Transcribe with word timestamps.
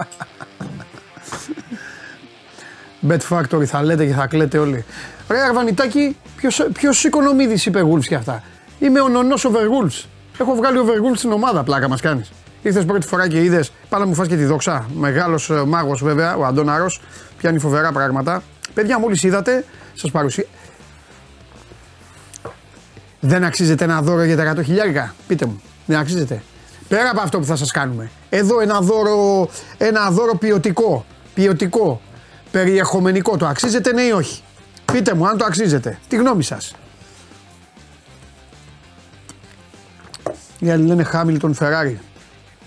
Bet 3.08 3.18
Factory 3.28 3.64
θα 3.64 3.82
λέτε 3.82 4.06
και 4.06 4.12
θα 4.12 4.26
κλαίτε 4.26 4.58
όλοι. 4.58 4.84
Ρε 5.28 5.40
Αρβανιτάκη, 5.40 6.16
ποιος, 6.36 6.68
ποιος 6.72 7.04
οικονομίδης 7.04 7.66
είπε 7.66 7.82
Wolves 7.82 8.04
και 8.04 8.14
αυτά; 8.14 8.42
Είμαι 8.78 9.00
ο 9.00 9.08
νονός 9.08 9.46
Overwolves. 9.46 10.04
Έχω 10.38 10.54
βγάλει 10.54 10.78
Overwolves 10.84 11.16
στην 11.16 11.32
ομάδα, 11.32 11.62
πλάκα 11.62 11.88
μας 11.88 12.00
κάνεις. 12.00 12.30
Ήρθες 12.62 12.84
πρώτη 12.84 13.06
φορά 13.06 13.28
και 13.28 13.42
είδες, 13.42 13.72
πάνω 13.88 14.06
μου 14.06 14.14
φας 14.14 14.28
και 14.28 14.36
τη 14.36 14.44
δόξα. 14.44 14.86
Μεγάλος 14.94 15.50
ε, 15.50 15.64
μάγος 15.66 16.02
βέβαια, 16.02 16.36
ο 16.36 16.44
Αντώναρος, 16.44 17.00
πιάνει 17.36 17.58
φοβερά 17.58 17.92
πράγματα. 17.92 18.42
Παιδιά, 18.74 18.98
μόλις 18.98 19.22
είδατε, 19.22 19.64
σας 19.94 20.10
παρουσία. 20.10 20.44
Δεν 23.20 23.44
αξίζεται 23.44 23.84
ένα 23.84 24.02
δώρο 24.02 24.22
για 24.22 24.36
τα 24.36 24.54
100 24.56 24.64
χιλιάρικα, 24.64 25.14
πείτε 25.26 25.46
μου. 25.46 25.62
Δεν 25.86 25.98
αξίζεται. 25.98 26.42
Πέρα 26.88 27.10
από 27.10 27.20
αυτό 27.20 27.38
που 27.38 27.44
θα 27.44 27.56
σας 27.56 27.70
κάνουμε. 27.70 28.10
Εδώ 28.30 28.60
ένα 28.60 28.80
δώρο, 28.80 29.48
ένα 29.78 30.10
δώρο 30.10 30.36
ποιοτικό. 30.36 31.04
Ποιοτικό. 31.34 32.00
Περιεχομενικό. 32.50 33.36
Το 33.36 33.46
αξίζεται 33.46 33.92
ναι 33.92 34.02
ή 34.02 34.10
όχι; 34.10 34.42
Πείτε 34.92 35.14
μου 35.14 35.26
αν 35.28 35.38
το 35.38 35.44
αξίζετε. 35.44 35.98
Τι 36.08 36.16
γνώμη 36.16 36.42
σας. 36.42 36.74
Οι 40.58 40.70
άλλοι 40.70 40.86
λένε 40.86 41.02
Χάμιλτον 41.02 41.54
Φεράρι. 41.54 42.00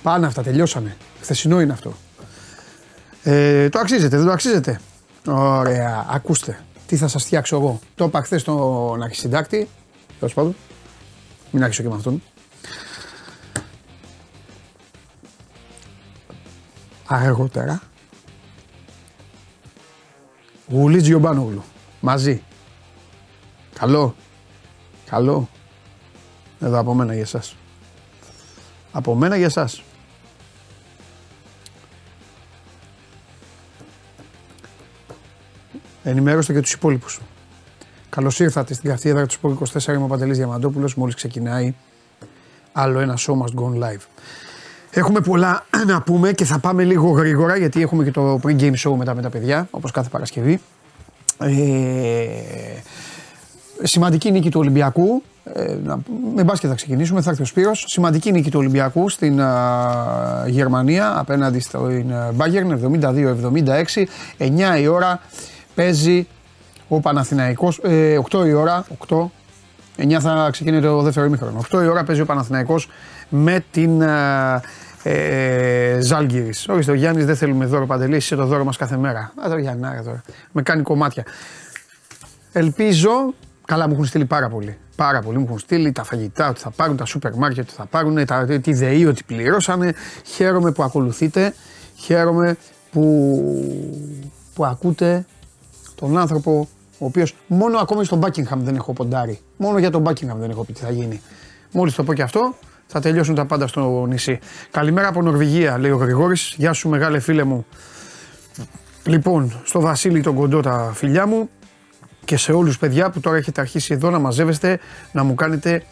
Πάνε 0.03 0.25
αυτά, 0.25 0.41
τελειώσανε. 0.41 0.97
Χθεσινό 1.22 1.61
είναι 1.61 1.73
αυτό. 1.73 1.94
Ε, 3.23 3.69
το 3.69 3.80
αξίζετε, 3.80 4.17
δεν 4.17 4.25
το 4.25 4.31
αξίζετε; 4.31 4.80
Ωραία, 5.28 6.06
ακούστε. 6.09 6.59
Τι 6.88 6.95
θα 6.95 7.08
σας 7.08 7.23
φτιάξω 7.23 7.56
εγώ. 7.56 7.80
Το 7.95 8.06
είπα 8.06 8.22
χθες 8.22 8.41
στον 8.41 9.03
αρχισυντάκτη. 9.03 9.69
Τέλος 10.19 10.34
πάντων. 10.34 10.56
Μην 11.52 11.64
άρχισω 11.64 11.84
και 11.84 11.89
με 11.89 11.95
αυτόν. 11.95 12.22
Αργότερα. 17.07 17.81
Γουλή 20.69 21.01
Τζιομπάνογλου. 21.01 21.63
Μαζί. 21.99 22.43
Καλό. 23.73 24.15
Καλό. 25.05 25.49
Εδώ 26.59 26.79
από 26.79 26.93
μένα 26.93 27.13
για 27.13 27.21
εσάς. 27.21 27.55
Από 28.91 29.15
μένα 29.15 29.35
για 29.35 29.45
εσάς. 29.45 29.83
Ενημέρωστε 36.03 36.53
και 36.53 36.61
τους 36.61 36.73
υπόλοιπους. 36.73 37.19
Καλώς 38.09 38.39
ήρθατε 38.39 38.73
στην 38.73 38.89
καυτή 38.89 39.13
του 39.13 39.33
Σπορ 39.33 39.51
24. 39.51 39.94
Είμαι 39.94 40.03
ο 40.03 40.07
Παντελής 40.07 40.38
Διαμαντόπουλος. 40.38 40.95
Μόλις 40.95 41.16
ξεκινάει 41.16 41.75
άλλο 42.72 42.99
ένα 42.99 43.17
show 43.17 43.33
must 43.33 43.55
go 43.55 43.83
live. 43.83 44.01
Έχουμε 44.95 45.19
πολλά 45.19 45.65
να 45.91 46.01
πούμε 46.01 46.31
και 46.31 46.45
θα 46.45 46.59
πάμε 46.59 46.83
λίγο 46.83 47.09
γρήγορα 47.09 47.57
γιατί 47.57 47.81
έχουμε 47.81 48.03
και 48.03 48.11
το 48.11 48.39
pre-game 48.43 48.73
show 48.77 48.95
μετά 48.97 49.15
με 49.15 49.21
τα 49.21 49.29
παιδιά, 49.29 49.67
όπως 49.71 49.91
κάθε 49.91 50.09
Παρασκευή. 50.09 50.61
Ε, 51.37 51.49
σημαντική 53.83 54.31
νίκη 54.31 54.49
του 54.49 54.59
Ολυμπιακού. 54.59 55.23
Ε, 55.53 55.75
με 56.35 56.43
μπάσκετ 56.43 56.69
θα 56.69 56.75
ξεκινήσουμε, 56.75 57.21
θα 57.21 57.29
έρθει 57.29 57.41
ο 57.41 57.45
Σπύρος. 57.45 57.85
Σημαντική 57.87 58.31
νίκη 58.31 58.49
του 58.51 58.59
Ολυμπιακού 58.59 59.09
στην 59.09 59.41
Γερμανία 60.47 61.19
απέναντι 61.19 61.59
στην 61.59 61.79
Bayern 62.37 62.79
72-76. 63.91 64.05
9 64.37 64.79
η 64.79 64.87
ώρα 64.87 65.21
παίζει 65.75 66.27
ο 66.87 66.99
Παναθηναϊκός, 66.99 67.79
ε, 67.83 68.19
8 68.31 68.45
η 68.45 68.53
ώρα, 68.53 68.85
8, 69.07 69.31
9 69.97 70.19
θα 70.19 70.49
ξεκινήσει 70.51 70.81
το 70.81 71.01
δεύτερο 71.01 71.25
ημίχρονο. 71.25 71.65
8 71.71 71.83
η 71.83 71.87
ώρα 71.87 72.03
παίζει 72.03 72.21
ο 72.21 72.25
Παναθηναϊκός 72.25 72.89
με 73.29 73.65
την 73.71 74.01
ε, 74.01 74.07
ε, 75.03 75.97
Ζάλγκυρης. 76.02 76.68
Όχι, 76.68 76.91
ο 76.91 76.94
Γιάννης 76.94 77.25
δεν 77.25 77.36
θέλουμε 77.36 77.66
δώρο 77.66 77.86
παντελή, 77.86 78.16
είσαι 78.16 78.36
το 78.36 78.46
δώρο 78.46 78.64
μας 78.64 78.78
κάθε 78.78 78.97
μέρα. 78.97 79.34
Α, 79.46 79.50
το 79.50 79.58
Γιάννη, 79.58 79.81
τώρα. 80.03 80.24
Με 80.52 80.62
κάνει 80.62 80.81
κομμάτια. 80.81 81.24
Ελπίζω, 82.52 83.34
καλά 83.66 83.88
μου 83.88 83.94
έχουν 83.94 84.06
στείλει 84.06 84.25
πάρα 84.25 84.50
πολύ. 84.50 84.78
Πάρα 84.96 85.22
πολύ 85.22 85.38
μου 85.38 85.44
έχουν 85.46 85.59
στείλει 85.59 85.91
τα 85.91 86.03
φαγητά, 86.03 86.50
ότι 86.50 86.59
θα 86.59 86.69
πάρουν 86.69 86.97
τα 86.97 87.06
σούπερ 87.06 87.36
μάρκετ, 87.36 87.64
ότι 87.64 87.74
θα 87.74 87.86
πάρουν 87.86 88.25
τα, 88.25 88.46
τη 88.46 88.74
ΔΕΗ, 88.74 89.06
ότι 89.06 89.24
πληρώσανε. 89.24 89.94
Χαίρομαι 90.25 90.72
που 90.72 90.84
ακολουθείτε, 90.84 91.53
χαίρομαι 91.96 92.58
που, 92.91 93.03
που 94.53 94.66
ακούτε 94.66 95.25
τον 95.96 96.18
άνθρωπο 96.18 96.68
ο 97.03 97.06
οποίος 97.06 97.35
μόνο 97.47 97.78
ακόμη 97.78 98.06
στον 98.06 98.22
Buckingham 98.24 98.58
δεν 98.58 98.75
έχω 98.75 98.94
ποντάρει. 98.94 99.40
Μόνο 99.58 99.78
για 99.78 99.91
τον 99.91 100.03
Buckingham 100.08 100.35
δεν 100.35 100.50
έχω 100.50 100.64
πει 100.64 100.74
τι 100.74 100.80
θα 100.80 100.91
γίνει. 100.91 101.22
Μόλις 101.72 101.96
το 101.96 102.03
πω 102.03 102.14
και 102.14 102.22
αυτό, 102.22 102.56
θα 102.93 102.99
τελειώσουν 102.99 103.35
τα 103.35 103.45
πάντα 103.45 103.67
στο 103.67 104.05
νησί. 104.07 104.39
Καλημέρα 104.71 105.07
από 105.07 105.21
Νορβηγία, 105.21 105.77
λέει 105.77 105.91
ο 105.91 105.95
Γρηγόρης. 105.95 106.53
Γεια 106.57 106.73
σου, 106.73 106.89
μεγάλε 106.89 107.19
φίλε 107.19 107.43
μου. 107.43 107.65
Λοιπόν, 109.03 109.61
στο 109.63 109.79
Βασίλη 109.79 110.21
τον 110.21 110.35
κοντό 110.35 110.61
τα 110.61 110.91
φιλιά 110.93 111.27
μου 111.27 111.49
και 112.25 112.37
σε 112.37 112.51
όλους 112.51 112.77
παιδιά 112.77 113.09
που 113.09 113.19
τώρα 113.19 113.37
έχετε 113.37 113.61
αρχίσει 113.61 113.93
εδώ 113.93 114.09
να 114.09 114.19
μαζεύεστε, 114.19 114.79
να 115.11 115.23
μου 115.23 115.35
κάνετε 115.35 115.83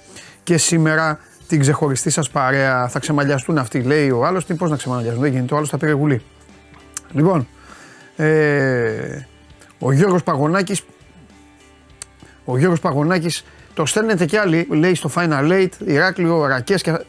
και 0.44 0.57
σήμερα 0.57 1.19
την 1.47 1.59
ξεχωριστή 1.59 2.09
σας 2.09 2.29
παρέα. 2.29 2.88
Θα 2.88 3.00
ξεμαλιαστούν 3.00 3.57
αυτοί, 3.57 3.81
λέει 3.81 4.09
ο 4.09 4.25
άλλος. 4.25 4.45
Τι 4.45 4.53
πώς 4.53 4.69
να 4.69 4.75
ξεμαλιαστούν, 4.75 5.22
δεν 5.22 5.31
γίνεται, 5.31 5.53
ο 5.53 5.57
άλλος 5.57 5.69
θα 5.69 5.78
πήρε 5.78 5.91
γουλή. 5.91 6.22
Λοιπόν, 7.12 7.47
ε, 8.16 9.25
ο 9.79 9.91
Γιώργος 9.91 10.23
Παγωνάκης 10.23 10.83
ο 12.45 12.57
Γιώργος 12.57 12.79
Παγωνάκης 12.79 13.44
το 13.81 13.88
στέλνετε 13.88 14.25
κι 14.25 14.38
άλλοι, 14.38 14.68
λέει 14.69 14.96
στο 14.96 15.12
Final 15.16 15.52
Eight, 15.52 15.69
Ηράκλειο, 15.86 16.46
Ρακές 16.46 16.81
και... 16.81 17.00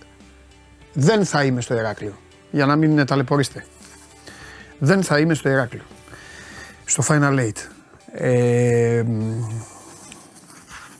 Δεν 0.93 1.25
θα 1.25 1.45
είμαι 1.45 1.61
στο 1.61 1.75
Ηράκλειο, 1.75 2.19
για 2.51 2.67
να 2.67 2.77
μην 2.77 3.07
ταλαιπωρήσετε. 3.07 3.65
Δεν 4.79 5.03
θα 5.03 5.19
είμαι 5.19 5.35
στο 5.35 5.49
Ηράκλειο, 5.49 5.83
στο 6.85 7.03
Final 7.09 7.39
Eight. 7.39 7.57
Ε, 8.13 9.03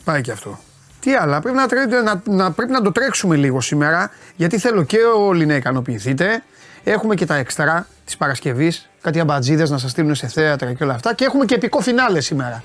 πάει 0.05 0.21
και 0.21 0.33
αυτό. 0.33 0.59
Τι 1.01 1.15
άλλα, 1.15 1.41
πρέπει 1.41 1.57
να, 1.57 2.03
να, 2.03 2.23
να, 2.25 2.53
πρέπει 2.53 2.73
να 2.73 2.81
το 2.83 2.93
τρέξουμε 2.93 3.37
λίγο 3.37 3.61
σήμερα, 3.61 4.11
γιατί 4.37 4.59
θέλω 4.59 4.83
και 4.83 4.99
όλοι 5.17 5.47
να 5.47 5.55
ικανοποιηθείτε. 5.55 6.43
Έχουμε 6.85 7.15
και 7.15 7.27
τα 7.27 7.35
έξτρα 7.35 7.87
της 8.05 8.17
Παρασκευής, 8.17 8.89
κάτι 9.01 9.21
αμπατζίδες 9.21 9.71
να 9.71 9.79
σας 9.79 9.91
στείλουν 9.91 10.15
σε 10.15 10.27
θέατρα 10.27 10.73
και 10.73 10.85
όλα 10.85 10.95
αυτά 10.95 11.15
και 11.15 11.25
έχουμε 11.25 11.45
και 11.45 11.55
επικό 11.55 11.81
φινάλε 11.81 12.21
σήμερα. 12.21 12.63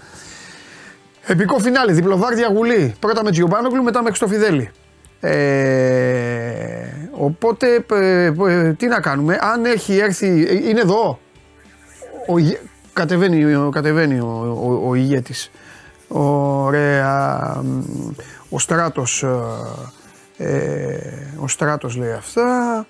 Επικό 1.30 1.60
φινάλε, 1.60 1.92
διπλοβάρδια 1.92 2.48
γουλή. 2.48 2.96
Πρώτα 3.00 3.24
με 3.24 3.32
Τζιομπάνογλου, 3.32 3.84
μετά 3.84 4.02
με 4.02 4.08
Χρυστοφιδέλη. 4.08 4.70
Ε, 5.20 6.88
οπότε, 7.12 7.86
ε, 7.92 8.32
ε, 8.48 8.74
τι 8.74 8.88
να 8.88 9.00
κάνουμε, 9.00 9.38
αν 9.42 9.66
έχει 9.66 9.98
έρθει, 9.98 10.46
ε, 10.50 10.70
είναι 10.70 10.80
εδώ, 10.80 11.20
ο, 12.28 12.34
κατεβαίνει, 12.94 13.56
ο, 13.56 13.70
κατεβαίνει 13.70 14.20
ο, 14.20 14.58
ο, 14.64 14.90
ο 14.90 14.96
ηγέτης. 14.96 15.52
Ωραία, 16.08 17.64
ο 18.50 18.60
Στράτος, 18.60 19.24
ο 21.40 21.48
Στράτος 21.48 21.96
λέει 21.96 22.12
αυτά, 22.12 22.86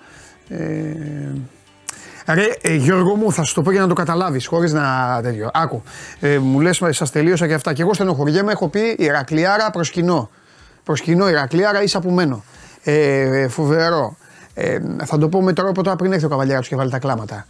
Ρε, 2.34 2.44
ε, 2.60 2.74
Γιώργο 2.74 3.14
μου, 3.14 3.32
θα 3.32 3.42
σου 3.42 3.54
το 3.54 3.62
πω 3.62 3.70
για 3.70 3.80
να 3.80 3.86
το 3.86 3.94
καταλάβεις, 3.94 4.46
χωρίς 4.46 4.72
να 4.72 5.20
τέτοιο. 5.22 5.50
Άκου. 5.52 5.82
Ε, 6.20 6.38
μου 6.38 6.60
λες, 6.60 6.82
σας 6.90 7.10
τελείωσα 7.10 7.46
και 7.46 7.54
αυτά. 7.54 7.72
Και 7.72 7.82
εγώ 7.82 7.94
στενοχωριέμαι, 7.94 8.52
έχω 8.52 8.68
πει 8.68 8.96
Ηρακλιάρα 8.98 9.70
προ 9.70 9.82
κοινό. 9.82 10.30
Προ 10.84 10.94
κοινό, 10.94 11.28
Ηρακλιάρα 11.28 11.82
ίσα 11.82 12.00
που 12.00 12.10
μένω. 12.10 12.44
Ε, 12.82 13.48
φοβερό. 13.48 14.16
Ε, 14.54 14.78
θα 15.04 15.18
το 15.18 15.28
πω 15.28 15.42
με 15.42 15.52
τρόπο 15.52 15.82
τώρα 15.82 15.96
πριν 15.96 16.12
έρθει 16.12 16.24
ο 16.24 16.28
καβαλιάρα 16.28 16.62
και 16.62 16.76
βάλει 16.76 16.90
τα 16.90 16.98
κλάματα. 16.98 17.46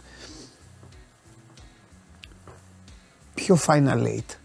Ποιο 3.33 3.57
final 3.65 4.03
eight; 4.03 4.35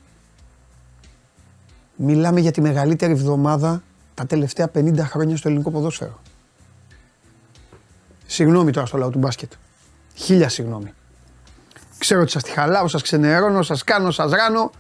Μιλάμε 1.97 2.41
για 2.41 2.51
τη 2.51 2.61
μεγαλύτερη 2.61 3.13
εβδομάδα 3.13 3.83
τα 4.15 4.27
τελευταία 4.27 4.71
50 4.75 4.99
χρόνια 4.99 5.37
στο 5.37 5.49
ελληνικό 5.49 5.71
ποδόσφαιρο. 5.71 6.21
Συγγνώμη 8.27 8.71
τώρα 8.71 8.87
στο 8.87 8.97
λαό 8.99 9.11
του 9.11 9.19
μπάσκετ. 9.19 9.53
Χίλια 10.14 10.49
συγγνώμη. 10.49 10.94
Ξέρω 11.99 12.20
ότι 12.20 12.31
σας 12.31 12.43
τη 12.43 12.50
χαλάω, 12.50 12.88
σας 12.88 13.02
ξενερώνω, 13.02 13.62
σας 13.62 13.84
κάνω, 13.84 14.11
σας 14.11 14.32
ράνω. 14.32 14.70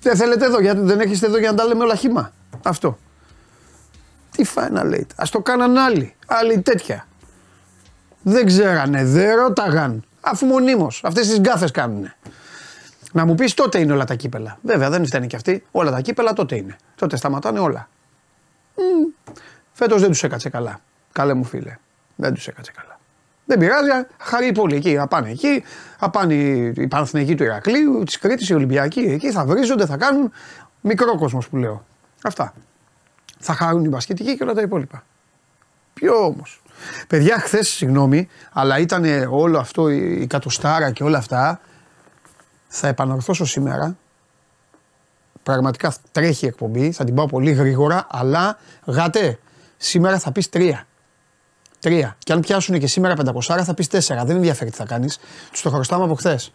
Δεν 0.00 0.16
θέλετε 0.16 0.44
εδώ, 0.44 0.60
γιατί 0.60 0.80
δεν 0.80 1.00
έχετε 1.00 1.26
εδώ 1.26 1.38
για 1.38 1.50
να 1.50 1.56
τα 1.56 1.64
λέμε 1.64 1.84
όλα 1.84 1.94
χήμα. 1.94 2.32
Αυτό. 2.62 2.98
Τι 4.30 4.44
να 4.70 4.84
λέτε. 4.84 5.14
Ας 5.16 5.30
το 5.30 5.40
κάναν 5.40 5.76
άλλοι. 5.76 6.14
Άλλοι 6.26 6.60
τέτοια. 6.60 7.06
Δεν 8.22 8.46
ξέρανε, 8.46 9.04
δεν 9.04 9.36
ρώταγαν. 9.36 10.04
Αφού 10.20 10.46
μονίμως. 10.46 11.00
Αυτές 11.04 11.28
τις 11.28 11.38
γκάφες 11.38 11.70
κάνουνε. 11.70 12.16
Να 13.12 13.24
μου 13.24 13.34
πεις 13.34 13.54
τότε 13.54 13.78
είναι 13.78 13.92
όλα 13.92 14.04
τα 14.04 14.14
κύπελα. 14.14 14.58
Βέβαια 14.62 14.90
δεν 14.90 15.06
φταίνει 15.06 15.26
και 15.26 15.36
αυτοί. 15.36 15.64
Όλα 15.70 15.90
τα 15.90 16.00
κύπελα 16.00 16.32
τότε 16.32 16.56
είναι. 16.56 16.76
Τότε 16.94 17.16
σταματάνε 17.16 17.58
όλα. 17.58 17.88
Mm. 18.76 19.32
Φέτος 19.72 20.00
δεν 20.00 20.10
τους 20.10 20.22
έκατσε 20.22 20.48
καλά. 20.48 20.80
Καλέ 21.12 21.34
μου 21.34 21.44
φίλε. 21.44 21.76
Δεν 22.16 22.34
τους 22.34 22.46
έκατσε 22.46 22.72
καλά. 22.72 22.87
Δεν 23.48 23.58
πειράζει, 23.58 23.90
χαρεί 24.18 24.52
πολύ 24.52 24.76
εκεί. 24.76 24.96
Θα 24.96 25.06
πάνε 25.06 25.30
εκεί, 25.30 25.64
θα 25.98 26.10
πάνε 26.10 26.34
οι 26.34 26.86
Παναθηναϊκοί 26.86 27.34
του 27.34 27.42
Ηρακλείου, 27.42 28.02
της 28.04 28.18
Κρήτης, 28.18 28.48
οι 28.48 28.54
Ολυμπιακοί 28.54 29.00
εκεί, 29.00 29.30
θα 29.30 29.44
βρίζονται, 29.44 29.86
θα 29.86 29.96
κάνουν 29.96 30.32
μικρό 30.80 31.18
κόσμος 31.18 31.48
που 31.48 31.56
λέω. 31.56 31.84
Αυτά. 32.22 32.54
Θα 33.38 33.54
χαρούν 33.54 33.84
οι 33.84 33.88
μπασκετικοί 33.88 34.36
και 34.36 34.42
όλα 34.42 34.54
τα 34.54 34.60
υπόλοιπα. 34.60 35.04
Ποιο 35.94 36.24
όμως. 36.24 36.62
Παιδιά, 37.06 37.38
χθες, 37.38 37.68
συγγνώμη, 37.68 38.28
αλλά 38.52 38.78
ήταν 38.78 39.04
όλο 39.30 39.58
αυτό, 39.58 39.88
η 39.88 40.26
κατοστάρα 40.26 40.90
και 40.90 41.02
όλα 41.02 41.18
αυτά. 41.18 41.60
Θα 42.68 42.88
επανορθώσω 42.88 43.44
σήμερα. 43.44 43.96
Πραγματικά 45.42 45.94
τρέχει 46.12 46.44
η 46.44 46.48
εκπομπή, 46.48 46.92
θα 46.92 47.04
την 47.04 47.14
πάω 47.14 47.26
πολύ 47.26 47.50
γρήγορα, 47.50 48.06
αλλά 48.10 48.58
γάτε, 48.84 49.38
σήμερα 49.76 50.18
θα 50.18 50.32
πεις 50.32 50.48
τρία. 50.48 50.86
Τρία. 51.80 52.16
Και 52.18 52.32
αν 52.32 52.40
πιάσουν 52.40 52.78
και 52.78 52.86
σήμερα 52.86 53.14
500, 53.16 53.62
θα 53.64 53.74
πεις 53.74 53.86
τέσσερα. 53.86 54.24
Δεν 54.24 54.36
ενδιαφέρει 54.36 54.70
τι 54.70 54.76
θα 54.76 54.84
κάνεις. 54.84 55.18
Τους 55.50 55.62
το 55.62 55.70
χρωστάμε 55.70 56.04
από 56.04 56.14
χθες. 56.14 56.52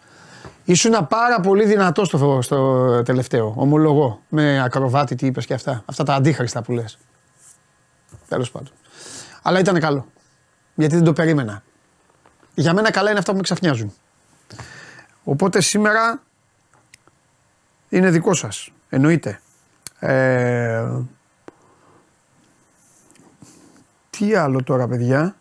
Ήσουν 0.65 1.07
πάρα 1.07 1.39
πολύ 1.39 1.65
δυνατός 1.65 2.07
στο, 2.07 2.39
στο 2.41 3.01
τελευταίο. 3.03 3.53
Ομολογώ. 3.57 4.21
Με 4.29 4.63
ακροβάτη, 4.63 5.15
τι 5.15 5.25
είπες 5.25 5.45
και 5.45 5.53
αυτά. 5.53 5.83
Αυτά 5.85 6.03
τα 6.03 6.13
αντίχρηστα 6.13 6.61
που 6.61 6.71
λες. 6.71 6.97
Τέλος 8.27 8.51
πάντων. 8.51 8.71
Αλλά 9.41 9.59
ήταν 9.59 9.79
καλό. 9.79 10.05
Γιατί 10.75 10.95
δεν 10.95 11.03
το 11.03 11.13
περίμενα. 11.13 11.63
Για 12.53 12.73
μένα 12.73 12.91
καλά 12.91 13.09
είναι 13.09 13.19
αυτά 13.19 13.31
που 13.31 13.37
με 13.37 13.43
ξαφνιάζουν. 13.43 13.93
Οπότε 15.23 15.61
σήμερα 15.61 16.21
είναι 17.89 18.09
δικό 18.09 18.33
σας. 18.33 18.71
Εννοείται. 18.89 19.39
Ε, 19.99 20.85
τι 24.17 24.35
άλλο 24.35 24.63
τώρα 24.63 24.87
παιδιά; 24.87 25.35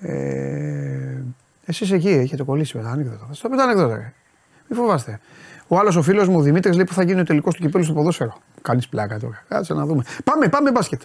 Ε, 0.00 1.22
εσείς 1.64 1.90
εκεί 1.90 2.08
έχετε 2.08 2.42
κολλήσει 2.42 2.76
με 2.76 2.82
τα 2.82 2.90
ανέκδοτα. 2.90 3.28
Θα 3.32 3.48
το 3.48 3.62
ανέκδοτα. 3.62 4.12
Μην 4.68 4.78
φοβάστε. 4.78 5.20
Ο 5.68 5.78
άλλος 5.78 5.96
ο 5.96 6.02
φίλος 6.02 6.28
μου 6.28 6.36
ο 6.36 6.40
Δημήτρης 6.40 6.74
λέει 6.74 6.84
που 6.84 6.94
θα 6.94 7.02
γίνει 7.02 7.20
ο 7.20 7.24
τελικός 7.24 7.54
του 7.54 7.62
κυπέλου 7.62 7.84
στο 7.84 7.92
ποδόσφαιρο. 7.92 8.38
Κάνεις 8.62 8.88
πλάκα 8.88 9.18
τώρα. 9.18 9.44
Κάτσε 9.48 9.74
να 9.74 9.86
δούμε. 9.86 10.04
Πάμε, 10.24 10.48
πάμε 10.48 10.70
μπάσκετ. 10.70 11.02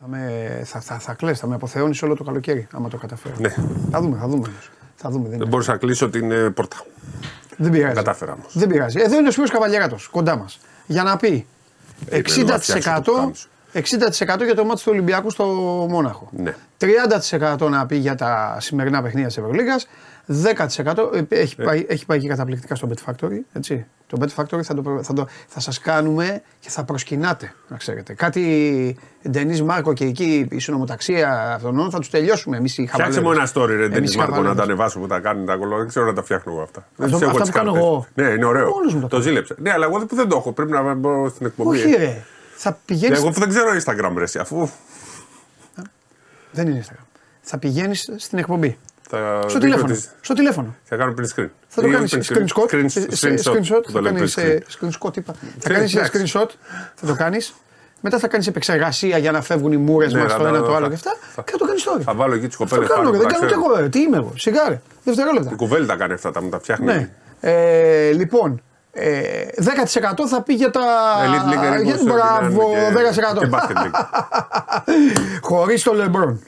Θα 0.00 0.08
με, 0.08 0.62
θα, 0.64 0.80
θα, 0.80 0.98
θα 0.98 1.14
κλαις, 1.14 1.38
θα 1.38 1.46
με 1.46 1.54
αποθεώνεις 1.54 2.02
όλο 2.02 2.14
το 2.16 2.24
καλοκαίρι, 2.24 2.66
άμα 2.72 2.88
το 2.88 2.96
καταφέρω. 2.96 3.34
Ναι. 3.38 3.54
Θα 3.90 4.00
δούμε, 4.00 4.16
θα 4.18 4.28
δούμε. 4.28 4.48
Θα 5.00 5.10
δούμε 5.10 5.28
δεν 5.28 5.38
δεν 5.38 5.48
μπορούσα 5.48 5.72
να 5.72 5.78
κλείσω 5.78 6.10
την 6.10 6.30
ε, 6.30 6.50
πόρτα. 6.50 6.76
Δεν 7.56 7.70
πειράζει. 7.70 7.94
Κατάφερα 7.94 8.32
όμως. 8.32 8.52
Δεν 8.58 8.68
πειράζει. 8.68 9.00
Εδώ 9.00 9.18
είναι 9.18 9.28
ο 9.28 9.30
Σπύρος 9.30 9.50
Καβαλιέρατος, 9.50 10.08
κοντά 10.08 10.36
μας. 10.36 10.60
Για 10.86 11.02
να 11.02 11.16
πει 11.16 11.46
Ε, 12.08 12.20
πρέπει 12.20 12.44
να 12.44 12.58
φτιάξω 12.58 13.00
το 13.02 13.12
60%, 13.12 13.16
κάμισο. 13.16 13.48
60% 13.72 14.44
για 14.44 14.54
το 14.54 14.64
μάτι 14.64 14.82
του 14.82 14.88
Ολυμπιακού 14.92 15.30
στο 15.30 15.44
Μόναχο. 15.90 16.28
Ναι. 16.36 16.54
30% 17.58 17.68
να 17.70 17.86
πει 17.86 17.96
για 17.96 18.14
τα 18.14 18.56
σημερινά 18.60 19.02
παιχνίδια 19.02 19.28
της 19.28 19.36
Ευρωλίγας. 19.36 19.86
10% 20.28 20.96
ε, 21.14 21.22
έχει, 21.40 21.56
πάει, 21.56 21.86
έχει 21.88 22.06
πάει 22.06 22.18
και 22.18 22.28
καταπληκτικά 22.28 22.74
στο 22.74 22.88
Bet 22.90 23.10
Factory. 23.12 23.38
Έτσι. 23.52 23.86
Το 24.06 24.18
Bet 24.20 24.42
Factory 24.42 24.62
θα, 24.62 24.74
το, 24.74 25.00
θα, 25.02 25.12
το, 25.12 25.26
θα 25.46 25.60
σας 25.60 25.78
κάνουμε 25.78 26.42
και 26.60 26.70
θα 26.70 26.84
προσκυνάτε, 26.84 27.54
να 27.68 27.76
ξέρετε. 27.76 28.12
Κάτι 28.14 28.96
Ντενής 29.30 29.62
Μάρκο 29.62 29.92
και 29.92 30.04
εκεί 30.04 30.48
η 30.50 30.58
συνομοταξία 30.58 31.52
αυτών 31.54 31.90
θα 31.90 31.98
τους 31.98 32.10
τελειώσουμε 32.10 32.56
εμείς 32.56 32.78
οι 32.78 32.86
Φτιάξε 32.86 33.20
μου 33.20 33.26
χαβαλέρες. 33.26 33.52
ένα 33.54 33.64
story, 33.64 33.68
ρε 33.68 33.84
Εμείς 33.84 33.88
Ντένι 33.88 34.10
οι 34.12 34.16
Μάρκο, 34.16 34.32
να 34.34 34.36
τα 34.36 34.48
χαβαλέρες. 34.48 34.64
ανεβάσω 34.68 34.98
που 34.98 35.06
τα 35.06 35.20
κάνουν 35.20 35.46
τα 35.46 35.56
κολλό. 35.56 35.76
Δεν 35.76 35.88
ξέρω 35.88 36.06
να 36.06 36.12
τα 36.12 36.22
φτιάχνω 36.22 36.52
εγώ 36.52 36.62
αυτά. 36.62 36.88
Δεν 36.96 37.06
Αυτό- 37.06 37.18
τις 37.18 37.26
έχω 37.28 37.36
αυτά 37.38 37.42
τις 37.42 37.50
που 37.52 37.56
κάνω 37.58 37.72
κάρτες. 37.72 37.88
εγώ. 37.88 38.06
Ναι, 38.14 38.34
είναι 38.34 38.44
ωραίο. 38.44 38.68
Μόνος 38.68 38.94
μου 38.94 39.00
το 39.00 39.06
Το 39.06 39.16
κάνω. 39.16 39.22
ζήλεψα. 39.22 39.54
Ναι, 39.58 39.70
αλλά 39.72 39.86
εγώ 39.86 40.06
που 40.06 40.14
δεν 40.14 40.28
το 40.28 40.36
έχω. 40.36 40.52
Πρέπει 40.52 40.70
να 40.70 40.94
μπω 40.94 41.28
στην 41.28 41.46
εκπομπή. 41.46 41.76
Όχι 41.78 41.90
ρε. 41.90 42.24
Θα 42.56 42.78
πηγαίνεις... 42.84 43.18
Εγώ 43.18 43.30
που 43.30 43.40
δεν 43.40 43.48
ξέρω 43.48 43.66
Instagram, 43.84 44.12
ρε, 44.16 44.22
εσύ, 44.22 44.38
αφού 44.38 44.68
Δεν 46.52 46.68
είναι 46.68 46.84
Instagram. 46.86 47.04
Θα 47.40 47.58
πηγαίνεις 47.58 48.10
στην 48.16 48.38
εκπομπή. 48.38 48.78
Θα 49.10 49.38
Στο 49.40 49.46
δείχνω 49.46 49.58
τηλέφωνο. 49.60 49.92
τις- 49.92 50.10
Στο 50.20 50.34
τηλέφωνο. 50.34 50.74
Θα 50.84 50.96
κάνω 50.96 51.14
print 51.18 51.40
screen. 51.40 51.48
Θα 51.68 51.80
το 51.82 51.88
Ή 51.88 51.90
κάνεις 51.90 52.14
print 52.14 52.36
screenshot. 52.36 52.70
Screen- 52.70 52.84
σε- 52.86 53.14
σε- 53.16 53.28
Screenshot. 53.34 53.52
Screenshot. 53.52 53.80
που 53.82 53.90
Θα 53.90 53.92
το 53.92 54.00
λέμε 54.00 54.18
κάνεις 54.18 54.34
print 54.38 54.42
ε, 54.42 54.58
screen. 54.80 54.86
screenshot. 55.08 55.16
είπα. 55.16 55.32
Θα 55.58 55.68
Ναι, 55.68 55.74
κάνεις 55.74 55.94
ε, 55.94 55.98
εντάξει. 55.98 56.22
screenshot. 56.38 56.48
Θα 56.94 57.06
το 57.06 57.14
κάνεις. 57.14 57.54
Μετά 58.00 58.18
θα 58.18 58.28
κάνεις 58.28 58.46
επεξεργασία 58.46 59.18
για 59.18 59.30
να 59.32 59.42
φεύγουν 59.42 59.72
οι 59.72 59.76
μούρες 59.76 60.12
Ναι, 60.12 60.22
μας 60.22 60.32
θα 60.32 60.38
το 60.38 60.42
τα- 60.44 60.48
ένα 60.48 60.60
το 60.60 60.70
θα- 60.70 60.76
άλλο 60.76 60.88
και 60.88 60.94
αυτά. 60.94 61.10
θα- 61.34 61.42
Και 61.42 61.50
θα 61.50 61.58
το 61.58 61.64
κάνεις 61.66 61.82
τώρα. 61.82 62.00
Θα 62.00 62.14
βάλω 62.14 62.34
εκεί 62.34 62.46
τις 62.46 62.56
Αυτό 62.60 62.64
κοπέλες. 62.74 62.88
κάνω. 62.96 63.10
ρε, 63.10 63.18
Δεν 63.18 63.26
κάνω 63.26 63.44
ούτε 63.46 63.54
εγώ. 63.54 63.76
ρε. 63.80 63.88
Τι 63.88 64.00
είμαι 64.00 64.16
εγώ. 64.16 64.32
Σιγάρε. 64.36 64.80
Δευτερόλεπτα. 65.04 65.50
Η 65.52 65.56
κουβέλη 65.56 65.86
τα 65.86 65.96
κάνει 65.96 66.12
αυτά, 66.12 66.30
τα 66.30 66.42
μου 66.42 66.48
τα 66.48 66.58
φτιάχνει. 66.58 66.86
Ναι. 66.86 67.08
Ε, 67.40 68.10
λοιπόν, 68.10 68.62
ε, 68.92 69.44
10% 69.56 70.26
θα 70.28 70.42
πει 70.42 70.54
για 70.54 70.70
τα. 70.70 70.80
Elite 71.24 71.52
League, 71.52 71.84
για- 71.84 71.96
Erasmus, 71.96 72.04
Μπράβο, 72.04 72.70
και- 72.72 72.92
10%. 72.94 73.40
Και 73.40 73.48
Basket 73.52 73.76
League. 73.76 74.04
χωρίς 75.48 75.82
τον 75.82 75.96
Λεμπρόν 75.96 76.42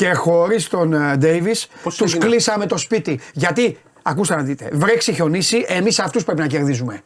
και 0.00 0.12
χωρίς 0.12 0.68
τον 0.68 0.94
Ντέιβι, 1.18 1.54
Πώς 1.82 1.96
τους 1.96 2.14
έγινε; 2.14 2.28
κλείσαμε 2.28 2.66
το 2.66 2.76
σπίτι. 2.76 3.20
Γιατί, 3.32 3.78
ακούστε 4.02 4.36
να 4.36 4.42
δείτε, 4.42 4.68
βρέξει 4.72 5.12
χιονίσει, 5.12 5.64
εμείς 5.68 5.98
αυτούς 5.98 6.24
πρέπει 6.24 6.40
να 6.40 6.46
κερδίζουμε. 6.46 7.00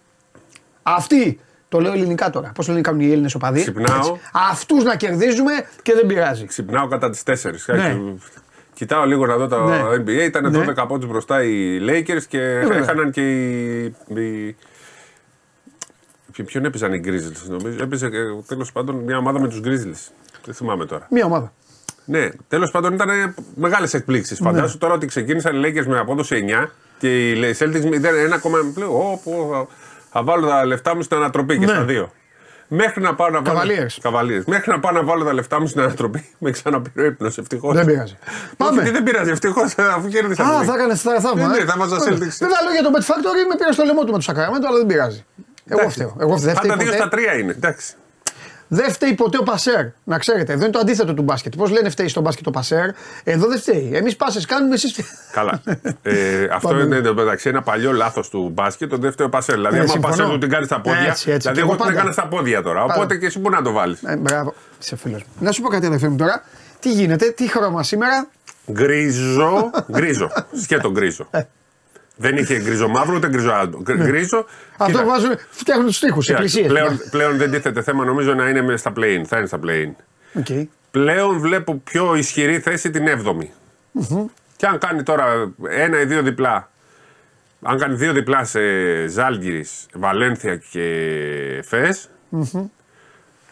Αυτοί, 0.82 1.40
το 1.68 1.80
λέω 1.80 1.92
ελληνικά 1.92 2.30
τώρα. 2.30 2.52
Πώς 2.54 2.68
λένε 2.68 2.80
κάνουν 2.80 3.00
οι 3.00 3.10
Έλληνες 3.10 3.34
οπαδοί. 3.34 3.60
Ξυπνάω. 3.60 4.16
Αυτούς 4.50 4.84
να 4.84 4.96
κερδίζουμε 4.96 5.52
και 5.82 5.92
δεν 5.94 6.06
πειράζει. 6.06 6.46
Ξυπνάω 6.46 6.86
κατά 6.88 7.10
τις 7.10 7.22
4. 7.22 7.74
Ναι. 7.74 7.96
Κοιτάω 8.74 9.04
λίγο 9.04 9.26
να 9.26 9.36
δω 9.36 9.46
το 9.48 9.64
Ναι. 9.64 9.82
NBA. 9.96 10.24
Ήταν 10.26 10.50
Ναι. 10.50 10.58
12 10.58 10.86
πόντους 10.88 11.08
μπροστά 11.08 11.42
οι 11.44 11.78
Lakers 11.88 12.22
και 12.28 12.38
βέβαια. 12.38 12.78
έχαναν 12.78 13.10
και 13.10 13.20
οι. 13.20 13.84
οι... 14.14 14.56
Ποιο- 16.32 16.44
Ποιον 16.44 16.64
έπαιζαν 16.64 16.92
οι 16.92 17.00
Grizzlies, 17.04 17.48
νομίζω. 17.48 17.82
Έπαιζε 17.82 18.10
τέλος 18.46 18.72
πάντων 18.72 18.94
μια 18.96 19.16
ομάδα 19.18 19.40
με 19.40 19.48
τους 19.48 19.60
Grizzlies. 19.64 20.12
Δεν 20.44 20.54
θυμάμαι 20.54 20.86
τώρα. 20.86 21.06
Μία 21.10 21.24
ομάδα. 21.24 21.52
Ναι, 22.04 22.28
τέλος 22.48 22.70
πάντων 22.70 22.92
ήταν 22.94 23.34
μεγάλες 23.54 23.94
εκπλήξεις. 23.94 24.40
Ναι. 24.40 24.50
Φαντάσου 24.50 24.78
τώρα 24.78 24.94
ότι 24.94 25.06
ξεκίνησαν 25.06 25.56
οι 25.56 25.60
Lakers 25.68 25.86
με 25.86 25.98
απόδοση 25.98 26.34
9 26.34 26.70
και 26.98 27.30
οι 27.30 27.56
Celtics 27.58 27.84
με 27.84 27.98
1,5. 27.98 28.72
Πλέον, 28.74 28.90
«Ω, 28.90 29.20
πω, 29.24 29.48
θα- 29.52 29.66
θα 30.12 30.22
βάλω 30.24 30.46
τα 30.46 30.66
λεφτά 30.66 30.96
μου 30.96 31.02
στην 31.02 31.16
ανατροπή 31.16 31.58
και 31.58 31.66
Ναι. 31.66 31.72
στα 31.72 31.82
δύο. 31.84 32.12
Μέχρι 32.68 33.02
να 33.02 33.14
πάω 33.14 33.30
να 33.30 33.42
βάλω. 33.42 33.60
Cavaliers. 33.60 34.08
Cavaliers. 34.10 34.44
Μέχρι 34.46 34.70
να 34.70 34.80
πάω 34.80 34.92
να 34.92 35.02
βάλω 35.04 35.24
τα 35.24 35.32
λεφτά 35.32 35.60
μου 35.60 35.66
στην 35.66 35.80
ανατροπή, 35.80 36.28
με 36.38 36.50
ξαναπήρε 36.50 37.06
ύπνο. 37.06 37.26
Ευτυχώς. 37.38 37.74
Δεν 37.74 37.84
πειράζει. 37.86 38.16
Πάμε. 38.56 38.76
Πάμε. 38.76 38.90
δεν 38.90 39.02
πειράζει, 39.02 39.30
ευτυχώς 39.30 39.74
αφού 39.96 40.08
κέρδισα. 40.08 40.42
Α, 40.44 40.52
πολύ. 40.54 40.66
θα 40.66 40.74
έκανες 40.74 41.02
τα 41.02 41.20
θαύμα. 41.20 41.46
Ναι, 41.46 41.56
ε. 41.56 41.58
ναι, 41.58 41.64
θα 41.64 41.74
βάζα 41.78 41.96
Ωραία. 41.96 42.04
Celtics. 42.12 42.36
Βέβαια, 42.44 42.60
λέω 42.64 42.72
για 42.72 42.82
το 42.82 42.90
Bet 42.94 43.00
Factory 43.10 43.42
με 43.50 43.56
πήρε 43.58 43.72
στο 43.72 43.84
λαιμό 43.84 44.04
του 44.04 44.10
με 44.12 44.18
του 44.18 44.24
Σακραμέντο, 44.24 44.66
αλλά 44.68 44.76
δεν 44.78 44.86
πειράζει. 44.86 45.24
Εγώ 45.68 45.78
Εντάξει. 45.80 45.98
φταίω. 45.98 46.16
Εγώ 46.20 46.36
δεν 46.36 46.54
φταίει 46.56 46.68
Πάντα 46.70 46.76
δύο 46.82 46.84
ποτέ. 46.92 46.96
στα 46.96 47.08
τρία 47.08 47.32
είναι. 47.38 47.52
Εντάξει. 47.52 47.94
Δεν 48.74 48.90
φταίει 48.92 49.14
ποτέ 49.14 49.38
ο 49.38 49.42
Πασέρ. 49.42 49.86
Να 50.04 50.18
ξέρετε, 50.18 50.52
εδώ 50.52 50.62
είναι 50.62 50.72
το 50.72 50.78
αντίθετο 50.78 51.14
του 51.14 51.22
μπάσκετ. 51.22 51.56
Πώς 51.56 51.70
λένε 51.70 51.88
φταίει 51.90 52.08
στο 52.08 52.20
μπάσκετ 52.20 52.46
ο 52.46 52.50
Πασέρ, 52.50 52.88
εδώ 53.24 53.48
δεν 53.48 53.58
φταίει. 53.58 53.90
Εμείς 53.94 54.16
πάσες 54.16 54.46
κάνουμε, 54.46 54.74
εσείς. 54.74 54.96
Καλά. 55.32 55.62
ε, 56.02 56.44
αυτό 56.52 56.68
Πάμε. 56.68 56.82
είναι 56.82 56.96
εντωμεταξύ 56.96 57.48
ένα 57.48 57.62
παλιό 57.62 57.92
λάθος 57.92 58.28
του 58.28 58.50
μπάσκετ, 58.54 58.90
το 58.90 58.96
δεύτερο 58.96 59.28
πασέλ. 59.28 59.54
Δηλαδή, 59.54 59.74
Ναι, 59.74 59.80
άμα 59.80 59.90
συμφωνώ. 59.92 60.14
πασέλ 60.16 60.30
του 60.32 60.38
την 60.38 60.48
κάνει 60.50 60.64
στα 60.64 60.80
πόδια. 60.80 61.00
Έτσι, 61.00 61.30
έτσι. 61.30 61.38
Δηλαδή, 61.38 61.54
Και 61.54 61.60
εγώ 61.60 61.68
εγώ 61.68 61.76
την 61.76 61.84
πάντα. 61.84 61.92
έκανα 61.98 62.12
στα 62.12 62.26
πόδια 62.28 62.62
τώρα. 62.62 62.82
Οπότε 62.82 62.98
Πάντα. 62.98 63.16
και 63.16 63.26
εσύ 63.26 63.38
μπορεί 63.38 63.54
να 63.54 63.62
το 63.62 63.72
βάλεις. 63.72 64.02
Ε, 64.02 64.16
μπράβο, 64.16 64.54
είσαι 64.80 64.96
φίλος 64.96 65.20
μου. 65.22 65.28
Να 65.44 65.52
σου 65.52 65.62
πω 65.62 65.68
κάτι, 65.68 65.86
αδερφέ 65.86 66.08
μου 66.08 66.16
τώρα. 66.16 66.42
Τι 66.78 66.92
γίνεται, 66.92 67.30
τι 67.30 67.48
χρώμα 67.48 67.82
σήμερα; 67.82 68.28
Γκρίζο. 68.72 69.70
γκρίζο. 69.92 70.30
Σκέτο 70.62 70.90
γκρίζο. 70.90 71.28
Δεν 72.16 72.36
είχε 72.36 72.60
γκρίζο 72.60 72.88
μαύρο 72.88 73.14
ούτε 73.16 73.28
γκρίζο 73.28 73.50
άλμπο. 73.52 73.78
Γκρίζο. 73.82 74.36
Ναι. 74.36 74.44
Αυτό 74.76 74.84
Κοίτα, 74.98 75.04
βάζουν, 75.04 75.30
φτιάχνουν 75.50 75.86
τους 75.86 75.98
τοίχου, 75.98 76.20
κοίτα, 76.20 76.32
εκκλησίες. 76.32 76.66
Πλέον, 76.66 77.00
πλέον 77.10 77.36
δεν 77.36 77.50
τίθεται 77.50 77.82
θέμα 77.82 78.04
νομίζω 78.04 78.34
να 78.34 78.48
είναι 78.48 78.62
με 78.62 78.76
στα 78.76 78.92
play-in. 78.96 79.22
Θα 79.26 79.36
είναι 79.38 79.46
στα 79.46 79.58
play-in. 79.64 79.92
Okay. 80.42 80.64
Πλέον 80.90 81.38
βλέπω 81.40 81.74
πιο 81.84 82.14
ισχυρή 82.14 82.58
θέση 82.60 82.90
την 82.90 83.04
7η. 83.08 83.48
Και 84.56 84.66
αν 84.66 84.78
κάνει 84.78 85.02
τώρα 85.02 85.52
ένα 85.68 86.00
ή 86.00 86.04
δύο 86.04 86.22
διπλά, 86.22 86.70
αν 87.62 87.78
κάνει 87.78 87.94
δύο 87.94 88.12
διπλά 88.12 88.44
σε 88.44 88.60
Ζάλγκυρης, 89.06 89.86
Βαλένθια 89.94 90.56
και 90.56 90.88
φες 91.66 92.08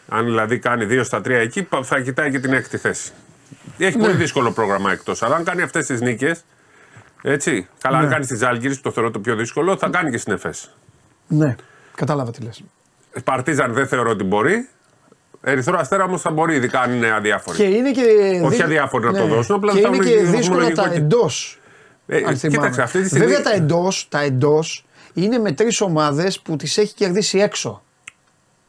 αν 0.07 0.25
δηλαδή 0.25 0.59
κάνει 0.59 0.85
δύο 0.85 1.03
στα 1.03 1.21
τρία 1.21 1.37
εκεί, 1.39 1.63
πα- 1.63 1.83
θα 1.83 1.99
κοιτάει 1.99 2.31
και 2.31 2.39
την 2.39 2.53
έκτη 2.53 2.77
θέση. 2.77 3.11
Έχει 3.77 3.97
Ναι. 3.97 4.03
πολύ 4.03 4.15
δύσκολο 4.15 4.51
πρόγραμμα 4.51 4.91
εκτός. 4.91 5.23
Αλλά 5.23 5.35
αν 5.35 5.43
κάνει 5.43 5.61
αυτές 5.61 5.85
τις 5.85 6.01
νίκες, 6.01 6.43
έτσι. 7.23 7.67
Καλά, 7.81 7.97
Ναι. 7.97 8.03
αν 8.05 8.11
κάνεις 8.11 8.27
τη 8.27 8.35
Ζάλγκυρης, 8.35 8.75
που 8.77 8.81
το 8.83 8.91
θεωρώ 8.91 9.11
το 9.11 9.19
πιο 9.19 9.35
δύσκολο, 9.35 9.77
θα 9.77 9.89
κάνει 9.89 10.11
και 10.11 10.17
στην 10.17 10.33
ΕΦΕΣ. 10.33 10.75
Ναι, 11.27 11.55
κατάλαβα 11.95 12.31
τι 12.31 12.41
λες. 12.41 12.63
Παρτίζαν 13.23 13.73
δεν 13.73 13.87
θεωρώ 13.87 14.09
ότι 14.09 14.23
μπορεί. 14.23 14.67
Ερυθρό 15.41 15.77
αστέρα 15.79 16.03
όμως 16.03 16.21
θα 16.21 16.31
μπορεί, 16.31 16.55
ειδικά 16.55 16.79
αν 16.81 16.93
είναι 16.93 17.11
αδιάφοροι. 17.11 17.57
Και 17.57 17.63
είναι 17.63 17.91
και. 17.91 18.01
Όχι 18.43 18.55
δι- 18.55 18.63
αδιάφοροι 18.63 19.05
να 19.05 19.13
το 19.13 19.25
δώσουν, 19.27 19.55
απλά 19.55 19.73
και 19.73 19.81
θα 19.81 19.87
είναι 19.87 19.97
βρουν 19.97 20.09
και 20.09 20.15
και 20.17 20.23
δύσκολα 20.23 20.39
βαθμολογικό 20.41 20.81
τα 20.81 20.89
και- 20.89 20.95
εντός. 20.95 21.59
Ε, 22.07 22.33
κοίταξε, 22.33 22.81
αυτή 22.81 23.01
τη 23.01 23.07
στιγμή. 23.07 23.25
Βέβαια 23.25 23.41
τα 23.41 23.51
εντός 23.53 24.07
τα 24.09 24.19
εντός 24.19 24.85
είναι 25.13 25.37
με 25.37 25.51
τρεις 25.51 25.81
ομάδες 25.81 26.39
που 26.39 26.55
τις 26.55 26.77
έχει 26.77 26.93
κερδίσει 26.93 27.39
έξω. 27.39 27.83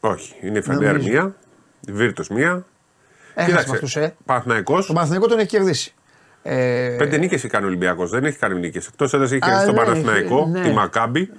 Όχι, 0.01 0.35
είναι 0.43 0.59
η 0.59 0.63
Φεντέρ 0.63 0.93
Νομίζω. 0.93 1.09
μία, 1.11 1.35
η 1.87 1.93
Βίρτος 1.93 2.29
μία. 2.29 2.65
Έχασες 3.35 3.67
με 3.67 3.73
αυτούς, 3.75 3.97
ε. 3.97 4.15
Παναθηναϊκός, 4.25 4.87
Τον 4.87 4.95
Παναθηναϊκό 4.95 5.29
τον 5.29 5.39
έχει 5.39 5.49
κερδίσει. 5.49 5.95
Ε, 6.47 6.95
Πέντε 6.99 7.17
νίκες 7.17 7.39
έχει 7.39 7.49
κάνει 7.49 7.65
ο 7.65 7.69
Ολυμπιακός. 7.69 8.11
Δεν 8.11 8.25
έχει 8.25 8.39
κάνει 8.39 8.59
νίκες. 8.59 8.87
Εκτός 8.87 9.13
έδρα 9.15 9.27
έχει 9.27 9.35
Α, 9.37 9.39
κερδίσει 9.39 9.65
τον 9.67 9.75
ναι, 9.75 9.81
Παναθηναϊκό, 9.81 10.47
ναι. 10.53 10.61
τη 10.63 10.71
Μακάμπη, 10.73 11.31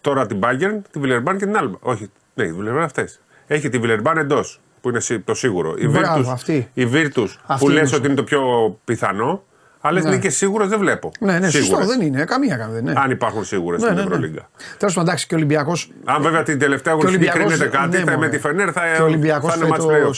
τώρα 0.00 0.26
την 0.26 0.38
Bayern, 0.42 0.80
τη 0.90 0.98
Βιλερμπάν 0.98 1.38
και 1.38 1.44
την 1.44 1.56
Άλμπα. 1.56 1.76
Όχι, 1.80 2.10
ναι, 2.34 2.44
τη 2.44 2.52
Βιλερμπάν 2.52 2.82
αυτές. 2.82 3.20
Έχει 3.46 3.68
τη 3.68 3.78
Βιλερμπάν 3.78 4.18
εντός, 4.18 4.60
που 4.80 4.88
είναι 4.88 5.00
σι- 5.00 5.24
το 5.24 5.34
σίγουρο. 5.34 5.74
Η 5.78 5.88
Μπράβο, 5.88 6.20
Virtus- 6.22 6.32
αυτή. 6.32 6.70
Η 6.74 6.88
Virtus, 6.92 7.26
Αυτή 7.46 7.64
που 7.64 7.70
είναι 7.70 7.80
λες 7.80 7.88
σωστό. 7.88 7.96
ότι 7.96 8.06
είναι 8.06 8.14
το 8.14 8.24
πιο 8.24 8.40
πιθανό, 8.84 9.42
Άλλες 9.86 10.04
Ναι. 10.04 10.10
νίκες 10.10 10.36
σίγουρο 10.36 10.66
δεν 10.66 10.78
βλέπω. 10.78 11.10
Ναι, 11.20 11.38
ναι, 11.38 11.44
σωστό, 11.50 11.64
Σίγουρες. 11.64 11.86
δεν 11.86 12.00
είναι. 12.00 12.24
Καμία 12.24 12.56
καμία. 12.56 12.80
Ναι. 12.80 12.92
Αν 12.96 13.10
υπάρχουν 13.10 13.44
σίγουρες 13.44 13.80
Ναι, 13.80 13.86
στην 13.86 13.98
ναι, 13.98 14.04
ναι. 14.04 14.08
Ευρωλίγκα. 14.14 14.48
Τέλος 14.78 14.94
πάντων, 14.94 15.08
εντάξει, 15.08 15.26
και 15.26 15.34
ο 15.34 15.36
Ολυμπιακό. 15.36 15.72
Αν 16.04 16.22
βέβαια 16.22 16.42
την 16.42 16.58
τελευταία 16.58 16.92
αγωνιστική 16.92 17.26
κρίνεται 17.28 17.66
κάτι, 17.66 17.96
θα 17.96 18.18
με 18.18 18.28
τη 18.28 18.38
Φενέρ 18.38 18.70
θα, 18.72 18.80
Και 18.96 19.02
ο 19.02 19.04
Ολυμπιακός 19.04 19.54
θα 19.54 19.66
είναι 19.66 19.76
match 19.76 20.10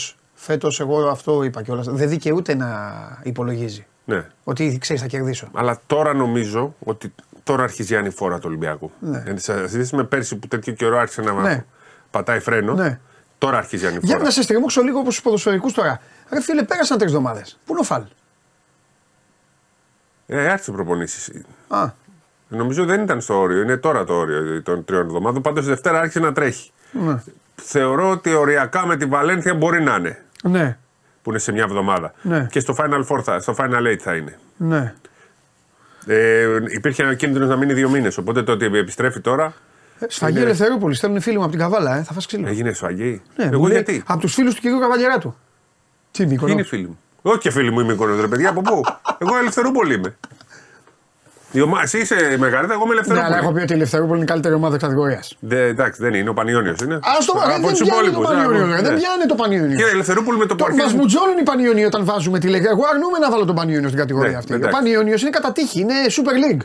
φέτος. 0.47 0.75
playoff. 0.75 0.79
Φέτος 0.79 0.79
εγώ 0.79 1.09
αυτό 1.09 1.43
είπα 1.43 1.61
κιόλας. 1.61 1.87
Δεν 1.89 2.09
δικαιούται 2.09 2.55
να 2.55 2.69
υπολογίζει. 3.23 3.85
Ναι. 4.05 4.27
Ότι 4.43 4.77
ξέρεις, 4.77 5.01
θα 5.01 5.07
κερδίσω. 5.07 5.47
Αλλά 5.53 5.79
τώρα 5.87 6.13
νομίζω 6.13 6.75
ότι 6.79 7.13
τώρα 7.43 7.63
αρχίζει 7.63 7.93
η 7.93 7.97
ανηφόρα 7.97 8.35
του 8.35 8.43
Ολυμπιακού. 8.47 8.91
Ναι. 8.99 9.23
Ναι. 9.27 9.37
Σε 9.39 9.53
αντίθεση 9.53 9.95
με 9.95 10.03
πέρσι 10.03 10.35
που 10.35 10.47
τέτοιο 10.47 10.73
καιρό 10.73 10.97
άρχισε 10.97 11.21
να 11.21 11.31
Ναι. 11.33 11.65
πατάει 12.11 12.39
φρένο. 12.39 12.73
Ναι. 12.73 12.99
Τώρα 13.37 13.57
αρχίζει 13.57 13.83
η 13.83 13.87
ανηφόρα. 13.87 14.07
Για 14.07 14.17
να 14.17 14.29
σε 14.31 14.41
στριμώξω 14.41 14.81
λίγο 14.81 14.99
όπως 14.99 15.13
τους 15.13 15.23
ποδοσφαιρικούς 15.23 15.73
τώρα. 15.73 15.99
Ρε 16.33 16.41
φίλε, 16.41 16.63
πέρασαν 16.63 16.97
τρεις 16.97 17.11
εβδομάδες. 17.11 17.59
Πού 17.65 17.71
είναι 17.71 17.79
ο 17.79 17.83
Φαλ; 17.83 18.03
Ε, 20.27 20.49
άρχισε 20.51 20.71
προπονήσεις. 20.71 21.31
Α, 21.67 21.85
Νομίζω 22.49 22.85
δεν 22.85 23.01
ήταν 23.03 23.21
στο 23.21 23.39
όριο, 23.39 23.61
είναι 23.61 23.77
τώρα 23.77 24.03
το 24.03 24.13
όριο 24.13 24.61
των 24.61 24.85
τριών 24.85 25.05
εβδομάδων. 25.05 25.41
Πάντως 25.41 25.65
Δευτέρα 25.65 25.99
άρχισε 25.99 26.19
να 26.19 26.33
τρέχει. 26.33 26.71
ναι. 26.91 27.15
Θεωρώ 27.55 28.09
ότι 28.09 28.33
οριακά 28.33 28.85
με 28.85 28.97
τη 28.97 29.05
Βαλένθια 29.05 29.53
μπορεί 29.53 29.81
να 29.83 29.95
είναι. 29.95 30.23
Ναι, 30.43 30.77
Που 31.21 31.29
είναι 31.29 31.39
σε 31.39 31.51
μια 31.51 31.63
εβδομάδα. 31.63 32.13
Ναι. 32.21 32.47
Και 32.51 32.59
στο 32.59 32.75
Final 32.77 33.05
Four 33.07 33.21
θα, 33.23 33.39
στο 33.39 33.55
Final 33.57 33.87
Eight 33.91 33.97
θα 33.99 34.15
είναι. 34.15 34.37
ναι. 34.57 34.93
Ε, 36.09 36.47
υπήρχε 36.67 37.03
ένα 37.03 37.13
κίνδυνος 37.13 37.49
να 37.49 37.55
μείνει 37.55 37.73
δύο 37.73 37.89
μήνες. 37.89 38.17
Οπότε 38.17 38.43
το 38.43 38.51
ότι 38.51 38.65
επιστρέφει 38.65 39.19
τώρα. 39.19 39.53
Ε, 39.99 40.05
Σφαγή 40.09 40.35
Είναι- 40.37 40.45
Ελευθερούπολη. 40.45 40.95
Στέλνουν 40.95 41.21
φίλοι 41.21 41.35
μου 41.37 41.41
από 41.41 41.51
την 41.51 41.59
Καβάλα, 41.59 41.97
ε. 41.97 42.03
θα 42.03 42.13
φας 42.13 42.25
ξύλο. 42.25 42.47
Έγινε 42.47 42.73
σφαγή. 42.73 43.21
Ναι, 43.35 43.45
μου 43.45 43.51
Εγώ 43.53 43.65
λέει, 43.67 43.75
γιατί; 43.75 44.03
Από 44.07 44.19
τους 44.19 44.33
φίλους 44.33 44.53
του 44.55 44.61
κυρίου 44.61 44.79
Καβαλιαράτου. 44.79 45.35
Τι 46.11 46.17
Ποιοι 46.23 46.27
Μύκονο. 46.31 46.51
είναι 46.51 46.61
οι 46.61 46.63
φίλοι 46.63 46.87
μου; 46.87 46.99
Όχι 47.21 47.37
και 47.39 47.51
φίλοι 47.51 47.71
μου 47.71 47.79
είμαι 47.79 47.91
Μύκονος, 47.91 48.19
ρε 48.21 48.27
παιδιά, 48.27 48.49
από 48.49 48.61
πού; 48.61 48.81
εγώ 49.17 49.37
Ελευθερούπολη 49.37 49.93
είμαι. 49.93 50.17
Η 51.51 51.61
ομα... 51.61 51.79
Εσύ 51.81 51.97
είσαι 51.99 52.15
μεγαλύτερα, 52.39 52.73
εγώ 52.73 52.83
είμαι 52.83 52.93
Ναι, 52.93 52.99
Ελευθερούπολη. 52.99 53.25
αλλά 53.33 53.37
έχω 53.37 53.51
πει 53.51 53.61
ότι 53.61 53.71
η 53.71 53.75
Ελευθερούπολη 53.75 54.15
είναι 54.15 54.23
η 54.23 54.27
καλύτερη 54.27 54.53
ομάδα 54.53 54.77
κατηγορίας. 54.77 55.35
Δε, 55.39 55.67
εντάξει, 55.67 56.01
δεν 56.01 56.13
είναι, 56.13 56.29
ο 56.29 56.33
Πανιόνιος 56.33 56.79
είναι. 56.81 56.95
Α 56.95 56.99
το 57.25 57.33
Από 57.39 57.61
δεν 57.67 57.69
τους 57.69 57.79
πιάνει 57.81 58.01
το 58.01 58.07
υπόλοιπους, 58.07 58.27
Πανιόνιο. 58.27 58.65
ναι. 58.65 58.75
ρε, 58.75 58.81
Δεν 58.81 58.95
πιάνει 58.95 59.25
το 59.27 59.35
Πανιόνιο. 59.35 59.77
Και 59.77 59.83
η 59.83 59.89
Ελευθερούπολη 59.89 60.37
με 60.37 60.45
το 60.45 60.55
που 60.55 60.63
Το, 60.63 60.69
μας 60.69 60.79
αρχίζει. 60.79 60.95
μουτζώνουν 60.97 61.37
οι 61.37 61.43
Πανιόνιοι 61.43 61.83
όταν 61.87 62.05
βάζουμε 62.05 62.39
τη 62.39 62.47
λέξη. 62.47 62.67
Εγώ 62.71 62.83
αρνούμαι 62.93 63.17
να 63.17 63.31
βάλω 63.31 63.45
τον 63.45 63.55
Πανιόνιο 63.55 63.87
στην 63.87 63.99
κατηγορία 63.99 64.31
Ναι, 64.31 64.37
αυτή. 64.37 64.51
Ο 64.53 64.55
εντάξει. 64.55 64.75
Πανιόνιος 64.77 65.21
είναι 65.21 65.29
κατά 65.29 65.51
τύχη, 65.51 65.79
είναι 65.79 65.93
Super 66.17 66.35
League. 66.43 66.61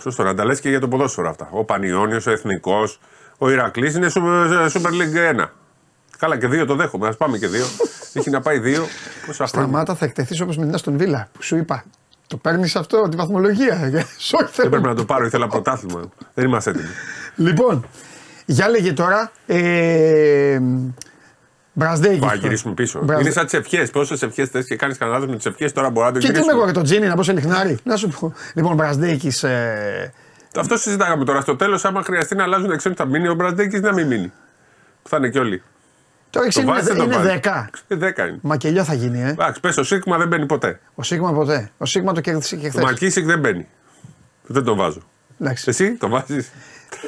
Σωστό, 0.00 0.22
να 0.22 0.34
τα 0.34 0.44
λες 0.44 0.60
και 0.60 0.68
για 0.68 0.80
το 0.80 0.88
ποδόσφαιρο 0.88 1.28
αυτά. 1.28 1.48
Ο 1.50 1.64
Πανιόνιος, 1.64 2.26
ο 2.26 2.30
Εθνικός, 2.30 3.00
ο 3.38 3.50
Ηρακλής 3.50 3.94
είναι 3.94 4.10
Super 4.14 4.68
Super 4.72 4.90
League 4.90 5.40
1. 5.40 5.44
Καλά, 6.18 6.36
και 6.38 6.46
δύο 6.46 6.66
το 6.66 6.74
δέχομαι. 6.74 7.08
Α 7.08 7.12
πάμε 7.16 7.38
και 7.38 7.46
δύο. 7.46 7.64
Έχει 8.14 8.30
να 8.30 8.40
πάει 8.40 8.58
δύο. 8.58 8.86
Πόσα 9.26 9.46
χρόνια; 9.46 9.68
Σταμάτα, 9.68 9.94
θα 9.94 10.04
εκτεθείς 10.04 10.40
όπως 10.40 10.56
με 10.56 10.66
την 10.66 10.78
στον 10.78 10.96
Βίλα 10.96 11.28
που 11.32 11.42
σου 11.42 11.56
είπα. 11.56 11.84
Το 12.26 12.36
παίρνεις 12.36 12.76
αυτό, 12.76 13.08
τη 13.08 13.16
βαθμολογία. 13.16 13.90
Σοκ, 14.18 14.40
Δεν 14.40 14.48
θέλω. 14.52 14.68
πρέπει 14.70 14.84
να 14.86 14.94
το 14.94 15.04
πάρω, 15.04 15.24
ήθελα 15.26 15.46
πρωτάθλημα. 15.48 16.00
Δεν 16.34 16.44
είμαστε 16.46 16.70
έτοιμοι. 16.70 16.88
Λοιπόν, 17.36 17.86
για 18.46 18.68
λέγε 18.68 18.92
τώρα. 18.92 19.32
Ε, 19.46 20.58
Μπραζδέκη. 21.76 22.18
Πάμε 22.18 22.32
να 22.32 22.38
γυρίσουμε 22.38 22.74
πίσω. 22.74 23.00
Μπραζ- 23.04 23.20
Είναι 23.22 23.30
σαν 23.30 23.44
τις 23.44 23.54
ευχές. 23.54 23.90
Πόσες 23.90 24.22
ευχές 24.22 24.48
θες 24.48 24.66
και 24.66 24.76
κάνεις 24.76 24.98
κανένα 24.98 25.16
λάθος 25.18 25.30
με 25.32 25.36
τις 25.40 25.46
ευχές, 25.46 25.72
τώρα 25.72 25.90
μπορεί 25.90 26.06
να 26.06 26.12
το 26.12 26.18
Και 26.18 26.24
τι 26.26 26.30
είμαι 26.32 26.38
γυρίσουμε. 26.40 26.62
εγώ 26.62 26.70
για 26.70 26.80
το 26.80 26.82
Τζίνι, 26.86 27.06
να 27.06 27.14
πω 27.16 27.22
σε 27.22 27.32
λιχνάρι. 27.32 27.78
Να 27.84 27.96
σου 27.96 28.08
πω. 28.20 28.32
Λοιπόν, 28.54 28.74
Μπραζδέκη. 28.74 29.46
Ε, 29.46 30.08
Αυτό 30.56 30.76
συζητάγαμε 30.76 31.24
τώρα. 31.24 31.40
Στο 31.40 31.56
τέλος, 31.56 31.84
άμα 31.84 32.02
χρειαστεί 32.02 32.34
να 32.34 32.42
αλλάζουν 32.42 32.70
εξών, 32.70 32.94
θα 32.94 33.04
μείνει 33.04 33.28
ο 33.28 33.34
Μπραντέκη 33.34 33.78
να 33.80 33.92
μην 33.92 34.06
μείνει. 34.06 34.32
Που 35.02 35.08
θα 35.08 35.16
είναι 35.16 35.28
και 35.28 35.38
όλοι. 35.38 35.62
Τώρα 36.34 36.48
Το 36.48 36.60
είναι, 36.60 36.70
βάζεις, 36.70 36.86
δεν 36.86 36.96
το 36.96 37.02
είναι 37.02 37.16
βάζεις; 37.16 37.40
10. 37.42 37.66
Ε, 37.88 37.94
Δέκα 37.96 38.26
είναι. 38.26 38.38
Μακελιό 38.42 38.84
θα 38.84 38.94
γίνει, 38.94 39.20
ε. 39.22 39.28
Εντάξει, 39.28 39.60
πες, 39.60 39.76
ο 39.76 39.82
Σίγμα 39.82 40.18
δεν 40.18 40.28
μπαίνει 40.28 40.46
ποτέ. 40.46 40.80
Ο 40.94 41.02
Σίγμα 41.02 41.32
ποτέ. 41.32 41.70
Ο 41.78 41.86
Σίγμα 41.86 42.12
το 42.12 42.20
κέρδισε 42.20 42.56
και 42.56 42.66
Ο 42.66 42.70
χθες. 42.70 42.84
Μακίσικ 42.84 43.24
δεν 43.26 43.38
μπαίνει. 43.38 43.66
Δεν 44.46 44.64
τον 44.64 44.76
βάζω. 44.76 45.02
Εντάξει. 45.40 45.64
Εσύ 45.68 45.94
το 45.94 46.08
βάζεις; 46.08 46.50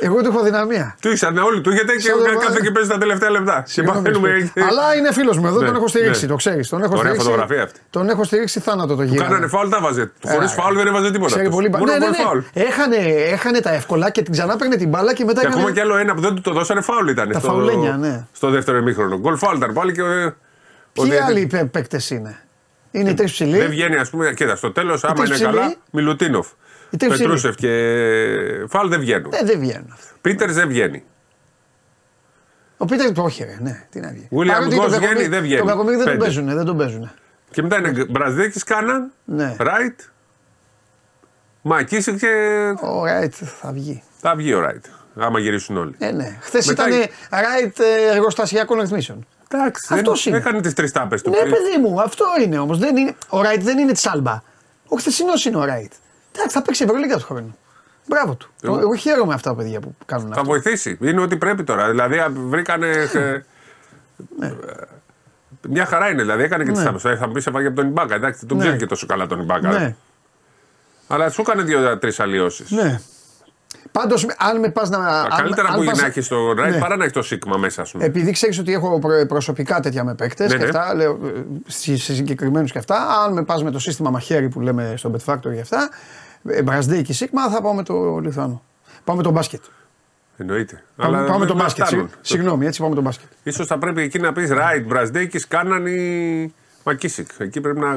Εγώ 0.01 0.21
του 0.23 0.29
έχω 0.29 0.43
δυναμία. 0.43 0.97
Του 1.01 1.09
ήσαν 1.11 1.39
όλοι 1.39 1.61
του 1.61 1.71
γιατί 1.71 1.93
και 1.93 2.01
Σαν 2.01 2.19
το 2.19 2.25
κάθε 2.25 2.47
βάζει. 2.47 2.61
και 2.61 2.71
παίζει 2.71 2.89
τα 2.89 2.99
τελευταία 2.99 3.31
λεπτά. 3.31 3.63
Και 3.65 3.71
Συγγνώμη, 3.71 3.99
παθαίνουμε. 4.03 4.39
σπίτι. 4.39 4.61
Αλλά 4.61 4.95
είναι 4.97 5.13
φίλος 5.13 5.39
μου 5.39 5.47
εδώ, 5.47 5.61
Ναι, 5.61 5.67
τον 5.67 5.75
έχω 5.77 5.89
στηρίξει, 5.89 6.23
ναι. 6.25 6.31
το 6.31 6.37
ξέρεις. 6.37 6.69
Τον 6.69 6.79
έχω 6.83 6.89
Ωραία 6.93 7.03
στηρίξει. 7.03 7.27
φωτογραφία 7.27 7.63
αυτή. 7.63 7.81
Τον 7.91 8.09
έχω 8.09 8.25
στηρίξει 8.25 8.61
θάνατο 8.61 8.95
το 8.97 9.03
γύρο. 9.03 9.25
Κάνανε 9.25 9.47
φάουλ, 9.47 9.69
τα 9.69 9.81
βάζε. 9.81 10.13
Χωρίς 10.27 10.53
Έλα, 10.53 10.63
φάουλ 10.63 10.77
δεν 10.77 10.87
έβαζε 10.87 11.11
τίποτα. 11.11 11.27
Ξέρει 11.27 11.41
αυτός. 11.47 11.55
πολύ 11.57 11.69
μπα- 11.69 11.79
Μόνο 11.79 11.93
ναι, 11.93 11.99
ναι, 11.99 12.05
γκολ 12.05 12.11
ναι. 12.17 12.25
φάουλ. 12.25 12.39
Έχανε, 12.53 12.97
έχανε 13.33 13.61
τα 13.61 13.71
εύκολα 13.75 14.11
και 14.11 14.23
την 14.23 14.33
ξανά 14.33 14.57
παίρνε 14.57 14.77
την 14.77 14.89
μπάλα 14.89 15.15
και 15.15 15.25
μετά 15.25 15.41
Και 15.41 15.47
έκανε. 15.47 15.61
ακόμα 15.61 15.75
κι 15.75 15.81
άλλο 15.81 15.97
ένα 15.97 16.15
που 16.15 16.21
δεν 16.21 16.35
του 16.35 16.41
το 16.41 16.53
δώσανε 16.53 16.81
φάουλ 16.81 17.09
ήταν. 17.09 17.31
Τα 17.33 17.39
στο, 17.39 17.49
φαουλένια, 17.49 17.97
ναι. 17.97 18.27
Στο 18.33 18.51
δεύτερο 18.51 18.77
ημίχρονο. 18.79 19.19
Γκολ 19.19 19.37
φάουλ 19.37 19.57
ήταν 19.57 19.73
πάλι 19.73 19.93
και. 19.93 20.03
ο- 20.03 20.07
ο 20.27 20.33
Ποιοι 21.03 21.05
διαιτητής- 21.11 21.55
άλλοι 21.55 21.69
παίκτες 21.71 22.11
είναι; 22.11 22.39
Είναι 22.91 23.11
οι 23.11 23.15
τρεις 23.15 23.33
ψηλοί. 23.33 23.59
Δεν 23.59 23.69
βγαίνει, 23.69 23.97
ας 23.97 24.11
πούμε, 24.11 24.33
κοίτα, 24.35 24.57
στο 24.57 24.73
τέλος, 24.73 25.05
άμα 25.05 25.15
τρεις 25.15 25.27
είναι 25.29 25.35
ψηλοί. 25.37 25.51
καλά, 25.61 25.75
Μιλουτίνοφ. 25.91 26.47
Οι 26.91 26.97
τρεις 26.97 27.17
Πετρούσεφ 27.19 27.55
και 27.55 27.71
Φαλ 28.69 28.89
δεν 28.89 29.01
βγαίνουν. 29.01 29.33
Ε, 29.35 29.45
δεν 29.45 29.59
βγαίνουν 29.59 29.91
αυτοί. 29.93 30.13
Πίτερς 30.21 30.55
δεν 30.55 30.69
βγαίνει. 30.69 31.05
Ο 32.77 32.85
Πίτερς 32.85 33.13
το 33.13 33.23
όχι, 33.23 33.45
ρε, 33.45 33.57
ναι, 33.61 33.87
τι 33.91 34.01
να 34.01 34.09
βγει. 34.09 34.29
William 34.33 34.47
Παρότι 34.47 34.77
Goss 34.77 34.81
τον 34.81 34.89
βγαίνει, 34.89 35.01
Κακομοίρη- 35.07 35.29
δεν 35.31 35.43
βγαίνει. 35.43 35.59
Τον 35.59 35.69
Κακομοίρη 35.69 35.97
δεν 35.97 36.05
τον 36.05 36.13
Πέντε. 36.15 36.25
παίζουν, 36.25 36.47
δεν 36.57 36.65
τον 36.65 36.77
παίζουν. 36.77 37.11
Και 37.51 37.63
μετά 37.63 37.79
είναι 37.79 38.05
Μπραζδέκης, 38.11 38.65
Κάναν, 38.65 39.13
Ναι. 39.25 39.55
Ράιτ, 39.59 40.01
Μακίσικ 41.63 42.19
και 42.19 42.29
Ο 42.83 43.05
Ράιτ 43.05 43.35
θα 43.61 43.73
βγει. 43.73 44.03
θα 44.21 44.35
βγει 44.37 44.55
ο 44.55 44.61
Ράιτ. 44.61 44.85
Άμα 45.19 45.39
γυρίσουν 45.39 45.77
όλοι. 45.77 45.95
Ε, 45.99 46.11
ναι. 46.11 46.37
Χθες 46.41 46.67
Μετά- 46.67 46.89
ήταν 46.89 47.01
Ράιτ 47.31 47.77
εργοστασιακών 48.13 48.81
ρυθμίσεων. 48.81 49.27
Εντάξει, 49.49 49.95
Αυτός 49.95 50.23
δεν- 50.25 50.33
είναι. 50.33 50.43
έκανε 50.43 50.61
τις 50.61 50.73
τρεις 50.73 50.93
τάπες 50.93 51.23
του. 51.23 51.31
Ναι, 51.31 51.37
παιδί 51.39 51.79
μου, 51.81 52.01
αυτό 52.01 52.25
είναι 52.45 52.59
όμως. 52.59 52.79
Ο 53.29 53.43
Ράιτ 53.43 53.63
δεν 53.63 53.79
είναι 53.79 53.93
τη 53.93 54.01
Άλμπα. 54.05 54.43
Ο 54.89 54.97
χθεσινός 54.97 55.45
είναι 55.45 55.57
ο 55.57 55.65
Ράιτ. 55.65 55.93
Εντάξει, 56.37 56.57
θα 56.57 56.63
παίξει 56.63 56.85
Ευρωλίγα 56.85 57.17
του 57.17 57.25
χρόνου. 57.25 57.57
Μπράβο 58.09 58.35
του. 58.35 58.51
Εγώ- 58.63 58.79
Εγώ 58.79 58.95
χαίρομαι 58.95 59.35
αυτά 59.35 59.51
τα 59.51 59.57
παιδιά 59.57 59.81
που 59.81 59.95
κάνουν 60.07 60.27
Θα 60.27 60.33
αυτό. 60.33 60.45
βοηθήσει. 60.45 60.99
Είναι 61.01 61.21
ό,τι 61.21 61.37
πρέπει 61.37 61.65
τώρα. 61.65 61.89
Δηλαδή 61.91 62.19
α, 62.19 62.29
βρήκανε. 62.35 62.89
ε, 63.15 63.43
Ναι. 64.39 64.47
ε, 64.47 64.53
Μια 65.69 65.87
χαρά 65.87 66.09
είναι, 66.11 66.23
δηλαδή 66.23 66.43
έκανε 66.43 66.65
και 66.65 66.71
τις 66.71 66.79
Ναι. 66.81 66.87
τάπε. 66.87 67.17
Θα 67.17 67.27
μου 67.27 67.33
πει 67.33 67.43
έφαγε 67.47 67.67
από 67.67 67.77
τον 67.77 67.87
Ιμπάκα. 67.87 68.15
Εντάξει, 68.15 68.39
δεν 68.41 68.49
τον 68.49 68.57
Ναι. 68.57 68.63
ξέρει 68.63 68.79
και 68.79 68.87
τόσο 68.87 69.07
καλά 69.07 69.27
τον 69.27 69.41
Ιμπάκα. 69.41 69.69
Ναι, 69.71 69.95
Αλλά 71.09 71.31
σου 71.31 71.41
έκανε 71.41 71.63
δύο-τρει 71.63 72.13
αλλοιώσεις. 72.19 72.71
ναι. 72.71 73.01
Πάντως, 73.93 74.27
αν 74.39 74.61
με 74.61 74.69
πας 74.71 74.89
να. 74.91 74.99
αν- 74.99 75.29
Καλύτερα 75.37 75.69
αν 75.69 75.79
που 75.79 75.85
πας- 75.85 76.01
να 76.01 76.07
έχεις 76.07 76.29
το 76.29 76.53
Ράιτ 76.53 76.75
Ναι. 76.75 76.81
παρά 76.81 76.97
να 76.97 77.03
έχεις 77.03 77.15
το 77.17 77.23
Σίγμα 77.23 77.57
μέσα 77.57 77.85
σου. 77.85 77.99
Επειδή 78.01 78.31
ξέρεις 78.33 78.59
ότι 78.59 78.73
έχω 78.73 78.99
προ- 78.99 79.27
προσωπικά 79.27 79.81
τέτοια 79.81 80.05
με 80.05 80.15
παίκτες 80.15 80.53
Ναι, 80.53 80.57
και 80.59 80.63
ναι. 80.65 80.79
αυτά, 80.79 80.95
λέω 80.95 81.11
ε, 81.25 81.43
σε 81.67 81.97
σε 81.97 82.15
συγκεκριμένους 82.15 82.73
και 82.73 82.79
αυτά. 82.79 83.21
Αν 83.25 83.33
με 83.33 83.43
πας 83.45 83.63
με 83.63 83.71
το 83.71 83.79
σύστημα 83.79 84.11
μαχαίρι 84.11 84.49
που 84.49 84.61
λέμε 84.61 84.95
στο 84.97 85.11
Bet 85.17 85.33
Factory 85.33 85.55
και 85.55 85.61
αυτά, 85.61 85.83
ε, 85.83 85.89
Μπραζδέη 86.65 87.03
και 87.03 87.13
Σίγμα, 87.13 87.49
θα 87.51 87.61
πάω 87.63 87.75
με 87.75 87.83
το 87.83 88.19
Λιθουάνο. 88.19 88.63
Πάω 89.05 89.17
με 89.17 89.23
τον 89.23 89.33
μπάσκετ. 89.33 89.63
Εννοείται. 90.37 90.83
Πάμε, 90.97 91.17
πάμε 91.17 91.31
με 91.33 91.39
δεν 91.39 91.47
τον 91.47 91.57
μας 91.57 91.65
μπάσκετ. 91.65 91.87
φτάνουν. 91.87 92.09
Συγ- 92.09 92.21
Συγγνώμη, 92.27 92.67
έτσι 92.67 92.79
πάμε 92.79 92.89
με 92.91 92.95
τον 92.97 93.05
μπάσκετ. 93.05 93.29
Ίσως 93.43 93.67
θα 93.67 93.79
πρέπει 93.79 94.03
εκεί 94.03 94.19
να 94.19 94.33
πεις 94.33 94.51
Ράιτ, 94.51 94.87
Μπραζδέκη, 94.87 95.39
κάναν 95.47 95.87
ή 95.87 96.55
Μακίσικ. 96.85 97.29
Εκεί 97.39 97.61
πρέπει 97.61 97.79
να 97.79 97.97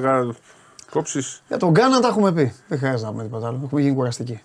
κόψεις. 0.91 1.41
Για 1.47 1.57
τον 1.57 1.73
Κάναν 1.73 2.01
τα 2.01 2.07
έχουμε 2.07 2.31
πει. 2.33 2.53
Δεν 2.67 2.77
χρειάζεται 2.77 3.05
να 3.05 3.11
πούμε 3.11 3.23
τίποτα 3.23 3.47
άλλο. 3.47 3.61
Έχουμε 3.65 3.81
γίνει 3.81 3.95
κουραστικοί. 3.95 4.41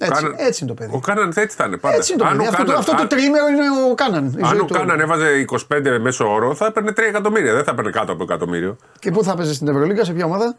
Έτσι, 0.00 0.24
έτσι 0.36 0.64
είναι 0.64 0.74
το 0.74 0.82
παιδί. 0.82 0.96
Ο 0.96 1.00
Κάναν 1.00 1.32
έτσι 1.36 1.56
θα 1.56 1.64
είναι 1.64 1.76
πάντα. 1.76 1.96
Έτσι 1.96 2.12
είναι 2.12 2.22
το 2.22 2.28
Αν 2.28 2.36
παιδί. 2.36 2.46
ο 2.46 2.50
Αυτό, 2.50 2.62
το, 2.64 2.66
Κάναν- 2.70 2.78
αυτό 2.80 2.94
το 2.96 3.02
αν- 3.02 3.08
τρίμερο 3.08 3.46
είναι 3.48 3.90
ο 3.90 3.94
Κάναν. 3.94 4.24
η 4.24 4.40
Αν 4.42 4.48
ζωή 4.48 4.58
ο 4.60 4.64
του. 4.64 4.74
Κάναν 4.74 5.00
έβαζε 5.00 5.38
25 5.38 5.98
μέσο 6.00 6.32
όρο, 6.32 6.54
θα 6.54 6.66
έπαιρνε 6.66 6.92
3 6.92 7.08
εκατομμύρια. 7.08 7.54
Δεν 7.54 7.64
θα 7.64 7.70
έπαιρνε 7.70 7.90
κάτω 7.90 8.12
από 8.12 8.22
εκατομμύριο. 8.22 8.76
Και 8.98 9.10
πού 9.10 9.24
θα 9.24 9.34
παίζει 9.36 9.54
στην 9.54 9.68
Ευρωλίγκα, 9.68 10.04
σε 10.04 10.12
ποια 10.12 10.24
ομάδα; 10.24 10.56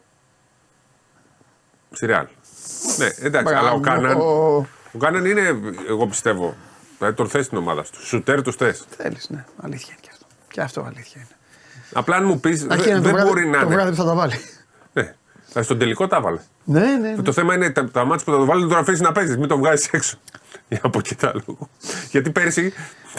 Στη 1.92 2.06
Ρεάλ. 2.06 2.26
Ναι, 2.98 3.26
εντάξει, 3.26 3.54
αλλά 3.54 3.70
ο 3.72 3.78
Μπράβο. 3.78 4.00
Κάναν. 4.02 4.20
Ο 4.92 4.98
Κάναν 4.98 5.24
είναι, 5.24 5.60
εγώ 5.88 6.06
πιστεύω, 6.06 6.54
δηλαδή 6.98 7.16
τον 7.16 7.28
θες 7.28 7.44
στην 7.44 7.58
ομάδα 7.58 7.82
του. 7.82 8.06
Σουτέρ 8.06 8.42
τους 8.42 8.56
θες. 8.56 8.84
Θέλεις, 8.96 9.28
ναι. 9.30 9.44
Αλήθεια 9.60 9.88
είναι 9.92 10.00
και 10.00 10.08
αυτό. 10.12 10.26
Και 10.50 10.60
αυτό 10.60 10.80
αλήθεια 10.80 11.20
είναι. 11.20 11.36
Απλά 11.92 12.16
αν 12.16 12.24
μου 12.24 12.40
πεις, 12.40 12.66
Αρχή 12.70 12.88
είναι 12.88 13.00
δεν 13.00 13.02
το 13.02 13.08
βράδυ, 13.10 13.28
μπορεί 13.28 13.46
να 13.46 13.58
το 13.58 13.66
είναι. 13.66 13.74
βράδυ 13.74 13.90
που 13.90 13.96
θα 13.96 14.04
τα 14.04 14.14
βάλει. 14.14 14.34
Ναι. 14.92 15.14
Δηλαδή, 15.48 15.64
στον 15.64 15.78
τελικό 15.78 16.06
τα 16.06 16.20
βάλε. 16.20 16.38
Ναι, 16.64 16.80
ναι. 16.80 17.08
ναι. 17.10 17.22
Το 17.22 17.32
θέμα 17.32 17.54
είναι 17.54 17.70
τα, 17.70 17.90
τα 17.90 18.04
μάτια 18.04 18.24
που 18.24 18.30
θα 18.30 18.36
το 18.38 18.44
βάλει, 18.44 18.68
τον 18.68 18.78
αφήσεις 18.78 19.00
να 19.00 19.12
παίζεις, 19.12 19.36
μην 19.36 19.48
τον 19.48 19.58
βγάζεις 19.58 19.88
έξω. 19.88 20.18
Για 20.70 20.80
από 20.88 20.98
εκεί 20.98 21.14
τα 21.14 21.32
λόγω. 21.46 21.68
Γιατί 22.10 22.30
πέρσι 22.30 22.72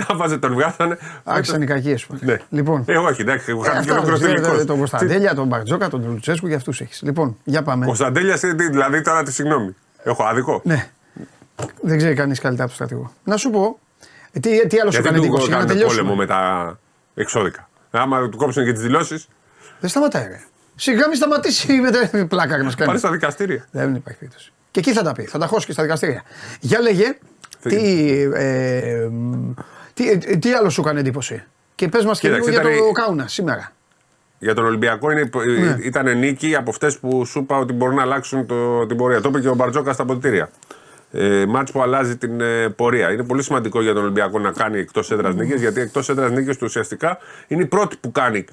τα 0.08 0.16
βάζε, 0.16 0.38
τον 0.38 0.54
βγάζανε. 0.54 0.98
Άρχισαν 1.24 1.62
οι 1.62 1.66
κακίε 1.66 1.98
σου. 1.98 2.18
Ναι. 2.20 2.38
Λοιπόν. 2.50 2.84
Εγώ 2.88 3.04
όχι, 3.06 3.22
εντάξει, 3.22 3.52
έχω 3.52 3.66
ε, 3.66 3.70
χάσει 3.70 3.84
και 3.86 3.92
αυτά, 3.92 4.02
ολόκληρο 4.04 4.32
ε, 4.32 4.42
τελικό. 4.42 4.66
Τον 4.66 4.78
Κωνσταντέλια, 4.78 5.36
τον 5.36 5.48
Μπαρτζόκα, 5.48 5.90
τον 5.90 6.06
Λουτσέσκου 6.10 6.48
και 6.48 6.54
αυτούς 6.56 6.82
έχεις. 6.82 7.02
Λοιπόν, 7.02 7.38
για 7.44 7.62
πάμε. 7.64 7.86
Ο 7.90 7.94
Σαντέλια, 7.96 8.36
δηλαδή 8.70 9.02
τώρα 9.02 9.24
τη 9.24 9.32
συγγνώμη. 9.34 9.76
Έχω 10.04 10.24
άδικο. 10.24 10.62
Ναι. 10.64 10.90
Δεν 11.82 11.98
ξέρει 11.98 12.14
κανείς 12.16 12.40
καλύτερα 12.40 12.68
από 12.68 12.78
τον 12.78 12.88
στρατηγό. 12.88 13.14
Να 13.24 13.38
σου 13.38 13.50
πω. 13.50 13.80
ε, 14.32 14.40
Τι, 14.40 14.68
τι 14.68 14.80
άλλο 14.80 14.92
σου 14.92 15.02
Γιατί 15.02 15.08
έκανε 15.08 15.18
του 15.18 15.24
εντύπωση 15.24 15.48
για 15.48 15.58
να 15.58 15.66
κάνουν 15.66 15.82
πόλεμο 15.84 15.94
τελειώσουμε. 15.94 16.16
με 16.16 16.26
τα 16.26 16.80
εξώδικα. 17.16 17.70
Άμα 17.92 18.30
του 18.30 18.38
κόψουν 18.38 18.66
και 18.66 18.72
τις 18.74 18.82
δηλώσεις, 18.82 19.28
Δεν 19.80 19.90
σταματάει, 19.90 20.28
ρε. 20.28 20.40
Σιγά 20.76 21.08
μην 21.08 21.16
σταματήσει 21.18 21.74
με 21.74 21.92
την 21.92 22.28
πλάκα 22.28 22.58
να 22.58 22.64
μας 22.64 22.76
κάνει. 22.76 22.88
πάνε 22.88 23.00
στα 23.00 23.12
δικαστήρια. 23.12 23.68
Δεν 23.72 23.96
υπάρχει 23.96 24.20
περίπτωση. 24.20 24.52
Και 24.72 24.80
εκεί 24.80 24.94
θα 24.94 25.04
τα 25.04 25.12
πει. 25.12 25.24
Θα 25.24 25.38
τα 25.40 25.48
χώσει 25.48 25.66
και 25.66 25.72
στα 25.72 25.82
δικαστήρια. 25.84 26.24
Για 26.60 26.80
λέγε, 26.80 27.18
τι, 27.70 28.10
ε, 28.34 29.08
μ, 29.12 29.52
τι, 29.94 30.10
ε, 30.10 30.16
τι 30.18 30.54
άλλο 30.54 30.70
σου 30.70 30.82
έκανε 30.82 31.00
εντύπωση; 31.00 31.44
Και 31.76 31.88
πες 31.88 32.06
μας 32.06 32.20
και 32.20 32.28
Κοίταξε, 32.28 32.50
λίγο 32.50 32.62
για 32.62 32.70
ήταν 32.72 32.84
το 32.84 32.90
η- 32.90 33.04
Κάουνα 33.04 33.28
σήμερα. 33.28 33.72
Για 34.40 34.54
τον 34.54 34.66
Ολυμπιακό 34.66 35.12
είναι, 35.12 35.30
Ναι. 35.60 35.78
ήταν 35.84 36.18
νίκη 36.18 36.56
από 36.56 36.70
αυτές 36.70 36.98
που 37.00 37.26
σου 37.26 37.40
είπα 37.40 37.58
ότι 37.58 37.74
μπορούν 37.74 37.96
να 37.96 38.02
αλλάξουν 38.02 38.46
το, 38.46 38.86
την 38.86 38.98
πορεία. 38.98 39.22
Το 39.22 39.30
είπε 39.30 39.40
και 39.40 39.48
ο 39.50 39.54
Μπαρτζόκα 39.56 39.94
στα 39.94 40.06
ποτήρια. 40.06 40.50
Ε, 41.12 41.46
μάτς 41.48 41.72
που 41.72 41.82
αλλάζει 41.82 42.18
την 42.18 42.42
ε, 42.42 42.70
πορεία. 42.70 43.12
Είναι 43.12 43.24
πολύ 43.24 43.44
σημαντικό 43.44 43.82
για 43.82 43.94
τον 43.94 44.04
Ολυμπιακό 44.04 44.40
να 44.40 44.52
κάνει 44.52 44.80
εκτός 44.80 45.12
έδρας 45.12 45.36
νίκες, 45.36 45.60
γιατί 45.62 45.82
εκτός 45.82 46.10
έδρας 46.10 46.32
νίκες 46.32 46.58
του 46.58 46.64
ουσιαστικά 46.68 47.18
είναι 47.48 47.64
η 47.64 47.66
πρώτη 47.66 47.98
που 48.02 48.12
κάνει 48.12 48.46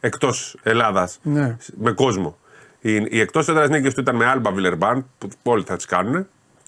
εκτός 0.00 0.56
Ελλάδας 0.62 1.18
Ναι. 1.22 1.56
με 1.80 1.92
κόσμο. 1.92 2.36
Οι, 2.80 2.94
οι 3.08 3.20
εκτός 3.20 3.48
έδρας 3.48 3.68
νίκες 3.68 3.94
του 3.94 4.00
ήταν 4.00 4.16
με 4.16 4.26
Άλμπα 4.26 4.50
Βιλερμπάν, 4.50 5.06
που 5.18 5.28
όλοι 5.42 5.64
θα 5.66 5.76
τις 5.76 5.84
κάνουν 5.86 6.26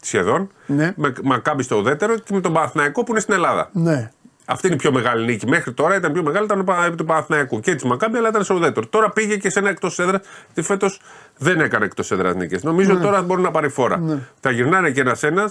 σχεδόν. 0.08 0.50
Ναι. 0.66 0.92
Με 0.96 1.12
Μακάμπι 1.22 1.62
στο 1.62 1.76
ουδέτερο 1.76 2.14
και 2.18 2.34
με 2.34 2.40
τον 2.40 2.52
Παναθηναϊκό 2.52 3.04
που 3.04 3.10
είναι 3.10 3.20
στην 3.20 3.34
Ελλάδα. 3.34 3.70
Ναι. 3.72 4.10
Αυτή 4.50 4.66
είναι 4.66 4.76
η 4.76 4.78
πιο 4.78 4.92
μεγάλη 4.92 5.24
νίκη. 5.24 5.46
Μέχρι 5.46 5.72
τώρα 5.72 5.96
ήταν 5.96 6.12
πιο 6.12 6.22
μεγάλη, 6.22 6.44
ήταν 6.44 6.60
ο 6.60 6.64
Πα- 6.64 6.94
του 6.96 7.04
Παναθηναϊκού 7.04 7.60
και 7.60 7.74
της 7.74 7.84
Μακάμπη, 7.84 8.16
αλλά 8.16 8.28
ήταν 8.28 8.44
στο 8.44 8.54
ουδέτερο. 8.54 8.86
Τώρα 8.86 9.10
πήγε 9.10 9.36
και 9.36 9.50
σε 9.50 9.58
ένα 9.58 9.68
εκτός 9.68 9.98
έδρα, 9.98 10.20
γιατί 10.46 10.62
φέτος 10.62 11.00
δεν 11.38 11.60
έκανε 11.60 11.84
εκτός 11.84 12.10
έδρας 12.10 12.34
νίκες. 12.34 12.62
Νομίζω 12.62 12.92
ότι 12.92 13.02
τώρα 13.02 13.22
μπορεί 13.22 13.42
να 13.42 13.50
πάρει 13.50 13.68
φόρα. 13.68 14.22
Θα 14.40 14.50
γυρνάνε 14.50 14.90
και 14.90 15.00
ένα-ένα. 15.00 15.50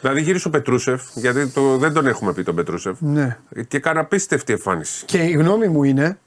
Δηλαδή 0.00 0.20
γύρισε 0.20 0.48
ο 0.48 0.50
Πετρούσεφ, 0.50 1.02
γιατί 1.14 1.48
το, 1.48 1.76
δεν 1.78 1.92
τον 1.92 2.06
έχουμε 2.06 2.32
πει 2.32 2.42
τον 2.42 2.54
Πετρούσεφ. 2.54 2.96
Ναι. 3.00 3.38
Και 3.68 3.76
έκανε 3.76 4.00
απίστευτη 4.00 4.52
εμφάνιση. 4.52 5.04
Και 5.04 5.18
η 5.18 5.30
γνώμη 5.32 5.68
μου 5.68 5.84
είναι, 5.84 6.18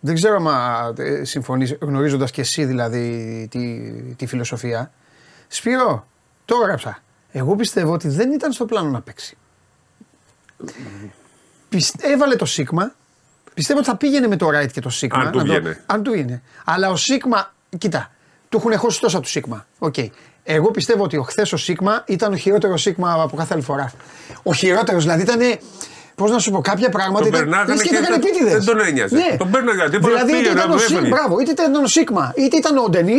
δεν 0.00 0.14
ξέρω 0.14 0.36
αν 0.36 0.94
συμφωνείς, 1.22 1.76
γνωρίζοντας 1.80 2.30
και 2.30 2.40
εσύ 2.40 2.64
δηλαδή 2.64 3.46
τη, 3.50 3.92
τη 4.16 4.26
φιλοσοφία. 4.26 4.90
Σπύρο, 5.48 6.06
το 6.44 6.56
έγραψα. 6.62 6.98
Εγώ 7.30 7.56
πιστεύω 7.56 7.92
ότι 7.92 8.08
δεν 8.08 8.32
ήταν 8.32 8.52
στο 8.52 8.64
πλάνο 8.64 8.90
να 8.90 9.00
παίξει. 9.00 9.36
Πιστε- 11.68 12.04
έβαλε 12.10 12.36
το 12.36 12.44
Σίγμα. 12.44 12.94
Πιστεύω 13.54 13.78
ότι 13.78 13.88
θα 13.88 13.96
πήγαινε 13.96 14.26
με 14.28 14.36
το 14.36 14.50
Ράιτ 14.50 14.70
και 14.70 14.80
το 14.80 14.88
Σίγμα. 14.90 15.18
Αν 15.22 15.30
του 15.30 15.38
να 15.38 15.44
το- 15.44 15.50
βγαίνε. 15.52 15.82
αν 15.86 16.02
του 16.02 16.14
είναι. 16.14 16.42
Αλλά 16.64 16.90
ο 16.90 16.96
Σίγμα, 16.96 17.52
κοίτα, 17.78 18.10
του 18.48 18.56
έχουν 18.58 18.78
χώσει 18.78 19.00
τόσα 19.00 19.20
του 19.20 19.28
Σίγμα. 19.28 19.66
Οκ. 19.78 19.94
Εγώ 20.44 20.70
πιστεύω 20.70 21.02
ότι 21.04 21.16
ο 21.16 21.22
χθες 21.22 21.52
ο 21.52 21.56
Σίγμα 21.56 22.02
ήταν 22.06 22.32
ο 22.32 22.36
χειρότερος 22.36 22.80
Σίγμα 22.82 23.12
από 23.22 23.36
κάθε 23.36 23.54
άλλη 23.54 23.62
φορά. 23.62 23.92
Ο 24.42 24.54
χειρότερος 24.54 25.02
δηλαδή 25.02 25.22
ήταν. 25.22 25.58
Πώς 26.14 26.30
να 26.30 26.38
σου 26.38 26.50
πω, 26.50 26.60
κάποια 26.60 26.88
πράγματα 26.88 27.18
Τον 27.18 27.28
ήταν. 27.28 27.40
περνάγανε 27.40 27.72
λες 27.74 27.82
και 27.82 27.88
και 27.88 27.94
τα 27.94 28.00
έκανε 28.00 28.16
δεν- 28.18 28.26
επίτηδες. 28.30 28.64
δεν 28.64 28.76
τον 28.76 28.86
ένοιαζε. 28.86 29.16
Τον 29.38 29.50
πέρναγε, 29.50 29.82
τίποτα, 29.90 29.98
Δηλαδή 30.08 30.30
είτε 30.30 30.40
πήγαινε, 30.40 30.58
ήταν 30.60 30.70
ο 30.70 30.74
του 30.74 30.80
Σίγμα, 30.80 30.98
έφευγε. 30.98 31.14
μπράβο, 31.16 31.38
είτε 31.40 31.50
ήταν 31.50 31.74
ο 31.74 31.86
Σίγμα, 31.86 32.32
είτε 32.36 32.56
ήταν 32.56 32.76
ο 32.76 32.88
Ντενή. 32.88 33.18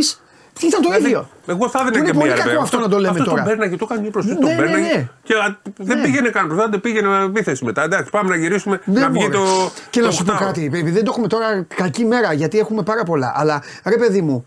Ήταν 0.62 0.82
το 0.82 0.90
ίδιο. 0.90 1.00
Δηλαδή, 1.00 1.28
Εγώ 1.46 1.70
θα 1.70 1.80
έδινα 1.80 1.98
Είναι 1.98 2.08
και 2.08 2.14
πολύ 2.14 2.28
μία. 2.32 2.38
κακό 2.38 2.50
ρε. 2.50 2.58
αυτό 2.58 2.80
να 2.80 2.88
το 2.90 2.96
λέμε 2.98 3.10
αυτός 3.10 3.26
τώρα. 3.28 3.38
τον 3.42 3.50
παίρναγε, 3.50 3.76
το 3.76 3.88
έκανε 3.92 4.10
προ 4.10 4.22
Ναι, 4.24 4.34
τον 4.36 4.44
ναι, 4.50 4.56
παίρναγε. 4.56 4.96
ναι. 4.96 5.08
Και 5.24 5.34
α, 5.34 5.58
δεν 5.78 5.98
Ναι. 5.98 6.04
πήγαινε 6.04 6.30
καν 6.30 6.48
πρωτά, 6.48 6.68
δεν 6.70 6.82
πήγαινε 6.82 7.08
με 7.08 7.24
επίθεση 7.24 7.66
μετά. 7.66 7.84
Εντάξει, 7.84 8.10
πάμε 8.12 8.30
να 8.30 8.36
γυρίσουμε 8.36 8.82
Ναι, 8.86 9.00
να 9.00 9.10
βγει 9.10 9.20
μωρέ. 9.20 9.34
το. 9.34 9.72
Και 9.90 10.00
το 10.00 10.06
να 10.06 10.12
σου 10.12 10.24
πω 10.24 10.32
οκτάο. 10.32 10.48
κάτι, 10.48 10.66
επειδή 10.66 10.92
δεν 10.92 11.04
το 11.04 11.10
έχουμε 11.12 11.28
τώρα 11.28 11.66
κακή 11.76 12.06
μέρα, 12.06 12.34
γιατί 12.34 12.60
έχουμε 12.60 12.84
πάρα 12.84 13.04
πολλά. 13.04 13.34
Αλλά 13.36 13.64
ρε 13.86 13.98
παιδί 13.98 14.22
μου, 14.22 14.46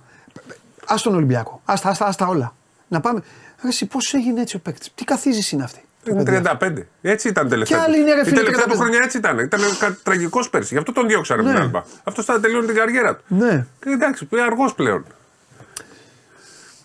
ας 0.86 1.02
τον 1.02 1.14
Ολυμπιακό. 1.14 1.60
Άστα, 1.64 1.88
άστα, 1.88 2.04
άστα 2.06 2.26
όλα. 2.26 2.54
Να 2.88 3.00
πάμε. 3.00 3.22
Ρε, 3.62 3.68
εσύ 3.68 3.86
πώς 3.86 4.14
έγινε 4.14 4.40
έτσι 4.40 4.56
ο 4.56 4.58
παίκτης, 4.58 4.90
τι 4.94 5.04
καθίζεις 5.04 5.52
είναι 5.52 5.62
αυτή. 5.64 5.80
Είναι 6.10 6.22
35. 6.22 6.86
Έτσι 7.02 7.28
ήταν 7.28 7.48
τελευταία. 7.48 7.78
Κι 7.78 7.84
άλλοι 7.84 7.98
είναι, 8.00 8.12
ρε 8.14 8.20
Η 8.20 8.24
φίλε, 8.24 8.36
τελευταία 8.36 8.64
του 8.64 8.70
35. 8.70 8.76
χρονιά 8.76 9.00
έτσι 9.02 9.16
ήταν. 9.18 9.38
Ήταν 9.38 9.60
τραγικός 10.02 10.50
πέρσι. 10.50 10.68
Γι' 10.74 10.78
αυτό 10.78 10.92
τον 10.92 11.06
διώξανε 11.08 11.42
Ναι. 11.42 11.48
με 11.48 11.54
την 11.54 11.62
Άλμπα. 11.62 11.82
Αυτό 12.04 12.22
θα 12.22 12.40
τελειώνει 12.40 12.66
την 12.66 12.74
καριέρα 12.74 13.16
του. 13.16 13.22
Ναι, 13.28 13.66
Και 13.80 13.90
εντάξει, 13.90 14.28
είναι 14.32 14.42
αργός 14.42 14.74
πλέον. 14.74 15.04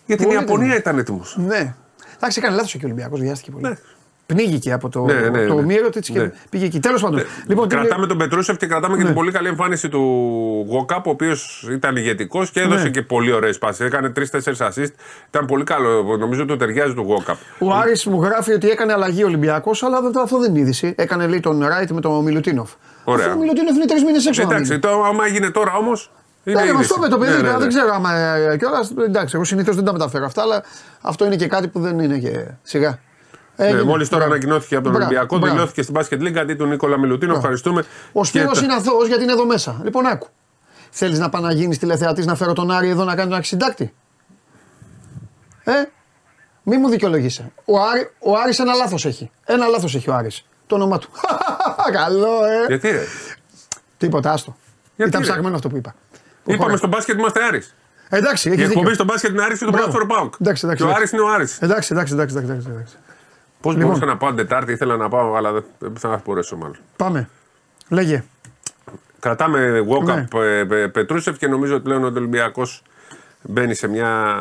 Για 0.06 0.16
την 0.16 0.24
Πολύ 0.24 0.36
Ιαπωνία 0.38 0.56
γρήγορα. 0.58 0.78
ήταν 0.80 0.98
έτοιμος. 0.98 1.36
ναι. 1.46 1.74
Εντάξει, 2.16 2.38
έκανε 2.38 2.54
λάθος 2.56 2.70
και 2.72 2.76
ο 2.76 2.80
Ολυμπιακός, 2.84 3.20
βιάστηκε 3.20 3.50
πολύ. 3.50 3.68
Ναι. 3.68 3.74
Πνίγηκε 4.26 4.72
από 4.72 4.88
το, 4.88 5.04
Ναι, 5.04 5.12
ναι, 5.12 5.46
το 5.46 5.54
ναι. 5.54 5.62
μύρο 5.62 5.88
της 5.90 6.08
και 6.10 6.18
Ναι. 6.18 6.30
πήγε 6.50 6.64
εκεί. 6.64 6.80
Τέλος 6.80 7.02
πάντων. 7.02 7.22
Λοιπόν, 7.46 7.68
τι 7.68 7.74
κρατάμε 7.74 7.98
λέει- 7.98 8.08
τον 8.08 8.18
Πετρούσεφ 8.18 8.56
και 8.56 8.66
κρατάμε 8.66 8.94
και 8.94 9.00
Ναι. 9.00 9.06
την 9.06 9.14
πολύ 9.14 9.30
καλή 9.32 9.48
εμφάνιση 9.48 9.88
του 9.88 10.00
Γοκάπ, 10.68 11.06
ο 11.06 11.10
οποίος 11.10 11.68
ήταν 11.70 11.96
ηγετικός 11.96 12.50
και 12.50 12.60
έδωσε 12.60 12.82
Ναι. 12.84 12.90
και 12.90 13.02
πολύ 13.02 13.32
ωραίες 13.32 13.58
πάσει. 13.58 13.84
Έκανε 13.84 14.10
3-4 14.10 14.66
assist. 14.68 14.90
Ήταν 15.28 15.46
πολύ 15.46 15.64
καλό. 15.64 16.16
Νομίζω 16.16 16.42
ότι 16.42 16.50
του 16.52 16.56
ταιριάζει 16.56 16.94
του 16.94 17.02
Γοκάπ. 17.02 17.36
Ο 17.58 17.72
Άρης 17.74 18.06
μου 18.06 18.22
γράφει 18.22 18.52
ότι 18.52 18.68
έκανε 18.68 18.92
αλλαγή 18.92 19.22
ο 19.22 19.26
Ολυμπιακός, 19.26 19.82
αλλά 19.82 20.00
δεν- 20.02 20.18
αυτό 20.22 20.38
δεν 20.38 20.50
είναι 20.50 20.58
είδηση. 20.60 20.94
Έκανε 20.96 21.26
λέει 21.26 21.40
τον 21.40 21.66
Ράιτ 21.66 21.90
με 21.90 22.00
τον 22.00 22.22
Μιλουτίνοφ. 22.22 22.70
Ωραία. 23.04 23.24
Αυτό 23.26 23.36
ο 23.38 23.40
Μιλουτίνοφ 23.40 23.76
είναι 23.76 23.84
τρεις 23.86 24.04
μήνες 24.04 24.26
έξω. 24.26 24.42
να 24.42 24.48
Εντάξει, 24.48 24.68
μείνει. 24.70 24.80
το, 24.82 25.02
άμα 25.04 25.24
έγινε 25.26 25.50
τώρα 25.50 25.72
όμως. 25.74 26.10
Ναι, 26.52 26.52
ναι, 26.64 26.70
αυτό 26.78 26.98
με 26.98 27.08
το 27.08 27.18
παιδί, 27.18 27.30
Ναι, 27.30 27.36
ναι, 27.36 27.42
τώρα 27.42 27.52
ναι. 27.52 27.58
δεν 27.58 27.68
ξέρω 27.68 27.94
άμα 27.94 28.14
ε, 28.14 28.56
κιόλας, 28.56 28.90
Εντάξει, 29.06 29.34
εγώ 29.34 29.44
συνήθως 29.44 29.74
δεν 29.74 29.84
τα 29.84 29.92
μεταφέρω 29.92 30.24
αυτά, 30.24 30.42
αλλά 30.42 30.62
αυτό 31.00 31.24
είναι 31.24 31.36
και 31.36 31.46
κάτι 31.46 31.68
που 31.68 31.80
δεν 31.80 31.98
είναι 31.98 32.18
και 32.18 32.46
σιγά. 32.62 32.98
Ναι, 33.56 33.66
Έγινε. 33.66 33.82
Μόλις 33.82 34.08
τώρα 34.08 34.20
Μπράβο. 34.24 34.32
ανακοινώθηκε 34.36 34.74
από 34.74 34.84
τον 34.84 34.92
Μπράβο, 34.92 35.06
Ολυμπιακό, 35.08 35.38
μπράβο. 35.38 35.54
δηλώθηκε 35.54 35.82
στην 35.82 35.94
Basket 35.98 36.22
League 36.28 36.36
αντί 36.38 36.54
του 36.54 36.66
Νίκολα 36.66 36.98
Μιλουτίνο. 36.98 37.34
Ευχαριστούμε. 37.36 37.84
Ο 38.12 38.20
Και 38.20 38.26
Σπύρος 38.26 38.58
τα- 38.58 38.64
είναι 38.64 38.74
αθώος 38.74 39.06
γιατί 39.08 39.22
είναι 39.22 39.32
εδώ 39.32 39.46
μέσα. 39.46 39.80
Λοιπόν, 39.84 40.06
άκου. 40.06 40.28
Θέλεις 40.90 41.18
να 41.18 41.28
πάει 41.28 41.42
να 41.42 41.52
γίνει 41.52 41.76
τηλεθεατής 41.76 42.26
να 42.26 42.34
φέρω 42.34 42.52
τον 42.52 42.70
Άρη 42.70 42.88
εδώ 42.88 43.04
να 43.04 43.14
κάνει 43.14 43.28
τον 43.28 43.38
αξιντάκτη; 43.38 43.94
Ε, 45.64 45.72
μη 46.62 46.76
μου 46.76 46.88
δικαιολογήσει. 46.88 47.52
Ο, 47.64 47.80
Άρη, 47.80 48.10
ο 48.18 48.36
Άρης 48.42 48.58
ένα 48.58 48.74
λάθος 48.74 49.04
έχει. 49.06 49.30
Ένα 49.44 49.66
λάθος 49.66 49.94
έχει 49.94 50.10
ο 50.10 50.14
Άρης. 50.14 50.46
Το 50.66 50.74
όνομά 50.74 50.98
του. 50.98 51.10
Καλό, 51.92 52.44
ε. 52.44 52.66
Γιατί 52.66 52.90
ρε; 52.90 53.02
Τίποτα, 53.98 54.32
άστο. 54.32 54.56
Γιατί, 54.96 55.10
Ήταν 55.10 55.22
ρε; 55.22 55.26
ψαγμένο 55.30 55.54
αυτό 55.54 55.68
που 55.68 55.76
είπα. 55.76 55.94
Είπαμε 56.46 56.56
Προχώρα. 56.56 56.76
στο 56.76 56.86
μπάσκετ 56.88 57.18
είμαστε 57.18 57.42
Άρης. 57.44 57.74
Εντάξει, 58.08 58.48
Η 58.48 58.52
έχει 58.52 58.60
εκπομπή 58.60 58.78
δίκιο. 58.80 58.94
στο 58.94 59.04
μπάσκετ 59.04 59.30
είναι 59.30 59.42
Άρης 59.42 59.58
και 59.58 59.64
το 59.64 59.70
Μπράβο. 59.70 59.86
πρωτάθλημα 59.90 60.14
Πάουκ. 60.20 60.34
Εντάξει, 60.40 60.64
εντάξει, 60.66 60.82
Και 60.84 60.88
ο 60.88 60.92
εντάξει. 60.92 61.02
Άρης 61.02 61.10
είναι 61.12 61.22
ο 61.30 61.34
Άρης. 61.34 61.58
Εντάξει, 61.62 61.92
εντάξει, 61.92 62.12
εντάξει, 62.14 62.36
εντάξει, 62.36 62.66
εντάξει. 62.70 62.94
Πώς 63.60 63.72
Λοιπόν. 63.74 63.88
μπορούσα 63.88 64.06
να 64.06 64.16
πάω 64.16 64.28
την 64.28 64.38
Τετάρτη, 64.38 64.72
ήθελα 64.72 64.96
να 64.96 65.08
πάω, 65.08 65.34
αλλά 65.34 65.52
δεν 65.52 65.64
δεν 65.78 65.96
θα 65.98 66.22
μπορέσω 66.24 66.56
μάλλον. 66.56 66.76
Πάμε. 66.96 67.28
Λέγε. 67.88 68.24
Κρατάμε 69.20 69.84
walk-up 69.88 70.04
Ναι. 70.04 70.26
ε, 70.58 70.64
Πε- 70.64 70.88
Πετρούσεφ 70.88 71.36
και 71.38 71.48
νομίζω 71.48 71.74
ότι 71.74 71.82
πλέον 71.82 72.04
ο 72.04 72.06
Ολυμπιακός 72.06 72.82
μπαίνει 73.42 73.74
σε 73.74 73.88
μια 73.88 74.36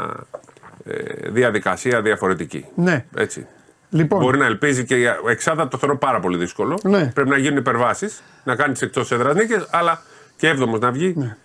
ε, 0.85 1.29
διαδικασία 1.29 2.01
διαφορετική. 2.01 2.65
Ναι. 2.75 3.05
Έτσι. 3.15 3.47
Λοιπόν, 3.89 4.19
Μπορεί 4.19 4.37
να 4.37 4.45
ελπίζει 4.45 4.85
και 4.85 4.95
για 4.95 5.19
εξάδα 5.27 5.67
το 5.67 5.77
θεωρώ 5.77 5.97
πάρα 5.97 6.19
πολύ 6.19 6.37
δύσκολο. 6.37 6.79
Ναι. 6.83 7.11
Πρέπει 7.13 7.29
να 7.29 7.37
γίνουν 7.37 7.57
υπερβάσεις, 7.57 8.21
να 8.43 8.55
κάνεις 8.55 8.81
εκτός 8.81 9.11
έδρας 9.11 9.35
νίκες, 9.35 9.67
αλλά 9.71 10.01
και 10.37 10.47
έβδομος 10.47 10.79
να 10.79 10.91
βγει. 10.91 11.13
Είναι 11.17 11.37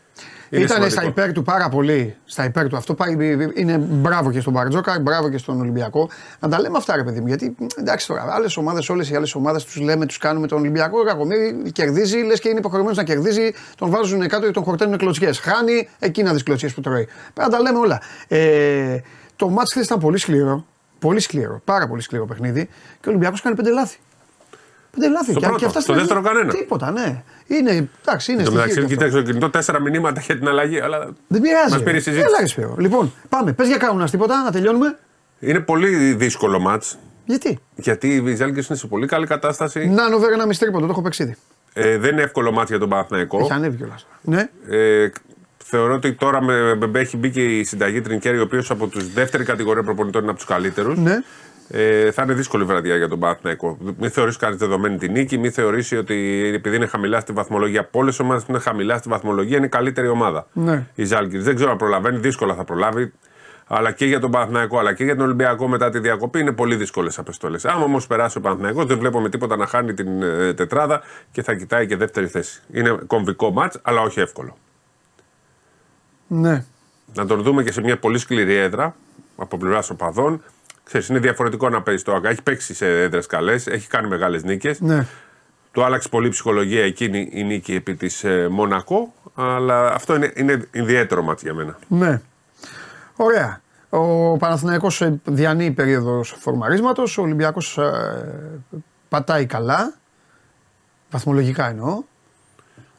Ήταν 0.50 0.68
σημαντικό. 0.68 0.90
στα 0.90 1.04
υπέρ 1.04 1.32
του 1.32 1.42
πάρα 1.42 1.68
πολύ. 1.68 2.16
Στα 2.24 2.44
υπέρ 2.44 2.68
του. 2.68 2.76
Αυτό 2.76 2.94
πάει, 2.94 3.16
είναι 3.54 3.78
μπράβο 3.78 4.30
και 4.30 4.40
στον 4.40 4.52
Μπαρτζόκα, 4.52 5.00
μπράβο 5.00 5.30
και 5.30 5.38
στον 5.38 5.60
Ολυμπιακό. 5.60 6.08
Να 6.40 6.48
τα 6.48 6.60
λέμε 6.60 6.76
αυτά, 6.76 6.96
ρε 6.96 7.04
παιδί 7.04 7.20
μου. 7.20 7.26
Γιατί 7.26 7.56
εντάξει 7.78 8.06
τώρα, 8.06 8.26
άλλες 8.30 8.56
ομάδες, 8.56 8.88
όλες 8.88 9.10
οι 9.10 9.16
άλλες 9.16 9.34
ομάδες 9.34 9.64
τους 9.64 9.76
λέμε, 9.76 10.06
τους 10.06 10.18
κάνουμε 10.18 10.46
τον 10.46 10.58
Ολυμπιακό. 10.58 11.02
Κακομίρι 11.02 11.70
κερδίζει, 11.72 12.18
λες 12.18 12.40
και 12.40 12.48
είναι 12.48 12.58
υποχρεωμένος 12.58 12.96
να 12.96 13.04
κερδίζει. 13.04 13.52
Τον 13.76 13.90
βάζουν 13.90 14.28
κάτω 14.28 14.46
και 14.46 14.52
τον 14.52 14.62
χορταίνουν 14.62 14.98
κλωτσιές. 14.98 15.38
Χάνει, 15.38 15.88
εκεί 15.98 16.22
να 16.22 16.32
δει 16.32 16.42
κλωτσιές 16.42 16.74
που 16.74 16.80
τρώει. 16.80 17.08
Πρέπει 17.34 17.50
να 17.50 17.56
τα 17.56 17.62
λέμε 17.62 17.78
όλα. 17.78 18.00
Ε, 18.28 18.98
το 19.36 19.48
μάτς 19.48 19.72
χθες 19.72 19.84
ήταν 19.84 19.98
πολύ 19.98 20.18
σκληρό. 20.18 20.66
Πολύ 20.98 21.20
σκληρό. 21.20 21.60
Πάρα 21.64 21.88
πολύ 21.88 22.02
σκληρό 22.02 22.26
παιχνίδι. 22.26 22.64
Και 23.00 23.08
ο 23.08 23.10
Ολυμπιακός 23.10 23.40
κάνει 23.40 23.56
πέντε 23.56 23.70
λάθη. 23.70 23.98
Πέντε 24.90 25.08
λάθη. 25.08 25.30
Στο 25.30 25.40
Και- 25.40 25.46
πρώτο, 25.46 25.58
και 25.60 25.64
αυτά 25.66 25.80
στο 25.80 25.92
στην 25.92 25.94
δεύτερο 26.06 26.20
αρχή- 26.20 26.32
κανένα. 26.34 26.54
Τίποτα, 26.58 26.90
ναι. 26.90 27.22
Είναι, 27.46 27.88
εντάξει, 28.06 28.32
είναι 28.32 28.40
Εν 28.40 28.46
τω 28.46 28.52
μεταξύ, 28.52 28.72
στοιχείο. 28.72 28.74
και 28.74 28.80
αυτό. 28.80 28.86
κοιτάξτε 28.94 29.18
το 29.18 29.26
κινητό, 29.26 29.50
τέσσερα 29.50 29.80
μηνύματα 29.80 30.20
για 30.20 30.38
την 30.38 30.48
αλλαγή. 30.48 30.80
Αλλά 30.80 30.98
Δεν 31.26 31.40
πειράζει. 31.40 31.72
Μας 31.72 31.82
πήρε 31.82 31.96
η 31.96 32.00
συζήτηση. 32.00 32.26
Έλα, 32.28 32.40
ρε 32.40 32.46
Σπύρο. 32.46 32.74
Λοιπόν, 32.78 33.12
πάμε. 33.28 33.52
Πες 33.52 33.68
για 33.68 33.76
κάουνα 33.76 34.08
τίποτα, 34.08 34.42
να 34.42 34.50
τελειώνουμε. 34.50 34.98
είναι 35.40 35.60
πολύ 35.60 36.12
δύσκολο 36.14 36.58
μάτς. 36.58 36.98
Γιατί; 37.24 37.58
Γιατί 37.74 38.08
η 38.26 38.34
Ζάλγκη 38.34 38.64
είναι 38.68 38.76
σε 38.78 38.86
πολύ 38.86 39.06
καλή 39.06 39.26
κατάσταση. 39.26 39.86
Να 39.88 40.08
νοβέρα 40.08 40.32
ένα 40.34 40.46
μυστρίποντο, 40.46 40.84
το 40.86 40.92
έχω 40.92 41.02
παίξει 41.02 41.22
ήδη. 41.22 41.36
Ε, 41.72 41.98
δεν 41.98 42.12
είναι 42.12 42.22
εύκολο 42.22 42.52
μάτς 42.52 42.68
για 42.70 42.78
τον 42.78 42.88
Παναθηναϊκό. 42.88 43.38
Έχει 43.38 43.52
ανέβει 43.52 43.76
κιόλας. 43.76 44.06
Ναι. 44.22 44.48
Ε, 44.68 45.08
θεωρώ 45.64 45.94
ότι 45.94 46.12
τώρα 46.12 46.42
με, 46.42 46.74
με- 46.74 46.98
έχει 47.00 47.16
μπει 47.16 47.30
και 47.30 47.58
η 47.58 47.64
συνταγή 47.64 48.00
Τρινκέρη, 48.00 48.38
ο 48.38 48.42
οποίος 48.42 48.70
από 48.70 48.86
τους 48.86 49.12
δεύτερη 49.12 49.44
κατηγορία 49.44 49.82
προπονητών 49.82 50.20
είναι 50.22 50.30
από 50.30 50.38
τους 50.40 50.48
καλύτερους. 50.48 50.98
Ναι. 50.98 51.16
Ε, 51.72 52.10
θα 52.10 52.22
είναι 52.22 52.34
δύσκολη 52.34 52.64
βραδιά 52.64 52.96
για 52.96 53.08
τον 53.08 53.18
Παναθηναϊκό. 53.18 53.78
Μην 53.98 54.10
θεωρήσει 54.10 54.38
κανεί 54.38 54.56
δεδομένη 54.56 54.96
τη 54.96 55.08
νίκη, 55.08 55.38
μην 55.38 55.52
θεωρήσει 55.52 55.96
ότι 55.96 56.50
επειδή 56.54 56.76
είναι 56.76 56.86
χαμηλά 56.86 57.20
στη 57.20 57.32
βαθμολογία, 57.32 57.80
από 57.80 57.98
όλες 57.98 58.16
τις 58.16 58.24
ομάδες 58.24 58.44
που 58.44 58.50
είναι 58.52 58.60
χαμηλά 58.60 58.98
στη 58.98 59.08
βαθμολογία 59.08 59.56
είναι 59.56 59.66
η 59.66 59.68
καλύτερη 59.68 60.08
ομάδα. 60.08 60.46
Ναι. 60.52 60.86
Η 60.94 61.04
Ζάλγκη. 61.04 61.38
Δεν 61.38 61.54
ξέρω 61.54 61.70
αν 61.70 61.76
προλαβαίνει, 61.76 62.18
δύσκολα 62.18 62.54
θα 62.54 62.64
προλάβει. 62.64 63.12
Αλλά 63.66 63.92
και 63.92 64.04
για 64.06 64.20
τον 64.20 64.30
Παναθηναϊκό 64.30 64.78
αλλά 64.78 64.92
και 64.92 65.04
για 65.04 65.16
τον 65.16 65.24
Ολυμπιακό 65.24 65.68
μετά 65.68 65.90
τη 65.90 65.98
διακοπή 65.98 66.40
είναι 66.40 66.52
πολύ 66.52 66.76
δύσκολες 66.76 67.18
αποστολέ. 67.18 67.58
Άμα 67.62 67.84
όμως 67.84 68.06
περάσει 68.06 68.38
ο 68.38 68.40
Παναθηναϊκός 68.40 68.86
δεν 68.86 68.98
βλέπω 68.98 69.20
με 69.20 69.28
τίποτα 69.28 69.56
να 69.56 69.66
χάνει 69.66 69.94
την 69.94 70.22
ε, 70.22 70.54
τετράδα 70.54 71.00
και 71.32 71.42
θα 71.42 71.54
κοιτάει 71.54 71.86
και 71.86 71.96
δεύτερη 71.96 72.26
θέση. 72.26 72.62
Είναι 72.72 72.98
κομβικό 73.06 73.50
μάτς, 73.50 73.78
αλλά 73.82 74.00
όχι 74.00 74.20
εύκολο. 74.20 74.56
Ναι. 76.26 76.64
Να 77.14 77.26
τον 77.26 77.42
δούμε 77.42 77.62
και 77.62 77.72
σε 77.72 77.80
μια 77.80 77.98
πολύ 77.98 78.18
σκληρή 78.18 78.54
έδρα 78.54 78.94
από 79.36 79.58
πλευράς 79.58 79.90
οπαδών. 79.90 80.42
Ξέρεις, 80.90 81.08
είναι 81.08 81.18
διαφορετικό 81.18 81.68
να 81.68 81.82
παίζεις 81.82 82.02
το 82.02 82.14
ΑΚΑ. 82.14 82.28
Έχει 82.28 82.42
παίξει 82.42 82.74
σε 82.74 83.02
έδρες 83.02 83.26
καλές, 83.26 83.66
έχει 83.66 83.88
κάνει 83.88 84.08
μεγάλες 84.08 84.42
νίκες. 84.42 84.80
Ναι. 84.80 85.06
Του 85.72 85.84
άλλαξε 85.84 86.08
πολύ 86.08 86.26
η 86.26 86.30
ψυχολογία 86.30 86.84
εκείνη 86.84 87.28
η 87.32 87.44
νίκη 87.44 87.74
επί 87.74 87.94
της 87.94 88.24
Μονακό. 88.50 89.14
Αλλά 89.34 89.92
αυτό 89.92 90.14
είναι, 90.14 90.32
είναι 90.34 90.68
ιδιαίτερο 90.70 91.22
μάτς 91.22 91.42
για 91.42 91.54
μένα. 91.54 91.78
Ναι. 91.88 92.20
Ωραία. 93.16 93.60
Ο 93.90 94.36
Παναθηναϊκός 94.36 95.00
ε, 95.00 95.20
διανύει 95.24 95.70
περίοδος 95.70 96.36
φορμαρίσματος, 96.38 97.18
ο 97.18 97.22
Ολυμπιακός 97.22 97.78
ε, 97.78 97.92
πατάει 99.08 99.46
καλά, 99.46 99.94
βαθμολογικά 101.10 101.68
εννοώ, 101.68 102.02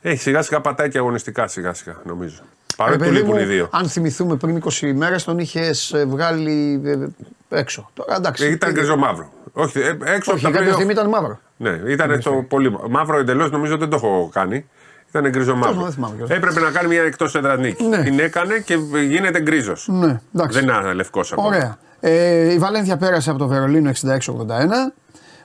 Έχει 0.01 0.21
σιγά 0.21 0.41
σιγά 0.41 0.61
πατάει 0.61 0.89
και 0.89 0.97
αγωνιστικά 0.97 1.47
σιγά 1.47 1.73
σιγά 1.73 2.01
νομίζω. 2.05 2.41
Ρε 2.41 2.75
Παρότι 2.77 2.97
του 2.97 3.03
παιδί 3.03 3.15
λείπουν 3.15 3.35
μου, 3.35 3.41
οι 3.41 3.45
δύο. 3.45 3.69
Αν 3.71 3.89
θυμηθούμε 3.89 4.35
πριν 4.35 4.63
20 4.63 4.91
μέρε 4.95 5.15
τον 5.15 5.39
είχες 5.39 5.93
βγάλει 6.07 6.81
ε, 6.85 7.07
έξω. 7.51 7.89
Τώρα 7.93 8.15
εντάξει. 8.15 8.51
Ήταν 8.51 8.71
γκριζό 8.71 8.97
μαύρο. 8.97 9.29
Όχι, 9.53 9.79
ε, 9.79 9.97
έξω 10.03 10.31
Όχι, 10.33 10.45
από 10.45 10.53
τα 10.53 10.59
κάποια 10.59 10.71
playoff. 10.71 10.73
στιγμή 10.75 10.91
ήταν 10.91 11.07
μαύρο. 11.09 11.39
Ναι, 11.57 11.69
ήταν 11.69 12.21
το 12.23 12.31
πολύ 12.47 12.77
μαύρο 12.89 13.17
εντελώς, 13.19 13.51
νομίζω 13.51 13.77
δεν 13.77 13.89
το 13.89 13.95
έχω 13.95 14.29
κάνει. 14.33 14.65
Ήταν 15.09 15.29
γκρίζο 15.29 15.55
μαύρο. 15.55 15.81
δεν 15.81 15.91
θυμάμαι 15.91 16.15
κιόλας. 16.15 16.37
Έπρεπε 16.37 16.59
να 16.59 16.69
κάνει 16.69 16.87
μια 16.87 17.01
εκτός 17.01 17.35
έδρα 17.35 17.57
νίκη. 17.57 17.83
Ναι. 17.83 18.03
Την 18.03 18.19
έκανε 18.19 18.59
και 18.59 18.75
γίνεται 19.07 19.41
γκρίζος. 19.41 19.87
Ναι, 19.91 20.19
εντάξει. 20.35 20.59
Δεν 20.59 20.75
είναι 20.83 20.93
λευκός 20.93 21.31
ακόμα. 21.31 21.47
Ωραία. 21.47 21.77
Ε, 21.99 22.53
η 22.53 22.57
Βαλένθια 22.57 22.97
πέρασε 22.97 23.29
από 23.29 23.39
το 23.39 23.47
Βερολίνο 23.47 23.89
66-81. 23.89 24.93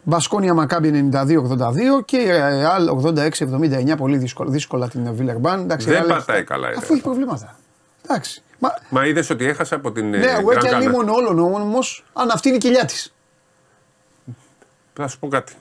Μπασκόνια 0.02 0.54
Μακάμπι 0.54 1.08
92-82 1.12 2.02
και 2.04 2.16
η 2.16 2.26
Ρεάλ 2.26 2.88
86-79. 2.88 3.96
Πολύ 3.96 4.16
δύσκολα, 4.16 4.50
δύσκολα 4.50 4.88
την 4.88 5.14
Βίλερμπαν. 5.14 5.60
Εντάξει, 5.60 5.88
η 5.88 5.92
Δεν 5.92 6.02
Real 6.04 6.08
πατάει 6.08 6.36
έχει- 6.36 6.46
καλά 6.46 6.68
η 6.70 6.74
Αφού 6.76 6.86
Real. 6.86 6.90
έχει 6.94 7.02
προβλήματα. 7.02 7.56
Εντάξει. 8.08 8.42
Μα, 8.58 8.74
Μα 8.88 9.06
είδες 9.06 9.30
ότι 9.30 9.44
έχασε 9.44 9.74
από 9.74 9.92
την. 9.92 10.08
ναι, 10.08 10.16
ε, 10.16 10.30
εγώ 10.30 10.50
Gran 10.50 10.58
και 10.60 10.68
Canaria. 10.68 10.74
αλίμονο 10.74 11.12
όλων 11.12 11.38
όμως, 11.38 12.04
αν 12.12 12.30
αυτή 12.30 12.48
είναι 12.48 12.56
η 12.56 12.60
κοιλιά 12.60 12.84
της. 12.84 13.14
Θα 14.92 15.08
σου 15.08 15.18
πω 15.18 15.28
κάτι. 15.28 15.52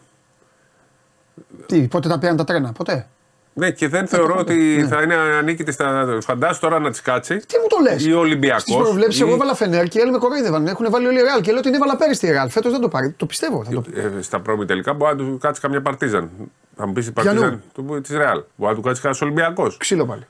Τι, 1.65 1.87
πότε 1.87 2.09
τα 2.09 2.19
πήραν 2.19 2.35
τα 2.37 2.43
τρένα, 2.43 2.71
ποτέ; 2.71 3.07
Ναι, 3.53 3.71
και 3.71 3.87
δεν 3.87 4.07
θεωρώ 4.07 4.33
πω, 4.33 4.39
ότι 4.39 4.53
ναι. 4.53 4.87
θα 4.87 5.01
είναι 5.01 5.15
ανίκητη 5.15 5.71
στα. 5.71 6.17
Φαντάσου 6.21 6.59
τώρα 6.59 6.79
να 6.79 6.89
της 6.91 7.01
κάτσει. 7.01 7.37
Τι 7.37 7.57
μου 7.59 7.67
το 7.67 7.77
λες; 7.81 8.05
Ή 8.05 8.13
ο 8.13 8.19
Ολυμπιακός, 8.19 8.61
Στις 8.61 8.75
προβλέψεις, 8.75 9.19
ή- 9.21 9.23
εγώ 9.23 9.33
έβαλα 9.33 9.55
Φενέρ 9.55 9.87
και 9.87 10.01
άλλοι 10.01 10.11
με 10.11 10.17
κοροϊδεύαν. 10.17 10.67
Έχουν 10.67 10.87
βάλει 10.91 11.07
όλοι 11.07 11.19
η 11.19 11.21
Ρεάλ 11.21 11.41
και 11.41 11.51
λέω 11.51 11.61
την 11.61 11.73
έβαλα 11.73 11.95
πέρυσι 11.97 12.19
τη 12.19 12.31
Ρεάλ. 12.31 12.49
Φέτος 12.49 12.71
δεν 12.71 12.81
το 12.81 12.87
πάρει. 12.87 13.11
Το 13.11 13.25
πιστεύω. 13.25 13.63
Θα 13.63 13.71
το... 13.71 13.83
Ε, 13.93 14.21
στα 14.21 14.39
πρώιμη 14.39 14.65
τελικά 14.65 14.93
μπορεί 14.93 15.15
να 15.15 15.25
του 15.25 15.37
κάτσει 15.41 15.61
καμιά 15.61 15.81
παρτίζαν. 15.81 16.29
Θα 16.75 16.87
μου 16.87 16.93
πεις 16.93 17.07
η 17.07 17.11
Ποιανού; 17.11 17.39
παρτίζαν 17.41 18.01
της 18.01 18.15
Ρεάλ. 18.17 18.43
Μπορεί 18.55 18.71
να 18.71 18.77
του 18.77 18.81
κάτσει 18.81 19.01
κανένας 19.01 19.21
Ολυμπιακός. 19.23 19.77
Ξύλο 19.77 20.05
πάλι. 20.05 20.27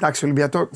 Εντάξει, 0.00 0.24
Ολυμπιακό. 0.24 0.68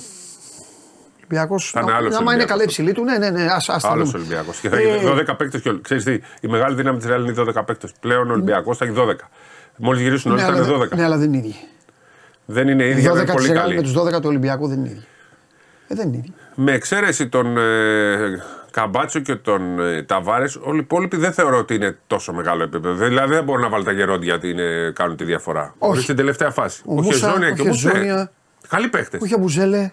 Ολυμπιακός. 1.16 1.70
Θα 1.70 1.80
είναι 1.80 1.92
άλλος 1.92 2.14
Άμα 2.14 2.16
είναι 2.16 2.20
Ολυμπιακός. 2.42 2.50
καλά 2.50 2.62
υψηλή 2.62 2.92
του, 2.92 3.04
ναι, 3.04 3.18
ναι, 3.18 3.30
ναι. 3.30 3.42
Ας, 3.50 3.68
ας 3.68 3.83
τα 3.83 3.90
Άλλος 3.90 4.11
δούμε. 4.11 4.18
Ολυμπιακός. 4.24 4.59
Και 4.61 4.68
θα 4.68 4.76
Ε, 4.76 4.80
έχει 4.83 5.04
12 5.06 5.35
παίκτες 5.37 5.61
και 5.61 5.68
όλοι. 5.68 5.80
Ξέρεις 5.80 6.04
τι, 6.04 6.12
η 6.40 6.48
μεγάλη 6.48 6.74
δύναμη 6.74 6.98
της 6.98 7.06
Ρεάλ 7.06 7.22
είναι 7.22 7.30
οι 7.30 7.35
12 7.56 7.64
παίκτες. 7.64 7.92
Πλέον 8.00 8.30
ο 8.30 8.33
Ολυμπιακός 8.33 8.76
θα 8.76 8.85
έχει 8.85 8.94
12. 8.96 9.28
Μόλις 9.76 10.02
γυρίσουν 10.02 10.30
όλοι 10.30 10.40
ναι, 10.40 10.46
θα 10.46 10.52
αλλά, 10.52 10.62
είναι 10.66 10.76
δεν- 10.76 10.88
12. 10.88 10.96
ναι, 10.96 11.04
αλλά 11.04 11.16
δεν 11.16 11.33
είναι 11.33 11.37
ίδιοι. 11.46 11.54
Δεν 12.44 12.68
είναι 12.68 12.85
Οι 12.85 12.88
ίδια, 12.90 13.02
δεν 13.02 13.11
12 13.12 13.14
είναι 13.16 13.24
της 13.24 13.35
πολύ 13.35 13.46
Ρεάλ 13.52 13.68
με 13.68 13.74
καλή. 13.74 13.87
τους 13.87 13.92
12 14.02 14.20
του 14.20 14.28
Ολυμπιακού 14.28 14.68
δεν 14.68 14.78
είναι 14.78 14.88
ίδιοι. 14.88 15.04
Ε, 15.88 15.94
δεν 15.94 16.09
είναι 16.09 16.16
ίδιοι. 16.16 16.35
Με 16.54 16.72
εξαίρεση 16.72 17.28
τον 17.28 17.56
ε, 17.56 18.42
Καμπάτσο 18.70 19.20
και 19.20 19.35
τον 19.35 19.80
ε, 19.80 20.02
Ταβάρες, 20.02 20.56
όλοι 20.62 20.76
οι 20.76 20.80
υπόλοιποι 20.83 21.16
δεν 21.16 21.33
θεωρώ 21.33 21.59
ότι 21.59 21.74
είναι 21.74 21.98
τόσο 22.06 22.33
μεγάλο 22.33 22.62
επίπεδο. 22.62 22.94
Δηλαδή 22.94 23.35
δεν 23.35 23.44
μπορώ 23.44 23.61
να 23.61 23.68
βάλω 23.68 23.85
τα 23.85 23.92
γερόντια 23.92 24.35
ότι 24.35 24.48
είναι, 24.50 24.92
κάνουν 24.94 25.16
τη 25.16 25.24
διαφορά. 25.24 25.74
Όχι. 25.78 25.92
Όχι. 25.92 26.02
στην 26.02 26.16
τελευταία 26.16 26.50
φάση. 26.50 26.83
Ο 26.87 26.92
Μούσα, 26.94 27.12
Χεζόνια 27.12 27.48
ο 27.48 27.52
και 27.52 27.61
ο 27.62 27.64
Μούσα. 27.66 28.30
Χεζόνια. 28.70 28.78
Καλοί 28.78 28.88
παίχτες. 28.88 29.20
Όχι 29.22 29.35
ο 29.35 29.38
Μπουζέλε. 29.38 29.90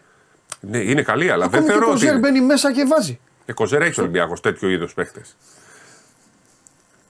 Ναι, 0.59 0.77
είναι 0.77 1.01
καλοί, 1.01 1.31
αλλά 1.31 1.47
δεν 1.47 1.59
Ακόμη 1.59 1.63
και 1.65 1.69
ο 1.71 1.73
θεωρώ 1.73 1.85
ότι. 1.91 1.99
Κοζέρ 1.99 2.11
είναι. 2.11 2.19
μπαίνει 2.19 2.41
μέσα 2.41 2.73
και 2.73 2.85
βάζει. 2.85 3.19
Ε, 3.45 3.53
Κοζέρα 3.53 3.85
έχει 3.85 3.99
ο 3.99 4.03
Ολυμπιακός 4.03 4.41
τέτοιο 4.41 4.69
είδος 4.69 4.93
παίχτες. 4.93 5.35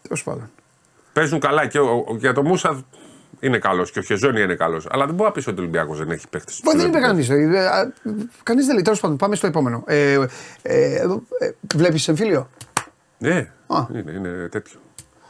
Τέλος 0.01 0.23
πάντων. 0.23 0.51
Παίζουν 1.13 1.39
καλά 1.39 1.65
και 1.67 1.80
ο, 1.80 2.06
ο- 2.08 2.15
για 2.19 2.34
το 2.34 2.43
Μούσα 2.43 2.84
είναι 3.39 3.58
καλός 3.58 3.91
και 3.91 3.99
ο 3.99 4.01
Χεζόνια 4.01 4.43
είναι 4.43 4.56
καλός. 4.56 4.88
Αλλά 4.89 5.06
δεν 5.06 5.15
μπορεί 5.15 5.27
να 5.30 5.36
πεις 5.36 5.47
ότι 5.47 5.58
ο 5.60 5.62
Ολυμπιακός 5.62 5.97
δεν 5.97 6.12
έχει 6.12 6.27
παίχτες. 6.30 6.62
Μα 6.63 6.71
δεν 6.71 6.88
είπε 6.88 6.99
κανείς. 6.99 7.27
Κανείς 8.43 8.65
δεν 8.65 8.73
λέει. 8.73 8.84
Τέλος 8.84 8.99
πάντων, 8.99 9.17
πάμε 9.17 9.36
στο 9.36 9.47
επόμενο. 9.47 9.84
Ε, 9.88 10.12
ε, 10.62 10.95
ε, 10.95 11.06
Βλέπεις 11.75 12.08
εμφύλιο; 12.08 12.49
Ναι, 13.17 13.51
Α. 13.67 13.86
είναι, 13.93 14.12
είναι 14.12 14.47
τέτοιο. 14.51 14.80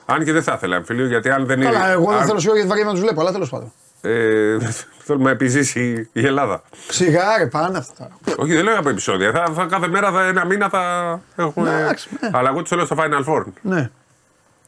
Αν 0.05 0.23
και 0.23 0.31
δεν 0.31 0.43
θα 0.43 0.53
ήθελα 0.53 0.75
εμφυλίο, 0.75 1.05
γιατί 1.07 1.29
αν 1.29 1.45
δεν 1.45 1.61
είναι. 1.61 1.71
Καλά, 1.71 1.89
εγώ 1.89 2.05
δεν 2.11 2.19
αν- 2.19 2.25
θέλω 2.25 2.39
σίγουρα 2.39 2.55
γιατί 2.59 2.69
βαριέμαι 2.69 2.89
να 2.91 2.95
τους 2.97 3.05
βλέπω, 3.05 3.21
αλλά 3.21 3.31
τέλος 3.31 3.49
πάντων. 3.49 3.73
Ε, 4.07 4.57
θέλουμε 4.97 5.23
να 5.25 5.29
επιζήσει 5.29 6.09
η 6.13 6.25
Ελλάδα. 6.25 6.61
Σιγά, 6.89 7.37
ρε, 7.37 7.45
πάνε 7.47 7.77
αυτά 7.77 8.09
τώρα. 8.23 8.37
Όχι, 8.39 8.53
δεν 8.53 8.63
λέω 8.63 8.79
από 8.79 8.89
επεισόδια. 8.89 9.31
Θα, 9.31 9.53
θα, 9.53 9.65
κάθε 9.65 9.87
μέρα, 9.87 10.11
θα, 10.11 10.23
ένα 10.25 10.45
μήνα 10.45 10.69
θα 10.69 11.21
έχουμε. 11.35 11.69
Ναι, 11.69 11.81
εντάξει, 11.81 12.09
ναι. 12.21 12.29
Αλλά 12.33 12.49
εγώ 12.49 12.59
τους 12.59 12.69
θέλω 12.69 12.85
στο 12.85 12.95
Final 12.99 13.25
Four. 13.25 13.43
Ναι, 13.61 13.89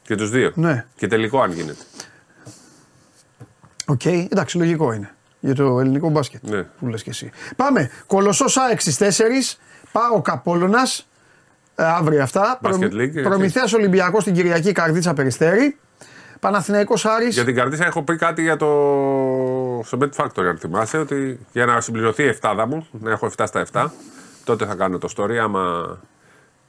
Και 0.01 0.15
τους 0.15 0.29
δύο. 0.29 0.51
Ναι. 0.55 0.85
Και 0.95 1.07
τελικό 1.07 1.41
αν 1.41 1.51
γίνεται. 1.51 1.83
οκ, 3.85 4.05
εντάξει, 4.05 4.57
λογικό 4.57 4.93
είναι. 4.93 5.09
Για 5.39 5.55
το 5.55 5.79
ελληνικό 5.79 6.09
μπάσκετ. 6.09 6.41
Ναι. 6.43 6.63
Που 6.63 6.87
λες 6.87 7.03
και 7.03 7.09
εσύ. 7.09 7.31
Πάμε. 7.55 7.89
Κολοσσός 8.07 8.57
ΑΕΚ 8.57 8.81
στις 8.81 8.97
4. 8.97 9.57
Πάω 9.91 10.21
Καπόλωνα. 10.21 10.81
Ε, 11.75 11.83
αύριο 11.83 12.23
αυτά. 12.23 12.59
Basket 12.63 12.91
League, 12.91 12.99
έτσι. 12.99 13.21
Προμηθέα 13.21 13.63
Ολυμπιακός 13.75 14.23
την 14.23 14.33
Κυριακή 14.33 14.71
Καρδίτσα 14.71 15.13
Περιστέρη. 15.13 15.77
Παναθηναϊκός 16.39 17.05
Άρης. 17.05 17.33
Για 17.33 17.45
την 17.45 17.55
Καρδίτσα 17.55 17.85
έχω 17.85 18.03
πει 18.03 18.15
κάτι 18.15 18.41
για 18.41 18.57
το. 18.57 18.65
στο 19.83 19.97
Bet 20.01 20.23
Factory, 20.23 20.45
αν 20.45 20.57
θυμάσαι, 20.57 20.97
ότι 20.97 21.39
για 21.51 21.65
να 21.65 21.81
συμπληρωθεί 21.81 22.23
η 22.23 22.27
εφτάδα 22.27 22.67
μου, 22.67 22.87
να 22.91 23.11
έχω 23.11 23.31
7 23.37 23.43
στα 23.47 23.65
7, 23.71 23.85
τότε 24.43 24.65
θα 24.65 24.75
κάνω 24.75 24.97
το 24.97 25.09
story. 25.17 25.35
Άμα 25.35 25.97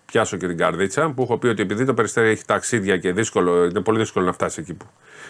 πιάσω 0.06 0.36
και 0.36 0.46
την 0.46 0.56
Καρδίτσα, 0.56 1.10
που 1.10 1.22
έχω 1.22 1.38
πει 1.38 1.46
ότι 1.46 1.62
επειδή 1.62 1.84
το 1.84 1.94
περιστέρι 1.94 2.28
έχει 2.28 2.44
ταξίδια 2.44 2.96
και 2.96 3.12
δύσκολο, 3.12 3.64
είναι 3.64 3.80
πολύ 3.80 3.98
δύσκολο 3.98 4.24
να 4.24 4.32
φτάσει 4.32 4.60
εκεί 4.60 4.74
που. 4.74 4.86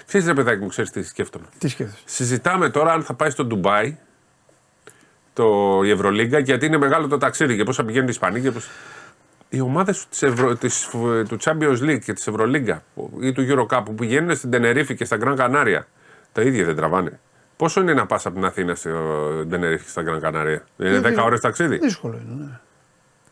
Ξέρεις, 0.06 0.26
ρε 0.26 0.34
παιδάκι 0.34 0.62
μου, 0.62 0.68
ξέρεις 0.68 0.90
τι 0.90 1.02
σκέφτομαι. 1.02 1.44
Τι 1.58 1.68
σκέφτεσαι; 1.68 2.02
Συζητάμε 2.04 2.70
τώρα 2.70 2.92
αν 2.92 3.02
θα 3.02 3.14
πάει 3.14 3.30
στο 3.30 3.44
Ντουμπάι 3.44 3.98
το, 5.32 5.80
η 5.84 5.90
Ευρωλίγκα, 5.90 6.38
γιατί 6.38 6.66
είναι 6.66 6.78
μεγάλο 6.78 7.08
το 7.08 7.18
ταξίδι 7.18 7.56
και 7.56 7.64
πώς 7.64 7.76
θα 7.76 7.84
πηγαίνουν 7.84 8.06
οι 8.06 8.10
Ισπανοί 8.12 8.40
και 8.40 8.50
πώς... 8.50 8.68
Οι 9.52 9.60
ομάδες 9.60 10.06
του 11.28 11.36
Champions 11.40 11.78
League 11.80 11.98
και 12.04 12.12
της 12.12 12.26
Ευρωλίγκα 12.26 12.82
ή 13.20 13.32
του 13.32 13.46
Euro 13.48 13.76
Cup 13.76 13.82
που 13.84 13.94
πηγαίνουν 13.94 14.36
στην 14.36 14.50
Τενερίφη 14.50 14.94
και 14.94 15.04
στα 15.04 15.16
Γκραν 15.16 15.36
Κανάρια, 15.36 15.86
τα 16.32 16.42
ίδια 16.42 16.64
δεν 16.64 16.76
τραβάνε. 16.76 17.20
Πόσο 17.56 17.80
είναι 17.80 17.94
να 17.94 18.06
πας 18.06 18.26
από 18.26 18.34
την 18.34 18.44
Αθήνα 18.44 18.74
στο 18.74 18.90
Τενερίφη 19.50 19.84
και 19.84 19.90
στα 19.90 20.02
Γκραν 20.02 20.20
Κανάρια, 20.20 20.64
Είναι 20.76 21.00
10 21.00 21.24
ώρες 21.24 21.40
ταξίδι; 21.40 21.78
Δύσκολο 21.78 22.20
είναι. 22.24 22.44
Ναι. 22.44 22.58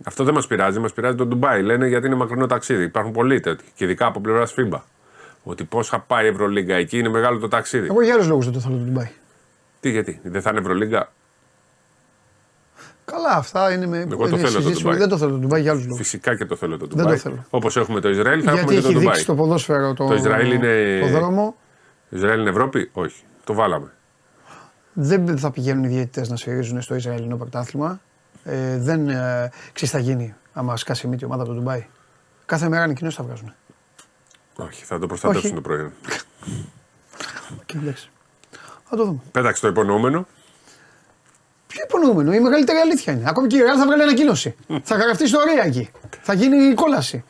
Αυτό 0.04 0.24
δεν 0.24 0.34
μας 0.34 0.46
πειράζει, 0.46 0.78
μας 0.78 0.92
πειράζει 0.92 1.16
το 1.16 1.26
Ντουμπάι. 1.26 1.62
Λένε 1.62 1.86
γιατί 1.86 2.06
είναι 2.06 2.16
μακρινό 2.16 2.46
ταξίδι. 2.46 2.82
Υπάρχουν 2.84 3.12
πολλοί 3.12 3.40
τέτοιοι. 3.40 3.64
Και 3.74 3.84
ειδικά 3.84 4.06
από 4.06 4.20
πλευράς 4.20 4.54
FIBA. 4.56 4.80
Ότι 5.42 5.64
πώς 5.64 5.88
θα 5.88 5.98
πάει 6.00 6.24
η 6.24 6.28
Ευρωλίγκα 6.28 6.74
εκεί 6.74 6.98
είναι 6.98 7.08
μεγάλο 7.08 7.38
το 7.38 7.48
ταξίδι. 7.48 7.86
Εγώ 7.86 8.02
για 8.02 8.14
άλλους 8.14 8.28
λόγους 8.28 8.44
δεν 8.44 8.54
το 8.54 8.60
θέλω 8.60 8.76
το 8.76 8.82
Ντουμπάι. 8.82 9.10
Τι 9.80 9.90
γιατί, 9.90 10.20
δεν 10.22 10.42
θα 10.42 10.50
είναι 10.50 10.58
Ευρωλίγκα; 10.58 11.12
Καλά, 13.12 13.30
αυτά 13.36 13.72
είναι 13.72 13.86
με. 13.86 13.98
Εγώ 13.98 14.08
το 14.08 14.26
είναι 14.26 14.36
θέλω 14.36 14.40
το 14.42 14.48
συζήτηση. 14.60 14.82
Ντουμπάι. 14.82 14.98
Δεν 14.98 15.08
το 15.08 15.18
θέλω 15.18 15.30
το 15.30 15.36
Ντουμπάι 15.38 15.60
για 15.60 15.70
άλλους 15.70 15.82
λόγους. 15.84 15.98
Φυσικά 15.98 16.36
και 16.36 16.44
το 16.44 16.56
θέλω 16.56 16.76
το 16.76 16.86
το 16.86 16.96
Ντουμπάι. 16.96 17.16
θέλω. 17.16 17.44
Όπως 17.50 17.76
έχουμε 17.76 18.00
το 18.00 18.08
Ισραήλ, 18.08 18.40
θα 18.44 18.52
Γιατί 18.52 18.58
έχουμε 18.58 18.74
και 18.74 18.80
το 18.80 18.86
έχει 18.88 18.96
Ντουμπάι. 18.96 19.06
δείξει 19.12 19.26
το 19.26 19.34
ποδόσφαιρο 19.34 19.94
το, 19.94 20.06
Το 20.06 20.14
Ισραήλ 20.14 20.52
είναι- 20.52 21.00
το 21.00 21.18
δρόμο. 21.18 21.56
Ισραήλ 22.08 22.40
είναι 22.40 22.50
Ευρώπη, 22.50 22.90
όχι. 22.92 23.22
Το 23.44 23.54
βάλαμε. 23.54 23.92
Δεν 24.92 25.38
θα 25.38 25.50
πηγαίνουν 25.50 25.84
οι 25.84 25.88
διαιτητές 25.88 26.28
να 26.28 26.36
σφυρίζουν 26.36 26.82
στο 26.82 26.94
Ισραηλινό 26.94 27.36
πρωτάθλημα. 27.36 28.00
Ε, 28.44 28.78
δεν 28.78 29.08
ε, 29.08 29.14
ξέρεις 29.72 29.72
τι 29.72 29.86
θα 29.86 29.98
γίνει 29.98 30.34
άμα 30.52 30.76
σκάσει 30.76 31.06
μύτη 31.06 31.22
η 31.22 31.26
ομάδα 31.26 31.42
από 31.42 31.52
το 31.52 31.58
Ντουμπάι; 31.58 31.86
Κάθε 32.46 32.68
μέρα 32.68 32.82
ανακοινώσει 32.82 33.16
θα 33.16 33.24
βγάζουν. 33.24 33.52
Όχι, 34.56 34.84
θα 34.84 34.98
το 34.98 35.06
προστατεύσουν 35.06 35.46
Όχι. 35.46 35.54
το 35.54 35.60
προϊόν. 35.60 35.92
Και 37.66 37.76
εντάξει. 37.82 38.10
Θα 38.84 38.96
το 38.96 39.04
δούμε. 39.04 39.18
Πέταξε 39.32 39.62
το 39.62 39.68
υπονοούμενο. 39.68 40.26
Ποιο 41.68 41.82
υπονοούμενο, 41.84 42.32
η 42.32 42.40
μεγαλύτερη 42.40 42.78
αλήθεια 42.78 43.12
είναι. 43.12 43.24
Ακόμη 43.26 43.46
και 43.46 43.56
η 43.56 43.60
Ρεάλ 43.60 43.76
θα 43.78 43.84
βγάλει 43.86 44.02
ανακοίνωση. 44.02 44.54
θα 44.82 44.96
γραφτεί 44.96 45.24
ιστορία 45.24 45.62
εκεί. 45.64 45.90
Θα 46.22 46.32
γίνει 46.34 46.64
η 46.64 46.74
κόλαση. 46.74 47.24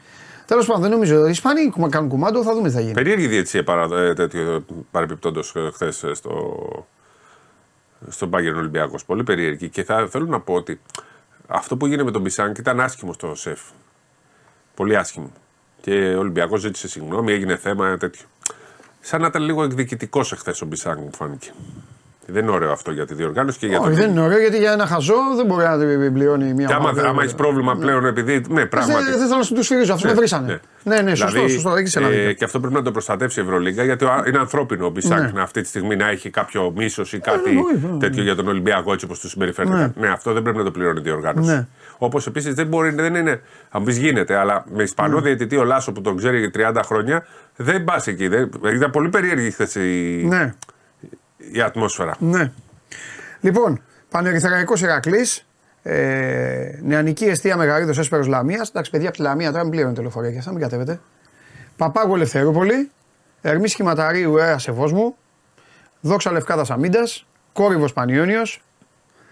Τέλος 0.46 0.66
πάντων, 0.66 0.82
δεν 0.82 0.90
νομίζω. 0.90 1.26
Οι 1.26 1.30
Ισπανοί 1.30 1.70
κουμα- 1.70 1.88
κάνουν 1.88 2.08
κουμάντο, 2.08 2.42
θα 2.42 2.54
δούμε 2.54 2.68
τι 2.68 2.74
θα 2.74 2.80
γίνει. 2.80 2.92
Περίεργη 2.92 3.26
διετησία 3.26 3.64
παρα, 3.64 4.00
ε, 4.00 4.14
τέτοιο 4.14 4.64
παρεμπιπτόντω 4.90 5.42
χθες 5.72 6.04
στο, 6.12 6.56
στον 8.08 8.30
Πάγκερ 8.30 8.54
Ολυμπιακός. 8.56 9.04
Πολύ 9.04 9.22
περίεργη. 9.24 9.68
Και 9.68 9.84
θα 9.84 10.08
θέλω 10.10 10.26
να 10.26 10.40
πω 10.40 10.54
ότι 10.54 10.80
αυτό 11.46 11.76
που 11.76 11.86
έγινε 11.86 12.02
με 12.02 12.10
τον 12.10 12.20
Μπισάνκ 12.22 12.58
ήταν 12.58 12.80
άσχημο 12.80 13.12
στο 13.12 13.34
ΣΕΦ. 13.34 13.60
Πολύ 14.74 14.96
άσχημο. 14.96 15.32
Και 15.80 16.14
ο 16.14 16.18
Ολυμπιακός 16.18 16.60
ζήτησε 16.60 16.88
συγγνώμη, 16.88 17.32
έγινε 17.32 17.56
θέμα 17.56 17.96
τέτοιο. 17.96 18.26
Σαν 19.00 19.20
να 19.20 19.26
ήταν 19.26 19.42
λίγο 19.42 19.62
εκδικητικός 19.62 20.32
εχθές 20.32 20.60
ο 20.62 20.66
Μπισάνκ, 20.66 20.98
μου 20.98 21.10
φάνηκε. 21.16 21.50
Δεν 22.30 22.42
είναι 22.42 22.52
ωραίο 22.52 22.72
αυτό 22.72 22.90
για 22.90 23.06
τη 23.06 23.14
διοργάνωση 23.14 23.58
και 23.58 23.66
για 23.66 23.78
Όχι, 23.78 23.86
τον. 23.88 23.96
δεν 23.98 24.10
είναι 24.10 24.20
ωραίο 24.20 24.38
γιατί 24.38 24.56
για 24.58 24.72
ένα 24.72 24.86
χαζό 24.86 25.14
δεν 25.36 25.46
μπορεί 25.46 25.64
να 25.64 25.78
την 25.78 26.12
πληρώνει 26.12 26.54
μια 26.54 26.66
Και 26.66 26.72
άμα, 26.72 26.88
ομάδα. 26.88 27.08
άμα 27.08 27.22
έχεις 27.22 27.34
πρόβλημα 27.34 27.76
πλέον 27.76 28.04
επειδή. 28.06 28.44
Ναι, 28.48 28.66
πράγματι. 28.66 29.02
Δεν, 29.04 29.18
δεν 29.18 29.26
θέλω 29.26 29.38
να 29.38 29.42
σου 29.44 29.54
τους 29.54 29.64
σφυρίζω, 29.64 29.92
αυτό 29.94 30.08
με 30.08 30.14
βρήσανε. 30.14 30.60
Ναι, 30.84 31.00
ναι, 31.00 31.14
σωστό, 31.14 31.32
Δηλαδή, 31.32 31.52
σωστό, 31.52 31.74
έχεις 31.76 31.96
ένα 31.96 32.06
ε, 32.06 32.10
δίκιο. 32.10 32.32
και 32.32 32.44
αυτό 32.44 32.60
πρέπει 32.60 32.74
να 32.74 32.82
το 32.82 32.90
προστατεύσει 32.92 33.40
η 33.40 33.42
Ευρωλίγκα 33.42 33.84
γιατί 33.84 34.04
ο- 34.04 34.22
είναι 34.26 34.38
ανθρώπινο 34.38 34.86
ο 34.86 34.90
Μπισάνκ 34.90 35.20
Ναι. 35.20 35.30
να 35.34 35.42
αυτή 35.42 35.60
τη 35.60 35.68
στιγμή 35.68 35.96
να 35.96 36.08
έχει 36.08 36.30
κάποιο 36.30 36.72
μίσος 36.76 37.12
ή 37.12 37.18
κάτι 37.18 37.48
εννοείται, 37.50 37.86
ναι. 37.92 37.98
τέτοιο 37.98 38.22
για 38.22 38.34
τον 38.34 38.48
Ολυμπιακό 38.48 38.92
έτσι 38.92 39.04
όπως 39.04 39.18
τους 39.20 39.30
συμπεριφέρεται. 39.30 39.92
Ναι. 39.96 40.08
αυτό 40.08 40.32
δεν 40.32 40.42
πρέπει 40.42 40.58
να 40.58 40.64
το 40.64 40.70
πληρώνει 40.70 40.98
η 40.98 41.02
διοργάνωση. 41.02 41.50
Ναι. 41.50 41.66
Όπως 41.98 42.26
επίσης 42.26 42.54
δεν 42.54 42.66
μπορεί, 42.66 42.90
δεν 42.90 43.14
είναι. 43.14 43.40
Αν 43.70 43.84
πεις 43.84 43.96
γίνεται, 43.98 44.36
αλλά 44.36 44.64
με 44.74 44.82
Ισπανό 44.82 45.14
Ναι. 45.16 45.20
διαιτητή 45.22 45.56
ο 45.56 45.64
Λάσο 45.64 45.92
που 45.92 46.00
τον 46.00 46.16
ξέρει 46.16 46.38
για 46.38 46.50
30 46.50 46.80
χρόνια 46.84 47.26
δεν 47.56 47.84
πας 47.84 48.06
εκεί. 48.06 48.28
Δεν, 48.28 48.50
ήταν 48.74 48.90
πολύ 48.90 49.08
περίεργη 49.08 49.50
χθες 49.50 49.74
η, 49.74 50.24
Ναι, 50.28 50.54
η 51.52 51.60
ατμόσφαιρα. 51.60 52.16
ναι. 52.18 52.52
Λοιπόν, 53.40 53.82
Πανερυθραϊκό 54.10 54.74
Ηρακλής. 54.78 55.42
Ε, 55.82 56.78
νεανική 56.82 57.24
αιστεία 57.24 57.56
Μεγαρίδος 57.56 57.98
Έσπερος 57.98 58.26
Λαμίας. 58.26 58.68
Εντάξει, 58.68 58.90
παιδιά 58.90 59.08
από 59.08 59.16
τη 59.16 59.22
Λαμία 59.22 59.50
τώρα 59.50 59.62
μην 59.62 59.70
πληρώνουν 59.70 59.94
τηλεφορία 59.94 60.30
και 60.32 60.38
αυτά, 60.38 60.50
μην 60.50 60.60
κατέβετε. 60.60 61.00
Παπάγου 61.76 62.14
Ελευθερούπολη. 62.14 62.90
Ερμής 63.40 63.70
Σχηματαρίου 63.70 64.36
Έρα 64.38 64.58
Σεβόσμου. 64.58 65.16
Δόξα 66.00 66.32
Λευκάδα 66.32 66.74
Αμίντα, 66.74 67.02
Κόρυβος 67.52 67.92
Πανιόνιος, 67.92 68.62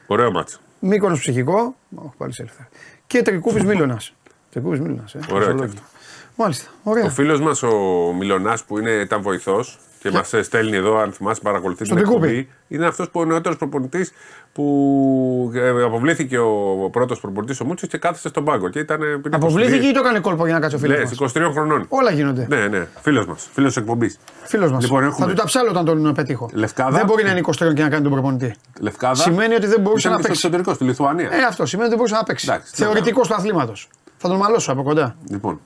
Ωραίο 0.07 0.31
μάτσο. 0.31 0.59
Μήκονο 0.81 1.14
Ψυχικό. 1.14 1.76
Όχι, 1.94 2.12
πάλι 2.16 2.33
σε 2.33 2.42
ελεύθερα. 2.42 2.68
Και 3.07 3.22
Τρικούπης 3.22 3.64
Μίλωνας. 3.70 4.14
Τρικούπης 4.50 4.81
Μίλωνας. 4.81 5.14
Ε. 5.14 5.18
Ωραίο 5.31 5.42
Ζωολόγιο. 5.42 5.66
και 5.72 5.79
αυτό. 5.85 5.90
Μάλιστα. 6.37 6.70
Ωραία. 6.83 7.05
Ο 7.05 7.09
φίλος 7.09 7.40
μας 7.40 7.62
ο 7.62 7.72
Μιλονά 8.18 8.59
που 8.66 8.79
είναι, 8.79 8.90
ήταν 8.90 9.22
βοηθός 9.22 9.79
και 10.11 10.16
μας 10.16 10.35
στέλνει 10.47 10.77
εδώ, 10.77 10.97
αν 10.99 11.12
θυμάσαι, 11.12 11.40
παρακολουθείς 11.40 11.88
την 11.88 11.97
Στον 11.99 12.09
Τρικούπη. 12.09 12.27
εκπομπή. 12.38 12.49
Είναι 12.69 12.87
αυτός 12.87 13.11
που 13.11 13.21
ο 13.21 13.25
νεότερος 13.25 13.59
προπονητής 13.59 14.12
που 14.53 15.51
ε, 15.55 15.83
αποβλήθηκε 15.85 16.38
ο 16.38 16.88
πρώτος 16.92 17.21
προπονητής 17.21 17.61
ο 17.61 17.64
Μούτσο 17.64 17.87
και 17.87 17.99
κάθεσε 17.99 18.29
στον 18.29 18.45
πάγκο. 18.45 18.69
Και 18.69 18.79
ήταν, 18.79 19.01
είναι 19.03 19.21
Αποβλήθηκε 19.31 19.87
ή 19.87 19.92
το 19.92 20.01
έκανε 20.01 20.19
κόλπο 20.19 20.45
για 20.45 20.55
να 20.55 20.61
κάτσει 20.61 20.77
ο 20.77 20.79
φίλος 20.79 20.99
Ναι, 20.99 21.05
μας; 21.05 21.33
23 21.35 21.51
χρονών. 21.53 21.87
Όλα 21.88 22.11
γίνονται. 22.11 22.47
Ναι, 22.49 22.66
ναι, 22.66 22.87
φίλος 23.01 23.27
μας. 23.27 23.49
Φίλος 23.53 23.77
εκπομπής. 23.77 24.19
Φίλος 24.42 24.73
μας. 24.73 24.83
Λοιπόν, 24.83 25.01
Θα 25.01 25.07
έχουμε- 25.07 25.29
του 25.29 25.35
τα 25.35 25.45
ψάλω 25.45 25.71
όταν 25.71 25.85
τον 25.85 26.14
πετύχω. 26.14 26.51
Λευκάδα. 26.53 26.97
Δεν 26.97 27.07
μπορεί 27.07 27.25
να 27.25 27.31
είναι 27.31 27.38
23 27.38 27.75
και 27.75 27.83
να 27.83 27.88
κάνει 27.88 28.03
τον 28.03 28.12
προπονητή. 28.12 28.55
Λευκάδα. 28.81 29.14
Σημαίνει 29.14 29.55
ότι 29.55 29.66
δεν 29.66 29.81
μπορούσε 29.81 30.09
Ήταν 30.09 30.21
να 30.23 30.29
και 30.29 30.35
στο 30.35 30.49
παίξει. 30.49 30.64
εξωτερικό, 30.66 30.75
στη 30.75 30.85
Λιθουανία. 30.85 31.29
Ε, 31.33 31.42
αυτό 31.49 31.66
σημαίνει 31.66 31.88
ότι 31.88 31.88
δεν 31.88 31.97
μπορούσε 31.99 32.14
να 32.14 32.23
παίξει. 32.23 32.47
Εντάξει, 32.49 32.73
τι 32.73 32.83
Θεωρητικός 32.83 33.29
του 33.29 33.35
αθλήματος. 33.35 33.88
Θα 34.16 34.29
τον 34.29 34.37
μαλώσω 34.37 34.73
από 34.73 34.83
κοντά. 34.83 35.16
Λοιπόν. 35.31 35.61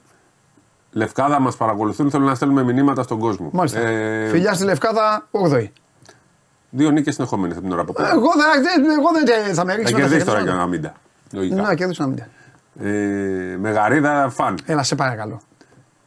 Λευκάδα 0.93 1.41
μας 1.41 1.57
παρακολουθούν, 1.57 2.11
θέλω 2.11 2.25
να 2.25 2.35
στέλνουμε 2.35 2.63
μηνύματα 2.63 3.03
στον 3.03 3.19
κόσμο. 3.19 3.51
Μάλιστα. 3.53 3.79
Ε, 3.81 4.29
Φιλιά 4.29 4.55
στη 4.55 4.65
Λευκάδα, 4.65 5.27
8η. 5.31 5.67
Δύο 6.71 6.91
νίκες 6.91 7.15
συνεχόμενες 7.15 7.57
από 7.57 7.65
την 7.65 7.73
ώρα 7.73 7.85
που 7.85 7.93
πέρα. 7.93 8.09
Εγώ 8.11 8.31
δεν, 8.63 8.91
εγώ 8.91 9.09
δεν 9.45 9.55
θα 9.55 9.65
με 9.65 9.71
Θα 9.73 9.77
ρίξει 9.79 9.93
με 9.95 10.01
τα 10.01 10.07
κερδίσει 10.07 10.27
τώρα 10.27 10.39
χέρια. 10.39 10.53
για 10.53 10.63
να 10.63 10.69
μην 10.69 10.83
τα. 10.83 10.93
Λογικά. 11.33 11.63
Να 11.63 11.75
κερδίσω 11.75 12.03
να 12.05 12.09
μην. 12.09 12.23
Ε, 12.81 13.57
μεγαρίδα 13.57 14.29
φαν. 14.31 14.59
Έλα, 14.65 14.83
σε 14.83 14.95
παρακαλώ. 14.95 15.41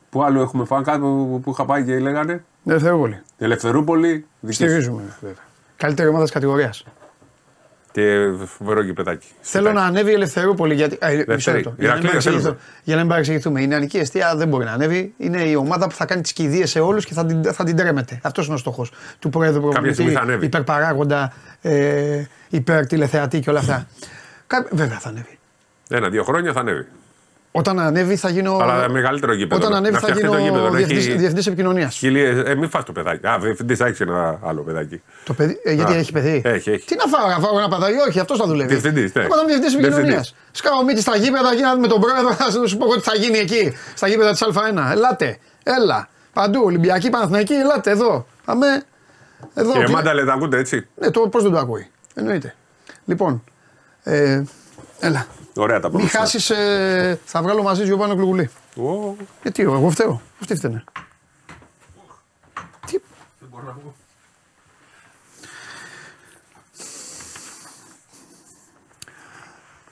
Πού 0.09 0.23
άλλο 0.23 0.41
έχουμε 0.41 0.65
φαν, 0.65 0.83
κάτι 0.83 0.99
που, 0.99 1.39
που 1.43 1.51
είχα 1.51 1.65
πάει 1.65 1.83
και 1.83 1.99
λέγανε; 1.99 2.43
Ελευθερόπολη. 2.65 3.21
Ελευθερούπολη, 3.37 4.25
δική 4.39 4.53
σου. 4.55 4.63
Στηρίζουμε. 4.63 5.01
βέβαια. 5.21 5.37
Καλύτερη 5.77 6.07
ομάδα 6.07 6.23
της 6.23 6.33
κατηγορίας. 6.33 6.85
Και 7.93 8.29
φοβερό 8.57 8.81
γηπεδάκι. 8.81 9.27
Θέλω 9.41 9.71
να 9.71 9.83
ανέβει 9.83 10.11
η 10.11 10.13
Ελευθερούπολη 10.13 10.73
γιατί. 10.73 10.97
Α, 11.05 11.09
μισό 11.09 11.23
Δεύτερη. 11.27 11.55
λεπτό. 11.57 11.73
Για 11.77 11.87
να 11.87 11.93
μην 11.93 12.03
Ηρακλή, 12.03 12.05
παρεξηγηθώ- 12.07 12.43
θέλουμε. 12.43 12.59
Για 12.83 12.93
να 12.95 12.99
μην 13.01 13.09
παρεξηγηθούμε. 13.09 13.61
Η 13.61 13.67
νεανική 13.67 13.97
αιστεία 13.97 14.35
δεν 14.35 14.47
μπορεί 14.47 14.65
να 14.65 14.71
ανέβει. 14.71 15.13
Είναι 15.17 15.41
η 15.41 15.55
ομάδα 15.55 15.87
που 15.87 15.95
θα 15.95 16.05
κάνει 16.05 16.21
τις 16.21 16.33
κηδείες 16.33 16.69
σε 16.69 16.79
όλους 16.79 17.05
και 17.05 17.13
θα 17.13 17.25
την, 17.25 17.43
θα 17.53 17.63
την 17.63 17.75
τρέμεται. 17.75 18.19
Αυτός 18.23 18.45
είναι 18.45 18.55
ο 18.55 18.57
στόχος 18.57 18.91
του 19.19 19.29
Πρόεδρου 19.29 19.59
στιγμή 19.61 19.71
Προπονητή. 19.73 20.11
θα 20.11 20.19
ανέβει. 20.19 20.45
Υπερπαράγοντα, 20.45 21.33
ε, 21.61 22.23
υπερ 22.49 22.85
τηλεθεατή 22.87 23.39
και 23.39 23.49
όλα 23.49 23.59
αυτά. 23.59 23.87
Κα- 24.47 24.67
Βέβαια 24.71 24.99
θα 24.99 25.09
ανέβει. 25.09 25.37
Ένα-δύο 25.89 26.23
χρόνια 26.23 26.53
θα 26.53 26.59
ανέβει. 26.59 26.85
Όταν 27.55 27.79
ανέβει 27.79 28.15
θα 28.15 28.29
γίνω. 28.29 28.57
Αλλά 28.61 28.89
μεγαλύτερο 28.89 29.33
γήπεδο. 29.33 29.61
Όταν 29.61 29.77
ανέβει 29.77 29.93
Να 29.93 29.99
θα 29.99 30.05
φτιαχτεί 30.07 30.25
γίνω 30.25 30.37
το 30.37 30.43
γήπεδο, 30.43 30.69
να 30.69 30.75
διευθυντής, 30.75 31.05
έχει- 31.07 31.15
διευθυντής 31.17 31.47
επικοινωνίας. 31.47 31.95
Χιλίες, 31.95 32.49
ε, 32.49 32.55
μην 32.55 32.69
φας 32.69 32.83
το 32.83 32.91
παιδάκι. 32.91 33.27
Α, 33.27 33.37
διευθυντής 33.41 33.77
θα 33.77 33.85
έχει 33.85 34.03
ένα 34.03 34.39
άλλο 34.43 34.61
παιδάκι. 34.61 35.01
Το 35.25 35.33
παιδί, 35.33 35.59
ε, 35.63 35.71
γιατί 35.73 35.93
Α, 35.93 35.95
έχει 35.95 36.11
παιδί; 36.11 36.41
έχει, 36.45 36.69
έχει. 36.69 36.85
Τι 36.85 36.95
να 36.95 37.17
φάω, 37.17 37.27
να 37.29 37.39
φάω 37.47 37.57
ένα 37.57 37.67
παιδάκι, 37.69 37.97
όχι, 38.07 38.19
αυτός 38.19 38.37
θα 38.37 38.45
δουλεύει. 38.45 38.69
Διευθυντής, 38.69 39.13
ναι. 39.13 39.21
Εγώ 39.21 39.33
είμαι 39.35 39.45
διευθυντής 39.45 39.73
επικοινωνίας. 39.73 40.05
Διευθυντής. 40.07 40.35
Σκάω 40.51 40.83
μύτη 40.83 41.01
στα 41.01 41.15
γήπεδα 41.15 41.51
εκεί 41.51 41.61
να 41.61 41.73
δούμε 41.75 41.87
τον 41.87 42.01
πρόεδρο, 42.01 42.31
θα 42.41 42.51
σου 42.67 42.77
πω 42.77 42.85
εγώ 42.85 42.95
τι 42.95 43.01
θα 43.01 43.15
γίνει 43.15 43.37
εκεί, 43.37 43.73
στα 43.95 44.07
γήπεδα 44.07 44.31
της 44.31 44.43
Α1. 44.43 44.91
Ελάτε, 44.91 45.37
έλα. 45.63 46.07
Παντού, 46.33 46.61
Ολυμπιακή, 46.63 47.09
Παναθηναϊκή, 47.09 47.53
ελάτε 47.53 47.91
εδώ. 47.91 48.27
Αμέ. 48.45 48.83
Εδώ. 49.53 49.71
Και 49.73 49.83
τι- 49.83 49.91
μάντα 49.91 50.13
λέτε, 50.13 50.31
ακούτε 50.31 50.57
έτσι. 50.57 50.87
Ναι, 50.95 51.09
το 51.11 51.19
πώς 51.19 51.43
δεν 51.43 51.51
το 51.51 51.57
ακούει. 51.57 51.87
Εννοείται. 52.13 52.55
Λοιπόν, 53.05 53.43
ε, 54.03 54.43
έλα. 54.99 55.25
Ωραία 55.55 55.79
τα 55.79 55.89
Μην 55.89 55.97
πρώτα. 55.97 56.17
χάσεις, 56.17 56.49
ε, 56.49 57.19
θα 57.25 57.41
βγάλω 57.41 57.63
μαζί 57.63 57.85
σου 57.85 57.97
πάνω 57.97 58.15
κλουβουλί. 58.15 58.49
Ω, 58.77 59.15
Γιατί, 59.41 59.61
εγώ 59.61 59.89
φταίω. 59.89 60.21
Αυτή 60.41 60.55
φταίνε. 60.55 60.83
Τι, 62.87 62.97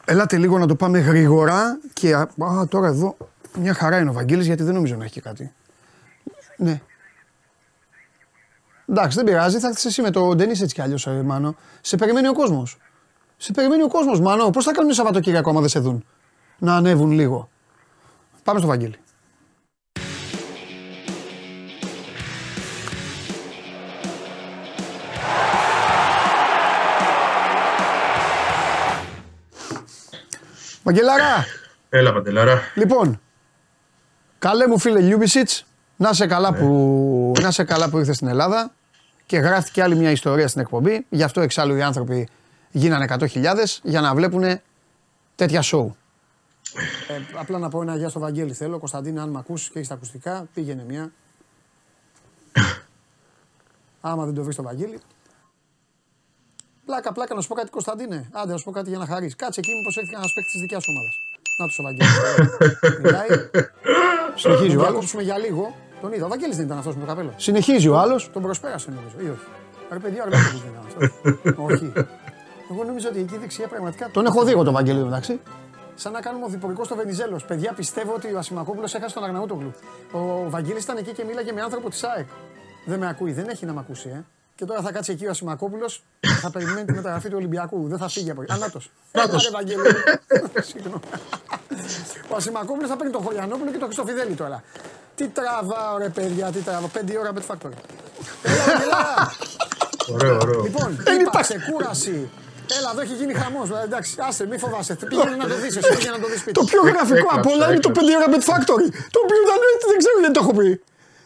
Ελάτε 0.06 0.38
λίγο 0.38 0.58
να 0.58 0.68
το 0.68 0.76
πάμε 0.76 1.00
γρήγορα 1.00 1.80
και 1.94 2.16
α, 2.16 2.30
α, 2.40 2.68
τώρα 2.68 2.88
εδώ 2.88 3.18
μια 3.60 3.74
χαρά 3.74 4.00
είναι 4.00 4.10
ο 4.10 4.14
Βαγγέλης 4.14 4.46
γιατί 4.46 4.64
δεν 4.64 4.74
νομίζω 4.74 4.96
να 4.96 5.04
έχει 5.04 5.14
και 5.14 5.22
κάτι. 5.22 5.52
Ναι. 6.58 6.82
Εντάξει, 8.90 9.16
δεν 9.18 9.26
πειράζει, 9.26 9.60
θα 9.60 9.68
έρθεις 9.68 9.86
εσύ 9.86 10.02
με 10.02 10.12
το 10.12 10.36
Ντενίς 10.36 10.62
έτσι 10.62 10.76
κι 10.76 10.82
αλλιώς, 10.82 11.08
ε, 11.08 11.22
Μάνο. 11.24 11.56
Σε 11.82 11.96
περιμένει 11.98 12.28
ο 12.28 12.34
κόσμος. 12.34 12.78
Σε 13.44 13.52
περιμένει 13.52 13.84
ο 13.84 13.88
κόσμος, 13.88 14.20
Μάνο. 14.20 14.50
Πώς 14.50 14.66
θα 14.66 14.72
κάνουν 14.72 14.94
Σαββατοκύριακο 14.94 15.50
άμα 15.50 15.60
δεν 15.60 15.70
σε 15.70 15.80
δουν; 15.80 16.06
Να 16.58 16.76
ανέβουν 16.76 17.12
λίγο. 17.12 17.50
Πάμε 18.44 18.60
στο 18.60 18.68
Βαγγέλη. 18.68 18.96
Βαγγελάρα, 30.84 31.46
Έλα, 31.90 32.14
Παντελάρα. 32.14 32.62
λοιπόν, 32.76 33.22
καλέ 34.40 34.68
μου 34.68 34.78
φίλε 34.80 35.00
Λιούμπισιτς, 35.00 35.66
να 35.96 36.14
σε 36.14 36.28
καλά, 36.28 36.54
που, 36.54 37.34
να 37.42 37.52
σε 37.52 37.64
καλά 37.64 37.90
που 37.90 37.98
ήρθες 37.98 38.16
στην 38.16 38.28
Ελλάδα 38.28 38.72
και 39.26 39.38
γράφτηκε 39.38 39.84
άλλη 39.84 39.96
μια 39.96 40.12
ιστορία 40.12 40.48
στην 40.48 40.62
εκπομπή. 40.62 41.06
Γι' 41.10 41.24
αυτό 41.24 41.42
εξάλλου 41.42 41.76
οι 41.76 41.82
άνθρωποι 41.82 42.28
γίνανε 42.72 43.06
100.000 43.10 43.56
για 43.84 44.02
να 44.02 44.16
βλέπουν 44.16 44.60
τέτοια 45.36 45.62
σοου. 45.62 45.96
Ε, 47.08 47.40
απλά 47.40 47.58
να 47.58 47.70
πω 47.70 47.82
ένα 47.82 47.96
γεια 47.96 48.10
στο 48.10 48.20
Βαγγέλη 48.20 48.54
θέλω. 48.54 48.80
Κωνσταντίνε, 48.80 49.22
αν 49.22 49.30
με 49.30 49.40
ακούσει 49.40 49.66
και 49.70 49.78
έχεις 49.78 49.88
τα 49.88 49.94
ακουστικά, 49.94 50.48
πήγαινε 50.54 50.84
μια. 50.88 51.12
Άμα 54.02 54.26
δεν 54.26 54.34
το 54.34 54.42
βρεις 54.42 54.54
στο 54.54 54.64
Βαγγέλη. 54.64 55.00
Πλάκα, 56.86 57.12
πλάκα, 57.12 57.36
να 57.36 57.42
σου 57.42 57.48
πω 57.48 57.56
κάτι 57.56 57.70
Κωνσταντίνε. 57.70 58.30
Άντε, 58.32 58.52
να 58.52 58.58
σου 58.58 58.64
πω 58.64 58.72
κάτι 58.72 58.90
για 58.90 58.98
να 58.98 59.06
χαρείς. 59.06 59.36
Κάτσε 59.36 59.60
εκεί, 59.60 59.76
μήπως 59.76 59.98
έρθει 59.98 60.14
ένας 60.14 60.34
παίκτης 60.34 60.52
της 60.52 60.62
δικιάς 60.62 60.84
σου 60.84 60.92
ομάδας. 60.94 61.16
Να 61.60 61.68
τους 61.68 61.80
ο 61.80 61.84
Βαγγέλης. 61.84 62.14
Μιλάει. 63.02 63.50
Συνεχίζει 64.36 64.76
ο 64.76 64.82
άλλος. 64.82 64.94
κόψουμε 64.94 65.24
για 65.24 65.38
λίγο. 65.38 65.76
Τον 66.02 66.14
είδα. 66.14 66.26
Ο 66.26 66.28
Βαγγέλης 66.28 66.56
δεν 66.56 66.66
ήταν 66.66 66.78
αυτός 66.78 66.96
με 66.96 67.02
το 67.02 67.08
καπέλος. 67.08 67.34
Συνεχίζει 67.38 67.88
ο 67.88 67.98
άλλος. 67.98 68.30
Τον 68.34 68.42
προσπέρασε 68.42 68.92
νομίζω. 68.92 69.16
Ή 69.20 69.30
όχι. 69.30 69.48
Ρε 69.92 70.00
παιδιά, 70.00 70.24
ρε 70.24 70.30
δεν 70.30 70.40
ήταν 70.72 70.86
αυτός. 70.88 71.10
όχι. 71.72 71.94
Εγώ 72.72 72.84
νομίζω 72.84 73.10
ότι 73.10 73.20
εκεί 73.20 73.38
δεξιά 73.38 73.68
πραγματικά. 73.68 74.10
Τον 74.10 74.26
έχω 74.26 74.44
δει 74.44 74.52
εγώ 74.52 74.64
τον 74.64 74.74
Βαγγέλη 74.74 75.00
εντάξει. 75.00 75.40
Σαν 75.96 76.12
να 76.12 76.22
κάνουμε 76.22 76.46
οδηπορικό 76.46 76.84
στο 76.84 76.96
Βενιζέλος. 76.96 77.46
Παιδιά, 77.46 77.74
πιστεύω 77.74 78.14
ότι 78.14 78.34
ο 78.34 78.38
Ασημακόπουλος 78.38 78.94
έχασε 78.94 79.14
τον 79.14 79.24
Αγναούτογλου. 79.24 79.74
Ο 80.12 80.50
Βαγγέλης 80.50 80.84
ήταν 80.84 80.98
εκεί 80.98 81.12
και 81.12 81.24
μίλαγε 81.24 81.52
με 81.52 81.62
άνθρωπο 81.62 81.90
της 81.90 82.04
ΑΕΚ. 82.04 82.28
Δεν 82.86 83.00
με 83.00 83.08
ακούει, 83.08 83.32
δεν 83.32 83.48
έχει 83.50 83.66
να 83.66 83.74
με 83.74 83.80
ακούσει, 83.80 84.10
ε. 84.10 84.24
Και 84.56 84.66
τώρα 84.66 84.82
θα 84.82 84.92
κάτσει 84.92 85.12
εκεί 85.12 85.26
ο 85.26 85.30
Ασημακόπουλος 85.30 86.04
και 86.20 86.28
θα 86.42 86.52
περιμένει 86.52 86.86
τη 86.86 86.94
μεταγραφή 86.94 87.30
του 87.30 87.36
Ολυμπιακού. 87.38 87.88
Δεν 87.88 87.98
θα 87.98 88.08
φύγει 88.08 88.32
από 88.32 88.42
εκεί. 88.42 88.52
Ανάτο. 88.54 88.80
Έλα, 89.12 89.26
ρε 89.26 89.50
Βαγγέλη. 89.52 89.82
Συγγνώμη. 90.70 91.02
Ο 92.30 92.36
Ασημακόπουλος 92.36 92.90
θα 92.90 92.96
παίρνει 92.96 93.12
τον 93.12 93.22
Χωριανόπουλο 93.22 93.72
και 93.72 93.78
τον 93.78 93.86
Χριστοφιδέλη 93.86 94.34
τώρα. 94.34 94.64
Τι 95.16 95.28
τραβάω 95.28 95.98
ρε 95.98 96.10
παιδιά, 96.10 96.52
τι 96.52 96.60
τραβάω. 96.60 96.88
Πέντε 96.88 97.18
ώρα 97.18 97.32
Bet 97.34 97.54
Factory. 97.54 97.78
Έλα, 98.44 98.64
Βαγγελάρα. 98.66 99.32
Ωραίο, 100.14 100.38
ωραίο. 100.42 100.62
Λοιπόν, 100.62 100.98
είπα 101.22 101.42
ξεκούραση. 101.42 102.30
Έλα, 102.78 102.90
εδώ 102.92 103.02
έχει 103.02 103.14
γίνει 103.14 103.34
χαμός. 103.34 103.70
Εντάξει, 103.84 104.16
άσε, 104.28 104.46
μη 104.48 104.58
φοβάσαι. 104.58 104.94
Πήγαινε 104.96 105.36
να 105.36 105.48
το 105.48 105.56
δεις. 105.62 105.76
Εσύ 105.78 105.90
πήγαινε 105.96 106.16
να 106.18 106.22
το 106.24 106.28
δεις 106.28 106.40
σπίτι. 106.40 106.60
Το 106.60 106.64
πιο 106.64 106.82
γραφικό 106.82 107.16
Έκλαψα, 107.18 107.40
απ' 107.40 107.48
όλα 107.48 107.66
είναι 107.72 107.80
το 107.80 107.90
5 107.90 107.98
έκλαψα. 107.98 108.18
ώρα 108.18 108.28
Bet 108.34 108.44
Factory. 108.50 108.88
Το 109.14 109.20
οποίο 109.24 109.40
δεν, 109.50 109.60
δεν 109.92 109.98
ξέρω 109.98 110.20
γιατί 110.20 110.34
το 110.34 110.42
έχω 110.44 110.54
πει. 110.54 110.82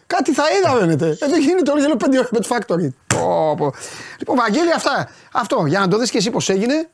Κάτι 0.07 0.33
θα 0.33 0.43
είδα, 0.55 0.69
φαίνεται. 0.79 1.17
Εδώ 1.19 1.37
γίνεται 1.37 1.71
όλο 1.71 1.79
γέλο 1.79 1.97
5 1.99 2.17
ώρα 2.17 2.29
Bet 2.35 2.47
Factory. 2.53 2.87
Πω, 3.07 3.55
πω. 3.57 3.73
Λοιπόν, 4.17 4.35
Βαγγέλη, 4.35 4.73
αυτά. 4.73 5.09
Αυτό, 5.31 5.65
για 5.65 5.79
να 5.79 5.87
το 5.87 5.97
δεις 5.97 6.09
και 6.11 6.17
εσύ 6.17 6.29
πώς 6.29 6.49
έγινε. 6.49 6.89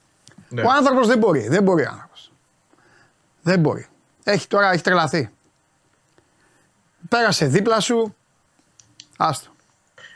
Ναι. 0.48 0.62
Ο 0.62 0.70
άνθρωπος 0.70 1.06
δεν 1.06 1.18
μπορεί. 1.18 1.48
Δεν 1.48 1.62
μπορεί 1.62 1.82
ο 1.82 1.88
άνθρωπος. 1.90 2.32
Δεν 3.42 3.58
μπορεί. 3.60 3.86
Έχει 4.24 4.46
τώρα, 4.46 4.70
έχει 4.72 4.82
τρελαθεί. 4.82 5.30
Πέρασε 7.08 7.46
δίπλα 7.46 7.80
σου. 7.80 8.16
Άστο. 9.16 9.50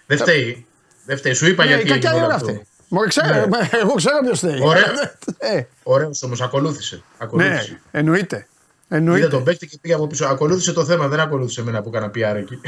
Δεν 0.06 0.18
φταίει. 0.18 0.66
Δεν 1.04 1.16
φταίει. 1.18 1.32
Σου 1.32 1.46
είπα 1.46 1.64
Ναι, 1.64 1.70
η 1.70 1.74
γιατί 1.74 1.88
κακιά 1.88 2.10
έγινε 2.10 2.26
δεν 2.26 2.36
όλο 2.38 2.46
είναι 2.46 2.62
αυτό. 2.62 2.75
Αυτή. 2.86 2.94
Μωρέ, 2.94 3.08
ξέρω, 3.08 3.26
Ναι. 3.46 3.68
εγώ 3.82 3.92
ξέρω 3.94 4.18
ποιος 4.24 4.40
θέλει. 4.40 4.62
Ωραία. 4.66 4.84
Ε, 5.38 5.62
Ωραίος 5.82 6.22
όμως, 6.22 6.40
ακολούθησε. 6.40 6.94
ναι, 6.96 7.02
ακολούθησε. 7.24 7.80
εννοείται. 7.90 8.36
Είδα 8.36 8.96
Εννοείται. 8.98 9.28
τον 9.28 9.44
παίκτη 9.44 9.66
και 9.66 9.78
πήγα 9.80 9.94
από 9.96 10.06
πίσω. 10.06 10.26
Ακολούθησε 10.26 10.72
το 10.72 10.84
θέμα, 10.84 11.08
δεν 11.08 11.20
ακολούθησε 11.20 11.60
εμένα 11.60 11.82
που 11.82 11.88
έκανα 11.94 12.10
PR 12.14 12.36
εκεί. 12.36 12.60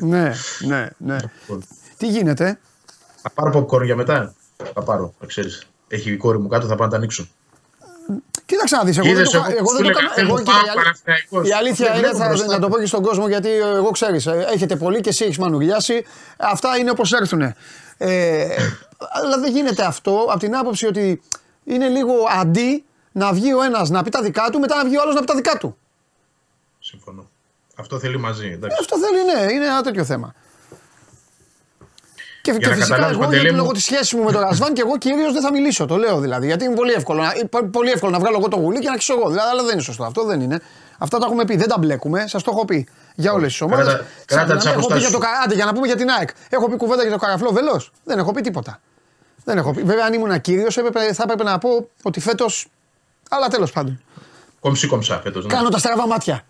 ναι, 0.00 0.32
ναι, 0.60 0.88
ναι. 0.96 1.16
Τι 1.96 2.06
γίνεται; 2.08 2.58
Θα 3.22 3.30
πάρω 3.30 3.66
popcorn 3.70 3.84
για 3.84 3.96
μετά. 3.96 4.34
Θα 4.74 4.82
πάρω, 4.82 5.14
να 5.20 5.26
ξέρεις. 5.26 5.66
Έχει 5.88 6.12
η 6.12 6.16
κόρη 6.16 6.38
μου 6.38 6.48
κάτω, 6.48 6.66
θα 6.66 6.74
πάω 6.76 6.84
να 6.86 6.90
τα 6.92 6.96
ανοίξω. 6.98 7.28
Κοίταξε 8.46 8.76
να 8.76 8.84
δεις, 8.84 8.96
εγώ 8.98 9.06
δεν 9.06 9.14
Είδες, 9.16 9.30
το, 9.30 9.36
εγώ 9.38 9.46
κα- 9.46 9.52
εγώ 9.58 9.68
σου 9.68 9.76
δεν 9.76 9.82
το 9.82 9.88
έλεγα, 9.88 10.00
κάνω. 10.00 10.12
θέλω 10.14 10.26
Εγώ, 10.28 10.42
πάω 10.42 10.44
κοίτα, 10.44 10.66
η 10.66 10.68
αλή- 10.70 10.82
Παναθηναϊκός. 10.82 11.48
η 11.48 11.52
αλήθεια 11.52 11.86
Δεν 11.86 11.94
είναι, 11.98 12.06
βλέπω 12.06 12.22
θα, 12.22 12.28
μπροστά. 12.28 12.46
να 12.46 12.58
το 12.58 12.68
πω 12.68 12.78
και 12.78 12.86
στον 12.86 13.02
κόσμο 13.02 13.28
γιατί 13.28 13.48
ε, 13.48 13.58
εγώ 13.76 13.90
ξέρεις, 13.90 14.26
ε, 14.26 14.46
έχετε 14.54 14.76
πολύ 14.76 15.00
και 15.00 15.08
εσύ 15.08 15.24
έχεις 15.24 15.38
μανουριάσει. 15.38 16.04
Αυτά 16.36 16.76
είναι 16.76 16.90
όπως 16.90 17.12
έρθουνε. 17.12 17.54
Ε, 17.98 18.46
αλλά 19.10 19.38
δεν 19.38 19.52
γίνεται 19.52 19.84
αυτό 19.84 20.26
από 20.30 20.38
την 20.38 20.56
άποψη 20.56 20.86
ότι 20.86 21.22
είναι 21.64 21.88
λίγο 21.88 22.14
αντί 22.40 22.84
να 23.12 23.32
βγει 23.32 23.52
ο 23.54 23.62
ένας 23.62 23.90
να 23.90 24.02
πει 24.02 24.10
τα 24.10 24.22
δικά 24.22 24.48
του, 24.52 24.58
μετά 24.60 24.76
να 24.76 24.84
βγει 24.84 24.96
ο 24.98 25.00
άλλος 25.02 25.14
να 25.14 25.20
πει 25.20 25.26
τα 25.26 25.34
δικά 25.34 25.56
του. 25.56 25.76
Συμφωνώ. 26.78 27.28
Αυτό 27.76 27.98
θέλει 27.98 28.18
μαζί. 28.18 28.46
Ε, 28.46 28.52
Εντάξει. 28.52 28.76
Αυτό 28.80 28.96
θέλει, 28.98 29.46
ναι, 29.46 29.52
είναι 29.52 29.64
ένα 29.64 29.82
τέτοιο 29.82 30.04
θέμα. 30.04 30.34
Και, 32.42 32.50
Για 32.50 32.60
και 32.60 32.66
να 32.66 32.74
φυσικά 32.74 32.88
καταλάβεις, 32.88 33.16
εγώ 33.16 33.24
Παντελή 33.24 33.40
γιατί 33.40 33.54
μου- 33.56 33.60
λόγω 33.62 33.72
της 33.72 33.84
σχέσης 33.84 34.12
μου 34.12 34.22
με 34.22 34.32
τον 34.32 34.40
Ρασβάν 34.40 34.72
και 34.74 34.80
εγώ 34.80 34.98
κυρίως 34.98 35.32
δεν 35.32 35.42
θα 35.42 35.50
μιλήσω. 35.52 35.86
Το 35.86 35.96
λέω 35.96 36.20
δηλαδή. 36.20 36.46
Γιατί 36.46 36.64
είναι 36.64 36.74
πολύ 36.74 36.92
εύκολο, 36.92 37.22
να, 37.22 37.32
πο- 37.50 37.64
πολύ 37.64 37.90
εύκολο 37.90 38.12
να 38.12 38.18
βγάλω 38.18 38.36
εγώ 38.38 38.48
το 38.48 38.56
γουλί 38.56 38.78
και 38.78 38.86
να 38.86 38.92
αρχίσω 38.92 39.14
εγώ. 39.14 39.28
Δηλαδή, 39.28 39.48
αλλά 39.50 39.62
δεν 39.62 39.72
είναι 39.72 39.82
σωστό. 39.82 40.04
Αυτό 40.04 40.24
δεν 40.24 40.40
είναι. 40.40 40.60
Αυτά 40.98 41.18
τα 41.18 41.26
έχουμε 41.26 41.44
πει. 41.44 41.56
Δεν 41.56 41.68
τα 41.68 41.78
μπλέκουμε. 41.78 42.24
Σας 42.26 42.42
το 42.42 42.50
έχω 42.54 42.64
πει 42.64 42.86
για 43.14 43.32
όλες 43.32 43.50
τις 43.52 43.60
ομάδες. 43.60 43.86
Κράτα- 43.86 44.04
κράτα 44.24 44.56
τις 44.56 44.64
Έχω 44.64 44.74
πει 44.74 44.78
αποστάσεις 44.80 45.08
για 45.08 45.18
το 45.18 45.24
σου. 45.24 45.32
Κα- 45.32 45.40
άντε, 45.44 45.54
για 45.54 45.64
να 45.64 45.72
πούμε 45.72 45.86
για 45.86 45.96
την 45.96 46.08
ΑΕΚ. 46.10 46.28
Έχω 46.48 46.68
πει 46.68 46.76
κουβέντα 46.76 47.02
για 47.02 47.12
το 47.12 47.18
καραφλό 47.18 47.50
βελός. 47.52 47.92
Δεν 48.04 48.18
έχω 48.18 48.32
πει 48.32 48.40
τίποτα. 48.40 48.80
Δεν 49.44 49.58
έχω 49.58 49.72
πει. 49.74 49.82
Βέβαια, 49.82 50.04
αν 50.06 50.12
ήμουν 50.12 50.40
κύριος, 50.40 50.74
θα 51.12 51.22
έπρεπε 51.22 51.42
να 51.42 51.58
πω 51.58 51.88
ότι 52.02 52.20
φέτο. 52.20 52.46
Αλλά 53.30 53.48
τέλος 53.48 53.72
πάντων. 53.72 54.02
Κομψή 54.60 54.86
κομψά 54.86 55.20
φέτος. 55.20 55.44
Ναι. 55.44 55.52
Κάνω 55.54 55.68
τα 55.68 55.78
στραβά 55.78 56.06
μάτια. 56.06 56.44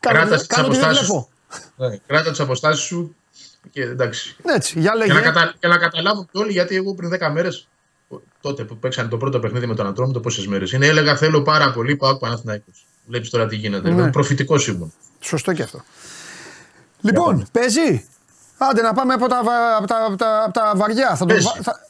Κάνω, 0.00 0.18
Κράτα 0.18 0.36
τις 0.36 0.46
κάνω 0.46 0.66
ότι 0.66 0.76
δεν 0.76 0.84
αποστάσεις 0.84 1.06
βλέπω. 1.08 1.28
Ναι, 1.76 1.96
Κράτα 2.06 2.30
τις 2.30 2.40
αποστάσεις 2.40 2.84
σου 2.84 3.14
και 3.70 3.82
εντάξει. 3.82 4.36
Έτσι, 4.42 4.80
για 4.80 4.92
Για 4.94 4.94
λέγε. 4.94 5.12
να, 5.12 5.20
κατα... 5.20 5.54
για 5.60 5.68
να 5.68 5.78
καταλάβουν 5.78 6.28
και 6.32 6.38
όλοι, 6.38 6.52
γιατί 6.52 6.76
εγώ 6.76 6.94
πριν 6.94 7.10
10 7.14 7.30
μέρες, 7.32 7.68
τότε 8.40 8.64
που 8.64 8.76
παίξαν 8.76 9.08
το 9.08 9.16
πρώτο 9.16 9.38
παιχνίδι 9.40 9.66
με 9.66 9.74
τον 9.74 9.86
Ατρόμητο, 9.86 10.20
πόσες 10.20 10.46
μέρες 10.46 10.72
είναι, 10.72 10.86
έλεγα 10.86 11.16
θέλω 11.16 11.42
πάρα 11.42 11.72
πολύ 11.72 11.96
πάω 11.96 12.16
Παναθηναϊκός. 12.16 12.86
Βλέπεις 13.06 13.30
τώρα 13.30 13.46
τι 13.46 13.56
γίνεται. 13.56 13.90
Ναι. 13.90 14.02
Ναι. 14.02 14.10
Προφητικός 14.10 14.66
ήμουν. 14.66 14.92
Σωστό 15.20 15.52
και 15.52 15.62
αυτό. 15.62 15.84
Λοιπόν, 17.00 17.46
παίζει. 17.52 18.06
Άντε 18.58 18.82
να 18.82 18.92
πάμε 18.94 19.14
από 19.14 19.26
τα, 19.28 19.42
βα- 19.44 19.76
από 19.76 19.86
τα, 19.86 20.04
από 20.06 20.16
τα, 20.16 20.42
από 20.44 20.52
τα 20.52 20.72
βαριά. 20.76 21.08
Θα 21.08 21.16
το 21.18 21.24
Παίζει. 21.26 21.44
βα- 21.46 21.62
θα- 21.62 21.87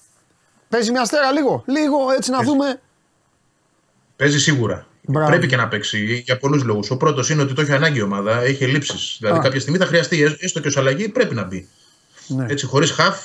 Παίζει 0.68 0.90
μια 0.90 1.00
αστέρα 1.00 1.32
λίγο. 1.32 1.64
Λίγο 1.66 1.96
έτσι 2.16 2.30
να 2.30 2.42
δούμε. 2.42 2.80
Παίζει 4.16 4.38
σίγουρα. 4.40 4.86
Μπράβο. 5.02 5.28
Πρέπει 5.28 5.46
και 5.46 5.56
να 5.56 5.68
παίξει 5.68 6.22
για 6.24 6.38
πολλούς 6.38 6.62
λόγους. 6.62 6.90
Ο 6.90 6.96
πρώτος 6.96 7.30
είναι 7.30 7.42
ότι 7.42 7.54
το 7.54 7.60
έχει 7.60 7.72
ανάγκη 7.72 7.98
η 7.98 8.02
ομάδα, 8.02 8.40
έχει 8.42 8.64
ελλείψεις. 8.64 9.16
Δηλαδή 9.20 9.38
Α. 9.38 9.42
κάποια 9.42 9.60
στιγμή 9.60 9.78
θα 9.78 9.86
χρειαστεί, 9.86 10.22
ε, 10.22 10.36
έστω 10.40 10.60
και 10.60 10.68
ως 10.68 10.76
αλλαγή, 10.76 11.08
πρέπει 11.08 11.34
να 11.34 11.44
μπει. 11.44 11.68
Ναι. 12.26 12.46
Έτσι, 12.48 12.66
χωρίς 12.66 12.90
χαφ, 12.90 13.18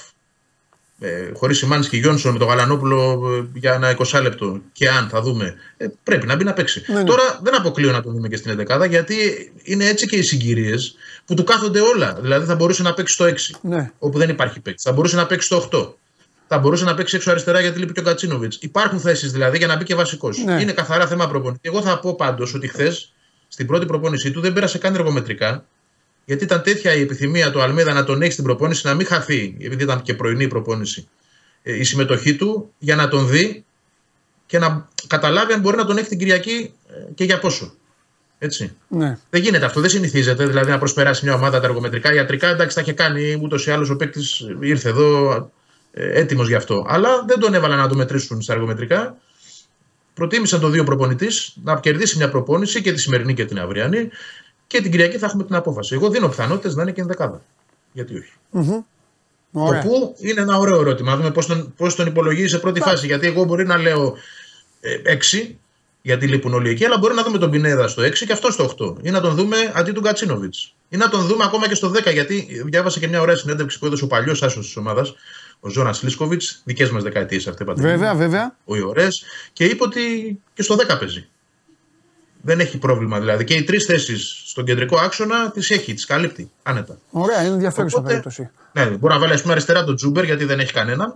ε, 0.99 1.32
χωρίς 1.34 1.58
Σιμάνσκι 1.58 1.95
και 1.95 1.97
Γιόνσον 2.01 2.34
με 2.34 2.39
τον 2.39 2.47
Γαλανόπουλο 2.47 3.21
ε, 3.53 3.60
για 3.60 3.73
ένα 3.73 3.97
20 3.97 4.21
λεπτό 4.21 4.62
και 4.71 4.89
αν 4.89 5.10
θα 5.10 5.21
δούμε, 5.21 5.56
ε, 5.77 5.88
πρέπει 6.03 6.25
να 6.25 6.36
μπει 6.36 6.43
να 6.43 6.53
παίξει. 6.53 6.84
Ναι, 6.88 6.95
ναι. 6.95 7.03
Τώρα 7.03 7.39
δεν 7.43 7.56
αποκλείω 7.56 7.91
να 7.91 8.01
το 8.01 8.12
δούμε 8.12 8.27
και 8.27 8.36
στην 8.36 8.65
11 8.69 8.88
γιατί 8.89 9.15
είναι 9.63 9.86
έτσι 9.86 10.08
και 10.08 10.15
οι 10.15 10.21
συγκυρίες 10.21 10.95
που 11.25 11.34
του 11.34 11.43
κάθονται 11.43 11.79
όλα. 11.79 12.17
Δηλαδή 12.21 12.45
θα 12.45 12.56
μπορούσε 12.56 12.84
να 12.84 12.93
παίξει 12.93 13.13
στο 13.13 13.25
6, 13.25 13.36
Ναι. 13.62 13.91
όπου 13.99 14.17
δεν 14.17 14.29
υπάρχει 14.29 14.60
παίκτη. 14.60 14.82
Θα 14.82 14.91
μπορούσε 14.91 15.15
να 15.15 15.25
παίξει 15.25 15.45
στο 15.45 15.58
8. 15.71 15.93
Θα 16.54 16.60
μπορούσε 16.60 16.84
να 16.84 16.94
παίξει 16.94 17.16
έξω 17.16 17.32
αριστερά 17.32 17.60
γιατί 17.60 17.80
λείπει 17.80 17.94
και 17.94 18.00
ο 18.00 18.04
Κατσίνοβιτς. 18.04 18.58
Υπάρχουν 18.62 19.00
θέσεις 19.00 19.32
δηλαδή 19.32 19.58
για 19.58 19.68
να 19.68 19.76
μπει 19.78 19.84
και 19.84 19.96
βασικός. 19.96 20.38
Ναι. 20.38 20.62
Είναι 20.62 20.72
καθαρά 20.72 21.08
θέμα 21.08 21.28
προπονητή. 21.28 21.70
Εγώ 21.70 21.82
θα 21.82 22.00
πω 22.00 22.16
πάντως 22.16 22.54
ότι 22.54 22.68
χθες 22.68 23.13
στην 23.48 23.68
πρώτη 23.68 23.86
προπόνησή 23.86 24.32
του 24.32 24.42
δεν 24.42 24.54
πέρασε 24.54 24.78
καν 24.78 24.96
εργομετρικά. 24.96 25.66
Γιατί 26.26 26.44
ήταν 26.44 26.62
τέτοια 26.62 26.94
η 26.94 27.02
επιθυμία 27.02 27.52
του 27.52 27.62
Αλμίδα 27.62 27.94
να 27.94 28.04
τον 28.04 28.22
έχει 28.22 28.32
στην 28.32 28.44
προπόνηση, 28.44 28.88
να 28.88 28.94
μην 28.94 29.06
χαθεί, 29.06 29.58
επειδή 29.60 29.84
ήταν 29.84 30.02
και 30.02 30.13
πρωινή 30.13 30.44
η 30.44 30.48
προπόνηση, 30.48 31.08
ε, 31.63 31.78
η 31.78 31.84
συμμετοχή 31.84 32.36
του 32.36 32.74
για 32.78 32.96
να 32.96 33.08
τον 33.08 33.28
δει 33.28 33.66
και 34.46 34.60
να 34.60 34.88
καταλάβει 35.08 35.54
αν 35.54 35.60
μπορεί 35.60 35.78
να 35.78 35.86
τον 35.86 35.98
έχει 35.98 36.08
την 36.08 36.18
Κυριακή 36.18 36.74
ε, 36.88 37.12
και 37.13 37.24
για 37.24 37.39
πόσο. 37.39 37.74
Έτσι. 38.38 38.76
ναι. 38.88 39.18
Δεν 39.30 39.42
γίνεται 39.42 39.66
αυτό, 39.66 39.82
δεν 39.82 39.89
συνηθίζεται. 39.89 40.46
Δηλαδή 40.46 40.72
να 40.72 40.78
προσπεράσει 40.78 41.26
μια 41.26 41.34
ομάδα 41.34 41.60
τα 41.60 41.68
εργομετρικά. 41.68 42.13
Ιατρικά 42.13 42.48
εντάξει, 42.48 42.76
τα 42.76 42.82
είχε 42.82 42.94
κάνει 42.94 43.39
ούτως 43.42 43.66
ή 43.66 43.72
άλλως 43.72 43.89
ο 43.89 43.96
παίκτης 43.96 44.46
ήρθε 44.60 44.89
εδώ 44.89 45.32
ε, 45.32 45.62
έτοιμος 45.93 46.47
γι' 46.47 46.56
αυτό. 46.56 46.86
Αλλά 46.88 47.23
δεν 47.27 47.39
τον 47.39 47.53
έβαλαν 47.53 47.77
να 47.77 47.88
το 47.88 47.95
μετρήσουν 47.95 48.41
στα 48.41 48.53
εργομετρικά. 48.53 49.17
Προτίμησαν 50.13 50.60
το 50.60 50.69
δύο 50.69 50.84
προπονητής 50.84 51.56
να 51.63 51.79
κερδίσει 51.79 52.17
μια 52.17 52.29
προπόνηση 52.29 52.82
και 52.82 52.93
τη 52.93 52.99
σημερινή 52.99 53.34
και 53.34 53.45
την 53.45 53.60
αυριανή. 53.60 54.10
Και 54.67 54.82
την 54.82 54.91
Κυριακή 54.91 55.17
θα 55.17 55.25
έχουμε 55.25 55.43
την 55.43 55.56
απόφαση. 55.56 55.95
Εγώ 55.95 56.10
δίνω 56.10 56.27
πιθανότητες 56.27 56.75
να 56.75 56.82
είναι 56.82 56.91
και 56.91 57.01
ενδεκάδα. 57.01 57.41
Γιατί 57.91 58.17
όχι. 58.17 58.34
Ωραία. 59.51 59.82
Το 59.82 59.88
πού 59.88 60.15
είναι 60.17 60.41
ένα 60.41 60.58
ωραίο 60.58 60.79
ερώτημα. 60.79 61.12
Να 61.12 61.17
δούμε 61.17 61.32
πώς 61.32 61.45
τον, 61.45 61.73
πώς 61.77 61.95
τον 61.95 62.08
υπολογίζει 62.08 62.47
σε 62.47 62.60
πρώτη 62.60 62.79
φάση. 62.79 63.06
Γιατί 63.06 63.27
εγώ 63.27 63.43
μπορεί 63.43 63.65
να 63.65 63.77
λέω 63.77 64.15
ε, 64.79 65.17
6, 65.32 65.56
γιατί 66.01 66.27
λείπουν 66.27 66.53
όλοι 66.53 66.69
εκεί, 66.69 66.86
αλλά 66.86 66.97
μπορεί 66.97 67.13
να 67.13 67.23
δούμε 67.23 67.38
τον 67.38 67.49
Πινέδα 67.49 67.88
στο 67.88 68.03
6 68.03 68.13
και 68.13 68.34
αυτό 68.34 68.51
στο 68.51 68.75
8. 68.79 68.95
Ή 69.01 69.10
να 69.10 69.21
τον 69.21 69.36
δούμε 69.36 69.58
αντί 69.75 69.91
του 69.91 70.01
Γκατσίνοβιτ. 70.01 70.53
Ή 70.89 70.97
να 70.97 71.10
τον 71.10 71.25
δούμε 71.25 71.43
ακόμα 71.43 71.67
και 71.67 71.75
στο 71.75 71.91
10, 71.91 72.13
γιατί 72.13 72.62
διάβασα 72.65 72.99
και 72.99 73.08
μια 73.08 73.21
ωραία 73.21 73.36
συνέντευξη 73.36 73.79
που 73.79 73.86
έδωσε 73.86 74.03
ο 74.03 74.08
παλιός 74.08 74.43
άσος 74.43 74.65
της 74.65 74.77
ομάδας, 74.77 75.13
ο 75.65 75.69
Ζώνα 75.69 75.95
Λίσκοβιτ, 76.02 76.41
δικές 76.63 76.89
μας 76.89 77.04
δεκαετίες 77.04 77.47
αυτέ 77.47 77.63
πατέρα. 77.63 77.88
Βέβαια, 77.88 78.15
βέβαια. 78.15 78.56
Ο 78.65 78.76
Ιωρέ, 78.76 79.08
και 79.54 79.65
είπε 79.65 79.84
ότι 79.84 80.02
και 80.54 80.63
στο 80.63 80.76
10 80.76 80.97
παίζει. 80.99 81.28
Δεν 82.41 82.60
έχει 82.60 82.78
πρόβλημα 82.78 83.19
δηλαδή. 83.19 83.43
Και 83.43 83.54
οι 83.54 83.63
τρεις 83.63 83.86
θέσεις 83.86 84.41
στον 84.45 84.65
κεντρικό 84.65 84.97
άξονα 84.99 85.52
τις 85.52 85.69
έχει, 85.71 85.93
τις 85.93 86.06
καλύπτει 86.06 86.52
άνετα. 86.63 86.97
Ωραία, 87.12 87.41
είναι 87.43 87.54
ενδιαφέρουσα 87.54 87.95
Οπότε- 87.97 88.08
περίπτωση. 88.12 88.49
Ναι, 88.71 88.86
μπορεί 88.86 89.13
να 89.13 89.19
βάλει 89.19 89.34
ας 89.34 89.41
πούμε, 89.41 89.54
αριστερά 89.54 89.84
τον 89.84 89.95
Τζούμπερ 89.95 90.23
γιατί 90.23 90.45
δεν 90.45 90.60
έχει 90.60 90.73
κανέναν 90.73 91.15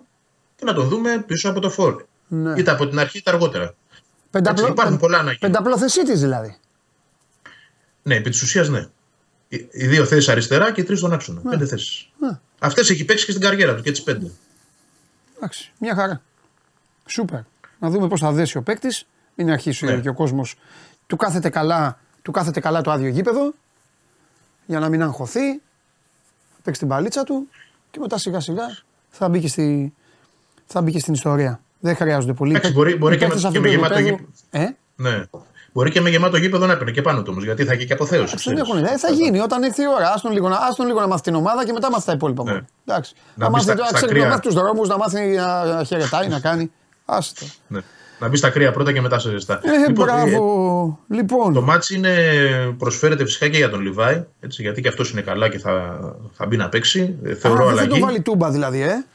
και 0.56 0.66
να 0.66 0.74
τον 0.74 0.88
δούμε 0.88 1.24
πίσω 1.28 1.50
από 1.50 1.60
το 1.60 1.70
φόρ. 1.70 2.04
Ναι. 2.28 2.54
Είτε 2.58 2.72
από 2.72 2.88
την 2.88 3.00
αρχή 3.00 3.18
είτε 3.18 3.30
αργότερα. 3.30 3.76
Πενταπλό, 4.32 4.62
Έτσι, 4.62 4.72
υπάρχουν 4.74 4.98
πολλά 4.98 5.18
να 5.18 5.24
γίνουν. 5.24 5.38
πενταπλόθεσή 5.40 6.04
τη 6.04 6.16
δηλαδή. 6.16 6.58
Ναι, 8.04 8.16
επί 8.16 8.30
της 8.30 8.42
ουσίας 8.42 8.70
ναι. 8.70 8.88
Οι, 9.50 9.68
οι 9.72 9.88
δύο 9.88 10.06
θέσεις 10.06 10.30
αριστερά 10.30 10.72
και 10.72 10.82
οι 10.82 10.84
τρεις 10.84 11.00
στον 11.00 11.14
άξονα. 11.14 11.42
Πέντε 11.50 11.66
θέσεις. 11.66 12.10
Ναι. 12.20 12.40
Αυτές 12.60 12.90
έχει 12.90 13.06
παίξει 13.06 13.26
και 13.26 13.32
στην 13.32 13.44
καριέρα 13.44 13.76
του 13.76 13.82
και 13.82 13.92
τι 13.92 14.02
πέντε. 14.02 14.32
Εντάξει, 15.38 15.72
μια 15.80 15.96
χαρά. 15.96 16.22
Σούπερ. 17.06 17.40
Να 17.80 17.90
δούμε 17.90 18.08
πώς 18.08 18.20
θα 18.20 18.32
δέσει 18.32 18.58
ο 18.58 18.62
παίκτης. 18.62 19.06
Μην 19.36 19.50
αρχίσει 19.52 19.86
Ναι. 19.86 20.00
και 20.00 20.10
ο 20.10 20.14
κόσμος. 20.14 20.56
Του 21.08 21.16
κάθεται 21.16 21.50
καλά, 21.50 22.00
του 22.22 22.32
κάθεται 22.32 22.60
καλά 22.60 22.82
το 22.82 22.92
άδειο 22.92 23.08
γήπεδο 23.10 23.54
για 24.66 24.80
να 24.80 24.90
μην 24.90 25.02
αγχωθεί. 25.02 25.52
Θα 25.52 26.64
παίξει 26.64 26.80
την 26.80 26.90
παλίτσα 26.90 27.24
του 27.24 27.48
και 27.92 28.00
μετά 28.00 28.18
σιγά 28.18 28.40
σιγά 28.40 28.78
θα 29.10 29.30
μπει 29.30 29.40
και, 29.40 29.48
στη, 29.48 29.94
θα 30.66 30.82
μπει 30.82 30.92
και 30.92 31.00
στην 31.00 31.14
ιστορία. 31.14 31.60
Δεν 31.80 31.96
χρειάζονται 31.96 32.34
πολλοί. 32.34 32.52
Εντάξει, 32.52 32.72
μπορεί- 32.72 32.98
μπορεί 32.98 33.16
Οι 33.16 33.18
και 33.18 33.26
με- 33.28 33.34
παίκτες 33.34 33.52
και 33.52 33.58
αυτού 33.58 33.62
με 33.62 33.68
του 33.68 33.74
γεμάτο 33.74 33.94
επίπεδου- 34.00 34.28
Ε, 34.52 34.68
Ναι. 34.96 35.24
Μπορεί 35.78 35.92
και 35.92 36.02
με 36.02 36.10
γεμάτο 36.10 36.38
γήπεδο 36.38 36.66
να 36.66 36.74
έπαιρνε 36.74 36.92
και 36.92 37.02
πάνω 37.02 37.20
του 37.22 37.28
όμως 37.32 37.44
γιατί 37.44 37.64
θα 37.66 37.74
έχει 37.74 37.86
και 37.86 37.94
αποθέωση. 37.94 38.24
Εντάξει, 38.24 38.50
δεν 38.50 38.56
ξέρεις. 38.56 38.70
έχουν 38.70 38.84
ιδέα. 38.84 38.94
Ε, 38.94 38.98
θα 38.98 39.10
γίνει 39.12 39.40
όταν 39.40 39.64
έρθει 39.64 39.82
η 39.82 39.86
ώρα. 39.88 40.12
Άστον 40.14 40.32
λίγο, 40.32 40.50
να- 40.50 40.58
άστον 40.58 40.86
λίγο 40.86 41.00
να 41.00 41.08
μάθει 41.08 41.22
την 41.22 41.36
ομάδα 41.36 41.66
και 41.66 41.72
μετά 41.72 41.92
μάθει 41.92 42.06
τα 42.06 42.12
υπόλοιπα. 42.12 42.44
Ναι. 42.44 42.52
μόνο. 42.52 42.66
Εντάξει. 42.86 43.14
Να 43.16 43.44
Να 43.44 43.46
μπει 43.50 43.52
μάθει, 43.54 43.64
στα- 43.66 43.76
να 43.76 43.84
στα 43.86 43.94
ξέρεις, 43.96 44.14
κρύα. 44.14 44.24
να 44.24 44.30
μάθει 44.30 44.42
τους 44.42 44.54
δρόμους, 44.54 44.88
να 44.88 44.98
μάθει 44.98 45.36
να 45.76 45.84
χαιρετάει, 45.84 46.28
να 46.28 46.40
κάνει. 46.40 46.72
Άστο. 47.06 47.46
Ναι. 47.68 47.80
Να 48.20 48.28
μπει 48.28 48.38
στα 48.38 48.50
κρύα 48.50 48.72
πρώτα 48.72 48.94
και 48.94 49.02
μετά 49.02 49.20
σε 49.20 49.30
ζεστά. 49.30 49.60
Ε, 49.64 49.88
Λοιπόν, 49.88 50.08
ε, 50.10 50.12
μπράβο. 50.12 51.00
Λοιπόν, 51.10 51.54
Το 51.54 51.62
μάτς 51.62 51.90
είναι, 51.90 52.14
προσφέρεται 52.78 53.24
φυσικά 53.24 53.48
και 53.48 53.58
για 53.58 53.70
τον 53.70 53.80
Λιβάη, 53.82 54.24
έτσι, 54.40 54.62
γιατί 54.62 54.82
και 54.82 54.88
αυτός 54.88 55.12
είναι 55.12 55.22
καλά 55.22 55.50
και 55.50 55.60
θα, 55.60 56.00
θα 56.32 56.46
μπει 56.46 56.58
να 56.58 56.70
παίξει. 56.70 57.16
Ε, 57.24 57.32
Α, 57.32 57.36
Θεωρώ 57.36 57.58
δεν 57.66 57.76
θα 57.76 57.82
αλλαγή. 57.82 58.00
το 58.00 58.06
βάλει 58.06 58.22
τούμπα 58.22 58.50
δηλαδή, 58.52 58.82
ε. 58.82 59.06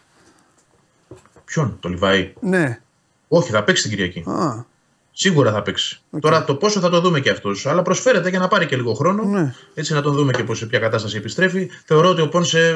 Ποιον, 1.44 1.76
τον 1.80 1.90
Λιβάη; 1.90 2.32
Ναι. 2.40 2.80
Όχι, 3.28 3.50
θα 3.50 3.62
παίξει 3.64 3.82
την 3.82 3.90
Κυριακή. 3.90 4.24
Α, 4.30 4.70
Σίγουρα 5.14 5.52
θα 5.52 5.62
παίξει. 5.62 6.00
Τώρα 6.20 6.44
το 6.44 6.54
πόσο 6.54 6.80
θα 6.80 6.88
το 6.90 7.00
δούμε 7.00 7.20
και 7.20 7.30
αυτός. 7.30 7.66
Αλλά 7.66 7.82
προσφέρεται 7.82 8.28
για 8.28 8.38
να 8.38 8.48
πάρει 8.48 8.66
και 8.66 8.76
λίγο 8.76 8.94
χρόνο. 8.94 9.24
Ναι. 9.24 9.54
Έτσι 9.74 9.92
να 9.92 10.02
τον 10.02 10.14
δούμε 10.14 10.32
και 10.32 10.44
πώς, 10.44 10.58
σε 10.58 10.66
ποια 10.66 10.78
κατάσταση 10.78 11.16
επιστρέφει. 11.16 11.68
Θεωρώ 11.84 12.08
ότι 12.08 12.20
ο 12.20 12.28
Πόνσε 12.28 12.72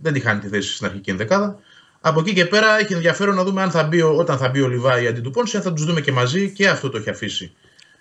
δεν 0.00 0.12
τη 0.12 0.20
χάνει 0.20 0.40
τη 0.40 0.48
θέση 0.48 0.74
στην 0.74 0.86
αρχική 0.86 1.10
ενδεκάδα. 1.10 1.58
Από 2.00 2.20
εκεί 2.20 2.32
και 2.32 2.44
πέρα 2.46 2.78
έχει 2.78 2.92
ενδιαφέρον 2.92 3.34
να 3.34 3.44
δούμε 3.44 3.62
αν 3.62 3.70
θα 3.70 3.82
μπει, 3.84 4.02
ο- 4.02 4.16
όταν 4.16 4.38
θα 4.38 4.48
μπει 4.48 4.60
ο 4.60 4.68
Λιβάη 4.68 5.06
αντί 5.06 5.20
του 5.20 5.30
Πόνσε, 5.30 5.56
αν 5.56 5.62
θα 5.62 5.72
τους 5.72 5.84
δούμε 5.84 6.00
και 6.00 6.12
μαζί 6.12 6.50
και 6.52 6.68
αυτό 6.68 6.88
το 6.90 6.98
έχει 6.98 7.10
αφήσει 7.10 7.52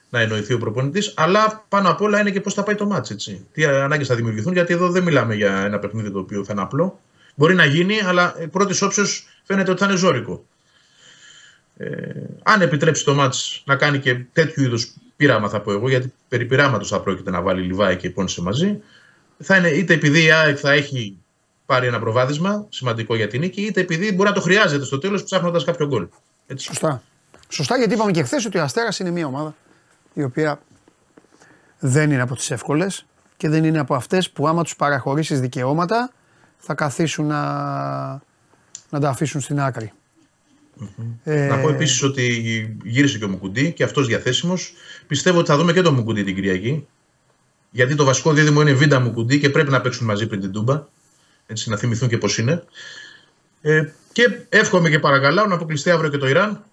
να 0.09 0.19
εννοηθεί 0.19 0.53
ο 0.53 0.57
προπονητής. 0.57 1.13
Αλλά 1.15 1.65
πάνω 1.69 1.89
απ' 1.89 2.01
όλα 2.01 2.19
είναι 2.19 2.31
και 2.31 2.41
πώς 2.41 2.53
θα 2.53 2.63
πάει 2.63 2.75
το 2.75 2.85
μάτς, 2.85 3.09
έτσι. 3.09 3.45
Τι 3.51 3.65
ανάγκες 3.65 4.07
θα 4.07 4.15
δημιουργηθούν, 4.15 4.53
γιατί 4.53 4.73
εδώ 4.73 4.89
δεν 4.89 5.03
μιλάμε 5.03 5.35
για 5.35 5.63
ένα 5.65 5.79
παιχνίδι 5.79 6.11
το 6.11 6.19
οποίο 6.19 6.43
θα 6.43 6.51
είναι 6.53 6.61
απλό. 6.61 6.99
Μπορεί 7.35 7.55
να 7.55 7.65
γίνει, 7.65 7.99
αλλά 8.07 8.35
πρώτης 8.51 8.81
όψεως 8.81 9.27
φαίνεται 9.43 9.71
ότι 9.71 9.79
θα 9.79 9.85
είναι 9.85 9.95
ζώρικο. 9.97 10.45
Ε, 11.83 12.23
αν 12.43 12.61
επιτρέψει 12.61 13.05
το 13.05 13.13
μάτς 13.13 13.63
να 13.65 13.75
κάνει 13.75 13.99
και 13.99 14.15
τέτοιου 14.33 14.63
είδους 14.63 14.93
πείραμα, 15.15 15.49
θα 15.49 15.61
πω 15.61 15.71
εγώ, 15.71 15.89
γιατί 15.89 16.13
περί 16.27 16.45
πειράματος 16.45 16.89
θα 16.89 17.01
πρόκειται 17.01 17.31
να 17.31 17.41
βάλει 17.41 17.61
Λιβάη 17.61 17.97
και 17.97 18.09
Πόνσε 18.09 18.41
μαζί, 18.41 18.81
θα 19.39 19.57
είναι 19.57 19.69
είτε 19.69 19.93
επειδή 19.93 20.23
η 20.23 20.31
ΑΕΚ 20.31 20.57
θα 20.61 20.71
έχει 20.71 21.17
πάρει 21.65 21.87
ένα 21.87 21.99
προβάδισμα 21.99 22.65
σημαντικό 22.69 23.15
για 23.15 23.27
την 23.27 23.39
νίκη, 23.39 23.61
είτε 23.61 23.81
επειδή 23.81 24.13
μπορεί 24.13 24.29
να 24.29 24.35
το 24.35 24.41
χρειάζεται 24.41 24.85
στο 24.85 24.97
τέλος 24.97 25.23
ψάχνοντας 25.23 25.63
κάποιο 25.63 25.87
γκολ. 25.87 26.07
Έτσι. 26.47 26.65
σωστά. 26.65 27.01
Σωστά 27.49 27.77
γιατί 27.77 27.93
είπαμε 27.93 28.11
και 28.11 28.23
χθες 28.23 28.45
ότι 28.45 28.57
ο 28.57 28.63
Αστέρας 28.63 28.99
είναι 28.99 29.11
μια 29.11 29.25
ομάδα 29.25 29.55
η 30.13 30.23
οποία 30.23 30.59
δεν 31.79 32.11
είναι 32.11 32.21
από 32.21 32.35
τις 32.35 32.51
εύκολες 32.51 33.05
και 33.37 33.49
δεν 33.49 33.63
είναι 33.63 33.79
από 33.79 33.95
αυτές 33.95 34.29
που 34.29 34.47
άμα 34.47 34.63
τους 34.63 34.75
παραχωρήσεις 34.75 35.39
δικαιώματα 35.39 36.11
θα 36.57 36.73
καθίσουν 36.73 37.25
να, 37.25 37.41
να 38.89 38.99
τα 38.99 39.09
αφήσουν 39.09 39.41
στην 39.41 39.59
άκρη. 39.59 39.91
Ε, 41.23 41.45
Να 41.45 41.57
πω 41.57 41.69
επίσης 41.69 42.03
ότι 42.03 42.77
γύρισε 42.83 43.17
και 43.17 43.25
ο 43.25 43.27
Μουκουντή 43.27 43.71
και 43.71 43.83
αυτός 43.83 44.07
διαθέσιμος. 44.07 44.73
Πιστεύω 45.07 45.39
ότι 45.39 45.49
θα 45.49 45.57
δούμε 45.57 45.73
και 45.73 45.81
τον 45.81 45.93
Μουκουντή 45.93 46.23
την 46.23 46.35
Κυριακή. 46.35 46.87
Γιατί 47.71 47.95
το 47.95 48.03
βασικό 48.03 48.33
δίδυμο 48.33 48.61
είναι 48.61 48.73
Βίντα 48.73 48.99
Μουκουντή 48.99 49.39
και 49.39 49.49
πρέπει 49.49 49.71
να 49.71 49.81
παίξουν 49.81 50.05
μαζί 50.05 50.27
πριν 50.27 50.41
την 50.41 50.51
Τούμπα. 50.51 50.85
Έτσι, 51.45 51.69
να 51.69 51.77
θυμηθούν 51.77 52.09
και 52.09 52.17
πώς 52.17 52.37
είναι. 52.37 52.63
Ε, 53.61 53.83
και 54.11 54.45
εύχομαι 54.49 54.89
και 54.89 54.99
παρακαλάω 54.99 55.45
να 55.45 55.55
αποκλειστεί 55.55 55.89
αύριο 55.89 56.09
και 56.09 56.17
το 56.17 56.27
Ιράν. 56.27 56.63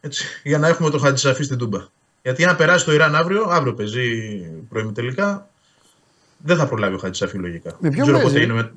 Έτσι, 0.00 0.26
για 0.42 0.58
να 0.58 0.68
έχουμε 0.68 0.90
το 0.90 0.98
Χατζησαφή 0.98 1.42
στην 1.42 1.58
Τούμπα. 1.58 1.86
Γιατί 2.22 2.44
αν 2.44 2.56
περάσει 2.56 2.84
το 2.84 2.92
Ιράν 2.92 3.14
αύριο, 3.14 3.46
αύριο 3.48 3.74
παίζει 3.74 4.40
τελικά, 4.94 5.48
δεν 6.38 6.56
θα 6.56 6.66
προλάβει 6.66 6.94
ο 6.94 6.98
Χατζησαφή 6.98 7.36
λογικά. 7.38 7.76
Με 7.78 7.90
ποιον 7.90 8.06
Δεν 8.06 8.14
ξέρω 8.14 8.18
παίζει; 8.18 8.32
πότε 8.32 8.44
είναι. 8.44 8.52
Με, 8.52 8.72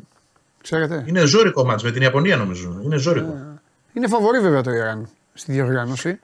Ξέρετε. 0.62 1.04
Είναι 1.08 1.26
ζώρικο 1.26 1.66
μάτς 1.66 1.84
με 1.84 1.92
την 1.92 2.02
Ιαπωνία 2.02 2.38
νομίζω. 2.38 2.82
Είναι 2.84 2.98
ζώρικο. 2.98 3.57
Είναι 3.94 4.08
φαβορή 4.08 4.40
βέβαια 4.40 4.62
το 4.62 4.72
Ιράν 4.72 5.10
στη 5.34 5.52
διοργάνωση. 5.52 6.20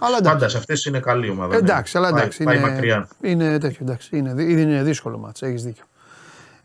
Αλλά 0.00 0.16
εντάξει. 0.16 0.32
Πάντα 0.34 0.48
σε 0.48 0.56
αυτές 0.56 0.84
είναι 0.84 1.00
καλή 1.00 1.28
ομάδα. 1.30 1.52
ναι. 1.52 1.58
Εντάξει, 1.58 1.96
αλλά 1.96 2.10
Πάει- 2.10 2.20
εντάξει. 2.20 2.44
Πάει, 2.44 2.56
είναι, 2.56 2.68
μακριά. 2.70 3.08
Είναι 3.20 3.58
τέτοιο, 3.58 3.78
εντάξει. 3.82 4.16
Είναι, 4.16 4.34
δυ- 4.34 4.58
είναι 4.58 4.82
δύσκολο 4.82 5.18
μάτς, 5.18 5.42
έχεις 5.42 5.62
δίκιο. 5.64 5.84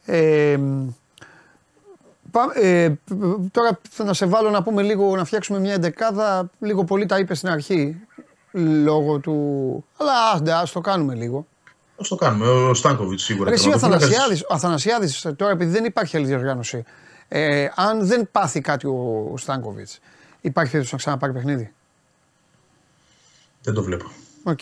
Ε, 0.06 0.58
πά- 2.32 2.56
ε, 2.58 2.94
τώρα 3.52 3.80
να 3.98 4.14
σε 4.14 4.26
βάλω 4.26 4.50
να 4.50 4.64
πούμε 4.64 4.82
λίγο, 4.82 5.16
να 5.16 5.26
φτιάξουμε 5.26 5.60
μια 5.60 5.74
εντεκάδα. 5.74 6.50
Λίγο 6.60 6.84
πολύ 6.84 7.06
τα 7.06 7.20
είπε 7.20 7.36
στην 7.36 7.50
αρχή. 7.50 7.98
Λόγω 8.84 9.20
του. 9.20 9.86
Αλλά 9.98 10.12
άντε, 10.36 10.52
ας 10.54 10.72
το 10.72 10.82
κάνουμε 10.82 11.14
λίγο. 11.16 11.48
Ας 12.02 12.08
το 12.08 12.16
κάνουμε. 12.16 12.48
Ο 12.48 12.74
Στάνκοβιτς 12.74 13.24
σίγουρα. 13.24 13.50
Ρε, 13.50 13.56
εσύ 13.56 13.68
ο 13.68 13.72
τερματοφύλακας. 13.72 14.10
Αθανασιάδης, 14.18 14.42
ο 14.50 14.54
Αθανασιάδης, 14.54 15.28
τώρα 15.36 15.52
επειδή 15.52 15.72
δεν 15.72 15.86
υπάρχει 15.86 16.18
άλλη 16.18 16.26
διοργάνωση, 16.26 16.84
ε, 17.28 17.68
αν 17.76 18.08
δεν 18.08 18.28
πάθει 18.32 18.62
κάτι 18.62 18.88
ο, 18.88 19.30
ο 19.34 19.38
Στάνκοβιτς, 19.38 20.00
υπάρχει 20.42 20.72
περίπτωση 20.72 20.92
να 20.92 20.98
ξαναπάρει 20.98 21.34
παιχνίδι; 21.34 21.74
Δεν 23.62 23.74
το 23.74 23.84
βλέπω. 23.84 24.06
Οκ. 24.44 24.60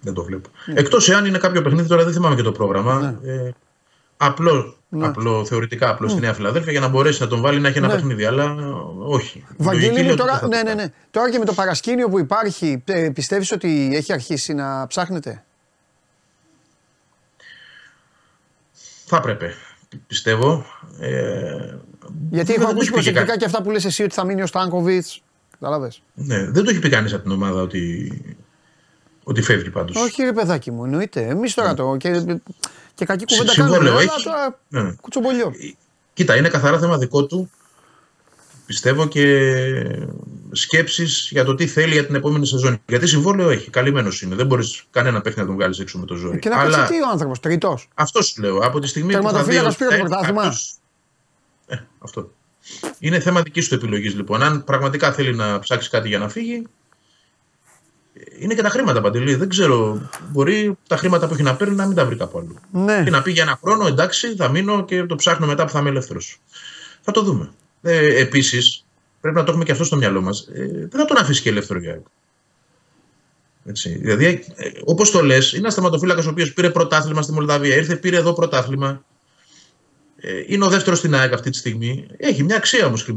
Δεν 0.00 0.14
το 0.14 0.24
βλέπω. 0.24 0.48
Ναι. 0.66 0.80
Εκτός 0.80 1.08
εάν 1.08 1.24
είναι 1.24 1.38
κάποιο 1.38 1.62
παιχνίδι, 1.62 1.88
τώρα 1.88 2.04
δεν 2.04 2.12
θυμάμαι 2.12 2.34
και 2.34 2.42
το 2.42 2.52
πρόγραμμα. 2.52 3.18
Ε, 3.24 3.50
απλό, 4.16 4.76
Ναι. 4.88 5.06
απλό, 5.06 5.44
θεωρητικά 5.44 5.88
απλό 5.90 6.08
στη 6.08 6.20
Νέα 6.20 6.34
Φιλαδέλφια 6.34 6.72
για 6.72 6.80
να 6.80 6.88
μπορέσει 6.88 7.20
να 7.20 7.28
τον 7.28 7.40
βάλει 7.40 7.60
να 7.60 7.68
έχει 7.68 7.78
ένα 7.78 7.86
Ναι. 7.86 7.94
παιχνίδι. 7.94 8.24
Αλλά 8.24 8.42
ε, 8.44 8.64
όχι. 8.98 9.38
Η 9.38 9.54
Βαγγέλη 9.56 9.86
λογική 9.86 10.00
μου 10.00 10.02
λέει 10.02 10.12
ότι 10.12 10.20
τώρα, 10.20 10.38
δεν 10.38 10.40
θα 10.40 10.46
ναι, 10.48 10.56
το 10.56 10.62
ναι, 10.62 10.68
κάνει. 10.68 10.82
ναι. 10.82 10.92
Τώρα 11.10 11.30
και 11.30 11.38
με 11.38 11.44
το 11.44 11.52
παρασκήνιο 11.52 12.08
που 12.08 12.18
υπάρχει, 12.18 12.82
ε, 12.86 13.10
πιστεύεις 13.14 13.52
ότι 13.52 13.90
έχει 13.94 14.12
αρχίσει 14.12 14.54
να 14.54 14.86
ψάχνετε. 14.86 15.44
Θα 19.06 19.16
έπρεπε. 19.16 19.54
Πιστεύω. 20.06 20.64
Ε, 21.04 21.78
Γιατί 22.30 22.52
δεν 22.52 22.60
έχω 22.60 22.64
το 22.64 22.68
ακούσει 22.70 22.70
έχει 22.70 22.78
πει 22.78 22.84
και 22.84 22.90
προσεκτικά 22.92 23.24
κα- 23.24 23.36
και 23.36 23.44
αυτά 23.44 23.62
που 23.62 23.70
λες 23.70 23.84
εσύ 23.84 24.02
ότι 24.02 24.14
θα 24.14 24.24
μείνει 24.24 24.42
ο 24.42 24.46
Στάνκοβιτς. 24.46 25.22
Κατάλαβες; 25.60 26.02
Ναι, 26.14 26.50
δεν 26.50 26.64
το 26.64 26.70
έχει 26.70 26.78
πει 26.78 26.88
κανείς 26.88 27.12
από 27.12 27.22
την 27.22 27.32
ομάδα 27.32 27.60
ότι, 27.62 28.12
ότι 29.24 29.42
φεύγει 29.42 29.70
πάντως. 29.70 29.96
Όχι 29.96 30.22
ρε 30.22 30.32
παιδάκι 30.32 30.70
μου, 30.70 30.84
εννοείται. 30.84 31.20
Εμείς 31.26 31.54
τώρα 31.54 31.74
το 31.74 31.96
και, 31.98 32.10
και 32.94 33.04
κακή 33.04 33.24
Συ- 33.26 33.38
κουβέντα 33.38 33.52
συμβόλαιο 33.52 33.78
κάνουμε, 33.82 34.00
αλλά 34.00 34.12
έχει. 34.16 34.22
τώρα 34.24 34.58
Ναι. 34.68 34.92
κουτσομπολιό. 35.00 35.52
Κοίτα, 36.14 36.36
είναι 36.36 36.48
καθαρά 36.48 36.78
θέμα 36.78 36.98
δικό 36.98 37.24
του. 37.26 37.50
Πιστεύω 38.66 39.06
και 39.08 39.24
σκέψεις 40.52 41.28
για 41.32 41.44
το 41.44 41.54
τι 41.54 41.66
θέλει 41.66 41.92
για 41.92 42.06
την 42.06 42.14
επόμενη 42.14 42.46
σεζόν. 42.46 42.80
Γιατί 42.86 43.06
συμβόλαιο 43.06 43.50
έχει. 43.50 43.70
Καλυμμένος 43.70 44.22
είναι. 44.22 44.34
Δεν 44.34 44.46
μπορείς 44.46 44.84
κανένα 44.90 45.20
παίχτη 45.20 45.40
να 45.40 45.46
τον 45.46 45.54
βγάλεις 45.54 45.78
έξω 45.78 45.98
με 45.98 46.06
το 46.06 46.14
ζόρι. 46.14 46.38
Και 46.38 46.48
να 46.48 46.60
Αλλά 46.60 46.76
κάτσει 46.76 46.92
τι 46.92 47.00
ο 47.02 47.08
άνθρωπος, 47.12 47.40
τρίτος. 47.40 47.88
αυτός 47.94 48.26
σου 48.26 48.40
λέω. 48.42 48.58
Από 48.58 48.78
τη 48.80 48.86
στιγμή 48.88 49.06
που. 49.06 49.12
θα 49.12 49.18
δει 49.20 49.26
Τερματοφύλακας 49.34 49.74
ότι 49.74 49.84
πήρε 49.84 49.90
το 49.90 49.96
θα- 49.96 50.08
πρωτάθλημα. 50.08 50.42
κάποιος- 50.42 50.74
Ε, 51.66 51.76
αυτό. 51.98 52.30
Είναι 52.98 53.20
θέμα 53.20 53.42
δικής 53.42 53.68
του 53.68 53.74
επιλογής 53.74 54.14
λοιπόν. 54.14 54.42
Αν 54.42 54.64
πραγματικά 54.64 55.12
θέλει 55.12 55.34
να 55.34 55.58
ψάξει 55.58 55.90
κάτι 55.90 56.08
για 56.08 56.18
να 56.18 56.28
φύγει. 56.28 56.66
Είναι 58.38 58.54
και 58.54 58.62
τα 58.62 58.68
χρήματα 58.68 59.00
παντελή. 59.00 59.34
Δεν 59.34 59.48
ξέρω. 59.48 60.08
Μπορεί 60.30 60.78
τα 60.86 60.96
χρήματα 60.96 61.26
που 61.26 61.34
έχει 61.34 61.42
να 61.42 61.56
παίρνει 61.56 61.74
να 61.74 61.86
μην 61.86 61.96
τα 61.96 62.04
βρει 62.04 62.16
κάπου 62.16 62.38
αλλού. 62.38 62.56
Ναι. 62.70 63.02
Και 63.04 63.10
να 63.10 63.22
πει 63.22 63.30
για 63.30 63.42
ένα 63.42 63.58
χρόνο, 63.62 63.86
εντάξει, 63.86 64.34
θα 64.36 64.48
μείνω 64.48 64.84
και 64.84 65.04
το 65.04 65.16
ψάχνω 65.16 65.46
μετά 65.46 65.64
που 65.64 65.70
θα 65.70 65.78
είμαι 65.78 65.88
ελεύθερος. 65.88 66.40
Θα 67.00 67.12
το 67.12 67.22
δούμε. 67.22 67.50
Ε, 67.82 68.20
Επίσης, 68.20 68.84
πρέπει 69.20 69.36
να 69.36 69.44
το 69.44 69.50
έχουμε 69.50 69.64
και 69.64 69.72
αυτό 69.72 69.84
στο 69.84 69.96
μυαλό 69.96 70.20
μας. 70.20 70.40
Ε, 70.40 70.66
δεν 70.66 71.00
θα 71.00 71.04
τον 71.04 71.16
αφήσει 71.16 71.42
και 71.42 71.48
ελεύθερο 71.48 71.78
για 71.78 71.90
ΑΕΚ. 71.90 72.04
Έτσι. 73.64 73.98
Δηλαδή, 73.98 74.44
ε, 74.54 74.70
όπως 74.84 75.10
το 75.10 75.22
λες, 75.22 75.50
είναι 75.50 75.58
ένας 75.60 75.74
θεματοφύλακας 75.74 76.26
ο 76.26 76.30
οποίος 76.30 76.52
πήρε 76.52 76.70
πρωτάθλημα 76.70 77.22
στη 77.22 77.32
Μολδαβία, 77.32 77.76
ήρθε, 77.76 77.96
πήρε 77.96 78.16
εδώ 78.16 78.32
πρωτάθλημα. 78.32 79.04
Ε, 80.24 80.42
είναι 80.46 80.64
ο 80.64 80.68
δεύτερος 80.68 80.98
στην 80.98 81.14
ΑΕΚ 81.14 81.32
αυτή 81.32 81.50
τη 81.50 81.56
στιγμή. 81.56 82.06
Έχει 82.16 82.42
μια 82.42 82.56
αξία 82.56 82.86
όμως 82.86 83.08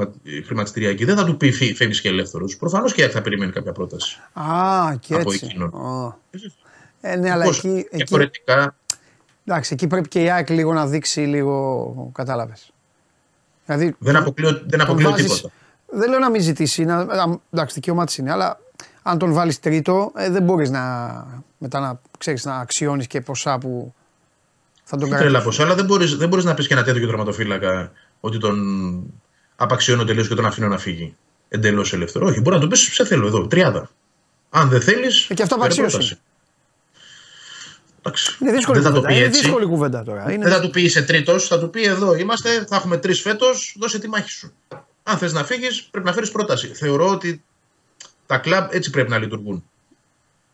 χρηματιστηριακή. 0.45 1.05
Δεν 1.05 1.15
θα 1.15 1.25
του 1.25 1.37
πει 1.37 1.51
φεύγεις 1.51 2.01
και 2.01 2.07
ελεύθερος. 2.09 2.57
Προφανώς 2.57 2.93
και 2.93 3.01
η 3.01 3.03
ΑΕΚ 3.03 3.13
θα 3.13 3.21
περιμένει 3.21 3.51
κάποια 3.51 3.71
πρόταση. 3.71 4.19
Α, 4.33 4.95
και 4.99 5.13
Από 5.15 5.31
έτσι. 5.31 5.45
εκείνον. 5.45 5.69
Ω. 5.73 6.19
Ε, 7.01 7.15
ναι, 7.15 7.31
αλλά 7.31 7.43
Πώς, 7.43 7.57
εκεί, 7.57 7.67
εκεί, 7.67 7.87
διαφορετικά, 7.91 8.75
εντάξει, 9.45 9.73
εκεί 9.73 9.87
πρέπει 9.87 10.07
και 10.07 10.21
η 10.21 10.29
ΑΕΚ 10.29 10.49
λίγο 10.49 10.73
να 10.73 10.87
δείξει 10.87 11.19
λίγο, 11.19 12.09
κατάλαβες. 12.13 12.71
Δηλαδή, 13.65 13.95
δεν 13.99 14.15
αποκλείω, 14.15 14.51
δεν 14.51 14.67
τον 14.69 14.81
αποκλείω 14.81 15.09
βάζεις- 15.09 15.33
τίποτα. 15.35 15.53
Δεν 15.87 16.09
λέω 16.09 16.19
να 16.19 16.29
μην 16.29 16.41
ζητήσει, 16.41 16.85
να, 16.85 16.95
α, 16.97 17.37
εντάξει, 17.51 17.73
δικαίωμά 17.73 18.05
της 18.05 18.17
είναι, 18.17 18.31
αλλά 18.31 18.59
αν 19.03 19.17
τον 19.17 19.33
βάλεις 19.33 19.59
τρίτο, 19.59 20.11
ε, 20.15 20.29
δεν 20.29 20.43
μπορείς 20.43 20.69
να, 20.69 21.25
μετά 21.57 21.79
να, 21.79 21.99
ξέρεις, 22.17 22.45
να 22.45 22.55
αξιώνεις 22.55 23.07
και 23.07 23.21
ποσά 23.21 23.57
που 23.57 23.93
θα 24.87 24.97
τον 24.97 25.09
Τρέλα 25.09 25.19
κρατήσουν. 25.19 25.43
ποσά, 25.43 25.63
αλλά 25.63 25.75
δεν 25.75 25.85
μπορεί 25.85 26.15
δεν 26.15 26.27
μπορείς 26.27 26.45
να 26.45 26.53
πεις 26.53 26.67
και 26.67 26.73
ένα 26.73 26.83
τέτοιο 26.83 27.07
τερματοφύλακα 27.07 27.91
ότι 28.19 28.37
τον 28.37 28.57
απαξιώνω 29.55 30.03
τελείως 30.03 30.27
και 30.27 30.35
τον 30.35 30.45
αφήνω 30.45 30.67
να 30.67 30.77
φύγει 30.77 31.15
εντελώς 31.47 31.93
ελεύθερο. 31.93 32.25
Όχι, 32.27 32.41
μπορεί 32.41 32.55
να 32.55 32.61
το 32.61 32.67
πεις 32.67 32.79
σε 32.79 33.05
θέλω 33.05 33.27
εδώ, 33.27 33.47
τριάδα. 33.47 33.89
Αν 34.49 34.69
δεν 34.69 34.81
θέλεις. 34.81 35.29
Ε, 35.29 35.33
και 35.33 35.43
αυτό 35.43 35.55
απαξίωση. 35.55 36.19
Εντάξει. 37.99 38.37
Είναι 38.39 38.51
δύσκολη 38.51 38.79
δεν 38.79 38.87
θα 38.87 38.93
το 38.93 39.01
κουβέντα, 39.01 39.13
πει 39.13 39.19
είναι 39.19 39.29
έτσι. 39.29 39.41
δύσκολη 39.41 39.65
κουβέντα 39.65 40.03
τώρα. 40.03 40.31
Είναι 40.31 40.43
Δεν 40.43 40.53
θα 40.53 40.61
του 40.61 40.69
πει 40.69 40.81
είσαι 40.81 41.01
τρίτος, 41.01 41.47
θα 41.47 41.59
του 41.59 41.69
πει 41.69 41.83
εδώ 41.83 42.15
είμαστε, 42.15 42.65
θα 42.67 42.75
έχουμε 42.75 42.97
τρεις 42.97 43.21
φέτος, 43.21 43.75
δώσε 43.79 43.99
τη 43.99 44.07
μάχη 44.09 44.29
σου. 44.29 44.53
Αν 45.03 45.17
θες 45.17 45.33
να 45.33 45.43
φύγεις, 45.43 45.83
πρέπει 45.83 46.05
να 46.05 46.13
φέρεις 46.13 46.31
πρόταση. 46.31 46.67
Θεωρώ 46.67 47.09
ότι 47.09 47.43
τα 48.25 48.37
κλαμπ 48.37 48.67
έτσι 48.71 48.89
πρέπει 48.89 49.09
να 49.09 49.17
λειτουργούν. 49.17 49.63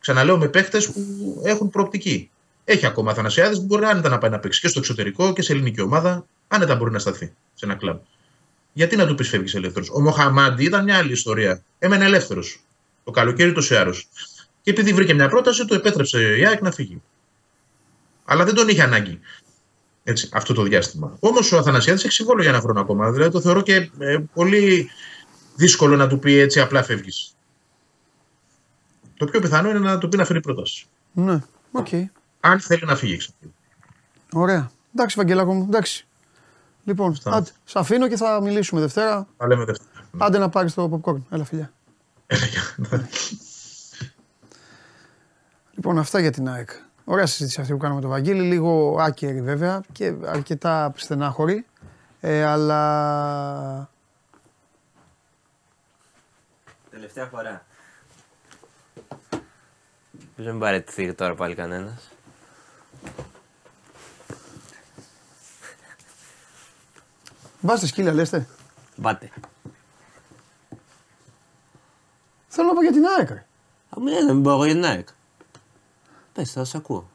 Ξαναλέω 0.00 0.38
με 0.38 0.48
παίχτες 0.48 0.90
που 0.90 1.02
έχουν 1.44 1.70
προοπτική. 1.70 2.30
Έχει 2.64 2.86
ακόμα 2.86 3.10
Αθανασιάδης 3.10 3.58
που 3.58 3.64
μπορεί 3.64 3.84
άνετα 3.84 4.08
να 4.08 4.18
πάει 4.18 4.30
να 4.30 4.38
παίξει 4.38 4.60
και 4.60 4.68
στο 4.68 4.78
εξωτερικό 4.78 5.32
και 5.32 5.42
σε 5.42 5.52
ελληνική 5.52 5.80
ομάδα. 5.80 6.26
Άνετα 6.48 6.76
μπορεί 6.76 6.90
να 6.90 6.98
σταθεί 6.98 7.32
σε 7.54 7.64
ένα 7.64 7.74
κλαμπ. 7.74 7.98
Γιατί 8.72 8.96
να 8.96 9.06
του 9.06 9.14
πεις 9.14 9.28
φεύγεις 9.28 9.54
ελεύθερος; 9.54 9.90
Ο 9.90 10.00
Μοχαμάντι 10.00 10.64
ήταν 10.64 10.84
μια 10.84 10.96
άλλη 10.96 11.12
ιστορία. 11.12 11.62
Έμενε 11.78 12.04
ελεύθερος. 12.04 12.64
Το 13.04 13.10
καλοκαίρι 13.10 13.52
το 13.52 13.60
Σεάρος. 13.60 14.08
Και 14.62 14.70
επειδή 14.70 14.92
βρήκε 14.92 15.14
μια 15.14 15.28
πρόταση, 15.28 15.64
του 15.64 15.74
επέτρεψε 15.74 16.36
η 16.38 16.46
ΑΕΚ 16.46 16.60
να 16.62 16.70
φύγει. 16.70 17.02
Αλλά 18.24 18.44
δεν 18.44 18.54
τον 18.54 18.68
είχε 18.68 18.82
ανάγκη 18.82 19.20
έτσι, 20.04 20.28
αυτό 20.32 20.54
το 20.54 20.62
διάστημα. 20.62 21.16
Όμως 21.20 21.52
ο 21.52 21.58
Αθανασιάδης 21.58 22.04
έχει 22.04 22.12
συμβόλαιο 22.12 22.42
για 22.42 22.52
ένα 22.52 22.62
χρόνο 22.62 22.80
ακόμα. 22.80 23.10
Δηλαδή 23.10 23.30
το 23.30 23.40
θεωρώ 23.40 23.62
και 23.62 23.90
ε, 23.98 24.18
πολύ 24.34 24.90
δύσκολο 25.56 25.96
να 25.96 26.08
του 26.08 26.18
πει 26.18 26.38
έτσι 26.38 26.60
απλά 26.60 26.82
φεύγεις. 26.82 27.34
Το 29.16 29.24
πιο 29.24 29.40
πιθανό 29.40 29.70
είναι 29.70 29.78
να 29.78 29.98
του 29.98 30.08
πει 30.08 30.16
να 30.16 30.24
φέρει 30.24 30.40
πρόταση. 30.40 30.86
Ναι, 31.12 31.40
οκ. 31.72 31.88
Αν 32.44 32.60
θέλει 32.60 32.82
να 32.84 32.96
φύγει. 32.96 33.12
εξαρτάται. 33.12 33.52
Ωραία. 34.32 34.70
Εντάξει, 34.94 35.16
Βαγγελάκο 35.16 35.54
μου, 35.54 35.62
εντάξει. 35.68 36.06
Λοιπόν, 36.84 37.10
Αυτά. 37.10 37.30
άντε, 37.30 37.50
σε 37.64 37.78
αφήνω 37.78 38.08
και 38.08 38.16
θα 38.16 38.40
μιλήσουμε 38.40 38.80
Δευτέρα. 38.80 39.26
Θα 39.36 39.46
λέμε 39.46 39.64
Δευτέρα. 39.64 39.90
Άντε 40.18 40.38
να 40.38 40.48
πάρεις 40.48 40.74
το 40.74 41.00
popcorn. 41.04 41.22
Έλα, 41.30 41.44
φιλιά. 41.44 41.72
Λοιπόν, 45.74 45.98
αυτά 45.98 46.20
για 46.20 46.30
την 46.30 46.48
ΑΕΚ. 46.48 46.70
Ωραία 47.04 47.26
συζήτηση 47.26 47.60
αυτή 47.60 47.72
που 47.72 47.78
κάναμε 47.78 47.94
με 47.96 48.00
τον 48.02 48.10
Βαγγέλη. 48.10 48.40
Λίγο 48.42 48.96
άκερη 49.00 49.42
βέβαια 49.42 49.80
και 49.92 50.14
αρκετά 50.26 50.92
στενάχωρη. 50.96 51.66
Ε, 52.20 52.44
αλλά 52.44 53.90
Τελευταία 56.90 57.26
φορά. 57.26 57.64
Μην 60.36 60.48
μην 60.50 60.58
παραιτηθεί 60.58 61.14
τώρα 61.14 61.34
πάλι 61.34 61.54
κανένας. 61.54 62.11
Βάζετε 67.60 67.86
σκύλια, 67.86 68.12
λέστε. 68.12 68.46
Μπάτε. 68.96 69.30
Θέλω 72.48 72.66
να 72.68 72.74
πω 72.74 72.82
για 72.82 72.92
την 72.92 73.04
ΑΕΚ. 73.18 73.28
ρε. 73.28 73.46
Α, 73.90 74.00
μην, 74.00 74.24
μην 74.24 74.42
πω 74.42 74.50
εγώ 74.50 74.64
για 74.64 74.74
την 74.74 74.84
ΑΕΚ. 74.84 75.08
Πες, 76.32 76.52
θα 76.52 76.64
σε 76.64 76.76
ακούω. 76.76 77.10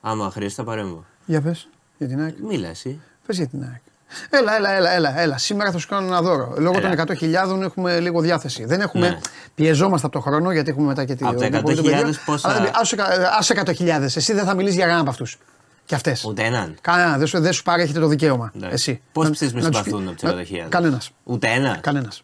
Άμα 0.00 0.30
χρειάζεται 0.30 0.62
θα 0.62 0.68
παρέμβω. 0.68 1.04
Για 1.26 1.42
πες, 1.42 1.68
για 1.98 2.08
την 2.08 2.20
ΑΕΚ. 2.20 2.38
Μίλα 2.38 2.68
εσύ. 2.68 3.00
Πες 3.26 3.36
για 3.36 3.48
την 3.48 3.62
ΑΕΚ. 3.62 3.82
Έλα, 4.30 4.56
έλα, 4.56 4.70
έλα, 4.72 4.90
έλα, 4.92 5.20
έλα. 5.20 5.38
Σήμερα 5.38 5.70
θα 5.70 5.78
σου 5.78 5.88
κάνω 5.88 6.06
ένα 6.06 6.22
δώρο. 6.22 6.54
Λόγω 6.58 6.78
Έλα. 6.78 7.06
των 7.06 7.16
100.000 7.20 7.60
έχουμε 7.62 8.00
λίγο 8.00 8.20
διάθεση. 8.20 8.64
Δεν 8.64 8.80
έχουμε. 8.80 9.08
Ναι. 9.08 9.18
Πιεζόμαστε 9.54 10.06
από 10.06 10.16
το 10.16 10.22
χρόνο 10.22 10.52
γιατί 10.52 10.70
έχουμε 10.70 10.86
μετά 10.86 11.04
και 11.04 11.14
τη. 11.14 11.24
Από 11.26 11.40
τα 11.40 11.48
το 11.48 11.56
υπόλοιπο 11.58 11.82
100.000 11.88 12.02
παιδί. 12.02 12.16
πόσα- 12.24 12.48
Αλλά 12.50 12.60
δεν- 12.60 12.70
άσε 12.74 12.96
κα- 12.96 13.34
άσε 13.38 13.52
100.000. 13.52 14.16
Εσύ 14.16 14.32
δεν 14.32 14.44
θα 14.44 14.54
μιλήσεις 14.54 14.74
για 14.76 14.84
κανένα 14.84 15.00
από 15.00 15.10
αυτούς. 15.10 15.38
Και 15.86 15.94
αυτές. 15.94 16.24
Ούτε 16.24 16.42
έναν. 16.42 16.76
Κανένα. 16.80 17.18
Δεν 17.18 17.26
σου, 17.26 17.40
δεν 17.40 17.52
σου 17.52 17.62
παρέχεται 17.62 18.00
το 18.00 18.06
δικαίωμα. 18.06 18.50
Ναι. 18.54 18.66
Εσύ. 18.68 19.00
Πώς 19.12 19.24
Να- 19.24 19.30
πιστεύεις 19.30 19.54
με 19.54 19.60
να 19.60 19.68
τους 19.70 19.78
συμπαθούν 19.78 20.00
πει- 20.04 20.08
από 20.10 20.14
τις 20.20 20.22
να- 20.52 20.60
100.000? 20.64 20.68
Κανένας. 20.68 21.10
Ούτε 21.24 21.48
ένας; 21.48 21.78
Κανένας. 21.80 22.22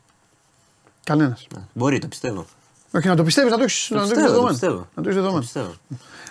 Κανένας. 1.05 1.47
Μπορεί, 1.73 1.99
το 1.99 2.07
πιστεύω. 2.07 2.47
Όχι 2.93 3.09
να 3.09 3.17
το 3.17 3.23
πιστεύεις, 3.25 3.51
να 3.51 3.57
το 3.59 3.63
έχει 3.65 3.89
Το 3.89 3.95
να 3.95 4.01
το 4.01 4.07
έχεις 4.07 4.15
πιστεύω, 4.23 4.27
το 4.27 4.33
δεδομένο. 4.33 4.53
πιστεύω. 4.53 4.89
Να 4.95 5.03
το 5.03 5.09
έχεις 5.09 5.15
Το 5.15 5.21
δεδομένο. 5.21 5.41
πιστεύω. 5.41 5.75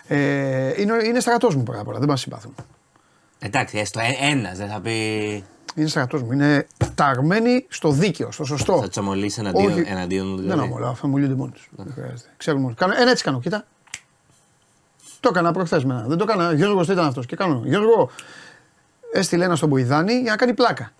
Ε, 0.08 0.82
είναι 0.82 0.93
είναι 1.08 1.20
στρατός 1.20 1.56
μου 1.56 1.64
πρώτα 1.64 1.82
απ' 1.82 1.88
όλα. 1.88 1.99
Δεν 1.99 2.08
μας 2.10 2.20
συμπαθούν. 2.22 2.56
Εντάξει, 3.46 3.78
έστω 3.78 4.00
ένας 4.22 4.58
δεν 4.58 4.68
θα 4.70 4.80
πει. 4.82 4.91
Είναι 5.76 5.88
στρατό 5.88 6.18
μου. 6.18 6.32
Είναι 6.32 6.68
ταγμένοι 6.96 7.66
στο 7.70 7.91
δίκαιο, 7.91 8.32
στο 8.32 8.43
σωστό. 8.46 8.80
Θα 8.82 8.89
τσομολίσει 8.89 9.39
εναντίον, 9.39 9.72
Όχι. 9.72 9.84
εναντίον 9.88 10.28
μου. 10.28 10.36
Δεν 10.36 10.43
Δηλαδή. 10.43 10.62
αμολάω, 10.62 10.93
θα 10.96 11.08
μου 11.08 11.18
λύνονται 11.18 11.36
μόνοι 11.36 11.52
του. 11.52 11.62
Δεν 11.72 11.93
χρειάζεται. 11.93 12.30
Ξέρουν 12.38 12.62
μόνοι. 12.62 12.74
Κάνω, 12.74 12.93
ένα 13.00 13.12
έτσι 13.12 13.24
κάνω, 13.24 13.39
κοίτα. 13.39 13.66
Το 15.20 15.30
έκανα 15.32 15.52
προχθές 15.52 15.84
με 15.86 15.93
ένα. 15.93 16.04
Δεν 16.08 16.18
το 16.18 16.24
έκανα. 16.30 16.54
Γιώργο 16.54 16.86
τι 16.86 16.91
ήταν 16.91 17.06
αυτός; 17.06 17.26
Και 17.26 17.36
κάνω. 17.36 17.62
Γιώργο, 17.66 18.10
έστειλε 19.14 19.46
ένα 19.46 19.56
στον 19.56 19.70
Μπουιδάνη 19.70 20.14
για 20.14 20.32
να 20.32 20.38
κάνει 20.38 20.54
πλάκα. 20.54 20.91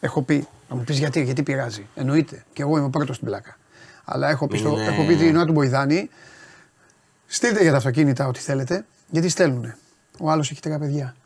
Έχω 0.00 0.22
πει, 0.22 0.46
να 0.68 0.76
μου 0.76 0.84
πεις 0.84 0.98
γιατί, 0.98 1.22
γιατί 1.22 1.42
πειράζει. 1.42 1.86
Εννοείται. 1.94 2.44
Και 2.52 2.62
εγώ 2.62 2.78
είμαι 2.78 2.90
πρώτος 2.90 3.16
στην 3.16 3.28
πλάκα. 3.28 3.56
Αλλά 4.04 4.28
έχω 4.28 4.46
πει, 4.46 4.56
στο, 4.56 4.68
Είναι- 4.68 4.84
έχω 4.84 5.04
πει 5.06 5.16
την 5.16 5.36
ώρα 5.36 5.44
του 5.46 5.52
Μποϊδάνη, 5.52 6.10
στείλτε 7.26 7.62
για 7.62 7.70
τα 7.70 7.76
αυτοκίνητα 7.76 8.26
ό,τι 8.26 8.40
θέλετε, 8.40 8.84
γιατί 9.10 9.28
στέλνουνε. 9.28 9.76
Ο 10.20 10.30
άλλος 10.30 10.50
έχει 10.50 10.60
τρία 10.60 10.78
παιδιά. 10.78 11.16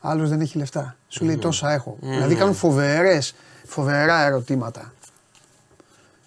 Άλλος 0.00 0.28
δεν 0.28 0.40
έχει 0.40 0.58
λεφτά. 0.58 0.96
Σου 1.08 1.24
λέει 1.24 1.36
τόσα 1.36 1.72
έχω. 1.72 1.96
Δηλαδή 2.00 2.34
κάνουν 2.34 2.54
φοβερές, 2.54 3.34
φοβερά 3.66 4.24
ερωτήματα. 4.24 4.92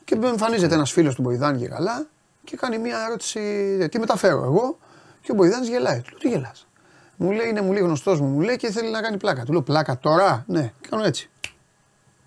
Και 0.06 0.20
εμφανίζεται 0.24 0.74
ένας 0.74 0.92
φίλος 0.92 1.16
του 1.16 1.22
Μποϊδάνη 1.22 1.60
και 1.60 1.68
καλά 1.68 2.08
και 2.44 2.58
κάνει 2.58 2.78
μια 2.78 3.04
ερώτηση. 3.06 3.40
Τι 3.92 4.00
μεταφέρω 4.00 4.44
εγώ, 4.44 4.78
και 5.22 5.32
ο 5.32 5.36
Μποϊδάνη 5.36 5.68
γελάει. 5.68 6.02
Του 6.02 6.10
λέω: 6.10 6.20
Τι 6.20 6.30
γελάς; 6.30 6.68
Μου 7.16 7.32
λέει: 7.32 7.50
Είναι 7.50 7.62
μου 7.62 7.72
λέει 7.72 7.82
γνωστός 7.82 8.20
μου, 8.20 8.28
μου 8.28 8.40
λέει 8.40 8.56
και 8.56 8.72
θέλει 8.72 8.92
να 8.92 9.02
κάνει 9.02 9.18
πλάκα. 9.18 9.46
Του 9.46 9.52
λέω: 9.52 9.62
Πλάκα 9.62 9.98
τώρα, 9.98 10.44
ναι, 10.48 10.74
κάνω 10.90 11.04
έτσι. 11.04 11.30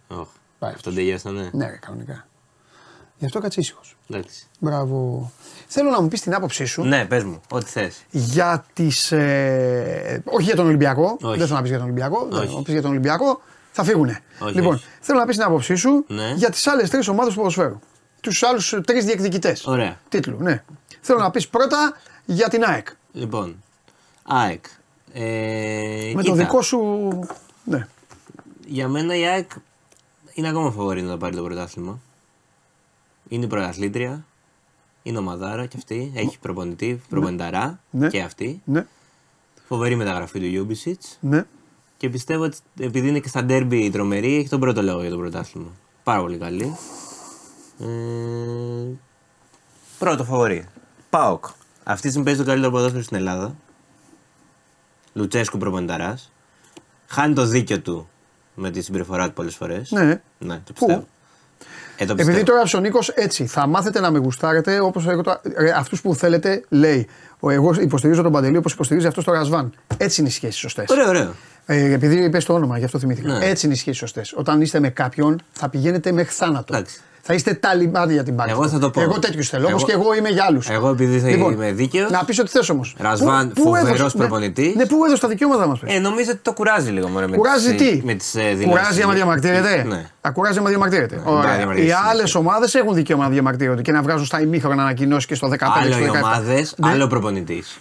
Οχ. 0.08 0.28
Πάει. 0.58 0.72
Αυτό 0.72 0.92
τελειώσανε. 0.92 1.50
Ναι, 1.52 1.66
ρε, 1.70 1.76
κανονικά. 1.76 2.26
Γι' 3.18 3.24
αυτό 3.24 3.40
κάτσε 3.40 3.60
ήσυχος. 3.60 3.96
Εντάξει. 4.10 4.46
Μπράβο. 4.58 5.30
Θέλω 5.74 5.90
να 5.90 6.02
μου 6.02 6.08
πεις 6.08 6.20
την 6.20 6.34
άποψή 6.34 6.64
σου 6.64 6.82
Ναι, 6.82 7.04
πες 7.04 7.24
μου, 7.24 7.40
ό,τι 7.50 7.70
θες. 7.70 8.02
για 8.10 8.64
τις, 8.72 9.12
ε, 9.12 10.22
όχι 10.24 10.42
για 10.44 10.56
τον 10.56 10.66
Ολυμπιακό. 10.66 11.18
Όχι. 11.22 11.38
Δεν 11.38 11.46
θέλω 11.46 11.54
να 11.56 11.60
πεις 11.60 11.70
για 11.70 11.78
τον 11.78 11.86
Ολυμπιακό. 11.86 12.28
Όχι. 12.32 12.46
Δεν, 12.46 12.54
να 12.56 12.62
πεις 12.62 12.72
για 12.72 12.82
τον 12.82 12.90
Ολυμπιακό, 12.90 13.40
θα 13.72 13.84
φύγουνε. 13.84 14.20
Όχι, 14.40 14.54
λοιπόν, 14.54 14.74
όχι. 14.74 14.84
θέλω 15.00 15.18
να 15.18 15.26
πεις 15.26 15.36
την 15.36 15.44
άποψή 15.44 15.74
σου 15.74 16.04
Ναι. 16.08 16.32
για 16.36 16.50
τις 16.50 16.66
άλλες 16.66 16.90
τρεις 16.90 17.08
ομάδες 17.08 17.32
του 17.32 17.38
ποδοσφαίρου. 17.38 17.78
Τους 18.20 18.42
άλλους 18.42 18.74
τρεις 18.86 19.04
διεκδικητές. 19.04 19.66
Ωραία. 19.66 20.00
Τίτλου, 20.08 20.36
ναι. 20.40 20.62
Θέλω 21.00 21.18
να 21.18 21.30
πεις 21.30 21.48
πρώτα 21.48 21.96
για 22.24 22.48
την 22.48 22.64
ΑΕΚ. 22.64 22.86
Λοιπόν, 23.12 23.62
ΑΕΚ. 24.22 24.64
Ε, 25.12 25.20
Με 26.14 26.22
κοίτα, 26.22 26.22
το 26.22 26.34
δικό 26.34 26.62
σου. 26.62 26.78
Ναι. 27.64 27.86
Για 28.66 28.88
μένα 28.88 29.16
η 29.16 29.24
ΑΕΚ 29.26 29.50
είναι 30.34 30.48
ακόμα 30.48 30.70
φαβορή 30.70 31.02
να 31.02 31.16
πάρει 31.18 31.36
το 31.36 31.42
πρωτάθλημα. 31.42 31.98
Είναι 33.28 33.44
η 33.44 33.48
πρωταθλήτρια. 33.48 34.24
Είναι 35.02 35.18
ομαδάρα 35.18 35.66
κι 35.66 35.76
αυτή. 35.76 36.12
Έχει 36.14 36.38
προπονητή, 36.38 37.00
προπονηταρά 37.08 37.80
Ναι. 37.90 38.08
και 38.08 38.22
αυτή. 38.22 38.62
Ναι. 38.64 38.86
Φοβερή 39.68 39.94
μεταγραφή 39.96 40.38
του 40.38 40.44
Ιούμπισιτ. 40.46 41.02
Ναι. 41.20 41.44
Και 41.96 42.08
πιστεύω 42.08 42.44
ότι 42.44 42.56
επειδή 42.80 43.08
είναι 43.08 43.18
και 43.18 43.28
στα 43.28 43.44
ντέρμπι 43.44 43.90
τρομερή, 43.90 44.36
έχει 44.36 44.48
τον 44.48 44.60
πρώτο 44.60 44.82
λόγο 44.82 45.00
για 45.00 45.10
το 45.10 45.16
πρωτάθλημα. 45.16 45.70
Πάρα 46.02 46.20
πολύ 46.20 46.36
καλή. 46.38 46.76
Ε, 47.78 47.86
πρώτο 49.98 50.24
φαβορή. 50.24 50.68
Πάοκ. 51.10 51.44
Αυτή 51.84 52.02
τη 52.02 52.08
στιγμή 52.08 52.24
παίζει 52.24 52.40
το 52.40 52.46
καλύτερο 52.46 52.72
ποδόσφαιρο 52.72 53.02
στην 53.02 53.16
Ελλάδα. 53.16 53.56
Λουτσέσκου 55.12 55.58
προπονηταράς. 55.58 56.32
Χάνει 57.06 57.34
το 57.34 57.44
δίκιο 57.46 57.80
του 57.80 58.08
με 58.54 58.70
τη 58.70 58.82
συμπεριφορά 58.82 59.26
του 59.26 59.32
πολλές 59.32 59.54
φορές. 59.56 59.90
Ναι. 59.90 60.22
Ναι, 60.38 60.62
το 60.64 60.72
Πού; 60.72 61.06
Πιστεύω. 61.96 62.02
Ε, 62.02 62.06
το 62.06 62.12
Επειδή 62.12 62.28
πιστεύω. 62.38 62.58
τώρα 62.58 62.62
ο 62.76 62.80
Νίκος 62.80 63.08
έτσι 63.08 63.46
θα 63.46 63.66
μάθετε 63.66 64.00
να 64.00 64.10
με 64.10 64.18
γουστάρετε 64.18 64.80
όπως 64.80 65.06
αυτούς 65.76 66.00
που 66.00 66.14
θέλετε, 66.14 66.64
λέει. 66.68 67.06
Ο, 67.40 67.50
εγώ 67.50 67.74
υποστηρίζω 67.80 68.22
τον 68.22 68.32
Παντελή 68.32 68.56
όπως 68.56 68.72
υποστηρίζει 68.72 69.06
αυτός 69.06 69.24
το 69.24 69.32
Ρασβάν. 69.32 69.72
Έτσι 69.96 70.20
είναι 70.20 70.30
οι 70.30 70.32
σχέσεις 70.32 70.60
σωστές. 70.60 70.90
Ωραίο, 70.90 71.08
ωραίο. 71.08 71.34
Ε, 71.66 71.92
επειδή 71.92 72.24
είπες 72.24 72.44
το 72.44 72.54
όνομα, 72.54 72.78
γι' 72.78 72.84
αυτό 72.84 72.98
θυμήθηκα. 72.98 73.38
Ναι. 73.38 73.46
Έτσι 73.46 73.66
είναι 73.66 73.74
οι 73.74 73.78
σχέσεις 73.78 73.98
σωστές. 74.00 74.32
Όταν 74.36 74.60
είστε 74.60 74.80
με 74.80 74.88
κάποιον, 74.90 75.40
θα 75.52 75.68
πηγαίνετε 75.68 76.12
μέχρι 76.12 76.32
θάνατο. 76.32 76.74
Εντάξει. 76.74 77.00
Θα 77.24 77.34
είστε 77.34 77.54
ταλιμπάνοι 77.54 78.12
για 78.12 78.22
την 78.22 78.36
πάρτι. 78.36 78.52
Εγώ 78.52 78.68
θα 78.68 78.78
το 78.78 78.90
πω. 78.90 79.00
Εγώ 79.00 79.18
τέτοιους 79.18 79.48
θέλω, 79.48 79.66
όπω 79.66 79.76
Εγώ- 79.76 79.84
και 79.86 79.92
εγώ 79.92 80.14
είμαι 80.14 80.28
για 80.28 80.44
άλλους. 80.44 80.68
Εγώ 80.68 80.88
επειδή 80.88 81.18
θα 81.20 81.28
είμαι 81.30 81.72
δίκαιος. 81.72 82.10
Να 82.10 82.24
πεις 82.24 82.38
ότι 82.38 82.50
θες 82.50 82.68
όμως. 82.68 82.94
Ρασβάν, 82.98 83.52
φοβερός 83.56 84.12
προπονητής. 84.14 84.74
Ναι, 84.74 84.86
πού 84.86 84.96
έδωσες 84.96 85.20
τα 85.20 85.28
δικαιώματα 85.28 85.66
μας. 85.66 85.78
Ε, 85.84 85.98
νομίζω 85.98 86.30
ότι 86.30 86.40
το 86.42 86.52
κουράζει 86.52 86.90
λίγο 86.90 87.08
μωρέ, 87.08 87.26
με 87.26 87.36
Κουράζει 87.36 87.74
τις, 87.74 87.88
τι; 87.90 88.02
Με 88.04 88.14
τις, 88.14 88.34
ε, 88.34 88.40
δηλώσεις. 88.40 88.66
Κουράζει 88.66 89.02
άμα 89.02 89.12
διαμαρτύρεται; 89.12 89.84
Ναι. 89.88 90.06
Α, 90.20 90.32
κουράζει 90.32 90.58
άμα 90.58 90.68
διαμαρτύρεται. 90.68 91.16
μπορεί 91.16 91.30
να 91.30 91.38
Ωραία. 91.38 91.54
Οι 91.54 91.56
διαμαρτυρήσει, 91.56 91.94
άλλες 92.10 92.34
ναι. 92.34 92.40
ομάδες 92.40 92.74
έχουν 92.74 92.94
δικαίωμα 92.94 93.24
να 93.24 93.30
διαμαρτύρονται 93.30 93.82
και 93.82 93.92
να 93.92 94.02
βγάζουν 94.02 94.24
στα 94.26 94.40
ημίχρονα 94.40 94.82
ανακοινώσει 94.82 95.26
και 95.26 95.34
στο 95.34 95.48
15 95.48 95.56
Άλλο 95.82 95.92
στο 95.92 96.02
οι 96.04 96.06
17. 96.12 96.18
ομάδες, 96.22 96.74
Ναι. 96.76 96.88
άλλο 96.90 97.06
προπονητής. 97.06 97.78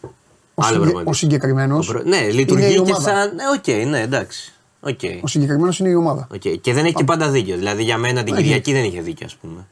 Ο, 0.00 0.08
άλλο 0.54 0.64
συγκε- 0.66 0.82
προπονητής. 0.82 1.10
ο 1.10 1.12
συγκεκριμένος. 1.12 1.94
Ναι, 2.04 2.20
λειτουργεί 2.30 2.80
και 2.82 2.94
σαν. 2.94 3.32
Ναι, 3.34 3.42
οκ, 3.56 3.88
ναι, 3.90 4.00
εντάξει. 4.00 4.52
Οκ. 4.80 5.00
Ο 5.22 5.26
συγκεκριμένος 5.26 5.78
είναι 5.78 5.88
η 5.88 5.94
ομάδα. 5.94 6.26
Οκ. 6.34 6.40
Και 6.60 6.72
δεν 6.72 6.84
έχει 6.84 6.94
και 6.94 7.04
πάντα 7.04 7.28
δίκιο. 7.30 7.56
Δηλαδή 7.56 7.82
για 7.82 7.98
μένα 7.98 8.22
την 8.22 8.34
Κυριακή 8.34 8.72
δεν 8.72 8.84
είχε 8.84 9.00
δίκιο, 9.00 9.26
ας 9.26 9.34
πούμε. 9.36 9.66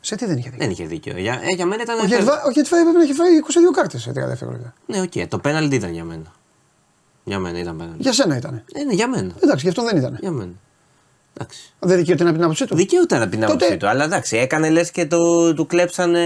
Σε 0.00 0.16
τι 0.16 0.26
δεν 0.26 0.36
είχε 0.36 0.50
δίκιο. 0.50 0.56
Δεν 0.58 0.70
είχε 0.70 0.84
δίκιο. 0.84 1.18
Για, 1.18 1.32
ε, 1.32 1.54
για 1.54 1.66
μένα 1.66 1.82
ήταν. 1.82 1.98
Ο 2.00 2.04
Γετβά- 2.04 2.44
Ο 2.46 2.50
Γετβάη 2.50 2.80
πρέπει 2.82 2.96
να 2.96 3.02
έχει 3.02 3.12
φάει 3.12 3.36
22 3.36 3.70
κάρτες 3.74 4.02
σε 4.02 4.10
30 4.12 4.26
δευτερόλεπτα. 4.28 4.74
Ναι, 4.86 5.00
οκ. 5.00 5.28
Το 5.28 5.38
πέναλτι 5.38 5.74
ήταν 5.76 5.92
για 5.92 6.04
μένα. 6.04 6.32
Για 7.24 7.38
μένα 7.38 7.58
ήταν 7.58 7.76
πέναλτι. 7.76 8.02
Για 8.02 8.12
σένα 8.12 8.36
ήταν. 8.36 8.62
Ε, 8.72 8.82
ναι, 8.84 8.92
για 8.92 9.08
μένα. 9.08 9.32
Εντάξει, 9.42 9.62
γι' 9.64 9.68
αυτό 9.68 9.84
δεν 9.84 9.96
ήταν. 9.96 10.16
Για 10.20 10.30
μένα. 10.30 10.52
Εντάξει. 11.40 11.72
Δεν 11.78 11.96
δικαιούται 11.96 12.24
να 12.24 12.28
πει 12.30 12.34
την 12.36 12.44
άποψή 12.44 12.66
του. 12.66 12.76
Δικαιούται 12.76 13.18
να 13.18 13.24
πει 13.24 13.30
την 13.30 13.40
Τότε- 13.40 13.52
άποψή 13.54 13.76
του, 13.76 13.88
αλλά 13.88 14.04
εντάξει, 14.04 14.36
έκανε 14.36 14.70
λες 14.70 14.90
και 14.90 15.06
το, 15.06 15.54
του 15.54 15.66
κλέψανε. 15.66 16.24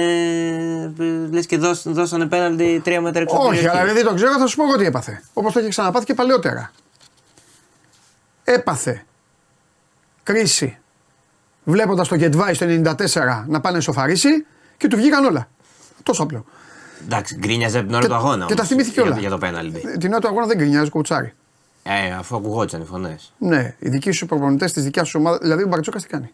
λες 1.31 1.47
και 1.47 1.57
δώσ, 1.57 1.83
δώσανε 1.87 2.27
πέναλτι 2.27 2.81
τρία 2.85 3.01
μέτρα 3.01 3.21
έξω 3.23 3.35
από 3.35 3.45
την 3.45 3.53
Όχι, 3.53 3.61
περιοχή. 3.63 3.81
αλλά 3.83 3.91
επειδή 3.91 4.07
το 4.09 4.15
ξέρω, 4.15 4.39
θα 4.39 4.47
σου 4.47 4.57
πω 4.57 4.63
εγώ 4.65 4.77
τι 4.77 4.85
έπαθε. 4.85 5.23
Όπως 5.33 5.53
το 5.53 5.61
είχε 5.61 5.69
ξαναπάθει 5.69 6.05
και 6.05 6.15
παλαιότερα. 6.15 6.73
Έπαθε 8.45 9.05
κρίση 10.23 10.79
βλέποντας 11.65 12.09
το 12.09 12.15
Γετβάη 12.15 12.55
στο 12.55 12.67
94 12.69 13.45
να 13.47 13.61
πάνε 13.61 13.81
σοφαρίσει 13.81 14.47
και 14.77 14.89
του 14.89 14.97
βγήκαν 14.97 15.25
όλα. 15.25 15.49
Τόσο 16.03 16.23
απλό. 16.23 16.45
Εντάξει, 17.05 17.37
γκρίνιαζε 17.37 17.77
από 17.79 17.87
την 17.87 17.95
ώρα 17.95 18.03
Και- 18.05 18.09
του 18.11 18.15
αγώνα. 18.15 18.47
και 18.47 18.55
τα 18.55 18.61
όμως, 18.61 18.69
θυμήθηκε 18.69 19.01
για, 19.01 19.11
όλα. 19.11 19.21
Για 19.21 19.31
το 19.31 19.39
πέναλτι. 19.39 19.83
Ε, 19.95 19.97
Την 19.97 20.11
ώρα 20.13 20.21
του 20.21 20.29
αγώνα 20.29 20.47
δεν 20.47 20.57
γκρινιάζει 20.57 20.91
κουτσάρι. 20.91 21.33
Ε, 21.83 22.13
αφού 22.13 22.37
ακουγόντουσαν 22.37 22.81
οι 22.81 22.85
φωνές. 22.85 23.33
Ναι, 23.39 23.75
οι 23.79 23.89
δικοί 23.89 24.11
σου 24.11 24.27
προπονητές 24.27 24.73
της 24.73 24.85
δικιάς 24.85 25.09
σου 25.09 25.19
ομάδα. 25.21 25.39
Δηλαδή 25.39 25.63
ο 25.63 25.67
Μπαρτζόκα 25.67 25.99
τι 25.99 26.07
κάνει; 26.07 26.31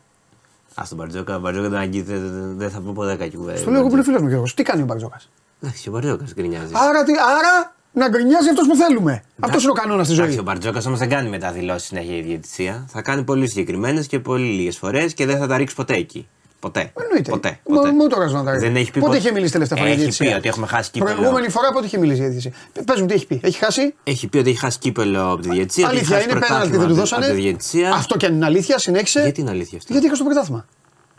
Α 0.75 0.83
τον 0.89 0.99
Μπαρτζόκα, 0.99 1.37
ο 1.37 1.41
Μπαρτζόκα 1.41 1.69
τον 1.69 1.79
αγγίζει, 1.79 2.03
δεν, 2.05 2.21
δεν- 2.33 2.57
δεν 2.59 2.71
θα 2.71 2.81
πω 2.81 2.93
ποτέ 2.93 3.17
κακή 3.17 3.37
κουβέντα. 3.37 3.63
Το 3.65 3.71
λέω 3.71 3.79
εγώ 3.81 3.89
που 3.89 3.95
είναι 3.95 4.05
φίλος 4.05 4.21
μου 4.23 4.29
Γιώργος. 4.29 4.55
Τι 4.55 4.63
κάνει 4.63 4.83
ο 4.83 4.85
Μπαρτζόκας; 4.85 5.29
Εντάξει, 5.63 5.89
ο 5.89 5.93
Μπαρτζόκας 5.93 6.35
γκρινιάζει. 6.35 6.73
Άρα, 6.75 7.05
τι, 7.05 7.13
άρα 7.13 7.75
να 7.99 8.09
γκρινιάζει 8.09 8.49
αυτός 8.49 8.67
που 8.67 8.77
θέλουμε. 8.77 9.23
Αυτός 9.41 9.63
είναι 9.63 9.71
ο 9.71 9.75
κανόνας 9.75 10.07
στη 10.07 10.15
Εντάξει, 10.15 10.33
ζωή. 10.33 10.41
ο 10.41 10.45
Μπαρτζόκας 10.45 10.87
όμως 10.87 10.99
δεν 10.99 11.09
κάνει 11.09 11.29
μεταδηλώσει 11.29 11.87
συνέχεια 11.87 12.17
η 12.17 12.21
διαιτησία. 12.21 12.87
Θα 12.93 13.03
κάνει 13.03 13.23
πολύ 13.23 13.49
συγκεκριμένες 13.49 14.07
και 14.07 14.19
πολύ 14.19 14.45
λίγες 14.47 14.77
φορές 14.77 15.15
και 15.15 15.27
δεν 15.27 15.39
θα 15.39 15.47
τα 15.47 15.57
ρίξει 15.57 15.75
ποτέ 15.75 15.95
εκεί. 15.95 16.29
Ποτέ. 16.61 16.93
Εννοείται. 17.03 17.31
Ποτέ. 17.31 17.61
Μόνο- 17.69 17.81
ποτέ. 17.81 17.93
μόνο 17.93 18.09
το 18.09 18.21
Ραζβάν 18.21 18.45
τα 18.45 18.51
Δεν 18.51 18.61
ρίχνει. 18.61 18.81
έχει 18.81 18.91
πει 18.91 18.99
Πότε 19.01 19.11
ποτέ- 19.13 19.25
είχε 19.25 19.33
μιλήσει 19.35 19.53
τελευταία 19.53 19.79
φορά 19.79 19.91
για 19.91 19.99
Έχει 20.03 20.11
διαιτησία; 20.11 20.31
πει 20.33 20.39
ότι 20.39 20.49
έχουμε 20.49 20.67
χάσει 20.67 20.91
κύπελο. 20.91 21.15
Προηγούμενη 21.15 21.49
φορά 21.49 21.73
πότε 21.73 21.87
είχε 21.87 21.99
μιλήσει 21.99 22.19
για 22.19 22.29
διαιτησία; 22.29 22.53
Πε 22.85 23.01
μου 23.01 23.07
τι 23.07 23.15
έχει 23.15 23.27
πει. 23.27 23.41
Έχει 23.43 23.59
χάσει; 23.59 23.95
Έχει 24.05 24.29
πει 24.29 24.39
ότι 24.39 24.51
έχει 24.51 24.59
χάσει 24.59 24.79
κύπελο 24.79 25.31
από 25.33 25.43
τη 25.43 25.49
διαιτησία. 25.51 25.87
ότι 25.87 25.97
έχει 25.97 26.05
Αλήθεια 26.05 26.17
χάσει 26.17 26.31
είναι 26.31 26.39
πέναλτι 26.47 26.69
πρωτάθλημα 26.71 26.87
δεν 26.87 26.95
του 26.95 27.01
από 27.01 27.09
τη- 27.09 27.15
Από 27.15 27.21
τη 27.21 27.27
δώσανε. 27.27 27.41
διαιτησία. 27.43 27.93
Αυτό 27.93 28.17
και 28.17 28.27
αν 28.27 28.35
είναι 28.35 28.45
αλήθεια, 28.45 28.79
συνέχισε. 28.79 29.21
Γιατί 29.21 29.41
είναι 29.41 29.51
αλήθεια 29.51 29.79
αυτό; 29.79 29.93
Γιατί 29.93 30.07
είχα 30.07 30.15
στο 30.15 30.25
πρωτάθλημα. 30.25 30.67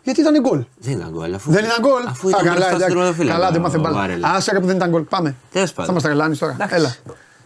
Γιατί 0.02 0.20
ήταν 0.20 0.40
γκολ. 0.40 0.64
Δεν 0.78 0.92
ήταν 0.98 1.10
γκολ. 1.10 1.34
Αφού... 1.34 1.50
Δεν 1.50 1.64
ήταν 1.64 1.76
γκολ. 1.80 2.02
Αφού 2.08 2.28
ήταν 2.28 2.42
μπροστά 2.42 2.60
στον 2.62 2.74
εντάξει. 2.76 2.94
τερματοφύλακα, 2.94 3.38
Καλά, 3.38 3.50
δεν 3.50 3.60
ο 3.60 3.62
μάθε 3.62 3.78
μπάλα. 3.78 3.96
Βάρελ. 3.96 4.24
Άσε 4.24 4.52
ρε 4.52 4.60
που 4.60 4.66
δεν 4.66 4.76
ήταν 4.76 4.90
γκολ. 4.90 5.02
Πάμε. 5.02 5.34
Τέλος 5.52 5.72
πάντων. 5.72 5.94
Θα 5.94 6.00
μα 6.00 6.06
τρελάνει 6.08 6.36
τώρα. 6.36 6.52
Εντάξει. 6.52 6.74
Έλα. 6.74 6.94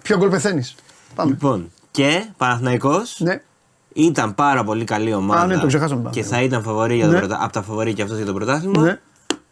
Ποιο 0.02 0.16
γκολ 0.16 0.28
πεθαίνεις. 0.28 0.74
Πάμε. 1.14 1.30
Λοιπόν, 1.30 1.70
και 1.90 2.24
Παναθηναϊκός 2.36 3.16
Ναι. 3.20 3.40
ήταν 3.92 4.34
πάρα 4.34 4.64
πολύ 4.64 4.84
καλή 4.84 5.14
ομάδα. 5.14 5.40
Α, 5.40 5.46
ναι, 5.46 5.58
το 5.58 5.66
ξεχάσαμε 5.66 6.02
τον 6.02 6.12
Και 6.12 6.22
θα 6.22 6.28
Παναθηναϊκό. 6.28 6.60
ήταν 6.60 6.72
φαβορή 6.74 6.94
για 6.96 7.06
το 7.06 7.12
Ναι. 7.12 7.18
πρωτα... 7.18 7.38
από 7.42 7.52
τα 7.52 7.62
φαβορή 7.62 7.92
και 7.94 8.02
αυτός 8.02 8.16
για 8.16 8.26
το 8.26 8.32
πρωτάθλημα. 8.32 8.82
Ναι. 8.82 8.98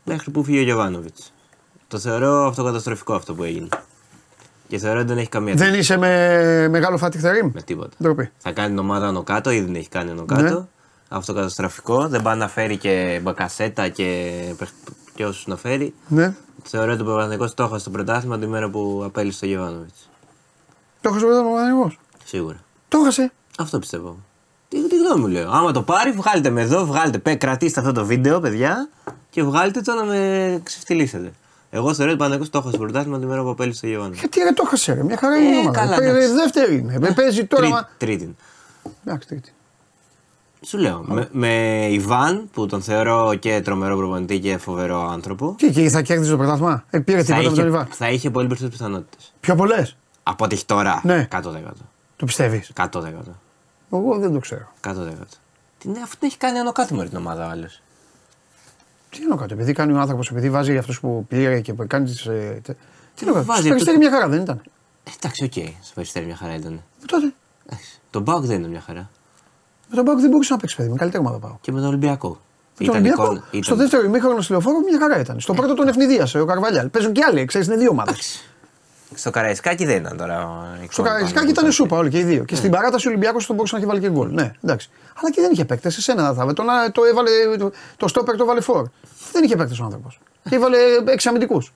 Μέχρι 0.04 0.30
που 0.30 0.44
φύγει 0.44 0.58
ο 0.58 0.62
Γιωβάνοβιτς. 0.62 1.32
Το 1.88 1.98
θεωρώ 1.98 2.46
αυτοκαταστροφικό 2.46 3.14
αυτό 3.14 3.34
που 3.34 3.42
έγινε. 3.42 3.68
Και 4.68 4.78
θεωρώ 4.78 4.98
ότι 4.98 5.08
δεν 5.08 5.18
έχει 5.18 5.28
καμία 5.28 5.54
Δεν 5.54 5.74
είσαι 5.74 5.96
με 5.96 6.68
μεγάλο 6.70 6.96
Φάτι 6.98 7.18
Θερήμ. 7.18 7.50
με 7.54 7.62
τίποτα. 7.62 7.90
Ντροπή. 8.02 8.30
Θα 8.38 8.52
κάνει 8.52 8.68
την 8.68 8.78
ομάδα 8.78 9.06
άνω 9.06 9.22
κάτω, 9.22 9.50
ήδη 9.50 9.64
την 9.64 9.74
έχει 9.74 9.88
κάνει 9.88 10.10
άνω 10.10 10.24
κάτω. 10.24 10.68
Ναι. 11.12 11.18
Αυτοκαταστροφικό. 11.18 12.08
Δεν 12.08 12.22
πάει 12.22 12.36
να 12.36 12.48
φέρει 12.48 12.76
και 12.76 13.20
μπακασέτα 13.22 13.88
και, 13.88 14.32
και 15.14 15.24
όσους 15.24 15.46
να 15.46 15.56
φέρει. 15.56 15.94
Ναι. 16.08 16.34
Θεωρώ 16.62 16.92
ότι 16.92 17.02
ο 17.02 17.04
Παναθηναϊκός 17.04 17.54
το 17.54 17.62
έχασε 17.62 17.80
στο 17.80 17.90
πρωτάθλημα 17.90 18.38
τη 18.38 18.46
μέρα 18.46 18.68
που 18.70 19.02
απέλυσε 19.04 19.40
το 19.40 19.46
Γιωβάνοβιτς. 19.46 20.08
Το 21.00 21.08
έχασε 21.08 21.24
ο 21.24 21.28
Παναγιώ. 21.28 21.92
Σίγουρα. 22.24 22.56
Το 22.88 22.98
έχασε. 22.98 23.32
Αυτό 23.58 23.78
πιστεύω. 23.78 24.16
Τι, 24.68 24.88
τι 24.88 24.96
γνώμη 24.96 25.20
μου 25.20 25.26
λέω. 25.26 25.50
Άμα 25.50 25.72
το 25.72 25.82
πάρει, 25.82 26.10
βγάλετε 26.12 26.50
με 26.50 26.60
εδώ, 26.60 26.84
βγάλετε, 26.84 27.18
πέ, 27.18 27.34
κρατήστε 27.34 27.80
αυτό 27.80 27.92
το 27.92 28.04
βίντεο, 28.04 28.40
παιδιά, 28.40 28.88
και 29.30 29.42
βγάλετε 29.42 29.80
το 29.80 29.94
να 29.94 30.04
με 30.04 30.60
ξεφτυλίσετε. 30.62 31.32
Εγώ 31.70 31.94
θεωρώ 31.94 32.12
ότι 32.12 32.20
ο 32.20 32.24
Παναγιώτο 32.24 32.50
το 32.50 32.58
έχω 32.58 32.68
στο 32.68 32.78
πρωτάθλημα 32.78 33.18
τη 33.18 33.26
μέρα 33.26 33.42
που 33.42 33.48
απέλυσε 33.50 33.80
το 33.80 33.86
Γιωβάνο. 33.86 34.14
Γιατί 34.14 34.40
ρε 34.40 34.52
το 34.52 34.62
έχασε 34.66 34.92
ρε. 34.92 35.02
Μια 35.02 35.16
χαρά 35.16 35.36
είναι 35.36 35.54
η 35.54 35.56
Ε, 35.56 35.60
ομάδα. 35.60 35.78
καλά, 35.78 35.96
Πέ- 35.96 36.08
εντάξει. 36.08 36.32
Δεύτερη 36.32 36.76
είναι. 36.78 36.98
Ε, 37.02 37.12
Παίζει 37.12 37.44
τώρα. 37.46 37.68
μα- 37.68 37.88
Τρίτη. 37.98 38.36
Εντάξει, 39.04 39.28
τρίτη. 39.28 39.52
Σου 40.64 40.78
λέω. 40.78 41.04
Με, 41.06 41.28
με 41.32 41.86
Ιβάν, 41.90 42.48
που 42.52 42.66
τον 42.66 42.82
θεωρώ 42.82 43.34
και 43.34 43.60
τρομερό 43.60 43.96
προπονητή 43.96 44.38
και 44.40 44.56
φοβερό 44.58 45.08
άνθρωπο, 45.08 45.54
Τι 45.58 45.70
και 45.70 45.88
θα 45.88 46.02
κέρδισε 46.02 46.30
το 46.30 46.36
πρωτάθλημα. 46.36 46.84
Ε, 46.90 46.98
πήρε 46.98 47.18
θα 47.18 47.24
τίποτα 47.24 47.42
με 47.42 47.48
τον 47.48 47.58
είχε, 47.58 47.66
Ιβάν. 47.66 47.86
θα 47.90 48.08
είχε 48.10 48.30
πολύ 48.30 48.46
περισσότερες 48.46 48.78
πιθανότητες. 48.80 49.32
Πιο 49.40 49.54
πολλές. 49.54 49.96
Από 50.22 50.44
ό,τι 50.44 50.54
έχει 50.54 50.64
τώρα. 50.66 51.00
Ναι. 51.04 51.28
100%. 51.32 51.40
Το 52.16 52.24
πιστεύεις; 52.24 52.72
100%. 52.76 52.88
Εγώ 53.92 54.18
δεν 54.18 54.32
το 54.32 54.38
ξέρω. 54.38 54.68
100%. 54.86 54.92
Τι 55.78 55.88
ναι, 55.88 56.00
αφού 56.02 56.16
την 56.18 56.28
έχει 56.28 56.36
κάνει 56.36 56.58
άνω 56.58 56.72
κάθιμο 56.72 57.02
την 57.04 57.16
ομάδα 57.16 57.46
ο 57.46 57.50
άλλος. 57.50 57.82
Τι 59.10 59.18
εννοώ 59.22 59.36
κάτω, 59.36 59.54
επειδή 59.54 59.72
κάνει 59.72 59.92
ο 59.92 59.98
άνθρωπος, 59.98 60.30
επειδή 60.30 60.50
βάζει 60.50 60.76
αυτούς 60.78 61.00
που 61.00 61.24
πήρε 61.28 61.60
και 61.60 61.74
που 61.74 61.86
κάνει 61.86 62.04
τις. 62.04 62.26
Ε, 62.26 62.60
τε- 62.64 62.76
τι 63.14 63.20
εννοώ 63.20 63.34
κάτω. 63.34 63.46
Βάζει 63.46 63.60
Στο 63.60 63.68
περιστέρι 63.68 63.98
μια 63.98 64.10
χαρά 64.10 64.28
δεν 64.28 64.40
ήταν; 64.42 64.62
Εντάξει, 65.16 65.44
οκ, 65.44 65.52
στο 65.82 65.92
περιστέρι 65.94 66.24
μια 66.26 66.36
χαρά 66.36 66.54
ήταν. 66.54 66.72
Ε, 66.72 67.04
τότε. 67.06 67.32
Εντάξει. 67.66 68.00
Το 68.10 68.20
Μπάουκ 68.20 68.44
δεν 68.44 68.58
είναι 68.58 68.68
μια 68.68 68.80
χαρά. 68.80 69.10
Με 69.94 69.98
τον 69.98 70.04
Πάοκ 70.06 70.20
δεν 70.20 70.30
μπορούσε 70.30 70.52
να 70.52 70.58
παίξει 70.58 70.76
παιδί. 70.76 70.88
Με 70.88 70.96
καλύτερη 70.96 71.24
ομάδα 71.24 71.38
πάω. 71.38 71.56
Και 71.60 71.72
με 71.72 71.78
τον 71.80 71.88
Ολυμπιακό. 71.88 72.40
Με 72.78 72.86
τον 72.86 72.94
Ολυμπιακό, 72.94 73.42
στο 73.60 73.74
δεύτερο 73.74 74.04
ημίχρονο 74.04 74.40
στη 74.40 74.52
λεωφόρο 74.52 74.78
μια 74.78 74.98
χαρά 74.98 75.20
ήταν. 75.20 75.40
Στο 75.40 75.54
πρώτο 75.54 75.74
τον 75.74 75.88
ευνηδίασε 75.88 76.40
ο 76.40 76.44
Καρβαλιάλ. 76.44 76.88
Παίζουν 76.88 77.12
και 77.12 77.22
άλλοι, 77.28 77.44
ξέρεις, 77.44 77.66
είναι 77.66 77.76
δύο 77.76 77.90
ομάδες. 77.90 78.44
Στο 79.14 79.30
Καραϊσκάκι 79.30 79.84
δεν 79.84 79.96
ήταν 79.96 80.16
τώρα. 80.16 80.66
Στο 80.88 81.02
Καραϊσκάκι 81.02 81.50
ήταν 81.50 81.72
σούπα 81.72 81.96
όλοι 81.96 82.10
και 82.10 82.18
οι 82.18 82.22
δύο. 82.22 82.44
Και 82.44 82.54
στην 82.54 82.70
παράταση 82.70 83.06
ο 83.06 83.10
Ολυμπιακός 83.10 83.46
τον 83.46 83.56
μπορούσε 83.56 83.74
να 83.74 83.80
έχει 83.80 83.90
βάλει 83.90 84.00
και 84.00 84.10
γκολ. 84.10 84.30
Ναι, 84.32 84.52
εντάξει. 84.62 84.90
Αλλά 85.20 85.30
και 85.30 85.40
δεν 85.40 85.50
είχε 85.52 85.64
παίκτες. 85.64 85.96
Εσένα 85.96 86.22
θα 86.22 86.30
έβαλε. 86.30 86.52
Το, 86.90 87.04
έβαλε, 87.04 87.56
το, 87.58 87.70
το 87.96 88.08
στόπερ 88.08 88.36
το 88.36 88.44
βάλε 88.44 88.60
φόρ. 88.60 88.86
Δεν 89.32 89.44
είχε 89.44 89.56
παίκτες 89.56 89.80
ο 89.80 89.84
άνθρωπος. 89.84 90.20
Και 90.48 90.54
έβαλε 90.54 90.76
έξι 91.04 91.28
αμυντικούς. 91.28 91.72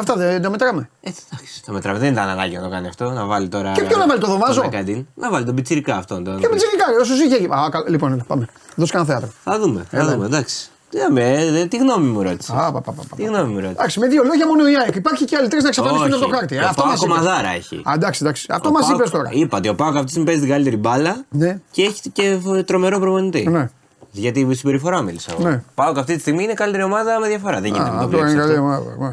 Αυτά 0.00 0.16
δεν 0.16 0.42
τα 0.42 0.50
μετράμε. 0.50 0.90
Ε, 1.00 1.10
εντάξει, 1.32 1.64
τα 1.66 1.72
μετράμε. 1.72 1.98
Δεν 1.98 2.12
ήταν 2.12 2.28
ανάγκη 2.28 2.56
να 2.56 2.62
το 2.62 2.68
κάνει 2.68 2.86
αυτό. 2.88 3.10
Να 3.10 3.24
βάλει 3.24 3.48
τώρα. 3.48 3.72
Και 3.72 3.82
ποιο 3.82 3.96
να 3.98 4.06
βάλει 4.06 4.20
το 4.20 4.26
δωμάζο. 4.26 4.70
Να 5.14 5.30
βάλει 5.30 5.44
τον 5.44 5.54
πιτσυρικά 5.54 5.96
αυτόν. 5.96 6.24
Τον... 6.24 6.40
Και 6.40 6.48
πιτσυρικά, 6.48 6.84
όσο 7.00 7.12
είχε. 7.14 7.54
Α, 7.54 7.68
λοιπόν, 7.88 8.24
πάμε. 8.26 8.46
Δώσε 8.74 8.92
κανένα 8.92 9.10
θέατρο. 9.10 9.28
Θα 9.44 9.58
δούμε. 9.58 9.84
Θα 9.90 10.04
δούμε. 10.04 10.26
Εντάξει. 10.26 10.68
Ναι, 11.12 11.66
τι 11.66 11.76
γνώμη 11.76 12.06
μου 12.06 12.22
ρώτησε. 12.22 12.52
Α, 12.52 12.72
πα, 12.72 12.80
πα, 12.80 12.92
πα, 12.92 13.16
τι 13.16 13.22
γνώμη 13.22 13.48
μου 13.52 13.54
ρώτησε. 13.54 13.70
Εντάξει, 13.70 13.98
με 13.98 14.06
δύο 14.06 14.22
λόγια 14.24 14.46
μόνο 14.46 14.68
η 14.68 14.76
ΑΕΚ. 14.76 14.94
Υπάρχει 14.94 15.24
και 15.24 15.36
άλλοι 15.36 15.48
τρεις 15.48 15.62
να 15.62 15.68
εξαφανιστούν 15.68 16.12
από 16.12 16.24
το 16.24 16.28
χάρτη. 16.36 16.56
Ο 16.56 16.66
αυτό 16.66 16.86
μας 16.86 16.98
κομμαδάρα 16.98 17.48
έχει. 17.48 17.82
Α, 17.84 17.92
εντάξει, 17.94 18.20
εντάξει. 18.22 18.46
Αυτό 18.50 18.70
μας 18.70 18.90
είπες 18.90 19.10
τώρα. 19.10 19.30
Είπα 19.32 19.56
ότι 19.56 19.68
ο 19.68 19.74
Πάοκ 19.74 19.92
αυτή 19.92 20.04
τη 20.04 20.10
στιγμή 20.10 20.26
παίζει 20.26 20.40
την 20.40 20.50
καλύτερη 20.50 20.76
μπάλα 20.76 21.24
ναι. 21.28 21.60
και 21.70 21.82
έχει 21.82 22.10
και 22.10 22.38
τρομερό 22.66 22.98
προπονητή. 22.98 23.48
Ναι. 23.48 23.68
Γιατί 24.10 24.40
η 24.40 24.54
συμπεριφορά 24.54 25.02
μίλησα. 25.02 25.34
Ναι. 25.38 25.62
Πάοκ 25.74 25.98
αυτή 25.98 26.14
τη 26.14 26.20
στιγμή 26.20 26.42
είναι 26.42 26.54
καλύτερη 26.54 26.82
ομάδα 26.84 27.20
με 27.20 27.28
διαφορά. 27.28 27.60
Δεν 27.60 27.72
γίνεται 27.72 27.90
να 27.90 28.00
το 28.00 28.08
βλέπεις. 28.08 28.32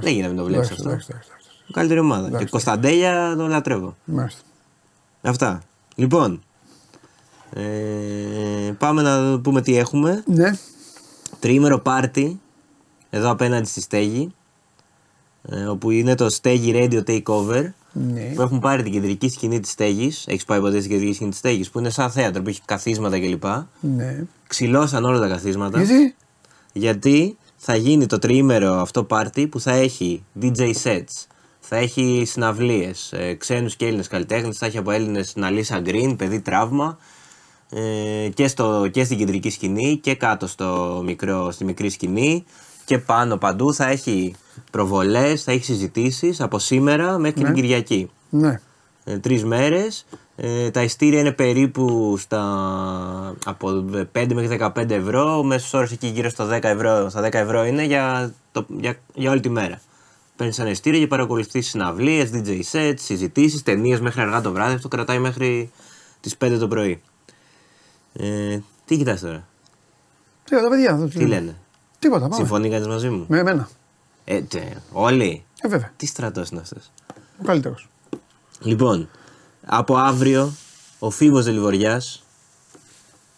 Δεν 0.02 0.14
γίνεται 0.14 0.34
να 0.34 0.42
το 0.42 0.44
βλέπεις 0.44 0.72
αυτό. 0.72 0.98
Καλύτερη 1.72 2.00
ομάδα. 2.00 2.38
Και 2.38 2.46
Κωνσταντέλια 2.46 3.34
τον 3.38 3.50
λατρεύω. 3.50 3.96
Αυτά. 5.22 5.62
Λοιπόν. 5.96 6.42
Ε, 7.54 8.72
πάμε 8.78 9.02
να 9.02 9.40
πούμε 9.40 9.62
τι 9.62 9.78
έχουμε. 9.78 10.24
Ναι. 10.26 10.52
Τριήμερο 11.40 11.80
πάρτι 11.80 12.40
εδώ 13.10 13.30
απέναντι 13.30 13.68
στη 13.68 13.82
στέγη. 13.82 14.34
Ε, 15.50 15.64
όπου 15.66 15.92
είναι 15.92 16.16
το 16.16 16.30
Στέγη 16.30 16.74
Radio 16.76 17.04
Takeover. 17.10 17.66
Ναι. 17.98 18.32
Που 18.36 18.42
έχουν 18.42 18.60
πάρει 18.60 18.84
την 18.84 18.92
κεντρική 18.92 19.30
σκηνή 19.30 19.60
της 19.60 19.72
στέγης. 19.72 20.26
Έχεις 20.28 20.46
πάει 20.46 20.60
ποτέ 20.60 20.80
στην 20.80 20.92
κεντρική 20.92 21.14
σκηνή 21.14 21.30
της 21.30 21.40
στέγης. 21.40 21.70
Που 21.70 21.80
είναι 21.80 21.90
σαν 21.90 22.12
θέατρο 22.12 22.42
που 22.42 22.50
έχει 22.50 22.62
καθίσματα 22.66 23.20
κλπ. 23.20 23.44
Ναι. 23.80 24.24
Ξυλώσαν 24.48 25.06
όλα 25.06 25.20
τα 25.20 25.28
καθίσματα. 25.28 25.82
Γιατί; 25.82 26.16
Γιατί 26.74 27.38
θα 27.56 27.76
γίνει 27.76 28.06
το 28.06 28.20
τριήμερο 28.20 28.74
αυτό 28.74 29.04
πάρτι 29.04 29.48
που 29.48 29.60
θα 29.60 29.72
έχει 29.72 30.24
DJ 30.42 30.74
sets, 30.84 31.26
θα 31.60 31.76
έχει 31.76 32.24
συναυλίες, 32.26 33.12
ε, 33.14 33.34
ξένους 33.34 33.76
και 33.76 33.86
Έλληνες 33.86 34.08
καλλιτέχνες, 34.08 34.58
θα 34.58 34.66
έχει 34.66 34.78
από 34.78 34.92
Έλληνες 34.92 35.34
την 35.34 35.44
Αλίσσα 35.44 35.80
Γκριν, 35.80 36.16
παιδί 36.16 36.40
τραύμα. 36.40 36.98
Ε, 37.70 38.30
και, 38.34 38.48
στο, 38.48 38.88
και 38.92 39.04
στην 39.04 39.18
κεντρική 39.18 39.50
σκηνή 39.50 39.98
και 39.98 40.16
κάτω 40.16 40.48
στο 40.48 41.02
μικρό, 41.06 41.52
στη 41.52 41.66
μικρή 41.66 41.90
σκηνή 41.90 42.44
και 42.86 42.98
πάνω 42.98 43.38
παντού 43.38 43.74
θα 43.74 43.88
έχει 43.88 44.36
προβολές, 44.72 45.44
θα 45.44 45.52
έχει 45.52 45.64
συζητήσεις 45.64 46.42
από 46.42 46.60
σήμερα 46.60 47.18
μέχρι 47.18 47.42
Ναι. 47.42 47.46
την 47.46 47.56
Κυριακή. 47.56 48.10
Ναι. 48.30 48.60
Ε, 49.04 49.18
τρεις 49.18 49.44
μέρες. 49.46 50.06
Ε, 50.36 50.70
τα 50.72 50.84
ειστήρια 50.84 51.20
είναι 51.20 51.32
περίπου 51.32 52.16
στα, 52.18 52.42
από 53.46 53.86
5 54.12 54.34
μέχρι 54.34 54.48
15 54.48 54.90
ευρώ. 54.90 55.38
Ο 55.38 55.44
μέσος 55.44 55.74
όρος 55.74 55.92
εκεί 55.92 56.08
γύρω 56.08 56.30
στα 56.30 56.46
10 56.48 56.64
ευρώ, 56.64 57.10
στα 57.10 57.22
10 57.22 57.34
ευρώ 57.34 57.66
είναι 57.66 57.84
για, 57.84 58.34
το, 58.52 58.66
για, 58.80 58.96
για 59.14 59.32
όλη 59.32 59.40
τη 59.40 59.50
μέρα. 59.50 59.82
Παίρνεις 60.36 60.60
ένα 60.60 60.70
ειστήριο 60.70 61.00
και 61.00 61.08
παρακολουθεί 61.08 61.62
συναυλίες, 61.62 62.30
DJ 62.34 62.60
sets, 62.72 62.94
συζητήσεις, 62.96 63.64
ταινίες 63.64 64.00
μέχρι 64.00 64.22
αργά 64.22 64.42
το 64.42 64.52
βράδυ. 64.52 64.74
Αυτό 64.74 64.88
κρατάει 64.88 65.20
μέχρι 65.20 65.72
τις 66.22 66.36
5 66.38 66.58
το 66.60 66.68
πρωί. 66.68 67.02
Ε, 68.14 68.60
τι 68.86 68.98
κοιτάς 68.98 69.20
τώρα, 69.20 69.48
Τίποτα, 70.44 70.70
παιδιά. 70.70 71.10
τι 71.14 71.26
λένε, 71.26 71.56
Τίποτα. 72.00 72.22
Πάμε. 72.22 72.36
συμφωνεί 72.36 72.70
κανείς 72.70 72.88
μαζί 72.88 73.10
μου; 73.10 73.26
Με 73.28 73.38
εμένα. 73.40 73.70
Ε, 74.30 74.42
τε, 74.42 74.62
όλοι. 74.92 75.44
Ε, 75.62 75.68
βέβαια. 75.68 75.92
Τι 75.98 76.06
στρατός 76.06 76.50
είναι 76.50 76.62
αυτός; 76.62 76.92
Ο 77.42 77.44
καλύτερος. 77.44 77.88
Λοιπόν, 78.60 79.10
από 79.66 79.96
αύριο 79.96 80.54
ο 81.00 81.10
Φίβος 81.10 81.46
Δελιβοριάς 81.46 82.24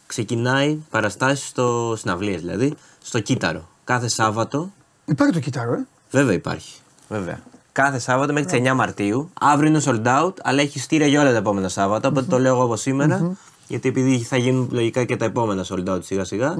ξεκινάει 0.05 0.77
παραστάσεις 0.89 1.47
στο 1.47 1.95
συναυλίες 1.97 2.41
δηλαδή, 2.41 2.73
στο 3.01 3.19
Κύτταρο. 3.19 3.67
Κάθε 3.83 4.07
Σάββατο, 4.07 4.71
Υπάρχει 5.05 5.33
το 5.33 5.39
κιτάρο, 5.39 5.73
ε; 5.73 5.85
βέβαια 6.11 6.33
υπάρχει, 6.33 6.79
βέβαια. 7.07 7.39
Κάθε 7.71 7.99
Σάββατο 7.99 8.33
μέχρι 8.33 8.49
τις 8.49 8.71
9 8.71 8.73
Μαρτίου. 8.73 9.29
Αύριο 9.39 9.69
είναι 9.69 9.81
sold 9.85 10.05
out, 10.05 10.33
αλλά 10.41 10.61
έχει 10.61 10.79
στήρια 10.79 11.07
για 11.07 11.21
όλα 11.21 11.31
τα 11.31 11.37
επόμενα 11.37 11.69
Σάββατα. 11.69 12.07
Οπότε 12.07 12.25
το 12.29 12.39
λέω 12.39 12.53
εγώ 12.53 12.63
από 12.63 12.75
σήμερα, 12.75 13.37
γιατί 13.67 13.87
επειδή 13.89 14.19
θα 14.19 14.37
γίνουν 14.37 14.69
λογικά 14.71 15.03
και 15.03 15.17
τα 15.17 15.25
επόμενα 15.25 15.65
sold 15.69 15.89
out 15.89 16.03
σιγά 16.03 16.23
σιγά, 16.23 16.55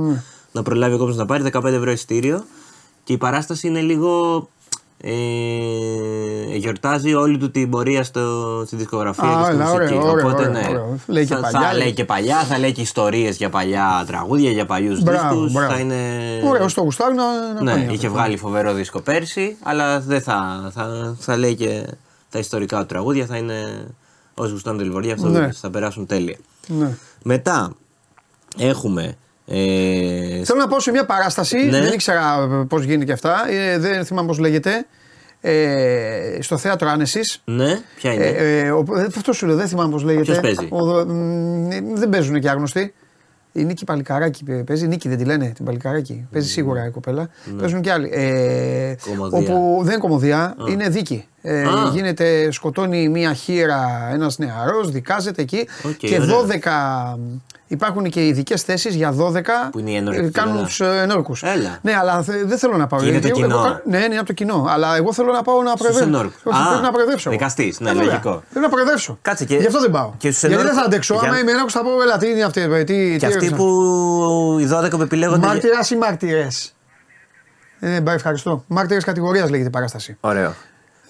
να 0.52 0.64
προλάβει 0.64 0.94
ο 0.94 0.98
κόσμος 0.98 1.16
να 1.16 1.26
πάρει 1.26 1.44
15 1.54 1.64
ευρώ 1.64 1.92
ειστήριο. 1.92 2.46
Και 3.10 3.16
η 3.16 3.18
παράσταση 3.18 3.68
είναι 3.68 3.82
λίγο. 3.82 4.48
Ε, 5.02 6.56
γιορτάζει 6.56 7.14
όλη 7.14 7.38
του 7.38 7.52
την 7.52 7.70
πορεία 7.70 8.04
στο, 8.04 8.64
στη 8.66 8.76
δισκογραφία 8.76 9.24
Α, 9.24 9.38
και 9.38 9.44
στη 9.46 9.54
έλα, 9.54 9.64
μουσική. 9.66 9.94
ωραίο, 9.98 10.10
ωραίο, 10.12 10.28
Οπότε 10.28 10.42
ωραίο, 10.48 10.52
ναι. 10.62 10.68
ωραίο. 10.70 10.98
Λέει 11.08 11.26
και 11.26 11.36
θα, 11.36 11.42
παλιά, 11.42 11.60
θα 11.62 11.72
λέει. 11.74 11.82
λέει 11.84 11.94
και 11.94 12.06
παλιά, 12.06 12.38
θα 12.44 12.58
λέει 12.60 12.72
και 12.72 12.82
ιστορίες 12.82 13.38
για 13.38 13.50
παλιά 13.50 14.04
τραγούδια, 14.08 14.52
για 14.52 14.66
παλιούς 14.66 15.02
Μπράβο, 15.04 15.30
δίσκους. 15.36 15.52
μπράβο. 15.54 15.74
Θα 15.74 15.80
είναι... 15.80 15.96
Ωραίο, 16.46 16.68
στο 16.70 16.82
γουστάρι 16.82 17.16
να, 17.16 17.54
να 17.54 17.62
Ναι, 17.64 17.72
κάνει 17.72 17.94
είχε 17.94 18.06
αυτό. 18.08 18.18
βγάλει 18.18 18.38
φοβερό 18.38 18.74
δίσκο 18.74 19.00
πέρσι, 19.02 19.58
αλλά 19.64 20.00
δεν 20.00 20.22
θα, 20.22 20.70
θα, 20.74 21.16
θα 21.20 21.38
λέει 21.38 21.56
και 21.56 21.86
τα 22.30 22.40
ιστορικά 22.40 22.80
του 22.80 22.86
τραγούδια. 22.86 23.26
Θα 23.26 23.38
είναι 23.38 23.88
όσοι 24.34 24.52
γουστάνε 24.52 24.78
τη 24.78 24.84
Λιβορία, 24.84 25.14
αυτό 25.14 25.28
Ναι. 25.28 25.52
θα 25.52 25.70
περάσουν 25.70 26.06
τέλεια. 26.06 26.38
Ναι. 26.68 26.92
Μετά 27.24 27.72
έχουμε. 28.58 29.18
Ε, 29.52 30.44
Θέλω 30.44 30.60
να 30.60 30.68
πάω 30.68 30.80
σε 30.80 30.92
μια 30.92 31.06
παράσταση, 31.06 31.58
Ναι. 31.58 31.82
δεν 31.82 31.94
ήξερα 31.94 32.48
πώς 32.70 32.84
γίνει 32.84 33.06
και 33.06 33.12
αυτά, 33.12 33.46
ε, 33.50 33.78
δεν 33.78 34.06
θυμάμαι 34.06 34.28
πώς 34.28 34.38
λέγεται. 34.40 34.86
Ε, 35.42 36.38
στο 36.40 36.58
θέατρο 36.58 36.90
Άνεσης. 36.90 37.42
ναι, 37.46 37.80
ποια 37.96 38.14
είναι; 38.14 38.26
Ε, 38.26 38.60
ε, 38.60 38.72
ο- 38.72 38.86
ε, 38.98 39.06
αυτό 39.18 39.34
σου 39.34 39.46
λέω, 39.46 39.56
δεν 39.56 39.68
θυμάμαι 39.68 39.92
πώς 39.92 40.04
λέγεται. 40.04 40.24
Ποιος 40.24 40.40
παίζει; 40.40 40.68
Ο, 40.70 40.84
δο- 40.86 41.06
μ, 41.06 41.72
ε, 41.72 41.82
δεν 41.94 42.10
παίζουν 42.10 42.40
και 42.40 42.50
άγνωστοι. 42.50 42.94
Η 43.52 43.64
Νίκη 43.64 43.86
Παλικαράκη 43.86 44.44
παίζει. 44.66 44.88
Νίκη 44.88 45.10
δεν 45.10 45.18
τη 45.18 45.24
λένε 45.26 45.52
την 45.56 45.66
Παλικαράκη. 45.66 46.28
Παίζει 46.32 46.48
σίγουρα 46.50 46.86
η 46.86 46.90
κοπέλα. 46.90 47.30
Παίζουν 47.58 47.82
και 47.82 47.92
άλλοι. 47.92 48.10
Ε, 48.14 48.96
Κομμωδία. 49.08 49.38
όπου 49.38 49.78
δεν 49.82 49.92
είναι 49.92 50.02
κομμωδία, 50.02 50.56
είναι 50.70 50.90
δίκη. 50.90 51.26
Ε, 51.42 51.62
Α. 51.62 51.90
γίνεται, 51.94 52.52
σκοτώνει 52.52 53.10
μία 53.10 53.34
χείρα 53.34 54.10
ένας 54.14 54.38
νεαρός, 54.38 54.92
δικάζεται 54.92 55.42
εκεί. 55.42 55.68
Οκ, 55.86 55.96
και 55.98 56.16
ωραία. 56.22 56.26
12. 56.28 57.20
Υπάρχουν 57.72 58.10
και 58.10 58.28
ειδικέ 58.28 58.58
θέσει 58.58 58.90
για 58.90 59.14
12 59.18 59.70
Που 59.72 59.80
είναι 59.80 59.92
οι 59.92 59.96
ενόρκοι, 59.96 60.20
ε, 60.20 60.30
κάνουν 60.30 60.54
βέβαια. 60.54 60.68
του 60.78 60.84
ενόρκου. 61.02 61.36
Έλα. 61.42 61.78
Ναι, 61.82 61.96
αλλά 61.96 62.22
θε- 62.24 62.46
δεν 62.46 62.58
θέλω 62.58 62.78
να 62.78 62.88
πάω. 62.88 63.00
Και 63.00 63.06
είναι 63.06 63.20
το 63.20 63.28
Εγώ- 63.28 63.36
κοινό. 63.36 63.56
εγώ- 63.66 63.82
ναι, 63.86 63.98
είναι 63.98 64.18
από 64.18 64.26
το 64.26 64.34
κοινό. 64.34 64.66
Αλλά 64.70 64.96
εγώ 64.96 65.14
θέλω 65.14 65.32
να 65.32 65.42
πάω 65.42 65.62
να 65.62 65.74
προεδρεύσω. 65.74 66.08
ενόρκους. 66.10 66.42
Όχι, 66.44 66.62
Α, 66.62 66.68
πρέπει 66.68 66.82
να 66.84 66.92
προεδρεύσω. 66.92 67.30
δικαστής, 67.30 67.80
ναι, 67.80 67.90
Ε, 67.90 67.94
βέβαια. 67.94 68.08
λογικό. 68.08 68.44
Πρέπει 68.50 68.66
να 68.66 68.70
προεδρεύσω. 68.70 69.18
Κάτσε 69.22 69.46
και- 69.46 69.56
Γι' 69.58 69.66
αυτό 69.66 69.80
δεν 69.80 69.92
πάω. 69.92 70.12
και 70.18 70.28
στους 70.32 70.40
Γιατί 70.42 70.56
δεν 70.56 70.60
ενόρκους- 70.60 70.80
θα 70.82 70.86
αντέξω. 70.86 71.14
για- 71.20 71.30
Άμα 71.30 71.40
είμαι 71.40 71.52
ενόρκο 71.52 71.70
θα 71.70 71.82
πω, 71.84 72.02
έλα, 72.02 72.18
τι 72.18 72.30
είναι 72.30 72.44
αυτή. 72.44 72.68
Τι, 72.68 72.84
τι, 72.84 73.18
και 73.20 73.26
αυτοί 73.26 73.38
έγραψα. 73.46 73.56
που 73.56 74.58
οι 74.60 74.66
12 74.66 74.96
που 74.98 75.02
επιλέγονται. 75.02 75.46
Μάρτυρα 75.48 75.80
ή 75.94 75.96
μάρτυρε. 75.96 76.48
Ε, 77.80 78.02
μπα, 78.02 78.12
ευχαριστώ. 78.12 78.64
Μάρτυρε 78.68 79.00
κατηγορία 79.02 79.50
λέγεται 79.50 79.68
η 79.68 79.72
παράσταση. 79.72 80.18
Ωραίο. 80.20 80.54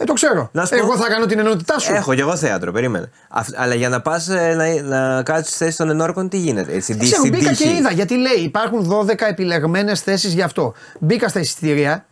Ε, 0.01 0.03
το 0.03 0.13
ξέρω. 0.13 0.49
Να 0.51 0.65
σου 0.65 0.69
πω- 0.75 0.77
Εγώ 0.83 0.97
θα 0.97 1.07
κάνω 1.07 1.25
την 1.25 1.39
ενότητά 1.39 1.79
σου. 1.79 1.93
Έχω 1.93 2.13
κι 2.13 2.19
εγώ 2.19 2.35
θέατρο, 2.35 2.71
περίμενε. 2.71 3.09
Αυ- 3.29 3.53
αλλά 3.59 3.73
για 3.75 3.89
να 3.89 4.01
πας 4.01 4.27
να, 4.27 4.81
να 4.81 5.23
κάτσεις 5.23 5.57
θέση 5.57 5.77
των 5.77 5.89
ενόρκων, 5.89 6.29
τι 6.29 6.37
γίνεται; 6.37 6.71
Ε, 6.73 6.79
Στην, 6.79 6.95
Δεν 6.97 7.05
ξέρω, 7.05 7.21
στην 7.25 7.37
μπήκα 7.37 7.49
τύχη. 7.49 7.63
και 7.63 7.69
είδα 7.75 7.91
γιατί 7.91 8.17
λέει 8.17 8.33
υπάρχουν 8.43 8.87
12 8.89 9.27
επιλεγμένες 9.27 10.01
θέσεις 10.01 10.33
γι' 10.33 10.41
αυτό. 10.41 10.73
Μπήκα 10.99 11.27
στα 11.27 11.39
εισιτήρια. 11.39 12.05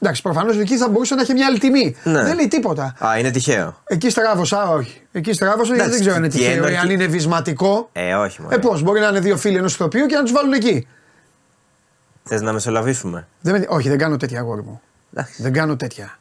Εντάξει, 0.00 0.22
προφανώς 0.22 0.58
εκεί 0.58 0.76
θα 0.76 0.88
μπορούσε 0.88 1.14
να 1.14 1.20
έχει 1.22 1.32
μια 1.32 1.46
άλλη 1.46 1.58
τιμή. 1.58 1.96
Ναι. 2.04 2.22
Δεν 2.22 2.34
λέει 2.36 2.48
τίποτα. 2.48 2.94
Α, 3.06 3.18
είναι 3.18 3.30
τυχαίο. 3.30 3.76
Εκεί 3.86 4.10
στράβωσα, 4.10 4.68
όχι. 4.68 5.02
Εκεί 5.12 5.32
στράβωσα 5.32 5.74
γιατί 5.74 5.80
Εντάξει, 5.80 5.90
δεν 5.92 6.00
ξέρω 6.00 6.14
αν 6.16 6.22
είναι 6.22 6.32
και 6.32 6.38
τυχαίο 6.38 6.54
ή 6.54 6.56
έναρκη- 6.58 6.78
αν 6.78 6.90
είναι 6.90 7.06
βυσματικό. 7.06 7.88
Ε, 7.92 8.14
όχι 8.14 8.42
μόνο. 8.42 8.54
Ε, 8.54 8.58
πώς, 8.58 8.82
μπορεί 8.82 9.00
να 9.00 9.08
είναι 9.08 9.20
δύο 9.20 9.36
φίλοι 9.36 9.56
ενός 9.56 9.74
ηθοποιού 9.74 10.06
και 10.06 10.14
να 10.16 10.22
τους 10.22 10.32
βάλουν 10.32 10.52
εκεί. 10.52 10.86
Θες 12.24 12.40
να 12.40 12.52
μεσολαβήσουμε; 12.52 13.26
Δεν 13.40 13.54
με- 13.58 13.66
όχι, 13.68 13.88
δεν 13.88 13.98
κάνω 13.98 14.16
τέτοια 14.16 14.38
αγόρι 14.40 14.62
μου. 14.62 14.80
Εντάξει. 15.14 15.42
Δεν 15.42 15.52
κάνω 15.52 15.76
τέτοια. 15.76 16.18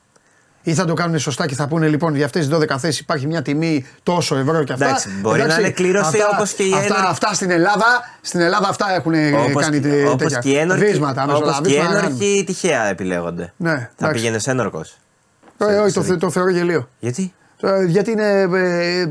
Ή 0.65 0.73
θα 0.73 0.85
το 0.85 0.93
κάνουν 0.93 1.19
σωστά 1.19 1.45
και 1.47 1.55
θα 1.55 1.67
πούνε 1.67 1.87
λοιπόν 1.87 2.15
για 2.15 2.25
αυτές 2.25 2.47
τις 2.47 2.57
12 2.57 2.65
θέσεις 2.77 2.99
υπάρχει 2.99 3.27
μια 3.27 3.41
τιμή 3.41 3.85
τόσο 4.03 4.35
ευρώ 4.35 4.63
και 4.63 4.73
αυτά. 4.73 4.85
Εντάξει, 4.85 5.09
μπορεί 5.21 5.43
να 5.45 5.59
είναι 5.59 5.69
κλήρωση 5.69 6.17
αυτά, 6.21 6.29
όπως 6.37 6.51
και 6.53 6.63
η 6.63 6.71
αυτά, 6.73 6.83
ένορκη- 6.85 7.07
αυτά 7.09 7.33
στην 7.33 7.49
Ελλάδα, 7.51 7.85
στην 8.21 8.39
Ελλάδα 8.39 8.67
αυτά 8.69 8.93
έχουν 8.95 9.13
ε, 9.13 9.31
Όπως, 9.31 9.63
κάνει 9.63 9.79
τε- 9.79 10.05
όπως 10.07 10.17
τέτοια. 10.17 10.39
και 10.39 10.49
οι 10.49 10.55
ένορκοι, 10.57 10.85
Βίσματα, 10.85 11.23
όπως 11.23 11.33
και 11.33 11.39
οι 11.43 11.45
μεσολαβίσματα 11.47 11.93
να 11.93 11.99
κάνουν. 12.01 12.05
ένορκοι 12.21 12.43
τυχαία 12.45 12.83
επιλέγονται. 12.85 13.53
Ναι, 13.57 13.71
θα 13.71 13.89
εντάξει. 13.97 14.15
πήγαινε 14.21 14.39
ένορκος. 14.45 14.97
Ε, 15.57 15.65
όχι, 15.65 15.93
το, 15.93 16.01
θε- 16.03 16.19
το 16.19 16.29
θεωρώ 16.29 16.49
γελίο. 16.49 16.89
Γιατί; 16.99 17.33
Ε, 17.65 17.83
γιατί 17.85 18.11
είναι, 18.11 18.39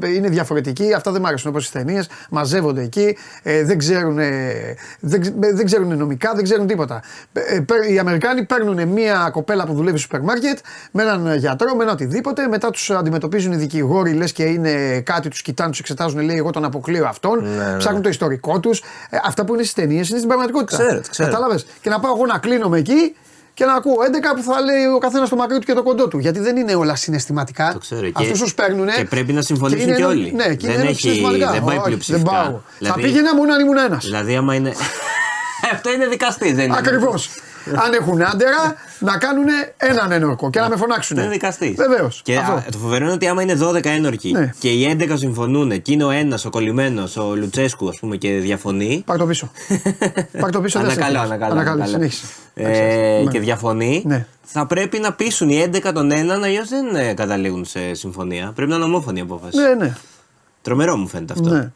ε, 0.01 0.09
είναι 0.15 0.29
διαφορετικοί, 0.29 0.93
αυτά 0.95 1.11
δεν 1.13 1.21
μ' 1.21 1.27
άρεσουν 1.27 1.51
όπως 1.51 1.69
οι 1.69 1.73
ταινίες. 1.73 2.09
Μαζεύονται 2.31 2.83
εκεί, 2.83 3.17
ε, 3.43 3.65
δεν, 3.65 3.79
ξέρουν, 3.79 4.19
ε, 4.19 4.53
δεν, 5.01 5.21
ξε- 5.21 5.35
δεν 5.39 5.65
ξέρουν 5.65 5.97
νομικά, 5.99 6.33
δεν 6.35 6.45
ξέρουν 6.45 6.67
τίποτα. 6.67 7.03
Ε, 7.33 7.61
παί- 7.61 7.91
οι 7.91 7.99
Αμερικάνοι 7.99 8.45
παίρνουν 8.45 8.89
μια 8.89 9.29
κοπέλα 9.33 9.67
που 9.67 9.73
δουλεύει 9.75 9.99
στο 9.99 10.07
σούπερ 10.07 10.21
μάρκετ 10.21 10.59
με 10.91 11.03
έναν 11.03 11.37
γιατρό, 11.37 11.75
με 11.75 11.83
ένα 11.83 11.93
οτιδήποτε. 11.93 12.47
Μετά 12.49 12.71
τους 12.71 12.91
αντιμετωπίζουν 12.91 13.53
οι 13.53 13.57
δικηγόροι, 13.57 14.13
λες 14.13 14.33
και 14.33 14.43
είναι 14.45 15.01
κάτι, 15.01 15.29
τους 15.29 15.43
κοιτάνε, 15.43 15.71
τους 15.71 15.79
εξετάζουν, 15.81 16.21
λέει: 16.21 16.37
Εγώ 16.37 16.51
τον 16.51 16.65
αποκλείω 16.65 17.07
αυτόν. 17.07 17.43
ναι. 17.57 17.77
Ψάχνουν 17.77 18.03
το 18.03 18.09
ιστορικό 18.09 18.61
τους. 18.61 18.83
Ε, 19.11 19.17
αυτά 19.25 19.45
που 19.45 19.55
είναι 19.55 19.63
στις 19.63 19.75
ταινίες 19.75 20.09
είναι 20.09 20.17
στην 20.19 20.29
πραγματικότητα. 20.29 20.77
Ξέρω, 20.83 21.01
το 21.01 21.09
ξέρω. 21.11 21.31
Κατάλαβες; 21.31 21.67
Και 21.81 21.91
να 21.91 22.01
πάω 22.01 22.15
εγώ 22.15 22.27
να 22.27 22.39
κλείνομαι 22.39 22.79
εκεί 22.79 23.17
και 23.55 23.65
να 23.65 23.75
ακούω 23.75 23.95
11 24.33 24.37
που 24.37 24.43
θα 24.43 24.61
λέει 24.61 24.85
ο 24.95 24.99
καθένας 24.99 25.29
το 25.29 25.37
μακρύ 25.37 25.59
του 25.59 25.67
και 25.67 25.73
το 25.73 25.83
κοντό 25.83 26.09
του. 26.09 26.19
Γιατί 26.19 26.41
δεν 26.41 26.57
είναι 26.57 26.75
όλα 26.75 26.95
συναισθηματικά. 26.97 27.71
Το 27.73 27.79
ξέρω. 27.79 28.01
Και- 28.07 28.13
Αυτούς 28.15 28.41
τους 28.41 28.55
παίρνουν. 28.55 28.89
και 28.89 29.05
πρέπει 29.05 29.33
να 29.33 29.43
συμφωνήσουν 29.43 29.83
είναι 29.89 29.97
και 29.97 30.03
ενο- 30.03 30.11
όλοι. 30.11 30.33
Ναι, 30.35 30.55
και 30.55 30.67
Δεν 30.67 30.79
είναι 30.81 30.89
έχει- 30.89 31.01
συναισθηματικά. 31.01 31.51
δεν 31.51 31.65
πάει 31.65 31.77
Όχι, 31.77 31.85
πλειοψηφικά. 31.85 32.31
Δεν 32.31 32.33
πάω. 32.33 32.61
Δηλαδή- 32.79 33.01
Θα 33.01 33.07
πήγαινα 33.07 33.35
μόνο 33.35 33.53
αν 33.53 33.61
ήμουν 33.61 33.77
ένας. 33.79 34.05
Δηλαδή, 34.05 34.37
άμα 34.37 34.55
είναι. 34.55 34.73
Αυτό 35.73 35.93
είναι 35.93 36.07
δικαστή, 36.07 36.53
δεν 36.53 36.65
είναι. 36.65 36.77
Ακριβώς. 36.79 37.31
Αν 37.85 37.93
έχουν 38.01 38.23
άντερα, 38.23 38.75
να 38.99 39.19
κάνουν 39.19 39.45
έναν 39.77 40.13
ένορκο 40.13 40.51
και 40.51 40.61
να 40.61 40.69
με 40.69 40.77
φωνάξουν. 40.77 41.17
Είναι 41.17 41.29
δικαστή. 41.29 41.75
Βεβαίως. 41.79 42.21
Και 42.25 42.37
α, 42.37 42.65
το 42.73 42.79
φοβερό 42.79 43.05
είναι 43.05 43.13
ότι 43.15 43.27
άμα 43.29 43.43
είναι 43.43 43.59
12 43.61 43.85
ένορκοι 43.85 44.33
Ναι. 44.33 44.53
και 44.59 44.69
οι 44.71 44.97
11 45.01 45.13
συμφωνούν 45.19 45.83
και 45.83 45.93
είναι 45.93 46.05
ο 46.05 46.11
ένας 46.11 46.45
ο 46.45 46.51
κολλημένος, 46.51 47.17
ο 47.17 47.35
Λουτσέσκου, 47.37 47.89
ας 47.89 47.99
πούμε, 48.01 48.17
και 48.17 48.33
διαφωνεί. 48.33 49.03
Πάρ 49.07 49.17
το 49.19 49.27
πίσω. 49.27 49.51
Πάρ 50.41 50.51
το 50.51 50.61
πίσω. 50.61 50.81
δεν 50.81 50.91
σε 50.91 51.01
Ανακαλώ, 51.03 51.23
έβγαλε. 51.23 51.35
ανακαλώ. 51.35 51.53
Ανακαλώ, 51.53 51.83
ανακαλώ. 51.83 51.93
συνέχισε. 51.93 52.27
Ε, 52.55 53.23
Ναι. 53.25 53.31
και 53.31 53.41
διαφωνεί, 53.41 54.03
Ναι. 54.07 54.27
θα 54.43 54.67
πρέπει 54.67 54.99
να 54.99 55.13
πείσουν 55.13 55.49
οι 55.49 55.63
11 55.73 55.93
τον 55.95 56.11
έναν, 56.11 56.45
αλλιώς 56.45 56.69
δεν 56.69 56.95
ε, 56.97 57.15
καταλήγουν 57.15 57.65
σε 57.65 57.95
συμφωνία. 57.95 58.53
Πρέπει 58.55 58.71
να 58.71 58.77
είναι 58.77 58.85
ομόφωνη 58.85 59.19
η 59.19 59.23
απόφαση. 59.23 59.57
Ναι, 59.57 59.75
ναι. 59.85 59.95
Τρομερό 60.63 60.97
μου 60.97 61.09
φαίνεται 61.09 61.33
αυτό. 61.33 61.49
ναι. 61.49 61.71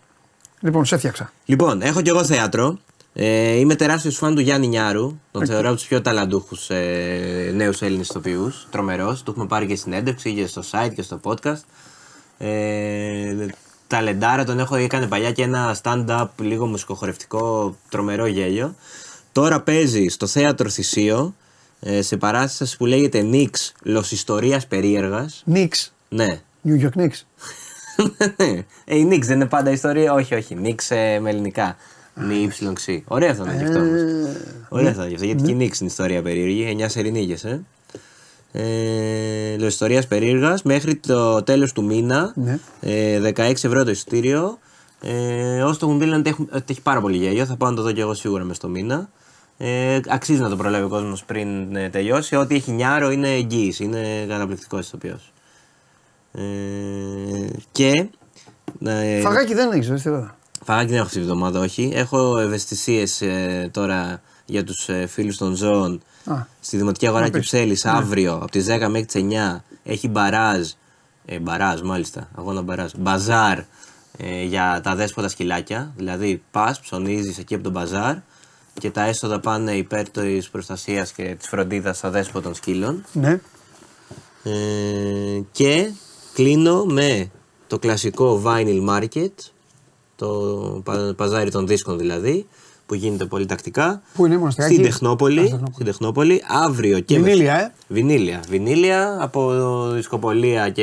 Λοιπόν, 0.61 0.85
σε 0.85 0.95
έφτιαξα. 0.95 1.33
Λοιπόν, 1.45 1.83
έχω 1.83 2.01
κι 2.03 2.09
εγώ 2.09 2.25
θέατρο. 2.25 2.79
Ε, 3.19 3.59
είμαι 3.59 3.75
τεράστιος 3.75 4.17
φαν 4.17 4.35
του 4.35 4.41
Γιάννη 4.41 4.67
Νιάρου. 4.67 5.19
Τον 5.31 5.47
θεωρώ 5.47 5.69
από 5.69 5.77
τους 5.77 5.87
πιο 5.87 6.01
ταλαντούχους 6.01 6.71
ε, 6.71 7.53
νέους 7.55 7.83
Έλληνες 7.83 8.09
ηθοποιούς. 8.09 8.67
Τρομερός. 8.71 9.23
Του 9.23 9.31
έχουμε 9.31 9.47
πάρει 9.47 9.67
και 9.67 9.77
συνέντευξη 9.77 10.35
και 10.35 10.47
στο 10.47 10.63
site 10.71 10.93
και 10.95 11.03
στο 11.03 11.21
podcast. 11.23 11.61
Ε, 12.39 13.47
ταλεντάρα 13.87 14.45
τον 14.45 14.59
έχω 14.59 14.77
έκανε 14.77 15.07
παλιά 15.07 15.33
και 15.33 15.43
ένα 15.43 15.77
stand-up 15.83 16.27
λίγο 16.41 16.67
μουσικοχορευτικό 16.67 17.77
τρομερό 17.89 18.27
γέλιο. 18.27 18.75
Τώρα 19.33 19.61
παίζει 19.61 20.07
στο 20.09 20.27
θέατρο 20.27 20.69
Θησίο 20.69 21.35
ε, 21.81 22.03
σε 22.03 22.17
παράστασης 22.17 22.77
που 22.77 22.87
λέγεται 22.87 23.21
Νίξ 23.23 23.73
Λοσιστορίας 23.83 24.67
Περίεργας. 24.67 25.43
Νίξ. 25.45 25.95
Ναι. 26.09 26.41
New 26.69 26.85
York 26.85 27.01
Knicks. 27.01 27.23
ε, 28.85 28.97
η 28.97 29.05
Νίξ 29.05 29.27
δεν 29.27 29.37
είναι 29.37 29.49
πάντα 29.49 29.71
ιστορία. 29.71 30.13
Όχι, 30.13 30.35
όχι. 30.35 30.55
Νίξ 30.55 30.91
ε, 30.91 31.19
με 31.21 31.31
ελληνικά. 31.31 31.77
Νι 32.21 32.35
ύψιλον 32.43 32.75
Ωραία 33.07 33.35
θα 33.35 33.43
ήταν 33.45 33.59
και 33.59 33.65
αυτό 33.65 33.79
όμως. 33.79 34.31
Ωραία 34.69 34.93
θα 34.93 34.97
ήταν 34.97 35.09
και 35.09 35.15
αυτό. 35.15 35.25
Γιατί 35.27 35.43
και 35.43 35.51
η 35.51 35.55
Νίξ 35.55 35.81
είναι 35.81 35.89
ιστορία 35.89 36.23
περίεργη. 36.23 36.77
9 36.81 36.89
σερινίγες, 36.89 37.45
ε. 37.45 37.63
Ε, 38.53 39.57
Λοϊστορία 39.59 40.03
περίεργας 40.09 40.63
μέχρι 40.63 40.97
το 40.97 41.43
τέλος 41.43 41.73
του 41.73 41.85
μήνα. 41.85 42.33
Ναι. 42.37 42.59
Ε, 42.81 43.21
16 43.21 43.65
ευρώ 43.65 43.85
το 43.85 43.91
εισιτήριο. 43.91 44.59
Ε, 45.01 45.63
όσοι 45.63 45.79
το 45.79 45.87
έχουν 45.87 45.99
δει 45.99 46.05
λένε 46.05 46.17
ότι 46.19 46.31
έχουν- 46.31 46.49
ότι 46.53 46.65
έχει 46.69 46.81
πάρα 46.83 47.01
πολύ 47.01 47.17
γέλιο. 47.17 47.45
Θα 47.47 47.57
πάω 47.57 47.71
να 47.71 47.77
το 47.77 47.83
δω 47.83 47.93
και 47.93 48.01
εγώ 48.01 48.15
σίγουρα 48.15 48.43
μέσα 48.43 48.55
στο 48.55 48.69
μήνα. 48.69 49.09
Ε, 49.59 50.01
αξίζει 50.09 50.41
να 50.41 50.49
το 50.49 50.57
προλάβει 50.57 50.85
ο 50.85 50.89
κόσμος 50.89 51.25
πριν 51.25 51.77
ε, 51.77 51.89
τελειώσει. 51.89 52.37
Ό,τι 52.37 52.55
έχει 52.55 52.73
νιάρο 52.73 53.11
είναι 53.11 53.29
εγγύηση. 53.35 53.85
Είναι 53.85 54.25
καταπληκτικός 54.29 54.87
ηθοποιός. 54.87 55.33
Ε, 56.33 56.41
και. 57.73 58.09
Ε, 58.85 59.21
Φαγάκι 59.21 59.55
δεν 59.55 59.71
έχει, 59.73 59.87
δεν 59.87 59.97
τίποτα. 59.97 60.36
Φαγάκι 60.67 60.87
δεν 60.87 60.97
έχω 60.97 61.07
αυτή 61.07 61.19
τη 61.19 61.25
βδομάδα, 61.25 61.61
όχι. 61.61 61.91
Έχω 61.95 62.39
ευαισθησίες 62.39 63.23
τώρα 63.71 64.21
για 64.47 64.65
τους 64.65 64.89
ε, 64.89 65.07
φίλους 65.07 65.37
των 65.37 65.55
ζώων. 65.55 66.03
Α. 66.25 66.35
Στη 66.61 66.77
Δημοτική 66.77 67.07
Αγορά 67.07 67.25
Να 67.25 67.31
πεις. 67.31 67.41
Κυψέλη 67.41 67.79
αύριο 67.83 68.35
από 68.35 68.51
τις 68.51 68.67
10 68.69 68.87
μέχρι 68.89 69.05
τις 69.05 69.25
9 69.31 69.61
έχει 69.85 70.09
μπαράζ. 70.09 70.69
Ε, 71.25 71.39
μπαράζ, 71.39 71.81
μάλιστα. 71.81 72.29
Αγώνα 72.35 72.63
μπαράζ. 72.63 72.91
Μπαζάρ 72.97 73.59
ε, 74.17 74.45
για 74.45 74.81
τα 74.83 74.95
δέσποτα 74.95 75.29
σκυλάκια. 75.29 75.93
Δηλαδή 75.97 76.43
πας, 76.51 76.81
ψωνίζεις 76.81 77.39
εκεί 77.39 77.55
από 77.55 77.63
τον 77.63 77.73
μπαζάρ 77.73 78.15
και 78.81 78.91
τα 78.91 79.03
έσοδα 79.03 79.41
πάνε 79.41 79.73
υπέρ 79.73 80.09
της 80.09 80.49
προστασίας 80.49 81.13
και 81.13 81.35
της 81.39 81.49
φροντίδας 81.49 81.97
στα 81.97 82.11
δέσποτων 82.11 82.55
σκύλων. 82.55 83.05
Ναι. 83.13 83.41
Ε, 84.43 85.41
και 85.53 85.91
κλείνω 86.35 86.85
με 86.85 87.31
το 87.67 87.79
κλασικό 87.79 88.43
vinyl 88.45 88.89
market, 88.89 89.33
το 90.17 90.27
πα- 90.85 91.15
παζάρι 91.17 91.51
των 91.51 91.67
δίσκων 91.67 91.99
δηλαδή, 91.99 92.47
που 92.87 92.95
γίνεται 92.95 93.25
πολύ 93.25 93.47
τακτικά. 93.47 94.03
Πού 94.15 94.27
είναι, 94.27 94.37
Μοναστηράκι; 94.39 94.75
Στην 94.75 94.87
Α, 94.87 94.89
Τεχνόπολη. 94.89 95.41
Τεχνόπολη. 95.41 95.73
Στην 95.73 95.87
Τεχνόπολη. 95.87 96.43
Αύριο 96.65 97.01
και 97.01 97.19
Βινίλια, 97.19 97.55
με- 97.55 97.61
ε. 97.63 97.73
Βινίλια. 97.89 98.41
Βινίλια 98.49 99.17
από 99.21 99.53
δισκοπολία 99.93 100.71
και 100.71 100.83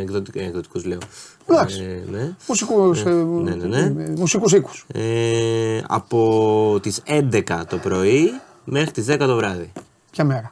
εκδοτικ, 0.00 0.36
εκδοτικούς 0.36 0.84
λέω. 0.84 0.98
Εντάξει. 1.46 1.82
Ε, 1.82 2.10
ναι. 2.10 2.34
Μουσικούς, 2.48 3.00
ε, 3.04 3.10
ναι, 3.12 3.54
ναι, 3.54 3.66
ναι. 3.88 4.02
ε, 4.04 4.12
μουσικούς 4.16 4.52
οίκους. 4.52 4.84
Ε, 4.92 5.80
από 5.88 6.78
τις 6.82 7.02
11 7.06 7.64
το 7.68 7.76
πρωί 7.76 8.30
μέχρι 8.64 8.90
τις 8.90 9.06
10 9.06 9.26
το 9.26 9.36
βράδυ. 9.36 9.72
Ποια 10.10 10.24
μέρα; 10.24 10.48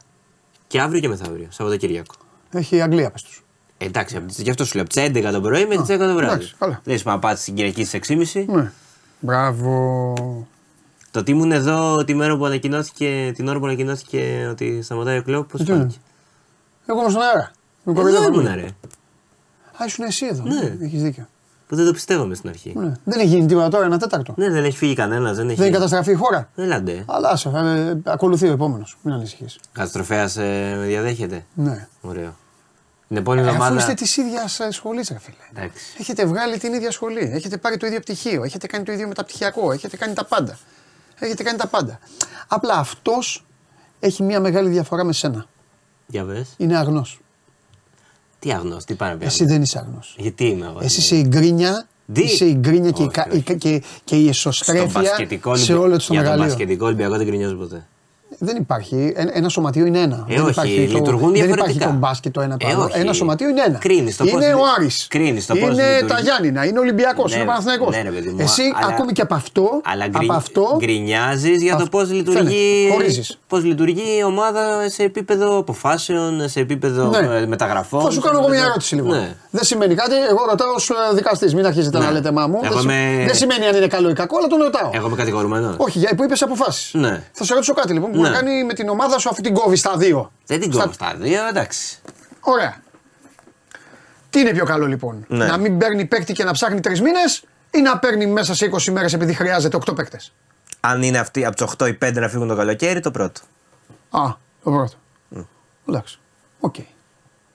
Και 0.67 0.81
αύριο 0.81 1.01
και 1.01 1.09
μεθαύριο, 1.09 1.47
Σαββατοκύριακο. 1.51 2.15
Έχει 2.53 2.77
η 2.77 2.81
Αγγλία, 2.81 3.11
πες 3.11 3.23
τους. 3.23 3.43
Εντάξει, 3.79 4.17
από 4.17 4.27
τις- 4.27 4.39
γι' 4.39 4.51
αυτό 4.51 4.65
σου 4.65 4.75
λέω. 4.75 4.85
Από 4.85 4.93
τις 4.95 5.03
11 5.03 5.33
το 5.33 5.41
πρωί 5.41 5.61
μέχρι 5.67 5.77
τις 5.77 5.87
10 5.87 6.07
το 6.07 6.15
βράδυ. 6.15 6.33
εντάξει, 6.35 6.55
καλά. 6.59 6.81
Δεν 6.85 6.95
είσαι 6.95 7.09
να 7.09 7.19
πάτε 7.19 7.37
στην 7.41 7.55
Κυριακή 7.55 7.85
στις 7.85 7.95
6.30. 7.95 8.45
Ναι. 8.49 8.73
Μπράβο. 9.21 10.15
Το 11.11 11.23
τι 11.23 11.31
ήμουν 11.31 11.53
εδώ 11.53 12.05
τη 12.05 12.15
μέρα 12.15 12.37
που 12.37 12.47
ανακοινώθηκε, 12.47 13.33
την 13.35 13.49
ώρα 13.49 13.59
που 13.59 13.65
ανακοινώθηκε 13.67 14.49
ότι 14.51 14.83
σταματάει 14.83 15.19
ο 15.19 15.23
κλόπ, 15.23 15.51
πώς 15.51 15.61
Τι 15.65 15.71
είναι; 15.71 15.79
φάνηκε; 15.81 15.99
Εγώ 16.87 16.99
ήμουν 16.99 17.11
στον 17.11 17.23
αέρα. 17.23 17.51
Με 17.85 17.93
Εδώ 17.93 18.01
κοροϊδεύανε. 18.03 18.37
ήμουν, 18.37 18.55
ρε. 18.55 18.67
Α, 19.83 19.85
ήσουν 19.87 20.05
εσύ 20.05 20.27
εδώ. 20.27 20.43
Ναι. 20.43 20.77
Έχεις 20.81 21.03
δίκιο. 21.03 21.29
Που 21.69 21.77
δεν 21.77 21.87
το 21.87 21.93
πιστεύαμε 21.93 22.35
στην 22.35 22.49
αρχή. 22.49 22.73
Ναι. 22.77 22.93
Δεν 23.05 23.19
έχει 23.21 23.29
γίνει 23.29 23.47
τίποτα 23.47 23.69
τώρα, 23.69 23.85
ένα 23.85 23.99
τέταρτο. 23.99 24.35
Ναι, 24.37 24.51
δεν 24.51 24.65
έχει 24.65 24.77
φύγει 24.77 24.95
κανένας, 24.95 25.37
δεν 25.37 25.47
έχει. 25.47 25.57
Δεν 25.57 25.65
έχει 25.67 25.75
καταστραφεί 25.75 26.11
η 26.11 26.15
χώρα. 26.15 26.49
Έλαντε. 26.57 27.05
Αλλά 27.07 27.29
άσε, 27.29 27.49
ε, 27.55 28.11
ακολουθεί 28.11 28.49
ο 28.49 28.53
επόμενος. 28.53 28.99
Μην 29.03 29.15
ανησυχείς. 29.15 29.59
Καταστροφέας 29.73 30.37
ε, 30.37 30.75
με 30.79 30.85
διαδέχεται. 30.87 31.45
Ναι. 31.55 31.89
Ωραίο. 32.01 32.35
Την 33.09 33.17
επόμενη 33.17 33.43
Ε, 33.47 33.51
αφού 33.51 33.55
εβδομάδα. 33.57 33.81
είστε 33.81 33.95
της 33.95 34.17
ίδιας 34.17 34.61
σχολής, 34.71 35.09
ρε 35.09 35.19
φίλε. 35.19 35.37
Εντάξει. 35.63 35.85
Έχετε 35.99 36.27
βγάλει 36.27 36.59
την 36.59 36.73
ίδια 36.73 36.91
σχολή. 36.91 37.31
Έχετε 37.35 37.57
πάρει 37.57 37.77
το 37.77 37.87
ίδιο 37.87 38.01
πτυχίο. 38.01 38.43
Έχετε 38.45 38.67
κάνει 38.67 38.85
το 38.85 38.93
ίδιο 38.93 39.09
μεταπτυχιακό. 39.09 39.73
Έχετε 39.73 39.97
κάνει 39.97 40.15
τα 40.15 40.25
πάντα. 40.25 40.59
Έχετε 41.19 41.43
κάνει 41.43 41.59
τα 41.59 41.67
πάντα. 41.67 41.99
Απλά 42.49 42.75
αυτός 42.75 43.45
έχει 44.01 44.23
μια 44.23 44.41
μεγάλη 44.41 44.69
διαφορά 44.69 45.05
με 45.05 45.13
σένα. 45.13 45.47
Για 46.07 46.25
πες. 46.25 46.55
Είναι 46.57 46.77
αγνός. 46.79 47.21
Τι 48.39 48.53
αγνός, 48.53 48.85
τι 48.85 48.95
πάνε 48.95 49.13
να 49.13 49.19
πει. 49.19 49.25
Εσύ 49.25 49.45
δεν 49.45 49.63
είσαι 49.63 49.79
αγνός. 49.79 50.15
Γιατί 50.19 50.45
είμαι 50.45 50.67
εγώ. 50.67 50.79
Εσύ 50.83 51.01
είσαι 51.01 51.17
η 51.17 51.25
γκρίνια, 51.29 51.87
Τι; 52.13 52.21
είσαι 52.23 52.45
η 52.45 52.55
γκρίνια 52.55 52.91
και, 52.91 53.03
η 53.03 53.05
Όχι, 53.07 53.15
κα- 53.15 53.27
όχι. 53.29 53.39
η 53.39 53.43
κα- 53.43 53.55
και, 53.55 53.83
και 54.05 54.17
η 54.17 54.33
στο 54.33 54.49
εσωστρέφεια 54.49 55.01
μπασκετικό 55.01 55.57
σε 55.57 55.73
Ολυμπι- 55.73 55.87
όλο 55.89 55.97
το 55.97 56.05
Για 56.09 56.23
το 56.23 56.29
μεγαλείο. 56.29 56.45
μπασκετικό 56.45 56.87
Ολυμπιακό 56.87 57.17
δεν 57.17 57.27
κρινιάζω 57.27 57.55
ποτέ. 57.57 57.87
Δεν 58.39 58.57
υπάρχει. 58.57 59.13
Ένα, 59.17 59.31
ένα 59.35 59.49
σωματείο 59.49 59.87
είναι 59.87 59.99
ένα. 59.99 60.25
Ε, 60.29 60.35
δεν 60.35 60.41
όχι, 60.43 60.51
υπάρχει 60.51 60.73
λειτουργούν 60.77 61.05
το, 61.21 61.27
δεν 61.27 61.33
διαφορετικά. 61.33 61.71
υπάρχει 61.71 61.79
το 61.79 61.93
μπάσκετ 61.99 62.33
το 62.33 62.41
ένα 62.41 62.57
το 62.57 62.67
Ε, 62.69 62.73
άλλο. 62.73 62.83
όχι. 62.85 62.99
Ένα 62.99 63.13
σωματείο 63.13 63.49
είναι 63.49 63.63
ένα. 63.67 63.79
Κρίνεις 63.79 64.17
το 64.17 64.25
πώς 64.25 64.33
είναι 64.33 64.47
λει- 64.47 64.55
ο 64.55 64.61
Άρης. 64.79 65.07
κρίνεις 65.11 65.47
το 65.47 65.55
πώς 65.55 65.69
Είναι 65.73 65.83
λειτουργεί. 65.93 66.13
τα 66.15 66.21
Γιάννηνα. 66.21 66.65
Είναι 66.67 66.79
Ολυμπιακός. 66.79 67.31
Ναι, 67.31 67.37
είναι 67.37 67.47
Παναθηναϊκός. 67.47 67.95
ναι, 67.97 68.03
ρε 68.03 68.11
παιδί 68.11 68.29
μου, 68.29 68.37
Εσύ 68.41 68.63
αλλά- 68.83 68.93
ακόμη 68.95 69.13
και 69.13 69.23
από 69.23 69.35
αυτό. 69.35 69.81
Αλλά 69.85 70.05
από 70.13 70.33
αυτό 70.33 70.77
γκρινιάζεις 70.79 71.63
για 71.63 71.77
το 71.77 71.83
αυ- 71.83 71.91
πώς 71.91 72.09
φαίνεται, 72.09 72.31
λειτουργεί, 72.31 72.89
χωρίζεις. 72.93 73.39
πώς 73.49 73.65
λειτουργεί 73.65 74.17
η 74.19 74.23
ομάδα 74.25 74.89
σε 74.91 75.03
επίπεδο 75.03 75.59
αποφάσεων, 75.59 76.49
σε 76.49 76.61
επίπεδο 76.61 77.09
Ναι. 77.09 77.37
ε, 77.37 77.47
μεταγραφών. 77.47 78.01
Θα 78.01 78.11
σου 78.11 78.21
σε 78.21 78.21
κάνω 78.21 78.39
εγώ 78.39 78.49
μια 78.49 78.49
επίπεδο- 78.49 78.71
ερώτηση 78.71 78.95
λοιπόν. 78.95 79.11
Ναι. 79.17 79.35
Δεν 79.51 79.65
σημαίνει 79.65 79.95
κάτι. 79.95 80.15
Εγώ 80.31 80.45
ρωτάω 80.51 80.69
ω 80.71 81.15
δικαστή. 81.15 81.55
Μην 81.55 81.67
αρχίζετε 81.67 81.99
Ναι. 81.99 82.05
να 82.05 82.11
λέτε 82.11 82.31
μα 82.33 82.47
μου. 82.47 82.61
Εγώ 82.63 82.73
δεν, 82.75 82.83
σι- 82.83 82.91
είμαι- 82.91 83.25
δεν 83.27 83.35
σημαίνει 83.35 83.67
αν 83.67 83.77
είναι 83.77 83.87
καλό 83.87 84.11
ή 84.11 84.13
κακό, 84.13 84.37
αλλά 84.39 84.47
τον 84.47 84.59
ρωτάω. 84.63 84.91
Εγώ 84.95 85.07
είμαι 85.07 85.17
κατηγορουμένος. 85.17 85.75
Όχι, 85.79 85.99
για 85.99 86.15
που 86.17 86.25
είπες 86.25 86.43
αποφάσεις. 86.43 86.91
Ναι. 86.95 87.23
Θα 87.33 87.45
σε 87.45 87.55
ρωτήσω 87.55 87.73
κάτι 87.75 87.93
λοιπόν 87.93 88.11
που 88.11 88.21
Ναι. 88.21 88.28
Να 88.29 88.35
κάνει 88.35 88.65
με 88.65 88.73
την 88.75 88.89
ομάδα 88.89 89.19
σου 89.19 89.29
αφού 89.29 89.41
την 89.43 89.55
κόβεις 89.55 89.79
στα 89.81 89.97
δύο. 89.97 90.33
Δεν 90.47 90.61
την 90.61 90.73
Στα- 90.73 90.81
κόβω 90.83 90.93
στα 90.95 91.15
δύο, 91.19 91.47
εντάξει. 91.47 91.99
Ωραία. 92.41 92.77
Τι 94.31 94.41
είναι 94.41 94.51
πιο 94.51 94.65
καλό 94.65 94.87
λοιπόν, 94.87 95.25
Ναι. 95.29 95.47
να 95.47 95.57
μην 95.57 95.79
παίρνει 95.79 96.05
παίκτη 96.05 96.33
και 96.33 96.45
να 96.45 96.53
ψάχνει 96.53 96.81
τρεις 96.81 97.01
μήνες 97.01 97.45
ή 97.71 97.81
να 97.81 97.99
παίρνει 97.99 98.27
μέσα 98.27 98.55
σε 98.55 98.65
20 98.65 98.91
μέρες 98.93 99.13
επειδή 99.13 99.35
χρειάζεται 99.35 99.77
8 99.77 99.95
παίκτες; 99.95 100.33
Αν 100.81 101.03
είναι 101.03 101.19
αυτοί 101.19 101.45
από 101.45 101.57
τους 101.57 101.67
8 101.79 101.87
ή 101.89 101.93
5 101.95 102.21
να 102.21 102.29
φύγουν 102.29 102.49
το 102.49 102.57
καλοκαίρι, 102.57 103.01
το 103.01 103.11
πρώτο. 103.11 103.41
Α, 104.11 104.21
το 104.65 104.71
πρώτο. 104.71 104.93
Ναι. 105.29 105.43
Εντάξει. 105.89 106.19
Οκ. 106.61 106.75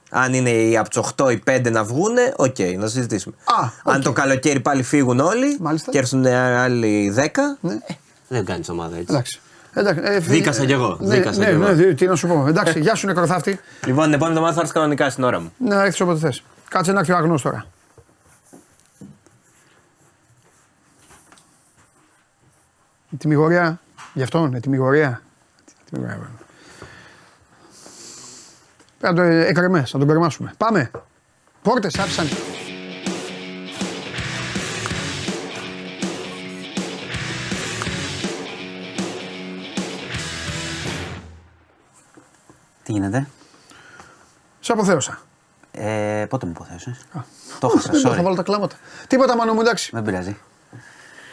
Αν 0.09 0.33
είναι 0.33 0.49
οι 0.49 0.77
από 0.77 0.89
τους 0.89 0.97
8 1.17 1.31
ή 1.31 1.37
5 1.47 1.71
να 1.71 1.83
βγούνε, 1.83 2.33
οκ, 2.37 2.59
να 2.77 2.87
συζητήσουμε. 2.87 3.35
Α, 3.43 3.69
οκ. 3.83 3.93
Αν 3.93 4.01
το 4.01 4.11
καλοκαίρι 4.11 4.59
πάλι 4.59 4.83
φύγουν 4.83 5.19
όλοι 5.19 5.57
Μάλιστα. 5.59 5.91
και 5.91 5.97
έρθουν 5.97 6.25
άλλοι 6.25 7.09
10, 7.15 7.57
Ναι. 7.61 7.73
ε, 7.73 7.93
δεν 8.27 8.45
κάνεις 8.45 8.69
ομάδα 8.69 8.95
έτσι. 8.95 9.07
Εντάξει. 9.09 9.41
Εντάξει, 9.73 10.01
ε, 10.05 10.19
Δίκασα 10.19 10.65
κι 10.65 10.71
εγώ, 10.71 10.97
Ναι, 11.01 11.15
δίκασα 11.15 11.39
ναι, 11.39 11.45
κι 11.45 11.51
εγώ. 11.51 11.71
ναι, 11.73 11.93
τι 11.93 12.05
να 12.05 12.15
σου 12.15 12.27
πω. 12.27 12.45
Εντάξει, 12.47 12.79
γεια 12.79 12.95
σου 12.95 13.05
νεκροθάφτη. 13.07 13.59
Λοιπόν, 13.85 14.03
την 14.03 14.13
επόμενη 14.13 14.31
εβδομάδα 14.35 14.53
θα 14.53 14.59
έρθεις 14.59 14.73
κανονικά 14.73 15.09
στην 15.09 15.23
ώρα 15.23 15.39
μου. 15.39 15.53
Να 15.57 15.83
έρθεις 15.83 16.01
όποτε 16.01 16.19
θες. 16.19 16.43
Κάτσε 16.69 16.91
να 16.91 16.99
έρθει 16.99 17.11
ο 17.11 17.15
αγνός 17.17 17.41
τώρα. 17.41 17.65
Η 23.09 23.17
τιμιγορία, 23.17 23.79
γι' 24.13 24.23
αυτόν, 24.23 24.53
η 24.53 24.59
τιμιγορία. 24.59 25.21
Τιμιγορία. 25.89 26.29
Πρέπει 28.99 29.15
να 29.15 29.23
το 29.23 29.29
εκρεμές, 29.29 29.93
να 29.93 29.99
τον 29.99 30.07
κρεμάσουμε. 30.07 30.53
Πάμε. 30.57 30.91
Πόρτες 31.61 31.97
άφησαν. 31.99 32.27
Τι 42.93 42.99
γίνεται; 42.99 43.27
Σε 44.59 44.71
αποθέωσα. 44.71 45.19
Ε, 45.71 46.25
πότε 46.29 46.45
μου 46.45 46.51
υποθέσεις. 46.55 46.99
Το 47.59 47.67
έχασα, 47.73 47.91
Δεν 47.91 48.01
μπορώ, 48.01 48.13
θα 48.13 48.19
sorry. 48.21 48.23
βάλω 48.23 48.35
τα 48.35 48.43
κλάματα. 48.43 48.75
Τίποτα 49.07 49.35
Μάνο 49.35 49.53
μου, 49.53 49.61
εντάξει. 49.61 49.89
Δεν 49.93 50.03
πειράζει. 50.03 50.37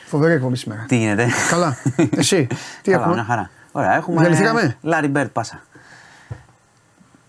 Φοβερή 0.07 0.33
εκπομπή 0.33 0.57
σήμερα. 0.57 0.85
Τι 0.89 0.97
γίνεται; 0.97 1.29
Καλά. 1.51 1.77
Εσύ, 2.17 2.47
τι 2.83 2.91
Καλά, 2.91 2.97
έχουμε; 3.03 3.15
μια 3.15 3.25
χαρά. 3.25 3.51
Ωραία, 3.73 3.95
έχουμε. 3.95 4.21
Διαλυθήκαμε; 4.21 4.77
Λάρι 4.83 5.09
Μπερντ, 5.09 5.31
πάσα. 5.33 5.63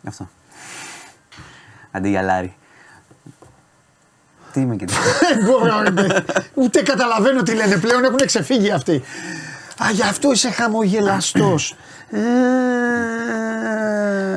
Αυτό. 0.07 0.29
Αντί 1.91 2.09
για 2.09 2.21
Λάρι. 2.21 2.55
Τι 4.51 4.59
είμαι 4.59 4.75
και 4.75 4.85
τι. 4.85 4.93
Δεν 5.33 5.43
μπορώ, 5.45 5.81
ρε, 5.81 5.91
παιδί. 5.91 6.11
Ούτε 6.53 6.81
καταλαβαίνω 6.81 7.41
τι 7.43 7.53
λένε 7.53 7.77
πλέον, 7.77 8.03
έχουν 8.03 8.19
ξεφύγει 8.25 8.71
αυτοί. 8.71 9.03
Α, 9.83 9.91
γι' 9.91 10.03
αυτό 10.03 10.31
είσαι 10.31 10.51
χαμογελαστός. 10.51 11.75
Ε, 12.11 12.19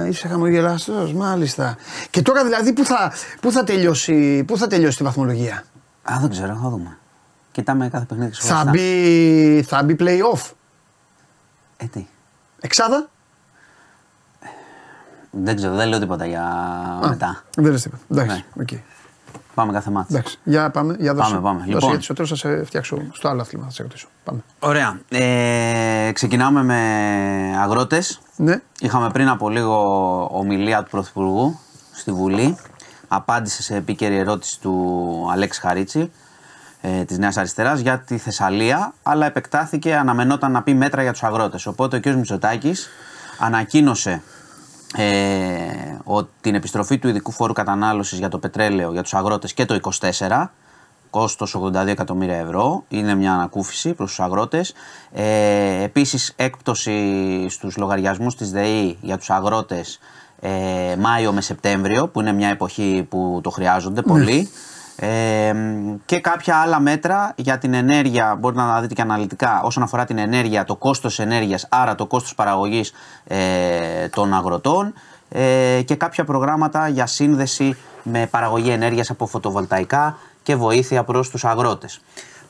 είσαι 0.08 0.28
χαμογελαστός, 0.28 1.12
μάλιστα. 1.12 1.76
Και 2.10 2.22
τώρα 2.22 2.44
δηλαδή 2.44 2.72
πού 2.72 2.84
θα, 2.84 3.12
πού 3.40 3.52
θα, 3.52 3.64
τελειώσει, 3.64 4.44
πού 4.46 4.56
θα 4.58 4.66
τελειώσει 4.66 4.96
τη 4.96 5.02
βαθμολογία; 5.04 5.62
Α, 6.02 6.14
δεν 6.20 6.30
ξέρω, 6.30 6.58
θα 6.62 6.68
δούμε. 6.68 6.98
Κοιτάμε 7.52 7.88
κάθε 7.88 8.04
παιχνίδι 8.04 8.30
Θα 8.32 8.38
ξεχωριστά. 8.40 8.70
μπει, 8.70 9.62
θα 9.68 9.82
μπει 9.82 9.96
play-off. 9.98 10.50
Ε, 11.76 11.84
τι; 11.86 12.06
Εξάδα. 12.60 13.08
Δεν 15.30 15.56
ξέρω, 15.56 15.74
δεν 15.74 15.88
λέω 15.88 15.98
τίποτα 15.98 16.26
για 16.26 16.42
Α, 17.04 17.08
μετά. 17.08 17.42
Δεν 17.56 17.70
λες 17.72 17.82
τίποτα. 17.82 18.02
Εντάξει, 18.10 18.44
Ναι. 18.54 18.62
οκ. 18.62 18.68
Πάμε 19.54 19.72
κάθε 19.72 19.90
ματς. 19.90 20.06
Εντάξει. 20.10 20.38
Για 20.44 20.70
πάμε, 20.70 20.96
για 20.98 21.14
δώσε. 21.14 21.30
Πάμε, 21.30 21.42
πάμε. 21.42 21.58
Δώσε, 21.58 21.70
Λοιπόν. 21.70 21.88
γιατί 21.88 22.04
στο 22.04 22.14
τέλος 22.14 22.30
θα 22.30 22.36
σε 22.36 22.64
φτιάξω 22.64 22.98
στο 23.12 23.28
άλλο 23.28 23.40
άθλημα, 23.40 23.64
θα 23.64 23.70
σε 23.70 23.82
ρωτήσω. 23.82 24.08
Πάμε. 24.24 24.40
Ωραία. 24.58 24.98
Ε, 25.08 26.10
ξεκινάμε 26.12 26.62
με 26.62 26.78
αγρότες. 27.62 28.20
Ναι. 28.36 28.60
Είχαμε 28.80 29.10
πριν 29.10 29.28
από 29.28 29.48
λίγο 29.48 29.76
ομιλία 30.32 30.82
του 30.82 30.90
Πρωθυπουργού 30.90 31.58
στη 31.92 32.12
Βουλή. 32.12 32.56
Απάντησε 33.08 33.62
σε 33.62 33.76
επίκαιρη 33.76 34.16
ερώτηση 34.16 34.60
του 34.60 35.28
Αλέξη 35.32 35.60
Χαρίτσι 35.60 36.10
ε, 36.80 37.04
της 37.04 37.18
Νέας 37.18 37.36
Αριστεράς 37.36 37.80
για 37.80 37.98
τη 37.98 38.18
Θεσσαλία, 38.18 38.92
αλλά 39.02 39.26
επεκτάθηκε, 39.26 39.96
αναμενόταν 39.96 40.52
να 40.52 40.62
πει 40.62 40.74
μέτρα 40.74 41.02
για 41.02 41.12
τους 41.12 41.22
αγρότες. 41.22 41.66
Οπότε 41.66 41.96
ο 41.96 42.00
κ. 42.00 42.06
Μητσοτάκης 42.06 42.88
ανακοίνωσε 43.38 44.22
ε, 44.96 45.98
ότι 46.04 46.30
την 46.40 46.54
επιστροφή 46.54 46.98
του 46.98 47.08
ειδικού 47.08 47.30
φόρου 47.30 47.52
κατανάλωσης 47.52 48.18
για 48.18 48.28
το 48.28 48.38
πετρέλαιο 48.38 48.92
για 48.92 49.02
τους 49.02 49.14
αγρότες 49.14 49.54
και 49.54 49.64
το 49.64 49.78
24, 50.00 50.50
κόστος 51.10 51.56
82 51.56 51.86
εκατομμύρια 51.86 52.36
ευρώ, 52.36 52.84
είναι 52.88 53.14
μια 53.14 53.32
ανακούφιση 53.32 53.92
προς 53.92 54.08
τους 54.08 54.20
αγρότες. 54.20 54.74
Ε, 55.12 55.82
επίσης 55.82 56.32
έκπτωση 56.36 57.46
στους 57.48 57.76
λογαριασμούς 57.76 58.34
της 58.34 58.50
ΔΕΗ 58.50 58.98
για 59.00 59.18
τους 59.18 59.30
αγρότες 59.30 59.98
ε, 60.40 60.96
Μάιο 60.98 61.32
με 61.32 61.40
Σεπτέμβριο, 61.40 62.08
που 62.08 62.20
είναι 62.20 62.32
μια 62.32 62.48
εποχή 62.48 63.06
που 63.08 63.40
το 63.42 63.50
χρειάζονται 63.50 64.02
πολύ. 64.02 64.50
Ε, 64.96 65.54
και 66.06 66.20
κάποια 66.20 66.56
άλλα 66.56 66.80
μέτρα 66.80 67.32
για 67.36 67.58
την 67.58 67.74
ενέργεια, 67.74 68.36
μπορείτε 68.38 68.60
να 68.60 68.72
τα 68.72 68.80
δείτε 68.80 68.94
και 68.94 69.02
αναλυτικά, 69.02 69.62
όσον 69.62 69.82
αφορά 69.82 70.04
την 70.04 70.18
ενέργεια, 70.18 70.64
το 70.64 70.76
κόστος 70.76 71.18
ενέργειας, 71.18 71.66
άρα 71.70 71.94
το 71.94 72.06
κόστος 72.06 72.34
παραγωγής 72.34 72.92
ε, 73.24 74.08
των 74.08 74.34
αγροτών 74.34 74.94
ε, 75.28 75.82
και 75.84 75.94
κάποια 75.94 76.24
προγράμματα 76.24 76.88
για 76.88 77.06
σύνδεση 77.06 77.76
με 78.02 78.26
παραγωγή 78.26 78.70
ενέργειας 78.70 79.10
από 79.10 79.26
φωτοβολταϊκά 79.26 80.16
και 80.42 80.56
βοήθεια 80.56 81.04
προς 81.04 81.30
τους 81.30 81.44
αγρότες. 81.44 82.00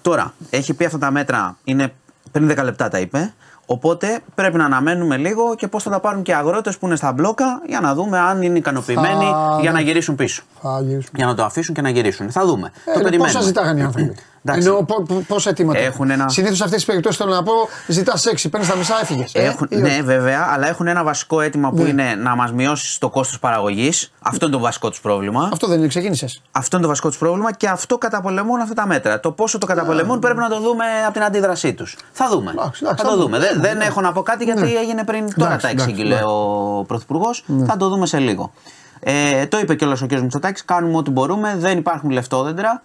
Τώρα, 0.02 0.34
έχει 0.50 0.74
πει 0.74 0.84
αυτά 0.84 0.98
τα 0.98 1.10
μέτρα, 1.10 1.56
είναι 1.64 1.92
πριν 2.32 2.50
10 2.50 2.62
λεπτά 2.62 2.88
τα 2.88 2.98
είπε, 2.98 3.34
οπότε 3.66 4.20
πρέπει 4.34 4.56
να 4.56 4.64
αναμένουμε 4.64 5.16
λίγο 5.16 5.54
και 5.54 5.68
πώς 5.68 5.82
θα 5.82 5.90
τα 5.90 6.00
πάρουν 6.00 6.22
και 6.22 6.30
οι 6.30 6.34
αγρότες 6.34 6.78
που 6.78 6.86
είναι 6.86 6.96
στα 6.96 7.12
μπλόκα 7.12 7.60
για 7.66 7.80
να 7.80 7.94
δούμε 7.94 8.18
αν 8.18 8.42
είναι 8.42 8.58
ικανοποιημένοι 8.58 9.24
Θα- 9.24 9.58
για 9.60 9.70
ναι. 9.70 9.76
να 9.78 9.82
γυρίσουν 9.84 10.14
πίσω. 10.14 10.42
Θα 10.62 10.80
γυρίσουμε. 10.80 11.10
Για 11.16 11.26
να 11.26 11.34
το 11.34 11.44
αφήσουν 11.44 11.74
και 11.74 11.80
να 11.80 11.88
γυρίσουν. 11.88 12.30
Θα 12.30 12.44
δούμε. 12.46 12.72
το 12.84 12.90
Ε, 12.90 12.94
περιμένουμε. 13.02 13.26
πόσα 13.26 13.40
ζητάγανε 13.40 13.80
οι 13.80 13.82
άνθρωποι. 13.82 14.14
Εντάξει. 14.46 14.66
Εννοώ 14.68 14.84
πο- 14.84 15.02
πο- 15.02 15.24
πόσα 15.28 15.50
αιτήματα; 15.50 15.78
Έχουν 15.78 16.10
ένα- 16.10 16.28
Συνήθως 16.28 16.56
σε 16.56 16.62
αυτές 16.64 16.78
τις 16.78 16.86
περιπτώσεις 16.88 17.18
θέλω 17.18 17.32
να 17.34 17.42
πω: 17.42 17.52
Ζητάς 17.86 18.26
έξι, 18.26 18.48
παίρνεις 18.48 18.68
τα 18.68 18.76
μισά, 18.76 18.94
έφυγες. 19.02 19.34
Έχουν, 19.34 19.68
ναι, 19.70 20.00
βέβαια, 20.02 20.48
αλλά 20.52 20.68
έχουν 20.68 20.86
ένα 20.86 21.04
βασικό 21.04 21.40
αίτημα 21.40 21.70
που 21.70 21.82
Ναι. 21.82 21.88
είναι 21.88 22.14
να 22.14 22.36
μας 22.36 22.52
μειώσεις 22.52 22.98
το 22.98 23.08
κόστος 23.08 23.38
παραγωγής. 23.38 24.12
Αυτό 24.22 24.46
είναι 24.46 24.54
το 24.54 24.60
βασικό 24.60 24.90
τους 24.90 25.00
πρόβλημα. 25.00 25.48
Αυτό 25.52 25.66
δεν 25.66 25.78
είναι, 25.78 25.86
ξεκίνησες. 25.86 26.42
Αυτό 26.50 26.76
είναι 26.76 26.82
το 26.84 26.88
βασικό 26.90 27.08
τους 27.08 27.18
πρόβλημα 27.18 27.52
και 27.52 27.68
αυτό 27.68 27.98
καταπολεμούν 27.98 28.60
αυτά 28.60 28.74
τα 28.74 28.86
μέτρα. 28.86 29.20
Το 29.20 29.30
πόσο 29.30 29.58
το 29.58 29.66
καταπολεμούν 29.66 30.18
πρέπει 30.18 30.38
να 30.38 30.48
το 30.48 30.60
δούμε 30.60 30.84
από 31.04 31.12
την 31.12 31.22
αντίδρασή 31.22 31.74
τους. 31.74 31.96
Θα 32.12 32.28
δούμε. 32.28 32.50
Εντάξει, 32.50 32.80
εντάξει, 32.82 33.02
θα 33.02 33.08
θα 33.10 33.16
το 33.16 33.22
δούμε. 33.22 33.38
δούμε. 33.38 33.38
Δεν, 33.52 33.60
δεν 33.60 33.76
Ναι. 33.76 33.84
έχω 33.84 34.00
να 34.00 34.12
πω 34.12 34.22
κάτι 34.22 34.44
γιατί 34.44 34.60
Ναι. 34.60 34.68
έγινε 34.68 35.04
πριν. 35.04 35.34
Τώρα 35.34 35.46
Εντάξει, 35.48 35.66
τα 35.66 35.68
εντάξει, 35.72 35.90
εξήγηλε 35.90 36.14
ναι. 36.14 36.20
ο 36.24 36.84
Πρωθυπουργός. 36.86 37.44
Θα 37.66 37.76
το 37.76 37.88
δούμε 37.88 38.06
σε 38.06 38.18
λίγο. 38.18 38.52
Ε, 39.00 39.46
το 39.46 39.58
είπε 39.58 39.74
κιόλας 39.74 40.02
ο 40.02 40.06
κ. 40.06 40.12
Μητσοτάκης. 40.12 40.64
Κάνουμε 40.64 40.96
ό,τι 40.96 41.10
μπορούμε. 41.10 41.54
Δεν 41.58 41.78
υπάρχουν 41.78 42.10
λεφτόδεντρα. 42.10 42.82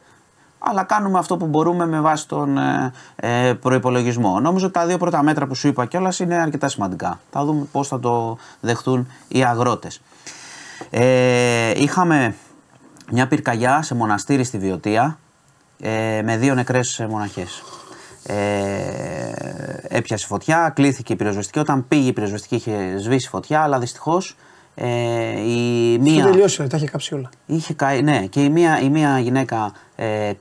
Αλλά 0.59 0.83
κάνουμε 0.83 1.19
αυτό 1.19 1.37
που 1.37 1.45
μπορούμε 1.45 1.85
με 1.85 1.99
βάση 1.99 2.27
τον 2.27 2.57
ε, 2.57 2.91
ε, 3.15 3.53
προπολογισμό. 3.53 4.39
Νομίζω 4.39 4.65
ότι 4.65 4.73
τα 4.73 4.85
δύο 4.85 4.97
πρώτα 4.97 5.23
μέτρα 5.23 5.47
που 5.47 5.55
σου 5.55 5.67
είπα 5.67 5.85
κιόλας 5.85 6.19
είναι 6.19 6.35
αρκετά 6.35 6.69
σημαντικά. 6.69 7.19
Θα 7.31 7.45
δούμε 7.45 7.65
πώς 7.71 7.87
θα 7.87 7.99
το 7.99 8.37
δεχτούν 8.59 9.07
οι 9.27 9.43
αγρότες. 9.43 10.01
Ε, 10.89 11.81
είχαμε 11.81 12.35
μια 13.11 13.27
πυρκαγιά 13.27 13.81
σε 13.81 13.95
μοναστήρι 13.95 14.43
στη 14.43 14.57
Βιωτία 14.57 15.17
ε, 15.79 16.21
με 16.23 16.37
δύο 16.37 16.53
νεκρές 16.53 17.05
μοναχές. 17.09 17.63
Ε, 18.23 19.33
έπιασε 19.87 20.25
φωτιά, 20.25 20.71
κλήθηκε 20.75 21.13
η 21.13 21.15
πυροσβεστική. 21.15 21.59
Όταν 21.59 21.87
πήγε 21.87 22.09
η 22.09 22.13
πυροσβεστική 22.13 22.55
είχε 22.55 22.97
σβήσει 22.97 23.29
φωτιά, 23.29 23.61
αλλά 23.61 23.79
δυστυχώς 23.79 24.35
ε, 24.81 25.39
η 25.41 25.93
Είχε 25.93 25.99
μία... 25.99 26.25
τελειώσει, 26.25 26.67
τα 26.67 26.77
είχε 26.77 26.87
κάψει 26.87 27.13
όλα. 27.13 27.29
Είχε 27.45 27.73
καεί, 27.73 28.01
ναι, 28.01 28.25
και 28.29 28.43
η 28.43 28.49
μία, 28.49 28.79
η 28.81 28.89
μία 28.89 29.19
γυναίκα 29.19 29.71
ε, 29.95 30.31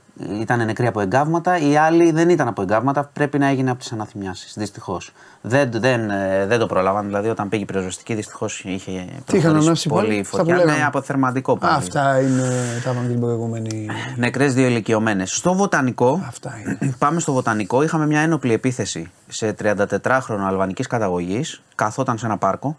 ήταν 0.40 0.64
νεκρή 0.64 0.86
από 0.86 1.00
εγκάβματα, 1.00 1.58
η 1.58 1.76
άλλη 1.76 2.10
δεν 2.10 2.28
ήταν 2.28 2.48
από 2.48 2.62
εγκάβματα, 2.62 3.10
πρέπει 3.12 3.38
να 3.38 3.46
έγινε 3.46 3.70
από 3.70 3.78
τις 3.78 3.92
αναθυμιάσεις. 3.92 4.54
Δυστυχώς. 4.56 5.12
Δεν, 5.40 5.70
δεν, 5.72 6.10
ε, 6.10 6.46
δεν 6.46 6.58
το 6.58 6.66
πρόλαβαν, 6.66 7.06
δηλαδή 7.06 7.28
όταν 7.28 7.48
πήγε 7.48 7.62
η 7.62 7.66
πυροσβεστική, 7.66 8.14
δυστυχώς 8.14 8.62
είχε 8.64 8.90
είχαν 8.90 9.22
προχωρήσει 9.26 9.64
ανάψει 9.64 9.88
πάλι; 9.88 10.06
πολύ 10.06 10.20
Αυτά 10.20 10.36
φωτιά. 10.36 10.54
που 10.54 10.60
λέγαμε. 10.60 10.78
Ναι, 10.78 10.84
από 10.86 11.02
θερματικό 11.02 11.56
πάλι. 11.56 11.74
Αυτά 11.74 12.20
είναι, 12.20 12.48
τα 12.84 12.90
είπαμε 12.90 13.06
και 13.06 13.12
την 13.12 13.20
προηγούμενη. 13.20 13.86
Νεκρές 14.16 14.54
δύο 14.54 14.66
ηλικιωμένες. 14.66 15.30
Στο 15.34 15.54
βοτανικό, 15.54 16.22
Αυτά 16.28 16.58
είναι. 16.60 16.94
πάμε 16.98 17.20
στο 17.20 17.32
βοτανικό, 17.32 17.82
είχαμε 17.82 18.06
μια 18.06 18.20
ένοπλη 18.20 18.52
επίθεση 18.52 19.10
σε 19.28 19.54
34χρονο 19.62 20.44
αλβανικής 20.46 20.86
καταγωγής. 20.86 21.62
Καθόταν 21.74 22.18
σε 22.18 22.26
ένα 22.26 22.36
πάρκο. 22.38 22.78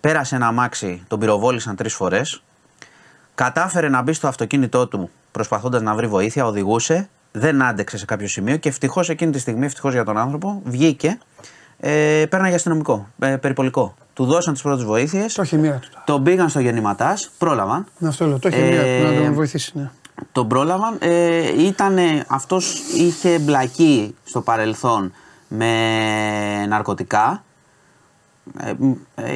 Πέρασε 0.00 0.34
ένα 0.36 0.46
αμάξι, 0.46 1.02
τον 1.08 1.18
πυροβόλησαν 1.18 1.76
τρεις 1.76 1.94
φορές. 1.94 2.42
Κατάφερε 3.34 3.88
να 3.88 4.02
μπει 4.02 4.12
στο 4.12 4.28
αυτοκίνητό 4.28 4.86
του 4.86 5.10
προσπαθώντας 5.32 5.82
να 5.82 5.94
βρει 5.94 6.06
βοήθεια, 6.06 6.46
οδηγούσε. 6.46 7.08
Δεν 7.32 7.62
άντεξε 7.62 7.98
σε 7.98 8.04
κάποιο 8.04 8.28
σημείο 8.28 8.56
και 8.56 8.68
ευτυχώς 8.68 9.08
εκείνη 9.08 9.32
τη 9.32 9.38
στιγμή, 9.38 9.66
ευτυχώς 9.66 9.92
για 9.92 10.04
τον 10.04 10.16
άνθρωπο, 10.18 10.60
βγήκε. 10.64 11.18
Ε, 11.80 12.24
πέρναγε 12.30 12.54
αστυνομικό, 12.54 13.08
ε, 13.18 13.36
περιπολικό. 13.36 13.94
Του 14.14 14.24
δώσαν 14.24 14.52
τις 14.52 14.62
πρώτες 14.62 14.84
βοήθειες. 14.84 15.34
Το 15.34 15.42
έχει 15.42 15.54
η 15.54 15.58
μοίρα 15.58 15.76
του. 15.78 15.88
τώρα. 15.90 16.04
Τον 16.06 16.22
πήγαν 16.22 16.48
στο 16.48 16.60
γεννηματάς, 16.60 17.30
πρόλαβαν. 17.38 17.86
Ναι, 17.98 18.08
αυτό 18.08 18.26
λέω. 18.26 18.38
Το 18.38 18.48
έχει 18.48 18.58
η 18.58 18.62
μοίρα 18.62 18.82
του 18.82 18.88
να 19.02 19.08
Ε, 19.08 19.24
τον 19.24 19.34
βοηθήσει. 19.34 19.72
Ναι. 19.74 19.90
τον 20.32 20.48
πρόλαβαν. 20.48 20.96
Ε, 21.00 21.62
ήτανε, 21.62 22.24
αυτός 22.28 22.74
είχε 22.96 23.32
εμπλακεί 23.32 24.14
στο 24.24 24.40
παρελθόν 24.40 25.12
με 25.48 26.66
ναρκωτικά 26.66 27.22
ε, 27.28 27.30
μ, 27.30 27.42
ε, 27.42 27.47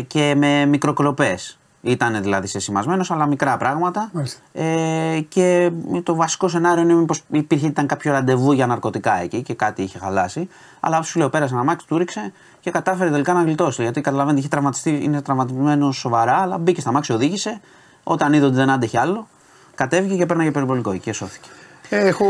και 0.07 0.35
με 0.37 0.67
μικροκλοπές. 0.67 1.57
Ήταν 1.85 2.23
δηλαδή 2.23 2.47
σεσημασμένος, 2.47 3.11
αλλά 3.11 3.27
μικρά 3.27 3.57
πράγματα. 3.57 4.11
Μάλιστα. 4.13 4.41
Ε, 4.53 5.21
και 5.29 5.71
το 6.03 6.15
βασικό 6.15 6.49
σενάριο 6.49 6.83
είναι 6.83 6.95
μήπως 6.95 7.23
υπήρχε 7.31 7.67
ήταν 7.67 7.87
κάποιο 7.87 8.13
ραντεβού 8.13 8.53
για 8.53 8.67
ναρκωτικά 8.67 9.21
εκεί 9.23 9.43
και 9.43 9.55
κάτι 9.55 9.83
είχε 9.83 9.99
χαλάσει. 9.99 10.49
Αλλά 10.81 11.03
σου 11.03 11.19
λέω, 11.19 11.29
πέρασε 11.29 11.55
ένα 11.55 11.65
μάξι, 11.65 11.87
του 11.87 11.99
ρίξε 11.99 12.33
και 12.61 12.71
κατάφερε 12.71 13.11
τελικά 13.11 13.33
να 13.33 13.43
γλιτώσει. 13.43 13.83
Γιατί 13.83 14.01
καταλαβαίνετε, 14.01 14.41
είχε 14.41 14.49
τραυματιστεί, 14.49 15.01
είναι 15.03 15.23
τραυματισμένος 15.23 15.97
σοβαρά, 15.97 16.37
αλλά 16.37 16.59
μπήκε 16.59 16.81
στα 16.81 16.93
μάξι, 16.93 17.13
οδήγησε. 17.13 17.61
Όταν 18.03 18.33
είδε 18.33 18.47
ότι 18.47 18.55
δεν 18.55 18.71
άντεχε 18.71 18.99
άλλο, 18.99 19.27
κατέβηκε 19.75 20.17
και 20.17 20.27
πέρναγε 20.27 20.51
περιπολικό 20.51 20.97
και 20.97 21.13
σώθηκε. 21.13 21.49
Έχω. 21.89 22.27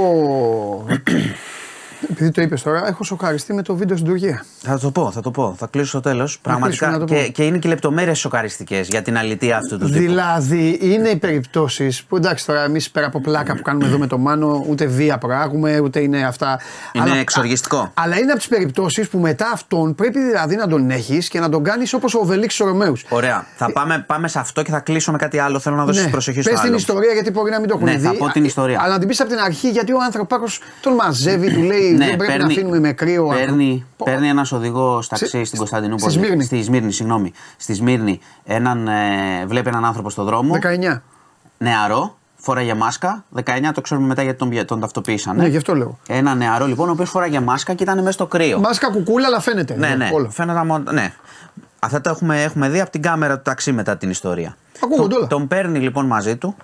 Επειδή 2.10 2.30
το 2.30 2.42
είπες 2.42 2.62
τώρα, 2.62 2.86
έχω 2.88 3.04
σοκαριστεί 3.04 3.52
με 3.54 3.62
το 3.62 3.74
βίντεο 3.76 3.96
στην 3.96 4.08
Τουρκία. 4.08 4.44
Θα 4.62 4.78
το 4.78 4.90
πω, 4.90 5.10
θα 5.10 5.20
το 5.20 5.30
πω. 5.30 5.54
Θα 5.58 5.66
κλείσω 5.66 5.88
στο 5.88 6.00
τέλο. 6.00 6.28
Πραγματικά. 6.42 6.90
να 6.90 6.98
το 6.98 7.04
πω. 7.04 7.14
Και, 7.14 7.28
και 7.28 7.44
είναι 7.44 7.58
και 7.58 7.68
λεπτομέρειες 7.68 8.18
σοκαριστικές 8.18 8.88
για 8.88 9.02
την 9.02 9.16
αλήθεια 9.18 9.56
αυτού 9.56 9.78
του 9.78 9.86
τύπου. 9.86 9.98
Δηλαδή, 9.98 10.78
είναι 10.82 11.08
οι 11.08 11.16
περιπτώσεις 11.16 12.02
που 12.02 12.16
εντάξει 12.16 12.46
τώρα 12.46 12.62
εμείς 12.64 12.90
πέρα 12.90 13.06
από 13.06 13.20
πλάκα 13.20 13.54
που 13.56 13.62
κάνουμε 13.62 13.86
εδώ 13.86 13.98
με 13.98 14.06
το 14.06 14.18
Μάνο, 14.18 14.64
ούτε 14.68 14.86
βία 14.86 15.18
προάγουμε, 15.18 15.78
ούτε 15.80 16.00
είναι 16.00 16.24
αυτά. 16.26 16.60
Είναι 16.92 17.18
εξοργιστικό. 17.18 17.90
Αλλά 17.94 18.18
είναι 18.18 18.30
από 18.30 18.38
τις 18.38 18.48
περιπτώσεις 18.48 19.08
που 19.08 19.18
μετά 19.18 19.50
αυτόν 19.52 19.94
πρέπει 19.94 20.18
δηλαδή 20.20 20.56
να 20.56 20.66
τον 20.68 20.90
έχεις 20.90 21.28
και 21.28 21.40
να 21.40 21.48
τον 21.48 21.64
κάνεις 21.64 21.92
όπως 21.92 22.14
ο 22.14 22.24
Βελίξ 22.24 22.60
ο 22.60 22.66
Ρωμαίου. 22.66 22.92
Ωραία. 23.08 23.46
Θα 23.56 23.72
πάμε, 23.72 24.04
πάμε 24.06 24.28
σε 24.28 24.38
αυτό 24.38 24.62
και 24.62 24.70
θα 24.70 24.80
κλείσω 24.80 25.12
με 25.12 25.18
κάτι 25.18 25.38
άλλο. 25.38 25.58
Θέλω 25.58 25.76
να 25.76 25.84
δώσει 25.84 26.10
προσοχή 26.10 26.40
στο 26.42 26.50
Πες 26.50 26.58
άλλο. 26.60 26.68
την 26.68 26.78
ιστορία 26.78 27.12
γιατί 27.12 27.30
μπορεί 27.30 27.50
να 27.50 27.58
μην 27.60 27.68
το 27.68 27.74
έχουν 27.74 27.88
Ναι, 27.88 27.96
δει. 27.96 28.06
θα 28.06 28.14
πω 28.14 28.28
την 28.28 28.44
ιστορία. 28.44 28.78
Αλλά 28.82 28.92
να 28.92 28.98
την 28.98 29.08
πεις 29.08 29.20
από 29.20 29.28
την 29.30 29.38
αρχή 29.38 29.70
γιατί 29.70 29.92
ο 29.92 29.98
άνθρωπος 30.04 30.60
τον 30.80 30.94
μαζεύει, 30.94 31.52
του 31.54 31.62
λέει 31.62 31.91
Ναι, 31.96 32.06
δεν 32.06 32.16
πρέπει 32.16 32.38
να 32.38 32.46
αφήνουμε 32.46 32.78
με 32.80 32.92
κρύο. 32.92 33.26
Παίρνει, 33.26 33.86
Πω. 33.96 34.04
παίρνει 34.04 34.28
ένας 34.28 34.52
οδηγός 34.52 35.08
ταξί 35.08 35.26
Στη- 35.26 35.44
στην 35.44 35.58
Κωνσταντινούπολη. 35.58 36.12
στη 36.12 36.20
Σμύρνη. 36.20 36.44
Στη 36.44 36.62
Σμύρνη, 36.62 36.92
συγγνώμη. 36.92 37.32
Στη 37.56 37.74
Σμύρνη 37.74 38.20
έναν, 38.44 38.88
ε, 38.88 39.46
βλέπει 39.46 39.68
έναν 39.68 39.84
άνθρωπο 39.84 40.10
στο 40.10 40.24
δρόμο. 40.24 40.54
19. 40.54 41.02
Νεαρό, 41.58 42.18
φόραγε 42.36 42.74
μάσκα. 42.74 43.24
19 43.30 43.72
το 43.74 43.80
ξέρουμε 43.80 44.06
μετά 44.06 44.22
γιατί 44.22 44.38
τον, 44.38 44.66
τον 44.66 44.80
ταυτοποίησαν. 44.80 45.36
Ναι, 45.36 45.46
γι' 45.46 45.56
αυτό 45.56 45.74
λέω. 45.74 45.98
Ένα 46.08 46.34
νεαρό 46.34 46.66
λοιπόν, 46.66 46.88
ο 46.88 46.92
οποίος 46.92 47.10
φόραγε 47.10 47.40
μάσκα 47.40 47.74
και 47.74 47.82
ήταν 47.82 47.98
μέσα 47.98 48.10
στο 48.12 48.26
κρύο. 48.26 48.58
Μάσκα 48.60 48.90
κουκούλα, 48.90 49.26
αλλά 49.26 49.40
φαίνεται. 49.40 49.76
Ναι, 49.76 49.88
ναι. 49.88 50.10
Όλο. 50.12 50.30
Φαίνονταν 50.30 50.66
μόνο. 50.66 50.92
Ναι. 50.92 51.12
Αυτά 51.78 52.00
τα 52.00 52.10
έχουμε, 52.10 52.42
έχουμε 52.42 52.68
δει 52.68 52.80
από 52.80 52.90
την 52.90 53.02
κάμερα 53.02 53.36
του 53.36 53.42
ταξί 53.42 53.72
μετά 53.72 53.96
την 53.96 54.10
ιστορία. 54.10 54.56
Ακούγονται 54.84 55.08
Τον- 55.08 55.16
όλα. 55.18 55.26
Τον 55.26 55.48
παίρνει 55.48 55.78
λοιπόν 55.78 56.06
μαζί 56.06 56.36
του. 56.36 56.56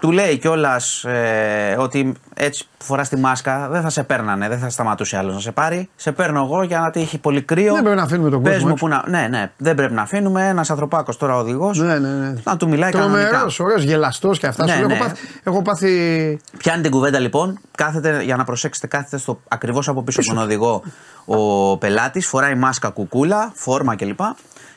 Του 0.00 0.12
λέει 0.12 0.38
κιόλας 0.38 1.04
ε, 1.04 1.76
ότι 1.78 2.14
έτσι 2.34 2.68
που 2.78 2.84
φοράς 2.84 3.08
τη 3.08 3.16
μάσκα 3.16 3.68
δεν 3.68 3.82
θα 3.82 3.90
σε 3.90 4.02
παίρνανε, 4.02 4.48
δεν 4.48 4.58
θα 4.58 4.68
σταματούσε 4.68 5.16
άλλος 5.16 5.34
να 5.34 5.40
σε 5.40 5.52
πάρει. 5.52 5.88
Σε 5.96 6.12
παίρνω 6.12 6.42
εγώ 6.44 6.62
για 6.62 6.78
να 6.80 7.00
έχει 7.00 7.18
πολύ 7.18 7.42
κρύο. 7.42 7.74
Δεν 7.74 7.82
πρέπει 7.82 7.96
να 7.96 8.02
αφήνουμε 8.02 8.30
τον 8.30 8.42
Πες 8.42 8.52
κόσμο 8.52 8.68
μου 8.68 8.72
έξω. 8.72 8.86
που 8.86 8.92
να. 9.10 9.18
Ναι, 9.18 9.26
ναι, 9.28 9.50
δεν 9.56 9.74
πρέπει 9.74 9.92
να 9.92 10.02
αφήνουμε. 10.02 10.48
Ένας 10.48 10.70
ανθρωπάκος 10.70 11.16
τώρα 11.16 11.36
οδηγός. 11.36 11.78
Ναι, 11.78 11.98
ναι, 11.98 12.08
ναι. 12.08 12.32
Να 12.44 12.56
του 12.56 12.68
μιλάει 12.68 12.90
κανονικά. 12.90 13.28
Τρομερός, 13.28 13.60
ωραίος, 13.60 13.82
γελαστός 13.82 14.38
και 14.38 14.46
αυτά. 14.46 14.64
Ναι, 14.64 14.72
σου 14.72 14.78
λέω, 14.78 14.88
ναι. 14.88 14.94
Έχω, 14.94 15.04
πάθει, 15.04 15.16
έχω 15.42 15.62
πάθει. 15.62 16.40
Πιάνει 16.58 16.82
την 16.82 16.90
κουβέντα 16.90 17.18
λοιπόν, 17.18 17.58
κάθεται 17.76 18.22
για 18.22 18.36
να 18.36 18.44
προσέξετε, 18.44 18.86
κάθεται 18.86 19.18
στο, 19.18 19.40
ακριβώς 19.48 19.88
από 19.88 20.02
πίσω 20.02 20.20
από 20.20 20.34
τον 20.34 20.42
οδηγό 20.42 20.82
ο 21.24 21.76
πελάτης, 21.78 22.26
φοράει 22.26 22.54
μάσκα 22.54 22.88
κουκούλα, 22.88 23.52
φόρμα 23.54 23.96
κλπ. 23.96 24.20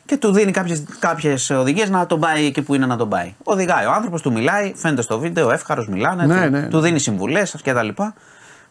Και 0.09 0.17
του 0.17 0.31
δίνει 0.31 0.51
κάποιες, 0.51 0.83
κάποιες 0.99 1.49
οδηγίες 1.49 1.89
να 1.89 2.05
τον 2.05 2.19
πάει 2.19 2.45
εκεί 2.45 2.61
που 2.61 2.75
είναι 2.75 2.85
να 2.85 2.97
τον 2.97 3.09
πάει. 3.09 3.33
Οδηγάει 3.43 3.85
ο 3.85 3.91
άνθρωπος, 3.91 4.21
του 4.21 4.31
μιλάει, 4.31 4.73
φαίνεται 4.75 5.01
στο 5.01 5.19
βίντεο, 5.19 5.51
εύχαρος 5.51 5.87
μιλάνε, 5.87 6.25
Ναι, 6.25 6.43
του, 6.45 6.51
ναι. 6.51 6.67
του 6.67 6.79
δίνει 6.79 6.99
συμβουλές 6.99 7.55
κτλ. 7.63 7.87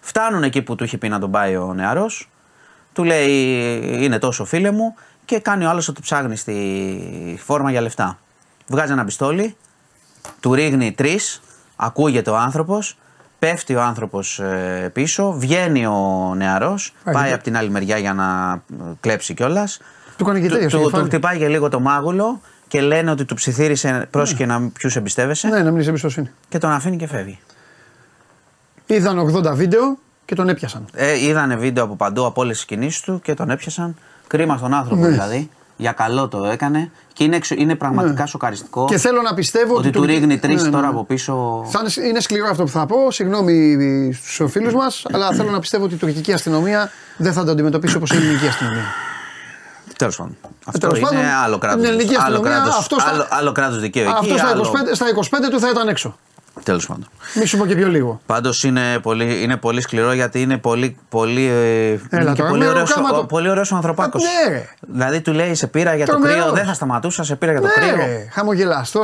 Φτάνουν 0.00 0.42
εκεί 0.42 0.62
που 0.62 0.74
του 0.74 0.84
είχε 0.84 0.98
πει 0.98 1.08
να 1.08 1.18
τον 1.18 1.30
πάει 1.30 1.56
ο 1.56 1.72
νεαρός, 1.74 2.28
του 2.92 3.04
λέει 3.04 3.30
είναι 4.04 4.18
τόσο 4.18 4.44
φίλε 4.44 4.70
μου 4.70 4.94
και 5.24 5.38
κάνει 5.38 5.64
ο 5.64 5.68
άλλος 5.68 5.88
ότι 5.88 6.00
ψάχνει 6.00 6.36
στη 6.36 7.40
φόρμα 7.44 7.70
για 7.70 7.80
λεφτά. 7.80 8.18
Βγάζει 8.66 8.92
ένα 8.92 9.04
πιστόλι, 9.04 9.56
του 10.40 10.54
ρίχνει 10.54 10.92
τρεις, 10.92 11.40
ακούγεται 11.76 12.30
ο 12.30 12.36
άνθρωπος, 12.36 12.98
πέφτει 13.38 13.74
ο 13.74 13.82
άνθρωπος 13.82 14.40
πίσω, 14.92 15.32
βγαίνει 15.32 15.86
ο 15.86 16.32
νεαρός, 16.36 16.94
Πάει 17.04 17.14
πάει 17.14 17.28
και- 17.28 17.34
από 17.34 17.42
την 17.42 17.56
άλλη 17.56 17.70
μεριά 17.70 17.98
για 17.98 18.14
να 18.14 18.52
ε, 18.52 18.92
κλέψει 19.00 19.34
κιόλας. 19.34 19.80
Του 20.18 20.24
κάνει 20.24 20.40
και 20.40 20.48
τέτοιο 20.48 20.68
στο 20.68 20.78
Του, 20.78 20.84
του 20.84 20.90
κεφάλι. 20.90 21.08
χτυπάει 21.08 21.38
και 21.38 21.48
λίγο 21.48 21.68
το 21.68 21.80
μάγουλο 21.80 22.40
και 22.68 22.80
λένε 22.80 23.10
ότι 23.10 23.24
του 23.24 23.34
ψιθύρισε 23.34 24.06
πρόσεχε 24.10 24.46
να 24.46 24.60
ποιους 24.68 24.96
εμπιστεύεσαι 24.96 25.48
Ναι, 25.48 25.62
να 25.62 25.70
μην 25.70 25.80
είσαι 25.80 25.88
εμπιστοσύνη. 25.88 26.30
και 26.48 26.58
τον 26.58 26.70
αφήνει 26.70 26.96
και 26.96 27.06
φεύγει. 27.06 27.38
Είδαν 28.86 29.18
80 29.36 29.52
βίντεο 29.54 29.98
και 30.24 30.34
τον 30.34 30.48
έπιασαν. 30.48 30.84
Ε, 30.92 31.24
είδανε 31.26 31.56
βίντεο 31.56 31.84
από 31.84 31.96
παντού 31.96 32.26
από 32.26 32.40
όλες 32.40 32.56
τις 32.56 32.64
κινήσεις 32.64 33.00
του 33.00 33.20
και 33.22 33.34
τον 33.34 33.50
έπιασαν. 33.50 33.96
Κρίμα 34.26 34.56
στον 34.56 34.74
άνθρωπο 34.74 35.00
Ναι. 35.02 35.08
δηλαδή. 35.08 35.50
Για 35.76 35.92
καλό 35.92 36.28
το 36.28 36.44
έκανε 36.44 36.90
και 37.12 37.24
είναι, 37.24 37.36
εξ- 37.36 37.50
είναι 37.50 37.74
πραγματικά 37.74 38.20
Ναι. 38.22 38.26
σοκαριστικό 38.28 38.84
Και 38.84 38.98
θέλω 38.98 39.22
να 39.22 39.34
πιστεύω 39.34 39.74
ότι, 39.74 39.88
ότι. 39.88 39.90
του 39.90 40.00
το- 40.00 40.06
ρίχνει 40.06 40.38
τρεις 40.38 40.56
Ναι, 40.56 40.62
ναι, 40.62 40.70
τώρα 40.74 40.82
ναι. 40.82 40.88
από 40.92 41.04
πίσω. 41.04 41.64
Θα 41.70 41.80
είναι, 41.82 42.08
είναι 42.08 42.20
σκληρό 42.20 42.48
αυτό 42.50 42.62
που 42.62 42.68
θα 42.70 42.86
πω. 42.86 43.10
Συγγνώμη 43.10 44.12
στους 44.12 44.50
φίλου 44.50 44.72
μας, 44.72 45.06
αλλά 45.12 45.32
θέλω 45.32 45.50
να 45.50 45.58
πιστεύω 45.58 45.84
ότι 45.84 45.94
η 45.94 45.96
τουρκική 45.96 46.32
αστυνομία 46.32 46.90
δεν 47.16 47.32
θα 47.32 47.44
το 47.44 47.50
αντιμετωπίσει 47.50 47.96
όπως 47.96 48.10
η 48.12 48.16
ελληνική 48.16 48.46
αστυνομία. 48.46 48.84
Τέλος 49.98 50.16
πάντων. 50.16 50.36
Αυτό 50.66 50.78
τέλος 50.80 50.98
είναι 50.98 51.08
πάντων, 51.08 51.24
άλλο 51.44 51.58
κράτος. 51.58 51.80
την 51.80 51.90
ελληνική 51.90 52.14
Άλλο 52.14 52.22
αστυνομία, 52.22 52.50
κράτος 52.50 52.76
αυτός 52.78 53.02
στα- 53.02 53.10
άλλο, 53.10 53.26
άλλο 53.28 53.52
κράτος 53.52 53.80
δικαίου 53.80 54.02
εκεί. 54.08 54.12
Αυτός 54.18 54.38
στα 54.38 54.48
25, 54.48 54.52
άλλο... 54.52 54.64
στα 54.94 55.06
25 55.46 55.50
του 55.50 55.60
θα 55.60 55.68
ήταν 55.68 55.88
έξω. 55.88 56.16
Τέλος 56.62 56.86
πάντων. 56.86 57.08
Μη 57.34 57.44
σου 57.46 57.56
πω 57.58 57.66
και 57.66 57.74
πιο 57.74 57.88
λίγο. 57.88 58.20
Πάντως 58.26 58.64
είναι 58.64 58.98
πολύ, 59.02 59.42
είναι 59.42 59.56
πολύ 59.56 59.80
σκληρό 59.80 60.12
γιατί 60.12 60.40
είναι 60.42 60.58
πολύ, 60.58 60.96
πολύ, 61.08 61.44
ε, 61.46 61.88
είναι 61.90 62.00
και 62.10 62.18
τώρα, 62.18 62.48
πολύ 62.48 62.58
με 62.64 62.68
ωραίος, 62.68 62.88
ροκάματο. 62.88 63.18
ο, 63.18 63.26
πολύ 63.26 63.50
ωραίος 63.50 63.72
ο 63.72 63.74
ανθρωπάκος. 63.76 64.22
Α, 64.24 64.26
ναι, 64.50 64.54
ρε. 64.56 64.68
Δηλαδή 64.80 65.20
του 65.20 65.32
λέει 65.32 65.54
σε 65.54 65.66
πήρα 65.66 65.94
για 65.94 66.06
το 66.06 66.12
Τρομερός. 66.12 66.42
κρύο, 66.42 66.52
δεν 66.54 66.64
θα 66.64 66.74
σταματούσα, 66.74 67.24
σε 67.24 67.36
πήρα 67.36 67.52
για 67.52 67.60
το 67.60 67.66
Ναι, 67.66 67.72
κρύο. 67.86 67.96
ρε, 67.96 68.28
χαμογελαστό. 68.32 69.02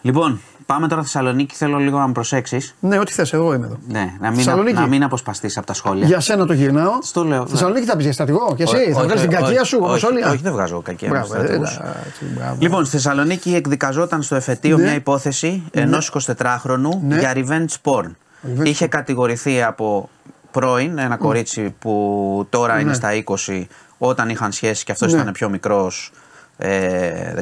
Λοιπόν, 0.00 0.40
πάμε 0.74 0.88
τώρα 0.88 1.02
Θεσσαλονίκη. 1.02 1.54
Θέλω 1.54 1.76
λίγο 1.78 1.98
να 1.98 2.06
με 2.06 2.12
προσέξεις. 2.12 2.74
Ναι, 2.80 2.98
ό,τι 2.98 3.12
θες, 3.12 3.32
εγώ 3.32 3.54
είμαι 3.54 3.66
εδώ. 3.66 3.76
Ναι, 3.88 4.12
να 4.20 4.28
μην, 4.28 4.36
Θεσσαλονίκη. 4.36 4.74
να 4.76 4.86
μην 4.86 5.02
αποσπαστείς 5.02 5.56
από 5.56 5.66
τα 5.66 5.72
σχόλια. 5.74 6.06
Για 6.06 6.20
σένα 6.20 6.46
το 6.46 6.52
γυρνάω. 6.52 6.92
Στο 7.02 7.24
λέω, 7.24 7.42
ναι. 7.42 7.48
Θεσσαλονίκη 7.48 7.86
θα 7.86 7.94
πεις 7.96 8.04
για 8.04 8.12
στατικό 8.12 8.54
και 8.56 8.62
εσύ. 8.62 8.74
Όχι, 8.76 8.84
θα 8.92 8.96
όχι, 8.98 9.06
βγάλεις 9.06 9.22
την 9.22 9.32
όχι, 9.32 9.42
κακία 9.42 9.64
σου 9.64 9.78
όχι, 9.82 10.04
όπω 10.04 10.06
όλοι. 10.14 10.24
Όχι, 10.24 10.36
δεν 10.42 10.52
βγάζω 10.52 10.80
κακία. 10.82 11.08
Μπράβο, 11.08 11.28
με 11.28 11.34
ε, 11.38 11.38
στρατηγούς. 11.42 11.76
εντάξει, 11.76 12.24
μπράβο. 12.36 12.56
Λοιπόν, 12.58 12.84
στη 12.84 12.96
Θεσσαλονίκη 12.96 13.54
εκδικαζόταν 13.54 14.22
στο 14.22 14.34
εφετείο 14.34 14.76
Ναι. 14.76 14.82
μια 14.82 14.94
υπόθεση 14.94 15.62
ενός 15.70 16.08
24χρονου 16.08 17.00
Ναι. 17.06 17.18
για 17.18 17.32
revenge 17.34 17.74
porn. 17.92 18.10
Revenge 18.46 18.64
Είχε 18.66 18.84
porn. 18.84 18.88
κατηγορηθεί 18.88 19.62
από 19.62 20.08
πρώην 20.50 20.98
ένα 20.98 21.16
κορίτσι 21.16 21.74
που 21.78 22.46
τώρα 22.50 22.78
είναι 22.80 22.88
Ναι. 22.88 22.94
στα 22.94 23.08
20 23.14 23.66
όταν 23.98 24.28
είχαν 24.28 24.52
σχέση 24.52 24.84
και 24.84 24.92
αυτός 24.92 25.12
Ναι. 25.12 25.20
ήταν 25.20 25.32
πιο 25.32 25.48
μικρός. 25.48 26.12
Ε, 26.60 27.34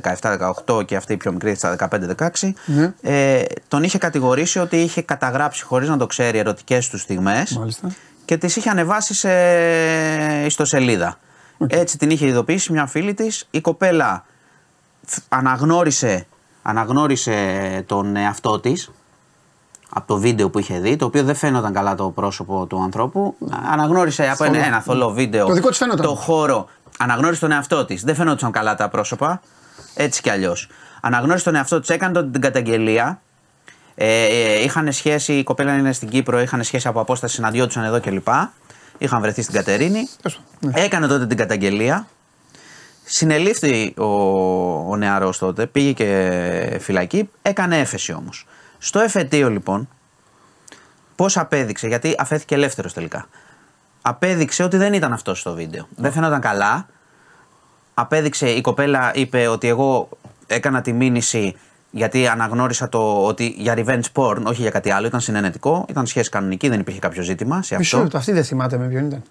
17-18 0.67 0.85
και 0.87 0.97
αυτή 0.97 1.13
η 1.13 1.17
πιο 1.17 1.33
μικρή 1.33 1.55
στα 1.55 1.77
15-16 1.91 2.53
Ναι. 2.67 2.93
ε, 3.03 3.43
τον 3.69 3.83
είχε 3.83 3.99
κατηγορήσει 3.99 4.59
ότι 4.59 4.77
είχε 4.77 5.03
καταγράψει 5.03 5.65
χωρίς 5.65 5.89
να 5.89 5.97
το 5.97 6.07
ξέρει 6.07 6.39
ερωτικές 6.39 6.89
του 6.89 6.99
στιγμές 6.99 7.57
Μάλιστα. 7.59 7.89
και 8.25 8.37
τις 8.37 8.57
είχε 8.57 8.71
ανεβάσει 8.71 9.15
σε 9.15 9.31
ιστοσελίδα. 10.47 11.19
Έτσι 11.67 11.99
την 11.99 12.11
είχε 12.11 12.27
ειδοποιήσει 12.27 12.73
μια 12.73 12.87
φίλη 12.87 13.15
της. 13.15 13.47
Η 13.51 13.61
κοπέλα 13.61 14.25
φ- 15.07 15.23
αναγνώρισε, 15.29 16.27
αναγνώρισε 16.63 17.35
τον 17.87 18.17
εαυτό 18.17 18.61
της 18.61 18.91
από 19.91 20.07
το 20.07 20.17
βίντεο 20.19 20.51
που 20.51 20.59
είχε 20.59 20.79
δει, 20.79 20.97
το 20.97 21.05
οποίο 21.05 21.23
δεν 21.25 21.35
φαίνονταν 21.35 21.73
καλά 21.73 21.95
το 21.95 22.11
πρόσωπο 22.11 22.67
του 22.67 22.83
ανθρώπου. 22.83 23.35
Αναγνώρισε 23.73 24.29
από 24.29 24.45
ένα, 24.45 24.65
ένα 24.67 24.81
θολό 24.81 25.11
βίντεο 25.11 25.47
Το 25.47 25.53
δικό 25.53 25.69
της 25.69 25.79
φαίνονταν. 25.79 26.07
το 26.07 26.15
χώρο. 26.15 26.69
Αναγνώρισε 26.99 27.41
τον 27.41 27.53
εαυτό 27.53 27.85
της. 27.85 28.03
Δεν 28.05 28.15
φαινόταν 28.15 28.51
καλά 28.51 28.75
τα 28.75 28.89
πρόσωπα. 28.89 29.41
Έτσι 29.95 30.23
κι 30.23 30.31
αλλιώς. 30.31 30.69
Αναγνώρισε 31.01 31.45
τον 31.45 31.55
εαυτό 31.55 31.81
της, 31.81 31.89
έκανε 31.89 32.13
τον- 32.13 32.33
την 32.33 32.41
καταγγελία. 32.41 33.21
Ε, 33.95 34.25
ε, 34.25 34.63
είχαν 34.63 34.93
σχέση, 34.93 35.33
η 35.33 35.43
κοπέλα 35.43 35.77
είναι 35.77 35.93
στην 35.93 36.09
Κύπρο, 36.09 36.41
είχαν 36.41 36.63
σχέση 36.65 36.89
από 36.89 37.01
απόσταση, 37.01 37.35
συναντιόντουσαν 37.35 37.85
εδώ 37.85 38.01
κλπ. 38.01 38.29
Είχαν 38.99 39.21
βρεθεί 39.21 39.43
στην 39.43 39.55
Κατερίνη. 39.55 40.09
Τέλος 40.23 40.41
πάντων, 40.61 40.83
Έκανε 40.85 41.07
τότε 41.07 41.27
την 41.27 41.37
καταγγελία. 41.37 42.07
Συνελήφθη 43.05 43.95
ο, 43.97 44.05
ο 44.91 44.97
νεαρός 44.97 45.39
τότε, 45.39 45.67
πήγε 45.67 45.93
και 45.93 46.79
φυλακή, 46.81 47.31
έκανε 47.43 47.79
έφεση 47.79 48.13
όμως. 48.13 48.47
Στο 48.79 49.01
εφετείο 49.01 49.51
λοιπόν, 49.51 49.89
πώς 51.17 51.37
απέδειξε, 51.37 51.87
γιατί 51.89 52.15
αφέθηκε 52.19 52.55
ελεύθερος 52.55 52.93
τελικά. 52.93 53.27
Απέδειξε 54.09 54.63
ότι 54.63 54.77
δεν 54.77 54.93
ήταν 54.93 55.13
αυτός 55.13 55.41
στο 55.41 55.55
βίντεο. 55.55 55.89
Δεν 55.97 56.13
φαινόταν 56.13 56.41
καλά. 56.41 56.87
Απέδειξε, 57.95 58.49
η 58.49 58.61
κοπέλα 58.61 59.11
είπε 59.15 59.47
ότι 59.47 59.69
εγώ 59.69 60.09
έκανα 60.47 60.81
τη 60.81 60.93
μήνυση 60.93 61.57
γιατί 61.91 62.27
αναγνώρισα 62.27 62.89
το 62.89 63.27
ότι 63.27 63.55
για 63.59 63.75
revenge 63.77 64.13
porn, 64.13 64.43
όχι 64.45 64.61
για 64.61 64.71
κάτι 64.71 64.91
άλλο, 64.91 65.07
ήταν 65.07 65.21
συνενετικό, 65.21 65.85
ήταν 65.89 66.07
σχέση 66.07 66.31
κανονική, 66.31 66.69
δεν 66.69 66.81
υπήρχε 66.81 66.99
κάποιο 66.99 67.23
ζήτημα 67.23 67.63
σε 67.63 67.77
Μισό 67.77 67.97
αυτό. 67.97 68.03
λεπτό, 68.03 68.19
αυτή 68.19 68.33
δεν 68.33 68.45
θυμάται 68.45 68.79
με 68.79 68.87
ποιον 68.87 69.07
ήταν. 69.07 69.23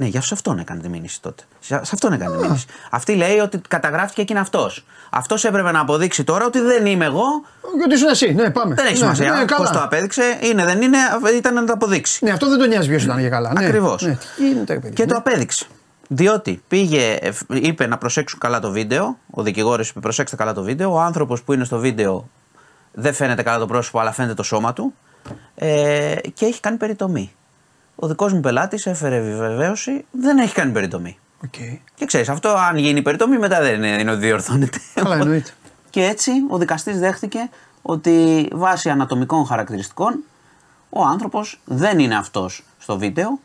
Ναι, 0.00 0.06
για 0.06 0.20
σε 0.20 0.34
αυτόν 0.34 0.58
έκανε 0.58 0.80
τη 0.80 0.88
μήνυση 0.88 1.22
τότε. 1.22 1.42
Σε, 1.60 1.68
σε 1.68 1.90
αυτόν 1.92 2.12
έκανε 2.12 2.36
τη 2.36 2.42
μήνυση. 2.42 2.66
Αυτή 2.90 3.14
λέει 3.14 3.38
ότι 3.38 3.60
καταγράφηκε 3.68 4.24
και 4.24 4.32
είναι 4.32 4.40
αυτός. 4.40 4.84
Αυτός 5.10 5.44
έπρεπε 5.44 5.72
να 5.72 5.80
αποδείξει 5.80 6.24
τώρα 6.24 6.44
ότι 6.46 6.60
δεν 6.60 6.86
είμαι 6.86 7.04
εγώ. 7.04 7.24
Γιατί 7.78 7.94
ήσουν 7.94 8.08
εσύ, 8.08 8.32
ναι, 8.32 8.50
πάμε. 8.50 8.74
Δεν 8.74 8.84
έχει 8.84 8.94
ναι, 8.94 8.98
σημασία 8.98 9.32
ναι, 9.32 9.44
καλά. 9.44 9.56
πώς 9.56 9.70
το 9.70 9.82
απέδειξε. 9.82 10.38
Είναι, 10.42 10.64
δεν 10.64 10.82
είναι, 10.82 10.98
ήταν 11.36 11.54
να 11.54 11.64
το 11.64 11.72
αποδείξει. 11.72 12.24
Ναι, 12.24 12.30
αυτό 12.30 12.48
δεν 12.48 12.58
τον 12.58 12.68
νοιάζει 12.68 12.88
ποιος 12.88 13.02
ήταν 13.02 13.18
για 13.18 13.28
καλά. 13.28 13.52
Ναι, 13.52 13.64
Ακριβώς. 13.64 14.02
Ναι, 14.02 14.18
τι 14.36 14.48
γίνεται, 14.48 14.72
ρε 14.72 14.78
παιδί. 14.78 14.94
Και 14.94 15.04
ναι. 15.04 15.08
το 15.12 15.16
απέδειξε. 15.16 15.66
Διότι 16.08 16.62
πήγε, 16.68 17.18
ε, 17.20 17.30
είπε 17.48 17.86
να 17.86 17.98
προσέξουν 17.98 18.38
καλά 18.38 18.60
το 18.60 18.70
βίντεο. 18.70 19.18
Ο 19.30 19.42
δικηγόρος 19.42 19.88
είπε: 19.88 20.00
Προσέξτε 20.00 20.36
καλά 20.36 20.52
το 20.52 20.62
βίντεο. 20.62 20.92
Ο 20.92 21.00
άνθρωπος 21.00 21.42
που 21.42 21.52
είναι 21.52 21.64
στο 21.64 21.78
βίντεο 21.78 22.28
δεν 22.92 23.14
φαίνεται 23.14 23.42
καλά 23.42 23.58
το 23.58 23.66
πρόσωπο, 23.66 23.98
αλλά 23.98 24.12
φαίνεται 24.12 24.34
το 24.34 24.42
σώμα 24.42 24.72
του. 24.72 24.94
Ε, 25.54 26.14
και 26.34 26.46
έχει 26.46 26.60
κάνει 26.60 26.76
περιτομή. 26.76 27.32
Ο 28.02 28.06
δικός 28.06 28.32
μου 28.32 28.40
πελάτης 28.40 28.86
έφερε 28.86 29.16
επιβεβαίωση, 29.16 30.04
δεν 30.10 30.38
έχει 30.38 30.54
κάνει 30.54 30.72
περιτομή. 30.72 31.18
Οκ. 31.44 31.54
Και 31.94 32.04
ξέρεις, 32.06 32.28
αυτό 32.28 32.48
αν 32.48 32.76
γίνει 32.76 33.02
περιτομή 33.02 33.38
μετά 33.38 33.60
δεν 33.60 33.74
είναι, 33.74 33.88
είναι 34.00 34.10
ότι 34.10 34.20
διορθώνεται. 34.20 34.78
Καλά, 34.94 35.16
εννοείται. 35.16 35.50
Και 35.90 36.04
έτσι 36.04 36.30
ο 36.48 36.58
δικαστής 36.58 36.98
δέχτηκε 36.98 37.50
ότι 37.82 38.48
βάσει 38.52 38.90
ανατομικών 38.90 39.46
χαρακτηριστικών 39.46 40.18
ο 40.90 41.02
άνθρωπος 41.04 41.60
δεν 41.64 41.98
είναι 41.98 42.16
αυτός 42.16 42.64
στο 42.78 42.98
βίντεο 42.98 43.38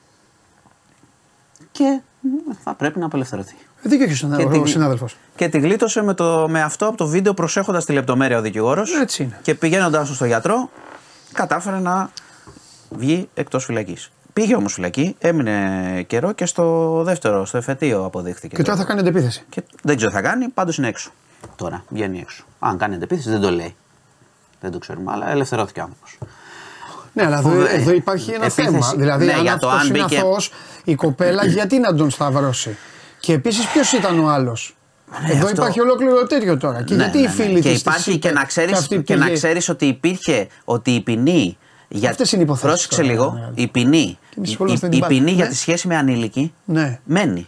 και 1.71 1.99
μ, 2.21 2.27
θα 2.63 2.73
πρέπει 2.73 2.99
να 2.99 3.05
απελευθερωθεί. 3.05 3.55
Ε, 3.83 3.89
Δίκιο 3.89 4.05
έχει 4.05 4.25
ο 4.25 4.35
Και 4.37 4.43
ο 4.43 4.49
την- 4.49 4.67
συνάδελφος. 4.67 5.17
Και 5.35 5.47
τη 5.49 5.59
γλίτωσε 5.59 6.01
με, 6.03 6.13
το, 6.13 6.47
με 6.49 6.61
αυτό 6.61 6.87
από 6.87 6.97
το 6.97 7.07
βίντεο 7.07 7.33
προσέχοντας 7.33 7.85
τη 7.85 7.93
λεπτομέρεια 7.93 8.37
ο 8.37 8.41
δικηγόρος. 8.41 8.93
Έτσι 8.93 9.23
είναι. 9.23 9.39
Και 9.41 9.55
πηγαίνοντάς 9.55 10.09
στο 10.15 10.25
γιατρό, 10.25 10.69
κατάφερε 11.33 11.79
να 11.79 12.09
βγει 12.89 13.29
εκτός 13.33 13.65
φυλακής. 13.65 14.11
Πήγε 14.35 14.55
όμως 14.55 14.73
φυλακή, 14.73 15.15
έμεινε 15.19 16.03
καιρό 16.07 16.31
και 16.31 16.45
στο 16.45 17.01
δεύτερο, 17.05 17.45
στο 17.45 17.57
εφετείο 17.57 18.05
αποδείχθηκε. 18.05 18.55
Και 18.55 18.63
τώρα 18.63 18.77
θα 18.77 18.83
κάνει 18.83 18.99
αντεπίθεση. 18.99 19.45
Και 19.49 19.63
δεν 19.83 19.95
ξέρω 19.95 20.11
τι 20.11 20.15
θα 20.17 20.23
κάνει, 20.23 20.47
πάντως 20.47 20.77
είναι 20.77 20.87
έξω. 20.87 21.11
Τώρα 21.55 21.83
βγαίνει 21.89 22.19
έξω. 22.19 22.43
Αν 22.59 22.77
κάνει 22.77 22.95
αντεπίθεση 22.95 23.29
δεν 23.29 23.41
το 23.41 23.49
λέει. 23.51 23.75
Δεν 24.61 24.71
το 24.71 24.77
ξέρουμε, 24.77 25.11
αλλά 25.11 25.29
ελευθερώθηκε 25.31 25.79
ο 25.79 25.83
άνθρωπος. 25.83 26.17
Ναι, 27.13 27.25
αλλά 27.25 27.37
εδώ, 27.37 27.49
Φοβε- 27.49 27.73
εδώ 27.73 27.91
υπάρχει 27.93 28.31
ένα 28.31 28.45
επίθεση. 28.45 28.69
θέμα. 28.69 28.93
Δηλαδή, 28.97 29.25
Ναι, 29.25 29.33
αν 29.33 29.41
για 29.41 29.57
το 29.57 29.67
αυτός 29.69 29.81
αν 29.81 29.95
είναι 29.95 30.03
μπήκε- 30.03 30.19
αθώος, 30.19 30.51
η 30.83 30.95
κοπέλα 30.95 31.45
γιατί 31.45 31.79
να 31.79 31.95
τον 31.95 32.09
σταυρώσει; 32.09 32.77
Και 33.19 33.33
επίσης 33.33 33.67
ποιος 33.67 33.91
ήταν 33.93 34.19
ο 34.19 34.27
άλλος; 34.29 34.75
εδώ 35.23 35.27
Ναι, 35.33 35.33
αυτό- 35.39 35.49
υπάρχει 35.49 35.79
ολόκληρο 35.81 36.27
τέτοιο 36.27 36.57
τώρα. 36.57 36.83
Και 36.83 36.93
Ναι, 36.95 37.03
γιατί 37.03 37.17
ναι, 37.17 37.23
οι 37.23 37.27
ναι. 37.27 37.33
φίλοι 37.33 37.61
Και 37.61 37.69
της 37.69 37.79
υπάρχει 37.79 38.03
της 38.11 38.19
και 38.19 38.27
είπε 38.27 38.39
να 38.39 38.45
ξέρει 38.45 38.71
αυτή 38.71 39.01
και 39.03 39.15
να 39.15 39.23
πήγε- 39.23 39.35
ξέρεις 39.37 39.69
ότι 39.69 39.85
υπήρχε 39.85 40.47
ότι 40.65 40.91
η 40.91 41.01
ποινή. 41.01 41.57
Για... 41.87 42.09
Αυτές 42.09 42.31
είναι 42.31 42.41
οι 42.41 42.45
υποθέσεις 42.45 42.67
Πρόσεξε 42.87 43.01
τώρα, 43.01 43.11
λίγο. 43.13 43.31
ναι. 43.55 43.61
Η 43.61 43.67
ποινή, 43.67 44.17
εμείς 44.37 44.49
η, 44.49 44.51
ασχολούμαστε 44.51 44.85
η- 44.85 44.89
με 44.89 44.95
η 44.95 44.99
την 44.99 45.07
ποινή 45.07 45.19
μπάλα. 45.21 45.35
για 45.35 45.43
Ναι. 45.43 45.49
τη 45.49 45.55
σχέση 45.57 45.87
με 45.87 45.95
ανήλικη 45.97 46.53
Ναι, 46.65 46.99
μένει. 47.03 47.47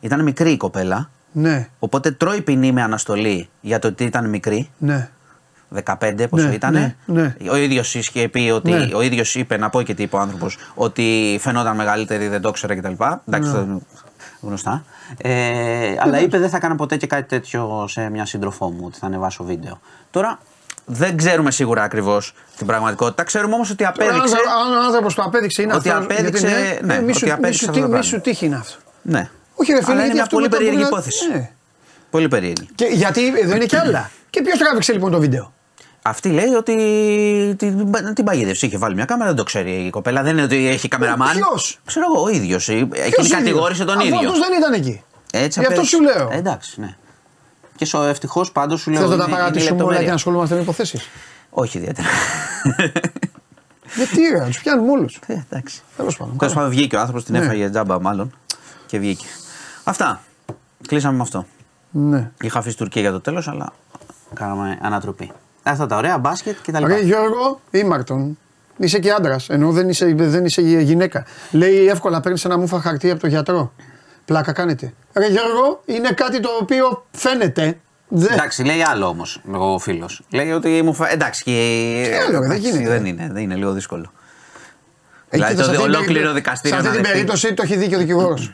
Ήταν 0.00 0.22
μικρή 0.22 0.50
η 0.50 0.56
κοπέλα. 0.56 1.10
ναι, 1.32 1.68
Οπότε 1.78 2.10
τρώει 2.10 2.40
ποινή 2.40 2.72
με 2.72 2.82
αναστολή 2.82 3.48
για 3.60 3.78
το 3.78 3.88
ότι 3.88 4.04
ήταν 4.04 4.28
μικρή. 4.28 4.70
ναι. 4.78 5.08
15 5.84 6.26
πόσο 6.30 6.46
Ναι, 6.46 6.54
ήταν. 6.54 6.72
ναι, 6.72 6.94
ναι. 7.06 7.34
Ο 7.50 7.56
ίδιος 7.56 7.94
είχε 7.94 8.28
πει 8.28 8.50
ότι. 8.54 8.70
Ναι. 8.70 8.88
Ο 8.94 9.00
ίδιος 9.02 9.34
είπε, 9.34 9.56
να 9.56 9.70
πω 9.70 9.82
και 9.82 9.94
τι 9.94 10.02
είπε 10.02 10.16
ο 10.16 10.18
άνθρωπος, 10.18 10.56
ότι 10.74 11.38
φαινόταν 11.40 11.76
μεγαλύτερη, 11.76 12.28
δεν 12.28 12.40
το 12.40 12.48
ήξερα 12.48 12.76
κτλ. 12.76 12.92
Εντάξει, 13.28 13.50
Ναι. 13.50 13.52
το- 13.52 13.80
γνωστά. 14.40 14.84
Ε, 15.16 15.94
αλλά 15.98 16.20
είπε 16.20 16.38
δεν 16.38 16.48
θα 16.50 16.56
έκανα 16.56 16.74
ποτέ 16.74 16.96
και 16.96 17.06
κάτι 17.06 17.28
τέτοιο 17.28 17.86
σε 17.88 18.10
μια 18.10 18.26
σύντροφό 18.26 18.70
μου, 18.70 18.80
ότι 18.84 18.98
θα 18.98 19.06
ανεβάσω 19.06 19.44
βίντεο. 19.44 19.80
Τώρα 20.10 20.38
δεν 20.88 21.16
ξέρουμε 21.16 21.50
σίγουρα 21.50 21.82
ακριβώς 21.82 22.34
την 22.56 22.66
πραγματικότητα. 22.66 23.22
Ξέρουμε 23.22 23.54
όμως 23.54 23.70
ότι 23.70 23.84
απέδειξε. 23.84 24.36
Αν 24.66 24.72
ο 24.78 24.84
άνθρωπος 24.86 25.14
το 25.14 25.22
απέδειξε 25.22 25.62
είναι 25.62 25.74
Ότι 25.74 25.88
αυτός, 25.88 26.04
απέδειξε, 26.04 26.46
γιατί 26.48 26.86
ναι, 26.86 26.94
ε, 26.94 27.00
μη 27.00 27.04
ότι 27.10 27.18
σου- 27.18 27.24
μη 27.26 27.32
απέδειξε 27.32 27.64
σου 27.64 27.70
αυτό 27.70 27.72
το 27.72 27.72
τι- 27.72 27.80
Μη 27.80 27.88
πράγμα. 27.88 28.02
σου 28.02 28.20
τύχει 28.20 28.46
είναι 28.46 28.56
αυτό. 28.56 28.76
Ναι. 29.02 29.30
Όχι, 29.54 29.72
ρε 29.72 29.76
φίλε, 29.82 29.92
Αλλά 29.92 29.94
είναι 29.94 30.00
γιατί 30.02 30.12
μια 30.14 30.22
αυτό 30.22 30.34
πολύ 30.36 30.44
μετά 30.48 30.56
περίεργη 30.56 30.78
μπορεί 30.82 30.92
να- 30.92 30.98
υπόθεση. 30.98 31.32
Ναι. 31.32 31.50
Πολύ 32.10 32.28
περίεργη. 32.28 32.68
Και, 32.74 32.84
γιατί 32.84 33.32
εδώ 33.42 33.54
είναι 33.54 33.64
και 33.64 33.78
άλλα. 33.78 34.10
και 34.30 34.42
ποιος 34.42 34.58
τράβηξε 34.58 34.92
λοιπόν 34.92 35.10
το 35.10 35.18
βίντεο; 35.20 35.52
Αυτή 36.02 36.28
λέει 36.28 36.48
ότι 36.48 36.74
την, 37.58 37.92
την 38.14 38.24
παγίδευση. 38.24 38.66
Είχε 38.66 38.78
βάλει 38.78 38.94
μια 38.94 39.04
κάμερα, 39.04 39.28
δεν 39.28 39.36
το 39.36 39.42
ξέρει 39.42 39.70
η 39.72 39.90
κοπέλα. 39.90 40.22
Δεν 40.22 40.32
είναι 40.32 40.42
ότι 40.42 40.68
έχει 40.68 40.88
καμεραμάν. 40.88 41.36
ποιος; 41.36 41.78
Ξέρω 41.84 42.06
εγώ, 42.14 42.22
ο 42.24 42.28
ίδιος. 42.28 42.68
Εκείνη 42.68 42.88
Ποιος 43.10 43.28
κατηγόρησε 43.28 43.82
ίδιος; 43.82 43.96
τον 43.96 43.98
Αφού 44.06 44.06
ίδιο. 44.06 44.18
αυτός 44.30 44.38
δεν 44.48 44.58
ήταν 44.58 44.72
εκεί. 44.72 45.02
Έτσι 45.32 45.60
Γι' 45.60 45.66
αυτό 45.66 45.80
απέδειξε. 45.80 45.96
σου 45.96 46.02
λέω. 46.02 46.28
Ε, 46.32 46.36
εντάξει, 46.36 46.80
ναι. 46.80 46.96
Και 47.76 47.86
ευτυχώς 48.08 48.52
πάντως 48.52 48.80
σου 48.80 48.90
λέω. 48.90 49.00
Θες 49.00 49.08
να 49.08 49.14
είναι- 49.14 49.24
τα 49.24 49.30
είναι 49.30 49.38
παρατήσουμε 49.38 49.68
όλα 49.70 49.76
λεπτομέρεια. 49.76 50.02
και 50.04 50.08
να 50.08 50.14
ασχολούμαστε 50.14 50.54
με 50.54 50.60
υποθέσεις; 50.60 51.08
Όχι 51.50 51.78
ιδιαίτερα. 51.78 52.08
Γιατί 53.96 54.20
ρε, 54.32 54.44
τους 54.46 54.60
πιάνουμε 54.60 54.90
όλους. 54.90 55.18
Ε, 55.26 55.32
εντάξει. 55.50 55.80
Τέλος 55.96 56.16
πάντων. 56.16 56.36
Τέλος 56.38 56.54
πάντων, 56.54 56.70
βγήκε 56.70 56.96
ο 56.96 56.98
άνθρωπος, 56.98 57.24
την 57.24 57.34
Ναι. 57.34 57.44
έφαγε 57.44 57.70
τζάμπα 57.70 58.00
μάλλον 58.00 58.32
και 58.86 58.98
βγήκε. 58.98 59.24
Αυτά. 59.84 60.20
Κλείσαμε 60.86 61.16
με 61.16 61.22
αυτό. 61.22 61.46
Ναι. 61.90 62.30
Είχα 62.42 62.58
αφήσει 62.58 62.76
Τουρκία 62.76 63.00
για 63.02 63.12
το 63.12 63.20
τέλος, 63.20 63.48
αλλά 63.48 63.72
κάναμε 64.34 64.78
ανατροπή. 64.82 65.30
Αυτά 65.62 65.86
τα 65.86 65.96
ωραία, 65.96 66.18
μπάσκετ 66.18 66.56
κτλ. 66.66 66.84
Ρε 66.84 67.00
Γιώργο, 67.00 67.60
ήμαρτον. 67.70 68.38
Είσαι 68.76 68.98
και 68.98 69.10
άντρας, 69.12 69.48
ενώ 69.48 69.70
δεν 69.72 69.88
είσαι, 69.88 70.14
δεν 70.16 70.44
είσαι 70.44 70.60
γυναίκα. 70.62 71.24
Λέει 71.50 71.86
εύκολα 71.86 72.20
παίρνεις 72.20 72.44
ένα 72.44 72.58
μούφα 72.58 72.80
χαρτί 72.80 73.10
από 73.10 73.20
τον 73.20 73.30
γιατρό. 73.30 73.72
Πλάκα 74.26 74.52
κάνετε. 74.52 74.92
Ρε 75.12 75.26
Γιώργο, 75.26 75.82
είναι 75.86 76.10
κάτι 76.10 76.40
το 76.40 76.48
οποίο 76.60 77.06
φαίνεται. 77.12 77.78
Δεν- 78.08 78.32
Εντάξει, 78.32 78.64
λέει 78.64 78.82
άλλο 78.82 79.06
όμως 79.06 79.40
ο 79.52 79.78
φίλος. 79.78 80.22
Λέει 80.30 80.50
ότι 80.52 80.82
μου 80.82 80.94
φα... 80.94 81.10
Εντάξει, 81.10 81.42
και. 81.42 81.50
Τι 82.08 82.14
άλλο, 82.16 82.30
ρε, 82.40 82.46
δεν 82.48 82.50
εντάξει, 82.50 82.70
γίνεται. 82.70 82.90
Δεν 82.90 83.04
είναι, 83.06 83.28
δεν 83.32 83.42
είναι 83.42 83.54
λίγο 83.54 83.72
δύσκολο. 83.72 84.12
Ε, 85.28 85.36
δηλαδή 85.36 85.54
κοίτα, 85.54 85.64
σε 85.64 85.70
το 85.70 85.76
αυτή 85.76 85.86
την 85.88 85.94
ολόκληρο 85.94 86.12
περίπτωση- 86.32 86.34
δικαστήριο 86.34 86.76
Σε 86.76 86.86
αυτή 86.88 86.88
να 86.88 86.94
την 86.94 87.02
δεχτεί. 87.02 87.12
περίπτωση 87.12 87.54
το 87.54 87.62
έχει 87.62 87.76
δίκιο 87.76 87.96
ο 87.96 88.00
δικηγόρος. 88.00 88.52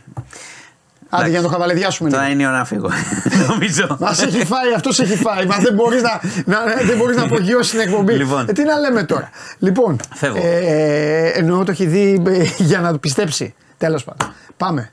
Άντε 1.15 1.29
για 1.29 1.39
να 1.41 1.45
το 1.47 1.53
χαβαλεδιάσουμε 1.53 2.11
Τώρα 2.11 2.23
λίγο. 2.23 2.35
είναι 2.35 2.43
η 2.43 2.47
ώρα 2.47 2.59
να 2.59 2.65
φύγω. 2.65 2.91
Νομίζω. 3.49 3.97
Μας 4.01 4.23
έχει 4.23 4.45
φάει, 4.45 4.75
αυτός 4.75 5.01
έχει 5.01 5.17
φάει. 5.17 5.47
Μα 5.47 5.57
δεν 5.57 5.75
μπορείς 5.75 6.03
να, 6.03 6.21
να, 6.45 6.65
δεν 6.85 6.97
μπορείς 6.97 7.17
να 7.17 7.23
απογειώσεις 7.23 7.71
την 7.71 7.81
εκπομπή. 7.81 8.13
Λοιπόν. 8.13 8.49
Ε, 8.49 8.53
τι 8.53 8.63
να 8.65 8.79
λέμε 8.79 9.03
τώρα; 9.05 9.31
Λοιπόν, 9.59 9.97
Φεύγω. 10.15 10.41
ε, 10.43 11.27
εννοώ 11.35 11.65
το 11.65 11.71
έχει 11.71 11.87
δει 11.87 12.23
ε, 12.27 12.45
για 12.59 12.81
να 12.81 12.93
το 12.93 12.99
πιστέψει. 12.99 13.55
Τέλος 13.79 14.05
πάντων. 14.05 14.33
Πάμε. 14.57 14.93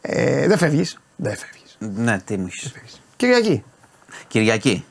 Ε, 0.00 0.46
δεν 0.46 0.58
φεύγεις. 0.58 0.98
Δεν 1.16 1.36
φεύγεις. 1.36 1.76
ναι, 1.78 2.20
τι 2.20 2.36
μου 2.36 2.46
έχεις. 2.46 2.74
Κυριακή. 3.16 3.64
Κυριακή. 4.28 4.84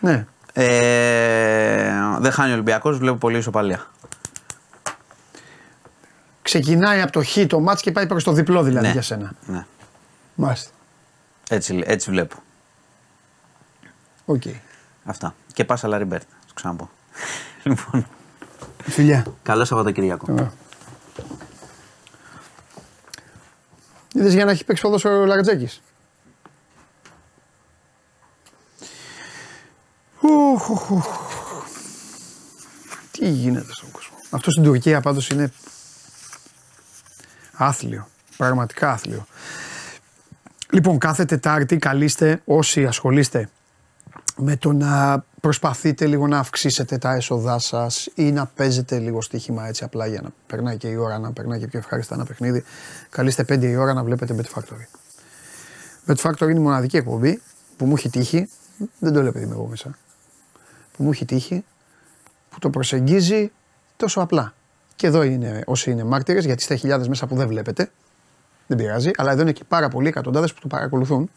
Ναι. 0.00 0.26
Ε, 0.52 1.92
δεν 2.18 2.32
χάνει 2.32 2.50
ο 2.50 2.52
Ολυμπιακός, 2.52 2.98
βλέπω 2.98 3.16
πολύ 3.16 3.38
ισοπαλία. 3.38 3.86
Ξεκινάει 6.42 7.00
από 7.00 7.12
το 7.12 7.24
χ 7.24 7.38
το 7.46 7.60
μάτς 7.60 7.82
και 7.82 7.92
πάει 7.92 8.06
προς 8.06 8.24
το 8.24 8.32
διπλό 8.32 8.62
δηλαδή 8.62 8.86
ναι. 8.86 8.92
για 8.92 9.02
σένα. 9.02 9.32
Ναι. 9.46 9.66
Μάλιστα. 10.34 10.70
Έτσι, 11.48 11.82
έτσι 11.86 12.10
βλέπω. 12.10 12.36
Οκ. 14.24 14.42
Αυτά. 15.04 15.34
Και 15.52 15.64
πάσα 15.64 15.88
Λαριμπέρτ. 15.88 16.28
Το 16.46 16.54
ξαναπώ. 16.54 16.90
λοιπόν. 17.64 18.06
Φιλιά. 18.82 19.26
Καλό 19.42 19.64
Σαββατοκύριακο. 19.64 20.26
Ωραία. 20.32 20.52
Είδες 24.18 24.34
για 24.34 24.44
να 24.44 24.50
έχει 24.50 24.64
παίξει 24.64 24.82
ποδόσφαιρο 24.82 25.20
ο 25.20 25.24
Λαρατζάκης. 25.24 25.82
Οχ, 30.20 30.70
οχ, 30.70 30.90
οχ. 30.90 31.06
Τι 33.10 33.28
γίνεται 33.28 33.72
στον 33.72 33.90
κόσμο. 33.90 34.16
Αυτό 34.30 34.50
στην 34.50 34.62
Τουρκία 34.62 35.00
πάντως 35.00 35.28
είναι 35.28 35.52
άθλιο. 37.52 38.08
Πραγματικά 38.36 38.90
άθλιο. 38.90 39.26
Λοιπόν, 40.70 40.98
κάθε 40.98 41.24
Τετάρτη 41.24 41.76
καλείστε 41.76 42.42
όσοι 42.44 42.86
ασχολείστε 42.86 43.48
με 44.40 44.56
το 44.56 44.72
να 44.72 45.24
προσπαθείτε 45.40 46.06
λίγο 46.06 46.26
να 46.26 46.38
αυξήσετε 46.38 46.98
τα 46.98 47.14
έσοδά 47.14 47.58
σας 47.58 48.08
ή 48.14 48.32
να 48.32 48.46
παίζετε 48.46 48.98
λίγο 48.98 49.20
στοίχημα 49.20 49.66
έτσι 49.66 49.84
απλά 49.84 50.06
για 50.06 50.20
να 50.22 50.30
περνάει 50.46 50.76
και 50.76 50.88
η 50.88 50.96
ώρα, 50.96 51.18
να 51.18 51.32
περνάει 51.32 51.58
και 51.58 51.66
πιο 51.66 51.78
ευχάριστα 51.78 52.14
ένα 52.14 52.24
παιχνίδι. 52.24 52.64
Καλείστε 53.10 53.44
5 53.48 53.62
η 53.62 53.76
ώρα 53.76 53.92
να 53.92 54.04
βλέπετε 54.04 54.34
Bet 54.38 54.58
Factory. 54.58 54.86
Bet 56.06 56.16
Factory 56.16 56.48
είναι 56.50 56.58
η 56.58 56.62
μοναδική 56.62 56.96
εκπομπή 56.96 57.42
που 57.76 57.86
μου 57.86 57.94
έχει 57.96 58.10
τύχει, 58.10 58.48
δεν 58.98 59.12
το 59.12 59.20
λέω 59.20 59.28
επειδή 59.28 59.44
είμαι 59.44 59.54
εγώ 59.54 59.66
μέσα, 59.66 59.98
που 60.96 61.02
μου 61.02 61.10
έχει 61.10 61.24
τύχει, 61.24 61.64
που 62.50 62.58
το 62.58 62.70
προσεγγίζει 62.70 63.50
τόσο 63.96 64.20
απλά. 64.20 64.54
Και 64.96 65.06
εδώ 65.06 65.22
είναι 65.22 65.62
όσοι 65.66 65.90
είναι 65.90 66.04
μάρτυρες, 66.04 66.44
γιατί 66.44 66.60
είστε 66.60 66.74
χιλιάδες 66.74 67.08
μέσα 67.08 67.26
που 67.26 67.36
δεν 67.36 67.48
βλέπετε, 67.48 67.90
δεν 68.66 68.76
πειράζει, 68.76 69.10
αλλά 69.16 69.32
εδώ 69.32 69.42
είναι 69.42 69.52
και 69.52 69.64
πάρα 69.68 69.88
πολλοί 69.88 70.08
εκατοντάδες 70.08 70.52
που 70.54 70.60
το 70.60 70.66
παρακολουθούν. 70.66 71.30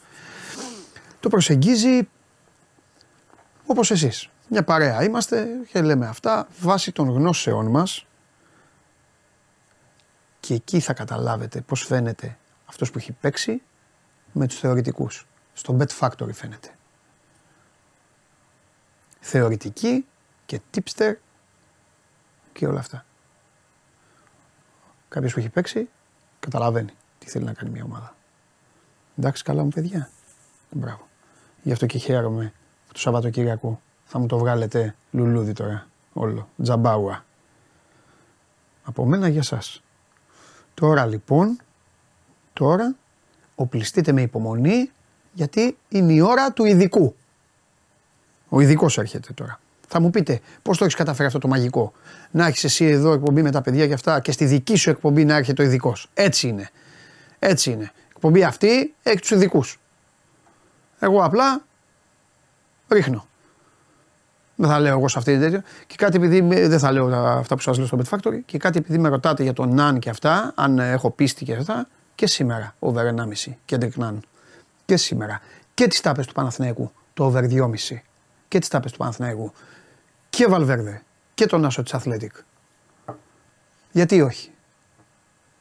Το 1.20 1.30
προσεγγίζει 1.30 2.08
όπως 3.72 3.92
εσείς. 3.92 4.30
Μια 4.50 4.64
παρέα 4.64 5.04
είμαστε 5.04 5.48
και 5.72 5.82
λέμε 5.82 6.08
αυτά 6.08 6.48
βάσει 6.60 6.92
των 6.92 7.10
γνώσεών 7.10 7.68
μας 7.68 8.06
και 10.40 10.54
εκεί 10.54 10.80
θα 10.80 10.94
καταλάβετε 10.94 11.62
πώς 11.62 11.86
φαίνεται 11.86 12.38
αυτός 12.66 12.92
που 12.92 12.98
έχει 12.98 13.12
παίξει 13.12 13.62
με 14.32 14.48
τους 14.48 14.60
θεωρητικούς. 14.60 15.28
Στο 15.54 15.78
Bet 15.80 16.00
Factory 16.00 16.34
φαίνεται. 16.34 16.70
Θεωρητική 19.20 20.06
και 20.46 20.62
tipster 20.74 21.14
και 22.54 22.68
όλα 22.68 22.80
αυτά. 22.80 23.06
Κάποιος 25.10 25.34
που 25.34 25.40
έχει 25.40 25.50
παίξει 25.50 25.90
καταλαβαίνει 26.40 26.94
τι 27.20 27.30
θέλει 27.30 27.46
να 27.46 27.54
κάνει 27.54 27.70
μια 27.70 27.84
ομάδα. 27.84 28.16
Εντάξει 29.18 29.44
καλά 29.44 29.64
μου 29.64 29.70
παιδιά. 29.70 30.10
Μπράβο. 30.72 31.08
Γι' 31.64 31.72
αυτό 31.72 31.86
και 31.86 31.98
χαίρομαι 31.98 32.54
που 32.92 32.98
το 32.98 33.04
Σαββατοκύριακο 33.04 33.82
θα 34.06 34.20
μου 34.20 34.26
το 34.26 34.38
βγάλετε 34.38 34.96
λουλούδι 35.12 35.54
τώρα. 35.54 35.88
Όλο. 36.14 36.50
Τζαμπάουα. 36.64 37.26
Από 38.84 39.06
μένα 39.06 39.28
για 39.28 39.42
σας. 39.42 39.84
Τώρα 40.74 41.06
λοιπόν, 41.06 41.60
τώρα 42.54 42.96
οπλιστείτε 43.56 44.12
με 44.12 44.22
υπομονή 44.22 44.92
γιατί 45.34 45.78
είναι 45.90 46.14
η 46.14 46.20
ώρα 46.20 46.54
του 46.54 46.66
ειδικού. 46.66 47.16
Ο 48.50 48.62
ειδικός 48.62 48.98
έρχεται 48.98 49.34
τώρα. 49.34 49.60
Θα 49.88 50.00
μου 50.00 50.10
πείτε 50.10 50.42
πώς 50.62 50.78
το 50.78 50.84
έχεις 50.84 50.96
καταφέρει 50.96 51.28
αυτό 51.28 51.40
το 51.40 51.48
μαγικό; 51.48 51.94
Να 52.32 52.46
έχεις 52.46 52.64
εσύ 52.64 52.86
εδώ 52.86 53.14
εκπομπή 53.14 53.42
με 53.42 53.52
τα 53.52 53.62
παιδιά 53.62 53.88
και 53.88 53.94
αυτά 53.94 54.20
και 54.20 54.32
στη 54.32 54.46
δική 54.46 54.76
σου 54.76 54.90
εκπομπή 54.90 55.26
να 55.26 55.36
έρχεται 55.36 55.62
ο 55.62 55.66
ειδικός. 55.66 56.10
Έτσι 56.14 56.48
είναι. 56.48 56.70
Έτσι 57.40 57.72
είναι. 57.72 57.84
Η 57.84 58.10
εκπομπή 58.10 58.44
αυτή 58.44 58.96
έχει 59.04 59.20
τους 59.20 59.32
ειδικούς. 59.32 59.80
Εγώ 61.00 61.24
απλά 61.24 61.62
ρίχνω. 62.94 63.26
Δεν 64.56 64.70
θα 64.70 64.80
λέω 64.80 64.98
εγώ 64.98 65.08
σε 65.08 65.18
αυτή 65.18 65.32
την 65.32 65.42
τέτοια. 65.42 65.64
Και 65.88 65.96
κάτι 65.96 66.18
επειδή 66.18 66.42
με- 66.42 66.68
δεν 66.68 66.80
θα 66.80 66.92
λέω 66.92 67.10
τα- 67.10 67.32
αυτά 67.32 67.56
που 67.56 67.62
σας 67.62 67.78
λέω 67.78 67.88
στο 67.88 67.98
Bet 68.04 68.18
Factory. 68.18 68.40
Και 68.46 68.58
κάτι 68.58 68.78
επειδή 68.78 68.98
με 68.98 69.10
ρωτάτε 69.10 69.44
για 69.44 69.54
τον 69.54 69.74
Ναν 69.74 70.00
και 70.00 70.10
αυτά, 70.10 70.52
αν 70.56 70.80
έχω 70.80 71.10
πίστη 71.12 71.46
και 71.46 71.56
αυτά, 71.56 71.88
και 72.16 72.28
σήμερα 72.28 72.76
over 72.80 73.06
1,5 73.06 73.58
Κέντρικ 73.66 73.96
Ναν. 73.98 74.22
Και 74.86 74.98
σήμερα. 74.98 75.42
Και 75.74 75.88
τις 75.88 76.02
τάπες 76.02 76.28
του 76.28 76.34
Παναθηναϊκού 76.34 76.92
το 77.14 77.24
over 77.26 77.44
2,5. 77.48 78.04
Και 78.48 78.60
τις 78.60 78.68
τάπες 78.68 78.92
του 78.92 78.98
Παναθηναϊκού. 78.98 79.54
Και 80.30 80.48
Βαλβέρδε. 80.48 81.02
Και 81.34 81.46
τον 81.46 81.66
άσο 81.66 81.84
της 81.84 81.94
Αθλέτικ. 81.94 82.34
Γιατί 83.92 84.22
όχι; 84.22 84.52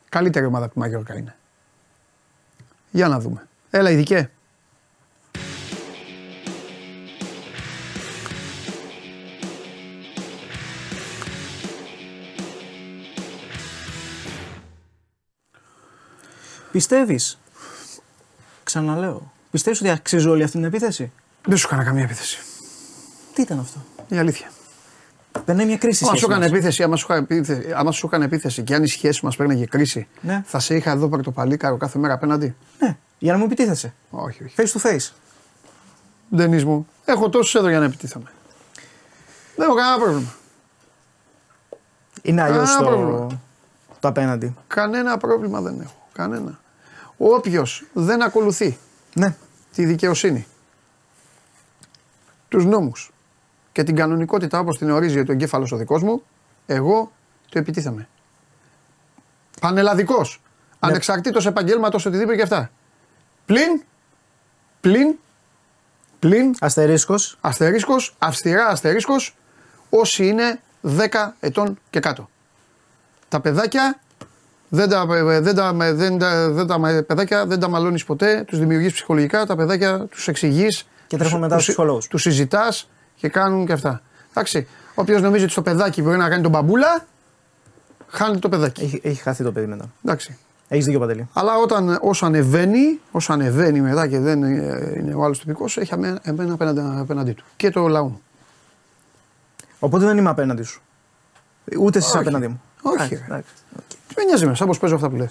Καλύτερη 0.09 0.47
ομάδα 0.47 0.65
από 0.65 0.75
τη 0.75 0.79
Μαγιόρκα 0.81 1.17
είναι. 1.17 1.37
Για 2.91 3.09
να 3.09 3.21
δούμε. 3.21 3.49
Έλα, 3.71 3.91
ειδικέ. 3.91 4.31
Πιστεύεις; 16.73 17.39
Ξαναλέω. 18.63 19.33
Πιστεύεις 19.51 19.81
ότι 19.81 19.91
αξίζει 19.91 20.29
όλη 20.29 20.43
αυτή 20.43 20.57
την 20.57 20.67
επίθεση; 20.67 21.13
Δεν 21.47 21.57
σου 21.57 21.67
έκανα 21.67 21.85
καμία 21.85 22.03
επίθεση. 22.05 22.39
Τι 23.35 23.43
ήταν 23.43 23.59
αυτό; 23.59 23.79
Η 24.09 24.17
αλήθεια. 24.19 24.51
Περνάει 25.45 25.67
μια 25.67 25.77
κρίση 25.77 26.05
Άμα 26.05 26.13
σχέση 26.13 26.25
σου 26.25 26.31
έκανε 26.31 26.45
μας. 26.49 26.53
επίθεση, 26.59 26.83
άμα 26.83 26.97
σου 26.97 27.07
έκανε 27.11 27.27
επίθεση, 27.31 27.73
άμα 27.77 27.93
σου 27.93 28.07
έκανε 28.07 28.25
επίθεση 28.25 28.63
και 28.63 28.75
αν 28.75 28.83
η 28.83 28.87
σχέση 28.89 29.25
μας 29.25 29.37
παίρναγε 29.37 29.65
κρίση, 29.67 30.09
Ναι. 30.21 30.43
θα 30.47 30.59
σε 30.59 30.75
είχα 30.75 30.91
εδώ 30.91 31.09
πρωτοπαλίκαρο 31.09 31.77
κάθε 31.77 31.99
μέρα 31.99 32.15
απέναντι; 32.15 32.55
Ναι, 32.79 32.97
για 33.19 33.33
να 33.33 33.39
μου 33.39 33.45
επιτίθεσαι. 33.45 33.95
Όχι, 34.11 34.45
όχι. 34.45 34.55
Face 34.59 34.81
to 34.81 34.91
face. 34.91 35.11
Ντενή 36.37 36.65
μου, 36.65 36.87
έχω 37.05 37.29
τόσους 37.29 37.55
εδώ 37.55 37.69
για 37.69 37.79
να 37.79 37.85
επιτίθομαι. 37.85 38.31
Δεν 39.57 39.67
έχω 39.69 39.75
κανένα 39.77 39.99
πρόβλημα. 39.99 40.35
Είναι 42.23 42.43
αλλιώς 42.43 42.75
Α, 42.75 42.79
το, 42.79 42.85
πρόβλημα. 42.85 43.27
το 44.01 44.09
απέναντι. 44.09 44.55
Κανένα 44.67 45.17
πρόβλημα 45.17 45.61
δεν 45.61 45.81
έχω. 45.81 46.00
Κανένα. 46.21 46.61
Όποιος 47.17 47.85
δεν 47.93 48.23
ακολουθεί 48.23 48.79
Ναι. 49.15 49.35
τη 49.75 49.85
δικαιοσύνη, 49.85 50.47
τους 52.49 52.65
νόμους 52.65 53.13
και 53.73 53.83
την 53.83 53.97
κανονικότητα 53.97 54.59
όπως 54.59 54.79
την 54.79 54.91
ορίζει 54.91 55.19
ο 55.19 55.25
εγκέφαλος 55.29 55.73
ο 55.73 55.77
δικός 55.77 56.03
μου, 56.03 56.23
εγώ 56.67 57.13
το 57.49 57.59
επιτίθεμαι. 57.59 58.09
Πανελλαδικός, 59.61 60.41
ανεξαρτήτως 60.79 61.47
επαγγέλματος, 61.47 62.07
οτιδήποτε 62.07 62.37
και 62.37 62.43
αυτά. 62.43 62.71
Πλην, 63.47 63.83
πλην, 64.81 65.15
πλην, 66.19 66.55
Αστερίσκος. 66.61 67.39
αστερίσκος, 67.41 68.15
αυστηρά 68.19 68.67
αστερίσκος, 68.67 69.37
όσοι 69.91 70.27
είναι 70.27 70.61
10 70.83 71.37
ετών 71.41 71.79
και 71.91 72.01
κάτω. 72.01 72.29
Τα 73.29 73.41
παιδάκια 73.41 74.01
δεν 74.73 74.89
τα, 74.89 75.07
δεν 75.41 75.55
τα, 75.55 75.73
δεν 75.93 76.19
τα, 76.19 76.51
δεν 76.51 76.67
τα 76.67 77.05
παιδάκια 77.07 77.47
δεν 77.47 77.61
τα 77.61 77.69
μαλώνεις 77.69 78.05
ποτέ, 78.05 78.45
τους 78.47 78.59
δημιουργείς 78.59 78.93
ψυχολογικά, 78.93 79.47
τα 79.47 79.57
παιδάκια 79.57 79.99
τους 80.11 80.29
εξηγείς, 80.29 80.87
Και 81.07 81.17
τρέχουν 81.17 81.33
τους- 81.33 81.41
μετά 81.41 81.55
τους- 81.55 81.63
στους 81.63 81.75
ψυχολόγους. 81.75 82.07
Τους 82.07 82.23
συζητάς 82.23 82.89
και 83.17 83.29
κάνουν 83.29 83.67
και 83.67 83.73
αυτά. 83.73 84.03
Εντάξει, 84.31 84.67
όποιος 84.95 85.23
νομίζει 85.23 85.43
ότι 85.43 85.53
στο 85.53 85.63
παιδάκι 85.63 86.03
μπορεί 86.03 86.17
να 86.17 86.29
κάνει 86.29 86.43
τον 86.43 86.51
μπαμπούλα, 86.51 87.07
χάνει 88.09 88.39
το 88.39 88.49
παιδάκι. 88.49 88.83
Έχει, 88.83 89.01
έχει 89.05 89.23
χαθεί 89.23 89.45
το 89.45 89.53
παιδί 89.53 89.67
μετά. 89.67 89.85
Εντάξει. 90.05 90.39
Έχεις 90.69 90.85
δίκιο 90.85 91.01
παντελή. 91.01 91.29
Αλλά 91.33 91.57
όταν, 91.57 91.99
όσο 92.03 92.27
ανεβαίνει, 92.27 93.01
όσο 93.11 93.33
ανεβαίνει 93.33 93.81
μετά 93.81 94.07
και 94.09 94.19
δεν 94.19 94.43
ε, 94.43 94.95
είναι 94.97 95.15
ο 95.15 95.25
άλλος 95.25 95.39
τυπικός, 95.39 95.77
έχει 95.77 95.95
αμέ- 95.95 96.19
εμένα 96.23 96.53
απέναντι, 96.55 96.81
απέναντί 97.01 97.33
του. 97.33 97.45
Και 97.57 97.71
το 97.71 97.89
λαό 97.89 98.05
μου. 98.05 98.21
Οπότε 99.79 100.05
δεν 100.07 100.19
είμαι 100.19 100.31
απέναντι 100.31 100.63
σου. 100.63 100.83
Ούτε 101.79 101.99
εσύ 101.99 102.09
Όχι. 102.09 102.19
απέναντί 102.19 102.47
μου. 102.49 102.63
Όχι, 102.83 102.95
Εντάξει, 103.15 103.25
ρε. 103.29 103.43
Εντάξει. 104.11 104.15
Τι 104.15 104.15
με 104.17 104.25
νοιάζει 104.25 104.47
μέσα, 104.47 104.65
όπως 104.65 104.79
παίζω 104.79 104.95
αυτά 104.95 105.11
που 105.11 105.17
λες. 105.17 105.31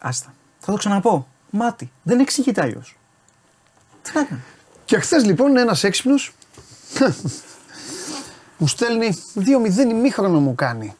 Άστα. 0.00 0.34
Θα 0.58 0.72
το 0.72 0.78
ξαναπώ. 0.78 1.28
Μάτι. 1.50 1.92
Δεν 2.02 2.20
εξηγείται 2.20 2.62
αλλιώς. 2.62 2.96
Τι 4.02 4.10
να 4.14 4.24
κάνω. 4.24 4.40
Και 4.84 4.98
χθες 4.98 5.24
λοιπόν 5.24 5.56
ένας 5.56 5.84
έξυπνος 5.84 6.34
μου 8.58 8.66
στέλνει 8.66 9.18
2-0 9.34 9.78
ημίχρονο 9.78 10.40
μου 10.40 10.54
κάνει. 10.54 10.94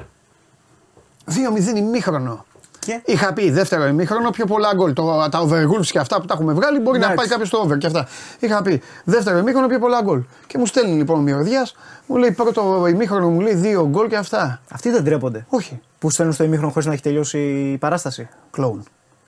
2-0 1.27 1.77
ημίχρονο. 1.77 2.44
Και; 2.85 3.01
Είχα 3.05 3.32
πει 3.32 3.51
δεύτερο 3.51 3.86
ημίχρονο 3.86 4.31
πιο 4.31 4.47
πολλά 4.47 4.74
γκολ. 4.74 4.93
Το, 4.93 5.28
τα 5.31 5.47
overrules 5.47 5.86
και 5.86 5.98
αυτά 5.98 6.20
που 6.20 6.27
τα 6.27 6.35
έχουμε 6.35 6.52
βγάλει 6.52 6.78
μπορεί 6.78 6.98
να 6.98 7.05
Εντάξει. 7.05 7.16
πάει 7.16 7.28
κάποιος 7.28 7.48
στο 7.48 7.59
over 7.59 7.78
και 7.78 7.86
αυτά. 7.86 8.09
Είχα 8.39 8.62
πει 8.62 8.82
δεύτερο 9.05 9.39
ημίχρονο 9.39 9.66
πιο 9.66 9.78
πολλά 9.78 10.02
γκολ. 10.02 10.23
Και 10.47 10.59
μου 10.59 10.66
στέλνει 10.66 10.97
λοιπόν 10.97 11.19
ο 11.19 11.23
Μυρωδιά, 11.23 11.69
μου 12.06 12.16
λέει 12.16 12.31
πρώτο 12.31 12.86
ημίχρονο 12.89 13.31
μου 13.31 13.40
λέει 13.40 13.55
δύο 13.55 13.89
γκολ 13.89 14.09
και 14.09 14.16
αυτά. 14.16 14.61
Αυτοί 14.70 14.90
δεν 14.90 15.05
τρέπονται. 15.05 15.47
Όχι. 15.48 15.81
Που 15.98 16.11
στέλνουν 16.11 16.35
στο 16.35 16.44
ημίχρονο 16.44 16.70
χωρίς 16.70 16.86
να 16.86 16.93
έχει 16.93 17.02
τελειώσει 17.02 17.39
η 17.73 17.78
παράσταση. 17.78 18.28
Κλόουν. 18.51 18.85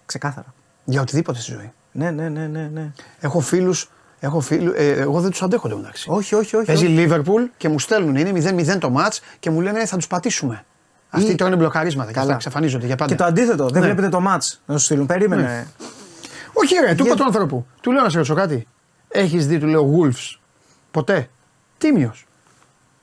Ξεκάθαρα. 0.07 0.55
Για 0.85 1.01
οτιδήποτε 1.01 1.41
στη 1.41 1.53
ζωή. 1.53 1.73
Ναι, 1.93 2.11
ναι, 2.11 2.29
ναι, 2.29 2.47
ναι. 2.47 2.71
ναι. 2.73 2.93
Έχω 3.21 3.41
φίλους. 3.41 3.91
Έχω 4.21 4.41
φίλου, 4.41 4.73
ε, 4.77 4.91
εγώ 4.91 5.21
δεν 5.21 5.31
τους 5.31 5.43
αντέχω 5.43 5.69
το 5.69 5.77
μεταξύ. 5.77 6.07
Όχι, 6.11 6.35
όχι, 6.35 6.57
όχι. 6.57 6.67
Παίζει 6.67 6.85
όχι. 6.85 6.95
Λίβερπουλ 6.95 7.43
και 7.57 7.69
μου 7.69 7.79
στέλνουν. 7.79 8.17
Είναι 8.17 8.33
0-0 8.75 8.79
το 8.79 8.91
ματ 8.91 9.15
και 9.39 9.51
μου 9.51 9.61
λένε 9.61 9.87
θα 9.87 9.97
τους 9.97 10.07
πατήσουμε. 10.07 10.65
Αυτοί 11.11 11.31
Ή- 11.31 11.35
τρώνε 11.35 11.57
μπλοκαρίσματα 11.57 12.09
και 12.09 12.13
Καλά. 12.15 12.25
αυτά 12.25 12.35
εξαφανίζονται 12.35 12.87
για 12.87 12.97
πάντα. 12.97 13.11
Και 13.11 13.17
το 13.19 13.25
αντίθετο. 13.25 13.69
Δεν 13.69 13.81
Ναι. 13.81 13.87
βλέπετε 13.87 14.09
το 14.09 14.21
ματ 14.21 14.43
να 14.67 14.79
σου 14.79 14.85
στείλουν. 14.85 15.07
Περίμενε. 15.07 15.43
Ναι. 15.43 15.67
Όχι, 16.53 16.75
ρε, 16.87 16.95
του 16.95 17.07
είπα 17.07 17.15
του 17.15 17.25
άνθρωπου. 17.25 17.67
Του 17.81 17.93
λέω 17.93 18.03
να 18.03 18.09
σε 18.09 18.17
ρωτήσω 18.17 18.35
κάτι. 18.35 18.67
Έχεις 19.09 19.47
δει, 19.47 19.59
του 19.59 19.67
λέω 19.67 19.91
Wolves; 19.99 20.39
Ποτέ. 20.91 21.29
Τίμιος. 21.79 22.27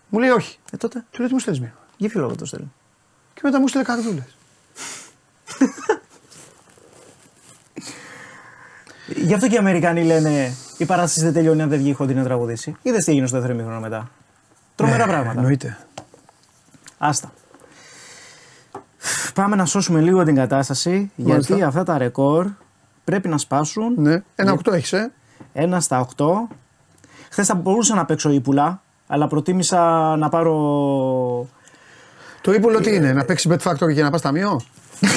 Μου 0.09 0.19
λέει 0.19 0.29
όχι. 0.29 0.57
Ε, 0.71 0.77
τότε. 0.77 1.03
Του 1.11 1.17
λέω 1.19 1.27
τι 1.27 1.33
μου 1.33 1.39
στέλνεις 1.39 1.61
μήνυμα. 1.61 1.79
Για 1.97 2.09
ποιο 2.09 2.21
λόγο 2.21 2.35
το 2.35 2.45
στέλνουν. 2.45 2.73
Και 3.33 3.39
μετά 3.43 3.59
μου 3.59 3.67
στείλε 3.67 3.83
καρδούλες. 3.83 4.35
Γι' 9.07 9.33
αυτό 9.33 9.47
και 9.47 9.55
οι 9.55 9.57
Αμερικανοί 9.57 10.03
λένε 10.03 10.53
η 10.77 10.85
παράσταση 10.85 11.23
δεν 11.25 11.33
τελειώνει 11.33 11.61
αν 11.61 11.69
δεν 11.69 11.79
βγει 11.79 11.89
η 11.89 11.93
Χοντή 11.93 12.13
να 12.13 12.23
τραγουδήσει. 12.23 12.75
Είδες 12.81 13.05
τι 13.05 13.11
έγινε 13.11 13.27
στο 13.27 13.35
δεύτερο 13.37 13.57
ημίχρονο 13.57 13.79
μετά. 13.81 14.09
Τρομερά 14.75 15.03
πράγματα. 15.05 15.33
Ναι, 15.33 15.39
Εννοείται. 15.39 15.77
Άστα. 16.97 17.33
Πάμε 19.33 19.55
να 19.55 19.65
σώσουμε 19.65 19.99
λίγο 20.01 20.23
την 20.23 20.35
κατάσταση 20.35 21.11
Μάλιστα. 21.15 21.55
γιατί 21.55 21.63
αυτά 21.63 21.83
τα 21.83 21.97
ρεκόρ 21.97 22.47
πρέπει 23.03 23.27
να 23.27 23.37
σπάσουν. 23.37 23.93
Ναι. 23.97 24.23
Ένα 24.35 24.51
οκτώ 24.51 24.73
έχεις, 24.73 24.93
ε. 24.93 25.11
Ένα 25.53 25.79
στα 25.79 26.07
8. 26.17 26.25
Χθες 27.29 27.47
θα 27.47 27.55
μπορούσα 27.55 27.95
να 27.95 28.05
παίξω 28.05 28.29
ύπουλα, 28.29 28.81
αλλά 29.07 29.27
προτίμησα 29.27 30.15
να 30.15 30.29
πάρω. 30.29 30.55
Το 32.41 32.53
ύπουλο 32.53 32.79
τι 32.79 32.95
είναι, 32.95 33.13
να 33.13 33.25
παίξει 33.25 33.49
Bet 33.51 33.71
Factory 33.71 33.93
και 33.93 34.03
να 34.03 34.09
πας 34.09 34.21
ταμείο; 34.21 34.61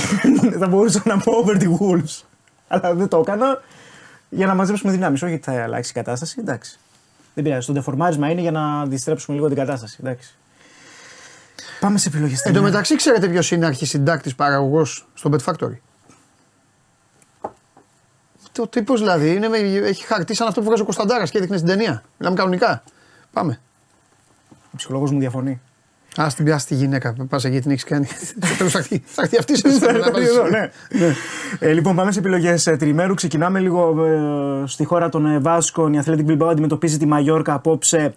θα 0.60 0.66
μπορούσα 0.68 1.02
να 1.04 1.18
πω 1.18 1.32
over 1.32 1.56
the 1.56 1.68
Wolves. 1.68 2.22
αλλά 2.68 2.94
δεν 2.94 3.08
το 3.08 3.18
έκανα 3.18 3.62
για 4.28 4.46
να 4.46 4.54
μαζέψουμε 4.54 4.92
δυνάμεις. 4.92 5.22
Όχι 5.22 5.34
ότι 5.34 5.42
θα 5.42 5.62
αλλάξει 5.62 5.90
η 5.90 5.94
κατάσταση. 5.94 6.36
Εντάξει. 6.40 6.78
Δεν 7.34 7.44
πειράζει. 7.44 7.66
Το 7.66 7.72
ντεφορμάρισμα 7.72 8.30
είναι 8.30 8.40
για 8.40 8.50
να 8.50 8.80
αντιστρέψουμε 8.80 9.36
λίγο 9.36 9.48
την 9.48 9.56
κατάσταση. 9.56 9.96
Εντάξει. 10.00 10.34
Πάμε 11.80 11.98
σε 11.98 12.08
επιλογές. 12.08 12.40
Εν 12.42 12.52
τω 12.52 12.62
μεταξύ, 12.62 12.96
ξέρετε 12.96 13.28
ποιος 13.28 13.50
είναι 13.50 13.66
αρχισυντάκτης 13.66 14.34
παραγωγός 14.34 15.08
στο 15.14 15.30
Bet 15.32 15.52
Factory; 15.52 15.76
Το 18.52 18.66
τύπος 18.68 19.00
δηλαδή 19.00 19.34
είναι, 19.34 19.48
με- 19.48 19.56
έχει 19.58 20.04
χαρτί 20.04 20.34
σαν 20.34 20.46
αυτό 20.48 20.60
που 20.60 20.66
βγάζει 20.66 20.80
ο 20.82 20.84
Κωνσταντάρας 20.84 21.30
και 21.30 21.38
έδειχνε 21.38 21.56
στην 21.56 21.68
ταινία. 21.68 22.02
Μιλάμε 22.18 22.36
κανονικά. 22.36 22.82
Πάμε. 23.32 23.60
Ο 24.50 24.76
ψυχολόγος 24.76 25.10
μου 25.10 25.18
διαφωνεί. 25.18 25.60
Α 26.16 26.26
την 26.36 26.44
πιάσει 26.44 26.66
τη 26.66 26.74
γυναίκα. 26.74 27.14
Πας 27.28 27.44
εκεί 27.44 27.60
την 27.60 27.70
έχεις 27.70 27.84
κάνει. 27.84 28.06
Στο 28.06 28.38
τέλο 28.58 28.70
θα 28.70 28.78
έρθει- 28.78 29.02
θα 29.06 29.22
έρθει 29.22 29.38
αυτή 29.38 29.56
σε 29.56 29.68
εσένα 29.68 29.98
να 29.98 30.10
πάρεις- 30.10 30.28
Εδώ, 30.28 30.48
ναι. 30.48 30.70
Ε, 31.58 31.72
λοιπόν, 31.72 31.96
πάμε 31.96 32.12
σε 32.12 32.18
επιλογές 32.18 32.62
τριμέρου. 32.62 33.14
Ξεκινάμε 33.14 33.60
λίγο 33.60 34.04
ε, 34.04 34.66
στη 34.66 34.84
χώρα 34.84 35.08
των 35.08 35.26
ε, 35.26 35.38
Βάσκων. 35.38 35.92
Η 35.94 36.02
Athletic 36.04 36.26
Bilbao 36.26 36.48
αντιμετωπίζει 36.50 36.98
τη 36.98 37.06
Μαγιόρκα 37.06 37.54
απόψε. 37.54 38.14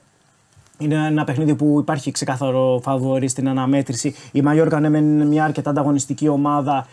Είναι 0.80 1.08
ένα 1.08 1.24
παιχνίδι 1.24 1.56
που 1.56 1.78
υπάρχει 1.80 2.12
ξεκάθαρο 2.12 2.80
φαβορή 2.84 3.28
στην 3.28 3.50
αναμέτρηση. 3.50 4.16
Η 4.32 4.42
Μαγιόρκα 4.42 4.80
ναι, 4.80 4.90
μεν 4.90 5.04
είναι 5.04 5.26
μια 5.26 5.44
αρκετά 5.44 5.70
ανταγωνιστική 5.70 6.28
ομάδα. 6.28 6.88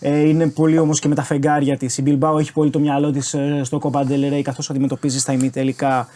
Ε, 0.00 0.28
είναι 0.28 0.48
πολύ 0.48 0.78
όμως 0.78 1.00
και 1.00 1.08
με 1.08 1.14
τα 1.14 1.22
φεγγάρια 1.22 1.76
της. 1.76 1.98
Η 1.98 2.02
Bilbao 2.06 2.38
έχει 2.38 2.52
πολύ 2.52 2.70
το 2.70 2.78
μυαλό 2.78 3.10
της 3.10 3.36
στο 3.62 3.80
Copa 3.82 4.00
del 4.00 4.32
Rey 4.32 4.42
καθώς 4.42 4.70
αντιμετωπίζει 4.70 5.18
στα 5.18 5.32
ημιτελικά 5.32 6.08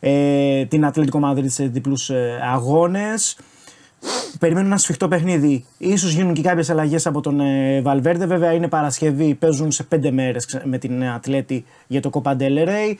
ε, 0.00 0.64
την 0.64 0.84
Ατλέτικο 0.84 1.18
Μαδρίτη 1.18 1.50
σε 1.50 1.66
διπλούς 1.66 2.10
αγώνες. 2.52 3.36
Περιμένουν 4.38 4.70
ένα 4.70 4.78
σφιχτό 4.78 5.08
παιχνίδι. 5.08 5.64
Ίσως 5.78 6.12
γίνουν 6.12 6.34
και 6.34 6.42
κάποιες 6.42 6.70
αλλαγές 6.70 7.06
από 7.06 7.20
τον 7.20 7.40
ε, 7.40 7.80
Βαλβέρντε. 7.80 8.26
Βέβαια 8.26 8.52
είναι 8.52 8.68
Παρασκευή, 8.68 9.34
παίζουν 9.34 9.72
σε 9.72 9.82
πέντε 9.82 10.10
μέρες 10.10 10.60
με 10.64 10.78
την 10.78 11.02
ε, 11.02 11.12
Ατλέτη 11.12 11.64
για 11.86 12.00
το 12.00 12.10
Copa 12.12 12.30
del 12.30 12.68
Rey. 12.68 12.94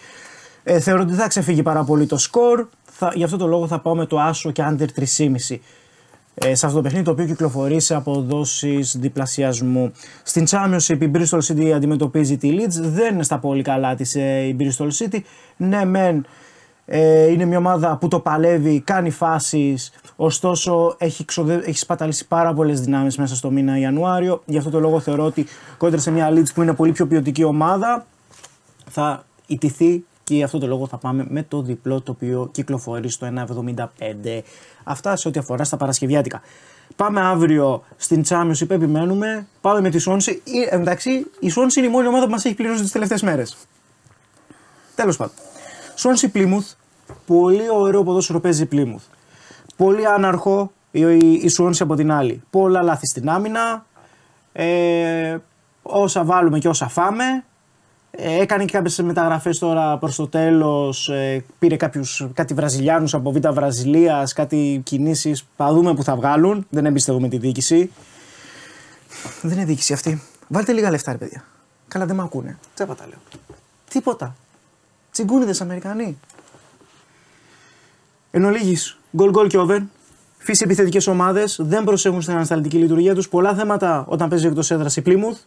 Ε, 0.62 0.80
θεωρώ 0.80 1.00
ότι 1.00 1.10
δεν 1.10 1.20
θα 1.20 1.28
ξεφύγει 1.28 1.62
πάρα 1.62 1.84
πολύ 1.84 2.06
το 2.06 2.18
σκορ. 2.18 2.66
Θα, 2.98 3.12
γι' 3.14 3.24
αυτό 3.24 3.36
το 3.36 3.46
λόγο 3.46 3.66
θα 3.66 3.80
πάω 3.80 3.94
με 3.94 4.06
το 4.06 4.20
Άσο 4.20 4.50
και 4.50 4.62
Under 4.66 4.86
3,5 5.18 5.56
ε, 6.38 6.54
σε 6.54 6.66
αυτό 6.66 6.76
το 6.76 6.82
παιχνίδι 6.82 7.04
το 7.04 7.10
οποίο 7.10 7.24
κυκλοφορεί 7.24 7.80
σε 7.80 7.94
αποδόσεις 7.94 8.96
διπλασιασμού. 8.96 9.92
Στην 10.22 10.46
Championship 10.48 10.98
η 11.00 11.10
Bristol 11.14 11.38
City 11.40 11.70
αντιμετωπίζει 11.70 12.36
τη 12.36 12.58
Leeds. 12.58 12.80
Δεν 12.80 13.14
είναι 13.14 13.22
στα 13.22 13.38
πολύ 13.38 13.62
καλά 13.62 13.94
της 13.94 14.14
ε, 14.14 14.40
η 14.40 14.56
Bristol 14.60 14.88
City. 14.98 15.18
Ναι, 15.56 15.84
μεν 15.84 16.26
Ε, 16.88 17.30
είναι 17.30 17.44
μια 17.44 17.58
ομάδα 17.58 17.96
που 17.96 18.08
το 18.08 18.20
παλεύει, 18.20 18.80
κάνει 18.80 19.10
φάσεις. 19.10 19.92
Ωστόσο, 20.16 20.94
έχει, 20.98 21.24
ξοδε... 21.24 21.54
έχει 21.54 21.78
σπαταλήσει 21.78 22.26
πάρα 22.26 22.54
πολλές 22.54 22.80
δυνάμεις 22.80 23.16
μέσα 23.18 23.36
στο 23.36 23.50
μήνα 23.50 23.78
Ιανουάριο. 23.78 24.42
Γι' 24.44 24.58
αυτό 24.58 24.70
το 24.70 24.80
λόγο 24.80 25.00
θεωρώ 25.00 25.24
ότι 25.24 25.46
κόντρα 25.76 26.00
σε 26.00 26.10
μια 26.10 26.30
Leeds 26.30 26.54
που 26.54 26.62
είναι 26.62 26.74
πολύ 26.74 26.92
πιο 26.92 27.06
ποιοτική 27.06 27.44
ομάδα 27.44 28.06
θα 28.90 29.24
ιτηθεί 29.46 30.04
και 30.26 30.34
γι' 30.34 30.42
αυτό 30.42 30.58
το 30.58 30.66
λόγο 30.66 30.86
θα 30.86 30.96
πάμε 30.96 31.26
με 31.28 31.42
το 31.42 31.62
διπλό 31.62 32.00
το 32.00 32.10
οποίο 32.10 32.48
κυκλοφορεί 32.52 33.08
στο 33.08 33.28
1,75. 33.86 34.40
Αυτά 34.84 35.16
σε 35.16 35.28
ό,τι 35.28 35.38
αφορά 35.38 35.64
στα 35.64 35.76
Παρασκευιάτικα. 35.76 36.40
Πάμε 36.96 37.20
αύριο 37.20 37.84
στην 37.96 38.24
Championship, 38.28 38.70
επιμένουμε. 38.70 39.46
Πάμε 39.60 39.80
με 39.80 39.90
τη 39.90 40.04
Swansea. 40.06 40.36
Ε, 40.70 40.76
Εντάξει, 40.76 41.10
η 41.40 41.52
Swansea 41.56 41.76
είναι 41.76 41.86
η 41.86 41.90
μόνη 41.90 42.06
ομάδα 42.06 42.24
που 42.24 42.30
μας 42.30 42.44
έχει 42.44 42.54
πληρώσει 42.54 42.82
τις 42.82 42.92
τελευταίες 42.92 43.22
μέρες. 43.22 43.56
Τέλος 44.94 45.16
πάντων. 45.16 45.34
Swansea 45.96 46.36
Plymouth. 46.36 46.74
Πολύ 47.26 47.70
ωραίο 47.72 48.02
ποδόσφαιρο 48.02 48.40
παίζει 48.40 48.68
Plymouth. 48.72 49.04
Πολύ 49.76 50.06
άναρχο 50.06 50.72
η, 50.90 51.00
η, 51.00 51.32
η 51.32 51.50
Swansea 51.58 51.80
από 51.80 51.94
την 51.94 52.12
άλλη. 52.12 52.42
Πολλά 52.50 52.82
λάθη 52.82 53.06
στην 53.06 53.28
άμυνα. 53.28 53.86
Ε, 54.52 55.36
όσα 55.82 56.24
βάλουμε 56.24 56.58
και 56.58 56.68
όσα 56.68 56.88
φάμε. 56.88 57.44
Ε, 58.18 58.40
έκανε 58.40 58.64
και 58.64 58.72
κάποιες 58.72 58.98
μεταγραφές 58.98 59.58
τώρα 59.58 59.98
προς 59.98 60.16
το 60.16 60.28
τέλος. 60.28 61.08
Ε, 61.08 61.44
πήρε 61.58 61.76
κάποιους, 61.76 62.26
κάτι 62.34 62.54
Βραζιλιάνους 62.54 63.14
από 63.14 63.32
Β' 63.32 63.48
Βραζιλίας, 63.48 64.32
κάτι 64.32 64.80
κινήσεις. 64.84 65.46
Θα 65.56 65.72
δούμε 65.72 65.94
που 65.94 66.02
θα 66.02 66.16
βγάλουν. 66.16 66.66
Δεν 66.70 66.86
εμπιστεύομαι 66.86 67.28
τη 67.28 67.38
διοίκηση. 67.38 67.90
Δεν 69.42 69.52
είναι 69.52 69.64
διοίκηση 69.64 69.92
αυτή. 69.92 70.22
Βάλτε 70.48 70.72
λίγα 70.72 70.90
λεφτά, 70.90 71.12
ρε 71.12 71.18
παιδιά. 71.18 71.44
Καλά, 71.88 72.06
δεν 72.06 72.16
με 72.16 72.22
ακούνε. 72.22 72.58
Τσέπα 72.74 72.94
τα 72.94 73.06
λέω. 73.06 73.18
Τίποτα. 73.90 74.36
Τσιγκούνιδες 75.10 75.60
Αμερικανοί. 75.60 76.18
Εν 78.30 78.44
ολίγης, 78.44 78.98
γκολ 79.16 79.30
γκολ 79.30 79.46
και 79.48 79.58
over. 79.58 79.80
Φύση 80.38 80.62
επιθετικές 80.64 81.06
ομάδες 81.06 81.58
δεν 81.62 81.84
προσέχουν 81.84 82.22
στην 82.22 82.34
ανασταλτική 82.34 82.76
λειτουργία 82.76 83.14
τους. 83.14 83.28
Πολλά 83.28 83.54
θέματα 83.54 84.04
όταν 84.08 84.28
παίζει 84.28 84.46
εκτός 84.46 84.70
έδρας 84.70 84.96
η 84.96 85.02
Plymouth. 85.06 85.38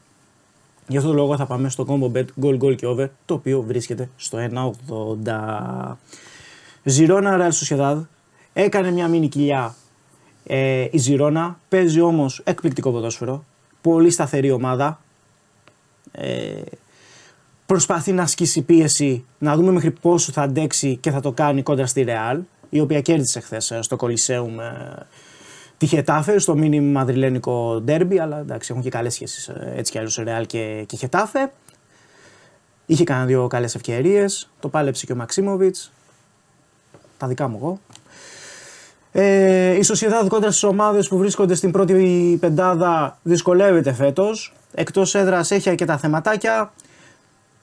Γι' 0.90 0.98
αυτό 0.98 1.10
το 1.10 1.16
λόγο 1.16 1.36
θα 1.36 1.46
πάμε 1.46 1.70
στο 1.70 1.86
combo 1.88 2.18
bet 2.18 2.26
goal 2.42 2.60
goal 2.60 2.76
και 2.76 2.86
over, 2.86 3.08
το 3.26 3.34
οποίο 3.34 3.62
βρίσκεται 3.62 4.10
στο 4.16 4.38
1,80. 5.26 5.96
Ζιρόνα 6.84 7.38
Real 7.40 7.52
Sociedad 7.52 8.02
έκανε 8.54 8.92
μια 8.92 9.08
μήνυ 9.08 9.28
κοιλιά 9.28 9.76
ε, 10.44 10.88
η 10.92 10.98
Ζιρόνα, 10.98 11.60
παίζει 11.70 12.02
όμως 12.02 12.42
εκπληκτικό 12.44 12.92
ποδόσφαιρο, 12.92 13.46
πολύ 13.82 14.10
σταθερή 14.10 14.52
ομάδα, 14.52 15.02
ε, 16.12 16.62
προσπαθεί 17.66 18.12
να 18.12 18.24
ασκήσει 18.24 18.62
πίεση, 18.62 19.26
να 19.38 19.56
δούμε 19.56 19.72
μέχρι 19.72 19.92
πόσο 19.92 20.32
θα 20.32 20.42
αντέξει 20.42 20.96
και 20.96 21.12
θα 21.12 21.20
το 21.20 21.32
κάνει 21.32 21.64
κόντρα 21.64 21.86
στη 21.86 22.06
Real, 22.08 22.40
η 22.70 22.80
οποία 22.80 23.02
κέρδισε 23.02 23.40
χθες 23.40 23.74
στο 23.80 23.96
Κολυσέουμ 23.96 24.56
ε, 25.80 25.86
τη 25.86 25.86
Χετάφε 25.86 26.40
στο 26.40 26.56
μίνι 26.56 26.80
μαδριλένικο 26.82 27.82
ντέρμπι, 27.82 28.20
αλλά 28.20 28.40
εντάξει, 28.40 28.70
έχουν 28.72 28.84
και 28.84 28.90
καλές 28.90 29.14
σχέσεις 29.14 29.52
έτσι 29.76 29.92
κι 29.92 29.98
αλλιώ 29.98 30.12
Ρεάλ 30.24 30.46
και, 30.46 30.84
και 30.88 30.96
Χετάφε. 30.96 31.52
Είχε 32.86 33.04
κανένα 33.04 33.26
δύο 33.26 33.48
καλές 33.48 33.76
ευκαιρίες. 33.76 34.50
Το 34.60 34.70
πάλεψε 34.70 35.06
και 35.06 35.12
ο 35.12 35.16
Μαξίμοβιτς. 35.16 35.92
Τα 37.18 37.28
δικά 37.28 37.48
μου 37.48 37.58
εγώ. 37.62 37.80
Ε, 39.12 39.76
η 39.78 39.82
Σοσιαδάδ 39.82 40.28
κόντρα 40.28 40.52
στις 40.52 40.64
ομάδες 40.64 41.08
που 41.08 41.18
βρίσκονται 41.18 41.56
στην 41.56 41.72
πρώτη 41.72 42.38
πεντάδα 42.40 43.18
δυσκολεύεται 43.24 43.94
φέτος. 43.94 44.54
Εκτός 44.74 45.16
έδρας 45.16 45.52
έχει 45.52 45.70
αρκετά 45.70 45.98
θεματάκια. 45.98 46.72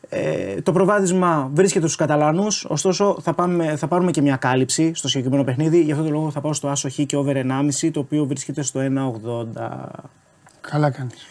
Ε, 0.09 0.61
το 0.61 0.73
προβάδισμα 0.73 1.51
βρίσκεται 1.55 1.85
στους 1.85 1.97
Καταλάνου, 1.97 2.47
ωστόσο 2.67 3.19
θα, 3.23 3.33
πάμε, 3.35 3.77
θα 3.77 3.87
πάρουμε 3.87 4.11
και 4.11 4.23
μια 4.23 4.37
κάλυψη 4.37 4.95
στο 4.95 5.09
συγκεκριμένο 5.09 5.45
παιχνίδι. 5.45 5.81
Γι' 5.81 5.93
αυτό 5.93 6.05
το 6.05 6.11
λόγο 6.11 6.31
θα 6.31 6.41
πάω 6.41 6.53
στο 6.53 6.69
Άσο 6.69 6.89
Χ 6.91 6.95
και 7.07 7.17
over 7.17 7.37
1,5 7.81 7.91
το 7.93 8.01
οποίο 8.01 8.25
βρίσκεται 8.25 8.63
στο 8.63 8.81
1,80. 9.55 9.87
Καλά 10.61 10.91
κάνεις. 10.91 11.27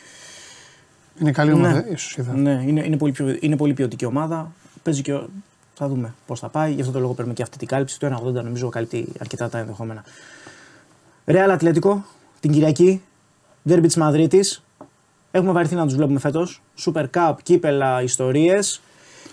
Είναι 1.19 1.31
καλή 1.31 1.51
ομάδα, 1.51 1.87
ίσως 1.89 2.17
είδα. 2.17 2.33
Ναι, 2.33 2.63
είναι, 2.67 2.85
είναι, 2.85 2.97
πολύ, 2.97 3.11
πιο, 3.11 3.37
είναι 3.39 3.57
πολύ 3.57 3.73
ποιοτική 3.73 4.05
ομάδα. 4.05 4.51
Παίζει 4.83 5.01
και. 5.01 5.19
Θα 5.77 5.87
δούμε 5.87 6.13
πώς 6.25 6.39
θα 6.39 6.49
πάει. 6.49 6.71
Γι' 6.71 6.81
αυτό 6.81 6.93
το 6.93 6.99
λόγο 6.99 7.13
παίρνουμε 7.13 7.35
και 7.35 7.43
αυτή 7.43 7.57
την 7.57 7.67
κάλυψη. 7.67 7.99
Το 7.99 8.21
1,80 8.25 8.33
νομίζω 8.33 8.69
καλύπτει 8.69 9.07
αρκετά 9.19 9.49
τα 9.49 9.57
ενδεχόμενα. 9.57 10.03
Ρεάλ 11.25 11.51
Ατλέτικο 11.51 12.05
την 12.39 12.51
Κυριακή. 12.51 13.01
Δέρμπι 13.63 13.87
της 13.87 13.95
Μαδρίτης. 13.95 14.64
Έχουμε 15.35 15.51
βαρεθεί 15.51 15.75
να 15.75 15.85
τους 15.85 15.95
βλέπουμε 15.95 16.19
φέτος. 16.19 16.61
Super 16.85 17.05
Cup, 17.13 17.33
κύπελα, 17.43 18.01
ιστορίες. 18.01 18.81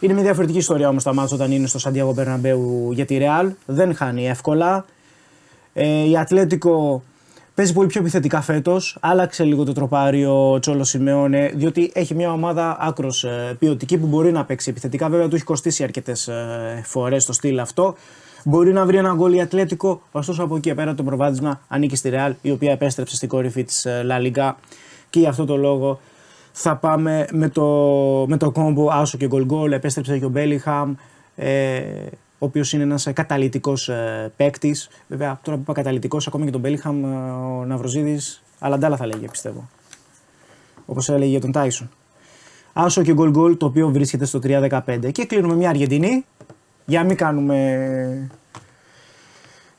Είναι 0.01 0.13
μια 0.13 0.23
διαφορετική 0.23 0.59
ιστορία 0.59 0.89
όμως 0.89 1.03
τα 1.03 1.15
μάτια 1.15 1.37
όταν 1.37 1.53
είναι 1.53 1.67
στο 1.67 1.79
Σαντιάγο 1.79 2.13
Μπερναμπέου 2.13 2.93
για 2.93 3.05
τη 3.05 3.17
Ρεάλ. 3.17 3.53
Δεν 3.67 3.95
χάνει 3.95 4.29
εύκολα. 4.29 4.85
Ε, 5.73 6.09
η 6.09 6.17
Ατλέτικο 6.17 7.03
παίζει 7.55 7.73
πολύ 7.73 7.87
πιο 7.87 8.01
επιθετικά 8.01 8.41
φέτος. 8.41 8.97
Άλλαξε 9.01 9.45
λίγο 9.45 9.65
το 9.65 9.73
τροπάριο 9.73 10.59
Τσόλο 10.61 10.85
Σιμεώνε, 10.85 11.53
διότι 11.55 11.91
έχει 11.95 12.15
μια 12.15 12.33
ομάδα 12.33 12.77
άκρος 12.81 13.25
ε, 13.25 13.57
ποιοτική 13.59 13.99
που 13.99 14.07
μπορεί 14.07 14.33
να 14.33 14.45
παίξει 14.45 14.71
επιθετικά. 14.71 15.09
Βέβαια 15.09 15.29
του 15.29 15.35
έχει 15.35 15.45
κοστίσει 15.45 15.83
αρκετές 15.83 16.29
ε, 16.29 16.83
φορές 16.85 17.25
το 17.25 17.33
στυλ 17.33 17.59
αυτό. 17.59 17.95
Μπορεί 18.45 18.73
να 18.73 18.87
βρει 18.87 18.97
ένα 18.97 19.15
γκολ 19.15 19.35
η 19.35 19.41
Ατλέτικο, 19.41 20.03
ωστόσο 20.13 20.43
από 20.43 20.57
εκεί 20.57 20.75
πέρα 20.75 20.95
το 20.95 21.03
προβάδισμα 21.03 21.61
ανήκει 21.69 21.97
στη 21.97 22.09
Ρεάλ, 22.09 22.35
η 22.43 22.51
οποία 22.51 22.73
επέστρεψε 22.73 23.17
στην 23.17 23.29
κορυφή 23.29 23.65
της 23.65 23.87
La 23.87 24.27
Liga 24.27 24.53
και 25.13 25.19
για 25.19 25.29
αυτό 25.29 25.45
το 25.45 25.57
λόγο 25.57 26.01
θα 26.53 26.77
πάμε 26.77 27.27
με 27.33 27.49
το, 27.49 27.65
με 28.29 28.37
το 28.37 28.51
κόμπο 28.51 28.91
άσο 28.91 29.19
και 29.19 29.27
γκολ 29.27 29.45
γκολ. 29.45 29.73
Επέστρεψε 29.73 30.19
και 30.19 30.25
ο 30.25 30.29
Μπέλιχαμ, 30.29 30.95
ε, 31.37 31.81
ο 32.39 32.47
οποίος 32.47 32.73
είναι 32.73 32.83
ένας 32.83 33.09
καταλητικός 33.13 33.89
ε, 33.89 34.33
παίκτης. 34.37 34.89
Βέβαια, 35.09 35.41
τώρα 35.43 35.57
που 35.57 35.63
είπα 35.63 35.73
καταλητικός, 35.73 36.27
ακόμη 36.27 36.45
και 36.45 36.51
τον 36.51 36.61
Μπέλιχαμ, 36.61 37.05
ε, 37.05 37.31
ο 37.31 37.65
Ναυροζίδης, 37.65 38.43
αλλά 38.59 38.75
αντάλλα 38.75 38.97
θα 38.97 39.07
λέγε 39.07 39.27
πιστεύω. 39.29 39.69
Όπως 40.87 41.09
έλεγε 41.09 41.31
για 41.31 41.41
τον 41.41 41.53
Τάισον. 41.53 41.91
Άσο 42.73 43.03
και 43.03 43.13
γκολ 43.13 43.31
γκολ, 43.31 43.57
το 43.57 43.67
οποίο 43.67 43.89
βρίσκεται 43.89 44.25
στο 44.25 44.39
3-15. 44.43 45.13
Και 45.13 45.25
κλείνουμε 45.25 45.55
μια 45.55 45.69
Αργεντινή, 45.69 46.25
για 46.85 47.01
να 47.01 47.07
μην 47.07 47.17
κάνουμε. 47.17 48.31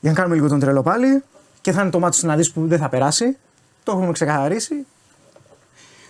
Για 0.00 0.10
να 0.10 0.16
κάνουμε 0.16 0.34
λίγο 0.34 0.48
τον 0.48 0.58
τρελό 0.58 0.82
πάλι. 0.82 1.22
Και 1.60 1.72
θα 1.72 1.80
είναι 1.80 1.90
το 1.90 1.98
μάτι 1.98 2.26
να 2.26 2.36
δεις 2.36 2.52
που 2.52 2.66
δεν 2.66 2.78
θα 2.78 2.88
περάσει. 2.88 3.36
Το 3.82 3.92
έχουμε 3.92 4.12
ξεκαθαρίσει. 4.12 4.86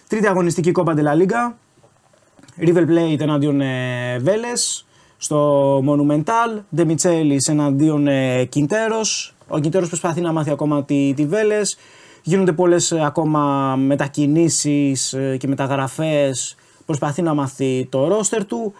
Τρίτη 0.09 0.27
αγωνιστική 0.27 0.73
κόπα 0.73 0.95
La 0.97 1.23
Liga. 1.23 1.53
River 2.59 2.87
Plate 2.89 3.21
εναντίον 3.21 3.61
ε, 3.61 4.19
Βέλες 4.19 4.87
στο 5.17 5.79
Monumental. 5.79 6.61
Ντεμιτσέλη 6.75 7.45
εναντίον 7.49 8.07
ε, 8.07 8.45
Κιντέρος. 8.45 9.35
Ο 9.49 9.59
Κιντέρος 9.59 9.89
προσπαθεί 9.89 10.21
να 10.21 10.33
μάθει 10.33 10.51
ακόμα 10.51 10.85
τη, 10.85 11.13
τη 11.17 11.27
Βέλες. 11.27 11.77
Γίνονται 12.23 12.53
πολλές 12.53 12.93
ε, 12.93 13.05
ακόμα 13.05 13.75
μετακινήσεις 13.77 15.13
ε, 15.13 15.37
και 15.37 15.49
μεταγραφές. 15.49 16.57
Προσπαθεί 16.87 17.23
να 17.23 17.35
μάθει 17.35 17.87
το 17.91 18.09
ρόστερ 18.09 18.45
του. 18.45 18.75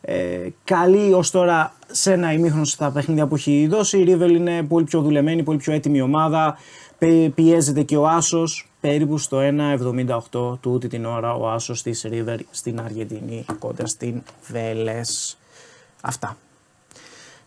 Ε, 0.00 0.48
καλή 0.64 1.12
ως 1.12 1.30
τώρα 1.30 1.74
σε 1.90 2.12
ένα 2.12 2.32
ημίχρονο 2.32 2.64
στα 2.64 2.90
παιχνίδια 2.90 3.26
που 3.26 3.34
έχει 3.34 3.66
δώσει. 3.70 3.98
Η 3.98 4.04
River 4.08 4.30
είναι 4.30 4.62
πολύ 4.62 4.84
πιο 4.84 5.00
δουλεμένη, 5.00 5.42
πολύ 5.42 5.58
πιο 5.58 5.72
έτοιμη 5.72 6.00
ομάδα. 6.00 6.56
Πιέζεται 7.34 7.82
και 7.82 7.96
ο 7.96 8.08
Άσος 8.08 8.70
περίπου 8.80 9.18
στο 9.18 9.38
1,78 10.32 10.58
τούτη 10.60 10.88
την 10.88 11.04
ώρα 11.04 11.34
ο 11.34 11.50
Άσος 11.50 11.82
της 11.82 12.06
River 12.10 12.38
στην 12.50 12.80
Αργεντινή 12.80 13.44
κόντρα 13.58 13.86
στην 13.86 14.22
Βέλες. 14.50 15.38
Αυτά. 16.00 16.36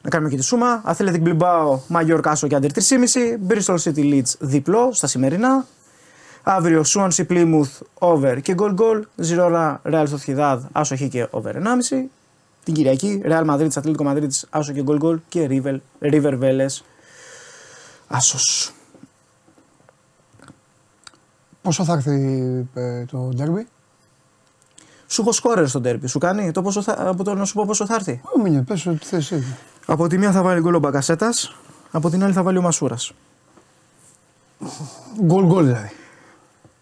Να 0.01 0.09
κάνουμε 0.09 0.30
και 0.30 0.38
τη 0.38 0.43
σούμα. 0.43 0.84
Athletic 0.85 1.23
Bilbao, 1.23 1.77
Major 1.93 2.19
Κάσο 2.21 2.47
και 2.47 2.57
Under 2.61 2.69
3,5. 2.73 3.38
Bristol 3.47 3.77
City 3.84 4.13
Leeds 4.13 4.34
διπλό 4.39 4.89
στα 4.93 5.07
σημερινά. 5.07 5.65
Αύριο 6.43 6.84
Swansea 6.85 7.26
Plymouth 7.30 7.80
over 7.93 8.38
και 8.41 8.55
goal 8.57 8.76
goal. 8.76 9.01
Zirona 9.27 9.76
Real 9.84 10.05
Sociedad 10.05 10.59
άσο 10.71 10.93
έχει 10.93 11.07
και 11.07 11.27
over 11.30 11.55
1,5. 11.55 12.09
Την 12.63 12.73
Κυριακή 12.73 13.21
Real 13.26 13.45
Madrid, 13.45 13.69
Atletico 13.69 14.05
Madrid 14.05 14.27
άσο 14.49 14.73
και 14.73 14.84
goal 14.88 14.99
goal 14.99 15.17
και 15.30 15.47
River, 15.49 15.77
River 16.01 16.39
Vélez 16.39 16.81
άσος. 18.07 18.73
Πόσο 21.61 21.84
θα 21.84 21.94
έρθει 21.94 22.68
ε, 22.73 23.06
το 23.06 23.18
ντέρμπι. 23.36 23.68
Σου 25.07 25.22
έχω 25.22 25.31
σκόρερ 25.31 25.68
στο 25.68 25.80
ντέρμπι. 25.80 26.07
Σου 26.07 26.19
κάνει 26.19 26.52
το 26.52 26.61
πόσο 26.61 26.81
θα, 26.81 26.95
από 27.10 27.23
το 27.23 27.34
να 27.36 27.45
σου 27.45 27.53
πω 27.53 27.64
πόσο 27.68 27.86
θα 27.86 27.95
έρθει. 27.95 28.22
Ω, 28.38 28.41
μην 28.41 28.64
πες 28.65 28.86
ό,τι 28.86 29.06
θες 29.06 29.31
εσύ. 29.31 29.56
Από 29.86 30.07
τη 30.07 30.18
μία 30.18 30.31
θα 30.31 30.41
βάλει 30.41 30.61
γκολ 30.61 30.73
ο 30.73 30.80
Μπαγκασέτα, 30.80 31.30
από 31.91 32.10
την 32.10 32.23
άλλη 32.23 32.34
θα 32.34 32.44
βάλει 32.44 32.57
ο 32.57 32.61
Μασούρας. 32.61 33.11
Γκολ 35.23 35.45
γκολ 35.45 35.65
δηλαδή. 35.65 35.91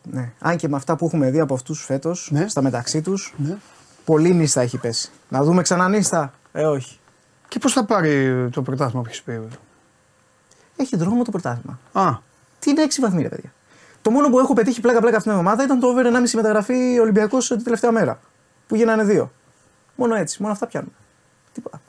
Ναι. 0.03 0.31
Αν 0.39 0.57
και 0.57 0.67
με 0.67 0.75
αυτά 0.75 0.95
που 0.95 1.05
έχουμε 1.05 1.29
δει 1.31 1.39
από 1.39 1.53
αυτούς 1.53 1.83
φέτος, 1.83 2.29
Ναι. 2.31 2.47
στα 2.47 2.61
μεταξύ 2.61 3.01
τους, 3.01 3.33
Ναι. 3.37 3.57
πολύ 4.05 4.33
νύστα 4.33 4.61
έχει 4.61 4.77
πέσει. 4.77 5.09
Να 5.29 5.43
δούμε 5.43 5.61
ξανά 5.61 5.89
νύστα. 5.89 6.33
Ε, 6.51 6.63
όχι. 6.65 6.99
Και 7.47 7.59
πώς 7.59 7.73
θα 7.73 7.85
πάρει 7.85 8.49
το 8.51 8.61
πρωτάθλημα 8.61 9.01
που 9.01 9.07
έχεις 9.07 9.21
πει. 9.21 9.41
Έχει 10.75 10.97
δρόμο 10.97 11.23
το 11.23 11.31
πρωτάθλημα. 11.31 11.79
Α, 11.91 12.17
Τι 12.59 12.69
είναι 12.69 12.81
6 12.83 13.01
βαθμοί, 13.01 13.21
ρε 13.21 13.29
παιδιά. 13.29 13.51
Το 14.07 14.13
μόνο 14.13 14.29
που 14.29 14.39
έχω 14.39 14.53
πετύχει 14.53 14.81
πλάκα-πλάκα 14.81 15.17
αυτήν 15.17 15.31
την 15.31 15.39
εβδομάδα 15.39 15.63
ήταν 15.63 15.79
το 15.79 15.87
over 15.87 16.05
1,5 16.05 16.31
μεταγραφή 16.33 16.99
Ολυμπιακός 16.99 17.47
την 17.47 17.63
τελευταία 17.63 17.91
μέρα. 17.91 18.19
Που 18.67 18.75
γίνανε 18.75 19.03
δύο. 19.03 19.31
Μόνο 19.95 20.15
έτσι, 20.15 20.41
μόνο 20.41 20.53
αυτά 20.53 20.67
πιάνουμε. 20.67 20.93
Τίποτα. 21.53 21.81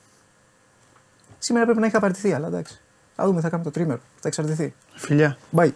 Σήμερα 1.39 1.65
πρέπει 1.65 1.81
να 1.81 1.87
έχει 1.87 1.97
απαρτηθεί, 1.97 2.33
αλλά 2.33 2.47
εντάξει. 2.47 2.81
Θα 3.17 3.25
δούμε, 3.25 3.41
θα 3.41 3.49
κάνουμε 3.49 3.71
το 3.71 3.79
τρίμερο. 3.79 4.01
Θα 4.21 4.29
εξαρτηθεί. 4.29 4.75
Φιλιά. 4.95 5.37
Bye. 5.57 5.71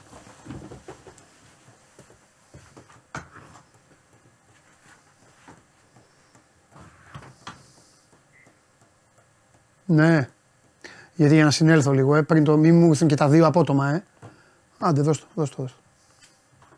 Ναι. 9.85 10.29
Γιατί 11.15 11.35
για 11.35 11.45
να 11.45 11.51
συνέλθω 11.51 11.93
λίγο, 11.93 12.15
ε, 12.15 12.23
πριν 12.23 12.45
το 12.45 12.57
μη 12.57 12.73
μου 12.73 12.87
ήρθουν 12.87 13.09
και 13.09 13.17
τα 13.17 13.29
δύο 13.29 13.47
απότομα, 13.47 13.91
ε. 13.91 14.05
Άντε, 14.79 15.01
δώσ' 15.03 15.21
το, 15.21 15.27
δώσ' 15.35 15.51
το, 15.51 15.63
δώσ' 15.63 15.73
το. 15.73 15.82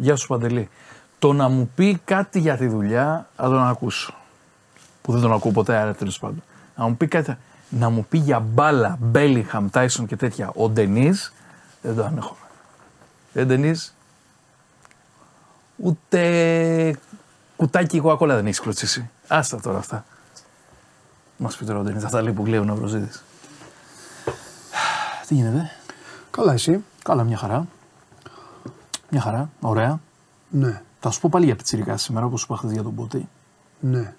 Γεια 0.00 0.16
σου 0.16 0.26
Παντελή. 0.26 0.68
Το 1.18 1.32
να 1.32 1.48
μου 1.48 1.70
πει 1.74 2.00
κάτι 2.04 2.38
για 2.38 2.56
τη 2.56 2.66
δουλειά 2.66 3.28
θα 3.36 3.44
τον 3.44 3.66
ακούσω. 3.66 4.14
Που 5.02 5.12
δεν 5.12 5.20
τον 5.20 5.32
ακούω 5.32 5.52
ποτέ, 5.52 5.76
άρα 5.76 5.94
τέλος 5.94 6.18
πάντων. 6.18 6.42
Να 6.76 6.88
μου 6.88 6.96
πει 6.96 7.06
κάτι. 7.06 7.36
Να 7.68 7.90
μου 7.90 8.06
πει 8.08 8.18
για 8.18 8.40
μπάλα, 8.40 8.96
Μπέλιχαμ, 9.00 9.70
Τάισον 9.70 10.06
και 10.06 10.16
τέτοια. 10.16 10.50
Ο 10.54 10.68
Ντενής 10.68 11.32
δεν 11.82 11.96
το 11.96 12.04
ανέχομαι. 12.04 12.40
Δεν 13.32 13.46
Ντενής. 13.46 13.94
Ούτε 15.76 16.98
κουτάκι 17.56 18.02
coca 18.04 18.26
δεν 18.26 18.46
έχεις 18.46 18.60
κλωτσίσει. 18.60 19.10
Άστα 19.28 19.60
τώρα 19.60 19.78
αυτά. 19.78 20.04
Μας 21.36 21.56
πει 21.56 21.64
τώρα 21.64 21.78
ο 21.78 21.82
Ντενής, 21.82 22.04
αυτά 22.04 22.22
λέει 22.22 22.32
που 22.32 22.42
κλαίουν 22.42 22.70
ο 22.70 22.74
Βροζίδη. 22.74 23.10
Τι 25.26 25.34
γίνεται, 25.34 25.70
Καλά, 26.30 26.52
εσύ. 26.52 26.84
Καλά, 27.02 27.24
μια 27.24 27.36
χαρά. 27.36 27.66
Μια 29.10 29.20
χαρά, 29.20 29.50
ωραία. 29.60 30.00
Ναι, 30.50 30.80
Θα 31.00 31.10
σου 31.10 31.20
πω 31.20 31.28
πάλι 31.32 31.44
για 31.44 31.56
πιτσιρικά 31.56 31.96
σήμερα, 31.96 32.26
όπως 32.26 32.40
σου 32.40 32.46
είπα 32.48 32.58
χθες 32.58 32.72
για 32.72 32.82
τον 32.82 32.94
Πουτή. 32.94 33.28
ναι. 33.80 34.12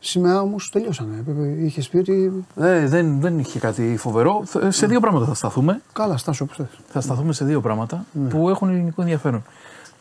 Σήμερα 0.00 0.40
όμως 0.40 0.70
τελειώσανε. 0.70 1.24
Είχες 1.58 1.88
πει 1.88 1.96
ότι. 1.96 2.44
Ε, 2.56 2.86
δεν, 2.86 3.20
δεν 3.20 3.38
είχε 3.38 3.58
κάτι 3.58 3.96
φοβερό. 3.98 4.42
Θε- 4.44 4.72
Σε 4.72 4.86
δύο 4.86 5.00
πράγματα 5.00 5.24
θα 5.26 5.34
σταθούμε. 5.34 5.80
Καλά, 5.92 6.16
στάσου 6.16 6.44
όπως 6.44 6.56
θες. 6.56 6.78
Θα 6.88 7.00
σταθούμε 7.00 7.32
σε 7.32 7.44
δύο 7.44 7.60
πράγματα 7.60 8.04
που 8.28 8.48
έχουν 8.48 8.68
ελληνικό 8.68 9.02
ενδιαφέρον. 9.02 9.44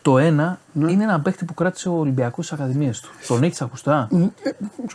Το 0.01 0.17
ένα 0.17 0.59
είναι 0.75 1.03
ένα 1.03 1.19
παίχτη 1.19 1.45
που 1.45 1.53
κράτησε 1.53 1.89
ο 1.89 1.93
Ολυμπιακός 1.93 2.45
στις 2.45 2.59
Ακαδημίες 2.59 2.99
του. 2.99 3.09
Τον 3.27 3.43
έχει 3.43 3.63
ακουστά. 3.63 4.07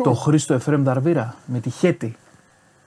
Το 0.03 0.13
Χρήστο 0.15 0.55
Εφρέμ 0.55 0.83
Νταρβίρα 0.83 1.35
με 1.47 1.59
τη 1.61 1.71
Χέτη. 1.71 2.17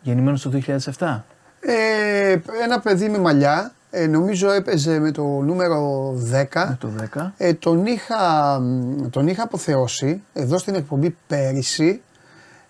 Γεννημένος 0.01 0.41
το 0.41 0.49
2007. 0.97 1.23
Ε, 1.59 2.37
ένα 2.63 2.79
παιδί 2.79 3.09
με 3.09 3.17
μαλλιά. 3.19 3.73
Ε, 3.97 4.07
νομίζω 4.07 4.51
έπαιζε 4.51 4.99
με 4.99 5.11
το 5.11 5.23
νούμερο 5.23 6.11
10. 6.31 6.47
Με 6.53 6.77
το 6.80 6.89
10. 7.15 7.31
Ε, 7.38 7.53
τον, 7.53 7.85
είχα, 7.85 8.59
μ, 8.59 9.09
τον 9.09 9.27
είχα 9.27 9.43
αποθεώσει 9.43 10.22
εδώ 10.34 10.57
στην 10.57 10.76
εκπομπή 10.76 11.15
πέρυσι. 11.27 12.01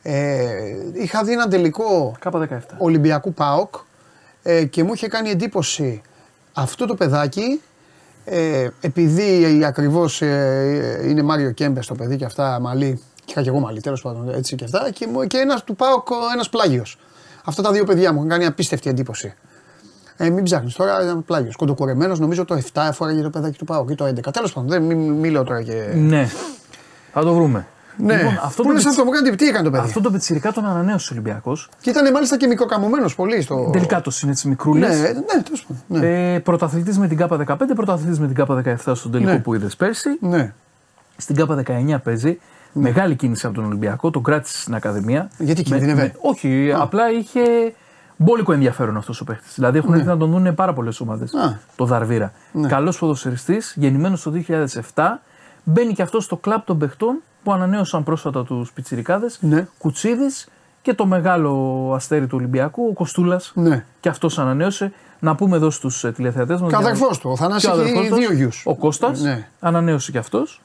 Ε, 0.01 0.45
είχα 0.93 1.23
δει 1.23 1.31
ένα 1.31 1.47
τελικό 1.47 2.15
K17. 2.23 2.57
Ολυμπιακού 2.77 3.33
ΠΑΟΚ 3.33 3.75
ε, 4.43 4.63
και 4.65 4.83
μου 4.83 4.93
είχε 4.93 5.07
κάνει 5.07 5.29
εντύπωση 5.29 6.01
αυτό 6.53 6.85
το 6.85 6.95
παιδάκι 6.95 7.61
ε, 8.25 8.67
επειδή 8.81 9.61
ακριβώς 9.65 10.21
ε, 10.21 11.01
είναι 11.05 11.21
Μάριο 11.21 11.51
Κέμπες 11.51 11.87
το 11.87 11.95
παιδί 11.95 12.15
και 12.17 12.25
αυτά 12.25 12.59
μαλλί 12.59 13.01
και 13.15 13.31
είχα 13.31 13.41
και 13.41 13.49
εγώ 13.49 13.59
μαλλί 13.59 13.81
τέλος 13.81 14.01
πάντων 14.01 14.33
έτσι 14.33 14.55
και 14.55 14.63
αυτά 14.63 14.89
και, 14.93 15.07
μου- 15.07 15.27
και 15.27 15.37
ένας 15.37 15.63
του 15.63 15.75
ΠΑΟΚ 15.75 16.07
ένας 16.33 16.49
πλάγιος. 16.49 16.97
Αυτά 17.45 17.61
τα 17.61 17.71
δύο 17.71 17.83
παιδιά 17.83 18.11
μου 18.13 18.17
είχαν 18.17 18.29
κάνει 18.29 18.45
απίστευτη 18.45 18.89
εντύπωση. 18.89 19.33
Ε, 20.17 20.29
μην 20.29 20.43
ψάχνεις 20.43 20.73
τώρα, 20.73 21.03
ήταν 21.03 21.25
πλάγιος. 21.25 21.55
Κοντοκουρεμένο, 21.55 22.15
νομίζω 22.15 22.45
το 22.45 22.55
7 22.73 22.81
έφοραγε 22.89 23.21
το 23.21 23.29
παιδάκι 23.29 23.57
του 23.57 23.65
Πάου 23.65 23.85
ή 23.89 23.95
το 23.95 24.05
11. 24.05 24.31
Τέλος 24.33 24.53
πάντων, 24.53 24.69
δεν 24.69 24.81
μην, 24.83 25.11
μην 25.11 25.31
λέω 25.31 25.43
τώρα 25.43 25.63
και. 25.63 25.93
Ναι. 25.95 26.29
Θα 27.13 27.21
το 27.23 27.33
βρούμε. 27.33 27.65
Ναι, 27.97 28.15
Λοιπόν, 28.15 28.39
αυτό 28.43 28.61
Πού 28.61 28.67
το 28.67 28.73
λες 28.73 28.83
πιτσι- 28.83 28.87
αυτό, 28.87 29.03
μου 29.03 29.09
κάνει 29.09 29.35
τι 29.35 29.47
έκανε 29.47 29.63
το 29.63 29.69
παιδί; 29.71 29.83
Αυτό 29.83 30.01
το 30.01 30.11
πιτσιρικά 30.11 30.51
τον 30.51 30.65
ανανέωσε 30.65 31.13
ο 31.13 31.15
Ολυμπιακός. 31.15 31.69
Και 31.81 31.89
ήταν 31.89 32.11
μάλιστα 32.11 32.37
και 32.37 32.47
μικροκαμωμένος 32.47 33.15
πολύ 33.15 33.41
στο. 33.41 33.69
Τελικά 33.73 34.01
το 34.01 34.11
είναι 34.23 34.31
έτσι 34.31 34.47
μικρούλε. 34.47 34.87
Ναι, 34.87 34.95
ναι, 34.95 35.41
τέλος 35.43 35.67
πάντων. 35.67 36.01
Ναι. 36.03 36.33
Ε, 36.33 36.39
πρωταθλητής 36.39 36.97
με 36.97 37.07
την 37.07 37.17
K15, 37.21 37.55
πρωταθλητής 37.75 38.19
με 38.19 38.27
την 38.27 38.45
K17 38.47 38.75
στον 38.95 39.11
τελικό 39.11 39.31
Ναι. 39.31 39.39
που 39.39 39.53
είδες 39.55 39.75
πέρσι. 39.75 40.09
ναι. 40.19 40.53
Στην 41.17 41.35
K19 41.39 41.97
παίζει. 42.03 42.39
Μεγάλη 42.73 43.15
κίνηση 43.15 43.45
από 43.45 43.55
τον 43.55 43.65
Ολυμπιακό, 43.65 44.09
τον 44.09 44.23
κράτησε 44.23 44.57
στην 44.61 44.75
Ακαδημία. 44.75 45.29
Γιατί 45.37 45.63
κινδύνευε; 45.63 46.13
όχι, 46.21 46.71
απλά 46.75 47.11
είχε 47.11 47.41
μπόλικο 48.17 48.53
ενδιαφέρον 48.53 48.97
αυτός 48.97 49.21
ο 49.21 49.23
παίχτης. 49.23 49.53
Δηλαδή 49.55 49.77
έχουν 49.77 49.93
έρθει 49.93 50.05
να 50.05 50.17
τον 50.17 50.31
δουν 50.31 50.55
πάρα 50.55 50.73
πολλές 50.73 50.99
ομάδες. 50.99 51.33
Α. 51.33 51.59
Το 51.75 51.85
Δαρβίρα. 51.85 52.31
Ναι. 52.51 52.67
Καλός 52.67 52.97
ποδοσφαιριστή, 52.99 53.61
γεννημένος 53.75 54.21
το 54.21 54.31
2007. 54.31 55.21
Μπαίνει 55.63 55.93
και 55.93 56.01
αυτός 56.01 56.23
στο 56.23 56.37
κλαμπ 56.37 56.61
των 56.65 56.77
παιχτών 56.77 57.21
που 57.43 57.51
ανανέωσαν 57.53 58.03
πρόσφατα 58.03 58.43
τους 58.43 58.71
Πιτσιρικάδες. 58.71 59.37
Ναι. 59.41 59.67
Κουτσίδης 59.77 60.47
και 60.81 60.93
το 60.93 61.05
μεγάλο 61.05 61.91
αστέρι 61.95 62.27
του 62.27 62.37
Ολυμπιακού, 62.37 62.87
ο 62.89 62.93
Κοστούλας. 62.93 63.51
Ναι. 63.55 63.85
Και 63.99 64.09
αυτός 64.09 64.39
ανανέωσε. 64.39 64.93
Να 65.19 65.35
πούμε 65.35 65.55
εδώ 65.55 65.69
στους 65.69 66.05
τηλεθεατές 66.15 66.61
μας. 66.61 66.69
Και 66.69 66.75
ο 66.75 66.79
αδερφός 66.79 67.19
του, 67.19 67.29
ο 67.29 67.35
Θανάσης 67.35 67.69
έχει 67.69 68.13
δύο 68.13 68.33
γιους. 68.33 68.63
Ο 68.65 68.75
Κώστας 68.75 69.21
Ναι. 69.21 69.47
ανανέωσε 69.59 70.11
και 70.11 70.17
αυτός. 70.17 70.61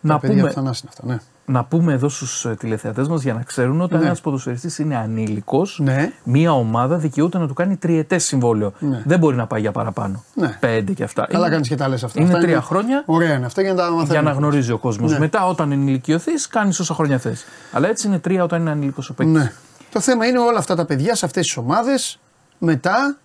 Να 0.00 0.14
Τα 0.14 0.20
παιδιά 0.20 0.36
πούμε, 0.36 0.48
του 0.48 0.54
Θανάση 0.54 0.80
είναι 0.84 0.92
αυτά, 0.94 1.06
ναι. 1.06 1.18
Να 1.50 1.64
πούμε 1.64 1.92
εδώ 1.92 2.08
στους 2.08 2.46
τηλεθεατές 2.58 3.08
μας 3.08 3.22
για 3.22 3.34
να 3.34 3.42
ξέρουν 3.42 3.80
ότι 3.80 3.96
Ναι. 3.96 4.04
ένας 4.04 4.20
ποδοσφαιριστής 4.20 4.78
είναι 4.78 4.96
ανήλικος, 4.96 5.78
Ναι. 5.82 6.12
μία 6.24 6.52
ομάδα 6.52 6.96
δικαιούται 6.96 7.38
να 7.38 7.46
του 7.46 7.54
κάνει 7.54 7.76
τριετές 7.76 8.24
συμβόλαιο. 8.24 8.72
Ναι. 8.78 9.02
Δεν 9.06 9.18
μπορεί 9.18 9.36
να 9.36 9.46
πάει 9.46 9.60
για 9.60 9.72
παραπάνω. 9.72 10.24
Ναι. 10.34 10.56
Πέντε 10.60 10.92
και 10.92 11.02
αυτά. 11.04 11.26
Καλά 11.26 11.38
Είναι- 11.38 11.48
κάνεις 11.50 11.68
και 11.68 11.74
τα 11.76 11.88
λες 11.88 12.04
αυτά. 12.04 12.20
Είναι 12.20 12.28
Αυτά 12.28 12.40
τρία 12.42 12.60
χρόνια 12.60 13.02
Ωραία 13.06 13.34
είναι 13.34 13.46
αυτά 13.46 13.62
για 13.62 13.70
να 13.70 13.76
τα 13.76 13.82
μαθαίνουμε. 13.82 14.12
για 14.12 14.22
να 14.22 14.30
γνωρίζει 14.30 14.72
ο 14.72 14.78
κόσμος. 14.78 15.12
Ναι. 15.12 15.18
Μετά, 15.18 15.46
όταν 15.46 15.72
ενηλικιωθείς, 15.72 16.48
κάνεις 16.48 16.78
όσα 16.80 16.94
χρόνια 16.94 17.18
θες. 17.18 17.44
Αλλά 17.72 17.88
έτσι 17.88 18.06
είναι 18.06 18.18
τρία 18.18 18.42
όταν 18.42 18.60
είναι 18.60 18.70
ανήλικος 18.70 19.10
ο 19.10 19.14
παίκτης. 19.14 19.34
Ναι. 19.36 19.52
Το 19.92 20.00
θέμα 20.00 20.26
είναι 20.26 20.38
όλα 20.38 20.58
αυτά 20.58 20.74
τα 20.74 20.84
παιδιά 20.84 21.14
σε 21.14 21.24
αυτές 21.26 21.46
τις 21.46 21.56
ομάδες 21.56 22.18
μετά 22.58 23.16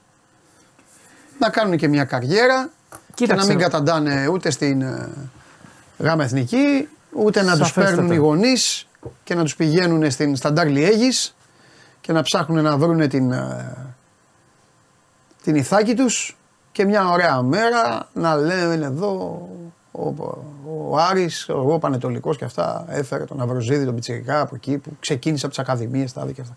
να 1.39 1.49
κάνουν 1.49 1.77
και 1.77 1.87
μια 1.87 2.03
καριέρα 2.03 2.69
και 2.89 3.11
Κοίταξε. 3.13 3.45
να 3.47 3.53
μην 3.53 3.61
καταντάνε 3.63 4.27
ούτε 4.27 4.49
στην 4.49 4.81
ε, 4.81 5.09
γάμα 5.97 6.23
εθνική, 6.23 6.87
ούτε 7.15 7.41
να 7.41 7.57
τους 7.57 7.67
Σαφέστατα. 7.67 7.95
παίρνουν 7.95 8.11
οι 8.11 8.15
γονείς 8.15 8.87
και 9.23 9.35
να 9.35 9.43
τους 9.43 9.55
πηγαίνουν 9.55 10.11
στην 10.11 10.35
Σταντάρ 10.35 10.67
Λιέγης 10.67 11.35
και 12.01 12.11
να 12.11 12.21
ψάχνουν 12.21 12.63
να 12.63 12.77
βρουν 12.77 13.09
την, 13.09 13.31
ε, 13.31 13.75
την 15.43 15.55
ηθάκη 15.55 15.93
τους 15.93 16.37
και 16.71 16.85
μια 16.85 17.09
ωραία 17.09 17.41
μέρα 17.41 18.09
να 18.13 18.35
λένε 18.35 18.85
εδώ 18.85 19.49
ο, 19.91 20.13
ο 20.89 20.97
Άρης, 20.97 21.49
ο 21.49 21.79
Πανετολικός 21.79 22.37
και 22.37 22.45
αυτά 22.45 22.85
έφερε 22.89 23.23
τον 23.23 23.41
Αβροζίδη, 23.41 23.85
τον 23.85 23.95
Πιτσιρικά 23.95 24.41
από 24.41 24.55
εκεί 24.55 24.77
που 24.77 24.89
ξεκίνησε 24.99 25.45
από 25.45 25.55
τις 25.55 25.63
ακαδημίες, 25.63 26.13
τα 26.13 26.27
και 26.33 26.41
αυτά. 26.41 26.55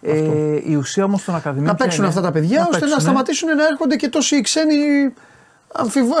Ε, 0.00 0.60
η 0.64 0.74
ουσία 0.74 1.04
όμως 1.04 1.24
των 1.24 1.34
ακαδημίων. 1.34 1.66
Να 1.66 1.74
ποια 1.74 1.84
παίξουν 1.84 2.04
είναι; 2.04 2.08
αυτά 2.08 2.20
τα 2.22 2.32
παιδιά 2.32 2.60
ώστε 2.60 2.72
να 2.72 2.78
παίξουνε. 2.78 3.00
σταματήσουν 3.00 3.56
να 3.56 3.66
έρχονται 3.66 3.96
και 3.96 4.08
τόσοι 4.08 4.40
ξένοι 4.40 4.74
αμφιβα... 5.72 6.16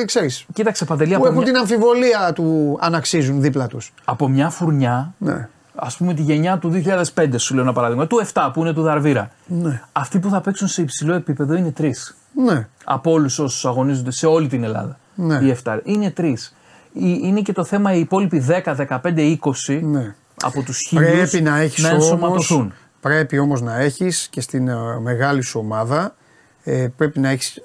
ε, 0.00 0.04
ξέρεις, 0.04 0.44
Κοίταξε 0.52 0.84
παντελή 0.84 1.10
που 1.10 1.16
από 1.16 1.24
έχουν 1.26 1.36
μια, 1.42 1.46
την 1.46 1.56
αμφιβολία 1.56 2.32
του 2.34 2.78
αν 2.80 2.94
αξίζουν 2.94 3.40
δίπλα 3.40 3.66
τους. 3.66 3.92
από 4.04 4.28
μια 4.28 4.50
φουρνιά. 4.50 5.14
Ναι. 5.18 5.48
Α 5.74 5.86
πούμε 5.98 6.14
τη 6.14 6.22
γενιά 6.22 6.58
του 6.58 6.82
2005, 7.14 7.28
σου 7.36 7.54
λέω 7.54 7.62
ένα 7.62 7.72
παράδειγμα. 7.72 8.06
Του 8.06 8.26
7 8.32 8.50
που 8.52 8.60
είναι 8.60 8.72
του 8.72 8.82
Δαρβίρα. 8.82 9.30
Ναι. 9.46 9.82
Αυτοί 9.92 10.18
που 10.18 10.28
θα 10.30 10.40
παίξουν 10.40 10.68
σε 10.68 10.82
υψηλό 10.82 11.14
επίπεδο 11.14 11.54
είναι 11.54 11.70
τρεις. 11.70 12.16
Ναι. 12.44 12.68
Από 12.84 13.10
όλους 13.10 13.38
όσους 13.38 13.64
αγωνίζονται 13.66 14.10
σε 14.10 14.26
όλη 14.26 14.48
την 14.48 14.64
Ελλάδα. 14.64 14.98
Ναι. 15.14 15.34
Οι 15.34 15.56
7. 15.64 15.78
Είναι 15.84 16.10
τρεις. 16.10 16.54
Είναι 16.92 17.40
και 17.40 17.52
το 17.52 17.64
θέμα 17.64 17.92
οι 17.92 18.00
υπόλοιποι 18.00 18.44
10, 18.64 18.74
15, 18.74 19.38
20 19.66 19.80
Ναι. 19.82 20.14
από 20.42 20.62
τους 20.62 20.78
χίλιους 20.88 21.10
Πρέπει 21.30 21.40
να 21.40 21.58
έχεις 21.58 21.82
να 21.82 21.90
όμως, 21.90 22.02
ενσωματωθούν. 22.10 22.72
πρέπει 23.00 23.38
όμως 23.38 23.60
να 23.62 23.76
έχεις 23.78 24.28
και 24.30 24.40
στην 24.40 24.68
ε, 24.68 24.74
μεγάλη 25.02 25.42
σου 25.42 25.60
ομάδα 25.60 26.14
ε, 26.64 26.88
πρέπει 26.96 27.20
να, 27.20 27.28
έχεις, 27.28 27.58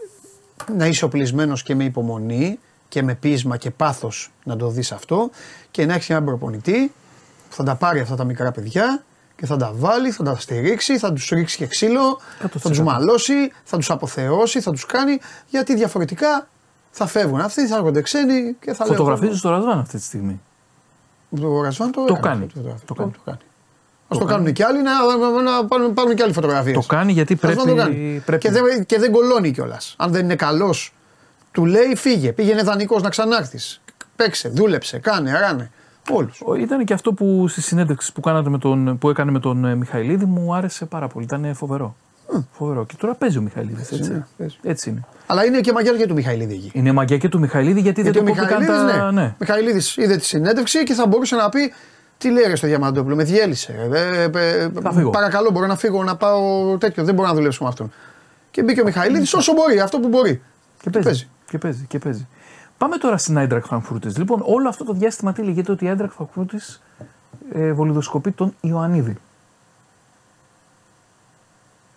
να 0.77 0.87
είσαι 0.87 1.05
οπλισμένος 1.05 1.63
και 1.63 1.75
με 1.75 1.83
υπομονή 1.83 2.59
και 2.89 3.03
με 3.03 3.15
πείσμα 3.15 3.57
και 3.57 3.71
πάθος 3.71 4.31
να 4.43 4.55
το 4.55 4.67
δεις 4.69 4.91
αυτό 4.91 5.29
και 5.71 5.85
να 5.85 5.93
έχεις 5.93 6.09
έναν 6.09 6.25
προπονητή 6.25 6.91
που 7.49 7.55
θα 7.55 7.63
τα 7.63 7.75
πάρει 7.75 7.99
αυτά 7.99 8.15
τα 8.15 8.23
μικρά 8.23 8.51
παιδιά 8.51 9.03
και 9.35 9.45
θα 9.45 9.57
τα 9.57 9.71
βάλει, 9.75 10.11
θα 10.11 10.23
τα 10.23 10.35
στηρίξει, 10.35 10.97
θα 10.97 11.13
τους 11.13 11.29
ρίξει 11.29 11.57
και 11.57 11.65
ξύλο, 11.67 12.19
θα 12.39 12.69
τους 12.69 12.79
100%. 12.79 12.83
μαλώσει, 12.83 13.33
θα 13.63 13.77
τους 13.77 13.89
αποθεώσει, 13.89 14.61
θα 14.61 14.71
τους 14.71 14.85
κάνει 14.85 15.19
γιατί 15.49 15.75
διαφορετικά 15.75 16.47
θα 16.91 17.05
φεύγουν 17.05 17.39
αυτοί, 17.41 17.67
θα 17.67 17.75
έρχονται 17.75 18.01
ξένοι 18.01 18.55
και 18.59 18.73
θα 18.73 18.85
Φωτογραφίζεις 18.85 19.41
το 19.41 19.49
Ρασβάν 19.49 19.79
αυτή 19.79 19.97
τη 19.97 20.03
στιγμή. 20.03 20.41
το 21.39 21.61
Ρασβάν 21.61 21.91
το, 21.91 22.05
Το 22.05 22.13
έκανε 22.17 22.33
κάνει. 22.33 22.45
αυτό, 22.45 22.61
Το, 22.61 22.69
Το 22.69 22.85
το, 22.85 22.93
κάνει. 22.93 23.11
το 23.11 23.19
κάνει. 23.25 23.37
Α 24.15 24.19
το 24.19 24.25
κάνουν 24.25 24.53
και 24.53 24.63
άλλοι 24.63 24.79
να, 24.81 24.91
να 25.43 25.65
πάρουν, 25.65 25.93
πάρουν 25.93 26.15
και 26.15 26.23
άλλοι 26.23 26.33
φωτογραφίες. 26.33 26.75
Το 26.75 26.81
κάνει 26.95 27.11
γιατί 27.11 27.35
πρέπει. 27.35 27.57
να 27.57 27.65
το 27.65 27.75
κάνει. 27.75 28.21
πρέπει. 28.25 28.41
Και, 28.47 28.51
δεν, 28.51 28.85
και 28.85 28.99
δεν 28.99 29.11
κολώνει 29.11 29.51
κιόλας. 29.51 29.95
Αν 29.97 30.11
δεν 30.11 30.23
είναι 30.23 30.35
καλός, 30.35 30.93
του 31.51 31.65
λέει 31.65 31.95
φύγε. 31.95 32.31
Πήγαινε 32.33 32.61
δανεικός 32.61 33.01
να 33.01 33.09
ξανάρθεις. 33.09 33.81
Παίξε, 34.15 34.49
δούλεψε, 34.49 34.97
κάνε, 34.99 35.39
ράνε. 35.39 35.71
Όλους. 36.09 36.41
Ο- 36.45 36.55
Ήταν 36.55 36.85
και 36.85 36.93
αυτό 36.93 37.13
που 37.13 37.47
στη 37.47 37.61
συνέντευξη 37.61 38.11
που, 38.13 38.21
κάνατε 38.21 38.49
με 38.49 38.57
τον, 38.57 38.97
που 38.97 39.09
έκανε 39.09 39.31
με 39.31 39.39
τον 39.39 39.65
ε, 39.65 39.75
Μιχαηλίδη 39.75 40.25
μου 40.25 40.55
άρεσε 40.55 40.85
πάρα 40.85 41.07
πολύ. 41.07 41.25
Ήταν 41.25 41.55
φοβερό. 41.55 41.95
Φοβερό. 42.51 42.85
Και 42.85 42.93
τώρα 42.97 43.13
παίζει 43.15 43.37
ο 43.37 43.41
Μιχαηλίδης. 43.41 43.91
Έτσι. 43.91 44.11
ναι, 44.11 44.25
παίζει. 44.37 44.55
έτσι 44.63 44.89
είναι. 44.89 45.01
Αλλά 45.25 45.45
είναι 45.45 45.59
και 45.59 45.71
μαγιά 45.71 45.93
και 45.93 46.07
του 46.07 46.13
Μιχαηλίδη 46.13 46.53
εκεί. 46.53 46.71
Είναι 46.73 46.91
μαγιά 46.91 47.17
και 47.17 47.29
του 47.29 47.39
Μιχαηλίδη 47.39 47.79
γιατί, 47.79 48.01
Γιατί 48.01 48.19
ο 48.19 48.23
δεν 48.23 48.33
το 48.35 48.41
κόπηκαν 48.41 48.59
Μιχαηλίδης, 48.61 48.97
τα. 48.97 49.11
ναι. 49.11 49.21
ναι. 49.21 49.35
Μιχαηλίδης 49.39 49.97
είδε 49.97 50.15
τη 50.15 50.25
συνέντευξη 50.25 50.83
και 50.83 50.93
θα 50.93 51.07
μπορούσε 51.07 51.35
να 51.35 51.49
πει 51.49 51.73
τι 52.23 52.31
λέει 52.31 52.43
ρε 52.47 52.55
στο 52.55 52.67
Διαμαντόπουλο, 52.67 53.15
με 53.15 53.23
διέλυσε. 53.23 53.87
ρε, 53.89 54.23
ε, 54.23 54.29
ε, 54.33 54.69
Θα 54.81 54.91
φύγω. 54.91 55.09
παρακαλώ, 55.09 55.51
μπορώ 55.51 55.67
να 55.67 55.75
φύγω 55.75 56.03
να 56.03 56.15
πάω 56.15 56.77
τέτοιο. 56.77 57.03
Δεν 57.03 57.15
μπορώ 57.15 57.27
να 57.27 57.33
δουλέψω 57.33 57.63
με 57.63 57.69
αυτόν. 57.69 57.91
Και 58.51 58.63
μπήκε 58.63 58.81
ο 58.81 58.83
Μιχαηλίδης 58.83 59.33
όσο 59.33 59.53
μπορεί, 59.53 59.79
αυτό 59.79 59.99
που 59.99 60.07
μπορεί. 60.07 60.41
Και 60.81 60.89
παίζει. 60.89 61.27
Και 61.49 61.57
παίζει. 61.57 61.85
Και 61.87 61.99
παίζει. 61.99 62.27
Πάμε 62.77 62.97
τώρα 62.97 63.17
στην 63.17 63.37
Άιντρακ 63.37 63.65
Φραγκφούρτης. 63.65 64.17
Λοιπόν, 64.17 64.41
όλο 64.45 64.69
αυτό 64.69 64.83
το 64.83 64.93
διάστημα 64.93 65.33
τι 65.33 65.41
λέγεται 65.41 65.71
ότι 65.71 65.85
η 65.85 65.87
Άιντρακ 65.87 66.11
Φραγκφούρτης 66.11 66.81
ε, 67.53 67.71
βολιδοσκοπεί 67.71 68.31
τον 68.31 68.53
Ιωαννίδη. 68.61 69.17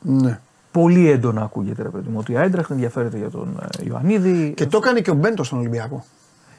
Ναι. 0.00 0.40
Πολύ 0.72 1.10
έντονα 1.10 1.42
ακούγεται, 1.42 1.82
ρε 1.82 1.88
παιδί 1.88 2.08
μου, 2.08 2.18
ότι 2.18 2.32
η 2.32 2.36
Άιντραχτ 2.36 2.70
ενδιαφέρεται 2.70 3.16
για 3.16 3.30
τον 3.30 3.68
ε, 3.80 3.84
Ιωαννίδη. 3.88 4.52
Και 4.56 4.66
το 4.66 4.76
έκανε 4.76 5.00
και 5.00 5.10
ο 5.10 5.14
Μπέντος 5.14 5.46
στον 5.46 5.58
Ολυμπιακό. 5.58 6.04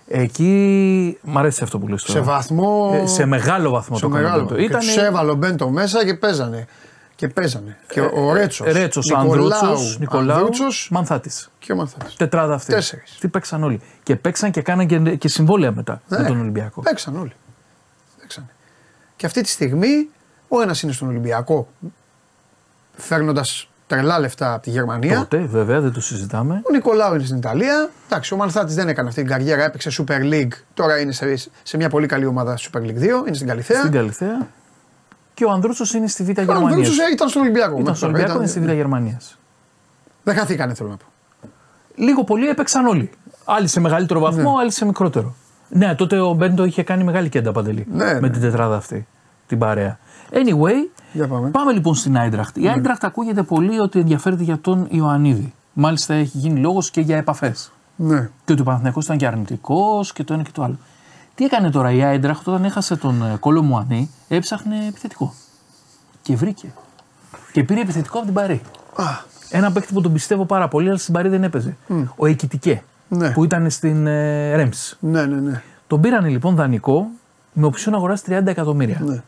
Εκεί. 0.07 1.17
Μ' 1.21 1.37
αρέσει 1.37 1.63
αυτό 1.63 1.79
που 1.79 1.87
λες 1.87 2.03
τώρα. 2.03 2.19
Σε 2.19 2.25
βαθμό. 2.25 2.91
Ε, 3.03 3.05
σε 3.07 3.25
μεγάλο 3.25 3.69
βαθμό 3.69 3.95
σε 3.95 4.01
το 4.01 4.07
έκανε 4.07 4.23
μεγάλο. 4.23 4.43
αυτό. 4.43 4.55
Και 4.55 4.61
Ήτανε- 4.61 4.83
τους 4.83 4.97
έβαλε 4.97 5.31
ο 5.31 5.35
Μπέντο 5.35 5.69
μέσα 5.69 6.05
και 6.05 6.13
παίζανε. 6.13 6.67
Και 7.15 7.27
παίζανε. 7.27 7.77
Και 7.87 8.01
ο 8.01 8.33
Ρέτσος. 8.33 8.71
Ρέτσος, 8.73 9.11
Ανδρούτσος, 9.11 9.97
Νικολάου, 9.99 10.49
Μανθάτης. 10.89 11.49
και 11.59 11.71
ο 11.71 11.75
Μανθάτης. 11.75 12.15
Τετράδα 12.15 12.53
αυτή. 12.53 12.73
Τέσσερις. 12.73 13.17
Τι 13.19 13.27
παίξαν 13.27 13.63
όλοι. 13.63 13.81
Και 14.03 14.15
παίξαν 14.15 14.51
και 14.51 14.61
κάναν 14.61 14.87
και, 14.87 14.97
και 15.15 15.27
συμβόλαια 15.27 15.71
μετά 15.71 16.01
με 16.07 16.17
Ναι. 16.17 16.27
τον 16.27 16.39
Ολυμπιακό. 16.39 16.81
Παίξαν 16.81 17.15
όλοι. 17.17 17.33
Παίξανε. 18.19 18.47
Και 19.15 19.25
αυτή 19.25 19.41
τη 19.41 19.49
στιγμή 19.49 20.09
ο 20.47 20.61
ένας 20.61 20.81
είναι 20.81 20.91
στον 20.91 21.07
Ολυμπιακό 21.07 21.67
φέρνοντας 22.95 23.69
τρελά 23.87 24.19
λεφτά 24.19 24.53
από 24.53 24.61
τη 24.61 24.69
Γερμανία. 24.69 25.17
Τότε, 25.17 25.37
βέβαια, 25.37 25.79
δεν 25.81 25.91
το 25.93 26.01
συζητάμε. 26.01 26.53
Ο 26.63 26.71
Νικολάου 26.71 27.13
είναι 27.15 27.23
στην 27.23 27.37
Ιταλία. 27.37 27.89
Εντάξει, 28.09 28.33
ο 28.33 28.37
Μανθάτη 28.37 28.73
δεν 28.73 28.87
έκανε 28.87 29.07
αυτή 29.07 29.21
την 29.21 29.29
καριέρα, 29.31 29.63
έπαιξε 29.63 29.91
Super 29.97 30.33
League. 30.33 30.51
Τώρα 30.73 30.99
είναι 30.99 31.11
σε, 31.11 31.35
σε 31.63 31.77
μια 31.77 31.89
πολύ 31.89 32.07
καλή 32.07 32.25
ομάδα 32.25 32.57
Super 32.57 32.77
League 32.79 32.99
2, 32.99 33.27
είναι 33.27 33.35
στην 33.35 33.47
Καλυθέα. 33.47 33.79
Στην 33.79 33.91
Καλυθέα. 33.91 34.47
Και 35.33 35.45
ο 35.45 35.51
Ανδρούτσο 35.51 35.97
είναι 35.97 36.07
στη 36.07 36.23
Β' 36.23 36.29
Ο 36.29 36.31
Γερμανίας. 36.31 36.71
Ανδρούτσος 36.71 36.97
ήταν 37.11 37.29
στον 37.29 37.41
Ολυμπιακό. 37.41 37.71
Ήταν 37.71 37.81
μέχρι 37.83 37.97
στο 37.97 38.05
τώρα. 38.05 38.17
Ολυμπιακό, 38.17 38.39
είναι 38.41 38.49
στη 38.49 38.59
Ήταν- 38.59 38.71
Β' 38.71 38.75
Γερμανίας. 38.77 39.37
Δεν 40.23 40.35
χαθήκανε, 40.35 40.73
θέλω 40.73 40.89
να 40.89 40.97
πω. 40.97 41.05
Λίγο 41.95 42.23
πολύ 42.23 42.47
έπαιξαν 42.47 42.85
όλοι. 42.85 43.09
Άλλοι 43.45 43.67
σε 43.67 43.79
μεγαλύτερο 43.79 44.19
βαθμό, 44.19 44.57
άλλοι 44.61 44.71
σε 44.71 44.85
μικρότερο. 44.85 45.35
Ναι, 45.69 45.95
τότε 45.95 46.19
ο 46.19 46.33
Μπέντο 46.33 46.63
είχε 46.65 46.83
κάνει 46.83 47.03
μεγάλη 47.03 47.29
κέντα 47.29 47.51
παντελή 47.51 47.85
Ναι, 47.91 48.05
με 48.05 48.19
ναι. 48.19 48.29
την 48.29 48.41
τετράδα 48.41 48.75
αυτή. 48.75 49.07
Την 49.47 49.57
παρέα. 49.59 49.99
Anyway, 50.31 50.73
Για 51.13 51.27
πάμε. 51.51 51.71
λοιπόν 51.73 51.95
στην 51.95 52.17
Άιντραχτ. 52.17 52.57
Η 52.57 52.67
Άιντραχτ 52.67 53.03
ακούγεται 53.03 53.43
πολύ 53.43 53.79
ότι 53.79 53.99
ενδιαφέρεται 53.99 54.43
για 54.43 54.59
τον 54.59 54.87
Ιωαννίδη. 54.89 55.53
Μάλιστα 55.73 56.13
έχει 56.13 56.37
γίνει 56.37 56.59
λόγος 56.59 56.91
και 56.91 57.01
για 57.01 57.17
επαφές. 57.17 57.71
Ναι. 57.95 58.29
Και 58.45 58.51
ότι 58.51 58.61
ο 58.61 58.63
Παναθηναϊκός 58.63 59.03
ήταν 59.05 59.17
και 59.17 59.27
αρνητικός 59.27 60.13
και 60.13 60.23
το 60.23 60.33
ένα 60.33 60.43
και 60.43 60.51
το 60.53 60.63
άλλο. 60.63 60.77
Τι 61.35 61.45
έκανε 61.45 61.69
τώρα 61.69 61.91
η 61.91 62.03
Άιντραχτ 62.03 62.47
όταν 62.47 62.63
έχασε 62.65 62.95
τον 62.95 63.21
ε, 63.23 63.35
Κόλο 63.39 63.61
Μουανί, 63.63 64.09
έψαχνε 64.27 64.75
επιθετικό. 64.87 65.33
Και 66.21 66.35
βρήκε. 66.35 66.73
Και 67.51 67.63
πήρε 67.63 67.79
επιθετικό 67.81 68.17
από 68.17 68.25
την 68.25 68.35
Παρή. 68.35 68.61
Α, 68.95 69.03
Ένα 69.49 69.71
παίκτη 69.71 69.93
που 69.93 70.01
τον 70.01 70.13
πιστεύω 70.13 70.45
πάρα 70.45 70.67
πολύ, 70.67 70.87
αλλά 70.89 70.97
στην 70.97 71.13
Παρή 71.13 71.29
δεν 71.29 71.43
έπαιζε. 71.43 71.77
Ο 72.15 72.25
Εκητικέ. 72.25 72.83
Ναι. 73.09 73.29
Που 73.29 73.43
ήταν 73.43 73.69
στην 73.69 74.07
ε, 74.07 74.55
Ρέμψ. 74.55 74.97
ναι, 74.99 75.25
ναι, 75.25 75.35
ναι. 75.35 75.61
Τον 75.87 76.01
πήρανε 76.01 76.27
λοιπόν 76.29 76.55
δανεικό 76.55 77.07
με 77.53 77.65
οψιόν 77.65 77.95
αγοράς 77.95 78.21
30 78.27 78.45
εκατομμύρια. 78.45 79.01
ναι. 79.05 79.21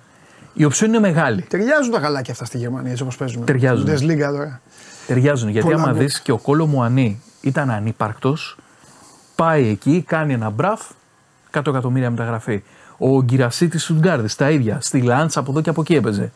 Η 0.54 0.64
οψιόν 0.66 0.90
είναι 0.90 1.00
μεγάλη. 1.00 1.42
Ταιριάζουν 1.42 1.92
τα 1.92 2.00
γαλάκια 2.00 2.34
αυτά 2.34 2.46
στη 2.46 2.58
Γερμανία 2.58 2.90
έτσι 2.92 3.04
όπως 3.04 3.18
παίζουν. 3.18 3.46
Ταιριάζουν. 3.46 3.88
Bundesliga 3.90 4.30
τώρα. 4.32 4.62
Ταιριάζουν. 5.08 5.50
Γιατί 5.50 5.68
Πολλά 5.68 5.82
άμα 5.82 5.92
γκολ. 5.92 6.00
δεις 6.02 6.20
και 6.22 6.32
ο 6.32 6.38
Κόλο 6.38 6.66
Μουανί 6.66 7.22
ήταν 7.42 7.70
ανύπαρκτος, 7.70 8.58
πάει 9.36 9.68
εκεί, 9.68 10.04
κάνει 10.08 10.34
ένα 10.34 10.50
μπραφ, 10.50 10.82
100 11.52 11.62
εκατομμύρια 11.68 12.10
μεταγραφή. 12.10 12.64
Ο 12.98 13.22
Γκυρασί 13.24 13.68
της 13.68 13.84
Σουντγκάρδη 13.84 14.36
τα 14.36 14.50
ίδια. 14.50 14.78
Στη 14.82 15.02
Λάντς 15.02 15.38
από 15.38 15.52
εδώ 15.52 15.62
και 15.62 15.70
από 15.70 15.82
εκεί 15.82 15.96
έπαιζε. 15.96 16.32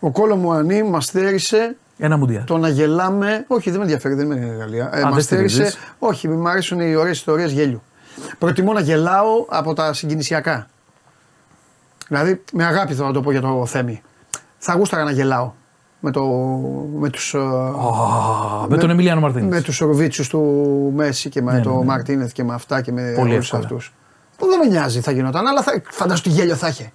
Ο 0.00 0.10
Κόλο 0.10 0.36
Μουανί 0.36 0.82
μας 0.82 1.06
θέρισε 1.06 1.76
Ένα 1.98 2.16
μουντιάλ. 2.16 2.44
το 2.44 2.58
να 2.58 2.68
γελάμε. 2.68 3.44
Όχι, 3.48 3.68
δεν 3.70 3.78
με 3.78 3.84
ενδιαφέρει, 3.84 4.14
δεν 4.14 4.30
είμαι 4.32 4.56
Γαλλία. 4.58 4.90
Ε, 4.92 5.00
Α, 5.00 5.04
μας 5.04 5.14
δεν 5.14 5.24
θέρισε. 5.24 5.54
στηρίζεις. 5.54 5.78
Όχι, 5.98 6.28
μου 6.28 6.48
αρέσουν 6.48 6.80
οι 6.80 6.94
ωραίες 6.94 7.16
ιστορίες 7.16 7.52
γέλιου. 7.52 7.82
Προτιμώ 8.38 8.72
να 8.72 8.80
γελάω 8.80 9.46
από 9.48 9.74
τα 9.74 9.92
συγκινησιακά. 9.92 10.66
Δηλαδή, 12.08 12.42
με 12.52 12.64
αγάπη 12.64 12.94
θέλω 12.94 13.06
να 13.06 13.12
το 13.12 13.20
πω 13.22 13.30
για 13.30 13.40
το 13.40 13.66
Θέμη. 13.66 14.02
Θα 14.58 14.74
γούσταρα 14.74 15.04
να 15.04 15.10
γελάω 15.10 15.52
με, 16.00 16.10
το, 16.10 16.24
με 16.98 17.08
τους, 17.10 17.34
ε, 17.34 17.38
Α, 17.38 18.66
με 18.68 18.76
τον 18.76 18.90
Εμιλιάνο 18.90 19.20
Μαρτίνη. 19.20 19.46
με 19.46 19.60
τους 19.60 19.78
Ρουβίτσους 19.78 20.28
του 20.28 20.40
Μέση 20.96 21.28
και 21.28 21.42
με 21.42 21.52
Ναι, 21.52 21.60
το 21.60 21.70
ναι, 21.72 21.78
ναι. 21.78 21.84
Μαρτίνεθ 21.84 22.32
και 22.32 22.44
με 22.44 22.54
αυτά 22.54 22.80
και 22.80 22.92
με 22.92 23.12
Πολύ 23.16 23.30
όλους 23.32 23.44
εύκολα. 23.44 23.62
αυτούς. 23.62 23.92
Που 24.36 24.46
δεν 24.46 24.58
με 24.58 24.64
νοιάζει 24.66 25.00
θα 25.00 25.10
γινόταν, 25.10 25.46
αλλά 25.46 25.62
θα, 25.62 25.82
φαντάσου 25.90 26.22
τι 26.22 26.28
γέλιο 26.28 26.54
θα 26.54 26.68
είχε. 26.68 26.92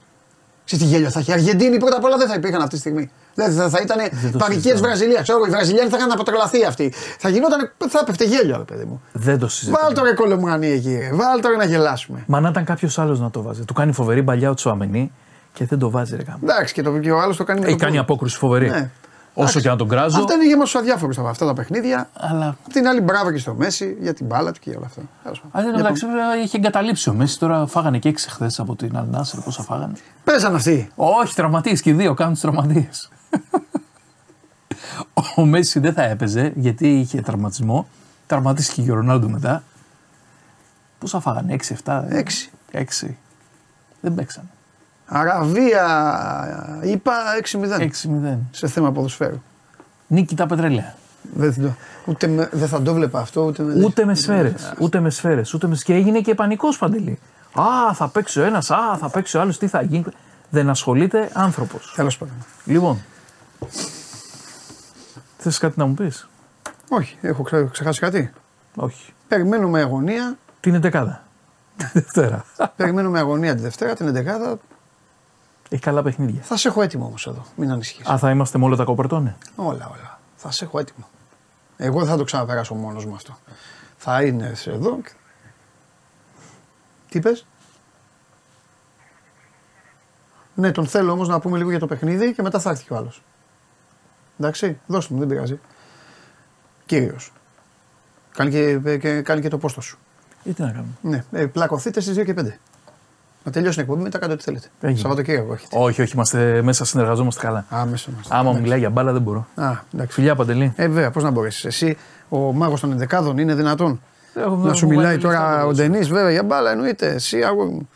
Ξέρεις 0.65 0.85
τι 0.85 0.91
γέλιο 0.91 1.10
θα 1.10 1.19
είχε. 1.19 1.31
Η 1.31 1.34
Αργεντίνη 1.34 1.77
πρώτα 1.77 1.95
απ' 1.98 2.03
όλα 2.03 2.18
δεν 2.18 2.27
θα 2.27 2.34
υπήρχαν 2.35 2.61
αυτή 2.61 2.73
τη 2.73 2.80
στιγμή. 2.80 3.11
Δεν 3.36 3.52
θα, 3.54 3.70
θα 3.70 3.80
ήταν 3.82 3.98
το 4.32 4.38
παρικίε 4.38 4.62
συζητάμε. 4.62 4.88
Βραζιλία. 4.88 5.22
Ξέρω 5.22 5.38
εγώ, 5.38 5.48
οι 5.48 5.50
Βραζιλιάνοι 5.50 5.90
θα 5.90 5.98
είχαν 5.98 6.12
αποτρελαθεί 6.12 6.66
αυτοί. 6.66 6.94
Θα 7.20 7.30
γινόταν, 7.30 7.72
θα 7.90 8.00
έπεφτε 8.02 8.24
γέλιο, 8.26 8.58
ρε 8.58 8.64
παιδί 8.64 8.84
μου. 8.84 9.02
Δεν 9.12 9.40
το 9.40 9.48
συζητάμε. 9.48 9.78
Βάλ 9.84 9.94
το 9.94 10.04
ρε 10.04 10.14
κολομουρανί 10.14 10.68
εκεί, 10.68 10.98
ρε. 10.98 11.10
Βάλ 11.14 11.40
το 11.42 11.50
ρε 11.50 11.56
να 11.56 11.66
γελάσουμε. 11.66 12.24
Μα 12.28 12.40
να 12.40 12.50
ήταν 12.50 12.64
κάποιος 12.66 13.00
άλλος 13.00 13.20
να 13.20 13.30
το 13.32 13.42
βάζει. 13.42 13.66
Του 13.66 13.74
κάνει 13.74 13.92
φοβερή 13.92 14.24
παλιά 14.24 14.50
ο 14.50 14.54
Τσουαμενί 14.54 15.12
και 15.54 15.66
δεν 15.66 15.80
το 15.80 15.90
βάζει 15.90 16.16
ρε 16.16 16.24
γάμο. 16.24 16.40
Εντάξει, 16.44 16.74
και, 16.74 16.82
το, 16.82 16.98
και 17.00 17.12
ο 17.12 17.20
άλλος 17.20 17.38
το 17.38 17.44
κάνει 17.44 17.60
με 17.60 17.66
Έχει 17.66 17.76
το 17.76 17.82
κάνει 17.84 17.96
πόδι. 17.98 18.04
απόκρουση 18.06 18.38
φοβερή. 18.38 18.70
Ναι. 18.70 18.90
Όσο 19.36 19.42
Εντάξει. 19.42 19.62
και 19.62 19.70
να 19.70 19.76
τον 19.76 19.88
κράζω. 19.88 20.20
Αυτά 20.20 20.34
είναι 20.34 20.48
γεμάτο 20.48 20.80
αδιάφορους 20.80 21.18
αυτά 21.18 21.46
τα 21.46 21.54
παιχνίδια. 21.54 22.10
Αλλά. 22.14 22.48
Απ' 22.48 22.74
την 22.74 22.88
άλλη, 22.88 23.02
μπράβο 23.02 23.32
και 23.32 23.38
στο 23.38 23.54
Μέση 23.54 23.98
για 24.02 24.14
την 24.14 24.26
μπάλα 24.26 24.52
του 24.52 24.60
και 24.60 24.70
για 24.70 24.78
όλα 24.78 24.88
αυτά. 24.88 25.02
Τέλος 25.24 25.40
πάντων. 25.40 25.52
Αλλά 25.54 25.66
εν 25.66 25.72
τω 25.72 25.78
μεταξύ 25.78 26.06
βέβαια, 26.06 26.42
είχε 26.42 26.58
εγκαταλείψει 26.58 27.10
ο 27.10 27.14
Μέση. 27.14 27.40
Τώρα 27.40 27.68
φάγανε 27.68 27.98
και 28.00 28.10
έξι 28.10 28.30
χθες 28.30 28.60
από 28.60 28.76
την 28.76 28.98
Αλνάσερ. 28.98 29.40
Πόσα 29.40 29.64
φάγανε; 29.64 29.94
Παίζαν 30.24 30.56
αυτοί. 30.56 30.92
Όχι, 30.96 31.36
τραυματίες 31.36 31.82
και 31.82 31.90
οι 31.90 31.94
δύο 31.94 32.14
κάνουν 32.14 32.34
του 32.34 32.40
τραυματίες. 32.40 33.10
ο 35.36 35.46
Μέση 35.46 35.80
δεν 35.80 35.94
θα 35.94 36.04
έπαιζε 36.04 36.54
γιατί 36.56 37.00
είχε 37.00 37.22
τραυματισμό. 37.22 37.88
Τραυματίστηκε 38.28 38.82
και 38.82 38.92
ο 38.92 38.96
Ρονάλντο 38.96 39.30
μετά. 39.30 39.64
Πόσα 41.00 41.20
φάγανε, 41.20 41.56
6-7. 41.84 42.04
Έξι. 42.10 42.52
6. 42.72 42.82
Δεν 44.02 44.14
παίξανε. 44.16 44.48
Αραβία, 45.15 46.80
είπα 46.84 47.14
6-0 47.52 47.80
6-0. 47.80 48.38
σε 48.52 48.68
θέμα 48.68 48.91
ποδοσφαίρου. 48.91 49.41
Νίκη 50.07 50.35
τα 50.35 50.45
πετρέλαια. 50.45 50.95
Δεν, 51.34 51.53
το, 51.61 51.73
ούτε 52.06 52.27
με- 52.27 52.49
δεν 52.52 52.68
θα 52.68 52.81
το 52.81 52.94
βλέπα 52.94 53.19
αυτό, 53.19 53.41
ούτε 53.45 53.64
με. 53.64 53.85
Ούτε 53.85 54.06
με 54.06 54.15
σφαίρες. 54.15 54.73
Ούτε 54.80 54.99
με 54.99 55.10
σφαίρες. 55.10 55.53
Ούτε 55.53 55.68
με... 55.68 55.76
Και 55.84 55.94
έγινε 55.94 56.22
και 56.22 56.35
πανικός 56.35 56.77
παντελή. 56.77 57.19
Α, 57.53 57.94
θα 57.94 58.07
παίξει 58.07 58.40
ο 58.40 58.44
ένας, 58.44 58.72
α, 58.72 58.98
θα 58.99 59.10
παίξει 59.10 59.38
ο 59.38 59.41
άλλος, 59.41 59.57
τι 59.57 59.68
θα 59.68 59.81
γίνει. 59.81 60.06
Δεν 60.49 60.69
ασχολείται 60.69 61.30
άνθρωπος. 61.34 61.94
Τέλος 61.95 62.18
πάντων. 62.18 62.35
Λοιπόν. 62.65 63.02
Θες 65.38 65.57
κάτι 65.57 65.80
να 65.80 65.85
μου 65.85 65.94
πεις; 65.94 66.27
Όχι, 66.90 67.18
έχω 67.22 67.44
ξε- 67.44 67.69
ξεχάσει 67.72 67.99
κάτι. 67.99 68.31
Όχι. 68.76 69.14
Περιμένω 69.27 69.68
με 69.69 69.81
αγωνία. 69.81 70.38
Την 70.60 70.76
11. 70.84 71.06
Δευτέρα. 71.94 72.45
περιμένω 72.76 73.10
με 73.10 73.19
αγωνία 73.19 73.56
τη 73.56 73.61
Δευτέρα, 73.61 73.94
την 73.95 74.07
11η. 74.15 74.56
Έχει 75.74 75.82
καλά 75.82 76.02
παιχνίδια. 76.02 76.41
Θα 76.41 76.58
σε 76.58 76.68
έχω 76.68 76.82
έτοιμο 76.82 77.06
όμως 77.06 77.28
εδώ. 77.28 77.45
Μην 77.56 77.72
ανησυχείς. 77.72 78.08
Α, 78.08 78.18
θα 78.18 78.30
είμαστε 78.30 78.58
με 78.58 78.66
όλα 78.66 78.76
τα 78.76 78.84
κοπερτώνε. 78.84 79.36
Όλα, 79.56 79.90
όλα. 79.94 80.20
Θα 80.36 80.52
σε 80.52 80.64
έχω 80.66 80.80
έτοιμο. 80.80 81.08
Εγώ 81.78 82.00
δεν 82.00 82.08
θα 82.08 82.18
το 82.18 82.24
ξαναπεράσω 82.24 82.74
μόνος 82.74 83.06
μου 83.06 83.16
αυτό. 83.16 83.38
Θα 83.98 84.24
είναι 84.24 84.54
σε 84.54 84.72
εδώ. 84.72 85.00
και- 85.02 85.12
Τι 87.10 87.20
πες; 87.20 87.45
Ναι, 90.56 90.72
τον 90.72 90.88
θέλω 90.88 91.12
όμως 91.12 91.28
να 91.28 91.40
πούμε 91.40 91.58
λίγο 91.58 91.70
για 91.70 91.80
το 91.80 91.88
παιχνίδι 91.88 92.34
και 92.34 92.41
μετά 92.41 92.60
θα 92.60 92.70
έρθει 92.70 92.84
κι 92.84 92.94
ο 92.94 92.95
άλλος. 92.95 93.22
Εντάξει, 94.40 94.80
δώστε 94.88 95.14
μου, 95.14 95.20
δεν 95.20 95.28
πειράζει. 95.28 95.60
Κύριος. 96.86 97.32
Κάνει 98.32 98.52
και, 98.52 98.98
και, 98.98 99.22
κάνει 99.22 99.41
και 99.41 99.48
το 99.50 99.58
πόστος 99.58 99.86
σου. 99.86 99.98
Ή 100.44 100.54
τι 100.54 100.62
να 100.62 100.72
κάνουμε; 100.72 100.94
Ναι, 101.02 101.24
ε, 101.32 101.45
πλακωθείτε 101.45 102.00
στις 102.00 102.16
2 102.16 102.24
και 102.26 102.34
5. 102.34 102.60
Να 103.45 103.52
τελειώσει 103.52 103.74
την 103.76 103.84
εκπομπή, 103.84 104.03
μετά 104.03 104.18
κάντε 104.18 104.34
ό,τι 104.34 104.44
θέλετε. 104.44 104.68
Έγινε. 104.82 104.99
Σαββατοκύριακο 104.99 105.53
έχετε. 105.53 105.78
Όχι, 105.80 106.02
όχι, 106.02 106.14
είμαστε 106.15 106.61
μέσα, 106.61 106.86
συνεργαζόμαστε 106.86 107.41
καλά. 107.45 107.65
Α, 107.76 107.86
μέσα 107.86 108.10
είμαστε. 108.11 108.34
Άμα 108.36 108.41
Εντάξει. 108.44 108.61
μιλάει 108.61 108.80
για 108.80 108.90
μπάλα 108.90 109.11
δεν 109.14 109.22
μπορώ. 109.22 109.48
Α, 109.56 109.72
εντάξει. 109.94 110.14
Φιλιά 110.14 110.36
παντελή. 110.36 110.74
Ε, 110.76 110.88
βέβαια, 110.88 111.11
πώς 111.11 111.24
να 111.24 111.30
μπορέσεις. 111.32 111.65
Εσύ, 111.65 111.98
ο 112.30 112.38
μάγος 112.38 112.80
των 112.80 112.91
ενδεκάδων, 112.91 113.38
είναι 113.38 113.56
δυνατόν. 113.56 114.02
Έχω- 114.34 114.56
να 114.56 114.74
σου 114.74 114.86
έχω 114.86 114.94
μιλάει 114.95 115.06
βάλει 115.11 115.22
τώρα 115.22 115.40
λεφτά 115.49 115.64
ο 115.65 115.68
το 115.68 115.74
Ντενής, 115.74 116.07
βέβαια, 116.10 116.32
για 116.32 116.44
μπάλα 116.44 116.72
εννοείται. 116.72 117.07
Εσύ, 117.14 117.44
αγόρι 117.44 117.70
μου. 117.70 117.90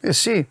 Εσύ. 0.00 0.48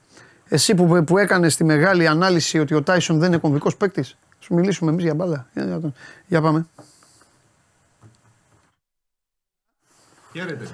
Εσύ 0.47 0.75
που, 0.75 1.03
που 1.03 1.17
έκανες 1.17 1.55
τη 1.55 1.63
μεγάλη 1.63 2.07
ανάλυση 2.07 2.59
ότι 2.59 2.73
ο 2.73 2.83
Τάισον 2.83 3.19
δεν 3.19 3.27
είναι 3.27 3.37
κομβικός 3.37 3.75
παίκτης. 3.77 4.17
Σου 4.39 4.53
μιλήσουμε 4.53 4.91
εμείς 4.91 5.03
για 5.03 5.13
μπάλα. 5.13 5.45
Για, 5.53 5.65
για, 5.65 5.79
για 6.27 6.41
πάμε. 6.41 6.65
Χαίρετε. 10.33 10.67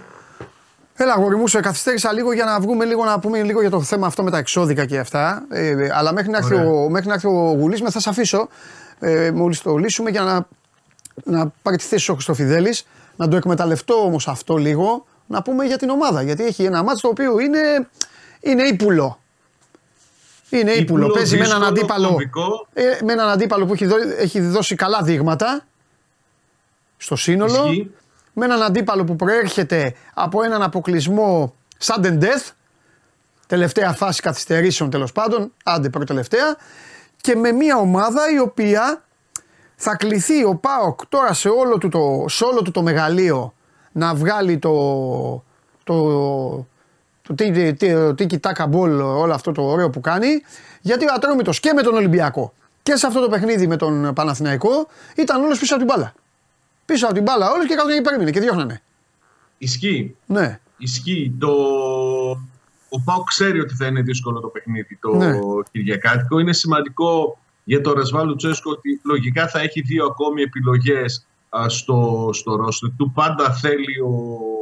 Έλα, 1.01 1.13
αγόρι 1.13 1.35
μου, 1.35 1.47
σε 1.47 1.59
καθυστέρησα 1.59 2.13
λίγο 2.13 2.33
για 2.33 2.45
να 2.45 2.59
βγούμε 2.59 2.85
λίγο 2.85 3.05
να 3.05 3.19
πούμε 3.19 3.43
λίγο 3.43 3.61
για 3.61 3.69
το 3.69 3.81
θέμα 3.81 4.07
αυτό 4.07 4.23
με 4.23 4.31
τα 4.31 4.37
εξώδικα 4.37 4.85
και 4.85 4.99
αυτά. 4.99 5.45
Ε, 5.49 5.89
αλλά 5.93 6.13
μέχρι 6.13 6.29
να 6.29 6.37
έρθει 6.37 6.53
ο, 6.55 6.89
μέχρι 6.89 7.07
να 7.07 7.13
έρθει 7.13 7.27
ο 7.27 7.55
Γουλής, 7.59 7.81
με 7.81 7.89
θα 7.89 7.99
σε 7.99 8.09
αφήσω 8.09 8.47
ε, 8.99 9.31
μόλις 9.31 9.61
το 9.61 9.77
λύσουμε 9.77 10.09
για 10.09 10.21
να, 10.23 10.47
να 11.23 11.51
πάρει 11.61 11.77
τη 11.77 11.83
θέση 11.83 12.11
ο 12.11 12.13
Χριστοφιδέλης. 12.13 12.85
Να 13.15 13.27
το 13.27 13.35
εκμεταλλευτώ 13.35 13.93
όμως 13.93 14.27
αυτό 14.27 14.57
λίγο 14.57 15.05
να 15.27 15.41
πούμε 15.41 15.65
για 15.65 15.77
την 15.77 15.89
ομάδα. 15.89 16.21
Γιατί 16.21 16.43
έχει 16.45 16.63
ένα 16.63 16.83
μάτσο 16.83 17.01
το 17.01 17.07
οποίο 17.07 17.39
είναι, 17.39 17.87
είναι 18.39 18.63
ύπουλο. 18.63 19.19
Είναι 20.49 20.71
ύπουλο. 20.71 21.03
Ύπουλο, 21.05 21.13
Παίζει 21.13 21.37
με 21.37 21.45
έναν, 21.45 21.57
δύσκολο, 21.59 21.69
αντίπαλο, 21.79 22.07
κομβικό. 22.07 22.67
ε, 22.73 22.83
με 23.03 23.13
έναν 23.13 23.29
αντίπαλο 23.29 23.65
που 23.65 23.73
έχει, 23.73 23.85
δω- 23.85 23.97
έχει 24.19 24.39
δώσει 24.41 24.75
καλά 24.75 25.01
δείγματα 25.03 25.65
στο 26.97 27.15
σύνολο. 27.15 27.53
Ισχύει. 27.65 27.91
Με 28.39 28.45
έναν 28.45 28.63
αντίπαλο 28.63 29.03
που 29.03 29.15
προέρχεται 29.15 29.93
από 30.13 30.43
έναν 30.43 30.61
αποκλεισμό 30.61 31.53
sudden 31.83 32.19
death. 32.19 32.51
Τελευταία 33.47 33.93
φάση 33.93 34.21
καθυστερήσεων 34.21 34.89
τέλος 34.89 35.11
πάντων. 35.11 35.51
Άντε 35.63 35.89
προτελευταία. 35.89 36.57
Και 37.21 37.35
με 37.35 37.51
μια 37.51 37.77
ομάδα 37.77 38.31
η 38.33 38.39
οποία 38.39 39.03
θα 39.75 39.95
κληθεί 39.95 40.43
ο 40.43 40.55
Πάοκ 40.55 41.05
τώρα 41.09 41.33
σε 41.33 41.49
όλο 41.49 41.77
του 41.77 41.89
το, 41.89 42.25
σε 42.27 42.43
όλο 42.43 42.61
του 42.61 42.71
το 42.71 42.81
μεγαλείο 42.81 43.53
να 43.91 44.15
βγάλει 44.15 44.57
το, 44.57 44.73
το, 45.83 45.95
το 47.21 47.33
τι- 47.35 47.73
τι- 47.73 48.13
τίκι 48.15 48.39
τάκα 48.39 48.67
μπολ 48.67 48.99
όλο 48.99 49.33
αυτό 49.33 49.51
το 49.51 49.61
ωραίο 49.61 49.89
που 49.89 50.01
κάνει 50.01 50.27
γιατί 50.81 51.05
ο 51.05 51.09
Ατρόμητος 51.15 51.59
και 51.59 51.73
με 51.73 51.81
τον 51.81 51.95
Ολυμπιακό 51.95 52.53
και 52.83 52.95
σε 52.95 53.07
αυτό 53.07 53.19
το 53.19 53.29
παιχνίδι 53.29 53.67
με 53.67 53.75
τον 53.75 54.13
Παναθηναϊκό 54.13 54.87
ήταν 55.15 55.43
όλος 55.43 55.59
πίσω 55.59 55.75
από 55.75 55.85
την 55.85 55.93
μπάλα. 55.95 56.13
Πίσω 56.89 57.05
από 57.05 57.13
την 57.13 57.23
μπάλα 57.23 57.51
όλος 57.51 57.65
και 57.67 57.75
κάτω 57.75 57.89
και 57.93 58.01
περίμενε 58.01 58.31
και 58.31 58.39
διώχνανε. 58.39 58.81
Ισχύει. 59.57 60.15
Ναι. 60.25 60.59
Ισχύει. 60.77 61.35
Το... 61.39 61.51
Ο 62.89 63.01
Πάο 63.03 63.23
ξέρει 63.23 63.59
ότι 63.59 63.75
θα 63.75 63.85
είναι 63.85 64.01
δύσκολο 64.01 64.39
το 64.39 64.47
παιχνίδι 64.47 64.97
το 65.01 65.15
Ναι. 65.15 65.31
Κυριακάτικο. 65.71 66.39
Είναι 66.39 66.53
σημαντικό 66.53 67.37
για 67.63 67.81
το 67.81 67.93
Ρασβάλ 67.93 68.27
Λουτσέσκο 68.27 68.71
ότι 68.71 68.99
λογικά 69.03 69.47
θα 69.47 69.59
έχει 69.59 69.81
δύο 69.81 70.05
ακόμη 70.05 70.41
επιλογές 70.41 71.25
α, 71.49 71.69
στο, 71.69 72.29
στο 72.33 72.55
ρόστερ 72.55 72.89
του. 72.97 73.11
Πάντα 73.11 73.53
θέλει 73.53 73.99
ο 73.99 74.13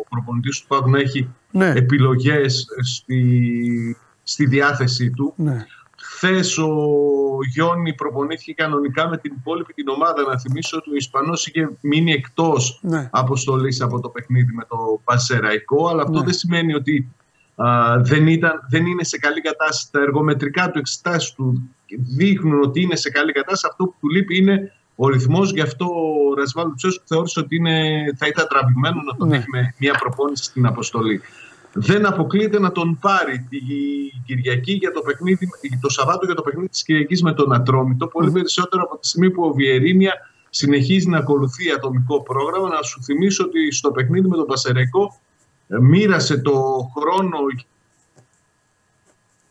προπονητής 0.10 0.60
του 0.60 0.68
Πάου 0.68 0.90
να 0.90 1.00
έχει 1.00 1.30
Ναι. 1.52 1.68
επιλογές 1.76 2.66
στη, 2.84 3.98
στη 4.24 4.46
διάθεσή 4.46 5.10
του. 5.10 5.34
ναι. 5.36 5.66
Χθες 6.18 6.58
ο 6.58 6.68
Γιόνι 7.54 7.94
προπονήθηκε 7.94 8.54
κανονικά 8.54 9.08
με 9.10 9.18
την 9.18 9.34
υπόλοιπη 9.38 9.74
την 9.74 9.88
ομάδα. 9.88 10.22
Να 10.22 10.40
θυμίσω 10.40 10.78
ότι 10.78 10.90
ο 10.92 10.96
Ισπανός 10.96 11.48
είχε 11.48 11.70
μείνει 11.82 12.12
εκτός 12.12 12.80
Ναι. 12.82 13.10
αποστολής 13.12 13.82
από 13.82 14.00
το 14.00 14.10
παιχνίδι 14.10 14.54
με 14.54 14.64
το 14.70 15.02
Πασεραϊκό. 15.04 15.88
Αλλά 15.88 16.02
αυτό 16.02 16.18
Ναι. 16.20 16.24
δεν 16.26 16.34
σημαίνει 16.34 16.74
ότι 16.74 17.08
α, 17.56 17.98
δεν, 18.02 18.28
ήταν, 18.28 18.52
δεν 18.70 18.86
είναι 18.86 19.04
σε 19.04 19.18
καλή 19.18 19.42
κατάσταση. 19.42 19.92
Τα 19.92 20.00
εργομετρικά 20.02 20.72
του 20.72 20.80
εξετάσεις 20.80 21.32
του 21.34 21.70
δείχνουν 22.18 22.62
ότι 22.64 22.82
είναι 22.82 22.96
σε 22.96 23.10
καλή 23.10 23.32
κατάσταση. 23.32 23.68
Αυτό 23.70 23.84
που 23.86 23.96
του 24.00 24.10
λείπει 24.10 24.38
είναι 24.38 24.72
ο 24.96 25.08
ρυθμός. 25.08 25.52
Γι' 25.52 25.62
αυτό 25.62 25.86
ο 25.86 26.34
Ρασβάλ 26.34 26.74
Τσέσου 26.76 27.02
θεώρησε 27.06 27.40
ότι 27.40 27.56
είναι, 27.56 28.04
θα 28.18 28.28
ήταν 28.28 28.48
τραβηγμένο 28.50 29.02
να 29.02 29.16
τον 29.16 29.28
Ναι. 29.28 29.38
έχει 29.38 29.46
με 29.52 29.74
μια 29.78 29.94
προπόνηση 30.00 30.44
στην 30.44 30.66
αποστολή. 30.66 31.22
Δεν 31.80 32.06
αποκλείεται 32.06 32.60
να 32.60 32.72
τον 32.72 32.98
πάρει 33.00 33.48
τη 33.50 33.60
Κυριακή 34.26 34.72
για 34.72 34.92
το 34.92 35.02
παιχνίδι, 35.02 35.50
το 35.82 35.90
Σαββάτο 35.90 36.26
για 36.26 36.36
το 36.36 36.42
παιχνίδι 36.42 36.70
της 36.70 36.84
Κυριακής 36.84 37.22
με 37.22 37.34
τον 37.34 37.54
Ατρόμητο. 37.54 38.08
Πολύ 38.08 38.32
περισσότερο 38.32 38.84
από 38.84 38.98
τη 38.98 39.08
στιγμή 39.08 39.32
που 39.32 39.44
ο 39.44 39.54
Βιερίνια 39.54 40.14
συνεχίζει 40.50 41.10
να 41.10 41.18
ακολουθεί 41.18 41.72
ατομικό 41.72 42.24
πρόγραμμα. 42.24 42.70
Να 42.70 42.82
σου 42.82 43.04
θυμίσω 43.04 43.44
ότι 43.44 43.72
στο 43.72 43.92
παιχνίδι 43.92 44.28
με 44.28 44.36
τον 44.36 44.46
Πασεραϊκό 44.46 45.20
ε, 45.68 45.80
μοίρασε 45.80 46.38
το 46.38 46.52
χρόνο 46.98 47.38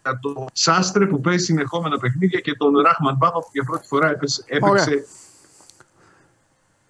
για 0.02 0.18
το 0.20 0.46
Σάστρε 0.52 1.06
που 1.06 1.20
παίζει 1.20 1.44
συνεχόμενα 1.44 1.98
παιχνίδια 1.98 2.40
και 2.40 2.54
τον 2.54 2.78
Ράχμαν 2.78 3.18
Πάπα 3.18 3.38
που 3.38 3.48
για 3.52 3.64
πρώτη 3.64 3.86
φορά 3.86 4.10
έπαιξε, 4.10 4.44
έπαιξε 4.46 5.04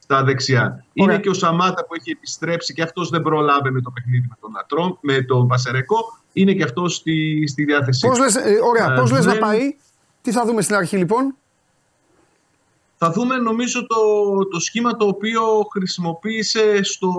στα 0.07 0.25
δεξιά. 0.25 0.85
Είναι 0.93 1.19
και 1.19 1.29
ο 1.29 1.33
Σαμάτα 1.35 1.85
που 1.87 1.95
έχει 1.95 2.11
επιστρέψει 2.11 2.75
και 2.75 2.83
αυτός 2.83 3.09
δεν 3.09 3.23
προλάβαινε 3.23 3.81
το 3.81 3.91
παιχνίδι 3.91 4.27
με 4.29 4.37
τον 4.41 4.59
Ατρόμ, 4.59 4.93
με 5.01 5.23
τον 5.23 5.47
Πασεραϊκό. 5.49 5.97
Είναι 6.33 6.53
και 6.53 6.63
αυτός 6.63 6.95
στη, 6.95 7.47
στη 7.47 7.65
διάθεσή 7.65 8.07
Πώς 8.07 8.17
του. 8.17 8.23
λες, 8.23 8.37
ε, 8.37 8.59
ωραία, 8.69 8.93
Ε, 8.93 8.97
πώς 8.97 9.11
λες 9.11 9.25
να 9.25 9.33
δεν- 9.33 9.41
πάει; 9.41 9.77
Τι 10.23 10.33
θα 10.33 10.45
δούμε 10.45 10.63
στην 10.63 10.75
αρχή 10.75 10.97
λοιπόν; 10.97 11.35
Θα 12.97 13.11
δούμε 13.11 13.37
νομίζω 13.37 13.87
το, 13.87 13.97
το 14.51 14.61
σχήμα 14.61 14.97
το 14.97 15.07
οποίο 15.07 15.43
χρησιμοποίησε 15.73 16.83
στο 16.83 17.11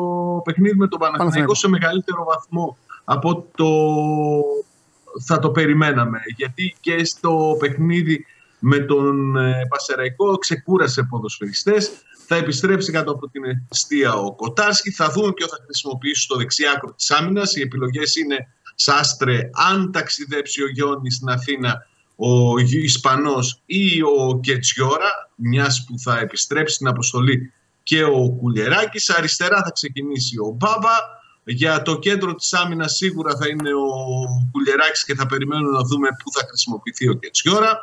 παιχνίδι 0.46 0.78
με 0.78 0.88
τον 0.88 1.00
Παναθηναϊκό 1.00 1.18
Παναθηναϊκό. 1.18 1.54
σε 1.54 1.68
μεγαλύτερο 1.70 2.24
βαθμό 2.24 2.78
από 3.04 3.46
το 3.56 3.68
θα 5.26 5.40
το 5.40 5.50
περιμέναμε. 5.50 6.20
Γιατί 6.36 6.76
και 6.80 7.06
στο 7.06 7.56
παιχνίδι 7.60 8.26
με 8.60 8.78
τον 8.80 9.38
ε, 9.38 9.62
Πασεραϊκό 9.70 10.38
ξεκούρασε 10.38 11.04
ποδοσφαιριστές. 11.10 11.92
Θα 12.30 12.36
επιστρέψει 12.36 12.92
κάτω 12.92 13.12
από 13.12 13.30
την 13.30 13.44
αιστεία 13.72 14.14
ο 14.14 14.36
Κοτάρσκι. 14.36 14.92
Θα 14.92 15.10
δούμε 15.10 15.34
ποιο 15.34 15.48
θα 15.48 15.58
χρησιμοποιήσει 15.64 16.22
στο 16.22 16.36
δεξιάκρο 16.36 16.94
της 16.94 17.12
άμυνας. 17.12 17.56
Οι 17.56 17.62
επιλογές 17.62 18.16
είναι 18.16 18.48
Σάστρε, 18.76 19.50
αν 19.70 19.92
ταξιδέψει 19.92 20.64
ο 20.64 20.70
Γιώνης 20.70 21.16
στην 21.16 21.30
Αθήνα 21.30 21.88
ο 22.16 22.58
Ισπανός 22.60 23.62
ή 23.66 24.02
ο 24.02 24.40
Κετσιόρα, 24.40 25.30
μιας 25.36 25.86
που 25.88 26.00
θα 26.00 26.20
επιστρέψει 26.20 26.76
στην 26.76 26.88
αποστολή 26.88 27.54
και 27.84 28.04
ο 28.04 28.32
Κουλιεράκης. 28.40 29.10
Αριστερά 29.10 29.64
θα 29.64 29.72
ξεκινήσει 29.72 30.38
ο 30.40 30.50
Μπάμπα. 30.58 31.16
Για 31.44 31.82
το 31.82 32.00
κέντρο 32.00 32.36
της 32.36 32.54
άμυνας 32.54 32.96
σίγουρα 32.96 33.36
θα 33.36 33.48
είναι 33.48 33.74
ο 33.74 34.26
Κουλιεράκης 34.52 35.06
και 35.06 35.16
θα 35.16 35.26
περιμένουμε 35.26 35.78
να 35.78 35.84
δούμε 35.84 36.08
πού 36.24 36.32
θα 36.32 36.46
χρησιμοποιηθεί 36.48 37.10
ο 37.10 37.14
Κετσιόρα. 37.14 37.80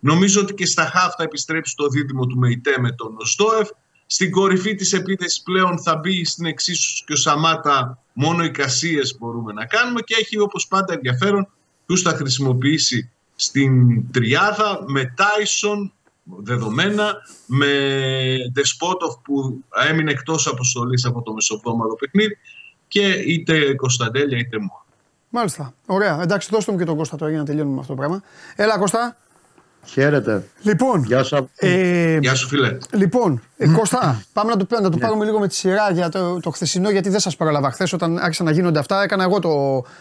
Νομίζω 0.00 0.40
ότι 0.40 0.54
και 0.54 0.66
στα 0.66 0.84
χαφ 0.84 1.14
θα 1.14 1.22
επιστρέψει 1.22 1.74
το 1.76 1.88
δίδυμο 1.88 2.26
του 2.26 2.38
Μεϊτέ 2.38 2.74
με 2.80 2.92
τον 2.92 3.16
Οστόεφ. 3.18 3.68
Στην 4.10 4.30
κορυφή 4.30 4.74
της 4.74 4.92
επίθεσης 4.92 5.42
πλέον 5.42 5.82
θα 5.82 5.96
μπει 5.96 6.24
στην 6.24 6.46
εξίσωση 6.46 7.04
και 7.04 7.12
ο 7.12 7.16
Σαμάτα 7.16 8.02
μόνο 8.12 8.44
οι 8.44 8.50
κασίες 8.50 9.16
μπορούμε 9.18 9.52
να 9.52 9.64
κάνουμε 9.66 10.00
και 10.00 10.14
έχει 10.20 10.38
όπως 10.38 10.66
πάντα 10.68 10.94
ενδιαφέρον 10.94 11.48
ποιους 11.86 12.02
θα 12.02 12.10
χρησιμοποιήσει 12.10 13.10
στην 13.34 14.02
τριάδα 14.10 14.84
με 14.86 15.14
Τάισον 15.16 15.92
δεδομένα, 16.24 17.14
με 17.46 17.68
Δεσπότοφ 18.52 19.14
που 19.22 19.64
έμεινε 19.88 20.10
εκτός 20.10 20.46
αποστολής 20.46 21.04
από 21.04 21.22
το 21.22 21.32
μεσοβδόμαδο 21.32 21.94
παιχνίδι 21.94 22.38
και 22.88 23.06
είτε 23.06 23.74
Κωνσταντέλια 23.74 24.38
είτε 24.38 24.58
μου. 24.58 24.72
Μάλιστα. 25.28 25.74
Ωραία. 25.86 26.22
Εντάξει, 26.22 26.48
δώστε 26.52 26.72
μου 26.72 26.78
και 26.78 26.84
τον 26.84 26.96
Κώστα 26.96 27.16
τώρα 27.16 27.30
για 27.30 27.40
να 27.40 27.46
τελειώνουμε 27.46 27.74
με 27.74 27.80
αυτό 27.80 27.92
το 27.92 27.98
πράγμα. 27.98 28.22
Έλα, 28.56 28.78
Κώστα. 28.78 29.16
Χαίρετε. 29.84 30.42
Λοιπόν, 30.62 31.02
Γεια 31.04 31.22
σου. 31.22 31.50
ε, 31.56 32.18
Γεια 32.20 32.34
σου 32.34 32.48
φίλε. 32.48 32.76
Λοιπόν, 32.90 33.42
ε, 33.56 33.68
Κώστα, 33.68 34.22
πάμε 34.32 34.50
να 34.54 34.66
το, 34.66 34.80
να 34.80 34.90
το 34.90 34.96
πάρουμε 34.98 35.24
λίγο 35.24 35.38
με 35.38 35.48
τη 35.48 35.54
σειρά 35.54 35.90
για 35.92 36.08
το, 36.08 36.40
το 36.40 36.50
χθεσινό, 36.50 36.90
γιατί 36.90 37.08
δεν 37.08 37.20
σας 37.20 37.36
πρόλαβα 37.36 37.70
χθες 37.70 37.92
όταν 37.92 38.18
άρχισαν 38.18 38.46
να 38.46 38.52
γίνονται 38.52 38.78
αυτά. 38.78 39.02
Έκανα 39.02 39.22
εγώ, 39.22 39.38
το, 39.38 39.50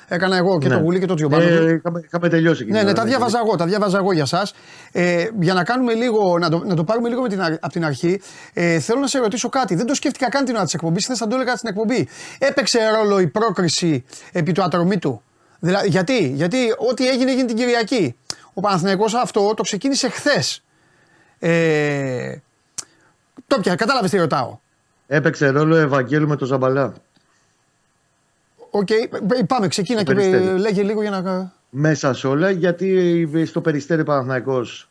έκανα 0.07 0.37
εγώ 0.37 0.57
και 0.57 0.67
Ναι. 0.67 0.73
το 0.75 0.79
Γουλή 0.81 0.99
και 0.99 1.05
το 1.05 1.13
Τζιομπάνο. 1.13 1.43
Ε, 1.43 1.73
είχαμε, 1.73 2.01
είχαμε 2.05 2.29
τελειώσει 2.29 2.61
εκεί. 2.63 2.71
Ναι, 2.71 2.83
ναι, 2.83 2.93
τα 2.93 3.03
διάβαζα 3.03 3.39
εγώ, 3.45 3.55
τα 3.55 3.65
διάβαζα 3.65 3.97
εγώ 3.97 4.11
για 4.13 4.21
εσά. 4.23 4.47
Ε, 4.91 5.25
για 5.39 5.53
να, 5.53 5.63
κάνουμε 5.63 5.93
λίγο, 5.93 6.37
να, 6.39 6.49
το, 6.49 6.63
να 6.65 6.75
το 6.75 6.83
πάρουμε 6.83 7.09
λίγο 7.09 7.21
με 7.21 7.29
την, 7.29 7.41
αρ- 7.41 7.53
από 7.59 7.69
την 7.73 7.85
αρχή, 7.85 8.21
ε, 8.53 8.79
θέλω 8.79 8.99
να 8.99 9.07
σε 9.07 9.19
ρωτήσω 9.19 9.49
κάτι. 9.49 9.75
Δεν 9.75 9.85
το 9.85 9.93
σκέφτηκα 9.93 10.29
καν 10.29 10.45
την 10.45 10.55
ώρα 10.55 10.63
της 10.63 10.73
εκπομπής, 10.73 11.03
χθε 11.05 11.15
θα 11.15 11.27
το 11.27 11.35
έλεγα 11.35 11.55
στην 11.55 11.69
εκπομπή. 11.69 12.07
Έπαιξε 12.39 12.79
ρόλο 12.97 13.19
η 13.19 13.27
πρόκριση 13.27 14.03
επί 14.31 14.51
του 14.51 14.63
ατρωμίτου. 14.63 15.21
Δηλαδή, 15.59 15.87
γιατί, 15.89 16.27
γιατί 16.27 16.57
ό,τι 16.89 17.07
έγινε 17.09 17.31
έγινε 17.31 17.45
την 17.45 17.55
Κυριακή. 17.55 18.15
Ο 18.57 18.59
Παναθηναϊκός 18.59 19.13
αυτό 19.13 19.53
το 19.53 19.63
ξεκίνησε 19.63 20.09
χθες. 20.09 20.63
Ε, 21.39 22.35
το 23.47 23.59
πια, 23.59 23.75
κατάλαβες 23.75 24.09
τι 24.11 24.17
ρωτάω. 24.17 24.57
Έπαιξε 25.07 25.47
ρόλο 25.47 25.75
Ευαγγέλου 25.75 26.27
με 26.27 26.35
το 26.35 26.45
Ζαμπαλά. 26.45 26.93
Οκ, 28.69 28.89
ε, 28.89 28.97
πάμε, 29.47 29.67
ξεκίνα 29.67 30.03
και 30.03 30.13
Περιστέρι. 30.13 30.47
ε, 30.47 30.57
λέγε 30.57 30.83
λίγο 30.83 31.01
για 31.01 31.09
να. 31.09 31.51
Μέσα 31.69 32.13
σε 32.13 32.27
όλα, 32.27 32.49
γιατί 32.49 33.29
στο 33.45 33.61
Περιστέρι 33.61 34.03
Παναθηναϊκός 34.03 34.89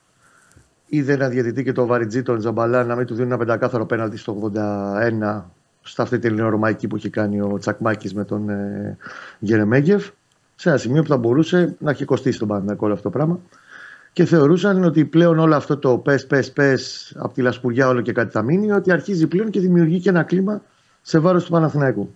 είδε 0.87 1.13
ένα 1.13 1.29
διαιτητή 1.29 1.65
και 1.65 1.73
το 1.73 1.87
βαρίτζη 1.87 2.23
τον 2.23 2.41
Ζαμπαλά 2.41 2.85
να 2.85 2.97
μην 2.97 3.07
του 3.07 3.15
δίνει 3.15 3.27
ένα 3.27 3.39
πεντακάθαρο 3.39 3.87
πέναλτι 3.87 4.17
στο 4.17 4.53
81 4.55 5.43
στα 5.83 6.03
αυτή 6.03 6.19
την 6.19 6.31
ελληνορωμαϊκή 6.31 6.89
που 6.89 6.97
έχει 6.97 7.11
κάνει 7.11 7.41
ο 7.41 7.57
Τσακμάκης 7.59 8.15
με 8.15 8.25
τον 8.25 8.49
ε, 8.49 8.97
Γερεμέγεφ 9.39 10.09
σε 10.57 10.69
ένα 10.69 10.79
σημείο 10.79 11.03
που 11.03 11.09
θα 11.09 11.17
μπορούσε 11.17 11.77
να 11.79 11.91
έχει 11.91 12.05
κοστίσει 12.05 12.39
τον 12.39 12.49
Παναθηναϊκό 12.49 12.85
όλο 12.85 12.95
αυτό 12.95 13.11
το 13.11 13.17
πράγμα 13.17 13.39
και 14.13 14.25
θεωρούσαν 14.25 14.85
ότι 14.85 15.05
πλέον 15.05 15.39
όλο 15.39 15.55
αυτό 15.55 15.77
το 15.77 15.99
πες 15.99 16.27
πες 16.27 16.53
πες 16.53 17.13
από 17.19 17.35
τη 17.35 17.43
λασπουριά 17.43 17.89
όλο 17.89 18.01
και 18.01 18.13
κάτι 18.13 18.31
θα 18.31 18.43
μείνει 18.43 18.73
ότι 18.73 18.93
αρχίζει 18.93 19.27
πλέον 19.27 19.51
και 19.51 19.61
δημιουργεί 19.61 20.01
και 20.01 20.09
ένα 20.09 20.23
κλίμα 20.23 20.63
σε 21.03 21.19
βάρος 21.19 21.45
του 21.45 21.51
Παναθηναϊκού. 21.51 22.15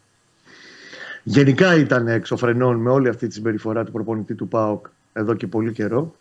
Γενικά 1.23 1.75
ήταν 1.75 2.09
εξωφρενών 2.09 2.77
με 2.77 2.91
όλη 2.91 3.09
αυτή 3.09 3.27
τη 3.27 3.35
συμπεριφορά 3.35 3.85
του 3.85 3.93
προπονητή 3.93 4.35
του 4.35 4.49
ΠΑΟΚ 4.49 4.87
εδώ 5.13 5.35
και 5.35 5.47
πολύ 5.47 5.73
καιρό. 5.73 6.15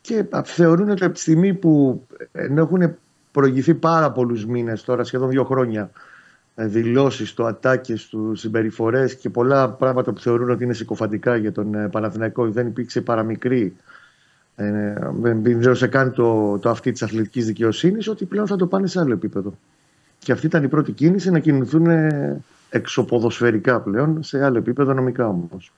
Και 0.00 0.24
α, 0.30 0.42
θεωρούν 0.44 0.90
ότι 0.90 1.04
από 1.04 1.14
τη 1.14 1.20
στιγμή 1.20 1.54
που 1.54 2.02
ενώ 2.32 2.62
έχουν 2.62 2.96
προηγηθεί 3.32 3.74
πάρα 3.74 4.12
πολλούς 4.12 4.46
μήνες, 4.46 4.82
τώρα 4.82 5.04
σχεδόν 5.04 5.28
δύο 5.28 5.44
χρόνια, 5.44 5.82
ε, 5.82 5.90
δηλώσεις 6.54 7.34
του, 7.34 7.46
ατάκες 7.46 8.06
του, 8.06 8.34
συμπεριφορές 8.34 9.16
και 9.16 9.30
πολλά 9.30 9.68
πράγματα 9.70 10.12
που 10.12 10.20
θεωρούν 10.20 10.50
ότι 10.50 10.64
είναι 10.64 10.72
συκοφαντικά 10.74 11.36
για 11.36 11.52
τον 11.52 11.74
ε, 11.74 11.88
Παναθηναϊκό, 11.88 12.50
δεν 12.50 12.66
υπήρξε 12.66 13.00
παραμικρή 13.00 13.76
ε, 14.56 14.94
δεν 15.20 15.42
πλήρωσε 15.42 15.86
καν 15.86 16.12
το, 16.12 16.58
το 16.58 16.70
αυτή 16.70 16.92
της 16.92 17.02
αθλητικής 17.02 17.46
δικαιοσύνης, 17.46 18.08
ότι 18.08 18.24
πλέον 18.24 18.46
θα 18.46 18.56
το 18.56 18.66
πάνε 18.66 18.86
σε 18.86 19.00
άλλο 19.00 19.12
επίπεδο. 19.12 19.54
Και 20.18 20.32
αυτή 20.32 20.46
ήταν 20.46 20.64
η 20.64 20.68
πρώτη 20.68 20.92
κίνηση 20.92 21.30
να 21.30 21.38
κινηθούν 21.38 21.86
ε, 21.86 22.40
εξωποδοσφαιρικά 22.70 23.80
πλέον, 23.80 24.22
σε 24.22 24.44
άλλο 24.44 24.58
επίπεδο 24.58 24.92
νομικά 24.92 25.28
όμως. 25.28 25.72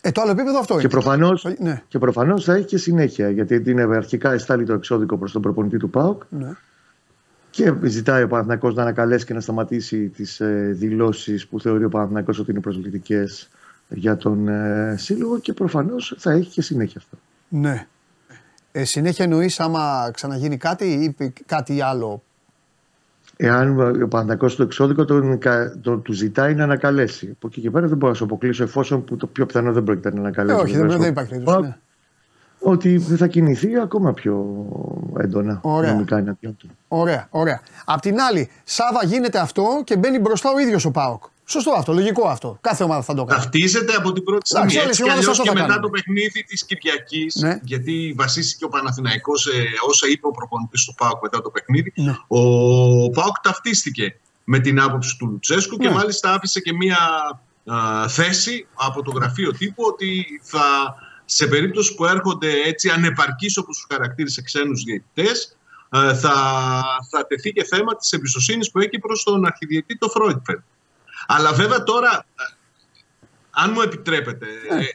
Ε, 0.00 0.12
το 0.12 0.20
άλλο 0.20 0.30
επίπεδο 0.30 0.58
αυτό 0.58 0.74
Και 0.74 0.80
είναι. 0.80 0.88
προφανώς, 0.88 1.46
Ναι. 1.58 1.82
και 1.88 1.98
προφανώς 1.98 2.44
θα 2.44 2.54
έχει 2.54 2.64
και 2.64 2.78
συνέχεια, 2.78 3.30
γιατί 3.30 3.62
είναι 3.66 3.82
αρχικά 3.82 4.32
εστάλει 4.32 4.64
το 4.64 4.72
εξώδικο 4.72 5.16
προς 5.16 5.32
τον 5.32 5.42
προπονητή 5.42 5.76
του 5.76 5.90
ΠΑΟΚ 5.90 6.22
Ναι. 6.30 6.50
Και 7.56 7.74
ζητάει 7.88 8.22
ο 8.22 8.28
Παναθηναϊκός 8.28 8.74
να 8.74 8.82
ανακαλέσει 8.82 9.24
και 9.24 9.34
να 9.34 9.40
σταματήσει 9.40 10.08
τις 10.08 10.40
ε, 10.40 10.70
δηλώσεις 10.76 11.46
που 11.46 11.60
θεωρεί 11.60 11.84
ο 11.84 11.88
Παναθηναϊκός 11.88 12.38
ότι 12.38 12.50
είναι 12.50 12.60
προσβλητικές 12.60 13.48
για 13.88 14.16
τον 14.16 14.48
ε, 14.48 14.94
Σύλλογο 14.98 15.38
και 15.38 15.52
προφανώς 15.52 16.14
θα 16.18 16.32
έχει 16.32 16.50
και 16.50 16.62
συνέχεια 16.62 17.00
αυτό. 17.04 17.16
ναι. 17.48 17.86
Ε, 18.72 18.84
συνέχεια 18.84 19.24
εννοείς 19.24 19.60
άμα 19.60 20.10
ξαναγίνει 20.12 20.56
κάτι 20.56 20.84
ή 20.84 21.10
πει 21.10 21.32
κάτι 21.46 21.80
άλλο; 21.80 22.22
Εάν 23.36 23.80
ο 24.02 24.08
Παναθηναϊκός 24.08 24.52
στο 24.52 24.62
εξώδικο 24.62 25.04
τον, 25.04 25.38
κα- 25.38 25.78
τον, 25.80 26.02
του 26.02 26.12
ζητάει 26.12 26.54
να 26.54 26.64
ανακαλέσει. 26.64 27.30
Από 27.36 27.46
εκεί 27.46 27.60
και 27.60 27.70
πέρα 27.70 27.86
δεν 27.86 27.96
μπορώ 27.96 28.12
να 28.12 28.18
σου 28.18 28.24
αποκλείσω 28.24 28.62
εφόσον 28.62 29.04
που 29.04 29.16
το 29.16 29.26
πιο 29.26 29.46
πιθανό 29.46 29.72
δεν 29.72 29.84
πρόκειται 29.84 30.10
να 30.10 30.16
Ε, 30.16 30.18
ανακαλέσει. 30.20 30.60
όχι, 30.60 30.70
δεν, 30.72 30.80
βεβαίως, 30.80 30.96
δεν 30.96 31.06
ο 31.06 31.10
υπάρχει 31.10 31.30
περίπτωση. 31.30 31.56
ΠΑΟΚ, 31.58 31.68
Ναι. 31.68 31.76
Ότι 32.58 32.96
δεν 32.96 33.16
θα 33.16 33.26
κινηθεί 33.26 33.78
ακόμα 33.78 34.12
πιο 34.12 34.44
έντονα 35.18 35.58
Ωραία. 35.62 35.92
νομικά 35.92 36.16
εναντίον 36.18 36.56
του. 36.56 36.70
Ωραία, 36.88 37.26
ωραία. 37.30 37.60
Απ' 37.84 38.00
την 38.00 38.20
άλλη, 38.20 38.50
Σάβα 38.64 39.04
γίνεται 39.04 39.38
αυτό 39.38 39.64
και 39.84 39.96
μπαίνει 39.96 40.18
μπροστά 40.18 40.50
ο 40.52 40.58
ίδιος 40.58 40.84
ο 40.84 40.90
Πάοκ. 40.90 41.22
Σωστό 41.48 41.70
αυτό, 41.70 41.92
λογικό 41.92 42.28
αυτό. 42.28 42.58
Κάθε 42.60 42.84
ομάδα 42.84 43.02
θα 43.02 43.14
το 43.14 43.24
κάνει. 43.24 43.40
Ταυτίζεται 43.40 43.94
από 43.94 44.12
την 44.12 44.22
πρώτη 44.24 44.50
Εντάξει, 44.54 44.76
στιγμή. 44.76 44.84
όλες 44.84 44.88
Έτσι 44.88 45.00
οι 45.00 45.04
κι 45.04 45.10
ομάδες 45.10 45.24
αλλιώς 45.24 45.38
αυτό 45.38 45.42
και 45.42 45.48
θα 45.48 45.54
μετά 45.54 45.66
κάνουν. 45.66 45.82
το 45.82 45.88
παιχνίδι 45.90 46.44
της 46.44 46.64
Κυριακής, 46.64 47.34
Ναι. 47.34 47.58
γιατί 47.62 48.14
βασίστηκε 48.16 48.64
ο 48.64 48.68
Παναθηναϊκός 48.68 49.40
σε 49.42 49.50
όσα 49.88 50.06
είπε 50.12 50.26
ο 50.26 50.30
προπονητής 50.30 50.84
του 50.84 50.94
Πάουκ 50.94 51.22
μετά 51.22 51.42
το 51.42 51.50
παιχνίδι. 51.50 51.92
Ναι. 51.96 52.14
Ο 52.28 52.40
Πάουκ 53.10 53.36
ταυτίστηκε 53.42 54.16
με 54.44 54.58
την 54.58 54.80
άποψη 54.80 55.16
του 55.18 55.26
Λουτσέσκου 55.26 55.76
και 55.76 55.88
Ναι. 55.88 55.94
μάλιστα 55.94 56.32
άφησε 56.34 56.60
και 56.60 56.72
μία 56.72 56.98
α, 57.64 58.08
θέση 58.08 58.66
από 58.74 59.02
το 59.02 59.10
γραφείο 59.10 59.50
τύπου 59.52 59.82
ότι 59.86 60.40
θα 60.42 60.64
σε 61.26 61.46
περίπτωση 61.46 61.94
που 61.94 62.06
έρχονται 62.06 62.52
έτσι 62.64 62.88
ανεπαρκείς 62.88 63.56
όπως 63.56 63.76
τους 63.76 63.86
χαρακτήρισε 63.92 64.42
ξένους 64.42 64.82
διαιτητές 64.82 65.56
ε, 65.90 66.14
θα, 66.14 66.34
θα 67.10 67.26
τεθεί 67.26 67.52
και 67.52 67.64
θέμα 67.64 67.96
της 67.96 68.12
εμπιστοσύνης 68.12 68.70
που 68.70 68.78
έχει 68.78 68.98
προς 68.98 69.22
τον 69.22 69.46
αρχιδιετή 69.46 69.98
το 69.98 70.08
Φρόιτφελ. 70.08 70.58
Αλλά 71.26 71.52
βέβαια 71.52 71.82
τώρα, 71.82 72.26
ε, 72.36 72.54
αν 73.50 73.70
μου 73.74 73.80
επιτρέπετε, 73.80 74.46
Ναι. 74.70 74.84
ε, 74.84 74.88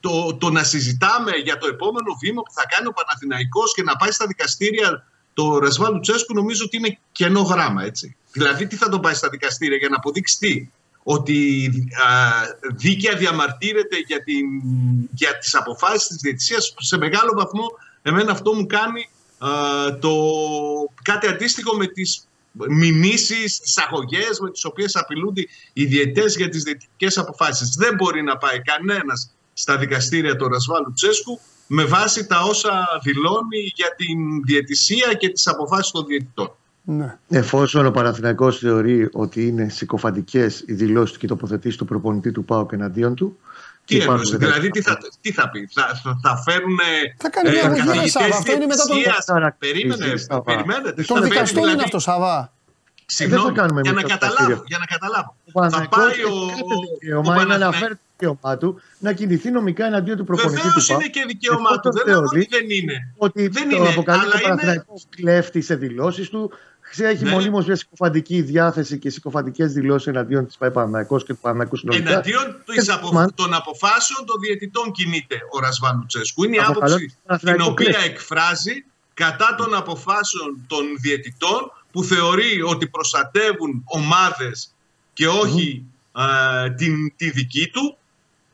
το, 0.00 0.36
το 0.36 0.50
να 0.50 0.64
συζητάμε 0.64 1.30
για 1.30 1.58
το 1.58 1.66
επόμενο 1.66 2.16
βήμα 2.22 2.42
που 2.42 2.52
θα 2.52 2.64
κάνει 2.68 2.86
ο 2.86 2.92
Παναθηναϊκός 2.92 3.74
και 3.74 3.82
να 3.82 3.96
πάει 3.96 4.10
στα 4.10 4.26
δικαστήρια 4.26 5.06
το 5.34 5.58
Ρεσβάλ 5.58 5.92
Λουτσέσκου 5.92 6.34
νομίζω 6.34 6.64
ότι 6.64 6.76
είναι 6.76 6.98
κενό 7.12 7.40
γράμμα, 7.40 7.84
έτσι. 7.84 8.16
Δηλαδή 8.32 8.66
τι 8.66 8.76
θα 8.76 8.88
τον 8.88 9.00
πάει 9.00 9.14
στα 9.14 9.28
δικαστήρια 9.28 9.76
για 9.76 9.88
να 9.88 9.96
αποδείξει 9.96 10.38
τι; 10.38 10.68
Ότι 11.10 11.68
α, 12.06 12.12
δίκαια 12.76 13.16
διαμαρτύρεται 13.16 13.96
για, 14.06 14.22
την, 14.22 14.46
για 15.14 15.38
τις 15.38 15.54
αποφάσεις 15.54 16.06
της 16.06 16.16
διαιτησίας 16.16 16.74
σε 16.78 16.96
μεγάλο 16.96 17.32
βαθμό 17.36 17.66
εμένα 18.02 18.32
αυτό 18.32 18.54
μου 18.54 18.66
κάνει 18.66 19.08
α, 19.38 19.48
το, 19.98 20.14
κάτι 21.02 21.26
αντίστοιχο 21.26 21.76
με 21.76 21.86
τις 21.86 22.28
μηνύσεις, 22.68 23.60
τις 23.60 23.78
αγωγές 23.78 24.40
με 24.40 24.50
τις 24.50 24.64
οποίες 24.64 24.96
απειλούνται 24.96 25.46
οι 25.72 25.84
διαιτές 25.84 26.36
για 26.36 26.48
τις 26.48 26.62
διαιτητικές 26.62 27.18
αποφάσεις. 27.18 27.74
Δεν 27.76 27.94
μπορεί 27.94 28.22
να 28.22 28.36
πάει 28.36 28.62
κανένας 28.62 29.30
στα 29.52 29.76
δικαστήρια 29.78 30.36
του 30.36 30.48
Ρασβάλου 30.48 30.92
Τσέσκου 30.92 31.40
με 31.66 31.84
βάση 31.84 32.26
τα 32.26 32.40
όσα 32.40 32.86
δηλώνει 33.02 33.72
για 33.74 33.94
την 33.96 34.42
διαιτησία 34.44 35.14
και 35.14 35.28
τις 35.28 35.46
αποφάσεις 35.46 35.90
των 35.90 36.06
διαιτητών. 36.06 36.52
Ναι. 36.90 37.16
Εφόσον 37.28 37.86
ο 37.86 37.90
Παναθηναϊκός 37.90 38.58
θεωρεί 38.58 39.08
ότι 39.12 39.46
είναι 39.46 39.68
συκοφαντικές 39.68 40.64
οι 40.66 40.72
δηλώσεις 40.72 41.16
και 41.18 41.26
οι 41.26 41.28
τοποθετήσεις 41.28 41.76
του 41.78 41.84
προπονητή 41.84 42.32
του 42.32 42.44
ΠΑΟΚ 42.44 42.72
εναντίον 42.72 43.14
του. 43.14 43.38
Τι 43.84 43.96
και 43.96 44.02
υπάρχουν 44.02 44.14
εννοείς, 44.14 44.30
βέβαια- 44.30 44.48
δηλαδή 44.48 44.70
τι 44.70 44.80
θα, 44.82 44.98
τι 45.20 45.32
θα 45.32 45.50
πει, 45.50 45.68
θα, 45.72 46.00
θα, 46.02 46.18
θα 46.22 46.36
φέρουν 46.44 46.78
Θα 47.16 47.30
κάνει 47.30 47.50
μια 47.50 47.64
αγωγή, 47.64 48.00
ρε, 48.00 48.08
Σάβα, 48.08 48.36
αυτό 48.36 48.52
είναι 48.52 48.66
μετά 48.66 48.84
τον- 48.86 48.96
διαιτησίας. 48.96 49.52
Περίμενε, 49.58 50.04
Εσύ, 50.04 50.24
Σάβα. 50.24 50.42
περιμένετε. 50.42 51.02
Το 51.02 51.14
θα 51.14 51.20
φέρει 51.20 51.28
δικαστό 51.30 51.54
δηλαδή- 51.54 51.72
είναι 51.74 51.82
αυτό, 51.84 51.98
Σάβα. 51.98 52.52
Συγγνώμη, 53.06 53.42
Δεν 53.44 53.54
θα 53.54 53.60
κάνουμε 53.60 53.80
για 53.80 53.92
να 53.92 54.00
εμείς 54.00 54.12
το 54.12 54.18
καταλάβω, 54.18 54.44
δικαστήριο. 54.46 54.64
για 54.72 54.78
να 54.78 54.86
καταλάβω. 54.94 55.30
Ο 55.44 55.50
Θα 55.50 55.52
Παναθηναϊκός 55.52 55.98
πάει 55.98 56.06
ο, 56.06 56.28
έχει 56.28 56.50
κάθε 56.50 56.74
ο 56.74 56.80
δικαίωμα 57.00 57.20
είναι 57.20 57.34
να 57.34 57.38
Παναθηναϊκός- 57.38 57.62
αναφέρει 57.66 57.94
το 57.94 58.00
δικαίωμά 58.16 58.52
του 58.60 58.68
να 59.04 59.10
κινηθεί 59.18 59.48
νομικά 59.58 59.84
εναντίον 59.90 60.16
του 60.20 60.24
προπονητή 60.30 60.56
Βεβαίως 60.62 60.74
του 60.74 60.86
ΠΑΟΚ. 60.92 61.00
είναι 61.00 61.10
και 61.16 61.22
δικαίωμά 61.32 61.72
του. 61.80 61.88
Εφόσον 61.88 61.92
Δεν 61.96 62.04
λέω 62.10 62.18
θεωρεί 62.22 62.40
ότι 62.44 62.48
δεν 62.56 62.66
είναι. 62.78 62.96
ότι 63.26 63.40
Δεν 63.56 63.68
το 63.70 63.76
είναι, 63.76 63.88
αποκαλεί 63.88 64.20
αλλά 64.22 64.30
το 64.30 64.36
είναι- 64.38 64.48
Παναθηναϊκό 64.48 64.94
κλέφτη 65.16 65.60
σε 65.68 65.74
δηλώσεις 65.84 66.26
του. 66.32 66.40
Έχει 66.96 67.24
Ναι. 67.24 67.30
μονίμω 67.30 67.58
μια 67.58 67.76
συκοφαντική 67.76 68.42
διάθεση 68.42 68.98
και 68.98 69.10
συκοφαντικές 69.10 69.72
δηλώσεις 69.72 70.06
εναντίον 70.06 70.46
της 70.46 70.56
ΠΑΕ 70.56 70.70
Παναθηναϊκός 70.70 71.24
και 71.24 71.32
του 71.32 71.38
Παναθηναϊκού 71.40 71.76
συνολικά. 71.76 72.10
Εναντίον 72.10 72.62
της 72.64 72.84
Και 72.86 72.92
απο- 72.92 73.12
μαν- 73.12 73.34
των 73.34 73.54
αποφάσεων 73.54 74.26
των 74.26 74.40
διαιτητών 74.40 74.92
κινείται 74.92 75.36
ο 75.52 75.58
Ρασβάν 75.58 75.96
Λουτσέσκου. 75.98 76.44
Είναι 76.44 76.56
η 76.56 76.58
Αποκαλώ 76.58 76.94
άποψη 76.94 77.06
τον 77.06 77.16
Παναθηναϊκό 77.26 77.62
την 77.62 77.72
οποία 77.72 77.86
κλέφτη. 77.86 78.08
εκφράζει 78.10 78.84
κατά 79.14 79.54
των 79.58 79.74
αποφάσεων 79.74 80.64
των 80.66 80.80
διαιτητών 81.00 81.72
που 81.92 82.04
θεωρεί 82.04 82.62
ότι 82.62 82.88
προστατεύουν 82.88 83.82
ομάδες 83.86 84.74
και 85.12 85.28
όχι 85.28 85.84
ε, 86.66 86.70
την, 86.70 86.94
τη 87.16 87.30
δική 87.30 87.68
του 87.72 87.96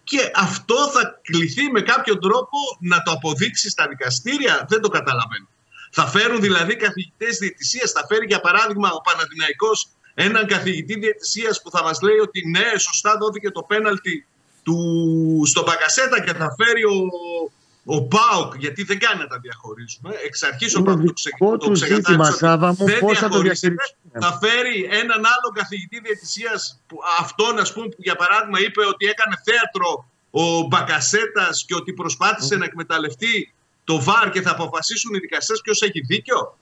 και 0.05 0.31
αυτό 0.35 0.75
θα 0.91 1.19
κληθεί 1.23 1.71
με 1.71 1.81
κάποιο 1.81 2.19
τρόπο 2.19 2.59
να 2.81 3.03
το 3.03 3.11
αποδείξει 3.11 3.71
στα 3.71 3.87
δικαστήρια. 3.89 4.67
Δεν 4.69 4.81
το 4.81 4.89
καταλαβαίνω. 4.89 5.47
Θα 5.97 6.07
φέρουν 6.07 6.41
δηλαδή 6.41 6.77
καθηγητές 6.77 7.37
διαιτησίας. 7.39 7.91
Θα 7.91 8.07
φέρει 8.09 8.27
για 8.27 8.41
παράδειγμα 8.41 8.89
ο 8.93 9.01
Παναθηναϊκός 9.01 9.89
έναν 10.15 10.47
καθηγητή 10.47 10.99
διαιτησίας 10.99 11.63
που 11.63 11.71
θα 11.71 11.83
μας 11.83 12.01
λέει 12.01 12.19
ότι 12.19 12.49
ναι, 12.49 12.79
σωστά 12.79 13.17
δόθηκε 13.21 13.51
το 13.51 13.63
πέναλτι 13.63 14.27
του, 14.63 14.77
στον 15.47 15.65
Μπακασέτα 15.65 16.21
και 16.25 16.33
θα 16.33 16.55
φέρει 16.59 16.85
ο, 16.85 16.97
ο 17.85 18.03
Πάοκ, 18.03 18.55
γιατί 18.57 18.83
δεν 18.83 18.99
κάνει 18.99 19.21
να 19.21 19.27
τα 19.27 19.39
διαχωρίζουμε. 19.39 20.11
Εξ 20.27 20.43
αρχής 20.43 20.75
ο 20.75 20.79
Είναι 20.79 20.89
Πάοκ 20.89 21.07
το, 21.07 21.13
ξε, 21.13 21.31
δικό 21.33 21.57
το 21.57 21.67
του 21.67 21.73
ξεκαθάρισε 21.73 22.07
ζήτημα, 22.07 22.29
ότι 22.29 22.37
Σάβα 22.37 22.69
μου, 22.79 22.85
δεν 22.85 22.99
πώς 22.99 23.19
θα 23.19 23.29
το 23.29 23.39
διαχωρίζεται. 23.41 23.75
διαχειριστούμε. 23.75 24.19
Θα 24.25 24.39
φέρει 24.43 24.89
έναν 25.03 25.21
άλλο 25.35 25.49
καθηγητή 25.55 26.01
διαιτησίας, 26.01 26.81
αυτόν 27.21 27.59
ας 27.59 27.73
πούμε, 27.73 27.89
που 27.89 28.01
για 28.09 28.17
παράδειγμα 28.17 28.59
είπε 28.61 28.83
ότι 28.93 29.07
έκανε 29.07 29.35
θέατρο 29.45 29.89
ο 30.31 30.67
Μπακασέτα 30.69 31.49
και 31.67 31.75
ότι 31.75 31.93
προσπάθησε 31.93 32.57
να 32.57 32.65
εκμεταλλευτεί 32.65 33.55
το 33.85 34.01
ΒΑΡ 34.03 34.31
και 34.31 34.41
θα 34.41 34.51
αποφασίσουν 34.51 35.15
οι 35.15 35.19
δικαστές 35.19 35.61
ποιος 35.61 35.83
έχει 35.83 36.01
δίκιο. 36.01 36.59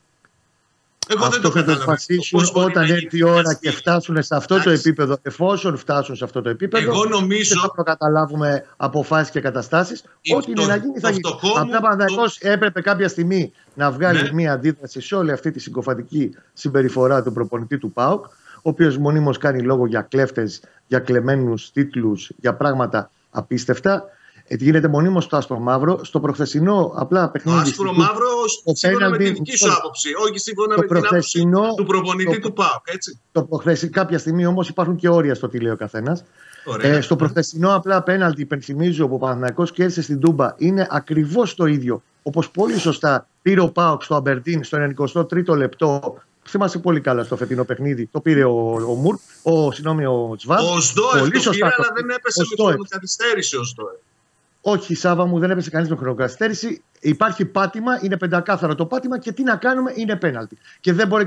Εγώ 1.09 1.21
δεν 1.21 1.29
Αυτό 1.29 1.41
το 1.41 1.49
θα 1.49 1.53
το 1.53 1.59
καταλαβαίνω. 1.59 1.83
αποφασίσουν 1.83 2.39
Πώς 2.41 2.53
μπορεί 2.53 2.71
όταν 2.71 2.87
να 2.89 2.93
έρθει 2.93 3.05
η 3.05 3.09
γίνει 3.13 3.23
ώρα 3.31 3.37
δικαστή. 3.39 3.69
και 3.69 3.71
φτάσουν 3.77 4.23
σε 4.23 4.35
αυτό 4.37 4.55
το 4.55 4.61
Εντάξει. 4.61 4.89
επίπεδο. 4.89 5.19
Εφόσον 5.23 5.77
φτάσουν 5.77 6.17
σε 6.17 6.25
αυτό 6.25 6.43
το 6.43 6.49
επίπεδο. 6.49 6.91
Εγώ 6.91 7.03
και 7.03 7.09
νομίζω 7.09 7.61
θα 7.61 7.71
προκαταλάβουμε 7.71 8.67
αποφάσεις 8.77 9.31
και 9.31 9.41
καταστάσεις. 9.41 10.05
Η- 10.21 10.35
Ό,τι 10.35 10.53
το- 10.53 10.63
είναι 10.63 10.71
να 10.71 10.77
γίνει 10.77 10.99
θα 10.99 11.09
το 11.09 11.15
γίνει. 11.15 11.21
φτωχό 11.21 11.49
μου, 11.59 11.61
Απλά 11.61 11.81
Παναθυναϊκό 11.81 12.25
έπρεπε 12.39 12.81
κάποια 12.81 13.09
στιγμή 13.09 13.53
να 13.75 13.91
βγάλει 13.91 14.23
Ναι. 14.23 14.33
μια 14.33 14.53
αντίδραση 14.53 15.01
σε 15.01 15.15
όλη 15.15 15.33
αυτή 15.33 15.51
τη 15.51 15.61
συγκοφαντική 15.61 16.35
συμπεριφορά 16.53 17.23
του 17.23 17.33
προπονητή 17.33 17.79
του 17.79 17.93
ΠΑΟΚ, 17.93 18.25
ο 18.27 18.31
οποίος 18.63 18.97
μονίμως 18.99 19.39
κάνει 19.39 19.63
λόγο 19.63 19.87
για 19.87 20.01
κλέφτες, 20.03 20.63
για 20.87 20.99
κλεμμένους 20.99 21.71
τίτλους, 21.73 22.31
για 22.41 22.55
πράγματα 22.55 23.11
απίστευτα. 23.31 24.05
Ε, 24.53 24.57
γίνεται 24.59 24.89
μονίμως 24.89 25.27
το 25.27 25.37
άσπρο 25.37 25.59
μαύρο. 25.59 26.05
Στο 26.05 26.21
προχθεσινό 26.21 26.93
απλά 26.97 27.25
Το 27.25 27.31
παιχνίδι. 27.31 27.59
άσπρο 27.59 27.89
στην- 27.89 28.03
μαύρο 28.03 28.27
το 28.65 28.73
σύμφωνα 28.75 29.09
με 29.11 29.17
τη 29.17 29.23
πέναλτι- 29.23 29.45
δική 29.45 29.57
σου 29.57 29.73
άποψη. 29.73 30.09
Όχι 30.29 30.39
σύμφωνα 30.39 30.75
το 30.75 30.81
με 30.81 30.87
την 30.87 30.97
άποψη 30.97 31.11
προχθεσινό- 31.11 31.75
του 31.77 31.85
προπονητή 31.85 32.41
το- 32.41 32.49
του 32.49 32.53
ΠΑΟΚ. 32.53 32.83
Έτσι. 32.85 33.19
Το 33.33 33.43
προχθεσι... 33.43 33.89
Κάποια 33.89 34.19
στιγμή 34.19 34.47
όμως 34.47 34.69
υπάρχουν 34.69 34.97
και 34.97 35.09
όρια 35.09 35.35
στο 35.35 35.49
τι 35.49 35.59
λέει 35.61 35.73
ο 35.73 35.77
καθένας. 35.77 36.25
Ωραία. 36.65 36.93
Ε, 36.97 37.01
στο 37.01 37.17
προχθεσινό 37.17 37.75
απλά 37.75 38.03
πέναλτι, 38.03 38.41
υπενθυμίζω, 38.41 39.09
που 39.09 39.15
ο 39.15 39.19
Παναθηναϊκός 39.19 39.73
κέρδισε 39.73 40.03
στην 40.03 40.21
Τούμπα 40.21 40.55
είναι 40.57 40.87
ακριβώς 40.91 41.55
το 41.55 41.67
ίδιο. 41.67 42.03
Όπως 42.23 42.51
πολύ 42.51 42.79
σωστά 42.79 43.27
πήρε 43.43 43.61
ο 43.61 43.69
Πάοκ 43.69 44.03
στο 44.03 44.15
Αμπερντίν 44.15 44.65
στο 44.65 44.79
93ο 44.79 45.57
λεπτό. 45.57 46.15
Θυμάσαι 46.49 46.79
πολύ 46.79 47.01
καλά 47.01 47.25
στο 47.25 47.37
φετινό 47.37 47.65
παιχνίδι. 47.65 48.07
Το 48.13 48.21
πήρε 48.21 48.45
ο, 48.45 48.73
ο 48.89 48.95
Μουρ, 48.95 49.17
ο, 49.43 49.73
συγγνώμη, 49.73 50.05
ο 50.07 50.35
Τσβάρ. 50.37 50.59
Ο 50.59 50.81
Σδόεφ 50.81 51.19
Πολύ 51.19 51.31
το 51.33 51.41
σωστά 51.41 51.67
πήρε, 51.67 51.77
το 51.77 51.83
αλλά 51.83 51.93
δεν 51.95 52.03
πήρε. 52.05 52.15
έπεσε 52.15 52.41
Ο 52.43 52.45
με 52.49 52.55
Σδόεφ. 52.57 52.77
τον 52.77 52.87
καθυστέρηση 52.89 53.57
ο 53.57 53.65
Σδόεφ. 53.65 53.97
Όχι, 54.65 54.95
Σάβα 54.95 55.27
μου, 55.27 55.39
δεν 55.39 55.51
έπεσε 55.51 55.71
κανείς 55.71 55.89
με 55.89 55.97
χρονοκαθυστέρηση. 55.97 56.83
Υπάρχει 57.01 57.45
πάτημα, 57.45 57.99
είναι 58.03 58.17
πεντακάθαρο 58.17 58.75
το 58.75 58.87
πάτημα 58.87 59.19
και 59.19 59.33
τι 59.33 59.43
να 59.43 59.57
κάνουμε 59.57 59.93
είναι 59.95 60.17
πέναλτι. 60.17 60.59
Και 60.81 60.93
δεν 60.93 61.09
μπορεί 61.09 61.25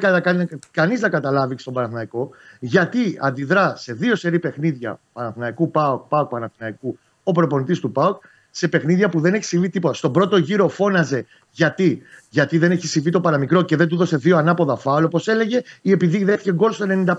κανείς 0.72 1.02
να 1.02 1.10
καταλάβει 1.10 1.58
στον 1.58 1.74
Παναθηναϊκό 1.74 2.30
γιατί 2.60 3.18
αντιδρά 3.22 3.76
σε 3.76 3.94
δύο 3.94 4.16
σερή 4.16 4.40
παιχνίδια 4.40 5.00
Παναθηναϊκού 5.14 5.72
Πάοκ, 5.72 6.08
Πάοκ 6.08 6.30
Παναθηναϊκού, 6.30 7.00
ο 7.24 7.32
προπονητής 7.32 7.80
του 7.80 7.92
ΠΑΟΚ 7.92 8.24
σε 8.58 8.68
παιχνίδια 8.68 9.10
που 9.10 9.20
δεν 9.20 9.34
έχει 9.34 9.44
συμβεί 9.44 9.70
τίποτα. 9.70 9.94
Στον 9.94 10.12
πρώτο 10.12 10.38
γύρο 10.38 10.68
φώναζε 10.68 11.26
γιατί, 11.52 12.02
γιατί 12.30 12.58
δεν 12.58 12.72
έχει 12.72 12.88
συμβεί 12.88 13.12
το 13.12 13.22
παραμικρό 13.22 13.62
και 13.62 13.76
δεν 13.76 13.88
του 13.88 13.96
δώσε 13.96 14.18
δύο 14.18 14.38
ανάποδα 14.38 14.76
φάουλ, 14.76 15.04
όπως 15.04 15.28
έλεγε, 15.28 15.62
ή 15.82 15.92
επειδή 15.92 16.24
δέχτηκε 16.24 16.54
γκολ 16.54 16.72
στο 16.72 16.86
95-05. 16.90 17.16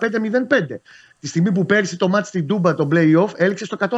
Τη 1.20 1.26
στιγμή 1.28 1.52
που 1.52 1.66
πέρυσι 1.66 1.96
το 1.96 2.08
μάτι 2.08 2.26
στην 2.26 2.46
Τούμπα, 2.46 2.74
το 2.74 2.88
playoff, 2.92 3.28
έληξε 3.34 3.64
στο 3.64 3.76
114. 3.80 3.88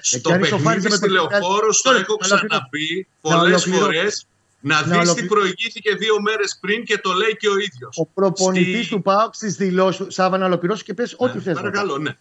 Στο 0.00 0.30
παιχνίδι 0.30 0.90
στη 0.90 1.10
Λεωφόρο, 1.10 1.68
το 1.82 1.90
έχω 1.90 2.16
ξαναπεί 2.16 3.06
πολλές 3.20 3.64
φορές 3.64 4.26
να 4.60 4.82
δεις 4.82 5.14
τι 5.14 5.26
προηγήθηκε 5.26 5.94
δύο 5.94 6.20
μέρες 6.20 6.58
πριν 6.60 6.84
και 6.84 6.98
το 6.98 7.12
λέει 7.12 7.36
και 7.36 7.48
ο 7.48 7.56
ίδιος. 7.58 7.96
Ο 7.96 8.06
προπονητής 8.06 8.84
Στη... 8.84 8.94
του 8.94 9.02
ΠΑΟΚ 9.02 9.34
στις 9.34 9.54
δηλώσεις 9.54 10.06
Σάβα 10.08 10.38
να 10.38 10.46
ολοκληρώσει 10.46 10.84
και 10.84 10.94
πες 10.94 11.14
ό,τι 11.18 11.36
ναι, 11.36 11.42
θες. 11.42 11.54
Παρακαλώ, 11.54 11.98
ναι. 11.98 12.16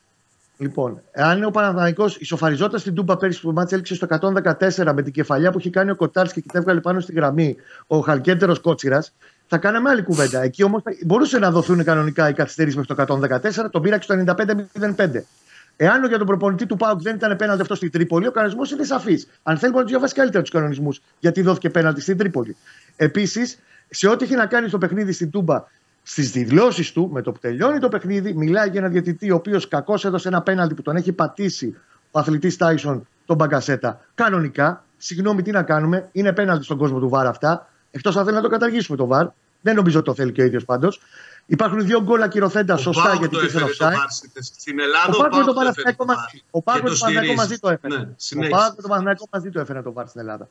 Λοιπόν, 0.57 1.01
αν 1.13 1.43
ο 1.43 1.49
Παναθανικό 1.49 2.05
ισοφαριζόταν 2.17 2.79
στην 2.79 2.93
Τούμπα 2.93 3.17
πέρυσι 3.17 3.41
που 3.41 3.51
μάτσε 3.51 3.73
έληξε 3.73 3.95
στο 3.95 4.07
114 4.09 4.91
με 4.93 5.01
την 5.01 5.13
κεφαλιά 5.13 5.51
που 5.51 5.57
έχει 5.57 5.69
κάνει 5.69 5.91
ο 5.91 5.95
Κοτάρ 5.95 6.27
και 6.27 6.41
την 6.41 6.51
έβγαλε 6.53 6.79
πάνω 6.79 6.99
στη 6.99 7.13
γραμμή 7.13 7.55
ο 7.88 7.99
Χαλκέντερος 7.99 8.59
Κότσιρας, 8.59 9.13
θα 9.47 9.57
κάναμε 9.57 9.89
άλλη 9.89 10.03
κουβέντα. 10.03 10.41
Εκεί 10.41 10.63
όμως 10.63 10.81
μπορούσε 11.05 11.39
να 11.39 11.51
δοθούν 11.51 11.84
κανονικά 11.84 12.29
οι 12.29 12.34
καθυστερήσεις 12.34 12.77
μέχρι 12.77 12.95
το 12.95 13.19
114, 13.65 13.71
τον 13.71 13.81
πήραξε 13.81 14.13
στο 14.13 14.34
95-05. 14.97 15.23
Εάν 15.77 16.05
για 16.07 16.17
τον 16.17 16.27
προπονητή 16.27 16.65
του 16.65 16.77
Πάουκ 16.77 17.01
δεν 17.01 17.15
ήταν 17.15 17.35
πέναλτι 17.35 17.61
αυτό 17.61 17.75
στην 17.75 17.91
Τρίπολη, 17.91 18.27
ο 18.27 18.31
κανονισμός 18.31 18.71
είναι 18.71 18.84
σαφής. 18.84 19.27
Αν 19.43 19.57
θέλει, 19.57 19.71
μπορεί 19.71 19.84
να 19.84 19.89
διαβάσει 19.89 20.13
καλύτερα 20.13 20.41
τους 20.41 20.51
κανονισμούς 20.51 21.01
γιατί 21.19 21.41
δόθηκε 21.41 21.69
πέναλτι 21.69 22.01
στην 22.01 22.17
Τρίπολη. 22.17 22.55
Επίσης, 22.95 23.59
σε 23.89 24.07
ό,τι 24.07 24.23
έχει 24.23 24.35
να 24.35 24.45
κάνει 24.45 24.67
στο 24.67 24.77
παιχνίδι 24.77 25.11
στην 25.11 25.31
Τούμπα, 25.31 25.63
στις 26.09 26.31
δηλώσεις 26.31 26.91
του, 26.91 27.09
με 27.13 27.21
το 27.21 27.31
που 27.31 27.39
τελειώνει 27.39 27.79
το 27.79 27.88
παιχνίδι, 27.88 28.34
μιλάει 28.34 28.69
για 28.69 28.79
ένα 28.79 28.89
διαιτητή 28.89 29.31
ο 29.31 29.35
οποίος 29.35 29.67
κακώς 29.67 30.05
έδωσε 30.05 30.27
ένα 30.27 30.41
πέναλτι 30.41 30.73
που 30.73 30.81
τον 30.81 30.95
έχει 30.95 31.11
πατήσει 31.11 31.75
ο 32.11 32.19
αθλητής 32.19 32.57
Τάισον, 32.57 33.07
τον 33.25 33.35
Μπαγκασέτα. 33.35 33.99
Κανονικά, 34.15 34.84
συγγνώμη, 34.97 35.41
τι 35.41 35.51
να 35.51 35.63
κάνουμε, 35.63 36.09
είναι 36.11 36.34
πέναλτι 36.34 36.63
στον 36.63 36.77
κόσμο 36.77 36.99
του 36.99 37.09
Βάρ 37.09 37.27
αυτά. 37.27 37.69
Εκτός 37.91 38.17
αν 38.17 38.23
θέλει 38.23 38.35
να 38.35 38.41
το 38.41 38.49
καταργήσουμε 38.49 38.97
το 38.97 39.05
Βάρ. 39.05 39.27
Δεν 39.61 39.75
νομίζω 39.75 39.97
ότι 39.97 40.07
το 40.07 40.13
θέλει 40.13 40.31
και 40.31 40.41
ο 40.41 40.45
ίδιος 40.45 40.65
πάντως. 40.65 41.01
Υπάρχουν 41.45 41.85
δύο 41.85 42.01
γκολ 42.01 42.21
ακυρωθέντα 42.21 42.77
σωστά 42.77 43.15
γιατί 43.15 43.35
υπήρχε 43.35 43.59
offside. 43.59 43.93
Στην 44.39 44.79
Ελλάδα 44.79 45.13
ο 45.13 45.21
Πάκο 45.21 45.43
το 45.43 45.53
Παναθηναϊκό 45.53 46.05
μαζί. 46.05 46.43
Ο 46.51 46.61
ΠΑΟΚ 46.61 46.80
με 46.80 46.89
το 46.89 46.95
Παναθηναϊκό 46.99 47.34
μαζί 47.34 47.57
το 47.57 47.69
έφερε. 47.69 47.95
Ναι, 47.95 48.45
ο 48.45 48.49
Πάκο 48.49 48.81
το 48.81 48.88
Παναθηναϊκό 48.88 49.27
μαζί 49.31 49.49
το 49.49 49.59
έφερε 49.59 49.81
το 49.81 49.93
VAR 49.93 50.07
στην 50.07 50.21
Ελλάδα. 50.21 50.47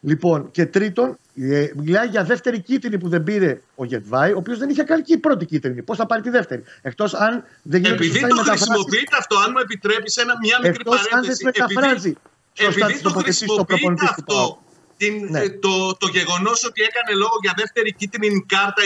Λοιπόν, 0.00 0.50
και 0.50 0.66
τρίτον, 0.66 1.18
ε, 1.36 1.70
μιλάει 1.76 2.06
για 2.06 2.24
δεύτερη 2.24 2.60
κίτρινη 2.60 2.98
που 2.98 3.08
δεν 3.08 3.22
πήρε 3.22 3.60
ο 3.74 3.84
Γετβάη, 3.84 4.32
ο 4.32 4.36
οποίος 4.36 4.58
δεν 4.58 4.68
είχε 4.68 4.82
κάνει 4.82 5.02
και 5.02 5.12
η 5.12 5.18
πρώτη 5.18 5.44
κίτρινη. 5.44 5.82
Πώς 5.82 5.96
θα 5.96 6.06
πάρει 6.06 6.22
τη 6.22 6.30
δεύτερη; 6.30 6.62
Εκτός 6.82 7.14
αν 7.14 7.44
δεν 7.62 7.82
γίνεται 7.82 8.04
Επειδή 8.04 8.20
το 8.20 8.42
χρησιμοποιείτε 8.42 9.16
αυτό, 9.18 9.36
αν 9.38 9.50
μου 9.54 9.58
επιτρέπεις 9.58 10.16
μια 10.42 10.58
μικρή 10.62 10.80
Εκτός 10.80 11.08
παρένθεση. 11.08 11.46
Αν 11.46 11.52
δεν 11.52 11.64
μεταφράζει 11.66 12.16
επειδή 12.58 13.00
το 13.00 13.10
χρησιμοποιείτε 13.10 14.04
αυτό, 14.08 14.62
την, 14.96 15.26
Ναι. 15.30 15.48
το, 15.48 15.96
το 15.96 16.08
γεγονός 16.08 16.64
ότι 16.64 16.82
έκανε 16.82 17.18
λόγο 17.18 17.36
για 17.42 17.52
δεύτερη 17.56 17.92
κίτρινη 17.94 18.44
κάρτα 18.48 18.82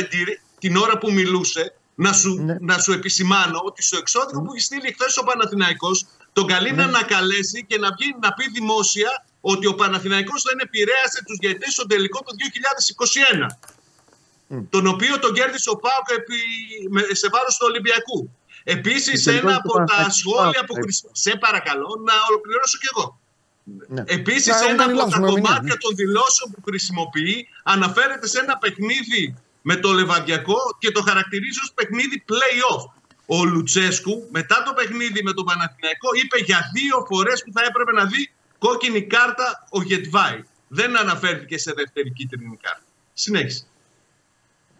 την 0.58 0.76
ώρα 0.76 0.98
που 0.98 1.12
μιλούσε, 1.12 1.74
να 1.94 2.12
σου, 2.12 2.42
Ναι. 2.44 2.56
να 2.60 2.78
σου 2.78 2.92
επισημάνω 2.92 3.60
ότι 3.64 3.82
στο 3.82 3.96
εξώδικο 3.96 4.42
που 4.42 4.52
έχει 4.52 4.62
στείλει 4.64 4.96
χθες 4.98 5.16
ο 5.16 5.24
Παναθηναϊκός 5.24 6.06
τον 6.32 6.46
καλεί 6.46 6.70
Ναι. 6.70 6.76
να 6.76 6.84
ανακαλέσει 6.84 7.64
και 7.68 7.78
να 7.78 7.88
βγει 7.98 8.16
να 8.22 8.32
πει 8.32 8.50
δημόσια 8.50 9.24
ότι 9.50 9.66
ο 9.66 9.74
Παναθηναϊκός 9.80 10.40
δεν 10.48 10.58
επηρέασε 10.66 11.18
τους 11.26 11.36
διαιτητές 11.42 11.72
στο 11.72 11.86
τελικό 11.86 12.18
το 12.26 12.32
2021. 12.38 13.46
Τον 14.74 14.86
οποίο 14.86 15.18
τον 15.18 15.32
κέρδισε 15.34 15.70
ο 15.70 15.76
Πάοκ 15.84 16.06
επί- 16.18 16.88
με- 16.94 17.14
σε 17.20 17.28
βάρος 17.34 17.54
του 17.56 17.66
Ολυμπιακού. 17.70 18.18
Επίσης 18.64 19.16
Και 19.22 19.30
τελικό 19.30 19.48
ένα 19.48 19.56
του 19.60 19.62
από 19.64 19.72
τα 19.72 19.84
Παναθηναϊκού 19.84 20.14
σχόλια 20.20 20.52
Πάοκ, 20.52 20.66
που 20.66 20.74
έτσι. 20.76 20.82
χρησιμοποιεί. 20.86 21.20
Σε 21.24 21.32
παρακαλώ 21.44 21.90
να 22.08 22.14
ολοκληρώσω 22.28 22.76
κι 22.82 22.88
εγώ. 22.94 23.06
Ναι. 23.94 24.02
Επίσης, 24.18 24.54
Να, 24.60 24.64
ένα 24.68 24.74
να 24.74 24.82
από 24.84 24.92
μιλάς, 24.92 25.10
τα 25.12 25.18
με 25.20 25.26
μηνύα, 25.26 25.40
κομμάτια 25.40 25.74
ναι. 25.74 25.82
των 25.84 25.92
δηλώσεων 26.00 26.48
που 26.52 26.60
χρησιμοποιεί 26.68 27.36
αναφέρεται 27.74 28.26
σε 28.32 28.38
ένα 28.44 28.54
παιχνίδι 28.62 29.22
με 29.68 29.74
το 29.82 29.88
Λεβαδιακό 29.98 30.58
και 30.82 30.90
το 30.96 31.00
χαρακτηρίζει 31.08 31.58
ως 31.66 31.70
παιχνίδι 31.78 32.16
play-off. 32.30 32.84
Ο 33.36 33.44
Λουτσέσκου 33.44 34.16
μετά 34.38 34.56
το 34.66 34.72
παιχνίδι 34.78 35.20
με 35.22 35.32
τον 35.32 35.44
Παναθηναϊκό 35.44 36.08
είπε 36.22 36.36
για 36.48 36.60
δύο 36.76 36.96
φορές 37.10 37.42
που 37.44 37.50
θα 37.56 37.62
έπρεπε 37.68 37.92
να 37.92 38.04
δει 38.12 38.22
κόκκινη 38.64 39.02
κάρτα 39.02 39.66
ο 39.70 39.82
Γετβάη. 39.82 40.42
Δεν 40.68 40.98
αναφέρθηκε 40.98 41.58
σε 41.58 41.72
δεύτερη 41.76 42.10
κίτρινη 42.10 42.58
κάρτα. 42.62 42.86
Συνέχισε. 43.12 43.64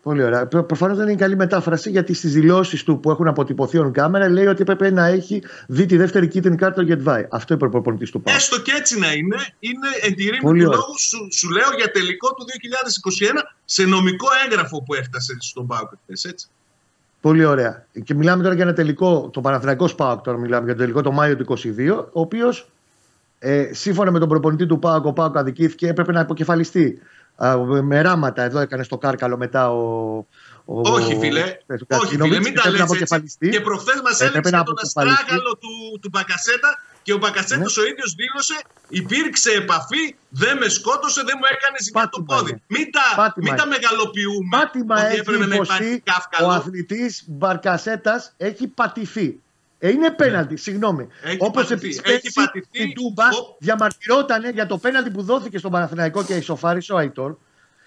Πολύ 0.02 0.22
ωραία. 0.22 0.46
Προφανώς 0.46 0.96
δεν 0.96 1.08
είναι 1.08 1.16
καλή 1.16 1.36
μετάφραση 1.36 1.90
γιατί 1.90 2.14
στις 2.14 2.32
δηλώσεις 2.32 2.82
του 2.84 3.00
που 3.00 3.10
έχουν 3.10 3.28
αποτυπωθεί 3.28 3.78
on 3.84 3.92
κάμερα 3.92 4.28
λέει 4.28 4.46
ότι 4.46 4.62
έπρεπε 4.62 4.90
να 4.90 5.06
έχει 5.06 5.42
δει 5.66 5.86
τη 5.86 5.96
δεύτερη 5.96 6.28
κίτρινη 6.28 6.56
κάρτα 6.56 6.80
ο 6.80 6.84
Γετβάη. 6.84 7.26
Αυτό 7.30 7.54
είπε 7.54 7.64
ο 7.64 7.68
προπονητής 7.68 8.10
του 8.10 8.20
Πάου. 8.20 8.34
Έστω 8.34 8.60
και 8.60 8.72
έτσι 8.76 8.98
να 8.98 9.12
είναι, 9.12 9.36
είναι 9.58 9.88
εντηρήμου 10.02 10.38
του 10.38 10.46
Πολύ 10.46 10.66
ωραία. 10.66 10.78
λόγου 10.78 10.98
σου, 10.98 11.28
σου 11.32 11.50
λέω 11.50 11.68
για 11.76 11.90
τελικό 11.90 12.28
του 12.34 12.44
2021 12.44 13.42
σε 13.64 13.84
νομικό 13.84 14.26
έγγραφο 14.44 14.82
που 14.82 14.94
έφτασε 14.94 15.36
στον 15.40 15.66
Πάοκ 15.66 15.90
χθες, 16.02 16.24
έτσι. 16.24 16.46
Πολύ 17.20 17.44
ωραία. 17.44 17.86
Και 18.04 18.14
μιλάμε 18.14 18.42
τώρα 18.42 18.54
για 18.54 18.64
ένα 18.64 18.72
τελικό, 18.72 19.30
το 19.32 19.40
Παναθηναϊκός 19.40 19.90
ΣΠΑΟΚ 19.90 20.20
τώρα 20.20 20.38
μιλάμε 20.38 20.64
για 20.64 20.74
το 20.74 20.80
τελικό 20.80 21.02
το 21.02 21.12
Μάιο 21.12 21.36
του 21.36 21.44
2022, 21.44 22.04
ο 22.12 22.20
οποίος 22.20 22.68
ε, 23.44 23.68
σύμφωνα 23.72 24.10
με 24.10 24.18
τον 24.18 24.28
προπονητή 24.28 24.66
του 24.66 24.78
ΠΑΟΚ, 24.78 25.04
ο 25.04 25.12
ΠΑΟΚ 25.12 25.36
αδικήθηκε, 25.36 25.88
έπρεπε 25.88 26.12
να 26.12 26.20
αποκεφαλιστεί. 26.20 26.98
Α, 27.36 27.56
με 27.82 28.00
ράματα, 28.02 28.42
εδώ 28.42 28.58
έκανε 28.60 28.82
στο 28.82 28.98
κάρκαλο 28.98 29.36
μετά 29.36 29.70
ο. 29.70 29.80
ο 30.64 30.80
Όχι, 30.80 31.16
φίλε. 31.18 31.40
ο 31.40 31.44
Όχι, 31.44 31.56
φίλε, 31.66 31.84
Κατσίνοβιτς, 31.86 32.38
μην 32.46 32.54
τα 32.54 32.62
έπρεπε 32.64 32.64
να 32.64 32.70
λες 32.70 32.80
έτσι. 32.80 32.82
αποκεφαλιστεί. 32.82 33.48
Και 33.48 33.60
προχθές 33.60 34.00
μας 34.04 34.20
Έπρεπε 34.20 34.32
έλεξε 34.32 34.56
να 34.56 34.62
τον 34.62 34.74
αποκεφαλιστεί. 34.78 35.22
αστράγαλο 35.22 35.52
του, 35.62 35.72
του 36.00 36.08
Μπακασέτα 36.12 36.70
και 37.02 37.12
ο 37.12 37.18
Μπακασέτας 37.18 37.76
ο 37.76 37.82
ίδιος 37.90 38.14
δήλωσε 38.20 38.56
υπήρξε 38.88 39.50
επαφή, 39.50 40.04
δεν 40.28 40.54
με 40.58 40.68
σκότωσε, 40.68 41.22
δεν 41.28 41.36
μου 41.40 41.46
έκανε 41.56 41.76
ζημιά 41.84 42.08
το 42.08 42.20
Πάτημα 42.22 42.36
πόδι. 42.36 42.50
είναι. 42.50 42.62
Μην 42.74 42.86
τα, 42.96 43.04
Πάτημα 43.22 43.44
μην 43.46 43.56
τα 43.56 43.64
είναι. 43.66 43.74
μεγαλοποιούμε 43.74 44.56
Πάτημα 44.58 44.94
ότι 45.02 45.06
έχει 45.06 45.18
έπρεπε 45.20 45.46
να 45.46 45.54
υπάρχει 45.54 45.84
υποστεί 45.84 45.94
ο 45.94 46.12
καύκαλο. 46.12 46.48
αθλητής 46.48 47.24
Μπαρκασέτας 47.26 48.20
έχει 48.36 48.64
πατηθεί. 48.78 49.28
Ε, 49.84 49.88
είναι 49.90 50.10
πέναλτι, 50.10 50.56
συγγνώμη. 50.56 51.04
Ναι. 51.22 51.30
Έχει 51.30 51.36
Όπως 51.40 51.62
πατηθεί. 51.66 51.74
επίσης 51.74 52.00
Έχει 52.04 52.32
πατηθεί. 52.32 52.66
στην 52.72 52.94
Τούμπα 52.94 53.24
Ο- 53.28 53.56
διαμαρτυρόταν 53.58 54.50
για 54.54 54.66
το 54.66 54.78
πέναλτι 54.78 55.10
που 55.10 55.22
δόθηκε 55.22 55.58
στον 55.58 55.70
Παναθηναϊκό 55.70 56.24
και 56.24 56.34
ισοφάρισε 56.34 56.92
ο 56.92 56.96
Αϊτόρ. 56.96 57.36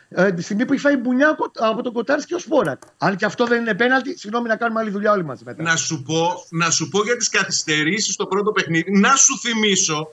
Ε, 0.09 0.31
τη 0.31 0.41
στιγμή 0.41 0.65
που 0.65 0.73
έχει 0.73 0.81
φάει 0.81 0.95
μπουνιά 0.97 1.29
ο 1.29 1.35
Κο- 1.35 1.51
από 1.53 1.81
τον 1.81 1.93
Κοτάρη 1.93 2.23
και 2.25 2.35
ο 2.35 2.39
Σπόρακ. 2.39 2.81
Αν 2.97 3.15
και 3.15 3.25
αυτό 3.25 3.45
δεν 3.45 3.61
είναι 3.61 3.73
πέναλτι, 3.73 4.17
συγγνώμη 4.17 4.47
να 4.47 4.55
κάνουμε 4.55 4.79
άλλη 4.79 4.89
δουλειά 4.89 5.11
όλοι 5.11 5.23
μαζί 5.25 5.43
μετά. 5.45 5.63
Να 5.63 5.75
σου, 5.75 6.01
πω, 6.03 6.45
να 6.49 6.69
σου 6.69 6.89
πω 6.89 7.03
για 7.03 7.17
τις 7.17 7.29
καθυστερήσεις 7.29 8.13
στο 8.13 8.25
πρώτο 8.25 8.51
παιχνίδι. 8.51 8.99
Να 8.99 9.15
σου 9.15 9.39
θυμίσω 9.39 10.11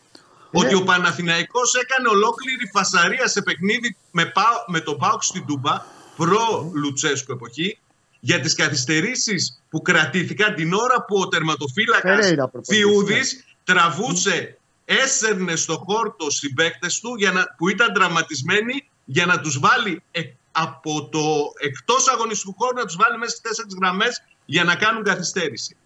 ότι 0.53 0.75
ο 0.75 0.83
Παναθηναϊκός 0.83 1.75
έκανε 1.75 2.09
ολόκληρη 2.09 2.71
φασαρία 2.73 3.27
σε 3.29 3.43
παιχνίδι 3.43 3.97
με, 4.11 4.25
Πάο- 4.27 4.65
με 4.67 4.81
τον 4.81 4.97
Πάουκ 4.97 5.23
στην 5.23 5.47
Τούμπα 5.47 5.83
προ 6.17 6.71
Λουτσέσκου 6.75 7.33
εποχή 7.33 7.79
για 8.25 8.41
τις 8.41 8.55
καθυστερήσεις 8.55 9.63
που 9.69 9.83
κρατήθηκαν 9.83 10.55
την 10.55 10.73
ώρα 10.73 11.05
που 11.05 11.19
ο 11.19 11.29
τερματοφύλακας 11.29 12.25
Φερέιρα 12.25 12.49
προπονητής, 12.49 12.77
Θιούδης 12.77 13.45
τραβούσε, 13.65 14.59
έσερνε 14.85 15.57
στο 15.57 15.85
χόρτο 15.87 16.31
συμπαίκτες 16.31 17.01
του 17.01 17.15
για 17.15 17.33
να, 17.33 17.55
που 17.57 17.69
ήταν 17.69 17.93
τραυματισμένοι 17.93 18.89
για 19.05 19.27
να 19.27 19.41
τους 19.41 19.59
βάλει 19.59 20.03
ε, 20.11 20.21
από 20.53 21.09
το 21.09 21.53
εκτός 21.59 22.09
αγωνιστικού 22.09 22.55
χώρου 22.59 22.77
να 22.77 22.85
τους 22.85 22.97
βάλει 22.97 23.19
μέσα 23.19 23.31
στις 23.31 23.43
τέσσερις 23.43 23.75
γραμμές 23.81 24.23
για 24.45 24.65
να 24.65 24.75
κάνουν 24.75 25.03
καθυστέρηση. 25.03 25.77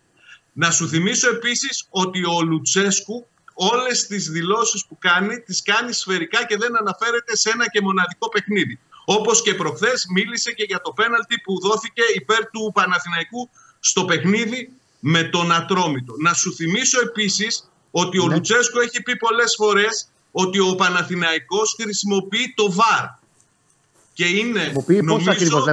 Να 0.52 0.70
σου 0.70 0.88
θυμίσω 0.88 1.28
επίσης 1.28 1.86
ότι 1.90 2.24
ο 2.24 2.42
Λουτσέσκου 2.42 3.26
όλες 3.54 4.06
τις 4.06 4.30
δηλώσεις 4.30 4.86
που 4.86 4.98
κάνει 4.98 5.40
τις 5.40 5.62
κάνει 5.62 5.92
σφαιρικά 5.92 6.44
και 6.46 6.56
δεν 6.56 6.76
αναφέρεται 6.76 7.36
σε 7.36 7.50
ένα 7.50 7.68
και 7.68 7.80
μοναδικό 7.80 8.28
παιχνίδι. 8.28 8.78
Όπως 9.08 9.42
και 9.42 9.54
προχθές 9.54 10.06
μίλησε 10.14 10.52
και 10.52 10.64
για 10.68 10.80
το 10.80 10.90
πέναλτι 10.92 11.40
που 11.40 11.60
δόθηκε 11.60 12.02
υπέρ 12.14 12.46
του 12.50 12.70
Παναθηναϊκού 12.74 13.48
στο 13.80 14.04
παιχνίδι 14.04 14.72
με 15.00 15.22
τον 15.22 15.52
Ατρόμητο. 15.52 16.14
Να 16.18 16.32
σου 16.32 16.54
θυμίσω 16.54 17.00
επίσης 17.00 17.70
ότι 17.90 18.18
ο 18.18 18.26
Ναι. 18.26 18.34
Λουτσέσκου 18.34 18.78
έχει 18.80 19.02
πει 19.02 19.16
πολλές 19.16 19.54
φορές 19.56 20.08
ότι 20.32 20.58
ο 20.58 20.74
Παναθηναϊκός 20.74 21.76
χρησιμοποιεί 21.82 22.52
το 22.56 22.72
ΒΑΡ. 22.72 23.04
Και 24.12 24.26
είναι, 24.26 24.60
Χρησιμοποιεί 24.60 24.96
πώς 24.96 25.06
νομίζω, 25.06 25.30
ακριβώς. 25.30 25.64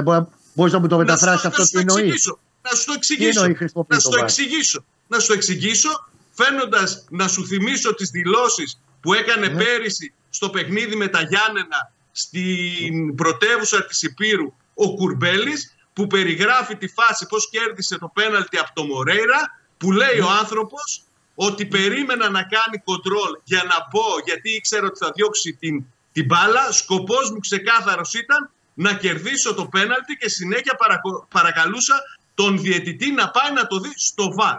Μπορείς 0.54 0.72
να 0.72 0.78
μου 0.78 0.86
το 0.88 0.96
να 0.96 1.00
μεταφράσει 1.04 1.40
σου- 1.40 1.46
αυτό 1.48 1.60
να 1.62 1.68
τι 1.68 1.78
σου 1.78 1.84
το 1.84 1.94
εννοείς; 1.94 2.02
εξηγήσω. 2.12 2.38
Να 2.62 2.70
σου 2.76 2.84
το 2.86 2.92
εξηγήσω. 2.92 3.40
εννοεί 3.40 3.54
χρησιμοποιεί 3.56 3.94
Να 3.94 4.00
σου 4.00 4.08
το 4.08 4.14
το 4.16 4.20
VAR? 4.20 4.24
εξηγήσω. 4.24 4.84
Να 5.08 5.18
σου 5.18 5.26
το 5.26 5.32
εξηγήσω 5.32 6.08
φαίνοντας 6.32 7.04
να 7.10 7.28
σου 7.28 7.46
θυμίσω 7.46 7.94
τις 7.94 8.10
δηλώσεις 8.10 8.80
που 9.00 9.12
έκανε 9.14 9.46
Ναι. 9.48 9.64
πέρυσι 9.64 10.12
στο 10.30 10.50
παιχνίδι 10.50 10.96
με 10.96 11.08
τα 11.08 11.20
Γιάννενα 11.22 11.92
στην 12.16 13.14
πρωτεύουσα 13.14 13.84
της 13.86 14.02
Υπήρου 14.02 14.52
ο 14.74 14.94
Κουρμπέλης 14.94 15.74
που 15.92 16.06
περιγράφει 16.06 16.76
τη 16.76 16.88
φάση 16.88 17.26
πώς 17.26 17.48
κέρδισε 17.50 17.98
το 17.98 18.10
πέναλτι 18.14 18.56
από 18.58 18.70
το 18.74 18.84
Μορέιρα 18.84 19.40
που 19.76 19.92
λέει 19.92 20.18
Ναι. 20.18 20.24
ο 20.24 20.30
άνθρωπος 20.30 21.02
ότι 21.34 21.66
περίμενα 21.66 22.28
να 22.30 22.42
κάνει 22.42 22.78
κοντρόλ 22.84 23.32
για 23.44 23.62
να 23.62 23.76
μπω 23.90 24.06
γιατί 24.24 24.50
ήξερα 24.50 24.86
ότι 24.86 24.98
θα 24.98 25.10
διώξει 25.14 25.52
την, 25.60 25.84
την 26.12 26.24
μπάλα. 26.24 26.72
Σκοπός 26.72 27.30
μου 27.30 27.38
ξεκάθαρος 27.38 28.14
ήταν 28.14 28.50
να 28.74 28.94
κερδίσω 28.94 29.54
το 29.54 29.66
πέναλτι 29.66 30.16
και 30.20 30.28
συνέχεια 30.28 30.74
παρακο- 30.74 31.26
παρακαλούσα 31.30 31.94
τον 32.34 32.58
διαιτητή 32.58 33.12
να 33.12 33.30
πάει 33.30 33.52
να 33.52 33.66
το 33.66 33.78
δει 33.80 33.92
στο 33.96 34.32
βάρ. 34.34 34.58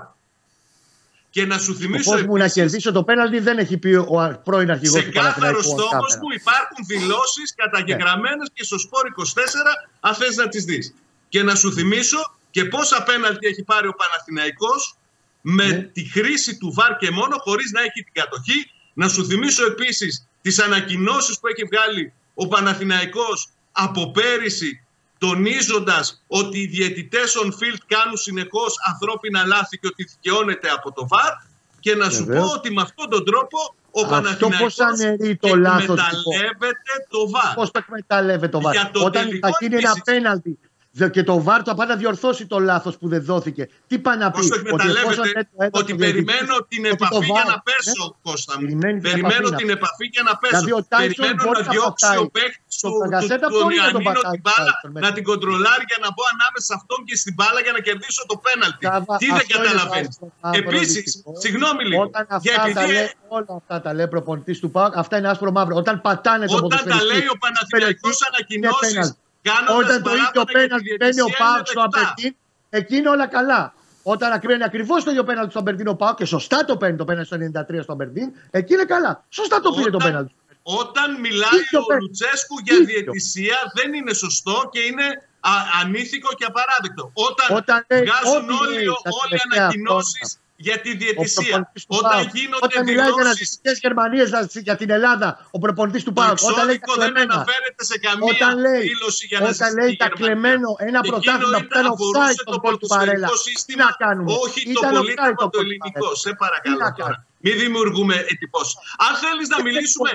Και 1.35 1.45
να 1.45 1.57
σου 1.59 1.71
Ο 1.75 1.79
θυμίσω 1.79 2.11
φως 2.11 2.21
μου 2.23 2.33
να 2.37 2.43
επίσης, 2.43 2.53
κερδίσω 2.61 2.91
το 2.91 3.03
πέναλτι 3.03 3.39
δεν 3.39 3.57
έχει 3.57 3.77
πει 3.77 3.93
ο 3.93 4.19
α- 4.21 4.37
πρώην 4.37 4.71
αρχηγός 4.71 5.03
του 5.03 5.09
Ξεκάθαρος 5.11 5.35
Παναθηναϊκού. 5.41 5.79
στόχος 5.81 6.11
κάμερα. 6.11 6.19
που 6.19 6.33
υπάρχουν 6.33 6.79
δηλώσεις 6.87 7.53
καταγεγραμμένες 7.55 8.47
και 8.53 8.63
στο 8.63 8.79
σπόρ 8.79 9.05
24, 9.07 9.71
αν 9.99 10.13
θες 10.15 10.35
να 10.35 10.47
τις 10.47 10.63
δεις. 10.63 10.93
Και 11.29 11.43
να 11.43 11.55
σου 11.55 11.73
θυμίσω 11.73 12.17
και 12.51 12.65
πόσα 12.65 13.03
πέναλτι 13.03 13.47
έχει 13.47 13.63
πάρει 13.63 13.87
ο 13.87 13.93
Παναθηναϊκός 14.01 14.95
με 15.41 15.65
Ναι. 15.67 15.77
τη 15.81 16.03
χρήση 16.09 16.57
του 16.57 16.73
ΒΑΡ 16.73 16.97
και 16.97 17.11
μόνο, 17.11 17.35
χωρίς 17.37 17.71
να 17.71 17.81
έχει 17.81 18.03
την 18.03 18.13
κατοχή. 18.13 18.71
Να 18.93 19.07
σου 19.09 19.25
θυμίσω 19.25 19.65
επίσης 19.65 20.27
τις 20.41 20.59
ανακοινώσεις 20.59 21.39
που 21.39 21.47
έχει 21.47 21.63
βγάλει 21.71 22.13
ο 22.33 22.47
Παναθηναϊκός 22.47 23.49
από 23.71 24.11
πέρυσι 24.11 24.84
τονίζοντας 25.17 26.23
ότι 26.27 26.59
οι 26.59 26.65
διαιτητές 26.67 27.33
on 27.43 27.47
field 27.47 27.79
κάνουν 27.87 28.17
συνεχώς 28.17 28.73
ανθρώπινα 28.93 29.45
λάθη 29.45 29.77
και 29.77 29.87
ότι 29.87 30.03
δικαιώνεται 30.03 30.69
από 30.69 30.91
το 30.93 31.07
ΒΑΡ 31.07 31.33
και 31.79 31.95
να 31.95 32.09
σου 32.09 32.25
Βεβαίως. 32.25 32.47
πω 32.47 32.53
ότι 32.53 32.71
με 32.73 32.81
αυτόν 32.81 33.09
τον 33.09 33.25
τρόπο 33.25 33.75
ο 33.91 34.01
Αυτό 34.01 34.09
Παναθηναϊκός 34.15 34.75
πώς 34.75 34.79
αναιρεί 34.79 35.35
το 35.35 35.55
λάθος 35.55 35.85
του 35.85 36.31
εκμεταλλεύεται 36.31 36.93
το 37.09 37.29
ΒΑΡ. 37.29 37.53
Πώς 37.53 37.71
το 37.71 37.79
εκμεταλλεύεται 37.83 38.47
το 38.47 38.61
βάρ. 38.61 38.73
Για 38.73 38.89
το 38.93 38.99
Όταν 39.05 39.25
τελικό 39.25 39.47
θα 39.47 39.57
γίνει 39.59 39.75
ένα 39.75 39.89
επίσης. 39.89 40.03
πέναλτι 40.03 40.49
δε- 40.61 40.64
και 41.11 41.23
το 41.23 41.35
βάρ 41.43 41.61
το 41.63 41.73
πάει 41.75 41.87
να 41.87 41.95
διορθώσει 41.95 42.43
το 42.53 42.57
λάθος 42.59 42.97
που 42.97 43.07
δεν 43.13 43.21
δόθηκε. 43.23 43.63
Τι 43.87 43.95
πάει 44.05 44.17
να 44.17 44.27
πει, 44.31 44.37
Πώς 44.37 44.47
το 44.49 44.55
εκμεταλλεύεται, 44.59 45.01
εφόσον 45.01 45.23
δεν 45.33 45.43
το 45.51 45.57
έδωσε 45.65 45.83
ότι 45.83 45.91
ο 45.93 45.95
διαιτητής, 45.95 46.25
περιμένω 46.31 46.55
την 46.71 46.81
ότι 46.85 46.97
το 46.97 47.05
επαφή 47.07 47.25
για 47.35 47.43
VAR, 47.45 47.51
να 47.53 47.57
πέσω, 47.67 48.03
ναι, 48.09 48.17
Κώστα 48.27 48.53
μου. 48.55 48.61
περιμένει 48.65 48.97
την 48.99 49.05
Περιμένω 49.09 49.47
επαφή 49.47 49.55
την 49.61 49.67
να- 49.71 49.77
επαφή 49.79 50.05
για 50.15 50.23
να 50.29 50.33
πέσω. 50.41 50.53
Δηλαδή, 50.55 50.71
ο 50.79 50.81
Tyson 50.91 51.11
Περιμένω 51.13 51.41
μπορεί 51.45 51.59
να 51.63 51.67
να 51.69 51.73
διώξει 51.75 52.03
πατάει. 52.05 52.19
ο 52.25 52.27
παίχτης 52.37 52.73
Το 52.81 52.87
του, 52.87 52.93
του, 52.93 52.99
Παγκασέτα 53.03 53.45
του 53.49 53.53
μπορεί 53.55 53.75
να 53.75 53.87
τον 53.95 54.01
Ιωαννίνο 54.05 54.09
πατάει 54.09 54.35
την 54.37 54.43
μπάλα, 54.45 54.71
Tyson 54.75 54.89
μέσα. 54.93 55.03
να 55.05 55.09
την 55.17 55.23
κοντρολάρει 55.29 55.83
για 55.91 55.99
να 56.05 56.09
μπω 56.13 56.23
ανάμεσα 56.35 56.65
σε 56.69 56.73
αυτόν 56.79 56.99
και 57.07 57.15
στην 57.21 57.33
μπάλα 57.37 57.59
για 57.65 57.73
να 57.77 57.81
κερδίσω 57.87 58.21
το 58.31 58.35
πέναλτι. 58.45 58.81
Καβα- 58.89 59.17
Τι 59.21 59.27
δεν 59.29 59.39
αυτό 59.39 59.53
είναι 59.55 59.67
καταλαβαίνεις. 59.67 60.13
το 60.21 60.25
άσπρο 60.47 60.59
Επίσης, 60.63 61.03
μαύρο 61.15 61.41
συγγνώμη 61.43 61.81
λίγο. 61.89 62.01
Όταν 62.09 62.21
Για 62.45 62.53
αυτά 62.59 62.67
τα 62.77 62.81
επειδή 62.85 62.93
λέει, 62.97 63.07
όλα 63.37 63.51
αυτά 63.59 63.75
τα 63.83 63.89
λέει 63.97 64.07
προπονητής 64.15 64.57
του 64.61 64.69
ΠΑΟΚ, 64.75 64.93
αυτά 65.03 65.13
είναι 65.19 65.29
άσπρο 65.33 65.51
μαύρο. 65.57 65.75
Όταν 65.83 65.95
πατάνε 66.07 66.45
το 66.45 66.55
Όταν 66.55 66.69
τα 66.69 66.75
ποδοσφαιριστή 66.75 67.07
λέει 67.13 67.25
ο 67.33 67.35
στην 67.35 67.43
Παναθηναϊκός 67.43 68.15
περιοχή, 68.29 69.23
ανακοινώσεις, 69.49 69.65
είναι 69.65 69.65
πέναλτι. 69.65 69.65
κάνοντας 69.65 69.89
Όταν 69.89 70.03
το 70.03 70.11
ίδιο 70.11 70.25
παράπονα 70.31 70.31
για 70.33 70.45
τη 70.45 70.53
πέναλτι 70.57 70.95
μπαίνει 70.99 71.21
ο 71.21 71.25
διαιτησία, 71.25 71.45
ΠΑΟΚ 71.45 71.57
είναι 71.57 71.65
στο 71.67 71.81
δεκτά. 71.81 71.99
Αμπερτίν, 71.99 72.31
εκεί 72.79 72.95
είναι 72.99 73.09
όλα 73.09 73.27
καλά. 73.27 73.73
Όταν 74.03 74.31
ακρίνει 74.31 74.63
ακριβώς 74.63 75.03
το 75.03 75.09
ίδιο 75.11 75.23
πέναλτι 75.29 75.49
στο 75.49 75.59
Αμπερτίν 75.59 75.87
ο 75.87 75.95
ΠΑΟΚ 75.95 76.15
και 76.17 76.25
σωστά 76.25 76.65
το 76.65 76.77
παίρνει 76.77 76.97
το 76.97 77.05
πέναλτι 77.05 77.27
στο 77.27 77.37
93 77.77 77.79
στο 77.83 77.91
Αμπερτίν, 77.91 78.27
εκεί 78.51 78.73
είναι 78.73 78.85
καλά. 78.93 79.11
Σωστά 79.29 79.59
το 79.61 79.69
πήρε 79.71 79.89
το 79.89 79.95
Όταν- 79.97 80.07
πέναλτι. 80.09 80.33
Όταν 80.67 81.19
μιλάει 81.19 81.59
Ίδιο 81.61 81.79
ο 81.81 81.85
παίρνει. 81.85 82.01
Λουτσέσκου 82.01 82.55
για 82.65 82.75
Ίδιο. 82.75 82.85
διαιτησία 82.85 83.57
δεν 83.77 83.93
είναι 83.93 84.13
σωστό 84.13 84.69
και 84.71 84.79
είναι 84.79 85.07
α, 85.39 85.51
ανήθικο 85.81 86.29
και 86.39 86.45
απαράδεκτο. 86.51 87.11
Όταν, 87.27 87.57
Όταν 87.57 87.85
λέει 87.89 88.01
βγάζουν 88.03 88.49
ό,τι 88.49 88.63
όλοι, 88.63 88.75
λέει 88.75 88.85
τα 88.85 89.09
όλοι 89.21 89.29
τελευταία 89.29 89.61
ανακοινώσεις 89.63 90.29
χρόνια. 90.31 90.44
Για 90.65 90.77
τη 90.83 90.89
Ο 90.91 90.95
διαιτησία. 91.01 91.43
προπονητής 91.43 91.81
του 91.87 91.95
Όταν 91.99 92.11
ΠΑΟΚ. 92.11 92.29
γίνονται 92.39 92.65
Όταν 92.67 92.81
μιλάει 92.89 92.95
για 92.95 93.13
δηλώσεις 93.15 93.27
ναζιστικέ 93.29 93.71
Γερμανίε 93.85 94.23
για 94.67 94.75
την 94.81 94.89
Ελλάδα, 94.97 95.27
ο 95.55 95.57
προπονητής 95.63 96.03
του 96.05 96.13
το 96.13 96.17
ΠΑΟΚ. 96.19 96.39
Όταν 96.51 96.65
λέει 96.69 96.77
τα 96.79 96.81
εξώδικο 96.81 96.93
δεν 97.01 97.09
κλεμμένα. 97.13 97.33
αναφέρεται 97.39 97.83
σε 97.91 97.95
καμία 98.05 98.33
Όταν 98.35 98.51
λέει, 98.65 98.81
δήλωση 98.89 99.23
για 99.31 99.39
όταν 99.41 99.47
ναζιστική 99.49 99.75
λέει 99.79 99.91
τα 100.01 100.07
Γερμανία. 100.07 100.19
κλεμμένο 100.21 100.69
ένα 100.89 100.99
Εκείνο 100.99 101.11
πρωτάθλημα 101.11 101.57
που 101.59 101.69
ήταν- 101.69 101.71
ήταν 101.71 101.85
αφορούσε 101.93 102.31
offside 102.33 102.39
το 102.49 102.51
τον 102.53 102.59
κόλ 102.65 102.75
του 102.81 102.87
Παρέλα. 102.95 103.27
ποδοσφαιρικό 103.27 103.35
Τι 103.45 103.49
σύστημα, 103.49 103.83
να 103.87 103.91
κάνουμε; 104.03 104.29
όχι 104.45 104.59
το 104.65 104.71
Ήταν 104.79 104.91
offside 104.91 105.03
πολίτευμα 105.03 105.39
τον 105.41 105.45
το 105.45 105.45
κόλ 105.45 105.51
του 105.53 105.59
ελληνικό. 105.65 106.03
Παρέλα. 106.05 106.23
Σε 106.23 106.29
Τι 106.31 106.37
παρακαλώ 106.43 106.77
να 106.85 106.89
τώρα. 106.91 106.93
κάνουμε; 106.99 107.23
Μην 107.45 107.55
δημιουργούμε 107.63 108.15
εντυπώσεις. 108.31 108.75
Αν 109.07 109.11
θέλεις 109.23 109.47
να 109.53 109.59
μιλήσουμε 109.67 110.09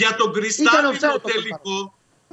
για 0.00 0.10
τον 0.20 0.28
κρυστάλλινο 0.36 0.88
offside 0.94 1.14
το 1.18 1.28
τελικό. 1.34 1.76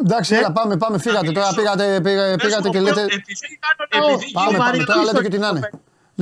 Εντάξει, 0.04 0.32
έλα, 0.40 0.50
πάμε, 0.58 0.74
πάμε, 0.84 0.96
φύγατε 1.06 1.32
τώρα. 1.38 1.50
Πήγατε, 1.60 1.86
πήγα- 2.06 2.28
Πες 2.36 2.44
πήγατε 2.46 2.68
μου, 2.68 2.74
και 2.76 2.82
λέτε. 2.86 3.02
επειδή- 3.20 3.60
λαό. 3.96 4.10
επειδή 4.14 4.32
Πάμε, 4.38 4.48
γίνεται- 4.50 4.64
πάμε, 4.72 4.84
τώρα 4.90 5.04
λέτε 5.08 5.22
και 5.26 5.30
τι 5.36 5.40
να 5.46 5.48
είναι. 5.54 5.70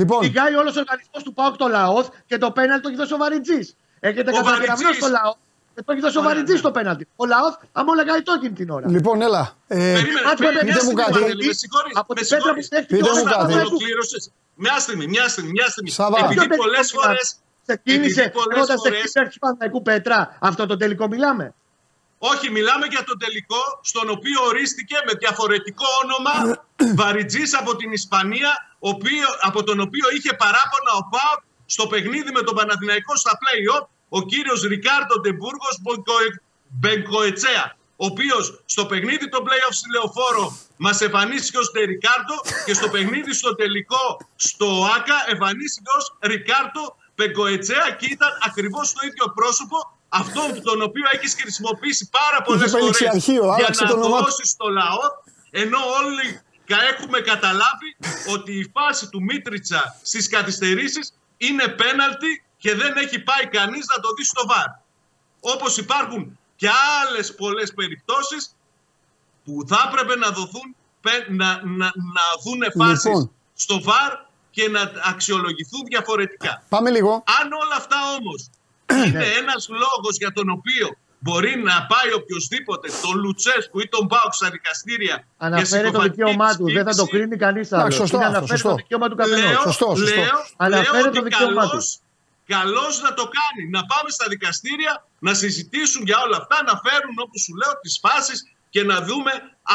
Λοιπόν, 0.00 0.20
Πηγάει 0.20 0.54
όλος 0.54 0.74
ο 0.76 0.80
οργανισμός 0.84 1.22
του 1.24 1.32
ΠΑΟΚ 1.38 1.56
το 1.56 1.66
λαός 1.68 2.06
και 2.26 2.36
το 2.38 2.48
πέναλτι 2.56 2.82
το 2.82 2.88
έχει 2.88 2.96
δώσει 3.02 3.14
ο 3.14 3.16
Βαριτζή. 3.24 3.60
Έχετε 4.00 4.30
Ο 4.30 4.34
καταγεγραμμένο 4.34 4.76
Βαριτζής. 4.82 4.96
στο 5.02 5.08
λαός 5.16 5.36
και 5.74 5.82
το 5.86 5.92
έχει 5.92 6.00
δώσει 6.06 6.16
ο 6.16 6.20
Ωραία, 6.20 6.32
Βαριτζή 6.32 6.54
ναι. 6.54 6.60
το 6.60 6.70
πέναλτι. 6.76 7.04
Ο 7.16 7.24
λαός, 7.32 7.52
άμα 7.78 7.94
λέγανε 7.94 8.20
το 8.28 8.32
εκείνη 8.38 8.54
την 8.60 8.68
ώρα. 8.76 8.86
λοιπόν, 8.94 9.16
έλα. 9.28 9.42
Ε, 9.66 9.76
Περίμενε, 9.76 10.20
Μάτς 10.26 10.40
περίμενε, 10.40 10.58
πείτε 10.58 10.64
μια 10.64 10.74
μου 10.74 10.80
στιγμή, 10.80 11.02
κάτι. 11.02 11.12
Παντελή, 11.12 11.46
με 11.46 11.52
συγχωρείς, 11.62 11.94
Από 12.00 12.12
με 12.16 12.20
την 12.20 12.28
πέτρα 12.28 12.36
που 12.38 12.62
συγχωρείς. 12.62 12.66
στέφτηκε 12.70 12.94
Πείτε 12.96 13.08
ο 13.10 13.14
μου 13.14 13.22
Κώστα, 13.22 13.28
κάτι. 13.30 13.40
το 13.40 13.42
Παναθηναϊκός. 13.42 13.70
ολοκλήρωσες. 13.72 14.22
Μια 14.64 14.76
στιγμή, 14.84 15.06
μια 15.14 15.26
στιγμή, 15.32 15.50
μια 15.58 15.68
στιγμή. 15.72 15.90
Σάβα. 15.90 16.16
Επειδή 16.24 16.46
Ποιο 16.46 16.56
πολλές 16.62 16.86
τελικό 16.90 17.00
φορέ. 17.02 17.22
Ξεκίνησε 17.66 18.20
επειδή 18.20 18.30
πολλές 18.38 18.54
λέγοντα 18.56 18.76
φορές- 18.82 19.00
εκεί 19.04 19.12
πέρα 19.16 19.28
του 19.32 19.38
Παναθηναϊκού 19.44 19.80
Πέτρα. 19.88 20.18
Αυτό 20.50 20.62
το 20.70 20.76
τελικό 20.82 21.04
μιλάμε. 21.14 21.44
Όχι, 22.18 22.46
μιλάμε 22.50 22.86
για 22.94 23.02
τον 23.08 23.16
τελικό, 23.24 23.62
στον 23.90 24.06
οποίο 24.16 24.38
ορίστηκε 24.50 24.96
με 25.06 25.12
διαφορετικό 25.22 25.86
όνομα 26.04 26.34
Βαριτζής 27.00 27.50
από 27.60 27.76
την 27.76 27.92
Ισπανία, 27.92 28.50
οποίο, 28.88 29.26
από 29.40 29.62
τον 29.62 29.80
οποίο 29.80 30.06
είχε 30.16 30.32
παράπονα 30.42 30.90
ο 31.00 31.02
ΠΑΟΚ 31.12 31.40
στο 31.66 31.86
παιχνίδι 31.86 32.30
με 32.32 32.42
τον 32.42 32.54
Παναθηναϊκό 32.54 33.16
στα 33.16 33.32
play-off, 33.42 33.86
ο 34.08 34.22
κύριος 34.22 34.62
Ρικάρντο 34.62 35.14
Ντεμπούργος 35.20 35.74
Μπενκοετσέα, 36.68 37.76
ο 37.96 38.06
οποίος 38.06 38.62
στο 38.64 38.86
παιχνίδι 38.86 39.28
των 39.28 39.44
play-off 39.46 39.72
στη 39.80 39.90
Λεωφόρο 39.90 40.58
μας 40.76 41.00
εμφανίστηκε 41.00 41.58
ως 41.58 41.70
Ντερικάρντο 41.72 42.34
και 42.66 42.74
στο 42.74 42.88
παιχνίδι 42.88 43.32
στο 43.34 43.54
τελικό 43.54 44.04
στο 44.36 44.88
ΆΚΑ 44.96 45.18
εμφανίστηκε 45.28 45.90
ως 45.98 46.16
Ρικάρντο 46.20 46.96
Μπενκοετσέα 47.16 47.90
και 47.98 48.06
ήταν 48.10 48.30
ακριβώς 48.46 48.92
το 48.92 49.00
ίδιο 49.06 49.32
πρόσωπο 49.34 49.76
αυτόν 50.08 50.62
τον 50.62 50.82
οποίο 50.82 51.04
έχεις 51.12 51.34
χρησιμοποιήσει 51.40 52.08
πάρα 52.18 52.42
πολλές 52.42 52.70
πάει 52.70 52.80
φορές 52.82 52.86
ληξιαρχείο, 53.00 53.44
για 53.44 53.52
άλλαξε 53.54 53.82
να 53.84 53.88
το 53.90 53.96
όνομά 53.96 54.18
του. 54.18 54.24
δώσεις 54.24 54.48
στο 54.50 54.68
λαό 54.68 55.00
ενώ 55.50 55.78
όλοι 56.04 56.26
κα- 56.32 56.42
έχουμε 56.74 57.20
καταλάβει 57.20 57.96
ότι 58.32 58.52
η 58.58 58.70
φάση 58.74 59.08
του 59.08 59.22
Μίτριτσα 59.22 59.98
στις 60.02 60.28
καθυστερήσεις 60.28 61.12
είναι 61.36 61.68
πέναλτι 61.68 62.44
και 62.58 62.74
δεν 62.74 62.96
έχει 62.96 63.18
πάει 63.18 63.46
κανείς 63.46 63.86
να 63.96 64.02
το 64.02 64.08
δει 64.16 64.24
στο 64.24 64.46
βάρ. 64.46 64.66
Όπως 65.40 65.76
υπάρχουν 65.76 66.38
και 66.56 66.68
άλλες 67.02 67.34
πολλές 67.34 67.74
περιπτώσεις 67.74 68.54
που 69.44 69.64
θα 69.66 69.90
έπρεπε 69.92 70.16
να 70.16 70.30
δοθούν 70.30 70.76
πε- 71.00 71.28
να, 71.28 71.60
να, 71.64 71.86
να 71.94 72.24
δουν 72.44 72.62
φάσεις 72.78 73.04
Λοιπόν. 73.04 73.30
στο 73.54 73.82
βάρ 73.82 74.12
και 74.50 74.68
να 74.68 74.92
αξιολογηθούν 75.04 75.84
διαφορετικά. 75.88 76.62
πάμε 76.68 76.90
λίγο. 76.90 77.24
Αν 77.40 77.52
όλα 77.52 77.76
αυτά 77.76 77.96
όμως 78.18 78.50
είναι 79.06 79.24
ένας 79.24 79.68
λόγος 79.68 80.16
για 80.18 80.32
τον 80.32 80.48
οποίο 80.50 80.96
μπορεί 81.18 81.52
να 81.70 81.76
πάει 81.92 82.08
οποιοδήποτε 82.20 82.88
τον 83.02 83.14
Λουτσέσκου 83.22 83.78
ή 83.80 83.88
τον 83.94 84.04
Μπάουξ 84.08 84.36
στα 84.36 84.48
δικαστήρια 84.56 85.14
για 85.14 85.46
Αναφέρει 85.46 85.66
το 85.68 85.86
συκοφαντική 85.86 86.16
δικαίωμά 86.16 86.50
του. 86.58 86.64
Δεν 86.76 86.84
θα 86.88 86.94
το 87.00 87.04
σύλληψη, 87.04 87.14
κρίνει 87.16 87.36
κανείς 87.44 87.66
άλλος. 87.72 87.82
Εντάξει, 87.84 87.98
σωστό 88.02 88.16
Είναι 88.16 88.26
αυτό, 88.26 88.36
αναφέρει 88.38 88.58
σωστό. 88.60 88.68
το 88.74 88.80
δικαίωμα 88.82 89.06
του 89.10 89.16
καθενός. 89.20 89.50
Λέω, 89.50 89.60
Σωστό, 89.68 89.88
σωστό. 90.02 90.20
λέω, 90.20 90.38
Αναφέρει 90.66 90.92
λέω 90.92 91.02
το 91.02 91.08
ότι 91.08 91.22
δικαίωμά 91.28 91.62
του. 91.62 91.68
καλώς, 91.68 91.86
καλώς 92.54 92.94
να 93.06 93.10
το 93.18 93.24
κάνει. 93.38 93.62
Να 93.76 93.80
πάμε 93.92 94.08
στα 94.16 94.26
δικαστήρια, 94.34 94.92
να 95.26 95.32
συζητήσουν 95.42 96.02
για 96.08 96.18
όλα 96.24 96.36
αυτά, 96.42 96.56
να 96.68 96.74
φέρουν 96.84 97.14
όπως 97.24 97.40
σου 97.44 97.52
λέω 97.60 97.72
τις 97.84 97.94
φάσεις 98.04 98.38
και 98.74 98.82
να 98.90 98.96
δούμε 99.08 99.32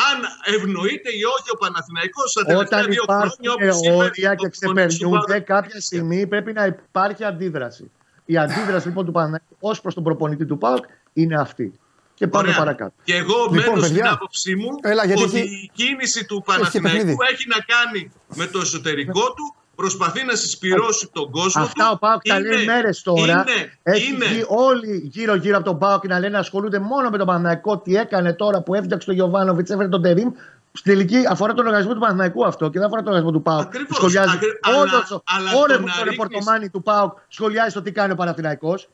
αν 0.10 0.18
ευνοείται 0.56 1.10
ή 1.22 1.24
όχι 1.36 1.50
ο 1.56 1.58
Παναθηναϊκός 1.64 2.28
στα 2.34 2.42
τελευταία 2.50 2.80
Όταν 2.80 2.92
δύο 2.92 3.02
υπάρχουν 3.08 3.32
χρόνια 3.32 3.72
όπως 3.72 3.78
είπε 3.88 3.94
όρια 4.04 4.32
ο 4.32 4.36
και 4.42 4.48
προπονητής 4.50 4.98
του 5.00 5.10
ξεπερνούνται, 5.10 5.36
Πάου. 5.44 5.50
κάποια 5.56 5.80
στιγμή 5.88 6.20
πρέπει 6.34 6.52
να 6.60 6.64
υπάρχει 6.66 7.24
αντίδραση. 7.32 7.86
Η 8.26 8.38
αντίδραση 8.38 8.88
λοιπόν 8.88 9.06
του 9.06 9.12
Παναθηναϊκού 9.12 9.56
ως 9.60 9.82
προς 9.82 9.94
τον 9.94 10.04
προπονητή 10.04 10.46
του 10.46 10.58
ΠΑΟΚ 10.58 10.86
είναι 11.14 11.40
αυτή. 11.40 11.80
Και 12.14 12.28
πάμε 12.28 12.48
Ωραία. 12.48 12.58
παρακάτω. 12.60 12.94
Και 13.04 13.16
εγώ 13.16 13.36
Λοιπόν, 13.52 13.56
μένω 13.56 13.82
στην 13.82 13.96
παιδιά, 13.96 14.12
άποψή 14.12 14.56
μου 14.56 14.68
έλα, 14.82 15.06
γιατί 15.06 15.24
ότι 15.24 15.40
έχει- 15.40 15.54
η 15.54 15.72
κίνηση 15.74 16.26
του 16.26 16.44
παιχνίδι. 16.46 16.82
Παναθηναϊκού 16.82 17.22
έχει 17.32 17.48
να 17.48 17.58
κάνει 17.74 18.12
με 18.36 18.46
το 18.46 18.60
εσωτερικό 18.60 19.34
του, 19.34 19.56
προσπαθεί 19.76 20.26
να 20.26 20.36
συσπυρώσει 20.36 21.10
τον 21.14 21.32
κόσμο 21.32 21.64
Αυτά 21.64 21.84
του. 21.86 21.92
ο 21.94 21.98
Πάοκ 21.98 22.22
τα 22.28 22.40
λέει 22.40 22.66
μέρες 22.66 23.02
τώρα. 23.02 23.22
Είναι, 23.24 23.78
Έχει 23.84 24.14
είναι, 24.14 24.26
βγει 24.26 24.44
όλοι 24.48 25.10
γύρω-γύρω 25.14 25.56
από 25.58 25.66
τον 25.66 25.78
Πάοκ 25.80 26.08
να 26.08 26.20
λένε 26.20 26.38
ασχολούνται 26.38 26.80
μόνο 26.80 27.10
με 27.10 27.18
τον 27.18 27.28
Παναθηναϊκό. 27.28 27.78
Τι 27.78 27.96
έκανε 27.96 28.34
τώρα 28.34 28.62
που 28.62 28.74
έφτιαξε 28.76 29.06
τον 29.08 29.16
Γιωβάνοβιτς, 29.16 29.70
έφερε 29.70 29.88
τον 29.88 30.02
Τερήμ. 30.02 30.32
Στην 30.74 30.92
τελική 30.94 31.24
αφορά 31.30 31.54
τον 31.54 31.66
οργανισμό 31.66 31.94
του 31.94 32.00
Παναθηναϊκού 32.00 32.46
αυτό 32.46 32.70
και 32.70 32.78
δεν 32.78 32.88
αφορά 32.88 33.02
τον 33.02 33.14
οργανισμό 33.14 33.38
του 33.38 33.44
Πάοκ. 33.44 33.62
Ακριβώς. 33.62 33.98
Σχολιάζει. 33.98 34.36
Ακρι- 34.36 34.60
αλλά- 34.62 34.78
Όλο 34.80 35.22
αλλά 35.24 35.52
όλο 35.56 35.66
το 35.68 35.74
το 35.74 35.80
να 35.80 35.86
ρίχνεις- 35.86 36.04
ρεπορτομάνι 36.04 36.70
του 36.70 36.82
Πάοκ 36.84 37.18
σχολιάζει 37.28 37.74
το 37.74 37.82
τι 37.82 37.92
κάνει 37.92 38.12
ο 38.12 38.16
Παναθηναϊκός. 38.16 38.90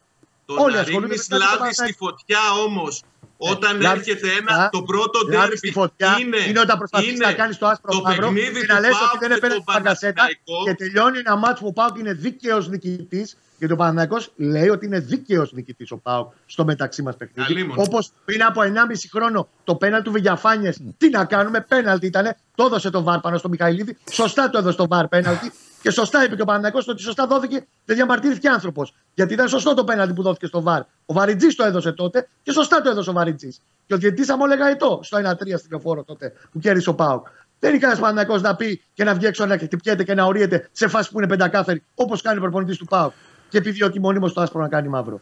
Το 0.47 0.53
όλοι 0.63 0.73
να 0.73 0.79
ασχολούνται 0.79 1.13
ρίχνεις 1.13 1.27
με 1.29 1.37
το 1.37 1.43
λάδι 1.43 1.57
Παναθηναϊκό. 1.57 1.93
στη 1.93 1.93
φωτιά 2.03 2.39
όμως 2.65 3.03
όταν 3.37 3.81
λάδι 3.81 3.99
έρχεται 3.99 4.27
στη 4.27 4.37
ένα, 4.37 4.51
φωτιά, 4.51 4.69
το 4.71 4.81
πρώτο 4.83 5.19
λάδι 5.19 5.37
ντέρμπι 5.37 5.57
στη 5.57 5.71
φωτιά 5.71 6.17
είναι, 6.19 6.37
είναι 6.37 6.59
όταν 6.59 6.77
προσπαθείς 6.77 7.11
είναι 7.11 7.25
να 7.25 7.33
κάνεις 7.33 7.57
το 7.57 7.67
άσπρο 7.67 7.91
το 7.91 8.01
μαύρο 8.01 8.27
παιχνίδι 8.27 8.59
και 8.59 8.67
του 8.67 8.73
να 8.73 8.79
λες 8.79 8.91
ΠΑΟΚ 8.91 9.09
ότι 9.09 9.17
δεν 9.19 9.29
με 9.29 9.35
έπαιρνε 9.35 9.55
τον 9.55 9.63
την 9.65 9.73
παγκασέτα 9.73 10.13
Παναθηναϊκός. 10.13 10.63
και 10.65 10.73
τελειώνει 10.73 11.17
ένα 11.17 11.35
μάτσο 11.35 11.61
που 11.63 11.67
ο 11.67 11.73
Πάοκ 11.73 11.97
είναι 11.97 12.13
δίκαιος 12.13 12.67
νικητής. 12.69 13.37
Γιατί 13.57 13.73
ο 13.73 13.75
Παναθηναϊκός 13.75 14.31
λέει 14.35 14.69
ότι 14.69 14.85
είναι 14.85 14.99
δίκαιος 14.99 15.51
νικητής 15.53 15.91
ο 15.91 15.97
Πάοκ 15.97 16.31
στο 16.45 16.65
μεταξύ 16.65 17.01
μας 17.01 17.15
παιχνίδι. 17.17 17.53
Αλίμονο. 17.53 17.81
Όπως 17.81 18.11
πριν 18.25 18.43
από 18.43 18.61
1,5 18.61 18.67
χρόνο 19.11 19.47
το 19.63 19.75
πέναλ 19.75 20.01
του 20.01 20.11
Βηγιαφάνιε. 20.11 20.71
Τι 20.97 21.09
να 21.09 21.25
κάνουμε, 21.25 21.61
πέναλτι 21.61 22.05
ήταν. 22.05 22.35
Το 22.55 22.63
έδωσε 22.65 22.89
το 22.89 23.03
βάρ 23.03 23.19
πάνω 23.19 23.37
στο 23.37 23.49
Μιχαηλίδη. 23.49 23.97
Σωστά 24.11 24.49
το 24.49 24.57
έδωσε 24.57 24.77
το 24.77 24.87
βάρ 24.87 25.07
πέναλτι. 25.07 25.51
Και 25.81 25.89
σωστά 25.89 26.23
είπε 26.25 26.35
και 26.35 26.41
ο 26.41 26.45
Παναθηναϊκός 26.45 26.87
ότι 26.87 27.01
σωστά 27.01 27.27
δόθηκε. 27.27 27.65
Δεν 27.85 27.95
διαμαρτύρθηκε 27.95 28.49
άνθρωπος. 28.49 28.93
Γιατί 29.13 29.33
ήταν 29.33 29.47
σωστό 29.47 29.73
το 29.73 29.83
πέναλτι 29.83 30.13
που 30.13 30.21
δόθηκε 30.21 30.45
στο 30.45 30.61
βάρ. 30.61 30.81
Ο 31.05 31.13
Βαριτζής 31.13 31.55
το 31.55 31.63
έδωσε 31.63 31.91
τότε 31.91 32.27
και 32.43 32.51
σωστά 32.51 32.81
το 32.81 32.89
έδωσε 32.89 33.09
ο 33.09 33.13
Βαριτζής. 33.13 33.61
Και 33.85 33.93
ο 33.93 33.97
διαιτητής 33.97 34.29
αμόλεγα 34.29 34.67
ετώ 34.67 34.99
στο 35.03 35.17
1-3 35.17 35.57
στην 35.57 35.69
λεωφόρο 35.71 36.03
τότε 36.03 36.33
που 36.51 36.59
κέρδισε 36.59 36.89
ο 36.89 36.93
Πάοκ. 36.93 37.27
Δεν 37.59 37.69
είναι 37.69 37.79
κανένας 37.79 38.01
Παναθηναϊκός 38.01 38.41
να 38.41 38.55
πει 38.55 38.81
και 38.93 39.03
να 39.03 39.13
βγει 39.13 39.25
έξω 39.25 39.45
να 39.45 39.57
χτυπιέται 39.57 40.03
και 40.03 40.13
να 40.13 40.23
ορίεται 40.23 40.69
σε 40.71 40.87
φάση 40.87 41.11
που 41.11 41.17
είναι 41.17 41.27
πεντακάθαρη 41.27 41.83
όπως 41.95 42.21
κάνει 42.21 42.37
ο 42.37 42.41
προπονητής 42.41 42.77
του 42.77 42.85
Πάοκ. 42.85 43.13
Και 43.49 43.57
επιδιώκει 43.57 43.99
μόνιμο 43.99 44.31
το 44.31 44.41
άσπρο 44.41 44.61
να 44.61 44.67
κάνει 44.67 44.87
μαύρο. 44.87 45.21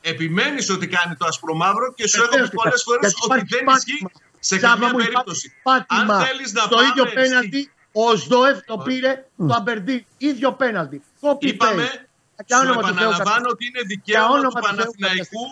Επιμένεις 0.00 0.70
ότι 0.70 0.86
κάνει 0.86 1.14
το 1.16 1.26
άσπρο 1.26 1.54
μαύρο 1.54 1.92
και 1.94 2.08
σου 2.08 2.20
Βεβαίως 2.20 2.34
έχω 2.34 2.44
πει 2.44 2.50
και 2.50 2.56
πολλές 2.62 2.82
θα- 2.82 2.84
φορές 2.84 3.00
γιατί 3.00 3.16
ότι 3.20 3.26
υπάρχει 3.26 3.46
δεν 3.54 3.64
πάτημα. 3.64 3.76
ισχύει 3.76 4.06
σε 4.40 4.58
Σάβα 4.58 4.66
καμία 4.72 4.88
μου, 4.92 4.98
υπάρχει 4.98 5.10
περίπτωση. 5.12 5.46
Πάτημα. 5.62 6.14
Αν 6.16 6.24
θέλεις 6.26 6.52
να 6.52 6.68
το 6.68 6.76
ίδιο 6.88 7.04
πάμε 7.04 7.14
πέναλτι, 7.20 7.60
ο 7.92 8.16
Σδόεφ 8.16 8.58
το 8.70 8.76
πήρε 8.86 9.12
το 9.48 9.54
Αμπερντίν. 9.58 10.04
ίδιο 10.18 10.52
πέναλτι. 10.52 11.02
Copy 11.20 11.44
Είπαμε, 11.52 11.84
paste. 11.92 12.00
Για 12.46 12.56
σου 12.56 12.62
όνομα 12.64 12.80
του 12.80 12.86
Θεού, 12.86 12.96
επαναλαμβάνω 12.96 13.46
ότι 13.54 13.62
είναι 13.68 13.82
δικαίωμα 13.92 14.28
όνομα 14.28 14.48
του 14.48 14.54
του 14.54 14.64
Θεού, 14.66 14.74
Παναθηναϊκού 14.76 15.44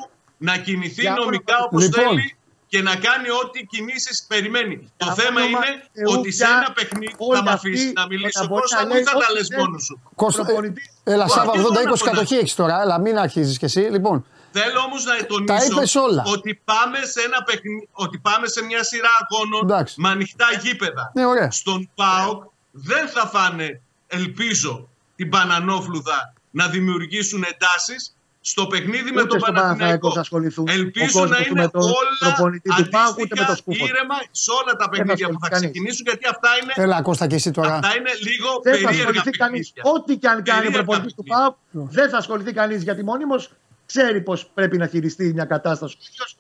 να 0.49 0.55
κινηθεί 0.67 1.01
Για 1.01 1.13
όνομα 1.13 1.25
νομικά 1.25 1.57
του 1.57 1.67
όπως 1.71 1.81
Θεού. 1.85 1.91
Λοιπόν. 2.01 2.17
θέλει 2.17 2.37
και 2.75 2.83
να 2.83 2.95
κάνει 3.07 3.29
ό,τι 3.43 3.59
κινήσεις 3.73 4.25
περιμένει. 4.29 4.77
Το 4.97 5.05
Για 5.05 5.15
θέμα 5.15 5.41
όνομα 5.41 5.59
είναι 5.67 5.83
Θεού, 5.93 6.19
ότι 6.19 6.31
σε 6.33 6.45
πια 6.45 6.57
ένα 6.61 6.71
παιχνίδι 6.73 7.15
όλοι 7.19 7.37
θα 7.39 7.45
με 7.45 7.51
αυτοί 7.51 7.69
αφήσεις 7.69 7.93
να 7.93 8.01
να 8.01 8.07
μιλήσω 8.07 8.47
μπορεί 8.47 8.61
Κώστας 8.61 8.81
να 8.81 8.87
μου 8.87 8.93
ή 8.93 8.95
λέει 8.95 9.03
θα 9.05 9.11
τα 9.13 9.17
ό,τι 9.19 9.33
λες 9.37 9.47
θέλει. 9.49 9.61
μόνος 9.63 9.83
σου. 9.85 9.95
Κώστα, 10.15 10.41
ε, 10.43 10.45
Προπονητής. 10.45 10.87
έλα, 11.05 11.25
Μα, 11.27 11.29
Σάβα, 11.35 11.53
και 11.53 11.59
80-20 11.59 11.85
μόνο 11.85 11.97
κατοχή 12.11 12.35
έχεις 12.37 12.55
τώρα. 12.55 12.81
Έλα, 12.83 12.99
μην 13.01 13.19
αρχίζεις 13.19 13.59
κι 13.59 13.65
εσύ. 13.65 13.81
Λοιπόν, 13.81 14.27
Θέλω 14.57 14.81
όμως 14.81 15.05
να 15.05 15.17
Τα 15.17 15.27
τονίσω 15.27 15.65
είπες 15.71 15.95
όλα. 15.95 16.23
ότι 16.27 16.61
πάμε 16.65 16.99
σε 17.13 17.21
ένα 17.29 17.43
παιχνίδι, 17.43 17.89
ότι 17.93 18.19
πάμε 18.19 18.47
σε 18.49 18.63
μια 18.65 18.83
σειρά 18.85 19.09
αγώνων 19.23 19.63
Εντάξει. 19.71 20.01
με 20.01 20.09
ανοιχτά 20.09 20.47
γήπεδα. 20.63 21.11
ναι, 21.15 21.25
ωραία. 21.27 21.51
Στον 21.51 21.91
ΠΑΟΚ 21.95 22.43
δεν 22.71 23.09
θα 23.09 23.27
φάνε, 23.27 23.81
ελπίζω, 24.07 24.89
την 25.17 25.29
Πανανόφλουδα 25.29 26.33
να 26.51 26.69
δημιουργήσουν 26.69 27.45
εντάσεις 27.53 28.14
στο 28.51 28.67
παιχνίδι 28.67 29.11
με 29.17 29.21
Ούτε 29.21 29.29
τον 29.31 29.39
στο 29.41 29.47
Παναθηναϊκό. 29.47 29.69
Παναθηναϊκό 29.69 30.09
θα 30.17 30.21
ασχοληθούν. 30.21 30.67
Ο 30.69 30.73
Ελπίζω 30.73 31.07
κόσμος 31.19 31.31
να 31.31 31.37
του 31.37 31.51
είναι 31.51 31.61
με 31.61 31.69
τον 31.69 31.83
όλα 31.83 32.17
προπονητή 32.25 32.69
του 32.79 32.89
ΠΑΟΚ, 32.95 33.15
ούτε 33.23 33.35
με 33.41 33.45
το 33.51 33.53
αντίστοιχα 33.53 33.57
σκούφο. 33.63 33.85
ήρεμα 33.91 34.17
σε 34.43 34.51
όλα 34.61 34.73
τα 34.81 34.87
παιχνίδια 34.89 35.27
που 35.33 35.39
θα 35.43 35.47
ασχοληθεί 35.47 35.55
κανείς. 35.55 35.65
ξεκινήσουν 35.71 36.05
γιατί 36.09 36.25
αυτά 36.35 36.49
είναι, 36.61 36.73
Έλα, 36.85 36.97
Κώστα 37.09 37.27
και 37.31 37.35
εσύ 37.41 37.51
τώρα. 37.59 37.75
αυτά 37.75 37.91
είναι 37.99 38.13
λίγο 38.29 38.49
Δεν 38.67 38.73
θα 38.75 38.79
περίεργα 38.87 39.09
ασχοληθεί 39.09 39.31
κανείς. 39.45 39.65
παιχνίδια. 39.73 39.93
Ό,τι 39.95 40.13
και 40.21 40.29
αν 40.33 40.39
κάνει 40.43 40.59
ο 40.59 40.63
Περίεργα 40.63 40.77
προπονητής 40.79 41.13
του 41.17 41.23
παιχνίδια. 41.23 41.57
ΠΑΟΚ, 41.73 41.93
δεν 41.99 42.07
θα 42.13 42.17
ασχοληθεί 42.23 42.53
κανείς 42.61 42.81
γιατί 42.89 43.03
μόνιμος 43.11 43.43
ξέρει 43.91 44.19
πώ 44.29 44.35
πρέπει 44.59 44.77
να 44.83 44.87
χειριστεί 44.93 45.25
μια 45.39 45.47
κατάσταση. 45.55 45.95
ο 46.01 46.05
ίδιος. 46.11 46.31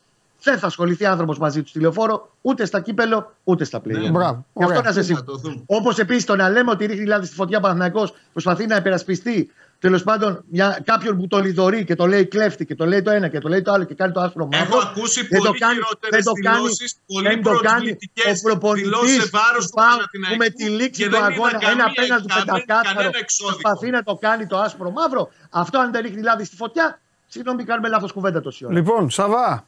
Δεν 0.46 0.58
θα 0.58 0.66
ασχοληθεί 0.66 1.04
άνθρωπος 1.06 1.38
μαζί 1.38 1.62
του 1.62 1.68
στη 1.68 1.78
λεωφόρο, 1.80 2.16
ούτε 2.40 2.64
στα 2.64 2.80
κύπελο, 2.80 3.18
ούτε 3.44 3.64
στα 3.64 3.80
πλοία. 3.80 3.98
Ναι. 3.98 4.10
Μπράβο. 4.10 4.46
Γι' 4.52 4.62
αυτό 4.64 4.78
Ωραία. 4.78 4.80
να 4.88 4.92
σε 4.92 4.98
Θα 5.00 5.06
σίγουρο. 5.06 5.24
το 5.24 5.36
δούμε. 5.36 5.62
Όπως 5.66 5.98
επίσης 5.98 6.24
το 6.24 6.36
να 6.36 6.48
λέμε 6.50 6.70
ότι 6.70 6.86
ρίχνει 6.86 7.06
λάδι 7.06 7.26
στη 7.26 7.34
φωτιά 7.34 7.60
Παναθυναϊκό 7.60 8.08
προσπαθεί 8.32 8.66
να 8.66 8.76
υπερασπιστεί 8.76 9.50
τέλος 9.78 10.02
πάντων 10.02 10.44
μια, 10.50 10.80
κάποιον 10.84 11.16
που 11.18 11.26
το 11.26 11.38
λιδωρεί 11.40 11.84
και 11.84 11.94
το 11.94 12.06
λέει 12.06 12.26
κλέφτη 12.26 12.66
και 12.66 12.74
το 12.74 12.86
λέει 12.86 13.02
το 13.02 13.10
ένα 13.10 13.28
και 13.28 13.38
το 13.38 13.48
λέει 13.48 13.62
το 13.62 13.72
άλλο 13.72 13.84
και 13.84 13.94
κάνει 13.94 14.12
το 14.12 14.20
άσπρο 14.20 14.48
μαύρο. 14.52 14.66
Έχω 14.78 14.88
ακούσει 14.88 15.20
δεν 15.26 15.38
πολύ 15.38 15.50
το 15.52 15.54
κάνει- 15.58 15.74
χειρότερες 15.74 16.10
δεν 16.10 16.22
το 16.24 16.32
κάνει- 16.42 16.56
δηλώσεις, 16.62 16.96
πολύ 17.06 17.28
δεν 17.28 17.42
το 17.42 17.50
κάνει 17.50 17.62
προσβλητικέ 17.62 18.28
ο 18.30 18.34
προπονητής 18.42 18.88
δηλώσεις 18.88 19.22
σε 19.22 19.28
βάρος 19.32 19.64
του 19.64 19.70
του 19.70 19.74
ΠΑΟΚ 19.80 19.90
Παναθηναϊκού. 19.90 20.36
που 20.36 20.42
με 20.44 20.48
τη 20.58 20.64
λήξη 20.78 21.00
και 21.02 21.08
του 21.08 21.10
δεν 21.16 21.22
αγώνα 21.22 21.48
είδα 21.48 21.70
ένα 21.70 21.84
καμία- 21.84 21.84
απέναντι 21.96 22.26
κανένα- 22.26 22.44
πεντακάθαρο 22.52 22.96
κανένα 22.98 23.18
εξώδικο. 23.24 23.58
προσπαθεί 23.60 23.88
να 23.96 24.02
το 24.02 24.14
κάνει 24.26 24.44
το 24.46 24.56
άσπρο 24.66 24.90
μαύρο. 24.98 25.22
Αυτό 25.62 25.76
αν 25.78 25.88
δεν 25.92 26.02
ρίχνει 26.02 26.22
λάδι 26.28 26.44
στη 26.44 26.56
φωτιά, 26.56 26.86
συγγνώμη, 27.32 27.64
κάνουμε 27.64 27.88
λάθος 27.88 28.12
κουβέντα 28.12 28.40
τόση 28.40 28.64
ώρα. 28.64 28.74
Λοιπόν, 28.74 29.10
Σάβα. 29.10 29.66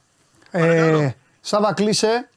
Ε, 0.51 1.09
Σάβα, 1.41 1.73
κλείσε. 1.73 2.29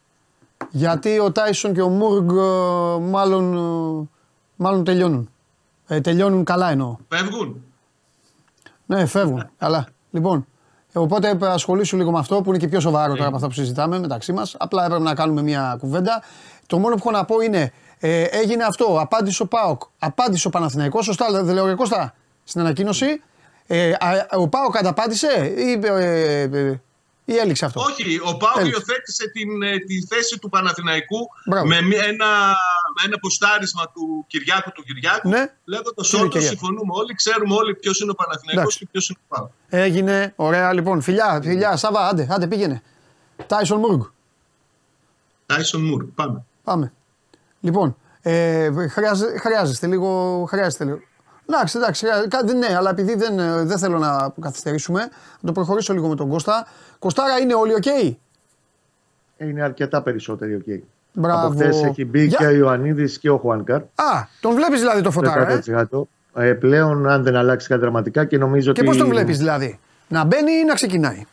Γιατί 0.71 1.19
ο 1.19 1.33
Τάισον 1.33 1.75
και 1.75 1.83
ο 1.83 1.89
Μούργκ 1.89 2.29
ε, 2.31 3.11
μάλλον, 3.11 3.45
ε, 3.55 4.09
μάλλον 4.57 4.85
τελειώνουν. 4.85 5.31
Ε, 5.93 6.01
τελειώνουν 6.01 6.45
καλά 6.45 6.71
εννοώ. 6.71 6.97
Φεύγουν. 7.09 7.63
Ναι, 8.87 9.07
φεύγουν. 9.07 9.51
καλά. 9.59 9.87
Λοιπόν, 10.11 10.47
ε, 10.93 10.99
οπότε 10.99 11.39
ε, 11.43 11.47
ασχολήσου 11.47 11.97
λίγο 11.97 12.11
με 12.11 12.19
αυτό 12.19 12.43
που 12.43 12.49
είναι 12.49 12.59
και 12.59 12.69
πιο 12.69 12.81
σοβαρό 12.81 13.15
τώρα 13.15 13.27
από 13.27 13.37
αυτά 13.37 13.49
που 13.49 13.55
συζητάμε 13.55 13.99
μεταξύ 13.99 14.33
μας. 14.33 14.57
Απλά 14.59 14.85
έπρεπε 14.85 15.03
να 15.03 15.15
κάνουμε 15.15 15.43
μια 15.43 15.77
κουβέντα. 15.81 16.23
Το 16.67 16.79
μόνο 16.79 16.95
που 16.95 17.01
έχω 17.05 17.11
να 17.11 17.25
πω 17.25 17.41
είναι, 17.41 17.73
ε, 17.99 18.23
έγινε 18.23 18.65
αυτό, 18.65 18.99
απάντησε 19.01 19.43
ο 19.43 19.47
Πάοκ, 19.47 19.83
απάντησε 19.99 20.47
ο 20.47 20.51
Παναθηναϊκός, 20.51 21.05
σωστά 21.05 21.43
δεν 21.43 21.55
λέω 21.55 21.67
ρε 21.67 21.75
Κώστα, 21.75 22.15
στην 22.45 22.61
ανακοίνωση. 22.61 23.23
Ε, 23.67 23.91
α, 23.91 24.27
ο 24.37 24.49
Πάοκ 24.49 24.77
ανταπάντησε 24.77 25.55
ή, 25.57 25.81
ε, 25.87 26.41
ε, 26.41 26.81
ή 27.25 27.37
έληξε 27.37 27.65
αυτό. 27.65 27.81
Όχι, 27.81 28.21
ο 28.25 28.37
Πάο 28.37 28.53
Έλειξε. 28.59 28.71
υιοθέτησε 28.79 29.31
την, 29.31 29.63
ε, 29.63 29.79
τη 29.79 30.07
θέση 30.07 30.39
του 30.39 30.49
Παναθηναϊκού 30.49 31.19
Μπράβο. 31.47 31.67
με 31.67 31.81
μια- 31.83 32.05
ένα, 32.05 32.27
με 32.97 33.03
ένα 33.07 33.19
ποστάρισμα 33.19 33.85
του 33.95 34.25
Κυριάκου 34.29 34.71
του 34.73 34.83
Κυριάκου. 34.83 35.29
Ναι. 35.29 35.45
Λέγοντας 35.65 36.13
Είναι 36.13 36.21
όλοι 36.23 36.31
Κυριάκου; 36.31 36.57
συμφωνούμε 36.57 36.93
όλοι, 36.95 37.15
ξέρουμε 37.15 37.55
όλοι 37.55 37.75
ποιος 37.75 38.01
είναι 38.01 38.11
ο 38.11 38.15
Παναθηναϊκός 38.15 38.63
Εντάξει. 38.63 38.79
και 38.79 38.87
ποιος 38.91 39.09
είναι 39.09 39.19
ο 39.29 39.35
Πάο. 39.35 39.49
Έγινε, 39.69 40.33
ωραία 40.37 40.73
λοιπόν. 40.73 41.01
Φιλιά, 41.03 41.41
φιλιά, 41.43 41.77
Σάβα, 41.77 42.09
άντε, 42.09 42.27
άντε 42.31 42.47
πήγαινε. 42.47 42.83
Τάισον 43.47 43.79
Μούργκ. 43.79 44.01
Τάισον 45.47 45.83
Μουρ, 45.85 46.05
πάμε. 46.15 46.45
Πάμε. 46.65 46.93
Λοιπόν, 47.61 47.97
ε, 48.23 48.71
χρειάζε- 48.89 49.39
χρειάζεστε 49.41 49.87
λίγο. 49.87 50.45
Χρειάζεστε 50.49 50.85
λίγο. 50.85 50.99
Εντάξει, 51.53 51.79
εντάξει, 51.79 52.07
χρειά- 52.07 52.27
κάτι- 52.29 52.55
ναι, 52.55 52.75
αλλά 52.77 52.91
επειδή 52.91 53.15
δεν, 53.15 53.39
ε, 53.39 53.63
δεν 53.65 53.79
θέλω 53.79 53.99
να 53.99 54.33
καθυστερήσουμε, 54.41 55.01
να 55.01 55.47
το 55.47 55.53
προχωρήσω 55.53 55.93
λίγο 55.93 56.09
με 56.09 56.15
τον 56.15 56.29
Κώστα. 56.29 56.67
Κωστάρα 56.99 57.39
είναι 57.39 57.55
όλοι 57.55 57.75
οκ. 57.75 57.85
Είναι 59.39 59.63
αρκετά 59.63 60.03
περισσότεροι, 60.03 60.55
οκ. 60.55 60.83
Μπράβο. 61.13 61.47
Από 61.47 61.55
χθες 61.55 61.83
έχει 61.83 62.05
μπει 62.05 62.25
Για- 62.25 62.39
και 62.39 62.47
ο 62.47 62.51
Ιωαννίδης 62.51 63.19
και 63.19 63.31
ο 63.31 63.37
Χουάνκαρ. 63.39 63.77
Α, 63.81 64.27
τον 64.41 64.55
βλέπεις 64.55 64.81
δηλαδή 64.81 65.01
το 65.03 65.11
Φωτάρα, 65.11 65.49
ε; 65.51 65.55
100%. 65.55 66.09
Ε, 66.35 66.53
πλέον, 66.53 67.09
αν 67.09 67.23
δεν 67.23 67.37
αλλάξει 67.37 67.69
κάτι 67.69 67.81
δραματικά 67.81 68.25
και 68.25 68.39
νομίζω 68.39 68.73
Και 68.73 68.81
ότι. 68.81 68.89
πώς 68.89 68.97
τον 68.99 69.09
βλέπεις 69.09 69.39
δηλαδή; 69.39 69.79
Να 70.09 70.25
μπαίνει 70.25 70.53
ή 70.53 70.65
να 70.65 70.75
ξεκινάει; 70.75 71.25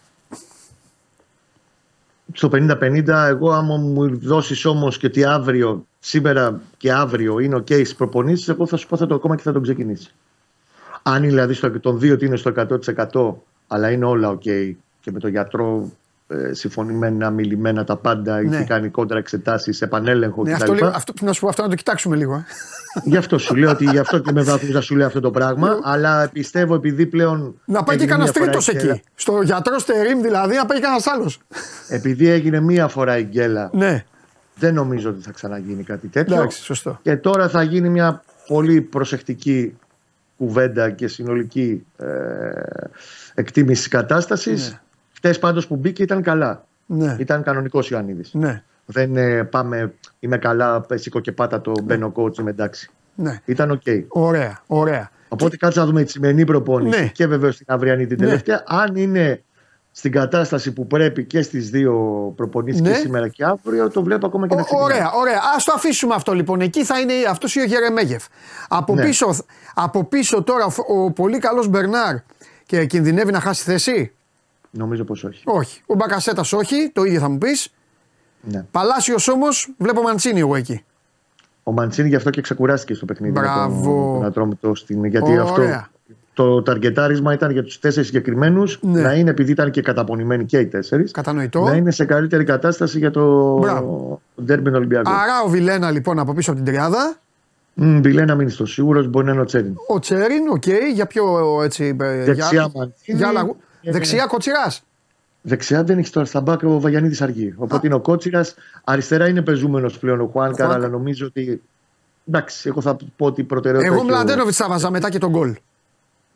Στο 2.33 2.49
50-50, 2.49 3.27
εγώ 3.27 3.51
άμα 3.51 3.75
μου 3.77 4.19
δώσεις 4.19 4.65
όμως 4.65 4.97
και 4.97 5.05
ότι 5.05 5.23
αύριο, 5.25 5.85
σήμερα 6.07 6.61
και 6.77 6.91
αύριο 6.91 7.39
είναι 7.39 7.55
οκ 7.55 7.67
στι 7.67 7.93
προπονήσει, 7.97 8.51
εγώ 8.51 8.65
θα 8.67 8.77
σου 8.77 8.87
πω 8.87 8.97
θα 8.97 9.07
το 9.07 9.15
ακόμα 9.15 9.35
και 9.35 9.41
θα 9.41 9.51
τον 9.51 9.61
ξεκινήσει. 9.61 10.09
Αν 11.03 11.17
είναι 11.17 11.27
δηλαδή 11.27 11.53
στο, 11.53 11.79
τον 11.79 11.99
δύο 11.99 12.13
ότι 12.13 12.25
είναι 12.25 12.35
στο 12.35 12.51
100% 13.11 13.33
αλλά 13.67 13.89
είναι 13.91 14.05
όλα 14.05 14.29
οκ 14.29 14.41
και 14.99 15.11
με 15.11 15.19
τον 15.19 15.29
γιατρό 15.29 15.91
ε, 16.27 16.53
συμφωνημένα, 16.53 17.29
μιλημένα 17.29 17.83
τα 17.83 17.95
πάντα, 17.95 18.41
Ναι. 18.41 18.55
έχει 18.57 18.65
κάνει 18.65 18.89
κόντρα 18.89 19.17
εξετάσεις, 19.17 19.81
επανέλεγχο 19.81 20.43
Ναι, 20.43 20.51
κτλ. 20.51 20.61
αυτό, 20.61 20.73
λίγο, 20.73 20.87
αυτό, 20.87 21.13
να 21.21 21.31
σου 21.33 21.41
πω 21.41 21.47
αυτό 21.47 21.61
να 21.61 21.69
το 21.69 21.75
κοιτάξουμε 21.75 22.15
λίγο. 22.15 22.33
Ε. 22.35 22.43
Γι' 23.03 23.17
αυτό 23.17 23.37
σου 23.37 23.55
λέω 23.55 23.69
ότι 23.69 23.83
γι' 23.85 23.97
αυτό 23.97 24.19
και 24.19 24.31
με 24.31 24.41
βάθμιζα 24.41 24.81
σου 24.81 24.95
λέω 24.95 25.07
αυτό 25.07 25.19
το 25.19 25.31
πράγμα. 25.31 25.79
αλλά 25.83 26.29
πιστεύω 26.33 26.75
επειδή 26.75 27.05
πλέον. 27.05 27.61
να 27.65 27.83
πάει 27.83 27.97
και 27.97 28.03
έγινε 28.03 28.11
κανένας 28.11 28.35
μία 28.35 28.39
φορά 28.45 28.51
τρίτος 28.51 28.67
η 28.67 28.71
γκέλα- 28.77 28.93
εκεί. 28.93 29.03
Στο 29.15 29.41
γιατρό 29.41 29.79
Στερήμ 29.79 30.21
δηλαδή, 30.21 30.55
να 30.55 30.65
πάει 30.65 30.79
κανένας 30.79 31.07
άλλος. 31.07 31.39
Επειδή 31.89 32.27
έγινε 32.27 32.59
μία 32.59 32.87
φορά 32.87 33.17
η 33.17 33.23
γκέλα, 33.23 33.69
ναι, 33.73 34.03
δεν 34.59 34.73
νομίζω 34.73 35.09
ότι 35.09 35.21
θα 35.21 35.31
ξαναγίνει 35.31 35.83
κάτι 35.83 36.07
τέτοιο. 36.07 36.35
εντάξει, 36.35 36.61
σωστό. 36.63 36.99
Και 37.01 37.17
τώρα 37.17 37.49
θα 37.49 37.63
γίνει 37.63 37.89
μια 37.89 38.23
πολύ 38.47 38.81
προσεκτική 38.81 39.77
κουβέντα 40.37 40.89
και 40.89 41.07
συνολική 41.07 41.85
ε, 41.97 42.05
εκτίμηση 43.33 43.79
της 43.81 43.87
κατάστασης. 43.87 44.69
Ναι. 44.71 44.79
Χτες 45.15 45.39
πάντως 45.39 45.67
που 45.67 45.75
μπήκε 45.75 46.03
ήταν 46.03 46.21
καλά. 46.21 46.65
Ναι, 46.85 47.15
Ήταν 47.19 47.43
κανονικός 47.43 47.89
Ιωαννίδης. 47.89 48.33
ναι, 48.33 48.63
Δεν 48.85 49.15
ε, 49.17 49.43
πάμε, 49.43 49.93
είμαι 50.19 50.37
καλά, 50.37 50.85
σήκω 50.93 51.19
και 51.19 51.31
πάτα 51.31 51.61
το 51.61 51.71
μπαίνω 51.83 52.11
coach, 52.15 52.37
είμαι 52.37 52.49
εντάξει. 52.49 52.89
ναι. 53.15 53.41
Ήταν 53.45 53.71
οκ. 53.71 53.81
Ωραία, 54.07 54.61
ωραία. 54.67 55.09
Οπότε 55.29 55.57
κάτσε 55.57 55.79
να 55.79 55.85
δούμε 55.85 56.03
τη 56.03 56.11
σημερινή 56.11 56.43
προπόνηση 56.45 57.01
Ναι. 57.01 57.07
και 57.07 57.27
βεβαίως 57.27 57.57
την 57.57 57.65
αυριανή 57.69 58.07
την 58.07 58.17
Ναι. 58.19 58.25
τελευταία. 58.25 58.63
Αν 58.67 58.95
είναι 58.95 59.41
στην 59.97 60.11
κατάσταση 60.11 60.73
που 60.73 60.87
πρέπει 60.87 61.23
και 61.25 61.41
στις 61.41 61.69
δύο 61.69 61.93
προπονήσεις 62.35 62.81
Ναι. 62.81 62.89
και 62.89 62.95
σήμερα 62.95 63.27
και 63.27 63.43
αύριο, 63.43 63.89
το 63.89 64.03
βλέπω 64.03 64.25
ακόμα 64.25 64.47
και 64.47 64.55
να 64.55 64.61
Ω, 64.61 64.63
ξεκινάει. 64.63 64.85
Ωραία, 64.85 65.11
ωραία. 65.11 65.37
Α 65.37 65.55
το 65.65 65.71
αφήσουμε 65.75 66.13
αυτό 66.15 66.33
λοιπόν. 66.33 66.61
Εκεί 66.61 66.83
θα 66.85 66.99
είναι 66.99 67.13
αυτός 67.29 67.55
ή 67.55 67.59
ο 67.59 67.63
Γερεμέγεφ. 67.63 68.25
Από, 68.67 68.93
Ναι. 68.95 69.03
πίσω, 69.03 69.35
από 69.73 70.03
πίσω 70.03 70.43
τώρα 70.43 70.65
ο, 70.65 71.03
ο 71.03 71.11
πολύ 71.11 71.37
καλός 71.39 71.67
Μπερνάρ 71.67 72.15
και 72.65 72.85
κινδυνεύει 72.85 73.31
να 73.31 73.39
χάσει 73.39 73.63
θέση; 73.63 74.11
Νομίζω 74.71 75.03
πως 75.03 75.23
όχι. 75.23 75.41
Όχι. 75.45 75.81
Ο 75.85 75.93
Μπακασέτας 75.95 76.53
όχι, 76.53 76.89
το 76.93 77.03
ίδιο 77.03 77.19
θα 77.19 77.29
μου 77.29 77.37
πεις. 77.37 77.73
Ναι. 78.41 78.65
Παλάσιος 78.71 79.27
όμως 79.27 79.73
βλέπω 79.77 80.01
Μαντσίνη 80.01 80.39
εγώ 80.39 80.55
εκεί. 80.55 80.85
Ο 81.63 81.71
Μαντσίνη 81.71 82.07
γι' 82.09 82.15
αυτό 82.15 82.29
και 82.29 82.41
ξεκουράστηκε 82.41 82.93
στο 82.93 83.05
παιχνίδι. 83.05 83.33
με 83.33 83.39
Μπράβο. 83.39 83.83
τον- 83.83 84.13
τον 84.13 84.25
Ατρόμητο 84.25 84.75
στην, 84.75 85.05
γιατί 85.05 85.31
Ωραία. 85.31 85.43
αυτό 85.43 85.61
το 86.37 86.61
ταργετάρισμα 86.61 87.33
ήταν 87.33 87.51
για 87.51 87.63
τους 87.63 87.79
τέσσερις 87.79 88.07
συγκεκριμένους 88.07 88.79
Ναι. 88.81 89.01
να 89.01 89.13
είναι, 89.13 89.29
επειδή 89.29 89.51
ήταν 89.51 89.71
και 89.71 89.81
καταπονημένοι 89.81 90.45
και 90.45 90.57
οι 90.59 90.67
τέσσερις, 90.67 91.11
Κατανοητό. 91.11 91.61
να 91.63 91.75
είναι 91.75 91.91
σε 91.91 92.05
καλύτερη 92.05 92.43
κατάσταση 92.43 92.97
για 92.97 93.11
το 93.11 93.53
Μπράβο. 93.57 94.21
ντέρμπιν 94.43 94.75
Ολυμπιακό. 94.75 95.09
Άρα 95.11 95.41
ο 95.45 95.49
Βιλένα 95.49 95.91
λοιπόν 95.91 96.19
από 96.19 96.33
πίσω 96.33 96.51
από 96.51 96.59
την 96.63 96.73
τριάδα. 96.73 97.15
Μ, 97.73 97.99
Μπιλέ 97.99 98.25
να 98.25 98.33
μην 98.33 98.41
είναι 98.41 98.51
στο 98.51 98.65
σίγουρος, 98.65 99.07
μπορεί 99.07 99.25
να 99.25 99.31
είναι 99.31 99.41
ο 99.41 99.45
Τσέριν. 99.45 99.73
Ο 99.87 99.99
Τσέριν, 99.99 100.47
οκ, 100.49 100.63
για 100.93 101.05
πιο 101.05 101.23
έτσι. 101.63 101.95
ε, 102.01 102.23
Δεξιά 102.23 102.47
για, 102.51 102.69
Μαντσίνη. 102.75 103.17
για 103.17 103.27
άλλα- 103.27 103.49
Και- 103.81 103.91
Δεξιά 103.91 104.25
Κοτσιράς. 104.25 104.83
Δεξιά 105.41 105.83
δεν 105.83 105.97
έχει 105.97 106.11
τώρα 106.11 106.25
στα 106.25 106.41
μπακ 106.41 106.63
ο 106.63 106.79
Βαγιανίδης 106.79 107.21
αργεί. 107.21 107.53
Οπότε 107.57 107.87
είναι 107.87 107.95
ο 107.95 107.99
Κότσιρας. 107.99 108.55
Αριστερά 108.83 109.27
είναι 109.27 109.41
πεζούμενος 109.41 109.99
πλέον 109.99 110.21
ο 110.21 110.25
Χουάνκαρ, 110.31 110.55
Χουάνκαρ. 110.65 110.77
αλλά 110.77 110.87
νομίζω 110.97 111.25
ότι. 111.25 111.61
Εντάξει, 112.27 112.67
εγώ 112.69 112.81
θα 112.81 112.97
πω 113.17 113.25
ότι 113.25 113.41
η 113.41 113.43
προτεραιότητα. 113.43 113.93
Εγώ 113.93 114.01
έχει 114.03 114.11
ο- 114.11 114.15
Μλαντένοβιτς 114.15 114.57
θα 114.57 114.67
βάζα 114.69 114.91
μετά 114.91 115.09
και 115.09 115.17
τον 115.17 115.29
γκολ. 115.29 115.55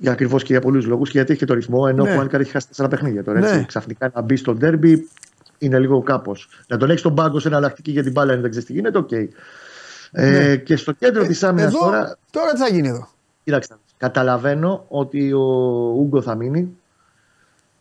Για 0.01 0.11
ακριβώς 0.11 0.43
και 0.43 0.51
για 0.51 0.61
πολλούς 0.61 0.85
λόγους. 0.85 1.09
Και 1.09 1.17
γιατί 1.17 1.31
έχει 1.31 1.39
και 1.39 1.45
το 1.45 1.53
ρυθμό, 1.53 1.85
ενώ 1.89 2.03
Ναι. 2.03 2.09
ο 2.11 2.13
Χουάνκαρ 2.13 2.41
έχει 2.41 2.51
χάσει 2.51 2.67
τέσσερα 2.67 2.87
παιχνίδια 2.87 3.23
τώρα. 3.23 3.39
Έτσι. 3.39 3.55
Ναι. 3.55 3.63
Ξαφνικά 3.63 4.11
να 4.15 4.21
μπει 4.21 4.35
στο 4.35 4.53
ντέρμπι 4.53 5.09
είναι 5.57 5.79
λίγο 5.79 6.01
κάπως. 6.01 6.49
Να 6.67 6.77
τον 6.77 6.89
έχει 6.89 7.01
τον 7.03 7.15
πάγκο 7.15 7.39
σε 7.39 7.47
εναλλακτική 7.47 7.91
για 7.91 8.03
την 8.03 8.11
μπάλα, 8.11 8.33
αν 8.33 8.41
δεν 8.41 8.49
ξέρεις 8.49 8.67
τι 8.67 8.73
γίνεται, 8.73 8.97
οκ. 8.97 9.09
Ε, 10.11 10.55
και 10.55 10.75
στο 10.75 10.91
κέντρο 10.91 11.25
της 11.25 11.43
άμυνας 11.43 11.71
Ναι. 11.71 11.77
Εδώ, 11.77 11.85
τώρα. 11.89 12.17
τώρα 12.31 12.51
τι 12.51 12.57
θα 12.59 12.67
γίνει 12.67 12.87
εδώ; 12.87 13.09
Κοιτάξτε. 13.43 13.75
Καταλαβαίνω 13.97 14.85
ότι 14.87 15.33
ο 15.33 15.41
Ούγκο 15.97 16.21
θα 16.21 16.35
μείνει 16.35 16.77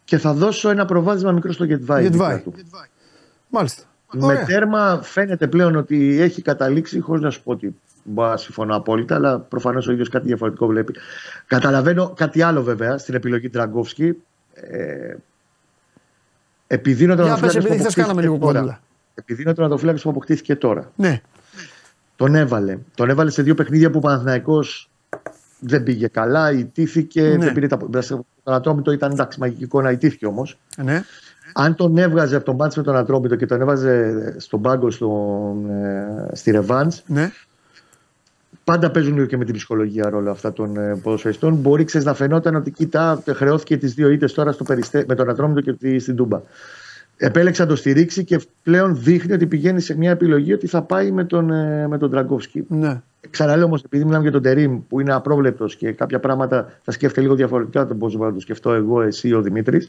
και 0.05 0.19
θα 0.19 0.33
δώσω 0.33 0.71
ένα 0.71 0.85
προβάδισμα 0.85 1.33
μικρό 1.33 1.53
στο 1.53 1.65
Γετβάη. 1.65 2.03
Γετβάη. 2.03 2.37
δίπλα 2.37 2.53
του. 2.53 2.61
Μάλιστα. 3.49 3.83
Με 4.13 4.25
Ωραία. 4.25 4.45
τέρμα 4.45 5.01
φαίνεται 5.03 5.47
πλέον 5.47 5.77
ότι 5.77 6.21
έχει 6.21 6.43
καταλήξει, 6.43 7.01
χωρίς 7.01 7.23
να 7.23 7.31
σου 7.31 7.43
πω 7.43 7.53
ότι 7.53 7.77
μπορώ 8.11 8.29
να 8.29 8.37
συμφωνώ 8.37 8.77
απόλυτα, 8.77 9.15
αλλά 9.15 9.39
προφανώς 9.39 9.87
ο 9.89 9.93
ίδιος 9.93 10.09
κάτι 10.09 10.27
διαφορετικό 10.27 10.67
βλέπει. 10.67 10.95
Καταλαβαίνω 11.47 12.13
κάτι 12.17 12.43
άλλο 12.43 12.63
βέβαια 12.63 12.99
στην 12.99 13.15
επιλογή 13.15 13.49
Τραγκόφσκι. 13.49 14.17
Ε, 14.55 15.15
επειδή 16.67 17.05
είναι 17.05 17.13
ο 17.13 17.15
Για 17.15 17.25
πες, 17.25 17.41
τερματοφύλακας 17.41 17.65
επειδή 17.65 17.77
που 17.77 17.91
χθες 17.91 17.95
κάναμε 17.95 18.21
αποκτήθηκε 18.21 18.27
λίγο 18.27 18.39
τώρα. 18.39 18.59
κόντουλα. 18.59 18.81
Επειδή 19.15 19.41
είναι 19.41 19.51
ο 19.51 19.55
τερματοφύλακας 19.55 20.03
που 20.03 20.11
αποκτήθηκε 20.11 20.57
τώρα. 20.57 20.93
Ναι. 20.97 21.21
Τον 22.17 22.35
έβαλε. 22.35 22.79
Τον 22.95 23.11
έβαλε 23.11 23.31
σε 23.31 23.43
δύο 23.43 23.55
παιχνίδια 23.55 23.91
που 23.91 23.99
ο 23.99 24.01
Παναθηναϊκός 24.01 24.91
δεν 25.61 25.83
πήγε 25.83 26.07
καλά, 26.07 26.53
ητήθηκε. 26.53 27.23
Ναι. 27.23 27.45
Δεν 27.45 27.53
πήρε 27.53 27.67
τα... 27.67 27.79
Το 28.43 28.53
Ατρόμητο 28.53 28.93
ήταν 28.93 29.11
εντάξει, 29.11 29.41
μαγική 29.41 29.65
εικόνα, 29.65 29.91
ητήθηκε 29.91 30.27
όμως. 30.27 30.59
ναι. 30.77 31.05
Αν 31.55 31.75
τον 31.75 31.99
έβγαζε 31.99 32.37
από 32.37 32.45
τον 32.45 32.55
μάτς 32.55 32.77
με 32.77 32.83
τον 32.83 32.97
Ατρόμητο 32.97 33.37
και 33.37 33.47
τον 33.47 33.61
έβαζε 33.61 34.35
στον 34.39 34.63
πάγκο 34.63 34.91
στον, 34.91 35.71
ε, 35.71 36.29
στη 36.33 36.51
Ρεβάνς, 36.51 37.03
ναι. 37.07 37.33
Πάντα 38.65 38.91
παίζουν 38.91 39.15
λίγο 39.15 39.27
και 39.27 39.37
με 39.37 39.45
την 39.45 39.55
ψυχολογία 39.55 40.11
ρόλο 40.11 40.31
αυτά 40.31 40.53
των 40.53 40.77
ε, 40.77 40.97
ποδοσφαιριστών. 41.03 41.55
Μπορεί 41.55 41.85
ξέρεις, 41.85 42.07
να 42.07 42.15
φαινόταν 42.15 42.55
ότι 42.55 42.71
κοίτα, 42.71 43.23
χρεώθηκε 43.35 43.77
τις 43.77 43.95
δύο 43.95 44.11
ήττες 44.11 44.33
τώρα 44.33 44.53
στο 44.53 44.65
περιστέ, 44.65 45.05
με 45.09 45.15
τον 45.15 45.29
Ατρόμητο 45.31 45.61
και 45.61 45.73
τη- 45.73 45.99
στην 45.99 46.17
Τούμπα. 46.17 46.41
Επέλεξε 47.17 47.63
να 47.63 47.69
το 47.69 47.77
στηρίξει 47.77 48.25
και 48.25 48.41
πλέον 48.63 48.97
δείχνει 49.03 49.33
ότι 49.33 49.47
πηγαίνει 49.47 49.81
σε 49.81 49.97
μια 49.97 50.11
επιλογή 50.11 50.53
ότι 50.53 50.67
θα 50.67 50.83
πάει 50.83 51.11
με 51.11 51.25
τον, 51.25 51.51
ε, 51.51 51.87
με 51.89 51.99
τον 51.99 52.11
Τραγκόφσκι. 52.11 52.65
ναι. 52.69 53.01
Ξαναλέω 53.31 53.65
όμως, 53.65 53.83
επειδή 53.83 54.05
μιλάμε 54.05 54.23
για 54.23 54.33
τον 54.33 54.43
Τερήμ 54.43 54.81
που 54.89 55.01
είναι 55.01 55.13
απρόβλεπτος 55.13 55.77
και 55.77 55.93
κάποια 55.93 56.21
πράγματα 56.21 56.73
θα 56.83 56.91
σκέφτεται 56.93 57.21
λίγο 57.21 57.35
διαφορετικά 57.35 57.81
από 57.81 57.95
πώ 57.95 58.07
να 58.09 58.33
το 58.33 58.41
σκεφτώ 58.41 58.73
εγώ, 58.73 59.03
εσύ, 59.03 59.33
ο 59.33 59.41
Δημήτρης. 59.43 59.89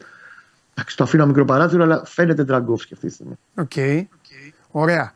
Εντάξει, 0.74 0.98
το 0.98 1.04
αφήνω 1.04 1.26
μικρό 1.26 1.46
παράθυρο, 1.46 1.84
αλλά 1.84 2.02
φαίνεται 2.06 2.46
Ντραγκόφσκι 2.46 2.94
αυτή 2.94 3.08
τη 3.08 3.14
στιγμή. 3.14 3.34
Οκ. 3.56 3.72
Ωραία. 4.72 5.14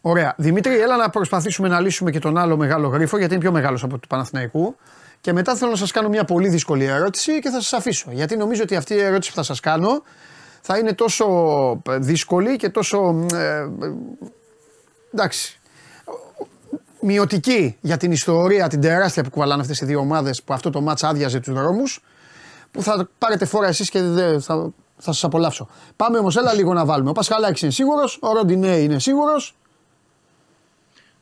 Ωραία. 0.00 0.34
Δημήτρη, 0.36 0.80
έλα 0.80 0.96
να 0.96 1.10
προσπαθήσουμε 1.10 1.68
να 1.68 1.80
λύσουμε 1.80 2.10
και 2.10 2.18
τον 2.18 2.38
άλλο 2.38 2.56
μεγάλο 2.56 2.88
γρίφο, 2.88 3.18
γιατί 3.18 3.32
είναι 3.32 3.42
πιο 3.42 3.52
μεγάλος 3.52 3.82
από 3.82 3.98
του 3.98 4.08
Παναθηναϊκού. 4.08 4.76
Και 5.20 5.32
μετά 5.32 5.54
θέλω 5.56 5.70
να 5.70 5.76
σας 5.76 5.90
κάνω 5.90 6.08
μια 6.08 6.24
πολύ 6.24 6.48
δύσκολη 6.48 6.84
ερώτηση 6.84 7.38
και 7.38 7.50
θα 7.50 7.60
σας 7.60 7.72
αφήσω. 7.72 8.10
Γιατί 8.10 8.36
νομίζω 8.36 8.62
ότι 8.62 8.76
αυτή 8.76 8.94
η 8.94 9.00
ερώτηση 9.00 9.30
που 9.30 9.36
θα 9.36 9.42
σας 9.42 9.60
κάνω 9.60 10.02
θα 10.60 10.78
είναι 10.78 10.92
τόσο 10.92 11.26
ε, 11.88 11.96
δύσκολη 11.98 12.56
και 12.56 12.68
τόσο. 12.68 13.26
ε, 13.32 13.36
ε, 13.36 13.68
εντάξει. 15.14 15.60
Μειωτική 17.00 17.76
για 17.80 17.96
την 17.96 18.12
ιστορία, 18.12 18.68
την 18.68 18.80
τεράστια 18.80 19.22
που 19.22 19.30
κουβαλάνε 19.30 19.60
αυτές 19.60 19.80
οι 19.80 19.84
δύο 19.84 19.98
ομάδες 19.98 20.42
που 20.42 20.52
αυτό 20.52 20.70
το 20.70 20.80
ματς 20.80 21.08
άδειαζε 21.08 21.40
τους 21.40 21.54
δρόμους. 21.54 22.02
Που 22.70 22.82
θα 22.82 23.08
πάρετε 23.18 23.44
φόρα 23.44 23.66
εσείς 23.66 23.90
και 23.90 24.02
δεν 24.02 24.40
θα, 24.40 24.72
θα 24.96 25.12
σας 25.12 25.24
απολαύσω. 25.24 25.68
Πάμε 25.96 26.18
όμως, 26.18 26.36
έλα 26.36 26.54
λίγο 26.54 26.72
να 26.72 26.84
βάλουμε. 26.84 27.10
Ο 27.10 27.12
Πασχαλάκης 27.12 27.62
είναι 27.62 27.70
σίγουρος, 27.70 28.18
ο 28.20 28.32
Ροντινέη 28.32 28.84
είναι 28.84 28.98
σίγουρος. 28.98 29.54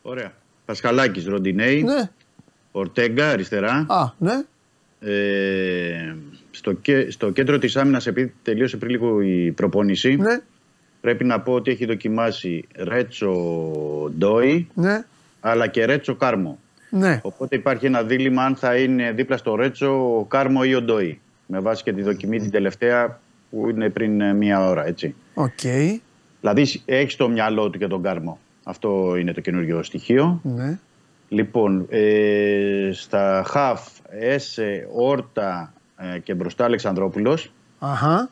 Ωραία. 0.09 0.33
Πασχαλάκης, 0.65 1.25
Ροντινέη, 1.27 1.83
Ναι. 1.83 2.11
Ορτέγκα 2.73 3.31
αριστερά. 3.31 3.87
Α, 3.89 4.13
ναι. 4.19 4.33
Ε, 5.01 6.15
στο, 6.51 6.73
κέ- 6.73 7.11
στο 7.11 7.31
κέντρο 7.31 7.59
της 7.59 7.77
άμυνας, 7.77 8.07
επειδή 8.07 8.35
τελείωσε 8.43 8.77
πριν 8.77 8.91
λίγο 8.91 9.21
η 9.21 9.53
προπόνηση, 9.53 10.17
Ναι. 10.17 10.39
πρέπει 11.01 11.25
να 11.25 11.41
πω 11.41 11.53
ότι 11.53 11.71
έχει 11.71 11.87
δοκιμάσει 11.87 12.65
Ρέτσο 12.77 13.33
Ντόι, 14.19 14.69
Ναι. 14.75 15.05
αλλά 15.41 15.67
και 15.67 15.85
Ρέτσο 15.85 16.15
Κάρμο. 16.15 16.59
Ναι. 16.91 17.21
Οπότε 17.23 17.57
υπάρχει 17.57 17.87
ένα 17.87 18.03
δίλημα 18.03 18.45
αν 18.45 18.57
θα 18.57 18.77
είναι 18.77 19.13
δίπλα 19.13 19.37
στο 19.37 19.55
Ρέτσο 19.55 20.17
ο 20.19 20.25
Κάρμο 20.25 20.61
ή 20.65 20.75
ο 20.75 20.83
Ντόι. 20.83 21.21
Με 21.47 21.59
βάση 21.61 21.83
και 21.83 21.93
τη 21.93 22.03
δοκιμή 22.03 22.39
την 22.41 22.51
τελευταία 22.51 23.21
που 23.51 23.69
είναι 23.71 23.89
πριν 23.91 24.21
ε, 24.21 24.33
μία 24.35 24.67
ώρα, 24.69 24.87
έτσι. 24.87 25.15
Οκ. 25.35 25.61
Δηλαδή 26.41 26.67
έχει 26.85 27.11
στο 27.11 27.29
μυαλό 27.29 27.71
του 27.71 27.79
και 27.79 27.87
τον 27.87 28.03
Κάρμο. 28.03 28.39
Αυτό 28.69 29.17
είναι 29.17 29.33
το 29.33 29.41
καινούργιο 29.41 29.83
στοιχείο. 29.83 30.41
Ναι. 30.43 30.79
Λοιπόν, 31.29 31.87
ε, 31.89 32.91
στα 32.93 33.45
χαφ, 33.47 33.89
Έσε, 34.09 34.89
Χόρτα 34.93 35.73
ε, 35.97 36.19
και 36.19 36.35
μπροστά 36.35 36.65
Αλεξανδρόπουλος. 36.65 37.53
Αχα. 37.79 38.31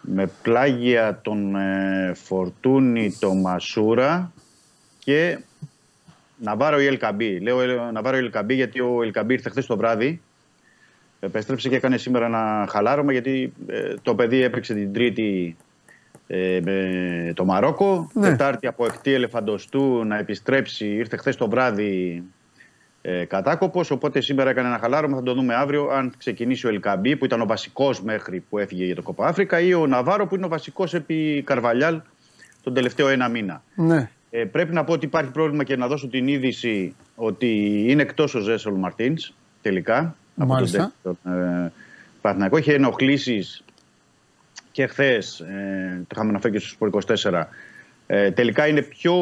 Με 0.00 0.30
πλάγια 0.42 1.20
τον 1.22 1.56
ε, 1.56 2.12
Φορτούνη, 2.14 3.16
τον 3.20 3.40
Μασούρα 3.40 4.32
και 4.98 5.38
Ναβάρο 6.38 6.80
ή 6.80 6.86
Ελκαμπή. 6.86 7.40
Λέω 7.40 7.60
ε, 7.60 7.90
Ναβάρο 7.92 8.16
ή 8.16 8.20
Ελκαμπή 8.20 8.54
γιατί 8.54 8.80
ο 8.80 9.02
Ελκαμπή 9.02 9.32
ήρθε 9.32 9.50
χθες 9.50 9.66
το 9.66 9.76
βράδυ. 9.76 10.20
Επέστρεψε 11.20 11.68
και 11.68 11.76
έκανε 11.76 11.96
σήμερα 11.96 12.26
ένα 12.26 12.66
χαλάρωμα 12.70 13.12
γιατί 13.12 13.52
ε, 13.66 13.94
το 14.02 14.14
παιδί 14.14 14.42
έπαιξε 14.42 14.74
την 14.74 14.92
Τρίτη 14.92 15.56
ε, 16.32 16.60
με 16.62 17.32
το 17.34 17.44
Μαρόκο. 17.44 18.10
Ναι. 18.12 18.28
Τετάρτη 18.28 18.66
από 18.66 18.84
εκτή 18.84 19.12
ελεφαντοστού 19.12 20.04
να 20.04 20.18
επιστρέψει. 20.18 20.86
Ήρθε 20.86 21.16
χθες 21.16 21.36
το 21.36 21.48
βράδυ 21.48 22.22
ε, 23.02 23.24
κατάκοπος, 23.24 23.90
οπότε 23.90 24.20
σήμερα 24.20 24.50
έκανε 24.50 24.68
ένα 24.68 24.78
χαλάρωμα. 24.78 25.16
Θα 25.16 25.22
το 25.22 25.34
δούμε 25.34 25.54
αύριο 25.54 25.88
αν 25.88 26.12
ξεκινήσει 26.18 26.66
ο 26.66 26.68
Ελκαμπή 26.68 27.16
που 27.16 27.24
ήταν 27.24 27.40
ο 27.40 27.46
βασικός 27.46 28.02
μέχρι 28.02 28.44
που 28.48 28.58
έφυγε 28.58 28.84
για 28.84 28.94
το 28.94 29.02
Κόπα 29.02 29.26
Αφρικα 29.26 29.60
ή 29.60 29.74
ο 29.74 29.86
Ναβάρο 29.86 30.26
που 30.26 30.34
είναι 30.34 30.44
ο 30.44 30.48
βασικός 30.48 30.94
επί 30.94 31.42
Καρβαλιάλ 31.46 32.00
τον 32.62 32.74
τελευταίο 32.74 33.08
ένα 33.08 33.28
μήνα. 33.28 33.62
Ναι. 33.74 34.10
Ε, 34.30 34.44
πρέπει 34.44 34.74
να 34.74 34.84
πω 34.84 34.92
ότι 34.92 35.06
υπάρχει 35.06 35.30
πρόβλημα 35.30 35.64
και 35.64 35.76
να 35.76 35.86
δώσω 35.86 36.08
την 36.08 36.28
είδηση 36.28 36.94
ότι 37.14 37.84
είναι 37.88 38.02
εκτός 38.02 38.34
ο 38.34 38.40
Ζέσολ 38.40 38.74
Μαρτίνς 38.74 39.32
τελικά. 39.62 40.16
Μάλιστα. 40.34 40.82
Από 40.82 40.92
τον, 41.02 41.18
τον 41.22 41.32
ε, 41.32 41.72
Παναθηναϊκό. 42.20 42.56
Είχε 42.56 42.74
ενοχλήσεις 42.74 43.64
και 44.72 44.86
χθες, 44.86 45.40
ε, 45.40 45.96
το 46.00 46.08
είχαμε 46.12 46.28
αναφέρει 46.28 46.52
και 46.52 46.58
στο 46.58 46.68
Σπορ 46.68 46.88
24, 46.88 47.48
ε, 48.06 48.30
τελικά 48.30 48.66
είναι 48.66 48.82
πιο, 48.82 49.14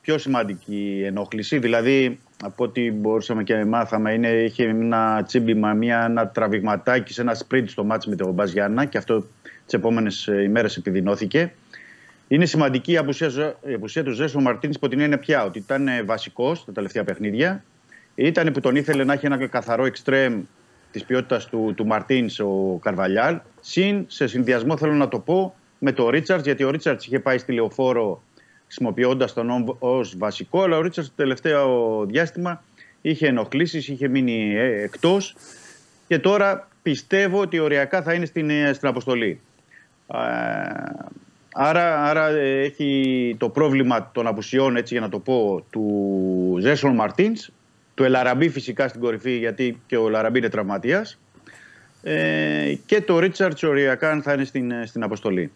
πιο 0.00 0.18
σημαντική 0.18 0.96
η 0.98 1.04
ενόχληση. 1.04 1.58
Δηλαδή, 1.58 2.18
από 2.42 2.64
ό,τι 2.64 2.92
μπορούσαμε 2.92 3.42
και 3.42 3.64
μάθαμε, 3.64 4.12
είναι, 4.12 4.28
είχε 4.28 4.64
ένα 4.64 5.22
τσίμπημα, 5.26 5.72
μια, 5.72 6.04
ένα 6.04 6.28
τραβηγματάκι 6.28 7.12
σε 7.12 7.20
ένα 7.20 7.34
σπριντ 7.34 7.68
στο 7.68 7.84
μάτς 7.84 8.06
με 8.06 8.16
τον 8.16 8.32
Μπαζιάννα 8.32 8.84
και 8.84 8.98
αυτό 8.98 9.26
τις 9.64 9.74
επόμενες 9.74 10.26
ημέρες 10.26 10.76
επιδεινώθηκε. 10.76 11.52
Είναι 12.28 12.46
σημαντική 12.46 12.92
η 12.92 12.96
απουσία, 12.96 13.28
Ζε- 13.28 13.56
η 13.66 13.74
απουσία 13.74 14.04
του 14.04 14.10
Ζέσο 14.10 14.40
Μαρτίνης 14.40 14.78
που 14.78 14.88
την 14.88 15.00
είναι 15.00 15.16
πια 15.16 15.44
ότι 15.44 15.58
ήταν 15.58 15.88
βασικός 16.04 16.64
τα 16.64 16.72
τελευταία 16.72 17.04
παιχνίδια. 17.04 17.64
Ήταν 18.14 18.52
που 18.52 18.60
τον 18.60 18.76
ήθελε 18.76 19.04
να 19.04 19.12
έχει 19.12 19.26
ένα 19.26 19.46
καθαρό 19.46 19.84
εξτρέμ 19.84 20.42
της 20.90 21.04
ποιότητας 21.04 21.46
του, 21.46 21.72
του 21.76 21.86
Μαρτίνς 21.86 22.40
ο 22.40 22.78
Καρβαλιάλ. 22.82 23.40
Συν 23.64 24.04
σε 24.08 24.26
συνδυασμό 24.26 24.76
θέλω 24.76 24.92
να 24.92 25.08
το 25.08 25.18
πω 25.18 25.54
με 25.78 25.92
το 25.92 26.10
Ρίτσαρτ, 26.10 26.44
γιατί 26.44 26.64
ο 26.64 26.70
Ρίτσαρτ 26.70 27.02
είχε 27.02 27.18
πάει 27.18 27.38
στη 27.38 27.52
λεωφόρο 27.52 28.22
χρησιμοποιώντας 28.64 29.32
τον 29.32 29.76
ως 29.78 30.16
βασικό, 30.18 30.62
αλλά 30.62 30.76
ο 30.76 30.80
Ρίτσαρτ 30.80 31.06
το 31.06 31.12
τελευταίο 31.16 32.04
διάστημα 32.06 32.62
είχε 33.00 33.26
ενοχλήσεις, 33.26 33.88
είχε 33.88 34.08
μείνει 34.08 34.54
εκτός 34.56 35.36
και 36.06 36.18
τώρα 36.18 36.68
πιστεύω 36.82 37.40
ότι 37.40 37.58
οριακά 37.58 38.02
θα 38.02 38.14
είναι 38.14 38.26
στην, 38.26 38.50
ε, 38.50 38.72
στην 38.72 38.88
αποστολή. 38.88 39.40
Ε, 40.06 40.18
Άρα, 41.54 42.04
άρα 42.04 42.28
ε, 42.28 42.60
έχει 42.60 43.36
το 43.38 43.48
πρόβλημα 43.48 44.10
των 44.12 44.26
απουσιών, 44.26 44.76
έτσι 44.76 44.94
για 44.94 45.02
να 45.02 45.08
το 45.08 45.18
πω, 45.18 45.64
του 45.70 46.56
Ζέσον 46.60 46.94
Μαρτίνς, 46.94 47.50
του 47.94 48.04
Ελαραμπή 48.04 48.48
φυσικά 48.48 48.88
στην 48.88 49.00
κορυφή, 49.00 49.38
γιατί 49.38 49.80
και 49.86 49.96
ο 49.96 50.06
Ελαραμπή 50.06 50.38
είναι 50.38 50.48
τραυματίας, 50.48 51.18
ε, 52.02 52.74
και 52.86 53.00
το 53.00 53.18
Ρίτσαρτ 53.18 53.64
οριακά 53.64 54.10
αν 54.10 54.22
θα 54.22 54.32
είναι 54.32 54.44
στην, 54.44 54.70
ε, 54.70 54.86
στην 54.86 55.02
αποστολή. 55.02 55.52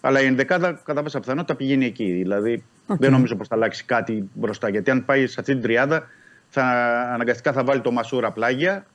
Αλλά 0.00 0.20
η 0.20 0.26
ενδεκάδα 0.26 0.80
κατά 0.84 1.02
πάσα 1.02 1.20
πιθανότητα 1.20 1.54
πηγαίνει 1.54 1.84
εκεί. 1.84 2.12
Δηλαδή 2.12 2.64
δεν 2.86 3.10
νομίζω 3.10 3.36
πως 3.36 3.48
θα 3.48 3.54
αλλάξει 3.54 3.84
κάτι 3.84 4.30
μπροστά. 4.32 4.68
Γιατί 4.68 4.90
αν 4.90 5.04
πάει 5.04 5.26
σε 5.26 5.40
αυτή 5.40 5.52
την 5.52 5.62
τριάδα, 5.62 6.06
θα, 6.48 6.64
αναγκαστικά 7.12 7.52
θα 7.52 7.64
βάλει 7.64 7.80
το 7.80 7.90
Μασούρα 7.90 8.30
πλάγια, 8.30 8.86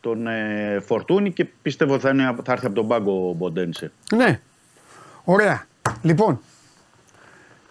τον 0.00 0.26
ε, 0.26 0.78
Φορτούνη 0.86 1.32
και 1.32 1.44
πιστεύω 1.44 1.98
θα, 1.98 2.10
είναι, 2.10 2.36
θα 2.44 2.52
έρθει 2.52 2.66
από 2.66 2.74
τον 2.74 2.88
πάγκο 2.88 3.28
ο 3.28 3.32
Μποντένσε. 3.32 3.92
Ναι. 4.14 4.40
Ωραία. 5.24 5.66
Λοιπόν, 6.02 6.40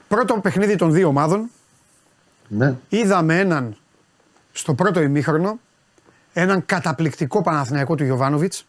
πρώτο 0.07 0.39
παιχνίδι 0.39 0.75
των 0.75 0.91
δύο 0.91 1.07
ομάδων. 1.07 1.49
Ναι. 2.47 2.75
Είδαμε 2.89 3.39
έναν 3.39 3.75
στο 4.51 4.73
πρώτο 4.73 5.01
ημίχρονο, 5.01 5.59
έναν 6.33 6.65
καταπληκτικό 6.65 7.41
Παναθηναϊκό 7.41 7.95
του 7.95 8.03
Γιωβάνοβιτς 8.03 8.65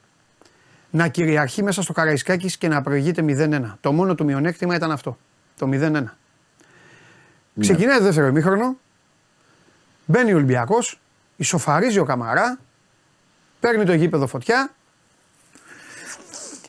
να 0.91 1.09
κυριαρχεί 1.09 1.62
μέσα 1.62 1.82
στο 1.82 1.93
Καραϊσκάκης 1.93 2.57
και 2.57 2.69
να 2.69 2.82
προηγείται 2.82 3.24
0-1. 3.27 3.74
Το 3.81 3.93
μόνο 3.93 4.15
του 4.15 4.24
μειονέκτημα 4.24 4.74
ήταν 4.74 4.91
αυτό. 4.91 5.19
Το 5.59 5.69
0-1. 5.73 6.05
Ξεκινάει 7.61 7.99
το 7.99 8.05
δεύτερο 8.05 8.27
ημίχρονο. 8.27 8.77
Μπαίνει 10.05 10.32
ο 10.32 10.36
Ολυμπιακός, 10.36 11.01
ισοφαρίζει 11.36 11.99
ο 11.99 12.05
Καμαρά, 12.05 12.59
παίρνει 13.61 13.85
το 13.85 13.95
γήπεδο 13.95 14.27
φωτιά. 14.27 14.70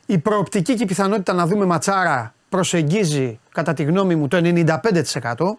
Η 0.06 0.18
προοπτική 0.18 0.76
και 0.76 0.84
η 0.84 0.86
πιθανότητα 0.86 1.34
να 1.34 1.48
δούμε 1.48 1.66
ματσάρα 1.66 2.34
προσεγγίζει 2.50 3.40
κατά 3.52 3.74
τη 3.74 3.84
γνώμη 3.84 4.16
μου 4.16 4.28
το 4.28 4.42
95%. 5.22 5.58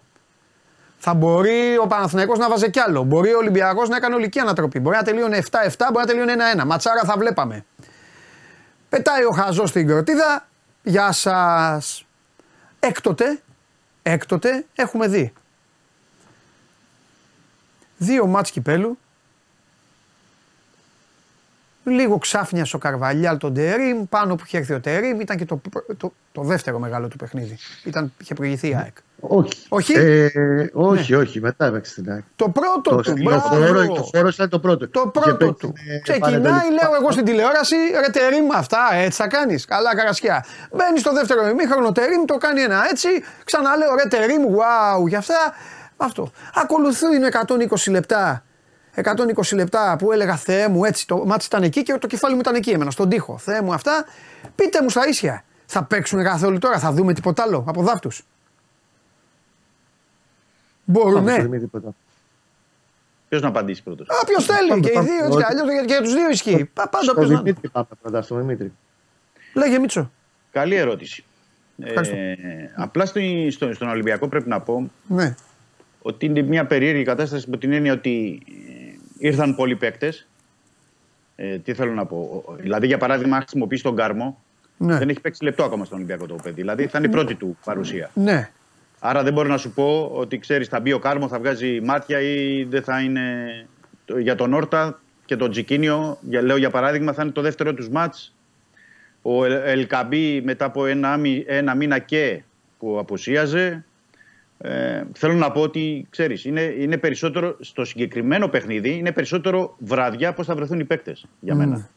Θα 0.99 1.15
μπορεί 1.15 1.79
ο 1.79 1.87
Παναθηναϊκός 1.87 2.39
να 2.39 2.49
βάζει 2.49 2.71
κι 2.71 2.81
άλλο. 2.81 3.03
Μπορεί 3.03 3.35
ο 3.35 3.39
Ολυμπιακός 3.39 3.89
να 3.89 3.97
έκανε 3.97 4.15
ολική 4.15 4.39
ανατροπή. 4.39 4.81
Μπορεί 4.81 4.97
να 4.97 5.03
τελείωνε 5.03 5.39
7-7, 5.39 5.47
μπορεί 5.93 6.07
να 6.07 6.07
τελείωνε 6.07 6.35
1-1. 6.63 6.65
Ματσάρα 6.67 7.03
θα 7.05 7.17
βλέπαμε. 7.17 7.65
Πετάει 8.89 9.25
ο 9.25 9.31
Χαζό 9.31 9.67
στην 9.67 9.87
κροτίδα. 9.87 10.49
Γεια 10.83 11.13
σας. 11.13 12.05
Έκτοτε, 12.81 13.41
έκτοτε 14.03 14.65
έχουμε 14.75 15.09
δει. 15.09 15.33
Δύο 17.97 18.27
μάτς 18.27 18.51
κυπέλου. 18.51 18.99
Λίγο 21.89 22.19
ξάφνια 22.19 22.67
ο 22.73 22.79
Καρβαλιάλ 22.79 23.37
τον 23.39 23.55
Τερίμ, 23.55 24.05
πάνω 24.09 24.35
που 24.35 24.43
είχε 24.47 24.59
έρθει 24.59 24.73
ο 24.73 24.81
Τερίμ, 24.81 25.21
ήταν 25.21 25.37
και 25.37 25.45
το, 25.45 25.61
το, 25.97 26.13
το 26.33 26.43
δεύτερο 26.43 26.79
μεγάλο 26.79 27.09
του 27.09 27.17
παιχνίδι. 27.17 27.59
Ήταν, 27.85 28.13
είχε 28.21 28.35
προηγηθεί 28.35 28.69
η 28.69 28.75
ΑΕΚ. 28.75 28.97
Όχι. 29.21 29.53
Όχι; 29.69 29.93
Ε, 29.97 30.31
όχι, 30.73 31.15
όχι, 31.15 31.41
μετά 31.41 31.67
έπαιξε 31.67 31.91
στην 31.93 32.11
ΑΕΚ. 32.11 32.23
Το 32.37 32.49
πρώτο 32.49 32.91
Το 32.91 32.97
του, 33.03 33.13
μπράβο. 33.23 33.41
χώρο, 33.49 33.87
το 33.87 34.03
χώρο 34.15 34.29
ήταν 34.29 34.49
το 34.49 34.59
πρώτο. 34.59 34.89
Το 34.89 35.01
Είχε 35.01 35.11
πρώτο 35.21 35.37
παίξει, 35.37 35.55
του. 35.61 35.73
ε, 35.89 35.99
Ξεκινάει, 35.99 36.31
Πανετολικό. 36.41 36.65
λέω 36.83 36.95
εγώ 37.01 37.11
στην 37.11 37.25
τηλεόραση, 37.25 37.77
ρε 38.05 38.11
τερίμ 38.13 38.47
αυτά, 38.55 38.79
έτσι 38.95 39.23
θα 39.23 39.29
κάνεις. 39.29 39.65
Καλά, 39.65 39.97
καρασιά. 39.97 40.45
Μπαίνει 40.77 40.99
στο 40.99 41.13
δεύτερο 41.13 41.49
ημίχρονο, 41.49 41.93
τερίμ, 41.93 42.25
το 42.25 42.37
κάνει 42.37 42.61
ένα 42.61 42.87
έτσι. 42.91 43.09
Ξαναλέω, 43.45 43.95
ρε 44.03 44.09
τερίμ, 44.09 44.43
wow, 44.43 45.09
για 45.09 45.19
αυτά. 45.19 45.55
Αυτό. 45.97 46.31
Ακολουθούν 46.55 47.11
120 47.87 47.91
λεπτά. 47.91 48.45
120 49.03 49.55
λεπτά 49.55 49.97
που 49.99 50.13
έλεγα 50.13 50.37
Θεέ 50.37 50.69
μου, 50.69 50.85
έτσι 50.85 51.07
το 51.07 51.25
μάτι 51.27 51.45
ήταν 51.47 51.63
εκεί 51.63 51.83
και 51.83 51.93
το 51.99 52.07
κεφάλι 52.07 52.35
μου 52.35 52.41
ήταν 52.41 52.55
εκεί 52.55 52.71
εμένα, 52.71 52.91
στον 52.91 53.09
τοίχο. 53.09 53.39
Θεέ 53.39 53.63
μου 53.63 53.73
αυτά. 53.75 54.05
Πείτε 54.55 54.83
μου 54.83 54.89
στα 54.89 55.09
ίσια. 55.09 55.45
Θα 55.67 55.85
παίξουν 55.85 56.23
καθόλου 56.23 56.59
τώρα, 56.59 56.79
θα 56.79 56.93
δούμε 56.93 57.13
τίποτα 57.15 57.43
άλλο 57.43 57.65
από 57.69 57.83
δάφτους. 57.83 58.23
Μπορούν, 60.85 61.13
Πάμε 61.15 61.31
ναι. 61.31 61.33
στο 61.33 61.43
Δημήτρη 61.43 61.67
πρώτα. 61.67 61.95
Ποιος 63.29 63.43
να 63.43 63.49
απαντήσει 63.49 63.83
πρώτος; 63.83 64.09
Α, 64.09 64.25
ποιος 64.27 64.45
θέλει. 64.45 64.69
Πάμε, 64.69 64.81
Και 64.81 64.89
οι 64.91 64.93
πάμε. 64.93 65.09
δύο, 65.09 65.25
έτσι 65.25 65.37
κι 65.37 65.45
αλλιώς, 65.45 65.69
και 65.87 65.93
για 65.93 66.03
τους 66.03 66.13
δύο 66.15 66.31
ισχύει. 66.31 66.65
Πα- 66.65 66.89
Πάντα 66.89 67.05
Στο 67.05 67.15
ποιος 67.15 67.31
να- 67.31 67.37
Δημήτρη 67.43 67.69
πάμε 67.69 67.87
πρώτα, 68.03 68.23
στο 68.23 68.35
Δημήτρη. 68.37 68.73
Λέγε 69.55 69.79
Μίτσο. 69.79 70.11
Καλή 70.53 70.75
ερώτηση. 70.75 71.25
Ευχαριστώ. 71.83 72.17
Ε, 72.17 72.37
απλά 72.77 73.07
στο, 73.07 73.21
στο- 73.51 73.73
στον 73.75 73.89
Ολυμπιακό 73.89 74.29
πρέπει 74.29 74.49
να 74.49 74.61
πω 74.61 74.91
Ναι. 75.09 75.35
ότι 76.03 76.27
είναι 76.27 76.43
μια 76.43 76.67
περίεργη 76.67 77.03
κατάσταση 77.03 77.51
με 77.51 77.57
την 77.57 77.73
έννοια 77.73 77.93
ότι 77.93 78.43
ε, 78.49 78.76
ήρθαν 79.19 79.55
πολλοί 79.55 79.77
παίκτες. 79.77 80.27
Ε, 81.37 81.59
τι 81.59 81.75
θέλω 81.75 81.93
να 81.93 82.07
πω. 82.07 82.43
Ο- 82.47 82.55
Δηλαδή, 82.61 82.87
για 82.87 82.99
παράδειγμα, 82.99 83.35
αν 83.37 83.41
χρησιμοποιήσει 83.43 83.83
τον 83.83 83.97
Κάρμο, 83.97 84.43
Ναι. 84.77 84.99
δεν 84.99 85.09
έχει 85.09 85.21
παίξει 85.21 85.45
λεπτό 85.45 85.65
ακόμα 85.65 85.85
στον 85.85 85.97
Ολυμπιακό 85.97 86.27
το 86.27 86.35
παιδί. 86.43 86.55
Δηλαδή, 86.61 86.87
θα 86.87 86.99
είναι 86.99 87.07
η 87.07 87.11
πρώτη 87.11 87.35
του 87.35 87.57
παρουσία. 87.65 88.11
Ναι. 88.15 88.51
Άρα 88.99 89.23
δεν 89.23 89.33
μπορώ 89.33 89.49
να 89.49 89.57
σου 89.57 89.71
πω 89.73 90.11
ότι 90.15 90.39
ξέρεις, 90.39 90.69
θα 90.69 90.81
μπει 90.81 90.93
ο 90.93 90.99
Κάρμο, 90.99 91.29
θα 91.29 91.39
βγάζει 91.39 91.81
μάτια 91.81 92.21
ή 92.21 92.65
δεν 92.65 92.83
θα 92.83 93.01
είναι. 93.01 93.23
το- 94.05 94.19
Για 94.19 94.35
τον 94.35 94.53
Όρτα 94.55 95.01
και 95.25 95.37
τον 95.37 95.51
Τζικίνιο, 95.51 96.19
για, 96.21 96.43
λέω 96.43 96.57
για 96.57 96.71
παράδειγμα, 96.71 97.13
θα 97.13 97.23
είναι 97.23 97.33
το 97.33 97.41
δεύτερο 97.41 97.75
τους 97.75 97.89
μάτς. 97.89 98.35
Ο 99.23 99.45
Ελ- 99.45 99.63
Ελκαμπή 99.65 100.41
μετά 100.45 100.65
από 100.65 100.87
ένα, 100.87 101.17
μη- 101.17 101.45
ένα 101.47 101.75
μήνα 101.75 101.99
και 101.99 102.43
που 102.79 102.99
απουσίαζε. 102.99 103.85
Ε, 104.59 105.03
θέλω 105.13 105.35
να 105.35 105.51
πω 105.51 105.61
ότι 105.61 106.07
ξέρεις, 106.11 106.45
είναι, 106.45 106.61
είναι 106.61 106.97
περισσότερο 106.97 107.57
στο 107.61 107.85
συγκεκριμένο 107.85 108.49
παιχνίδι, 108.49 108.97
είναι 108.97 109.13
περισσότερο 109.13 109.75
βραδιά 109.79 110.33
πώς 110.33 110.47
θα 110.47 110.55
βρεθούν 110.55 110.81
οι 110.81 110.85
παίκτες 110.85 111.25
για 111.41 111.55
μένα. 111.55 111.89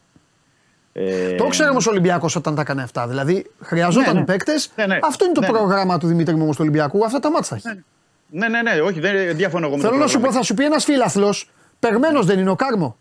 Ε, 0.94 1.36
Το 1.36 1.48
ξέρει 1.48 1.70
όμως 1.70 1.88
ο 1.88 1.90
Ολυμπιακός 1.90 2.36
όταν 2.36 2.56
τα 2.56 2.62
έκανε 2.62 2.82
αυτά. 2.84 3.08
Δηλαδή 3.08 3.52
χρειαζόταν 3.62 4.14
Ναι, 4.14 4.18
οι 4.18 4.22
ναι. 4.22 4.26
παίκτες. 4.26 4.72
Ναι, 4.76 4.86
ναι. 4.86 5.00
Αυτό 5.04 5.26
είναι 5.26 5.34
το 5.34 5.42
Ναι, 5.42 5.48
ναι. 5.48 5.54
πρόγραμμα 5.54 5.98
του 5.98 6.08
Δημήτρη 6.08 6.36
μου 6.36 6.44
όμως 6.44 6.56
του 6.56 6.62
Ολυμπιακού. 6.62 7.06
Αυτά 7.06 7.20
τα 7.20 7.32
μάτσα 7.32 7.56
έχει. 7.56 7.84
Ναι, 8.32 8.48
ναι, 8.48 8.62
ναι, 8.62 8.82
όχι, 8.82 9.00
δεν 9.00 9.36
διαφωνώ 9.36 9.66
εγώ 9.68 9.76
με 9.76 9.82
Θέλω 9.82 9.94
το 9.94 10.00
να 10.00 10.08
σου 10.08 10.14
πω, 10.14 10.20
πρόγραμμα. 10.20 10.42
θα 10.42 10.46
σου 10.48 10.54
πει 10.54 10.66
ένας 10.66 10.84
φίλαθλος. 10.84 11.50
Περμένος 11.80 12.26
δεν 12.26 12.40
είναι 12.40 12.50
ο 12.50 12.56
Κάρμο. 12.56 12.98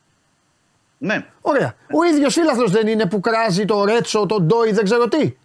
Ναι, 0.98 1.26
Ωραία. 1.40 1.74
Ο 1.93 2.05
ίδιος 2.14 2.35
φίλαθλος 2.35 2.70
δεν 2.70 2.86
είναι 2.86 3.06
που 3.06 3.20
κράζει 3.20 3.64
το 3.64 3.85
Ρέτσο, 3.85 4.26
τον 4.26 4.43
Ντόι, 4.47 4.72
δεν 4.72 4.85
ξέρω 4.85 5.09
τι. 5.09 5.36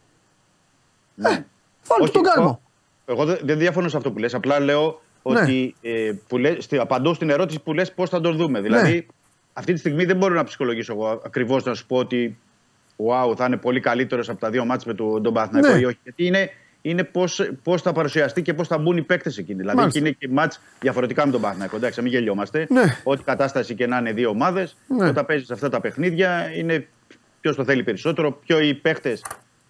ναι. 1.15 1.29
Ε, 1.29 1.45
Βάλτε 1.87 2.03
Όχι, 2.03 2.11
τον 2.11 2.23
Κάρμο. 2.23 2.61
Εγώ, 3.05 3.21
εγώ 3.21 3.25
δεν 3.25 3.39
δεν 3.43 3.57
διαφωνώ 3.57 3.87
σε 3.89 3.97
αυτό 3.97 4.11
που 4.11 4.19
λες. 4.19 4.33
Απλά 4.33 4.59
λέω 4.59 5.01
Ναι. 5.23 5.39
ότι 5.39 5.75
ε, 5.81 6.11
που 6.27 6.37
λες, 6.37 6.63
στη, 6.63 6.77
απαντώ 6.77 7.13
στην 7.13 7.29
ερώτηση 7.29 7.59
που 7.59 7.73
λες 7.73 7.93
πώς 7.93 8.09
θα 8.09 8.21
τον 8.21 8.35
δούμε. 8.35 8.59
Ναι. 8.59 8.67
Δηλαδή, 8.67 9.07
αυτή 9.53 9.73
τη 9.73 9.79
στιγμή 9.79 10.05
δεν 10.05 10.17
μπορώ 10.17 10.33
να 10.33 10.43
ψυχολογήσω 10.43 10.93
εγώ 10.93 11.21
ακριβώς 11.25 11.63
να 11.63 11.73
σου 11.73 11.85
πω 11.85 11.97
ότι 11.97 12.37
wow, 12.97 13.35
θα 13.35 13.45
είναι 13.45 13.57
πολύ 13.57 13.79
καλύτερος 13.79 14.29
από 14.29 14.39
τα 14.39 14.49
δύο 14.49 14.65
μάτς 14.65 14.85
με 14.85 14.93
τον, 14.93 15.23
τον 15.23 15.33
Παναθηναϊκό 15.33 15.73
Ναι. 15.73 15.79
ή 15.79 15.85
όχι. 15.85 15.97
Γιατί 16.03 16.25
είναι, 16.25 16.49
είναι 16.81 17.03
πώς, 17.03 17.49
πώς 17.63 17.81
θα 17.81 17.91
παρουσιαστεί 17.91 18.41
και 18.41 18.53
πώς 18.53 18.67
θα 18.67 18.77
μπουν 18.77 18.97
οι 18.97 19.01
παίκτες 19.01 19.37
εκείνοι. 19.37 19.57
Δηλαδή, 19.59 19.77
Μάλιστα. 19.77 19.99
εκεί 19.99 20.07
είναι 20.07 20.17
και 20.19 20.27
μάτς 20.29 20.59
διαφορετικά 20.79 21.25
με 21.25 21.31
τον 21.31 21.41
Παναθηναϊκό. 21.41 21.75
Εντάξει, 21.75 21.97
να 21.99 22.03
μην 22.03 22.13
γελιόμαστε. 22.13 22.67
Ναι. 22.69 22.97
Ό,τι 23.03 23.23
κατάσταση 23.23 23.75
και 23.75 23.87
να 23.87 23.97
είναι 23.97 24.11
δύο 24.11 24.29
ομάδες, 24.29 24.77
Ναι. 24.87 25.07
όταν 25.07 25.25
παίζεις 25.25 25.51
αυτά 25.51 25.69
τα 25.69 25.81
παιχνίδια, 25.81 26.51
είναι 26.55 26.87
ποιος 27.41 27.55
το 27.55 27.63
θέλει 27.63 27.83
περισσότερο, 27.83 28.31
ποιο 28.45 28.59
οι 28.59 28.73
παίχτες 28.73 29.23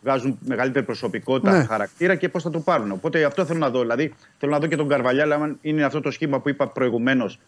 βγάζουν 0.04 0.38
μεγαλύτερη 0.46 0.86
προσωπικότητα, 0.86 1.58
Ναι. 1.58 1.64
χαρακτήρα 1.64 2.16
και 2.16 2.30
πώς 2.30 2.44
θα 2.44 2.50
το 2.50 2.60
πάρουν. 2.60 2.92
Οπότε 2.92 3.24
αυτό 3.24 3.46
θέλω 3.46 3.60
να 3.60 3.70
δω. 3.70 3.82
Δηλαδή, 3.82 4.14
θέλω 4.38 4.52
να 4.52 4.60
δω 4.60 4.68
και 4.68 4.76
τον 4.76 4.88
Καρβαλιάλ, 4.88 5.32
αν 5.32 5.58
είναι 5.62 5.84
αυτό 5.84 6.02
το 6.02 6.12
σχήμα 6.12 6.40
που 6.40 6.50
είπα 6.50 6.68
προηγουμένως, 6.68 7.40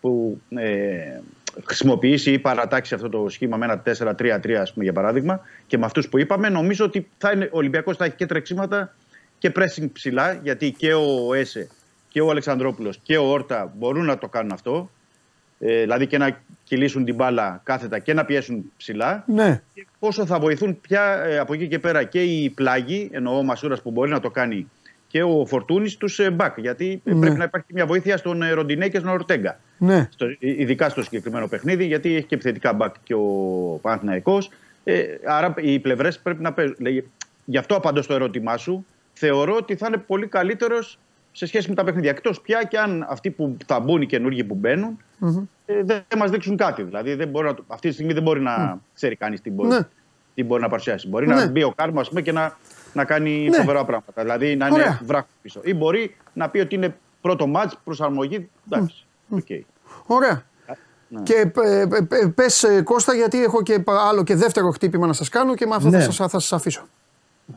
που 0.00 0.40
ε, 0.48 1.20
χρησιμοποιήσει 1.64 2.32
ή 2.32 2.38
παρατάξει 2.38 2.94
αυτό 2.94 3.08
το 3.08 3.28
σχήμα 3.28 3.56
με 3.56 3.64
ένα 3.64 3.82
4-3-3, 3.82 4.52
ας 4.52 4.72
πούμε, 4.72 4.84
για 4.84 4.92
παράδειγμα, 4.92 5.40
και 5.66 5.78
με 5.78 5.84
αυτούς 5.84 6.08
που 6.08 6.18
είπαμε, 6.18 6.48
νομίζω 6.48 6.84
ότι 6.84 7.08
θα 7.18 7.30
είναι, 7.30 7.44
ο 7.44 7.56
Ολυμπιακός 7.56 7.96
θα 7.96 8.04
έχει 8.04 8.14
και 8.16 8.26
τρεξίματα 8.26 8.94
και 9.38 9.52
pressing 9.56 9.88
ψηλά, 9.92 10.32
γιατί 10.32 10.72
και 10.72 10.94
ο 10.94 11.34
Έσε 11.34 11.68
και 12.08 12.20
ο 12.20 12.30
Αλεξανδρόπουλος 12.30 12.98
και 13.02 13.16
ο 13.16 13.30
Όρτα 13.30 13.72
μπορούν 13.76 14.04
να 14.04 14.18
το 14.18 14.28
κάνουν 14.28 14.52
αυτό. 14.52 14.90
Ε, 15.58 15.80
δηλαδή 15.80 16.06
και 16.06 16.18
να 16.18 16.40
κυλήσουν 16.70 17.04
την 17.04 17.14
μπάλα 17.14 17.60
κάθετα 17.64 17.98
και 17.98 18.14
να 18.14 18.24
πιέσουν 18.24 18.72
ψηλά 18.76 19.24
Ναι. 19.26 19.62
και 19.74 19.86
πόσο 19.98 20.26
θα 20.26 20.38
βοηθούν 20.38 20.80
πια 20.80 21.22
ε, 21.24 21.38
από 21.38 21.54
εκεί 21.54 21.68
και 21.68 21.78
πέρα 21.78 22.04
και 22.04 22.22
οι 22.22 22.50
πλάγοι, 22.50 23.08
εννοώ 23.12 23.38
ο 23.38 23.42
Μασούρας 23.42 23.82
που 23.82 23.90
μπορεί 23.90 24.10
να 24.10 24.20
το 24.20 24.30
κάνει 24.30 24.70
και 25.08 25.22
ο 25.22 25.46
Φορτούνης 25.46 25.96
τους 25.96 26.18
ε, 26.18 26.30
μπακ. 26.30 26.58
Γιατί 26.58 27.00
ε, 27.04 27.12
Ναι. 27.14 27.20
πρέπει 27.20 27.36
να 27.38 27.44
υπάρχει 27.44 27.66
μια 27.74 27.86
βοήθεια 27.86 28.16
στον 28.16 28.42
ε, 28.42 28.50
Ροντινέ 28.50 28.88
και 28.88 28.98
στον 28.98 29.10
Ορτέγκα. 29.10 29.60
Ναι. 29.78 30.08
Στο, 30.12 30.24
ε, 30.26 30.36
ειδικά 30.40 30.88
στο 30.88 31.02
συγκεκριμένο 31.02 31.48
παιχνίδι, 31.48 31.84
γιατί 31.86 32.14
έχει 32.14 32.24
και 32.26 32.34
επιθετικά 32.34 32.72
μπακ 32.72 32.94
και 33.02 33.14
ο 33.14 33.20
Παναθηναϊκός. 33.82 34.50
Ε, 34.84 35.04
άρα 35.26 35.54
οι 35.56 35.78
πλευρές 35.78 36.18
πρέπει 36.18 36.42
να 36.42 36.52
παίζουν. 36.52 36.76
Λέει, 36.78 37.10
Γι' 37.44 37.58
αυτό 37.58 37.74
απαντώ 37.74 38.02
στο 38.02 38.14
ερώτημά 38.14 38.56
σου. 38.56 38.86
Θεωρώ 39.12 39.54
ότι 39.56 39.76
θα 39.76 39.86
είναι 39.86 39.96
πολύ 40.06 40.26
καλύτερος 40.26 40.98
σε 41.32 41.46
σχέση 41.46 41.68
με 41.68 41.74
τα 41.74 41.84
παιχνίδια. 41.84 42.10
Εκτός 42.10 42.40
πια 42.40 42.62
και 42.64 42.78
αν 42.78 43.06
αυτοί 43.08 43.30
που 43.30 43.56
θα 43.66 43.80
μπουν 43.80 44.02
οι 44.02 44.06
καινούργοι 44.06 44.44
που 44.44 44.54
μπαινουν 44.54 44.98
ε, 45.66 45.82
δεν 45.84 46.02
μας 46.16 46.30
δείξουν 46.30 46.56
κάτι. 46.56 46.82
Δηλαδή 46.82 47.14
δεν 47.14 47.28
μπορεί 47.28 47.46
να, 47.46 47.54
το- 47.54 47.64
αυτή 47.66 47.88
τη 47.88 47.94
στιγμή 47.94 48.12
δεν 48.12 48.22
μπορεί 48.22 48.40
να 48.40 48.80
ξέρει 48.94 49.16
κανείς 49.16 49.40
τι, 49.40 49.50
μπορεί- 49.50 49.68
Ναι. 49.68 49.78
τι 50.34 50.44
μπορεί 50.44 50.62
να 50.62 50.68
παρουσιάσει. 50.68 51.08
Μπορεί 51.08 51.26
Ναι. 51.26 51.34
να 51.34 51.46
μπει 51.48 51.62
ο 51.62 51.72
Κάρμο 51.76 52.00
ας 52.00 52.08
πούμε, 52.08 52.20
και 52.20 52.32
να, 52.32 52.56
να 52.92 53.04
κάνει 53.04 53.48
Ναι. 53.48 53.56
φοβερά 53.56 53.84
πράγματα. 53.84 54.22
Δηλαδή 54.22 54.56
να 54.56 54.68
Ωραία. 54.70 54.86
είναι 54.86 54.98
βράχος 55.04 55.30
πίσω. 55.42 55.60
Ή 55.64 55.74
μπορεί 55.74 56.16
να 56.32 56.48
πει 56.48 56.58
ότι 56.58 56.74
είναι 56.74 56.96
πρώτο 57.20 57.46
ματς, 57.46 57.78
προσαρμογή. 57.84 58.48
Εντάξει. 58.70 59.06
οκ. 59.28 59.46
Ωραία. 60.06 60.42
Ναι. 61.08 61.22
Και 61.22 61.52
ε, 61.62 61.86
πες 62.34 62.66
Κώστα, 62.84 63.14
γιατί 63.14 63.42
έχω 63.42 63.62
και 63.62 63.82
άλλο 63.86 64.22
και 64.24 64.34
δεύτερο 64.34 64.70
χτύπημα 64.70 65.06
να 65.06 65.12
σας 65.12 65.28
κάνω 65.28 65.54
και 65.54 65.66
με 65.66 65.74
αυτό 65.74 65.88
Ναι. 65.88 65.98
θα, 65.98 66.02
σας, 66.04 66.16
θα 66.16 66.28
σας 66.28 66.52
αφήσω. 66.52 66.82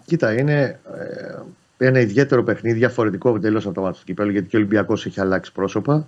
Κοίτα, 0.06 0.34
είναι 0.34 0.80
ε, 0.98 1.40
ένα 1.86 2.00
ιδιαίτερο 2.00 2.44
παιχνίδι, 2.44 2.78
διαφορετικό 2.78 3.40
τελώ 3.40 3.58
από 3.58 3.72
το 3.72 3.82
μάτι 3.82 3.98
του 3.98 4.04
κυπέλου, 4.06 4.32
γιατί 4.32 4.48
και 4.48 4.56
ο 4.56 4.60
Ολυμπιακός 4.60 5.06
έχει 5.06 5.20
αλλάξει 5.22 5.52
πρόσωπα. 5.52 6.08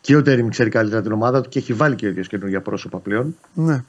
Και 0.00 0.16
ο 0.16 0.22
Τέριμ 0.22 0.48
ξέρει 0.48 0.70
καλύτερα 0.70 1.02
την 1.02 1.12
ομάδα 1.12 1.40
του 1.40 1.48
και 1.48 1.58
έχει 1.58 1.72
βάλει 1.72 1.94
και 1.94 2.06
ο 2.06 2.08
ίδιο 2.08 2.22
καινούργια 2.22 2.60
πρόσωπα 2.60 2.98
πλέον. 2.98 3.36
Ναι. 3.54 3.84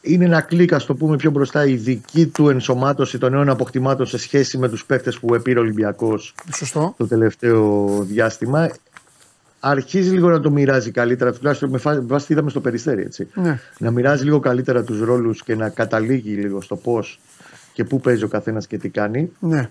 Είναι 0.00 0.24
ένα 0.24 0.40
κλικ, 0.40 0.72
ας 0.72 0.86
το 0.86 0.94
πούμε 0.94 1.16
πιο 1.16 1.30
μπροστά, 1.30 1.66
η 1.66 1.74
δική 1.74 2.26
του 2.26 2.48
ενσωμάτωση 2.48 3.18
των 3.18 3.32
νέων 3.32 3.48
αποκτημάτων 3.48 4.06
σε 4.06 4.18
σχέση 4.18 4.58
με 4.58 4.68
τους 4.68 4.84
παίχτε 4.84 5.12
που 5.20 5.34
επήρε 5.34 5.58
ο 5.58 5.62
Ολυμπιακός 5.62 6.34
Σωστό. 6.54 6.94
το 6.98 7.06
τελευταίο 7.06 7.88
διάστημα. 8.02 8.70
Αρχίζει 9.60 10.10
λίγο 10.10 10.30
να 10.30 10.40
το 10.40 10.50
μοιράζει 10.50 10.90
καλύτερα, 10.90 11.32
τουλάχιστον 11.32 11.70
με 11.70 11.78
φα- 11.78 12.02
βάση 12.06 12.26
τι 12.26 12.32
είδαμε 12.32 12.50
στο 12.50 12.60
περιστέρι. 12.60 13.02
Έτσι. 13.02 13.28
Ναι. 13.34 13.58
Να 13.78 13.90
μοιράζει 13.90 14.24
λίγο 14.24 14.38
καλύτερα 14.40 14.82
τους 14.84 15.00
ρόλους 15.00 15.42
και 15.42 15.54
να 15.54 15.68
καταλήγει 15.68 16.34
λίγο 16.34 16.60
στο 16.60 16.76
πώς 16.76 17.20
και 17.72 17.84
πού 17.84 18.00
παίζει 18.00 18.24
ο 18.24 18.28
καθένας 18.28 18.66
και 18.66 18.78
τι 18.78 18.88
κάνει. 18.88 19.32
Ναι. 19.38 19.70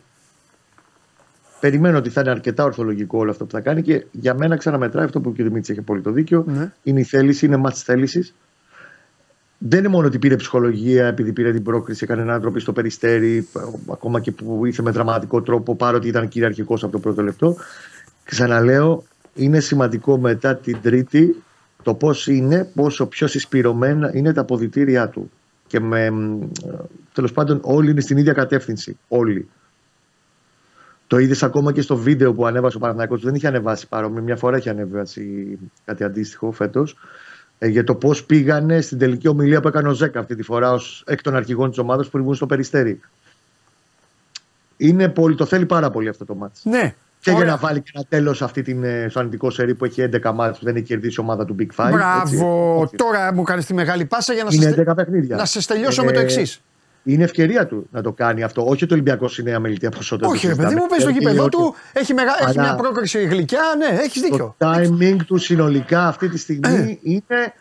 Περιμένω 1.60 1.98
ότι 1.98 2.10
θα 2.10 2.22
είναι 2.22 2.30
αρκετά 2.30 2.64
ορθολογικό 2.64 3.18
όλο 3.18 3.32
αυτό 3.32 3.46
που 3.46 3.52
θα 3.52 3.60
κάνει 3.60 3.82
και 3.82 4.06
για 4.12 4.34
μένα 4.34 4.56
ξαναμετράει 4.56 5.06
αυτό 5.06 5.22
που 5.22 5.34
και 5.34 5.42
ο 5.42 5.46
Δημήτρης 5.46 5.70
έχει 5.70 5.82
πολύ 5.82 6.02
το 6.02 6.12
δίκιο. 6.12 6.44
Ναι. 6.48 6.72
Είναι 6.84 7.00
η 7.00 7.04
θέληση, 7.04 7.46
είναι 7.46 7.58
μάτς 7.58 7.84
θέλησης. 7.84 8.36
Δεν 9.58 9.80
είναι 9.80 9.88
μόνο 9.88 10.08
ότι 10.08 10.20
πήρε 10.20 10.36
ψυχολογία 10.36 11.08
επειδή 11.08 11.34
πήρε 11.34 11.52
την 11.52 11.64
πρόκριση, 11.64 12.04
έκανε 12.04 12.22
ένα 12.22 12.40
τρόπο 12.40 12.60
στο 12.60 12.74
περιστέρι, 12.74 13.48
ακόμα 13.92 14.20
και 14.20 14.32
που 14.32 14.66
ήρθε 14.66 14.82
με 14.82 14.92
δραματικό 14.92 15.42
τρόπο, 15.42 15.76
παρότι 15.76 16.08
ήταν 16.08 16.28
κυριαρχικός 16.28 16.84
από 16.84 16.92
το 16.92 17.00
πρώτο 17.00 17.22
λεπτό. 17.22 17.56
Ξαναλέω, 18.24 19.04
είναι 19.36 19.60
σημαντικό 19.60 20.18
μετά 20.18 20.56
την 20.56 20.78
Τρίτη 20.82 21.36
το 21.84 21.94
πώς 21.94 22.28
είναι, 22.28 22.70
πόσο 22.76 23.06
πιο 23.06 23.28
συσπηρωμένα 23.28 24.12
είναι 24.14 24.34
τα 24.34 24.42
αποδητήριά 24.42 25.10
του. 25.10 25.32
Και 25.72 25.80
με, 25.80 26.12
τέλος 27.14 27.32
πάντων, 27.32 27.60
όλοι 27.64 27.92
είναι 27.92 28.02
στην 28.02 28.18
ίδια 28.18 28.34
κατεύθυνση. 28.34 28.98
Όλοι. 29.08 29.50
Το 31.08 31.18
είδες 31.18 31.44
ακόμα 31.44 31.72
και 31.72 31.82
στο 31.82 31.98
βίντεο 31.98 32.34
που 32.34 32.46
ανέβασε 32.46 32.78
ο 32.78 32.80
Παναθηναϊκός. 32.80 33.22
Δεν 33.22 33.36
είχε 33.36 33.48
ανεβάσει 33.48 33.88
παρόμοιο. 33.88 34.22
Μια 34.22 34.36
φορά 34.36 34.58
είχε 34.58 34.70
ανεβάσει 34.70 35.58
κάτι 35.86 36.04
αντίστοιχο 36.04 36.52
φέτος. 36.52 36.96
Ε, 37.60 37.68
για 37.68 37.84
το 37.84 37.96
πώς 37.96 38.24
πήγανε 38.24 38.82
στην 38.82 38.98
τελική 38.98 39.28
ομιλία 39.28 39.62
που 39.62 39.68
έκανε 39.68 39.88
ο 39.88 39.94
Ζέκα 39.94 40.20
αυτή 40.20 40.36
τη 40.36 40.44
φορά 40.44 40.72
ως 40.72 41.04
εκ 41.08 41.22
των 41.22 41.36
αρχηγών 41.36 41.70
της 41.70 41.78
ομάδας 41.78 42.10
που 42.10 42.18
ήμουν 42.18 42.36
στο 42.36 42.46
περιστέρι. 42.46 43.00
Είναι 44.78 45.10
πολύ, 45.10 45.36
το 45.36 45.46
θέλει 45.46 45.66
πάρα 45.66 45.90
πολύ 45.92 46.10
αυτό 46.10 46.26
το 46.26 46.36
μάτς. 46.36 46.62
Ναι. 46.64 46.96
Και 47.22 47.30
Ωραία. 47.32 47.44
για 47.44 47.52
να 47.52 47.58
βάλει 47.60 47.82
και 47.82 47.92
ένα 47.94 48.04
τέλος 48.10 48.38
στο 48.38 49.20
αρνητικό 49.20 49.50
σερί 49.50 49.76
που 49.76 49.86
έχει 49.86 50.10
11 50.24 50.32
μάτς 50.34 50.60
που 50.60 50.66
δεν 50.66 50.76
έχει 50.76 50.86
κερδίσει 50.86 51.16
η 51.20 51.24
ομάδα 51.24 51.46
του 51.46 51.56
Big 51.60 51.86
Five. 51.86 51.90
Μπράβο. 51.92 52.80
έτσι. 52.84 52.96
Τώρα 52.96 53.34
μου 53.34 53.44
κάνεις 53.44 53.66
τη 53.66 53.74
μεγάλη 53.74 54.06
πάσα 54.06 54.34
για 54.34 54.44
να 54.44 54.50
Είναι 54.54 54.64
σας, 54.64 54.74
11 54.78 54.96
παιχνίδια. 54.96 55.36
να 55.36 55.46
σας 55.46 55.66
τελειώσω 55.66 56.04
με 56.04 56.12
το 56.12 56.20
Ε, 56.20 56.24
εξής. 56.24 56.62
Είναι 57.04 57.24
ευκαιρία 57.24 57.68
του 57.68 57.88
να 57.92 58.02
το 58.02 58.12
κάνει 58.12 58.44
αυτό. 58.44 58.62
Όχι 58.66 58.84
ότι 58.84 58.94
ο 58.94 58.96
Ολυμπιακός 58.96 59.38
είναι 59.38 59.52
αμεληταία 59.54 59.90
ποσότητα. 59.90 60.28
Όχι, 60.30 60.48
ρε 60.48 60.56
παιδί 60.56 60.76
μου, 60.76 60.86
πες 60.90 61.02
στο 61.02 61.10
γήπεδο 61.12 61.50
του, 61.50 61.76
έχει, 61.94 62.14
μεγα... 62.14 62.32
έχει 62.42 62.50
Αλλά- 62.60 62.62
μια 62.62 62.76
πρόκριση 62.76 63.24
γλυκιά. 63.24 63.62
Ναι, 63.78 63.98
έχεις 64.02 64.22
δίκιο. 64.22 64.56
Το 64.58 64.72
timing 64.74 65.16
του 65.26 65.38
συνολικά 65.38 66.08
αυτή 66.08 66.30
τη 66.30 66.38
στιγμή 66.38 67.00
είναι. 67.04 67.54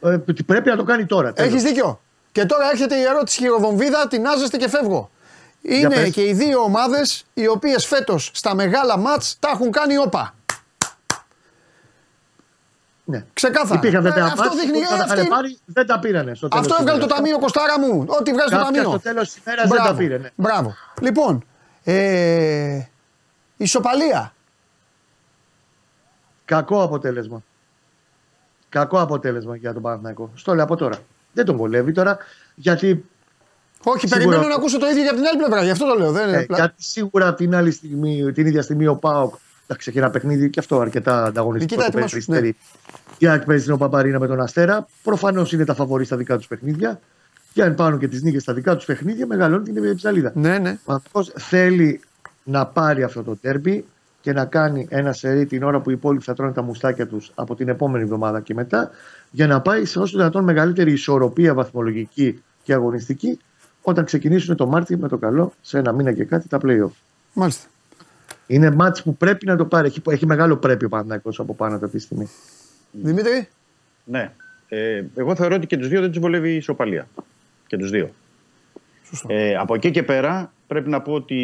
ε, 0.00 0.10
ότι 0.28 0.42
πρέπει 0.42 0.68
να 0.68 0.76
το 0.76 0.82
κάνει 0.84 1.06
τώρα. 1.06 1.32
τέλος. 1.32 1.50
Έχεις 1.52 1.62
δίκιο. 1.62 2.00
Και 2.32 2.44
τώρα 2.44 2.70
έρχεται 2.72 2.94
η 2.96 3.02
ερώτηση 3.02 3.38
χειροβομβίδα, 3.38 4.06
τεινάζεστε 4.08 4.56
και 4.56 4.68
φεύγω. 4.68 5.10
Είναι 5.66 5.94
πες. 5.94 6.10
και 6.10 6.22
οι 6.26 6.32
δύο 6.32 6.60
ομάδες 6.62 7.24
οι 7.34 7.46
οποίες 7.48 7.86
φέτος 7.86 8.30
στα 8.34 8.54
μεγάλα 8.54 8.96
μάτς 8.98 9.36
τα 9.40 9.50
έχουν 9.54 9.70
κάνει 9.70 9.96
όπα. 9.98 10.34
Ναι. 13.04 13.24
Ξεκάθαρα. 13.32 13.74
Υπήρχαν 13.78 14.02
βέβαια 14.02 14.24
Ε, 14.24 14.26
αυτό 14.26 14.42
μάτς 14.42 14.56
δείχνει. 14.56 14.80
που 14.80 14.86
θα 14.88 14.94
ε, 14.94 14.98
τα 14.98 15.04
αυτή- 15.04 15.16
είχαν 15.18 15.28
πάρει, 15.28 15.58
δεν 15.64 15.86
τα 15.86 15.98
πήρανε 15.98 16.34
στο 16.34 16.48
τέλος 16.48 16.64
Αυτό 16.64 16.74
της 16.76 16.80
έβγαλε 16.84 16.98
το 16.98 17.04
ημέρας. 17.04 17.16
ταμείο 17.22 17.38
Κοστάρα 17.38 17.80
μου. 17.80 18.04
Ό,τι 18.08 18.32
βγάζει 18.32 18.50
το 18.50 18.56
Κάποια 18.56 18.64
ταμείο. 18.72 18.90
στο 18.90 18.98
τέλος 18.98 19.28
της 19.32 19.42
ημέρας 19.46 19.68
δεν 19.68 19.82
τα 19.82 19.94
πήρε, 19.94 20.18
ναι. 20.18 20.30
Μπράβο. 20.34 20.74
Λοιπόν, 21.00 21.44
ε, 21.84 22.80
ισοπαλία. 23.56 24.34
Κακό 26.44 26.82
αποτέλεσμα. 26.82 27.42
Κακό 28.68 29.00
αποτέλεσμα 29.00 29.56
για 29.56 29.72
τον 29.72 29.82
Παναθηναϊκό. 29.82 30.30
Στο 30.34 30.54
λέω 30.54 30.64
από 30.64 30.76
τώρα. 30.76 30.98
Δεν 31.32 31.44
τον 31.44 31.56
βολεύει 31.56 31.92
τώρα 31.92 32.18
γιατί, 32.54 33.04
Όχι, 33.84 34.06
Σίγουρα. 34.06 34.26
περιμένω 34.28 34.48
να 34.48 34.54
ακούσω 34.54 34.78
το 34.78 34.86
ίδιο 34.86 35.02
για 35.02 35.14
την 35.14 35.24
άλλη 35.26 35.36
πλευρά. 35.38 35.64
Γι' 35.64 35.70
αυτό 35.70 35.86
το 35.86 35.98
λέω. 35.98 36.12
Δεν 36.12 36.28
είναι 36.28 36.36
ε, 36.36 36.42
απλά- 36.42 36.56
γιατί 36.58 36.82
σίγουρα 36.82 37.34
την 37.34 37.54
άλλη 37.54 37.70
στιγμή, 37.70 38.32
την 38.32 38.46
ίδια 38.46 38.62
στιγμή 38.62 38.86
ο 38.86 38.94
Πάοκ. 38.96 39.34
Εντάξει, 39.66 39.90
έχει 39.90 39.98
ένα 39.98 40.10
παιχνίδι 40.10 40.50
και 40.50 40.60
αυτό 40.60 40.80
αρκετά 40.80 41.24
ανταγωνιστικό. 41.24 41.74
Νικήτα, 41.74 41.98
το 41.98 42.04
ετοιμάσου, 42.04 42.26
Περιστέρι. 42.26 42.56
Και 43.18 43.28
αν 43.30 43.42
παίζει 43.46 43.66
την 43.66 43.76
Παπαρίνα 43.78 44.18
με 44.18 44.26
τον 44.26 44.40
Αστέρα. 44.40 44.86
Προφανώς 45.02 45.52
είναι 45.52 45.64
τα 45.64 45.74
φαβορή 45.74 46.04
στα 46.04 46.16
δικά 46.16 46.36
τους 46.36 46.46
παιχνίδια. 46.46 47.00
Και 47.52 47.62
αν 47.62 47.74
πάρουν 47.74 47.98
και 47.98 48.08
τις 48.08 48.22
νίκες 48.22 48.42
στα 48.42 48.52
δικά 48.54 48.76
τους 48.76 48.84
παιχνίδια, 48.84 49.26
μεγαλώνει 49.26 49.64
την 49.70 49.96
ψαλίδα. 49.96 50.32
Ναι, 50.34 50.58
ναι. 50.58 50.70
Ο 50.70 50.82
Παναθηναϊκός 50.84 51.32
θέλει 51.36 52.00
να 52.44 52.66
πάρει 52.66 53.02
αυτό 53.02 53.22
το 53.22 53.36
τέρμπι 53.36 53.84
και 54.20 54.32
να 54.32 54.44
κάνει 54.44 54.86
ένα 54.90 55.12
σερί 55.12 55.46
την 55.46 55.62
ώρα 55.62 55.80
που 55.80 55.90
οι 55.90 55.92
υπόλοιποι 55.96 56.24
θα 56.24 56.34
τρώνε 56.34 56.52
τα 56.52 56.62
μουστάκια 56.62 57.06
τους 57.06 57.32
από 57.34 57.54
την 57.54 57.68
επόμενη 57.68 58.04
εβδομάδα 58.04 58.40
και 58.40 58.54
μετά, 58.54 58.90
για 59.30 59.46
να 59.46 59.60
πάει 59.60 59.84
σε 59.84 59.98
όσο 59.98 60.16
δυνατόν 60.16 60.44
μεγαλύτερη 60.44 60.92
ισορροπία 60.92 61.54
βαθμολογική 61.54 62.42
και 62.62 62.72
αγωνιστική 62.72 63.38
όταν 63.86 64.04
ξεκινήσουν 64.04 64.56
το 64.56 64.66
Μάρτιο 64.66 64.98
με 64.98 65.08
το 65.08 65.16
καλό 65.16 65.52
σε 65.60 65.78
ένα 65.78 65.92
μήνα 65.92 66.12
και 66.12 66.24
κάτι 66.24 66.48
τα 66.48 66.58
playoff. 66.62 66.90
Μάλιστα. 67.32 67.68
Είναι 68.46 68.70
μάτς 68.70 69.02
που 69.02 69.16
πρέπει 69.16 69.46
να 69.46 69.56
το 69.56 69.64
πάρει. 69.64 69.86
Έχει, 69.86 70.02
έχει 70.08 70.26
μεγάλο 70.26 70.56
πρέπει 70.56 70.84
ο 70.84 70.88
Παναθηναϊκός 70.88 71.40
από 71.40 71.54
πάνω 71.54 71.78
του 71.78 71.84
αυτή 71.84 71.96
τη 71.96 72.02
στιγμή. 72.02 72.28
Δημήτρη; 72.90 73.48
Ναι. 74.04 74.32
Ε, 74.68 75.04
εγώ 75.14 75.34
θεωρώ 75.34 75.54
ότι 75.54 75.66
και 75.66 75.76
τους 75.76 75.88
δύο 75.88 76.00
δεν 76.00 76.10
τους 76.10 76.18
βολεύει 76.18 76.52
η 76.52 76.56
ισοπαλία. 76.56 77.08
Και 77.66 77.76
τους 77.76 77.90
δύο. 77.90 78.10
Σωστό. 79.02 79.26
Ε, 79.30 79.56
από 79.56 79.74
εκεί 79.74 79.90
και 79.90 80.02
πέρα 80.02 80.52
πρέπει 80.66 80.88
να 80.88 81.00
πω 81.00 81.12
ότι 81.12 81.38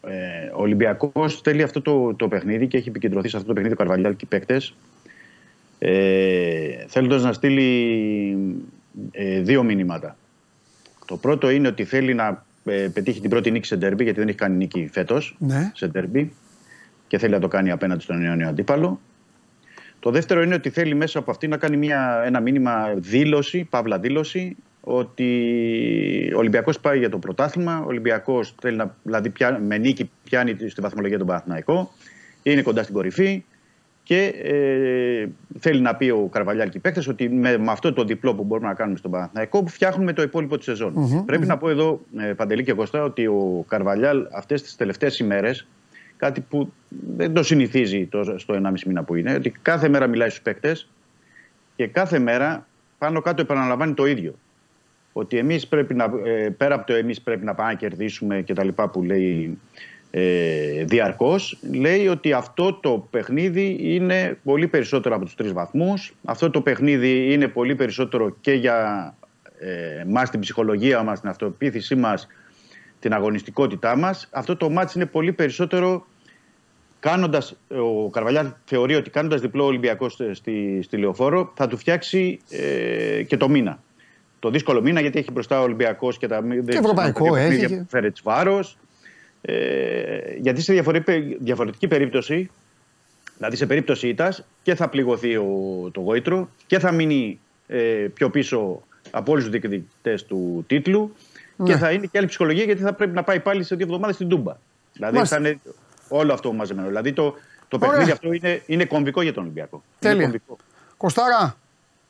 ε, 0.00 0.50
ο 0.54 0.62
Ολυμπιακός 0.62 1.40
θέλει 1.40 1.62
αυτό 1.62 1.82
το, 1.82 2.14
το 2.14 2.28
παιχνίδι 2.28 2.66
και 2.66 2.76
έχει 2.76 2.88
επικεντρωθεί 2.88 3.28
σε 3.28 3.36
αυτό 3.36 3.48
το 3.48 3.54
παιχνίδι 3.54 3.74
ο 3.74 3.78
Καρβαλιάλ 3.78 4.16
και 4.16 4.24
οι 4.24 4.28
παίκτες. 4.28 4.74
Ε, 5.78 6.84
Θέλοντας 6.88 7.22
να 7.22 7.32
στείλει 7.32 8.64
ε, 9.10 9.40
δύο 9.40 9.62
μηνύματα. 9.62 10.16
Το 11.06 11.16
πρώτο 11.16 11.50
είναι 11.50 11.68
ότι 11.68 11.84
θέλει 11.84 12.14
να 12.14 12.44
ε, 12.64 12.88
πετύχει 12.92 13.20
την 13.20 13.30
πρώτη 13.30 13.50
νίκη 13.50 13.66
σε 13.66 13.76
ντέρμπι, 13.76 14.02
γιατί 14.04 14.18
δεν 14.18 14.28
έχει 14.28 14.36
κάνει 14.38 14.56
νίκη 14.56 14.88
φέτος 14.92 15.36
Ναι. 15.38 15.70
σε 15.74 15.86
ντέρμπι 15.86 16.32
και 17.06 17.18
θέλει 17.18 17.32
να 17.32 17.38
το 17.40 17.48
κάνει 17.48 17.70
απέναντι 17.70 18.02
στον 18.02 18.24
αιώνιο 18.24 18.48
αντίπαλο. 18.48 19.00
Το 20.00 20.10
δεύτερο 20.10 20.42
είναι 20.42 20.54
ότι 20.54 20.70
θέλει 20.70 20.94
μέσα 20.94 21.18
από 21.18 21.30
αυτή 21.30 21.48
να 21.48 21.56
κάνει 21.56 21.76
μια, 21.76 22.22
ένα 22.24 22.40
μήνυμα 22.40 22.94
δήλωση, 22.96 23.66
παύλα 23.70 23.98
δήλωση, 23.98 24.56
ότι 24.80 25.28
ο 26.34 26.38
Ολυμπιακός 26.38 26.80
πάει 26.80 26.98
για 26.98 27.10
το 27.10 27.18
πρωτάθλημα. 27.18 27.80
Ο 27.80 27.86
Ολυμπιακός 27.86 28.54
θέλει 28.60 28.76
να, 28.76 28.96
δηλαδή 29.02 29.30
πια, 29.30 29.58
με 29.66 29.78
νίκη 29.78 30.10
πιάνει 30.24 30.56
στη 30.68 30.80
βαθμολογία 30.80 31.18
τον 31.18 31.26
Παναθηναϊκό, 31.26 31.92
είναι 32.42 32.62
κοντά 32.62 32.82
στην 32.82 32.94
κορυφή 32.94 33.44
και 34.04 34.24
ε, 34.42 35.28
θέλει 35.58 35.80
να 35.80 35.94
πει 35.94 36.10
ο 36.10 36.28
Καρβαλιάλ 36.32 36.68
και 36.68 36.76
οι 36.76 36.80
παίκτες 36.80 37.08
ότι 37.08 37.28
με, 37.28 37.58
με 37.58 37.70
αυτό 37.70 37.92
το 37.92 38.04
διπλό 38.04 38.34
που 38.34 38.44
μπορούμε 38.44 38.68
να 38.68 38.74
κάνουμε 38.74 38.98
στον 38.98 39.10
Παναθηναϊκό 39.10 39.62
που 39.62 39.68
φτιάχνουμε 39.68 40.12
το 40.12 40.22
υπόλοιπο 40.22 40.56
της 40.56 40.64
σεζόν. 40.64 41.24
Πρέπει 41.26 41.46
να 41.46 41.56
πω 41.56 41.68
εδώ, 41.68 42.00
ε, 42.18 42.32
Παντελή 42.32 42.64
και 42.64 42.72
Κωστά, 42.72 43.02
ότι 43.02 43.26
ο 43.26 43.64
Καρβαλιάλ 43.68 44.26
αυτές 44.32 44.62
τις 44.62 44.76
τελευταίες 44.76 45.18
ημέρες 45.18 45.66
κάτι 46.16 46.40
που 46.40 46.72
δεν 47.16 47.32
το 47.32 47.42
συνηθίζει 47.42 48.06
το, 48.06 48.38
στο 48.38 48.60
1,5 48.64 48.72
μήνα 48.86 49.02
που 49.02 49.14
είναι, 49.14 49.34
ότι 49.34 49.50
κάθε 49.62 49.88
μέρα 49.88 50.06
μιλάει 50.06 50.28
στους 50.28 50.42
παίκτες 50.42 50.88
και 51.76 51.86
κάθε 51.86 52.18
μέρα 52.18 52.66
πάνω 52.98 53.20
κάτω 53.20 53.42
επαναλαμβάνει 53.42 53.94
το 53.94 54.06
ίδιο. 54.06 54.34
Ότι 55.12 55.38
εμείς 55.38 55.66
πρέπει 55.66 55.94
να, 55.94 56.04
ε, 56.24 56.48
πέρα 56.48 56.74
από 56.74 56.86
το 56.86 56.94
εμείς 56.94 57.20
πρέπει 57.20 57.44
να 57.44 57.54
πάμε 57.54 57.70
να 57.70 57.76
κερδίσουμε 57.76 58.42
και 58.42 58.54
τα 58.54 58.64
λοιπά 58.64 58.88
που 58.88 59.02
λέει 59.02 59.58
ε, 60.16 60.84
διαρκώς, 60.84 61.58
λέει 61.72 62.08
ότι 62.08 62.32
αυτό 62.32 62.72
το 62.74 63.06
παιχνίδι 63.10 63.76
είναι 63.80 64.38
πολύ 64.44 64.68
περισσότερο 64.68 65.14
από 65.14 65.24
τους 65.24 65.34
τρεις 65.34 65.52
βαθμούς. 65.52 66.14
Αυτό 66.24 66.50
το 66.50 66.60
παιχνίδι 66.60 67.32
είναι 67.32 67.48
πολύ 67.48 67.74
περισσότερο 67.74 68.36
και 68.40 68.52
για 68.52 69.14
ε, 69.58 70.04
μας 70.06 70.30
την 70.30 70.40
ψυχολογία 70.40 71.02
μας, 71.02 71.20
την 71.20 71.28
αυτοπεποίθησή 71.28 71.94
μας, 71.94 72.26
την 72.98 73.12
αγωνιστικότητά 73.12 73.96
μας. 73.96 74.28
Αυτό 74.32 74.56
το 74.56 74.70
μάτς 74.70 74.94
είναι 74.94 75.06
πολύ 75.06 75.32
περισσότερο 75.32 76.06
κάνοντας, 77.00 77.56
ο 77.68 78.10
Καρβαλιάρ 78.10 78.46
θεωρεί 78.64 78.94
ότι 78.94 79.10
κάνοντας 79.10 79.40
διπλό 79.40 79.64
Ολυμπιακό 79.64 80.08
στη, 80.08 80.34
στη, 80.34 80.82
στη 80.82 80.96
Λεωφόρο 80.96 81.52
θα 81.56 81.66
του 81.66 81.76
φτιάξει 81.76 82.40
ε, 82.50 83.22
και 83.22 83.36
το 83.36 83.48
μήνα. 83.48 83.82
Το 84.38 84.50
δύσκολο 84.50 84.82
μήνα 84.82 85.00
γιατί 85.00 85.18
έχει 85.18 85.30
μπροστά 85.32 85.60
ο 85.60 85.62
Ολυμπιακός 85.62 86.18
και 86.18 86.26
τα 86.26 86.42
Και 86.66 86.78
ευρωπαϊκό 86.78 87.36
έχει 87.36 87.66
και- 87.66 87.84
Φέρε 87.88 88.12
βάρος. 88.22 88.78
Ε, 89.46 90.34
γιατί 90.40 90.60
σε 90.60 90.72
διαφορετική, 90.72 91.36
διαφορετική 91.40 91.88
περίπτωση, 91.88 92.50
δηλαδή 93.36 93.56
σε 93.56 93.66
περίπτωση 93.66 94.08
ήττας 94.08 94.44
και 94.62 94.74
θα 94.74 94.88
πληγωθεί 94.88 95.36
ο, 95.36 95.48
το 95.92 96.00
γόητρο 96.00 96.48
και 96.66 96.78
θα 96.78 96.92
μείνει 96.92 97.40
ε, 97.66 97.78
πιο 98.14 98.30
πίσω 98.30 98.82
από 99.10 99.32
όλους 99.32 99.44
τους 99.44 99.52
διεκδικητές 99.52 100.24
του 100.24 100.64
τίτλου 100.66 101.14
Ναι. 101.56 101.66
και 101.72 101.76
θα 101.76 101.90
είναι 101.92 102.06
και 102.06 102.18
άλλη 102.18 102.26
ψυχολογία 102.26 102.64
γιατί 102.64 102.82
θα 102.82 102.92
πρέπει 102.92 103.14
να 103.14 103.22
πάει 103.22 103.40
πάλι 103.40 103.62
σε 103.62 103.74
δύο 103.74 103.86
εβδομάδες 103.86 104.14
στην 104.14 104.28
Τούμπα. 104.28 104.56
Δηλαδή 104.92 105.14
Μάλιστα. 105.14 105.36
θα 105.40 105.48
είναι 105.48 105.60
όλο 106.08 106.32
αυτό 106.32 106.52
μαζεμένο. 106.52 106.86
Δηλαδή 106.88 107.12
το, 107.12 107.34
το 107.68 107.76
Ωραία. 107.76 107.88
παιχνίδι 107.90 108.10
αυτό 108.10 108.32
είναι, 108.32 108.62
είναι 108.66 108.84
κομβικό 108.84 109.22
για 109.22 109.32
τον 109.32 109.42
Ολυμπιακό. 109.42 109.76
Είναι 109.76 110.12
Τέλεια. 110.12 110.22
κομβικό. 110.22 110.56
Κοστάρα, 110.96 111.56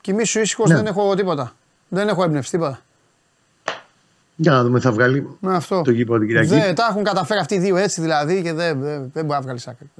κοιμήσου 0.00 0.40
ήσυχος, 0.40 0.68
Ναι. 0.70 0.76
δεν 0.76 0.86
έχω 0.86 1.14
τίποτα. 1.14 1.56
Δεν 1.88 2.08
έχω 2.08 2.22
έμπνευση, 2.24 2.50
τίποτα. 2.50 2.80
Για 4.36 4.52
να 4.52 4.62
δούμε, 4.62 4.80
θα 4.80 4.92
βγάλει 4.92 5.36
Με 5.40 5.54
αυτό. 5.56 5.82
το 5.82 5.90
γήπεδο 5.90 6.18
την 6.18 6.26
Κυριακή. 6.26 6.48
Δεν, 6.48 6.74
τα 6.74 6.86
έχουν 6.90 7.04
καταφέρει 7.04 7.40
αυτοί 7.40 7.54
οι 7.54 7.58
δύο 7.58 7.76
έτσι 7.76 8.00
δηλαδή 8.00 8.42
και 8.42 8.52
δεν, 8.52 8.80
δεν, 8.80 9.10
δεν 9.12 9.24
μπορεί 9.24 9.38
να 9.38 9.40
βγάλει 9.40 9.60
άκρη. 9.66 9.90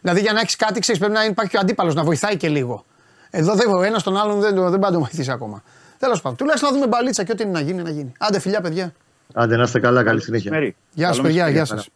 Δηλαδή 0.00 0.20
για 0.20 0.32
να 0.32 0.40
έχεις 0.40 0.56
κάτι, 0.56 0.80
ξέρεις, 0.80 1.00
πρέπει 1.00 1.14
να 1.16 1.24
υπάρχει 1.24 1.50
και 1.50 1.56
ο 1.56 1.60
αντίπαλος 1.60 1.94
να 1.94 2.04
βοηθάει 2.04 2.36
και 2.36 2.48
λίγο. 2.48 2.84
Εδώ 3.30 3.54
δεν, 3.54 3.72
ο 3.74 3.82
ένας 3.82 4.02
τον 4.02 4.16
άλλον 4.16 4.40
δεν, 4.40 4.54
δεν 4.54 4.70
πάει 4.70 4.78
να 4.80 4.90
τον 4.90 4.98
βοηθήσει 5.00 5.30
ακόμα. 5.30 5.62
Τέλος 5.98 6.20
πάντων, 6.20 6.36
τουλάχιστον 6.38 6.68
να 6.70 6.74
δούμε 6.76 6.86
μπαλίτσα 6.88 7.24
και 7.24 7.32
ό,τι 7.32 7.42
είναι 7.42 7.52
να 7.52 7.60
γίνει, 7.60 7.82
να 7.82 7.90
γίνει. 7.90 8.12
Άντε, 8.18 8.38
φιλιά, 8.38 8.60
παιδιά. 8.60 8.92
Άντε 9.34 9.56
να 9.56 9.62
είστε 9.62 9.80
καλά, 9.80 10.02
καλή 10.02 10.20
συνέχεια. 10.22 10.50
Μεσημέρι. 10.50 10.76
Γεια 10.92 11.06
σα, 11.06 11.12
Καλό 11.12 11.22
παιδιά, 11.22 11.44
μεσημέρι. 11.44 11.66
γεια 11.66 11.76
σας. 11.76 11.88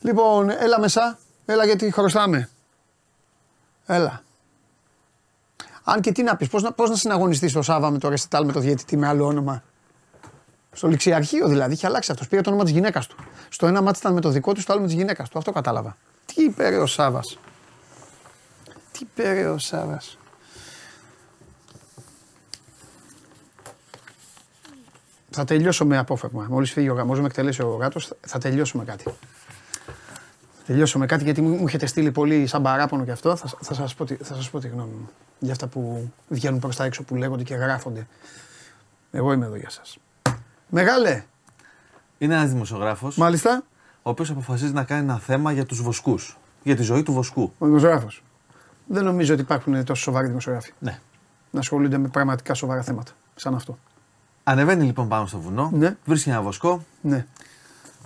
Λοιπόν, 0.00 0.50
έλα 0.50 0.80
μεσά, 0.80 1.18
έλα 1.46 1.64
γιατί 1.64 1.90
χρωστάμε. 1.90 2.48
Έλα. 3.86 4.22
Αν 5.84 6.00
και 6.00 6.12
τι 6.12 6.22
να 6.22 6.36
πεις, 6.36 6.48
πώς 6.48 6.62
να, 6.62 6.72
πώς 6.72 6.90
να 6.90 6.96
συναγωνιστείς 6.96 7.52
το 7.52 7.62
Σάβα 7.62 7.90
με 7.90 7.98
το 7.98 8.08
Ρεστιτάλ 8.08 8.44
με 8.44 8.52
το 8.52 8.60
διαιτητή 8.60 8.96
με 8.96 9.06
άλλο 9.06 9.26
όνομα; 9.26 9.62
Στο 10.76 10.88
ληξιαρχείο 10.88 11.48
δηλαδή, 11.48 11.72
είχε 11.72 11.86
αλλάξει 11.86 12.10
αυτός. 12.12 12.28
Πήρε 12.28 12.40
το 12.42 12.48
όνομα 12.50 12.64
της 12.64 12.72
γυναίκας 12.72 13.06
του. 13.06 13.16
Στο 13.48 13.66
ένα 13.66 13.82
μάτι 13.82 13.98
ήταν 13.98 14.12
με 14.12 14.20
το 14.20 14.28
δικό 14.28 14.52
του, 14.52 14.60
στο 14.60 14.72
άλλο 14.72 14.80
με 14.80 14.86
της 14.86 14.96
γυναίκας 14.96 15.28
του. 15.28 15.38
Αυτό 15.38 15.52
κατάλαβα. 15.52 15.96
Τι 16.26 16.42
είπε 16.44 16.68
ρε 16.68 16.76
ο 16.78 16.86
Σάβας; 16.86 17.38
Τι 18.92 18.98
είπε 19.02 19.32
ρε 19.32 19.48
ο 19.48 19.58
Σάβας; 19.58 20.18
Θα 25.30 25.44
τελειώσω 25.44 25.84
με 25.86 25.98
απόφευγμα. 25.98 26.46
Μόλις 26.50 26.72
φύγει 26.72 26.88
ο 26.88 26.94
γαμός, 26.94 27.20
με 27.20 27.26
εκτελέσει 27.26 27.62
ο 27.62 27.68
γάτος, 27.80 28.12
θα 28.20 28.38
τελειώσω 28.38 28.78
με 28.78 28.84
κάτι. 28.84 29.04
Θα 29.04 30.72
τελειώσω 30.72 30.98
με 30.98 31.06
κάτι 31.06 31.24
γιατί 31.24 31.40
μου, 31.42 31.48
μου 31.56 31.66
έχετε 31.66 31.86
στείλει 31.86 32.10
πολύ 32.12 32.46
σαν 32.46 32.62
παράπονο 32.62 33.04
και 33.04 33.10
αυτό. 33.10 33.36
Θα, 33.36 33.48
θα 33.60 33.74
σας 33.74 33.94
πω, 33.94 34.04
τη- 34.04 34.14
θα 34.14 34.34
σας 34.34 34.50
πω 34.50 34.58
τη 34.58 34.68
γνώμη 34.68 34.92
μου. 34.92 35.08
Για 35.38 35.52
αυτά 35.52 35.66
που 35.66 36.12
βγαίνουν 36.28 36.58
προς 36.60 36.76
τα 36.76 36.84
έξω 36.84 37.02
που 37.02 37.14
λέγονται 37.14 37.42
και 37.42 37.54
γράφονται. 37.54 38.06
Εγώ 39.10 39.32
είμαι 39.32 39.46
εδώ 39.46 39.56
για 39.56 39.70
σας. 39.70 39.98
Μεγάλε, 40.68 41.24
Είναι 42.18 42.34
ένας 42.34 42.50
δημοσιογράφος, 42.50 43.16
μάλιστα. 43.16 43.62
ο 43.62 43.64
ο 44.02 44.10
οποίος 44.10 44.30
αποφασίζει 44.30 44.72
να 44.72 44.84
κάνει 44.84 45.02
ένα 45.02 45.18
θέμα 45.18 45.52
για 45.52 45.66
τους 45.66 45.82
βοσκούς. 45.82 46.36
Για 46.62 46.76
τη 46.76 46.82
ζωή 46.82 47.02
του 47.02 47.12
βοσκού. 47.12 47.52
Ο 47.58 47.66
δημοσιογράφος. 47.66 48.22
Δεν 48.86 49.04
νομίζω 49.04 49.32
ότι 49.32 49.42
υπάρχουν 49.42 49.84
τόσο 49.84 50.02
σοβαροί 50.02 50.26
δημοσιογράφοι. 50.26 50.72
Ναι. 50.78 50.98
Να 51.50 51.60
ασχολούνται 51.60 51.98
με 51.98 52.08
πραγματικά 52.08 52.54
σοβαρά 52.54 52.82
θέματα. 52.82 53.12
Σαν 53.34 53.54
αυτό. 53.54 53.78
Ανεβαίνει 54.44 54.84
λοιπόν 54.84 55.08
πάνω 55.08 55.26
στο 55.26 55.38
βουνό, 55.38 55.70
Ναι. 55.74 55.96
βρίσκει 56.04 56.28
ένα 56.28 56.42
βοσκό, 56.42 56.84
Ναι. 57.00 57.26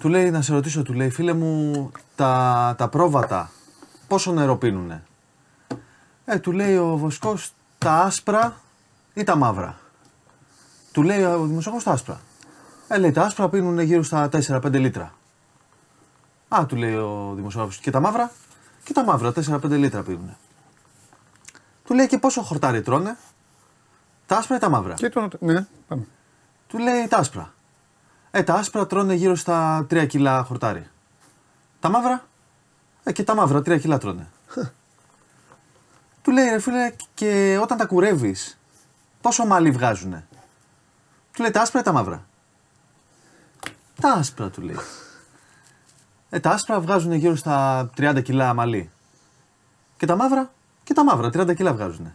του 0.00 0.08
λέει 0.08 0.30
να 0.30 0.42
σε 0.42 0.52
ρωτήσω, 0.52 0.82
του 0.82 0.92
λέει 0.92 1.10
φίλε 1.10 1.32
μου, 1.32 1.90
τα, 2.16 2.74
τα 2.78 2.88
πρόβατα 2.88 3.50
πόσο 4.08 4.32
νερό 4.32 4.56
πίνουνε; 4.56 5.02
Ε, 6.24 6.38
του 6.38 6.52
λέει 6.52 6.76
ο 6.76 6.96
βοσκός 6.96 7.52
τα 7.78 7.92
άσπρα 8.02 8.56
ή 9.14 9.24
τα 9.24 9.36
μαύρα; 9.36 9.78
Του 10.92 11.02
λέει 11.02 11.22
ο 11.22 11.44
δημοσιογράφος 11.46 11.84
τα 11.84 11.92
άσπρα. 11.92 12.20
Ε, 12.92 12.98
λέει 12.98 13.12
τα 13.12 13.22
άσπρα 13.22 13.48
πίνουν 13.48 13.78
γύρω 13.78 14.02
στα 14.02 14.28
4-5 14.32 14.72
λίτρα. 14.72 15.14
Α, 16.48 16.66
του 16.66 16.76
λέει 16.76 16.94
ο 16.94 17.32
δημοσιογράφος, 17.36 17.78
και 17.78 17.90
τα 17.90 18.00
μαύρα; 18.00 18.30
Και 18.84 18.92
τα 18.92 19.04
μαύρα 19.04 19.32
4-5 19.32 19.70
λίτρα 19.70 20.02
πίνουν. 20.02 20.36
Του 21.84 21.94
λέει 21.94 22.06
και 22.06 22.18
πόσο 22.18 22.42
χορτάρι 22.42 22.82
τρώνε; 22.82 23.16
Τα 24.26 24.36
άσπρα 24.36 24.56
ή 24.56 24.58
τα 24.58 24.68
μαύρα; 24.68 24.94
Και 24.94 25.08
το. 25.08 25.28
Ναι, 25.40 25.66
πάμε. 25.88 26.06
Του 26.66 26.78
λέει 26.78 27.06
τα 27.08 27.16
άσπρα. 27.16 27.52
Ε, 28.30 28.42
τα 28.42 28.54
άσπρα 28.54 28.86
τρώνε 28.86 29.14
γύρω 29.14 29.34
στα 29.34 29.86
3 29.90 30.06
κιλά 30.08 30.42
χορτάρι. 30.42 30.88
Τα 31.80 31.88
μαύρα; 31.88 32.24
Ε, 33.02 33.12
και 33.12 33.24
τα 33.24 33.34
μαύρα 33.34 33.58
3 33.58 33.80
κιλά 33.80 33.98
τρώνε. 33.98 34.28
του 36.22 36.30
λέει 36.30 36.48
ρε 36.48 36.58
φίλε, 36.58 36.92
και 37.14 37.58
όταν 37.62 37.78
τα 37.78 37.86
κουρεύεις, 37.86 38.58
πόσο 39.20 39.46
μαλλί 39.46 39.70
βγάζουνε; 39.70 40.26
Του 41.32 41.42
λέει 41.42 41.50
τα 41.50 41.60
άσπρα 41.60 41.80
ή 41.80 41.82
τα 41.82 41.92
μαύρα; 41.92 42.24
Τα 44.00 44.12
άσπρα 44.12 44.48
του 44.50 44.60
λέει. 44.62 44.76
Ε, 46.30 46.40
τα 46.40 46.50
άσπρα 46.50 46.80
βγάζουν 46.80 47.12
γύρω 47.12 47.36
στα 47.36 47.90
30 47.96 48.20
κιλά 48.22 48.54
μαλλί. 48.54 48.90
Και 49.96 50.06
τα 50.06 50.16
μαύρα, 50.16 50.50
και 50.84 50.94
τα 50.94 51.04
μαύρα 51.04 51.28
30 51.28 51.54
κιλά 51.54 51.72
βγάζουνε. 51.72 52.14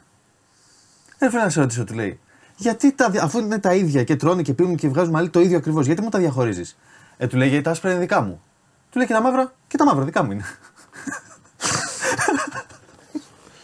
Ε, 1.17 1.29
φίλε 1.29 1.41
να 1.43 1.49
σε 1.49 1.59
ρωτήσω, 1.61 1.83
του 1.83 1.93
λέει. 1.93 2.19
Γιατί 2.55 2.91
τα, 2.93 3.09
δια- 3.09 3.23
αφού 3.23 3.37
είναι 3.39 3.59
τα 3.59 3.73
ίδια 3.73 4.03
και 4.03 4.15
τρώνε 4.15 4.41
και 4.41 4.53
πίνουν 4.53 4.75
και 4.75 4.87
βγάζουν 4.87 5.11
μαλλί 5.13 5.29
το 5.29 5.39
ίδιο 5.39 5.57
ακριβώς, 5.57 5.85
γιατί 5.85 6.01
μου 6.01 6.09
τα 6.09 6.19
διαχωρίζεις; 6.19 6.77
Ε, 7.17 7.27
του 7.27 7.37
λέει 7.37 7.47
γιατί 7.49 7.63
τα 7.63 7.71
άσπρα 7.71 7.91
είναι 7.91 7.99
δικά 7.99 8.21
μου. 8.21 8.41
Του 8.91 8.97
λέει 8.97 9.07
και 9.07 9.13
τα 9.13 9.21
μαύρα, 9.21 9.53
και 9.67 9.77
τα 9.77 9.85
μαύρα 9.85 10.03
δικά 10.05 10.23
μου 10.23 10.31
είναι. 10.31 10.45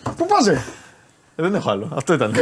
Πού 0.18 0.26
πάζε. 0.26 0.52
Ε, 1.36 1.42
δεν 1.44 1.56
έχω 1.56 1.70
άλλο. 1.72 1.92
Αυτό 1.96 2.14
ήταν. 2.14 2.34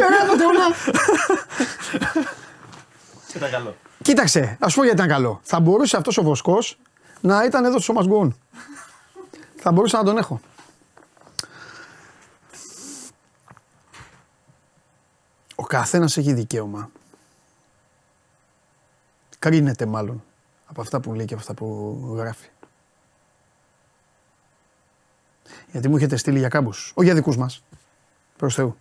Ήταν 3.36 3.50
καλό. 3.52 3.76
Κοίταξε, 4.02 4.58
ας 4.60 4.74
πω 4.74 4.84
γιατί 4.84 4.98
ήταν 4.98 5.10
καλό. 5.10 5.40
Θα 5.44 5.60
μπορούσε 5.60 5.98
αυτός 5.98 6.18
ο 6.18 6.24
Βοσκός 6.24 6.80
να 7.22 7.44
ήταν 7.44 7.66
εδώ 7.66 7.80
στο 7.80 7.94
Σώμα 7.94 8.34
Θα 9.56 9.72
μπορούσα 9.72 9.98
να 9.98 10.04
τον 10.04 10.18
έχω. 10.18 10.40
Ο 15.56 15.64
καθένας 15.64 16.18
έχει 16.18 16.34
δικαίωμα. 16.34 16.90
Κρίνεται 19.40 19.86
μάλλον 19.86 20.24
από 20.66 20.82
αυτά 20.82 21.00
που 21.00 21.14
λέει 21.14 21.26
και 21.26 21.34
από 21.34 21.42
αυτά 21.42 21.54
που 21.54 21.98
γράφει. 22.18 22.48
Γιατί 25.72 25.90
μου 25.90 25.96
έχετε 25.96 26.16
στείλει 26.16 26.40
για 26.40 26.50
κάμπους, 26.50 26.92
όχι 26.96 27.06
για 27.06 27.16
δικούς 27.16 27.38
μας. 27.38 27.64
Προς 28.38 28.56
Θεού. 28.56 28.78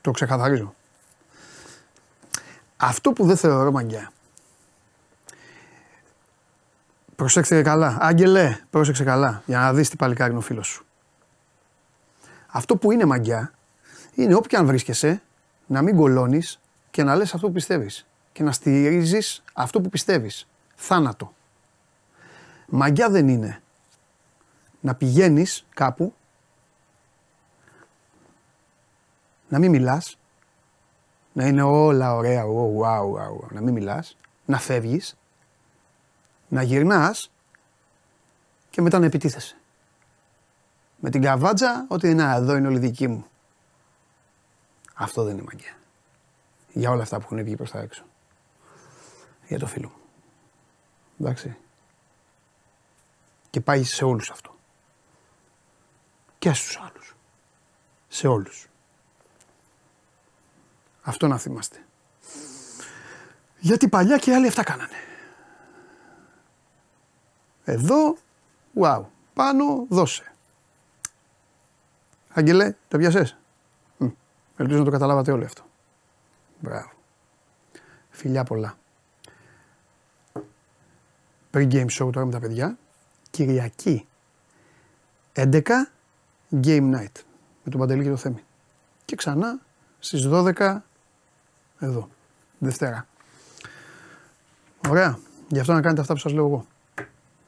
Το 0.00 0.10
ξεκαθαρίζω. 0.10 0.74
Αυτό 2.76 3.12
που 3.12 3.26
δεν 3.26 3.36
θεωρώ 3.36 3.70
μαγκιά. 3.70 4.12
Προσέξτε 7.20 7.62
καλά. 7.62 7.96
Άγγελε, 8.00 8.58
πρόσεξε 8.70 9.04
καλά. 9.04 9.42
Για 9.46 9.58
να 9.58 9.72
δεις 9.72 9.88
τι 9.88 9.96
παλικάρι 9.96 10.30
είναι 10.30 10.38
ο 10.38 10.42
φίλος 10.42 10.66
σου. 10.66 10.86
Αυτό 12.46 12.76
που 12.76 12.90
είναι 12.90 13.04
μαγκιά 13.04 13.52
είναι 14.14 14.34
όπου 14.34 14.48
και 14.48 14.56
αν 14.56 14.66
βρίσκεσαι 14.66 15.22
να 15.66 15.82
μην 15.82 15.96
κολώνεις 15.96 16.60
και 16.90 17.02
να 17.02 17.14
λες 17.16 17.34
αυτό 17.34 17.46
που 17.46 17.52
πιστεύεις. 17.52 18.06
Και 18.32 18.42
να 18.42 18.52
στηρίζεις 18.52 19.42
αυτό 19.52 19.80
που 19.80 19.88
πιστεύεις. 19.88 20.48
Θάνατο. 20.74 21.34
Μαγκιά 22.66 23.10
δεν 23.10 23.28
είναι 23.28 23.62
να 24.80 24.94
πηγαίνεις 24.94 25.66
κάπου 25.74 26.14
να 29.48 29.58
μην 29.58 29.70
μιλάς 29.70 30.18
να 31.32 31.46
είναι 31.46 31.62
όλα 31.62 32.14
ωραία, 32.14 32.44
wow, 32.44 32.82
wow, 32.82 33.02
wow, 33.02 33.50
να 33.50 33.60
μην 33.60 33.72
μιλάς, 33.72 34.16
να 34.44 34.58
φεύγεις, 34.58 35.19
να 36.50 36.62
γυρνάς 36.62 37.30
και 38.70 38.80
μετά 38.82 38.98
να 38.98 39.06
επιτίθεσαι. 39.06 39.56
Με 40.96 41.10
την 41.10 41.22
καβάτζα, 41.22 41.84
ότι 41.88 42.14
να, 42.14 42.34
εδώ 42.34 42.56
είναι 42.56 42.66
όλοι 42.66 42.78
δικοί 42.78 43.08
μου. 43.08 43.26
Αυτό 44.94 45.24
δεν 45.24 45.32
είναι 45.32 45.42
μαγεία. 45.42 45.76
Για 46.72 46.90
όλα 46.90 47.02
αυτά 47.02 47.16
που 47.16 47.22
έχουν 47.24 47.44
βγει 47.44 47.56
προς 47.56 47.70
τα 47.70 47.78
έξω. 47.78 48.04
Για 49.48 49.58
το 49.58 49.66
φίλο 49.66 49.88
μου. 49.88 50.00
Εντάξει. 51.20 51.56
Και 53.50 53.60
πάει 53.60 53.84
σε 53.84 54.04
όλους 54.04 54.30
αυτό. 54.30 54.54
Και 56.38 56.52
στους 56.52 56.78
άλλους. 56.78 57.16
Σε 58.08 58.26
όλους. 58.26 58.68
Αυτό 61.02 61.28
να 61.28 61.38
θυμάστε. 61.38 61.84
Γιατί 63.58 63.88
παλιά 63.88 64.18
και 64.18 64.30
οι 64.30 64.34
άλλοι 64.34 64.46
αυτά 64.46 64.62
κάνανε. 64.62 65.09
Εδώ, 67.70 68.16
wow. 68.80 69.02
Πάνω, 69.34 69.86
δώσε. 69.88 70.32
Άγγελε, 72.28 72.74
το 72.88 72.98
πιάσες; 72.98 73.36
Μμ. 73.96 74.08
Ελπίζω 74.56 74.78
να 74.78 74.84
το 74.84 74.90
καταλάβατε 74.90 75.32
όλοι 75.32 75.44
αυτό. 75.44 75.62
Μπράβο. 76.60 76.90
Φιλιά 78.10 78.44
πολλά. 78.44 78.78
Pre-game 81.52 81.86
show 81.90 82.12
τώρα 82.12 82.24
με 82.24 82.30
τα 82.32 82.40
παιδιά. 82.40 82.78
Κυριακή. 83.30 84.06
11 85.32 85.62
game 86.50 86.94
night. 86.94 87.22
Με 87.62 87.70
τον 87.70 87.80
Παντελή 87.80 88.02
και 88.02 88.10
το 88.10 88.16
Θέμη. 88.16 88.44
Και 89.04 89.16
ξανά 89.16 89.58
στις 89.98 90.28
12 90.28 90.82
εδώ. 91.78 92.08
Δευτέρα. 92.58 93.06
Ωραία. 94.88 95.18
Γι' 95.48 95.58
αυτό 95.58 95.72
να 95.72 95.80
κάνετε 95.80 96.00
αυτά 96.00 96.12
που 96.12 96.20
σας 96.20 96.32
λέω 96.32 96.46
εγώ. 96.46 96.66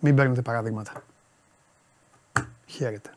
Μην 0.05 0.15
παίρνετε 0.15 0.43
παραδείγματα. 0.43 1.05
Χαίρετε. 2.67 3.11